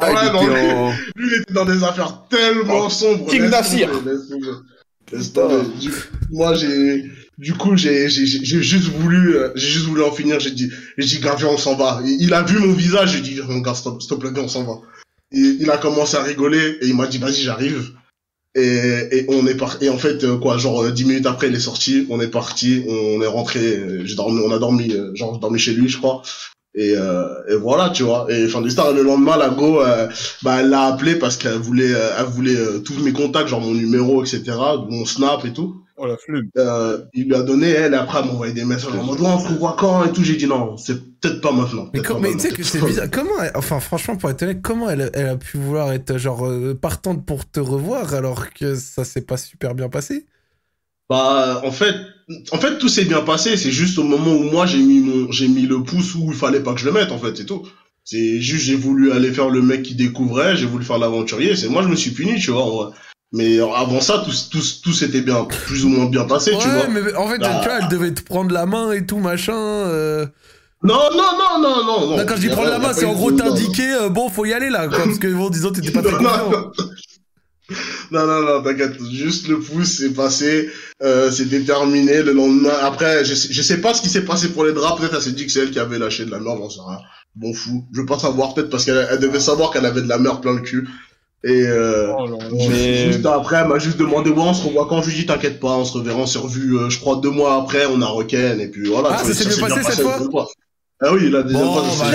Ah, 0.00 0.12
Ouais, 0.12 0.32
non, 0.32 0.42
était 0.42 0.70
en- 0.72 0.90
Lui, 1.16 1.28
il 1.30 1.42
était 1.42 1.52
dans 1.52 1.64
des 1.64 1.82
affaires 1.84 2.22
tellement 2.30 2.86
Oh, 2.86 2.90
sombres. 2.90 3.28
King 3.30 3.48
Nassir. 3.48 3.90
Du- 5.80 5.90
Moi, 6.30 6.54
j'ai, 6.54 7.04
du 7.38 7.54
coup, 7.54 7.76
j'ai, 7.76 8.08
j'ai, 8.08 8.26
j'ai 8.26 8.44
j'ai 8.44 8.62
juste 8.62 8.88
voulu, 8.88 9.36
euh, 9.36 9.50
j'ai 9.54 9.68
juste 9.68 9.86
voulu 9.86 10.02
en 10.02 10.12
finir. 10.12 10.38
J'ai 10.40 10.50
dit, 10.50 10.70
j'ai 10.98 11.06
dit, 11.06 11.20
gars, 11.20 11.36
on 11.48 11.56
s'en 11.58 11.74
va. 11.76 12.00
Il, 12.04 12.20
il 12.22 12.32
a 12.34 12.42
vu 12.42 12.58
mon 12.58 12.72
visage. 12.74 13.12
J'ai 13.12 13.20
dit, 13.20 13.40
gars, 13.64 13.74
stop, 13.74 14.00
viens, 14.22 14.32
on 14.44 14.48
s'en 14.48 14.64
va. 14.64 14.74
Et 15.32 15.56
il 15.60 15.70
a 15.70 15.78
commencé 15.78 16.16
à 16.16 16.22
rigoler 16.22 16.78
et 16.80 16.86
il 16.88 16.96
m'a 16.96 17.06
dit, 17.06 17.18
vas-y, 17.18 17.42
j'arrive. 17.42 17.90
Et, 18.58 19.18
et 19.18 19.24
on 19.28 19.46
est 19.46 19.54
parti. 19.54 19.84
Et 19.86 19.88
en 19.88 19.98
fait, 19.98 20.24
euh, 20.24 20.36
quoi, 20.38 20.58
genre 20.58 20.82
euh, 20.82 20.90
dix 20.90 21.04
minutes 21.04 21.26
après, 21.26 21.48
il 21.48 21.54
est 21.54 21.60
sorti. 21.60 22.06
On 22.10 22.20
est 22.20 22.28
parti. 22.28 22.84
On 22.88 23.20
est 23.22 23.26
rentré. 23.26 23.60
euh, 23.60 24.04
J'ai 24.04 24.14
dormi. 24.16 24.40
On 24.44 24.50
a 24.52 24.58
dormi. 24.58 24.90
genre, 25.14 25.34
j'ai 25.34 25.40
dormi 25.40 25.58
chez 25.58 25.72
lui, 25.72 25.88
je 25.88 25.98
crois. 25.98 26.22
Et, 26.74 26.92
euh, 26.96 27.24
et 27.50 27.56
voilà, 27.56 27.90
tu 27.90 28.02
vois. 28.04 28.26
Et 28.28 28.46
fin 28.48 28.60
d'histoire, 28.62 28.92
le 28.92 29.02
lendemain, 29.02 29.36
la 29.36 29.48
go, 29.48 29.80
bah, 30.42 30.58
elle 30.60 30.68
l'a 30.68 30.82
appelé 30.86 31.16
parce 31.16 31.36
qu'elle 31.36 31.58
voulait, 31.58 31.92
elle 32.18 32.26
voulait 32.26 32.56
tous 32.84 32.94
mes 33.02 33.12
contacts, 33.12 33.48
genre 33.48 33.60
mon 33.60 33.74
numéro, 33.74 34.22
etc., 34.22 34.42
mon 34.88 35.04
snap 35.04 35.44
et 35.44 35.52
tout. 35.52 35.82
Oh 36.00 36.06
la. 36.06 36.16
Euh, 36.58 37.04
il 37.12 37.24
lui 37.26 37.34
a 37.34 37.42
donné, 37.42 37.70
elle, 37.70 37.92
et 37.92 37.96
après, 37.96 38.20
elle 38.20 38.26
m'a 38.26 38.32
envoyé 38.32 38.54
des 38.54 38.64
messages 38.64 38.94
en 38.94 39.02
mode, 39.02 39.20
on 39.20 39.38
se 39.40 39.48
revoit 39.48 39.76
quand 39.78 40.04
et 40.04 40.12
tout. 40.12 40.22
J'ai 40.22 40.36
dit 40.36 40.46
non, 40.46 40.76
c'est 40.76 40.94
peut-être 41.20 41.40
pas 41.40 41.50
maintenant. 41.50 41.90
Mais, 41.92 42.00
pas 42.02 42.14
tu 42.14 42.38
sais 42.38 42.50
que 42.50 42.62
c'est 42.62 42.80
bizarre. 42.80 43.10
Comment, 43.10 43.42
elle- 43.42 43.50
enfin, 43.56 43.80
franchement, 43.80 44.16
pour 44.16 44.30
être 44.30 44.42
honnête, 44.42 44.62
comment 44.62 44.88
elle, 44.88 45.10
elle 45.14 45.26
a 45.26 45.36
pu 45.36 45.56
vouloir 45.58 45.92
être 45.92 46.16
genre 46.16 46.46
euh, 46.46 46.74
partante 46.74 47.26
pour 47.26 47.50
te 47.50 47.58
revoir 47.58 48.14
alors 48.14 48.50
que 48.52 48.76
ça 48.76 49.04
s'est 49.04 49.22
pas 49.22 49.36
super 49.36 49.74
bien 49.74 49.88
passé? 49.88 50.26
Bah, 51.10 51.62
en 51.64 51.72
fait, 51.72 51.94
en 52.52 52.58
fait, 52.58 52.78
tout 52.78 52.88
s'est 52.88 53.04
bien 53.06 53.22
passé. 53.22 53.56
C'est 53.56 53.72
juste 53.72 53.98
au 53.98 54.04
moment 54.04 54.32
où 54.32 54.44
moi 54.44 54.66
j'ai 54.66 54.78
mis 54.78 55.00
mon, 55.00 55.32
j'ai 55.32 55.48
mis 55.48 55.66
le 55.66 55.82
pouce 55.82 56.14
où 56.14 56.30
il 56.30 56.36
fallait 56.36 56.60
pas 56.60 56.74
que 56.74 56.80
je 56.80 56.86
le 56.86 56.92
mette, 56.92 57.10
en 57.10 57.18
fait, 57.18 57.36
c'est 57.36 57.46
tout. 57.46 57.66
C'est 58.04 58.40
juste, 58.40 58.64
j'ai 58.64 58.76
voulu 58.76 59.12
aller 59.12 59.32
faire 59.32 59.50
le 59.50 59.60
mec 59.62 59.82
qui 59.82 59.94
découvrait, 59.94 60.56
j'ai 60.56 60.66
voulu 60.66 60.84
faire 60.84 60.98
l'aventurier. 60.98 61.56
C'est 61.56 61.68
moi, 61.68 61.82
je 61.82 61.88
me 61.88 61.96
suis 61.96 62.12
puni, 62.12 62.38
tu 62.38 62.52
vois. 62.52 62.62
en 62.62 62.70
vrai. 62.70 62.96
Mais 63.32 63.58
avant 63.60 64.00
ça, 64.00 64.22
tout, 64.24 64.32
tout, 64.50 64.62
tout 64.82 64.92
s'était 64.92 65.20
bien, 65.20 65.44
plus 65.44 65.84
ou 65.84 65.88
moins 65.88 66.06
bien 66.06 66.24
passé, 66.24 66.52
tu 66.58 66.68
vois. 66.68 66.86
Mais 66.88 67.14
en 67.14 67.28
fait, 67.28 67.38
Bah. 67.38 67.60
tu 67.62 67.68
vois, 67.68 67.78
elle 67.82 67.88
devait 67.88 68.14
te 68.14 68.22
prendre 68.22 68.52
la 68.52 68.64
main 68.64 68.92
et 68.92 69.04
tout, 69.04 69.18
machin. 69.18 69.54
euh. 69.54 70.26
Non, 70.82 70.94
non, 71.12 71.18
non, 71.38 71.60
non, 71.60 71.84
non, 71.84 72.16
non. 72.16 72.24
Quand 72.26 72.36
je 72.36 72.40
dis 72.40 72.48
prendre 72.48 72.70
la 72.70 72.78
main, 72.78 72.92
c'est 72.94 73.04
en 73.04 73.12
gros 73.12 73.32
t'indiquer, 73.32 73.92
euh, 73.92 74.08
bon, 74.08 74.28
faut 74.30 74.44
y 74.46 74.52
aller 74.54 74.70
là, 74.70 74.88
quoi, 74.88 74.98
parce 75.04 75.18
que 75.18 75.26
bon, 75.26 75.50
disons, 75.50 75.72
t'étais 75.72 75.90
pas 75.90 76.02
très 76.02 76.12
non, 76.12 76.18
confiant. 76.30 76.50
non, 76.50 76.70
non, 78.12 78.26
non, 78.26 78.42
non, 78.42 78.62
t'inquiète. 78.62 78.96
Juste 79.12 79.48
le 79.48 79.58
pouce, 79.60 79.88
c'est 79.98 80.14
passé, 80.14 80.70
euh, 81.02 81.30
c'était 81.30 81.60
terminé. 81.64 82.22
Le 82.22 82.32
lendemain, 82.32 82.72
après, 82.80 83.24
je 83.26 83.34
sais, 83.34 83.48
je 83.52 83.60
sais 83.60 83.80
pas 83.82 83.92
ce 83.92 84.00
qui 84.00 84.08
s'est 84.08 84.24
passé 84.24 84.48
pour 84.50 84.64
les 84.64 84.72
draps. 84.72 84.98
Peut-être 85.00 85.16
elle 85.16 85.22
s'est 85.22 85.32
dit 85.32 85.44
que 85.44 85.52
c'est 85.52 85.60
elle 85.60 85.70
qui 85.70 85.78
avait 85.80 85.98
lâché 85.98 86.24
de 86.24 86.30
la 86.30 86.38
merde, 86.40 86.58
j'en 86.60 86.70
sais 86.70 86.80
rien. 86.86 86.98
Bon 87.34 87.52
fou. 87.52 87.84
Je 87.92 88.00
veux 88.00 88.06
pas 88.06 88.18
savoir, 88.18 88.54
peut-être 88.54 88.70
parce 88.70 88.84
qu'elle 88.86 89.06
elle 89.10 89.18
devait 89.18 89.40
savoir 89.40 89.70
qu'elle 89.70 89.84
avait 89.84 90.00
de 90.02 90.08
la 90.08 90.18
merde 90.18 90.40
plein 90.40 90.54
le 90.54 90.60
cul. 90.62 90.88
Et 91.44 91.62
euh, 91.66 92.12
Oh 92.18 92.26
Mais- 92.68 93.12
juste 93.12 93.24
après, 93.26 93.58
elle 93.62 93.68
m'a 93.68 93.78
juste 93.78 93.96
demandé, 93.96 94.30
ouais, 94.30 94.36
on 94.40 94.52
se 94.54 94.66
revoit 94.66 94.86
quand? 94.88 95.02
Je 95.02 95.10
lui 95.10 95.16
dis, 95.16 95.26
t'inquiète 95.26 95.60
pas, 95.60 95.68
on 95.76 95.84
se 95.84 95.92
reverra, 95.96 96.18
on 96.18 96.26
s'est 96.26 96.38
revu, 96.40 96.76
euh, 96.76 96.90
je 96.90 96.98
crois, 96.98 97.16
deux 97.22 97.30
mois 97.30 97.54
après, 97.56 97.86
on 97.86 98.02
a 98.02 98.06
Roken, 98.06 98.60
et 98.60 98.68
puis 98.68 98.88
voilà. 98.88 99.10
Ah, 99.12 99.16
tu 99.20 99.24
vois, 99.26 99.34
ça 99.34 99.42
s'est 99.44 99.48
bien 99.48 99.68
passé 99.68 99.82
cette 99.84 100.04
deuxième 100.04 100.30
Ah 101.00 101.12
oui, 101.12 101.30
la 101.30 101.42
deuxième 101.44 101.62
Bon, 101.62 101.74
fois, 101.82 102.06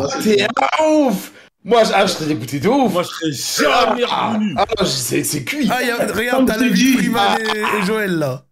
bah. 0.00 0.08
T'es 0.22 0.42
un 0.42 0.84
ouf 0.84 1.32
Moi, 1.62 1.84
je, 1.84 1.90
ah, 1.94 2.06
je 2.06 2.12
serais 2.12 2.26
dégoûté 2.26 2.58
de 2.58 2.68
ouf 2.68 2.92
Moi, 2.92 3.02
je 3.04 3.08
serais 3.30 3.68
jamais 3.68 4.02
Ah, 4.10 4.30
revenu. 4.32 4.54
ah, 4.58 4.64
je- 4.80 4.84
c'est 4.86 5.22
c'est 5.22 5.44
cuit 5.44 5.68
Ah, 5.70 5.82
y 5.84 5.90
a, 5.90 6.06
regarde, 6.12 6.46
t'as 6.46 6.56
la 6.56 6.68
vie 6.68 6.96
et, 6.98 7.82
et 7.82 7.86
Joël 7.86 8.18
là. 8.18 8.44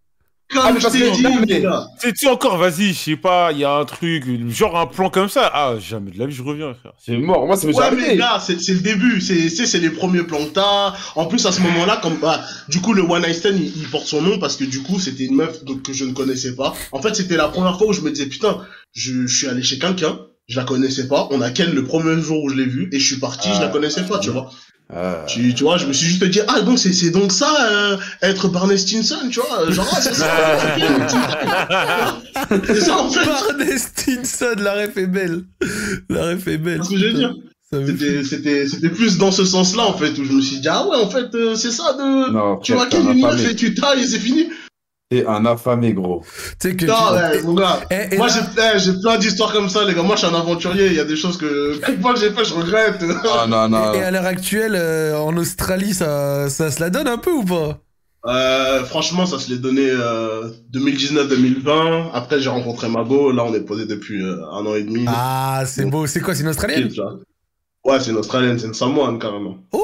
Comme 0.51 0.61
Ah, 0.65 0.71
mais 0.73 0.79
je 0.79 0.87
t'ai 0.87 1.11
dit, 1.11 1.23
mais-. 1.47 1.63
Sais-tu 1.99 2.27
encore, 2.27 2.57
vas-y, 2.57 2.87
je 2.93 2.93
sais 2.99 3.15
pas, 3.15 3.51
il 3.51 3.59
y 3.59 3.63
a 3.63 3.71
un 3.75 3.85
truc, 3.85 4.23
genre 4.49 4.77
un 4.79 4.87
plan 4.87 5.09
comme 5.11 5.29
ça. 5.29 5.49
Ah, 5.53 5.75
jamais 5.79 6.09
de 6.11 6.17
la 6.17 6.25
vie, 6.25 6.33
je 6.35 6.41
reviens, 6.41 6.73
frère. 6.73 6.93
C'est 6.97 7.17
mort, 7.17 7.45
moi 7.45 7.55
ça 7.55 7.67
m'est 7.67 7.75
Ouais, 7.75 7.91
mais 7.95 8.17
gars, 8.17 8.39
c'est 8.43 8.59
c'est 8.59 8.73
le 8.73 8.79
début, 8.79 9.21
c'est 9.21 9.49
c'est 9.49 9.67
c'est 9.67 9.77
les 9.79 9.91
premiers 9.91 10.23
plans 10.23 10.43
que 10.45 10.53
t'as. 10.53 10.93
En 11.15 11.25
plus, 11.25 11.45
à 11.45 11.51
ce 11.51 11.61
moment-là, 11.61 11.99
comme 12.01 12.17
bah, 12.19 12.41
du 12.67 12.81
coup, 12.81 12.93
le 12.93 13.03
One 13.03 13.21
Night 13.21 13.35
Stand, 13.35 13.55
il, 13.57 13.77
il 13.77 13.87
porte 13.89 14.05
son 14.07 14.21
nom 14.23 14.39
parce 14.39 14.55
que 14.55 14.63
du 14.63 14.81
coup, 14.81 14.99
c'était 14.99 15.25
une 15.25 15.35
meuf 15.35 15.63
donc, 15.65 15.83
que 15.83 15.93
je 15.93 16.03
ne 16.05 16.13
connaissais 16.13 16.55
pas. 16.55 16.73
En 16.91 17.01
fait, 17.01 17.13
c'était 17.15 17.37
la 17.37 17.49
première 17.49 17.77
fois 17.77 17.87
où 17.87 17.93
je 17.93 18.01
me 18.01 18.09
disais 18.11 18.25
putain, 18.27 18.57
je, 18.93 19.27
je 19.27 19.37
suis 19.37 19.47
allé 19.47 19.61
chez 19.61 19.77
quelqu'un, 19.77 20.17
je 20.47 20.57
la 20.59 20.63
connaissais 20.65 21.07
pas. 21.07 21.27
On 21.29 21.41
a 21.41 21.51
qu'elle 21.51 21.75
le 21.75 21.83
premier 21.83 22.19
jour 22.21 22.43
où 22.43 22.49
je 22.49 22.55
l'ai 22.55 22.65
vue 22.65 22.89
et 22.91 22.97
je 22.99 23.05
suis 23.05 23.19
parti, 23.19 23.49
je 23.53 23.59
la 23.61 23.67
Ah. 23.67 23.69
connaissais 23.69 24.03
pas, 24.07 24.17
tu 24.17 24.31
vois. 24.31 24.49
Ah. 24.91 25.23
Tu, 25.27 25.53
tu 25.53 25.63
vois, 25.63 25.77
je 25.77 25.85
me 25.85 25.93
suis 25.93 26.07
juste 26.07 26.23
dit 26.23 26.41
ah 26.47 26.61
donc 26.61 26.79
c'est 26.79 26.93
c'est 26.93 27.11
donc 27.11 27.31
ça 27.31 27.69
euh, 27.71 27.97
être 28.23 28.47
Barney 28.47 28.75
Stinson, 28.75 29.17
tu 29.29 29.39
vois, 29.39 29.69
genre 29.69 29.87
ah, 29.91 30.01
c'est 30.01 30.15
ça. 30.15 30.27
c'est 32.65 32.81
ça 32.81 32.97
en 32.97 33.09
fait. 33.11 33.23
Barney 33.25 33.77
Stinson, 33.77 34.55
la 34.57 34.73
ref 34.73 34.97
est 34.97 35.05
belle. 35.07 35.43
La 36.09 36.31
ref 36.31 36.47
est 36.47 36.57
belle. 36.57 36.79
C'est 36.81 36.85
ce 36.85 36.89
que 36.95 36.97
je 36.97 37.05
veux 37.05 37.13
dire. 37.13 37.35
C'était 37.71 38.23
c'était 38.23 38.67
c'était 38.67 38.89
plus 38.89 39.19
dans 39.19 39.31
ce 39.31 39.45
sens-là 39.45 39.85
en 39.85 39.93
fait 39.93 40.17
où 40.17 40.23
je 40.25 40.31
me 40.31 40.41
suis 40.41 40.59
dit 40.59 40.67
ah 40.67 40.87
ouais 40.87 40.97
en 40.97 41.07
fait 41.07 41.35
euh, 41.35 41.53
c'est 41.53 41.69
ça 41.71 41.93
de 41.93 42.31
Non, 42.33 42.57
tu 42.57 42.73
vois 42.73 42.87
t'es 42.87 42.97
quelle 42.97 43.07
un 43.07 43.11
une 43.11 43.21
meuf 43.21 43.33
affamé. 43.35 43.49
et 43.51 43.55
tu 43.55 43.75
tailles 43.75 44.01
et 44.01 44.07
c'est 44.07 44.17
fini. 44.17 44.49
T'es 45.11 45.25
un 45.25 45.43
affamé, 45.47 45.93
gros. 45.93 46.23
Tu 46.61 46.69
sais 46.69 46.75
que. 46.75 46.85
Non, 46.85 46.93
tu- 46.93 47.13
ouais, 47.37 47.41
mon 47.41 47.55
gars. 47.55 47.79
Et- 47.89 48.13
et 48.13 48.17
Moi 48.17 48.27
là- 48.27 48.33
j'ai 48.55 48.61
eh, 48.75 48.79
j'ai 48.79 48.91
plein 49.01 49.17
d'histoires 49.17 49.51
comme 49.51 49.67
ça 49.67 49.83
les 49.83 49.95
gars. 49.95 50.03
Moi 50.03 50.15
je 50.15 50.23
suis 50.23 50.35
un 50.35 50.37
aventurier. 50.39 50.85
Il 50.85 50.93
y 50.93 50.99
a 50.99 51.03
des 51.03 51.15
choses 51.15 51.35
que 51.35 51.79
chaque 51.83 51.99
fois 51.99 52.13
que 52.13 52.19
j'ai 52.19 52.29
fait 52.29 52.45
je 52.45 52.53
regrette. 52.53 53.03
Ah, 53.25 53.47
non, 53.47 53.67
non. 53.67 53.93
Et 53.95 54.03
à 54.03 54.11
l'heure 54.11 54.27
actuelle, 54.27 54.75
euh, 54.75 55.17
en 55.17 55.35
Australie, 55.35 55.95
ça, 55.95 56.47
ça 56.51 56.69
se 56.69 56.79
la 56.79 56.91
donne 56.91 57.07
un 57.07 57.17
peu 57.17 57.31
ou 57.31 57.43
pas? 57.43 57.79
Euh, 58.27 58.83
franchement 58.83 59.25
ça 59.25 59.39
se 59.39 59.49
l'est 59.49 59.57
donné 59.57 59.89
euh, 59.89 60.49
2019-2020. 60.73 62.11
Après 62.13 62.39
j'ai 62.39 62.49
rencontré 62.49 62.87
Mago. 62.87 63.31
Là 63.31 63.45
on 63.47 63.53
est 63.55 63.61
posé 63.61 63.87
depuis 63.87 64.21
euh, 64.21 64.35
un 64.51 64.63
an 64.63 64.75
et 64.75 64.83
demi. 64.83 65.05
Ah, 65.07 65.63
c'est 65.65 65.85
beau. 65.85 66.05
C'est 66.05 66.19
quoi, 66.19 66.35
c'est 66.35 66.43
une 66.43 66.49
Australienne? 66.49 66.87
Ouais 67.83 67.99
c'est 67.99 68.11
une 68.11 68.17
australienne, 68.17 68.59
c'est 68.59 68.67
une 68.67 68.73
samoane 68.75 69.17
carrément. 69.17 69.55
Oh, 69.71 69.79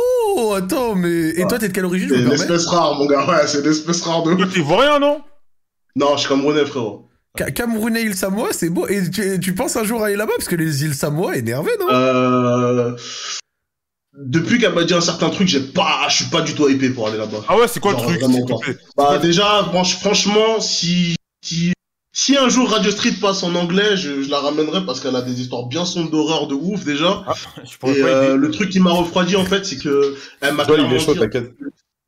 attends, 0.54 0.96
mais. 0.96 1.30
Et 1.30 1.46
toi, 1.48 1.58
t'es 1.60 1.68
de 1.70 1.74
quelle 1.74 1.86
origine, 1.86 2.10
je 2.10 2.16
C'est 2.16 2.22
une 2.22 2.32
espèce 2.32 2.66
rare 2.68 2.96
mon 2.96 3.06
gars. 3.06 3.26
Ouais 3.28 3.48
c'est 3.48 3.60
une 3.60 3.72
espèce 3.72 4.02
rare 4.02 4.24
de. 4.24 4.36
Toi, 4.36 4.46
t'es 4.54 4.62
rien, 4.62 5.00
non? 5.00 5.22
Non 5.96 6.16
je 6.16 6.22
suis 6.22 6.30
camerounais 6.30 6.66
frérot. 6.66 7.08
Ca- 7.38 7.52
Camerounais, 7.52 8.04
île 8.04 8.16
Samoa, 8.16 8.50
c'est 8.52 8.70
beau. 8.70 8.88
Et 8.88 9.10
tu, 9.10 9.40
tu 9.42 9.54
penses 9.56 9.76
un 9.76 9.84
jour 9.84 10.02
aller 10.04 10.16
là-bas? 10.16 10.34
Parce 10.38 10.48
que 10.48 10.56
les 10.56 10.84
îles 10.84 10.94
Samoa, 10.96 11.36
énervé, 11.38 11.72
non? 11.80 11.88
Euh... 11.90 12.96
Depuis 14.18 14.58
qu'elle 14.60 14.74
m'a 14.74 14.86
dit 14.86 14.94
un 14.94 15.02
certain 15.02 15.30
truc, 15.30 15.48
j'ai 15.48 15.60
pas, 15.60 16.06
je 16.08 16.16
suis 16.16 16.26
pas 16.32 16.42
du 16.42 16.54
tout 16.56 16.70
hypé 16.70 16.90
pour 16.90 17.08
aller 17.10 17.18
là-bas. 17.18 17.44
Ah 17.50 17.58
ouais, 17.58 17.68
c'est 17.68 17.82
quoi 17.82 17.92
le 17.92 17.98
Genre, 17.98 18.08
truc 18.08 18.22
pas. 18.48 18.58
plaît 18.60 18.78
Bah 18.96 19.18
déjà, 19.18 19.64
franch- 19.74 20.00
franchement, 20.00 20.62
si, 20.62 21.16
si, 21.44 21.74
si 22.16 22.38
un 22.38 22.48
jour 22.48 22.72
Radio 22.72 22.92
Street 22.92 23.16
passe 23.20 23.44
en 23.44 23.54
anglais, 23.56 23.98
je, 23.98 24.24
je 24.24 24.30
la 24.30 24.40
ramènerai 24.40 24.86
parce 24.86 25.02
qu'elle 25.02 25.18
a 25.18 25.22
des 25.22 25.42
histoires 25.42 25.66
bien 25.68 25.84
sombres 25.84 26.10
d'horreur 26.10 26.48
de 26.48 26.56
ouf 26.56 26.86
déjà. 26.86 27.24
Ah, 27.28 27.34
je 27.64 27.88
Et 27.92 28.02
euh, 28.02 28.38
le 28.38 28.52
truc 28.52 28.70
qui 28.70 28.80
m'a 28.80 28.92
refroidi 28.92 29.36
en 29.36 29.44
fait, 29.44 29.66
c'est 29.66 29.78
que 29.78 30.16
elle 30.40 30.54
m'a 30.54 30.64
Joël, 30.64 30.80
il 30.80 30.88
clairement 30.88 30.96
est 30.96 31.00
chaud, 31.06 31.14
dit, 31.14 31.20
t'inquiète. 31.20 31.54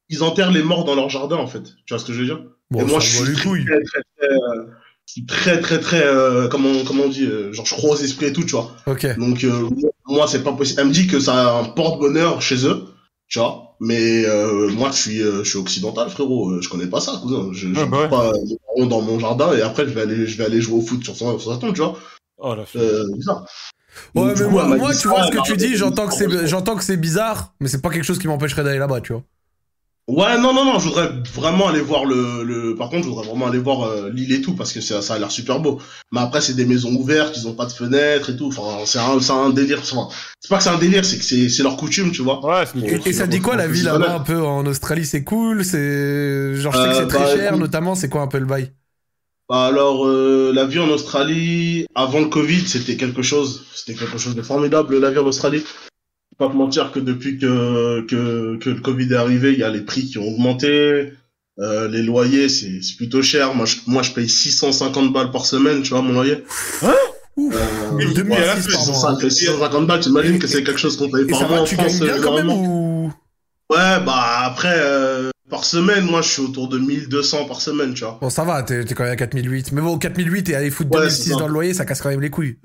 ils 0.07 0.23
enterrent 0.23 0.51
les 0.51 0.63
morts 0.63 0.85
dans 0.85 0.95
leur 0.95 1.09
jardin 1.09 1.35
en 1.35 1.47
fait. 1.47 1.63
Tu 1.85 1.93
vois 1.93 1.99
ce 1.99 2.05
que 2.05 2.13
je 2.13 2.19
veux 2.19 2.25
dire? 2.25 2.39
Bon, 2.71 2.79
Et 2.79 2.85
moi, 2.85 2.99
je 3.01 3.09
suis 3.09 3.33
très, 3.33 3.63
très, 3.65 3.81
très, 3.83 4.01
très, 4.17 4.27
euh, 4.31 4.63
je 5.05 5.11
suis 5.11 5.25
très, 5.25 5.59
très, 5.59 5.79
très, 5.79 6.03
euh, 6.05 6.47
comment, 6.47 6.71
comment 6.85 7.03
on 7.03 7.09
dit, 7.09 7.25
euh, 7.25 7.51
genre 7.51 7.65
je 7.65 7.75
crois 7.75 7.91
aux 7.91 7.97
esprits 7.97 8.27
et 8.27 8.33
tout, 8.33 8.43
tu 8.43 8.51
vois. 8.51 8.71
Ok. 8.85 9.17
Donc 9.17 9.43
euh, 9.43 9.69
moi 10.05 10.25
c'est 10.27 10.43
pas 10.43 10.53
possible. 10.53 10.79
Elle 10.81 10.87
me 10.87 10.93
dit 10.93 11.07
que 11.07 11.19
ça 11.19 11.49
a 11.49 11.59
un 11.59 11.65
porte-bonheur 11.65 12.41
chez 12.41 12.65
eux, 12.65 12.85
tu 13.27 13.39
vois. 13.39 13.66
Mais 13.79 14.25
euh, 14.25 14.69
moi 14.71 14.89
je 14.91 14.97
suis 14.97 15.21
euh, 15.21 15.43
je 15.43 15.49
suis 15.49 15.59
occidental 15.59 16.09
frérot, 16.09 16.51
Euh, 16.51 16.61
je 16.61 16.69
connais 16.69 16.87
pas 16.87 16.99
ça 16.99 17.19
cousin. 17.21 17.49
Je, 17.51 17.73
je 17.73 17.79
Ah, 17.79 17.85
bah 17.85 18.01
ouais. 18.01 18.09
pas 18.09 18.31
dans 18.85 19.01
mon 19.01 19.19
jardin 19.19 19.53
et 19.55 19.61
après 19.61 19.87
je 19.87 19.91
vais 19.93 20.01
aller 20.01 20.25
je 20.27 20.37
vais 20.37 20.45
aller 20.45 20.61
jouer 20.61 20.79
au 20.79 20.81
foot 20.81 21.03
sur 21.03 21.15
son 21.15 21.37
sur 21.39 21.51
sa 21.53 21.57
tombe, 21.59 21.73
tu 21.73 21.81
vois. 21.81 21.95
Oh 22.39 22.55
la. 22.55 22.63
Euh, 22.75 23.03
bizarre. 23.15 23.45
Ouais, 24.15 24.25
mais 24.25 24.33
coup, 24.43 24.49
moi, 24.49 24.65
moi, 24.77 24.93
tu 24.95 25.07
vois 25.07 25.23
ce 25.25 25.31
que 25.31 25.43
tu 25.43 25.57
dis, 25.57 25.69
dit, 25.69 25.75
j'entends 25.75 26.07
que 26.07 26.13
c'est, 26.13 26.25
franchement. 26.29 26.47
j'entends 26.47 26.75
que 26.75 26.83
c'est 26.83 26.97
bizarre, 26.97 27.53
mais 27.59 27.67
c'est 27.67 27.81
pas 27.81 27.89
quelque 27.89 28.03
chose 28.03 28.19
qui 28.19 28.27
m'empêcherait 28.27 28.63
d'aller 28.63 28.77
là-bas, 28.77 29.01
tu 29.01 29.13
vois. 29.13 29.23
Ouais 30.07 30.37
non 30.37 30.53
non 30.53 30.63
non, 30.63 30.79
je 30.79 30.87
voudrais 30.87 31.09
vraiment 31.35 31.67
aller 31.67 31.81
voir 31.81 32.05
le 32.05 32.41
le. 32.43 32.75
Par 32.75 32.89
contre 32.89 33.03
je 33.03 33.09
voudrais 33.09 33.27
vraiment 33.27 33.47
aller 33.47 33.59
voir 33.59 33.81
euh, 33.83 34.09
l'île 34.09 34.31
et 34.31 34.41
tout 34.41 34.55
parce 34.55 34.71
que 34.71 34.79
ça 34.79 35.01
ça 35.01 35.15
a 35.15 35.19
l'air 35.19 35.29
super 35.31 35.59
beau. 35.59 35.81
Mais 36.13 36.21
après 36.21 36.39
c'est 36.39 36.53
des 36.53 36.65
maisons 36.65 36.93
ouvertes, 36.95 37.35
ils 37.35 37.45
ont 37.45 37.53
pas 37.53 37.65
de 37.65 37.73
fenêtres 37.73 38.29
et 38.29 38.37
tout. 38.37 38.47
Enfin 38.47 38.85
c'est 38.85 38.99
un 38.99 39.19
c'est 39.19 39.33
un 39.33 39.49
délire. 39.49 39.79
Enfin, 39.79 40.07
c'est 40.39 40.47
pas 40.47 40.57
que 40.59 40.63
c'est 40.63 40.69
un 40.69 40.77
délire, 40.77 41.03
c'est 41.03 41.17
que 41.17 41.25
c'est 41.25 41.49
c'est 41.49 41.61
leur 41.61 41.75
coutume, 41.75 42.11
tu 42.13 42.21
vois. 42.21 42.39
Ouais, 42.45 42.63
c'est 42.65 42.79
une 42.79 42.85
Et, 42.85 43.09
et 43.09 43.11
ça 43.13 43.27
dit 43.27 43.41
quoi 43.41 43.57
la 43.57 43.67
vie 43.67 43.83
là-bas 43.83 44.13
un 44.15 44.19
peu 44.21 44.41
en 44.41 44.65
Australie 44.65 45.05
C'est 45.05 45.25
cool 45.25 45.65
C'est 45.65 46.55
genre 46.55 46.71
je 46.71 46.77
sais 46.77 46.83
que 46.85 46.89
Euh, 46.89 46.99
c'est 47.01 47.07
très 47.07 47.19
bah, 47.19 47.35
cher, 47.35 47.47
écoute. 47.49 47.59
notamment. 47.59 47.93
C'est 47.95 48.07
quoi 48.07 48.21
un 48.21 48.27
peu 48.27 48.39
le 48.39 48.45
bail? 48.45 48.71
Bah 49.49 49.65
alors, 49.65 50.05
euh, 50.07 50.51
la 50.53 50.65
vie 50.65 50.79
en 50.79 50.89
Australie, 50.89 51.85
avant 51.95 52.19
le 52.19 52.27
Covid, 52.27 52.67
c'était 52.67 52.95
quelque 52.97 53.21
chose. 53.21 53.65
C'était 53.73 53.93
quelque 53.97 54.17
chose 54.17 54.35
de 54.35 54.41
formidable, 54.41 54.99
la 54.99 55.09
vie 55.11 55.19
en 55.19 55.25
Australie. 55.25 55.63
Pas 56.37 56.47
te 56.49 56.53
mentir 56.53 56.91
que 56.91 56.99
depuis 56.99 57.37
que, 57.39 58.01
que, 58.07 58.57
que 58.57 58.69
le 58.69 58.79
Covid 58.81 59.11
est 59.11 59.15
arrivé, 59.15 59.53
il 59.53 59.59
y 59.59 59.63
a 59.63 59.69
les 59.69 59.81
prix 59.81 60.05
qui 60.05 60.17
ont 60.19 60.27
augmenté. 60.27 61.13
Euh, 61.59 61.87
les 61.87 62.03
loyers, 62.03 62.47
c'est 62.49 62.79
plutôt 62.97 63.23
cher. 63.23 63.55
Moi 63.55 63.65
je, 63.65 63.77
moi, 63.87 64.03
je 64.03 64.11
paye 64.11 64.29
650 64.29 65.11
balles 65.11 65.31
par 65.31 65.45
semaine, 65.47 65.81
tu 65.81 65.89
vois, 65.89 66.01
mon 66.03 66.13
loyer. 66.13 66.43
Ouf, 67.35 67.55
Euh, 67.55 68.13
2006 68.13 68.21
ouais, 68.21 68.73
par 68.73 68.85
mois. 68.85 69.21
650 69.21 69.31
650 69.31 69.87
balles, 69.87 69.99
t'imagines 69.99 70.39
que 70.39 70.47
c'est 70.47 70.63
quelque 70.63 70.79
chose 70.79 70.97
qu'on 70.97 71.09
paye 71.09 71.25
par 71.25 71.39
mois 71.41 71.49
va, 71.57 71.61
en 71.61 71.65
tu 71.65 71.75
France 71.75 71.99
bien 71.99 72.15
euh, 72.17 72.21
quand 72.21 72.35
même 72.35 72.49
ou? 72.49 73.11
Ouais, 73.69 73.99
bah 74.05 74.41
après, 74.45 74.73
euh, 74.75 75.29
par 75.49 75.63
semaine, 75.65 76.05
moi 76.05 76.21
je 76.21 76.29
suis 76.29 76.41
autour 76.41 76.69
de 76.69 76.77
1200 76.79 77.45
par 77.45 77.61
semaine, 77.61 77.93
tu 77.93 78.03
vois. 78.03 78.17
Bon, 78.21 78.29
ça 78.29 78.43
va, 78.43 78.63
t'es 78.63 78.85
quand 78.85 79.03
même 79.03 79.13
à 79.13 79.15
4008. 79.17 79.71
Mais 79.73 79.81
bon, 79.81 79.97
4008 79.97 80.49
et 80.49 80.55
aller 80.55 80.69
foutre 80.71 80.91
Ouais, 80.91 80.99
2006 81.01 81.23
c'est 81.23 81.29
ça. 81.31 81.35
dans 81.37 81.47
le 81.47 81.53
loyer, 81.53 81.73
ça 81.73 81.85
casse 81.85 82.01
quand 82.01 82.09
même 82.09 82.21
les 82.21 82.29
couilles. 82.29 82.57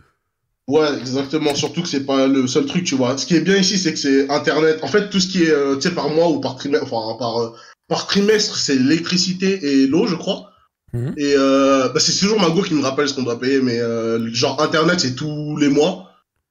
Ouais, 0.68 0.88
exactement. 0.98 1.54
Surtout 1.54 1.82
que 1.82 1.88
c'est 1.88 2.06
pas 2.06 2.26
le 2.26 2.46
seul 2.46 2.66
truc, 2.66 2.84
tu 2.84 2.94
vois. 2.94 3.18
Ce 3.18 3.26
qui 3.26 3.34
est 3.34 3.40
bien 3.40 3.56
ici, 3.56 3.78
c'est 3.78 3.92
que 3.92 3.98
c'est 3.98 4.30
Internet. 4.30 4.78
En 4.82 4.88
fait, 4.88 5.10
tout 5.10 5.20
ce 5.20 5.28
qui 5.28 5.44
est, 5.44 5.50
euh, 5.50 5.76
tu 5.76 5.88
sais, 5.88 5.94
par 5.94 6.08
mois 6.08 6.28
ou 6.28 6.40
par 6.40 6.56
trimestre, 6.56 6.86
enfin, 6.92 7.16
par, 7.18 7.38
euh, 7.38 7.50
par 7.88 8.06
trimestre, 8.06 8.56
c'est 8.56 8.76
l'électricité 8.76 9.58
et 9.64 9.86
l'eau, 9.86 10.06
je 10.06 10.14
crois. 10.14 10.50
Mhm. 10.92 11.14
Et 11.16 11.34
euh, 11.36 11.88
bah, 11.88 12.00
c'est 12.00 12.16
toujours 12.16 12.40
Mago 12.40 12.62
qui 12.62 12.74
me 12.74 12.82
rappelle 12.82 13.08
ce 13.08 13.14
qu'on 13.14 13.22
doit 13.22 13.40
payer, 13.40 13.60
mais 13.60 13.80
euh, 13.80 14.32
genre 14.32 14.60
Internet, 14.62 15.00
c'est 15.00 15.14
tous 15.14 15.56
les 15.56 15.68
mois. 15.68 16.08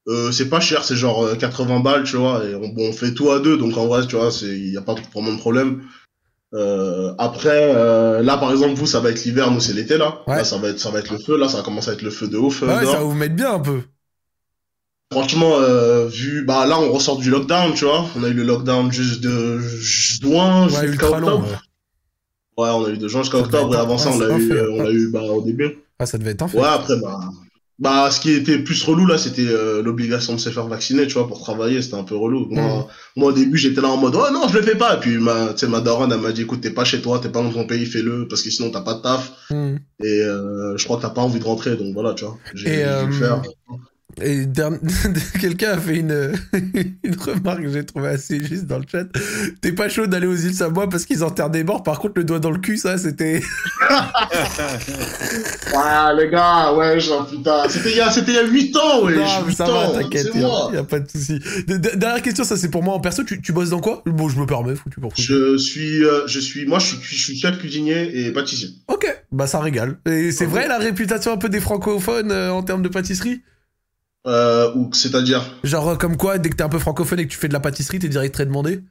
Euh, 0.08 0.32
c'est 0.32 0.50
pas 0.50 0.60
cher, 0.60 0.84
c'est 0.84 0.96
genre 0.96 1.24
euh, 1.24 1.36
80 1.36 1.80
balles, 1.80 2.04
tu 2.04 2.18
vois. 2.18 2.44
Et 2.46 2.56
on, 2.56 2.68
bon, 2.70 2.90
on 2.90 2.94
fait 2.94 3.14
tout 3.14 3.32
à 3.32 3.40
deux, 3.40 3.58
donc 3.58 3.78
en 3.78 3.86
vrai, 3.86 4.06
tu 4.08 4.16
vois, 4.16 4.32
c'est, 4.32 4.58
y 4.60 4.78
a 4.78 4.82
pas 4.82 4.96
vraiment 5.14 5.32
de 5.32 5.38
problème. 5.38 5.84
Euh, 6.54 7.14
après, 7.18 7.74
euh, 7.76 8.22
là, 8.22 8.38
par 8.38 8.52
exemple, 8.52 8.74
vous, 8.74 8.88
ça 8.88 9.00
va 9.00 9.10
être 9.10 9.24
l'hiver, 9.24 9.52
nous, 9.52 9.60
c'est 9.60 9.74
l'été, 9.74 9.98
là. 9.98 10.22
Ouais. 10.28 10.38
Là, 10.38 10.44
ça 10.44 10.58
va 10.58 10.70
être, 10.70 10.80
ça 10.80 10.90
va 10.90 11.00
être 11.00 11.12
le 11.12 11.20
feu. 11.20 11.38
Là, 11.38 11.48
ça 11.48 11.58
va 11.58 11.64
commencer 11.64 11.92
à 11.92 11.94
être 11.94 12.02
le 12.02 12.10
feu 12.10 12.28
de 12.28 12.38
euh, 12.38 12.50
Ah 12.64 12.78
ouais, 12.78 12.86
ça 12.86 12.98
va 12.98 13.04
vous 13.04 13.14
mettre 13.14 13.36
bien 13.36 13.54
un 13.54 13.60
peu. 13.60 13.82
Franchement, 15.12 15.56
euh, 15.60 16.08
vu, 16.08 16.46
bah 16.46 16.66
là, 16.66 16.80
on 16.80 16.92
ressort 16.92 17.18
du 17.18 17.30
lockdown, 17.30 17.74
tu 17.74 17.84
vois. 17.84 18.06
On 18.16 18.24
a 18.24 18.30
eu 18.30 18.34
le 18.34 18.44
lockdown 18.44 18.92
juste 18.92 19.22
de 19.22 19.60
juin 19.60 20.70
Ouais, 20.70 20.88
jusqu'à 20.88 21.10
octobre. 21.10 21.46
ouais. 21.46 22.64
Ouais, 22.64 22.70
on 22.70 22.86
a 22.86 22.90
eu 22.90 22.98
de 22.98 23.08
juin 23.08 23.22
jusqu'à 23.22 23.40
octobre 23.40 23.76
et 23.76 23.78
avant 23.78 23.98
ça, 23.98 24.12
on 24.12 24.20
l'a 24.20 24.38
eu, 24.38 24.52
euh, 24.52 24.72
on 24.72 24.84
l'a 24.84 24.92
eu 24.92 25.10
bah, 25.10 25.24
au 25.24 25.42
début. 25.42 25.80
Ah, 26.00 26.06
ça 26.06 26.18
devait 26.18 26.32
être 26.32 26.44
un 26.44 26.48
fait. 26.48 26.58
Ouais, 26.58 26.68
après, 26.68 26.96
bah, 27.02 27.20
bah, 27.80 28.10
ce 28.12 28.22
qui 28.22 28.32
était 28.32 28.60
plus 28.60 28.84
relou 28.84 29.06
là, 29.06 29.18
c'était 29.18 29.48
euh, 29.48 29.82
l'obligation 29.82 30.34
de 30.34 30.40
se 30.40 30.50
faire 30.50 30.68
vacciner, 30.68 31.08
tu 31.08 31.16
vois, 31.16 31.28
pour 31.28 31.42
travailler. 31.42 31.82
C'était 31.82 31.96
un 31.96 32.04
peu 32.04 32.16
relou. 32.16 32.48
Mm. 32.50 32.56
Moi, 32.56 32.88
moi, 33.18 33.30
au 33.30 33.34
début, 33.34 33.58
j'étais 33.58 33.82
là 33.82 33.90
en 33.90 33.98
mode, 33.98 34.16
oh 34.16 34.32
non, 34.32 34.48
je 34.48 34.58
le 34.58 34.62
fais 34.62 34.76
pas. 34.76 34.96
Et 34.96 35.00
puis, 35.00 35.18
ma, 35.18 35.48
tu 35.48 35.58
sais, 35.58 35.68
ma 35.68 35.82
daronne, 35.82 36.12
elle 36.14 36.22
m'a 36.22 36.32
dit, 36.32 36.44
écoute, 36.44 36.62
t'es 36.62 36.70
pas 36.70 36.86
chez 36.86 37.02
toi, 37.02 37.20
t'es 37.20 37.30
pas 37.30 37.42
dans 37.42 37.52
ton 37.52 37.66
pays, 37.66 37.86
fais-le, 37.86 38.28
parce 38.30 38.44
que 38.44 38.50
sinon, 38.50 38.70
t'as 38.70 38.82
pas 38.82 38.94
de 38.94 39.02
taf. 39.02 39.34
Hmm. 39.50 39.76
Et 40.04 40.22
euh, 40.22 40.78
je 40.78 40.84
crois 40.86 40.98
que 40.98 41.02
t'as 41.02 41.10
pas 41.10 41.22
envie 41.22 41.40
de 41.40 41.44
rentrer, 41.44 41.76
donc 41.76 41.94
voilà, 41.94 42.14
tu 42.14 42.24
vois. 42.24 42.38
J'ai 42.54 42.70
Et, 42.70 42.86
j'ai 42.86 43.06
dû 43.06 43.08
le 43.08 43.14
faire. 43.14 43.42
Et 44.22 44.46
quelqu'un 45.40 45.72
a 45.72 45.78
fait 45.78 45.98
une, 45.98 46.34
une 47.04 47.16
remarque 47.20 47.64
que 47.64 47.72
j'ai 47.72 47.86
trouvée 47.86 48.10
assez 48.10 48.44
juste 48.44 48.66
dans 48.66 48.78
le 48.78 48.86
chat. 48.92 49.06
T'es 49.62 49.72
pas 49.72 49.90
chaud 49.90 50.08
d'aller 50.08 50.28
aux 50.28 50.36
îles 50.36 50.54
Samoa 50.54 50.90
parce 50.90 51.06
qu'ils 51.06 51.24
enterrent 51.24 51.50
des 51.50 51.64
morts? 51.64 51.84
Par 51.84 52.00
contre, 52.00 52.14
le 52.18 52.24
doigt 52.24 52.40
dans 52.40 52.52
le 52.52 52.60
cul, 52.60 52.78
ça, 52.78 52.98
c'était. 52.98 53.42
Ouais, 55.74 56.16
les 56.18 56.30
gars, 56.30 56.74
ouais, 56.74 57.00
genre, 57.00 57.28
putain. 57.28 57.64
C'était 57.70 57.92
il 57.92 57.98
y 57.98 58.02
a, 58.02 58.12
c'était 58.12 58.32
il 58.32 58.36
y 58.36 58.40
a 58.40 58.46
8 58.46 58.78
ans, 58.78 59.06
ouais. 59.06 59.16
non, 59.16 59.26
mais 59.42 59.48
8 59.48 59.56
ça 59.56 59.66
va, 59.66 59.72
ans, 59.72 59.92
t'inquiète, 59.94 60.30
c'est 60.34 60.40
y, 60.40 60.42
y 60.42 60.78
a 60.78 60.84
pas 60.84 61.00
de 61.00 61.10
souci. 61.10 61.40
Dernière 61.68 62.22
question, 62.22 62.44
ça 62.44 62.58
c'est 62.58 62.70
pour 62.70 62.84
moi 62.84 62.94
en 62.94 63.00
perso. 63.00 63.24
Tu, 63.24 63.42
tu 63.42 63.54
bosses 63.54 63.70
dans 63.70 63.80
quoi? 63.80 64.02
Bon, 64.06 64.28
je 64.28 64.40
me 64.40 64.46
permets, 64.46 64.76
foutu 64.76 65.00
pour 65.00 65.14
foutu. 65.14 65.24
Je 65.24 65.58
suis, 65.58 66.04
euh, 66.04 66.28
je 66.28 66.40
suis, 66.40 66.66
moi, 66.66 66.80
je 66.80 66.88
suis, 66.88 66.98
je 67.02 67.24
suis 67.24 67.40
chef 67.40 67.58
cuisinier 67.58 68.26
et 68.26 68.32
pâtissier. 68.32 68.70
Ok, 68.88 69.06
bah 69.32 69.48
ça 69.48 69.60
régale. 69.60 69.98
Et 70.06 70.32
c'est 70.32 70.46
vrai 70.46 70.68
la 70.68 70.78
réputation 70.78 71.32
un 71.32 71.38
peu 71.38 71.50
des 71.50 71.62
francophones 71.62 72.32
euh, 72.32 72.52
en 72.52 72.64
termes 72.64 72.82
de 72.82 72.90
pâtisserie? 72.90 73.42
Euh, 74.27 74.72
ou, 74.76 74.91
c'est-à-dire, 74.93 75.43
Genre 75.64 75.89
euh, 75.89 75.95
comme 75.95 76.15
quoi, 76.15 76.38
dès 76.38 76.49
que 76.49 76.56
t'es 76.56 76.64
un 76.64 76.69
peu 76.69 76.77
francophone 76.77 77.19
et 77.19 77.26
que 77.26 77.31
tu 77.31 77.39
fais 77.39 77.48
de 77.48 77.53
la 77.53 77.60
pâtisserie, 77.60 77.98
t'es 77.99 78.07
direct 78.07 78.34
très 78.34 78.45
demandé 78.45 78.81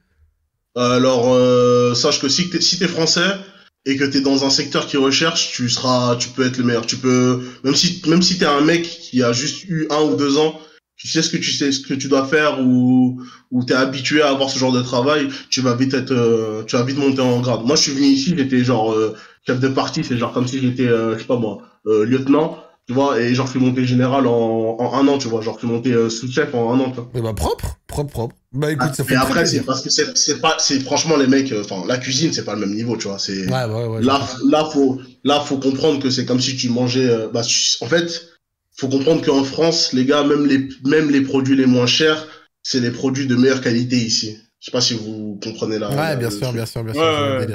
alors, 0.75 1.33
euh, 1.33 1.93
sache 1.95 2.21
que 2.21 2.29
si 2.29 2.49
t'es, 2.49 2.61
si 2.61 2.79
t'es 2.79 2.87
français 2.87 3.35
et 3.85 3.97
que 3.97 4.05
t'es 4.05 4.21
dans 4.21 4.45
un 4.45 4.49
secteur 4.49 4.87
qui 4.87 4.97
recherche, 4.97 5.51
tu 5.51 5.69
seras, 5.69 6.15
tu 6.15 6.29
peux 6.29 6.45
être 6.45 6.57
le 6.57 6.63
meilleur. 6.63 6.85
Tu 6.85 6.97
peux, 6.97 7.41
même 7.63 7.75
si, 7.75 8.01
même 8.07 8.21
si 8.21 8.37
t'es 8.37 8.45
un 8.45 8.61
mec 8.61 8.83
qui 8.83 9.23
a 9.23 9.33
juste 9.33 9.65
eu 9.65 9.87
un 9.89 10.01
ou 10.01 10.15
deux 10.15 10.37
ans, 10.37 10.59
tu 10.95 11.07
sais 11.07 11.23
ce 11.23 11.29
que 11.29 11.37
tu 11.37 11.51
sais, 11.51 11.71
ce 11.71 11.81
que 11.81 11.95
tu 11.95 12.07
dois 12.07 12.27
faire 12.27 12.61
ou, 12.61 13.21
ou 13.49 13.63
t'es 13.63 13.73
habitué 13.73 14.21
à 14.21 14.29
avoir 14.29 14.49
ce 14.49 14.59
genre 14.59 14.71
de 14.71 14.81
travail, 14.81 15.27
tu 15.49 15.61
vas 15.61 15.75
vite 15.75 15.93
être, 15.93 16.11
euh, 16.11 16.63
tu 16.63 16.75
vas 16.75 16.83
vite 16.83 16.97
monter 16.97 17.21
en 17.21 17.41
grade. 17.41 17.65
Moi, 17.65 17.75
je 17.75 17.81
suis 17.81 17.91
venu 17.91 18.05
ici, 18.05 18.35
j'étais 18.37 18.63
genre, 18.63 18.93
euh, 18.93 19.15
chef 19.47 19.59
de 19.59 19.67
partie, 19.67 20.03
c'est 20.03 20.17
genre 20.17 20.31
comme 20.31 20.47
si 20.47 20.61
j'étais, 20.61 20.87
euh, 20.87 21.15
je 21.15 21.21
sais 21.21 21.27
pas 21.27 21.37
moi, 21.37 21.63
euh, 21.87 22.05
lieutenant, 22.05 22.63
tu 22.87 22.93
vois, 22.93 23.19
et 23.21 23.33
genre 23.35 23.45
je 23.45 23.51
suis 23.51 23.59
monté 23.59 23.85
général 23.85 24.27
en, 24.27 24.77
en 24.79 24.93
un 24.93 25.07
an, 25.07 25.17
tu 25.17 25.27
vois, 25.27 25.41
genre 25.41 25.55
je 25.55 25.59
suis 25.59 25.67
monté 25.67 25.93
euh, 25.93 26.09
sous-chef 26.09 26.53
en 26.53 26.73
un 26.73 26.79
an, 26.79 26.89
tu 26.91 26.95
vois. 26.95 27.09
Et 27.15 27.21
bah 27.21 27.33
propre, 27.33 27.77
propre, 27.87 28.11
propre. 28.11 28.35
Bah 28.51 28.71
écoute, 28.71 28.95
ça 28.95 29.03
fait 29.03 29.13
Et 29.13 29.17
après, 29.17 29.45
c'est 29.45 29.61
parce 29.61 29.81
que 29.81 29.89
c'est, 29.89 30.41
pas, 30.41 30.57
c'est 30.59 30.79
franchement 30.81 31.15
les 31.15 31.27
mecs, 31.27 31.51
euh, 31.51 31.63
enfin, 31.63 31.83
la 31.87 31.97
cuisine, 31.97 32.33
c'est 32.33 32.43
pas 32.43 32.55
le 32.55 32.61
même 32.61 32.75
niveau, 32.75 32.97
tu 32.97 33.07
vois, 33.07 33.19
c'est, 33.19 33.45
Ouais, 33.49 33.65
ouais, 33.65 33.85
ouais. 33.87 34.01
là, 34.01 34.27
là, 34.49 34.65
faut, 34.73 34.99
là, 35.23 35.39
faut 35.41 35.57
comprendre 35.57 36.01
que 36.01 36.09
c'est 36.09 36.25
comme 36.25 36.41
si 36.41 36.57
tu 36.57 36.69
mangeais, 36.69 37.09
euh, 37.09 37.29
bah, 37.29 37.43
en 37.81 37.85
fait, 37.85 38.29
faut 38.75 38.89
comprendre 38.89 39.23
qu'en 39.23 39.43
France, 39.43 39.93
les 39.93 40.05
gars, 40.05 40.23
même 40.23 40.45
les, 40.45 40.67
même 40.89 41.09
les 41.11 41.21
produits 41.21 41.55
les 41.55 41.67
moins 41.67 41.85
chers, 41.87 42.27
c'est 42.63 42.79
les 42.79 42.91
produits 42.91 43.27
de 43.27 43.35
meilleure 43.35 43.61
qualité 43.61 43.97
ici. 43.97 44.37
Je 44.61 44.67
sais 44.67 44.71
pas 44.71 44.79
si 44.81 44.93
vous 44.93 45.39
comprenez 45.43 45.79
là. 45.79 45.89
Ouais, 45.89 46.15
bien 46.17 46.29
sûr, 46.29 46.53
bien 46.53 46.67
sûr, 46.67 46.83
bien 46.83 46.93
sûr. 46.93 47.01
Ouais. 47.01 47.47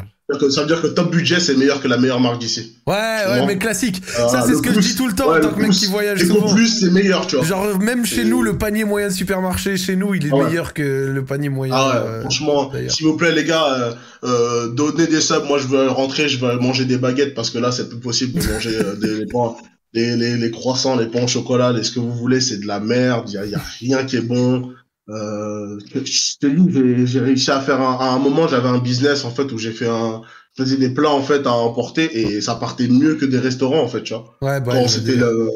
Ça 0.50 0.62
veut 0.62 0.66
dire 0.66 0.82
que 0.82 0.88
top 0.88 1.12
budget, 1.12 1.38
c'est 1.38 1.54
meilleur 1.56 1.80
que 1.80 1.86
la 1.86 1.98
meilleure 1.98 2.18
marque 2.18 2.40
d'ici. 2.40 2.78
Ouais, 2.84 2.94
ouais, 2.94 3.46
mais 3.46 3.58
classique. 3.58 4.02
Euh, 4.18 4.26
ça, 4.26 4.42
c'est 4.44 4.56
ce 4.56 4.60
que 4.60 4.72
je 4.74 4.80
dis 4.80 4.96
tout 4.96 5.06
le 5.06 5.14
temps 5.14 5.30
ouais, 5.30 5.38
en 5.38 5.40
tant 5.40 5.50
que 5.50 5.60
mec 5.60 5.68
plus- 5.68 5.78
qui 5.78 5.86
voyage 5.86 6.20
Et 6.20 6.26
souvent. 6.26 6.52
plus, 6.52 6.66
c'est 6.80 6.90
meilleur, 6.90 7.28
tu 7.28 7.36
vois. 7.36 7.44
Genre, 7.44 7.78
même 7.78 8.04
chez 8.04 8.22
Et- 8.22 8.24
nous, 8.24 8.42
le 8.42 8.58
panier 8.58 8.82
moyen 8.82 9.06
de 9.06 9.12
supermarché, 9.12 9.76
chez 9.76 9.94
nous, 9.94 10.16
il 10.16 10.26
est 10.26 10.32
ouais. 10.32 10.46
meilleur 10.46 10.74
que 10.74 10.82
le 10.82 11.24
panier 11.24 11.48
moyen. 11.48 11.74
Ah 11.76 11.88
ouais, 11.90 12.08
euh, 12.08 12.20
franchement, 12.22 12.72
s'il 12.88 13.06
vous 13.06 13.16
plaît 13.16 13.30
les 13.30 13.44
gars, 13.44 13.66
euh, 13.72 13.92
euh, 14.24 14.68
donnez 14.74 15.06
des 15.06 15.20
subs. 15.20 15.44
Moi, 15.46 15.58
je 15.60 15.68
veux 15.68 15.88
rentrer, 15.88 16.28
je 16.28 16.44
veux 16.44 16.56
manger 16.58 16.86
des 16.86 16.98
baguettes 16.98 17.34
parce 17.36 17.50
que 17.50 17.58
là, 17.58 17.70
c'est 17.70 17.88
plus 17.88 18.00
possible 18.00 18.40
de 18.42 18.48
manger 18.52 18.76
euh, 18.80 18.96
des 18.96 19.20
les 19.20 19.26
pains, 19.26 19.54
les, 19.92 20.16
les, 20.16 20.36
les 20.36 20.50
croissants, 20.50 20.96
les 20.96 21.06
pains 21.06 21.22
au 21.22 21.28
chocolat, 21.28 21.70
les, 21.72 21.84
ce 21.84 21.92
que 21.92 22.00
vous 22.00 22.12
voulez, 22.12 22.40
c'est 22.40 22.58
de 22.58 22.66
la 22.66 22.80
merde. 22.80 23.26
Il 23.28 23.34
y 23.34 23.38
a, 23.38 23.44
y 23.46 23.54
a 23.54 23.62
rien 23.78 24.02
qui 24.04 24.16
est 24.16 24.22
bon. 24.22 24.72
Euh, 25.08 25.78
je 25.94 26.38
te 26.38 26.46
dis, 26.46 27.06
j'ai- 27.06 27.20
réussi 27.20 27.50
à 27.50 27.60
faire 27.60 27.80
un, 27.80 27.96
à 27.98 28.10
un 28.10 28.18
moment, 28.18 28.48
j'avais 28.48 28.68
un 28.68 28.78
business 28.78 29.24
en 29.24 29.30
fait 29.30 29.52
où 29.52 29.58
j'ai 29.58 29.70
fait 29.72 29.86
un, 29.88 30.22
je 30.56 30.64
faisais 30.64 30.76
des 30.76 30.90
plats 30.90 31.10
en 31.12 31.22
fait 31.22 31.46
à 31.46 31.52
emporter 31.52 32.18
et 32.18 32.40
ça 32.40 32.56
partait 32.56 32.88
mieux 32.88 33.14
que 33.14 33.24
des 33.24 33.38
restaurants 33.38 33.82
en 33.82 33.88
fait, 33.88 34.02
tu 34.02 34.14
vois. 34.14 34.36
Ouais, 34.42 34.60
bah, 34.60 34.72
quand 34.72 34.88
c'était 34.88 35.16
le 35.16 35.48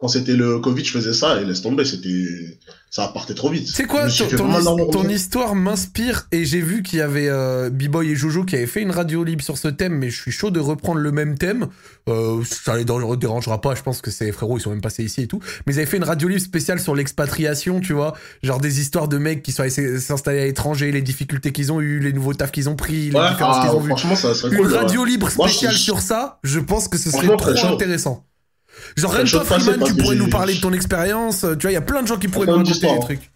quand 0.00 0.08
c'était 0.08 0.34
le 0.36 0.58
Covid, 0.60 0.84
je 0.84 0.92
faisais 0.92 1.12
ça 1.12 1.40
et 1.40 1.44
laisse 1.44 1.60
tomber, 1.62 1.84
c'était 1.84 2.58
ça 2.92 3.06
partait 3.14 3.34
trop 3.34 3.50
vite. 3.50 3.68
C'est 3.72 3.84
quoi 3.84 4.08
ton, 4.08 4.36
ton 4.36 4.58
his- 4.58 4.90
ton 4.90 5.08
histoire 5.08 5.54
m'inspire 5.54 6.26
et 6.32 6.44
j'ai 6.44 6.60
vu 6.60 6.82
qu'il 6.82 6.98
y 6.98 7.02
avait 7.02 7.28
euh, 7.28 7.70
B-Boy 7.70 8.10
et 8.10 8.16
Jojo 8.16 8.44
qui 8.44 8.56
avaient 8.56 8.66
fait 8.66 8.82
une 8.82 8.90
radio 8.90 9.22
libre 9.22 9.44
sur 9.44 9.56
ce 9.58 9.68
thème 9.68 9.94
mais 9.98 10.10
je 10.10 10.20
suis 10.20 10.32
chaud 10.32 10.50
de 10.50 10.58
reprendre 10.58 10.98
le 10.98 11.12
même 11.12 11.38
thème 11.38 11.68
euh, 12.08 12.42
ça 12.44 12.76
les 12.76 12.84
dé- 12.84 12.94
dérangera 13.18 13.60
pas 13.60 13.76
je 13.76 13.82
pense 13.82 14.00
que 14.00 14.10
c'est 14.10 14.32
frérots 14.32 14.58
ils 14.58 14.60
sont 14.62 14.70
même 14.70 14.80
passés 14.80 15.04
ici 15.04 15.22
et 15.22 15.26
tout 15.28 15.38
mais 15.66 15.74
ils 15.74 15.76
avaient 15.76 15.86
fait 15.86 15.98
une 15.98 16.04
radio 16.04 16.26
libre 16.26 16.42
spéciale 16.42 16.80
sur 16.80 16.96
l'expatriation 16.96 17.78
tu 17.78 17.92
vois 17.92 18.16
genre 18.42 18.58
des 18.60 18.80
histoires 18.80 19.06
de 19.06 19.18
mecs 19.18 19.42
qui 19.44 19.52
sont 19.52 19.62
allés 19.62 20.00
s'installer 20.00 20.40
à 20.40 20.44
l'étranger 20.46 20.90
les 20.90 21.02
difficultés 21.02 21.52
qu'ils 21.52 21.70
ont 21.70 21.80
eu 21.80 22.00
les 22.00 22.12
nouveaux 22.12 22.34
tafs 22.34 22.50
qu'ils 22.50 22.68
ont 22.68 22.74
pris 22.76 23.10
les 23.10 23.16
Ouais, 23.20 23.30
différences 23.30 23.58
ah, 23.60 23.66
qu'ils 23.68 23.76
ont 23.76 23.80
vues 23.80 23.90
franchement, 23.90 24.16
ça 24.16 24.34
serait 24.34 24.56
une 24.56 24.62
cool. 24.64 24.74
radio 24.74 25.02
ouais. 25.04 25.10
libre 25.10 25.28
Moi, 25.36 25.46
je 25.46 25.52
spéciale 25.52 25.74
sur 25.76 26.00
ça 26.00 26.40
je 26.42 26.58
pense 26.58 26.88
que 26.88 26.98
ce 26.98 27.12
serait 27.12 27.28
trop 27.36 27.66
intéressant 27.74 28.24
genre 28.96 29.12
même 29.14 29.26
toi 29.28 29.44
Freeman 29.44 29.82
tu 29.84 29.94
pourrais 29.94 30.16
nous 30.16 30.28
parler 30.30 30.54
de 30.54 30.60
ton 30.60 30.72
expérience 30.72 31.40
tu 31.58 31.62
vois 31.62 31.70
il 31.70 31.74
y 31.74 31.76
a 31.76 31.80
plein 31.82 32.02
de 32.02 32.06
gens 32.08 32.16
qui 32.16 32.28
pourraient 32.28 32.46
nous 32.46 32.56
raconter 32.56 32.80
des 32.92 33.00
trucs 33.00 33.30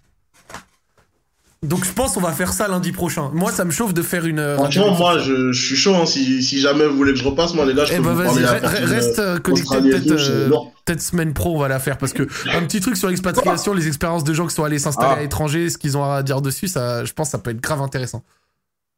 donc 1.62 1.82
je 1.86 1.92
pense 1.92 2.12
qu'on 2.12 2.20
va 2.20 2.32
faire 2.32 2.52
ça 2.52 2.68
lundi 2.68 2.92
prochain. 2.92 3.30
Moi, 3.32 3.50
ça 3.50 3.64
me 3.64 3.70
chauffe 3.70 3.94
de 3.94 4.02
faire 4.02 4.26
une. 4.26 4.38
euh, 4.38 4.56
Franchement, 4.56 4.84
libre 4.84 4.96
sur 4.96 5.04
moi, 5.06 5.18
je, 5.18 5.50
je 5.52 5.66
suis 5.66 5.76
chaud. 5.76 5.94
hein, 5.94 6.04
si, 6.04 6.42
si 6.42 6.60
jamais 6.60 6.86
vous 6.86 6.94
voulez 6.94 7.12
que 7.14 7.18
je 7.18 7.24
repasse, 7.24 7.54
moi, 7.54 7.64
les 7.64 7.72
gars, 7.72 7.86
je 7.86 7.94
Eh 7.94 7.96
peux 7.96 8.02
ben 8.02 8.10
vous 8.10 8.18
vas-y, 8.18 8.44
parler 8.44 8.66
à 8.66 8.80
de- 8.80 8.86
reste 8.86 9.18
euh, 9.18 9.38
connecté 9.38 9.80
peut-être 9.80 10.10
euh, 10.28 10.50
peut-être 10.84 11.00
semaine 11.00 11.32
pro, 11.32 11.56
on 11.56 11.58
va 11.60 11.68
la 11.68 11.78
faire 11.78 11.96
parce 11.96 12.12
que 12.12 12.24
un 12.52 12.60
petit 12.66 12.80
truc 12.80 12.98
sur 12.98 13.08
l'expatriation, 13.08 13.72
les 13.72 13.86
expériences 13.88 14.24
de 14.24 14.34
gens 14.34 14.46
qui 14.46 14.54
sont 14.54 14.64
allés 14.64 14.78
s'installer 14.78 15.12
Ah. 15.14 15.18
à 15.20 15.22
l'étranger, 15.22 15.70
ce 15.70 15.78
qu'ils 15.78 15.96
ont 15.96 16.04
à 16.04 16.22
dire 16.22 16.42
dessus, 16.42 16.68
ça, 16.68 17.02
je 17.06 17.14
pense, 17.14 17.28
que 17.28 17.32
ça 17.32 17.38
peut 17.38 17.52
être 17.52 17.62
grave 17.62 17.80
intéressant. 17.80 18.22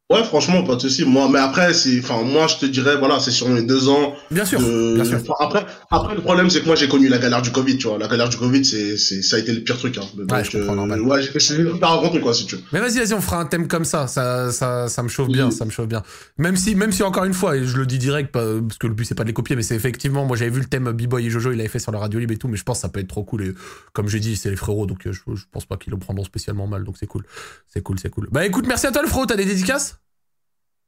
Ouais, 0.09 0.23
franchement, 0.23 0.63
pas 0.63 0.75
de 0.75 0.79
souci. 0.79 1.03
Moi, 1.03 1.27
mais 1.29 1.37
après, 1.39 1.73
c'est, 1.73 1.99
enfin, 1.99 2.23
moi, 2.23 2.47
je 2.47 2.55
te 2.55 2.65
dirais, 2.65 2.95
voilà, 2.95 3.19
c'est 3.19 3.29
sur 3.29 3.49
mes 3.49 3.61
deux 3.61 3.89
ans. 3.89 4.15
Bien 4.31 4.45
sûr, 4.45 4.57
de- 4.61 4.93
bien 4.95 5.03
sûr. 5.03 5.19
Enfin, 5.21 5.33
après, 5.41 5.65
après, 5.91 6.15
le 6.15 6.21
problème, 6.21 6.49
c'est 6.49 6.61
que 6.61 6.65
moi, 6.65 6.75
j'ai 6.75 6.87
connu 6.87 7.09
la 7.09 7.17
galère 7.17 7.41
du 7.41 7.51
Covid, 7.51 7.77
tu 7.77 7.89
vois. 7.89 7.97
La 7.97 8.07
galère 8.07 8.29
du 8.29 8.37
Covid, 8.37 8.63
c'est, 8.63 8.97
c'est, 8.97 9.21
ça 9.21 9.35
a 9.35 9.39
été 9.39 9.51
le 9.51 9.59
pire 9.65 9.77
truc, 9.77 9.97
hein. 9.97 10.05
Donc, 10.15 10.31
Ouais, 10.31 10.45
je 10.45 10.57
normal. 10.59 11.01
ouais, 11.01 11.21
j'ai 11.21 11.61
raconter, 11.81 12.21
quoi, 12.21 12.33
si 12.33 12.45
tu 12.45 12.55
veux. 12.55 12.61
Mais 12.71 12.79
vas-y, 12.79 12.99
vas-y, 12.99 13.13
on 13.15 13.19
fera 13.19 13.41
un 13.41 13.45
thème 13.47 13.67
comme 13.67 13.83
ça. 13.83 14.07
Ça, 14.07 14.49
ça, 14.53 14.87
ça 14.87 15.03
me 15.03 15.09
chauffe 15.09 15.27
bien, 15.27 15.51
ça 15.51 15.65
me 15.65 15.71
chauffe 15.71 15.89
bien. 15.89 16.03
Même 16.37 16.55
si, 16.55 16.73
même 16.75 16.93
si 16.93 17.03
encore 17.03 17.25
une 17.25 17.33
fois, 17.33 17.57
et 17.57 17.65
je 17.65 17.75
le 17.75 17.85
dis 17.85 17.97
direct, 17.97 18.31
parce 18.31 18.77
que 18.79 18.87
le 18.87 18.93
but 18.93 19.03
c'est 19.03 19.13
pas 19.15 19.23
de 19.23 19.27
les 19.27 19.33
copier, 19.33 19.57
mais 19.57 19.61
c'est 19.61 19.75
effectivement, 19.75 20.23
moi 20.25 20.37
j'avais 20.37 20.51
vu 20.51 20.61
le 20.61 20.67
thème 20.67 20.89
B-Boy 20.89 21.25
et 21.25 21.29
Jojo, 21.29 21.51
il 21.51 21.59
avait 21.59 21.67
fait 21.67 21.79
sur 21.79 21.91
la 21.91 21.99
radio 21.99 22.17
libre 22.17 22.31
et 22.33 22.37
tout, 22.37 22.47
mais 22.47 22.55
je 22.55 22.63
pense 22.63 22.77
que 22.77 22.81
ça 22.83 22.89
peut 22.89 23.01
être 23.01 23.09
trop 23.09 23.25
cool. 23.25 23.43
Et 23.43 23.53
comme 23.91 24.07
j'ai 24.07 24.21
dit, 24.21 24.37
c'est 24.37 24.49
les 24.49 24.55
frérots, 24.55 24.85
donc 24.85 25.05
euh, 25.05 25.11
je, 25.11 25.19
je 25.35 25.43
pense 25.51 25.65
pas 25.65 25.75
qu'ils 25.75 25.91
le 25.91 25.99
prendront 25.99 26.23
spécialement 26.23 26.65
mal, 26.65 26.85
donc 26.85 26.95
c'est 26.97 27.07
cool. 27.07 27.25
C'est 27.67 27.81
cool, 27.83 27.99
c'est 27.99 28.09
cool. 28.09 28.29
Bah 28.31 28.45
écoute, 28.45 28.65
merci 28.67 28.87
à 28.87 28.91
toi 28.93 29.01
le 29.01 29.09
frérot, 29.09 29.25
t'as 29.25 29.35
des 29.35 29.43
dédicaces? 29.45 29.96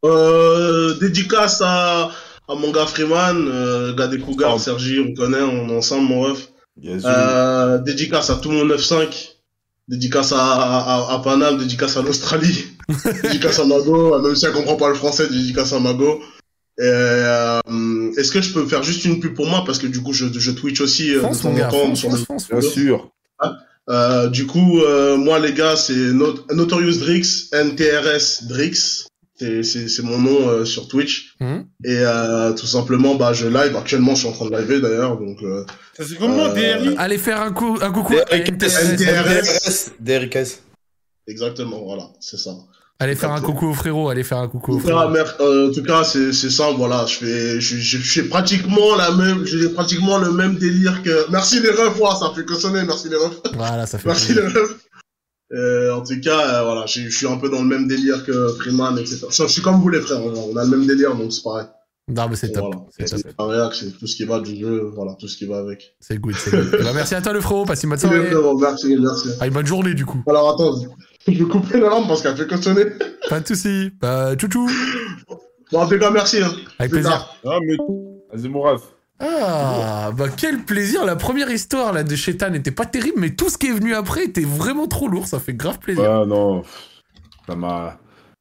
Euh, 0.05 0.93
dédicace 0.99 1.61
à, 1.63 2.09
à 2.47 2.55
mon 2.55 2.71
gars 2.71 2.85
Freeman, 2.85 3.47
euh, 3.49 3.93
gars 3.93 4.07
des 4.07 4.19
Cougars, 4.19 4.59
Sergi, 4.59 4.99
on 4.99 5.13
connaît, 5.13 5.41
on 5.41 5.69
est 5.69 5.76
ensemble, 5.77 6.07
mon 6.07 6.21
ref. 6.21 6.49
Yes, 6.81 7.03
Euh, 7.05 7.77
dédicace 7.80 8.30
à 8.30 8.35
tout 8.35 8.51
mon 8.51 8.65
9-5. 8.65 9.35
Dédicace 9.89 10.31
à, 10.34 10.38
à, 10.39 11.13
à 11.15 11.19
Paname, 11.23 11.57
dédicace 11.57 11.97
à 11.97 12.01
l'Australie. 12.01 12.65
dédicace 13.23 13.59
à 13.59 13.65
Mago, 13.65 14.19
même 14.21 14.35
si 14.35 14.45
elle 14.45 14.51
comprend 14.53 14.76
pas 14.76 14.88
le 14.89 14.95
français, 14.95 15.27
dédicace 15.27 15.73
à 15.73 15.80
Mago. 15.80 16.21
Euh, 16.80 17.59
Est-ce 18.17 18.31
que 18.31 18.41
je 18.41 18.53
peux 18.53 18.65
faire 18.67 18.84
juste 18.84 19.03
une 19.05 19.19
pub 19.19 19.34
pour 19.34 19.47
moi? 19.47 19.63
Parce 19.65 19.80
que 19.80 19.88
du 19.88 20.01
coup 20.01 20.13
je, 20.13 20.27
je 20.31 20.51
Twitch 20.51 20.80
aussi 20.80 21.13
euh, 21.13 21.21
Fonce, 21.21 21.39
de 21.39 21.43
temps 21.43 21.51
mon 21.51 21.63
en 21.65 21.69
temps 21.89 21.95
sur 21.95 22.09
le- 22.11 22.17
fonce, 22.17 22.47
Bien 22.49 22.61
sûr. 22.61 23.09
Euh, 23.89 24.27
du 24.30 24.45
coup, 24.45 24.80
euh, 24.81 25.17
moi 25.17 25.39
les 25.39 25.51
gars, 25.53 25.76
c'est 25.76 25.93
Not- 26.13 26.45
Notorious 26.53 26.99
Drix, 26.99 27.49
NTRS 27.51 28.43
Drix. 28.47 29.07
C'est- 29.40 30.02
mon 30.03 30.18
nom 30.18 30.49
euh, 30.49 30.66
sur 30.66 30.88
Twitch. 30.88 31.36
Mhm. 31.40 31.66
Et 31.86 31.98
euh, 31.99 32.52
tout 32.53 32.66
simplement, 32.68 33.16
bah, 33.16 33.34
je 33.34 33.48
live. 33.48 33.76
Actuellement, 33.78 34.14
je 34.16 34.20
suis 34.20 34.28
en 34.28 34.32
train 34.34 34.45
de 34.49 34.56
live 34.57 34.82
d'ailleurs. 34.82 35.18
Donc, 35.18 35.41
euh, 35.44 35.64
Ça 35.98 36.03
c'est 36.07 36.18
comment, 36.18 36.45
Euh, 36.45 36.53
DRI 36.53 36.95
Allez 36.98 37.18
faire 37.18 37.41
un, 37.41 37.52
coup, 37.52 37.78
un 37.82 37.91
coucou 37.91 38.16
à 38.18 38.36
NTRS. 38.36 39.91
DRS. 39.99 40.60
exactement, 41.28 41.82
voilà, 41.84 42.03
c'est 42.20 42.38
ça. 42.38 42.52
Allez 43.02 43.16
faire 43.16 43.32
un 43.32 43.40
coucou 43.40 43.68
au 43.68 43.74
frérot, 43.74 44.10
allez 44.10 44.24
faire 44.26 44.40
un 44.40 44.49
coucou 44.49 44.74
au 44.74 44.76
En 44.76 44.80
tout 44.82 44.88
cas, 44.88 45.10
frérot. 45.10 45.41
euh, 45.41 45.70
en 45.70 45.72
tout 45.74 45.84
cas, 45.84 46.03
c'est 46.03 46.34
c'est 46.34 46.49
ça, 46.49 46.72
voilà. 46.72 47.06
Je 47.06 47.16
fais, 47.16 47.61
je, 47.61 47.78
je, 47.78 47.98
je 47.98 48.11
fais 48.22 48.28
pratiquement 48.28 48.94
la 48.98 49.11
même, 49.11 49.45
j'ai 49.45 49.70
pratiquement 49.70 50.18
le 50.18 50.32
même 50.34 50.56
délire 50.57 51.02
que. 51.02 51.32
Merci 51.32 51.61
les 51.61 51.70
refs, 51.70 51.98
ouais, 51.98 52.10
ça 52.20 52.34
fait 52.36 52.44
que 52.44 52.56
sonner. 52.56 52.84
Merci 52.86 53.07
les 53.07 53.16
refs. 53.16 53.40
Voilà, 53.56 53.86
ça 53.86 53.99
fait 53.99 54.10
Merci 54.10 54.34
les 54.34 54.41
refs. 54.41 54.76
Euh, 55.51 55.93
en 55.93 56.03
tout 56.03 56.19
cas, 56.21 56.59
euh, 56.59 56.63
voilà, 56.63 56.85
je 56.85 57.09
suis 57.09 57.27
un 57.27 57.38
peu 57.38 57.49
dans 57.49 57.61
le 57.61 57.67
même 57.67 57.88
délire 57.88 58.23
que 58.23 58.49
Freeman, 58.49 58.97
etc. 58.97 59.26
Je, 59.31 59.47
suis 59.47 59.61
comme 59.61 59.81
vous 59.81 59.89
les 59.89 60.01
frères, 60.01 60.23
on 60.23 60.55
a 60.55 60.63
le 60.63 60.69
même 60.69 60.85
délire, 60.85 61.15
donc 61.15 61.34
c'est 61.34 61.43
pareil. 61.43 61.65
Non, 62.07 62.27
mais 62.27 62.35
c'est 62.35 62.51
top. 62.51 62.73
Voilà. 63.38 63.69
C'est. 63.71 63.85
C'est 63.88 63.97
tout 63.99 64.07
ce 64.07 64.15
qui 64.15 64.26
va 64.26 64.39
du 64.39 64.59
jeu, 64.59 64.91
voilà, 64.95 65.15
tout 65.19 65.27
ce 65.27 65.38
qui 65.38 65.45
va 65.45 65.59
avec. 65.59 65.95
C'est 65.99 66.17
good, 66.17 66.35
c'est 66.35 66.51
good. 66.51 66.69
Eh 66.80 66.84
ben, 66.84 66.93
merci 66.93 67.15
à 67.15 67.21
toi, 67.21 67.34
le 67.34 67.41
frérot. 67.41 67.65
Passe 67.65 67.84
une 67.84 67.89
bonne 67.89 67.99
soirée. 67.99 68.31
Merci, 68.59 68.95
merci. 68.97 69.30
Ah, 69.39 69.47
une 69.47 69.53
bonne 69.53 69.65
journée, 69.65 69.93
du 69.93 70.05
coup. 70.05 70.23
Alors 70.27 70.53
attends, 70.53 70.81
je 71.27 71.31
vais 71.31 71.43
couper 71.45 71.80
la 71.80 71.89
lampe 71.89 72.07
parce 72.07 72.23
qu'elle 72.23 72.35
fait 72.35 72.47
que 72.47 72.57
sonner. 72.57 72.85
Pas 73.30 73.39
de 73.39 73.47
soucis. 73.47 73.91
Bah, 74.01 74.35
tchou 74.35 74.67
Bon, 75.71 75.80
en 75.80 75.88
tout 75.88 75.99
cas, 75.99 76.09
merci. 76.09 76.41
Hein. 76.41 76.51
Avec 76.80 76.91
plaisir. 76.91 77.30
Ah, 77.45 77.59
mais. 77.63 77.77
Vas-y, 78.34 78.49
mon 78.49 78.61
ref. 78.61 78.81
Ah, 79.20 80.12
bah, 80.16 80.28
quel 80.36 80.60
plaisir. 80.64 81.06
La 81.06 81.16
première 81.16 81.50
histoire, 81.52 81.94
là, 81.94 82.04
de 82.04 82.16
Shetan 82.16 82.52
n'était 82.52 82.72
pas 82.72 82.86
terrible, 82.86 83.20
mais 83.20 83.32
tout 83.32 83.50
ce 83.50 83.58
qui 83.58 83.68
est 83.68 83.74
venu 83.74 83.94
après 83.94 84.24
était 84.26 84.46
vraiment 84.46 84.88
trop 84.88 85.08
lourd. 85.08 85.28
Ça 85.28 85.40
fait 85.40 85.54
grave 85.54 85.80
plaisir. 85.80 86.04
Ouais, 86.04 86.26
non. 86.26 86.64
Ça 87.48 87.56
m'a. 87.56 87.98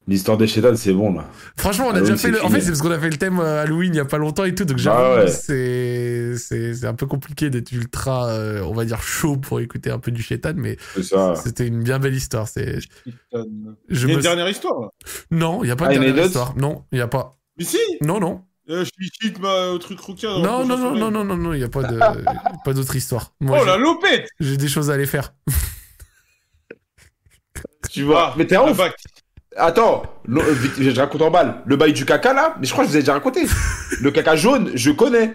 L'histoire 0.07 0.39
des 0.39 0.47
Shetan, 0.47 0.75
c'est 0.75 0.95
bon, 0.95 1.13
là. 1.13 1.27
Franchement, 1.59 1.87
on 1.89 1.91
a 1.91 1.97
Halloween, 1.97 2.13
déjà 2.15 2.17
fait 2.17 2.31
le... 2.31 2.43
En 2.43 2.49
fait, 2.49 2.63
c'est 2.63 2.69
parce 2.69 2.81
qu'on 2.81 2.91
a 2.91 2.99
fait 2.99 3.11
le 3.11 3.19
thème 3.19 3.41
euh, 3.41 3.63
Halloween 3.63 3.93
il 3.93 3.97
y 3.99 4.01
a 4.01 4.07
pas 4.07 4.17
longtemps 4.17 4.45
et 4.45 4.55
tout, 4.55 4.65
donc 4.65 4.79
j'avoue, 4.79 5.21
ouais. 5.21 5.29
c'est... 5.29 6.35
c'est 6.39 6.73
c'est 6.75 6.87
un 6.87 6.95
peu 6.95 7.05
compliqué 7.05 7.51
d'être 7.51 7.71
ultra, 7.73 8.27
euh, 8.31 8.63
on 8.63 8.73
va 8.73 8.87
dire, 8.87 9.03
chaud 9.03 9.37
pour 9.37 9.61
écouter 9.61 9.91
un 9.91 9.99
peu 9.99 10.11
du 10.11 10.23
Shetan, 10.23 10.55
mais 10.57 10.79
c'était 11.43 11.67
une 11.67 11.83
bien 11.83 11.99
belle 11.99 12.15
histoire. 12.15 12.49
C'est... 12.49 12.79
Il 13.05 13.13
Je 13.91 14.07
y 14.07 14.11
a 14.11 14.15
me- 14.15 14.15
une 14.15 14.21
dernière 14.23 14.49
histoire. 14.49 14.81
là. 14.81 14.89
Non, 15.31 15.63
il 15.63 15.69
y 15.69 15.71
a 15.71 15.77
pas 15.77 15.89
Ah, 15.91 15.95
de 15.95 15.99
dernière 16.03 16.25
histoire. 16.25 16.55
Non, 16.57 16.85
il 16.91 16.99
y 16.99 17.03
a 17.03 17.09
pas. 17.09 17.37
Mais 17.59 17.65
si 17.65 17.77
Non, 18.01 18.19
non. 18.19 18.41
Euh, 18.70 18.85
Je 18.85 18.90
suis 18.95 19.11
cheat 19.20 19.39
ma 19.39 19.69
au 19.69 19.78
truc 19.78 19.99
rouquin. 20.01 20.36
le 20.36 20.43
Non, 20.43 20.65
non, 20.66 20.77
non, 20.77 20.95
non, 20.95 21.11
non, 21.11 21.24
non, 21.24 21.36
non, 21.36 21.53
il 21.55 21.61
y 21.61 21.65
a 21.65 21.69
pas 21.69 21.82
de... 21.85 21.99
pas 22.65 22.73
d'autre 22.73 22.95
histoire. 22.97 23.32
Moi, 23.40 23.59
Oh 23.61 23.65
la 23.65 23.77
lopette 23.77 24.28
j'ai 24.40 24.57
des 24.57 24.69
choses 24.69 24.90
à 24.90 24.95
aller 24.95 25.07
faire. 25.07 25.32
Tu 27.90 28.03
vois. 28.03 28.28
Ah, 28.31 28.35
Mais 28.36 28.47
t'es 28.47 28.57
ouf. 28.57 28.77
bac. 28.77 28.95
Attends, 29.57 30.03
le- 30.27 30.43
euh, 30.43 30.53
vite, 30.53 30.74
je 30.78 31.01
raconte 31.01 31.23
en 31.23 31.31
balle. 31.31 31.62
Le 31.66 31.77
bail 31.77 31.93
du 31.93 32.05
caca 32.05 32.32
là, 32.32 32.55
mais 32.61 32.66
je 32.66 32.73
crois 32.73 32.85
que 32.85 32.89
je 32.89 32.93
vous 32.93 32.99
ai 32.99 33.03
déjà 33.03 33.15
raconté. 33.15 33.47
Le 34.01 34.11
caca 34.11 34.36
jaune, 34.36 34.70
je 34.74 34.90
connais. 34.90 35.35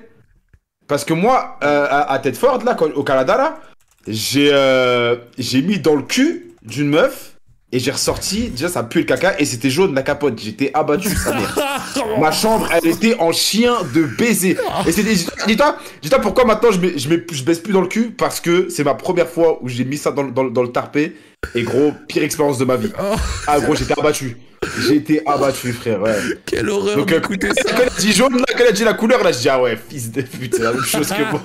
Parce 0.88 1.04
que 1.04 1.14
moi, 1.14 1.58
euh, 1.64 1.88
à, 1.90 2.12
à 2.12 2.20
Tedford, 2.20 2.64
là, 2.64 2.76
quand- 2.76 2.92
au 2.94 3.04
Canada, 3.04 3.36
là, 3.38 3.60
j'ai 4.08 4.50
euh, 4.54 5.18
j'ai 5.38 5.62
mis 5.62 5.80
dans 5.80 5.96
le 5.96 6.04
cul 6.04 6.54
d'une 6.62 6.90
meuf 6.90 7.33
et 7.74 7.80
j'ai 7.80 7.92
ressorti. 7.92 8.50
Déjà, 8.50 8.70
ça 8.70 8.84
pue 8.84 9.00
le 9.00 9.06
caca 9.06 9.38
et 9.40 9.46
c'était 9.46 9.70
jaune 9.72 9.94
la 9.96 10.04
capote. 10.04 10.40
J'étais 10.40 10.72
abattu, 10.74 11.10
sa 11.10 11.34
mère. 11.34 11.58
Ma 12.22 12.32
chambre, 12.32 12.70
elle 12.72 12.88
était 12.88 13.16
en 13.20 13.32
chien 13.32 13.76
de 13.94 14.04
baiser. 14.04 14.56
Et 14.88 14.92
c'était. 14.92 15.16
Dis-toi, 15.48 15.76
dis-toi 16.02 16.20
pourquoi 16.20 16.46
maintenant 16.46 16.72
je, 16.72 16.80
mets- 16.80 16.98
je, 16.98 17.10
mets- 17.10 17.26
je 17.32 17.44
baisse 17.44 17.60
plus 17.60 17.74
dans 17.74 17.82
le 17.82 17.88
cul 17.88 18.12
Parce 18.12 18.40
que 18.40 18.70
c'est 18.70 18.84
ma 18.84 18.94
première 18.94 19.28
fois 19.28 19.58
où 19.62 19.68
j'ai 19.68 19.84
mis 19.86 19.98
ça 19.98 20.12
dans, 20.12 20.24
le- 20.24 20.32
dans, 20.32 20.44
dans 20.46 20.62
le 20.64 20.72
tarpé. 20.72 21.16
Et 21.56 21.64
gros, 21.64 21.94
pire 22.08 22.24
expérience 22.24 22.58
de 22.58 22.66
ma 22.66 22.76
vie. 22.78 22.92
Oh, 23.00 23.16
Ah 23.48 23.60
gros, 23.60 23.76
j'étais 23.76 23.98
abattu. 24.00 24.38
J'ai 24.80 24.96
été 24.96 25.22
abattu, 25.28 25.74
frère, 25.74 26.02
ouais. 26.02 26.16
quelle 26.46 26.70
horreur 26.70 26.96
Donc, 26.96 27.12
euh, 27.12 27.20
d'écouter 27.20 27.50
quand 27.50 27.74
elle 27.82 27.88
a 27.90 28.00
dit 28.00 28.14
jaune, 28.14 28.38
là, 28.38 28.46
quand 28.48 28.60
elle 28.62 28.68
a 28.68 28.72
dit 28.72 28.86
la 28.86 28.94
couleur, 28.94 29.22
là, 29.22 29.32
je 29.34 29.40
dis, 29.40 29.50
ah 29.50 29.62
ouais, 29.62 29.78
fils 29.90 30.10
de 30.12 30.22
pute, 30.22 30.56
c'est 30.56 30.64
la 30.64 30.72
même 30.72 30.82
chose 30.84 31.10
que 31.10 31.32
moi. 31.32 31.42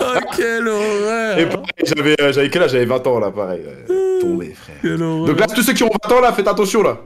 Oh, 0.00 0.04
quelle 0.36 0.66
horreur. 0.66 1.38
Et 1.38 1.46
pareil, 1.46 1.66
j'avais, 1.84 2.16
euh, 2.20 2.32
j'avais 2.32 2.48
quel 2.50 2.62
âge? 2.62 2.70
J'avais 2.72 2.86
20 2.86 3.06
ans, 3.06 3.18
là, 3.20 3.30
pareil. 3.30 3.60
ouais. 3.60 4.20
Tombé, 4.20 4.54
frère. 4.54 4.76
Quelle 4.80 5.02
horreur. 5.02 5.26
Donc 5.26 5.40
là, 5.40 5.46
tous 5.46 5.62
ceux 5.62 5.74
qui 5.74 5.82
ont 5.82 5.90
20 6.08 6.12
ans, 6.16 6.20
là, 6.20 6.32
faites 6.32 6.48
attention, 6.48 6.82
là. 6.82 6.98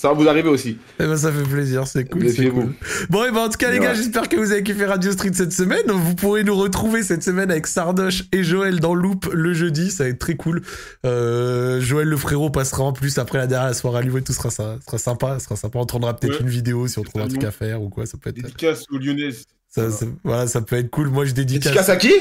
Ça 0.00 0.08
va 0.08 0.14
vous 0.14 0.26
arriver 0.30 0.48
aussi. 0.48 0.78
Eh 0.98 1.04
ben 1.04 1.14
ça 1.14 1.30
fait 1.30 1.42
plaisir, 1.42 1.86
c'est 1.86 2.06
cool, 2.06 2.24
cool. 2.34 2.72
Bon 3.10 3.22
et 3.26 3.30
ben 3.30 3.40
en 3.40 3.48
tout 3.50 3.58
cas 3.58 3.70
les 3.70 3.78
Ouais. 3.78 3.84
gars, 3.84 3.92
j'espère 3.92 4.30
que 4.30 4.36
vous 4.36 4.50
avez 4.50 4.62
kiffé 4.62 4.86
Radio 4.86 5.12
Street 5.12 5.32
cette 5.34 5.52
semaine. 5.52 5.82
Vous 5.88 6.14
pourrez 6.14 6.42
nous 6.42 6.56
retrouver 6.56 7.02
cette 7.02 7.22
semaine 7.22 7.50
avec 7.50 7.66
Sardoche 7.66 8.24
et 8.32 8.42
Joël 8.42 8.80
dans 8.80 8.94
Loop 8.94 9.26
le 9.30 9.52
jeudi, 9.52 9.90
ça 9.90 10.04
va 10.04 10.08
être 10.08 10.18
très 10.18 10.36
cool. 10.36 10.62
Euh, 11.04 11.82
Joël 11.82 12.08
le 12.08 12.16
frérot 12.16 12.48
passera 12.48 12.84
en 12.84 12.94
plus 12.94 13.18
après 13.18 13.36
la 13.36 13.46
dernière 13.46 13.74
soirée 13.74 13.98
à 13.98 14.00
Lyon 14.00 14.16
et 14.16 14.22
tout 14.22 14.32
sera, 14.32 14.48
ça 14.50 14.78
sera 14.86 14.96
sympa, 14.96 15.38
ça 15.38 15.44
sera 15.44 15.56
sympa. 15.56 15.78
On 15.78 15.84
tournera 15.84 16.16
peut-être 16.16 16.36
Ouais. 16.36 16.40
une 16.40 16.48
vidéo 16.48 16.88
si 16.88 16.98
on 16.98 17.02
trouve 17.02 17.20
un 17.20 17.28
truc 17.28 17.44
à 17.44 17.50
faire 17.50 17.82
ou 17.82 17.90
quoi, 17.90 18.06
ça 18.06 18.16
peut 18.16 18.30
être 18.30 18.36
Dédicace 18.36 18.84
aux 18.90 18.96
Lyonnaises. 18.96 19.44
ça, 19.68 19.90
ça- 19.90 20.06
voilà, 20.24 20.46
ça 20.46 20.62
peut 20.62 20.76
être 20.76 20.88
cool. 20.88 21.08
Moi 21.08 21.26
je 21.26 21.32
dédicace. 21.32 21.64
Dédicace 21.74 21.88
à 21.90 21.96
qui? 21.96 22.12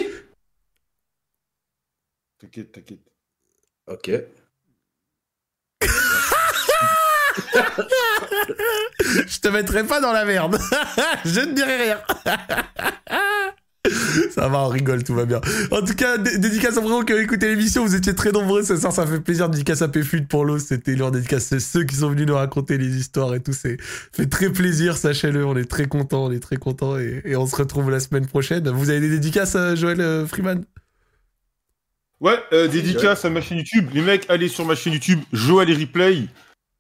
T'inquiète, 2.40 2.74
t'inquiète. 2.74 3.00
Ok. 3.88 4.12
Je 9.28 9.40
te 9.40 9.48
mettrai 9.48 9.84
pas 9.84 10.02
dans 10.02 10.12
la 10.12 10.26
merde. 10.26 10.58
je 11.26 11.40
ne 11.42 11.54
dirai 11.54 11.78
rien. 11.78 11.98
Ça 14.32 14.50
va, 14.50 14.60
on 14.60 14.68
rigole, 14.68 15.04
tout 15.04 15.16
va 15.16 15.26
bien. 15.26 15.40
En 15.72 15.82
tout 15.82 15.96
cas, 15.96 16.18
dé- 16.18 16.38
dédicace 16.38 16.78
à 16.78 16.82
vraiment 16.82 17.04
qui 17.04 17.14
ont 17.14 17.18
écouté 17.18 17.50
l'émission. 17.50 17.86
Vous 17.86 17.96
étiez 17.96 18.14
très 18.14 18.32
nombreux 18.32 18.64
ce 18.64 18.76
soir, 18.76 18.92
ça 18.92 19.08
fait 19.08 19.22
plaisir. 19.22 19.50
Dédicace 19.50 19.82
à 19.82 19.88
Péfut 19.88 20.22
pour 20.24 20.46
l'eau, 20.46 20.60
c'était 20.60 20.96
leur 20.96 21.12
dédicace. 21.12 21.58
Ceux 21.58 21.84
qui 21.84 21.96
sont 21.96 22.10
venus 22.10 22.28
nous 22.28 22.36
raconter 22.36 22.78
les 22.78 22.98
histoires 22.98 23.34
et 23.36 23.40
tout. 23.40 23.54
C'est 23.54 23.78
fait 23.80 24.28
très 24.28 24.50
plaisir, 24.50 24.98
sachez-le. 24.98 25.46
On 25.46 25.56
est 25.56 25.70
très 25.70 25.88
contents, 25.88 26.26
on 26.26 26.32
est 26.32 26.42
très 26.42 26.58
contents 26.58 26.98
et, 26.98 27.36
on 27.36 27.48
se 27.48 27.56
retrouve 27.56 27.90
la 27.90 28.02
semaine 28.02 28.28
prochaine. 28.28 28.68
Vous 28.70 28.90
avez 28.90 29.00
des 29.00 29.10
dédicaces, 29.10 29.56
euh, 29.56 29.76
Joël 29.76 30.02
euh, 30.02 30.28
Freeman? 30.28 30.66
Ouais, 32.20 32.38
euh, 32.52 32.68
dédicace 32.68 33.24
à 33.24 33.30
ma 33.30 33.40
chaîne 33.40 33.60
YouTube. 33.60 33.88
Les 33.94 34.02
mecs, 34.02 34.30
allez 34.30 34.50
sur 34.50 34.66
ma 34.66 34.76
chaîne 34.76 34.94
YouTube, 34.94 35.20
Joël 35.32 35.70
et 35.70 35.76
Replay. 35.76 36.24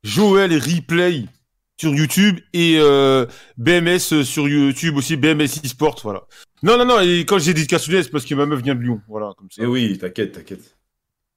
Joël 0.04 0.52
et 0.54 0.58
Replay 0.60 1.26
sur 1.78 1.94
YouTube 1.94 2.40
et 2.54 2.78
euh, 2.80 3.26
BMS 3.58 4.24
sur 4.24 4.48
YouTube 4.48 4.98
aussi, 4.98 5.16
BMS 5.16 5.62
eSport, 5.64 6.00
voilà. 6.04 6.24
Non, 6.62 6.78
non, 6.78 6.86
non, 6.86 7.00
et 7.00 7.26
quand 7.26 7.40
j'ai 7.40 7.54
dédicace 7.54 7.88
Lyonnais, 7.88 8.04
c'est 8.04 8.10
parce 8.12 8.26
que 8.26 8.36
ma 8.36 8.46
meuf 8.46 8.62
vient 8.62 8.76
de 8.76 8.82
Lyon, 8.82 9.00
voilà, 9.08 9.32
comme 9.38 9.48
ça. 9.50 9.62
Eh 9.64 9.66
oui, 9.66 9.98
t'inquiète, 9.98 10.34
t'inquiète. 10.34 10.76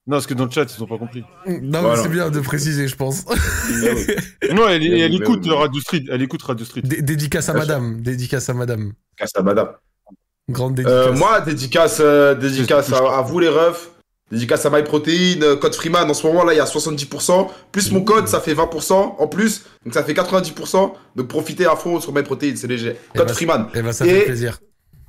Non, 0.05 0.17
parce 0.17 0.27
que 0.27 0.35
dans 0.35 0.47
le 0.47 0.51
chat, 0.51 0.67
ils 0.77 0.83
ont 0.83 0.87
pas 0.89 0.99
compris. 0.99 1.23
Non, 1.47 1.61
mais 1.61 1.79
Voilà. 1.81 2.03
c'est 2.03 2.09
bien 2.09 2.29
de 2.29 2.41
préciser, 2.41 2.89
je 2.89 2.97
pense. 2.97 3.25
Oui. 3.29 3.37
Non, 4.53 4.67
elle, 4.69 4.83
écoute. 5.15 5.47
Radio 5.47 5.81
Street, 5.81 6.03
elle 6.11 6.23
écoute 6.23 6.43
Radio 6.43 6.67
Street. 6.67 6.83
Dé- 6.83 7.03
dédicace 7.03 7.49
à 7.49 7.53
madame, 7.55 8.01
dédicace 8.03 8.49
à 8.49 8.55
madame. 8.55 8.93
Casse 9.17 9.33
ta 9.33 9.43
madame. 9.43 9.69
Grande 10.51 10.75
dédicace. 10.75 11.07
Euh, 11.07 11.13
moi, 11.13 11.41
dédicace, 11.43 11.99
euh, 12.01 12.35
dédicace 12.35 12.93
à, 12.93 13.19
à 13.19 13.23
vous 13.23 13.39
les 13.39 13.49
refs. 13.49 13.91
Dédicace 14.33 14.65
à 14.65 14.71
MyProtein, 14.71 15.43
euh, 15.43 15.57
code 15.57 15.75
Freeman. 15.75 16.11
En 16.11 16.15
ce 16.15 16.27
moment 16.27 16.43
là, 16.43 16.55
il 16.55 16.57
y 16.57 16.61
a 16.61 16.65
70%. 16.65 17.49
Plus 17.71 17.93
mon 17.93 18.01
code, 18.01 18.27
ça 18.29 18.41
fait 18.41 18.55
20% 18.55 18.93
en 19.19 19.27
plus. 19.29 19.65
Donc 19.85 19.93
ça 19.93 20.03
fait 20.03 20.15
90%. 20.15 20.93
Donc 21.15 21.29
profitez 21.29 21.67
à 21.67 21.77
fond 21.77 22.01
sur 22.01 22.15
MyProtein, 22.15 22.55
c'est 22.57 22.67
léger. 22.67 22.97
Eh 23.15 23.19
Code 23.19 23.29
ben, 23.29 23.35
Freeman. 23.35 23.67
Eh 23.75 23.83
ben, 23.83 23.93
ça 23.93 24.07
Et- 24.07 24.11
fait 24.11 24.25
plaisir. 24.25 24.59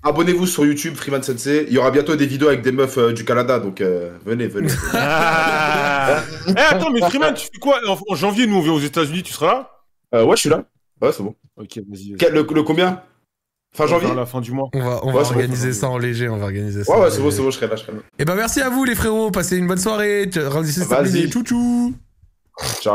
Abonnez-vous 0.06 0.46
sur 0.46 0.66
YouTube, 0.66 0.96
Freeman 0.98 1.24
Sensei. 1.24 1.64
Il 1.70 1.74
y 1.74 1.78
aura 1.78 1.90
bientôt 1.90 2.18
des 2.18 2.26
vidéos 2.26 2.50
avec 2.50 2.62
des 2.62 2.74
meufs 2.74 2.98
euh, 2.98 3.14
du 3.14 3.24
Canada. 3.24 3.60
Donc 3.60 3.80
euh, 3.80 4.12
venez, 4.26 4.48
venez. 4.48 4.68
Ah 4.94 6.22
Eh, 6.50 6.60
attends, 6.60 6.92
mais 6.92 7.00
Freeman, 7.00 7.34
tu 7.34 7.46
fais 7.46 7.60
quoi? 7.60 7.80
En, 7.88 7.98
en 8.10 8.16
janvier, 8.16 8.46
nous, 8.46 8.58
on 8.58 8.62
vient 8.62 8.74
aux 8.74 8.80
États-Unis, 8.82 9.24
tu 9.24 9.32
seras 9.32 9.48
là? 9.48 9.70
Euh, 10.16 10.26
ouais, 10.26 10.36
je 10.36 10.42
suis 10.42 10.50
là. 10.50 10.66
Ouais, 11.02 11.12
c'est 11.14 11.24
bon. 11.24 11.34
Ok, 11.56 11.80
vas-y. 11.90 12.16
le 12.34 12.64
combien? 12.64 13.02
Fin 13.76 13.88
janvier 13.88 14.08
faire 14.08 14.16
la 14.16 14.26
fin 14.26 14.40
du 14.42 14.52
mois. 14.52 14.70
On 14.74 14.80
va, 14.80 15.00
on 15.04 15.08
Ouais, 15.08 15.14
va 15.14 15.24
c'est 15.24 15.34
bon, 15.34 15.40
organiser 15.40 15.74
ça 15.74 15.90
en 15.90 15.98
léger, 15.98 16.30
on 16.30 16.38
va 16.38 16.46
organiser 16.46 16.84
ça. 16.84 16.94
Ouais, 16.96 17.04
ouais, 17.04 17.10
c'est 17.12 17.18
bon, 17.18 17.26
léger. 17.26 17.38
c'est 17.38 17.44
bon, 17.44 17.50
je 17.52 17.56
serai 17.58 17.68
là, 17.68 17.76
je 17.76 17.82
serai 17.82 17.94
là. 17.94 18.00
Eh 18.20 18.26
ben 18.26 18.36
merci 18.36 18.62
à 18.62 18.70
vous 18.70 18.84
les 18.86 18.94
frérots, 18.96 19.32
passez 19.32 19.58
une 19.58 19.68
bonne 19.68 19.80
soirée. 19.80 20.30
Rendez-vous 20.36 20.86
Vas-y. 20.88 21.30
Tchou 21.30 21.44
tchou. 21.44 21.94
Ciao. 22.82 22.92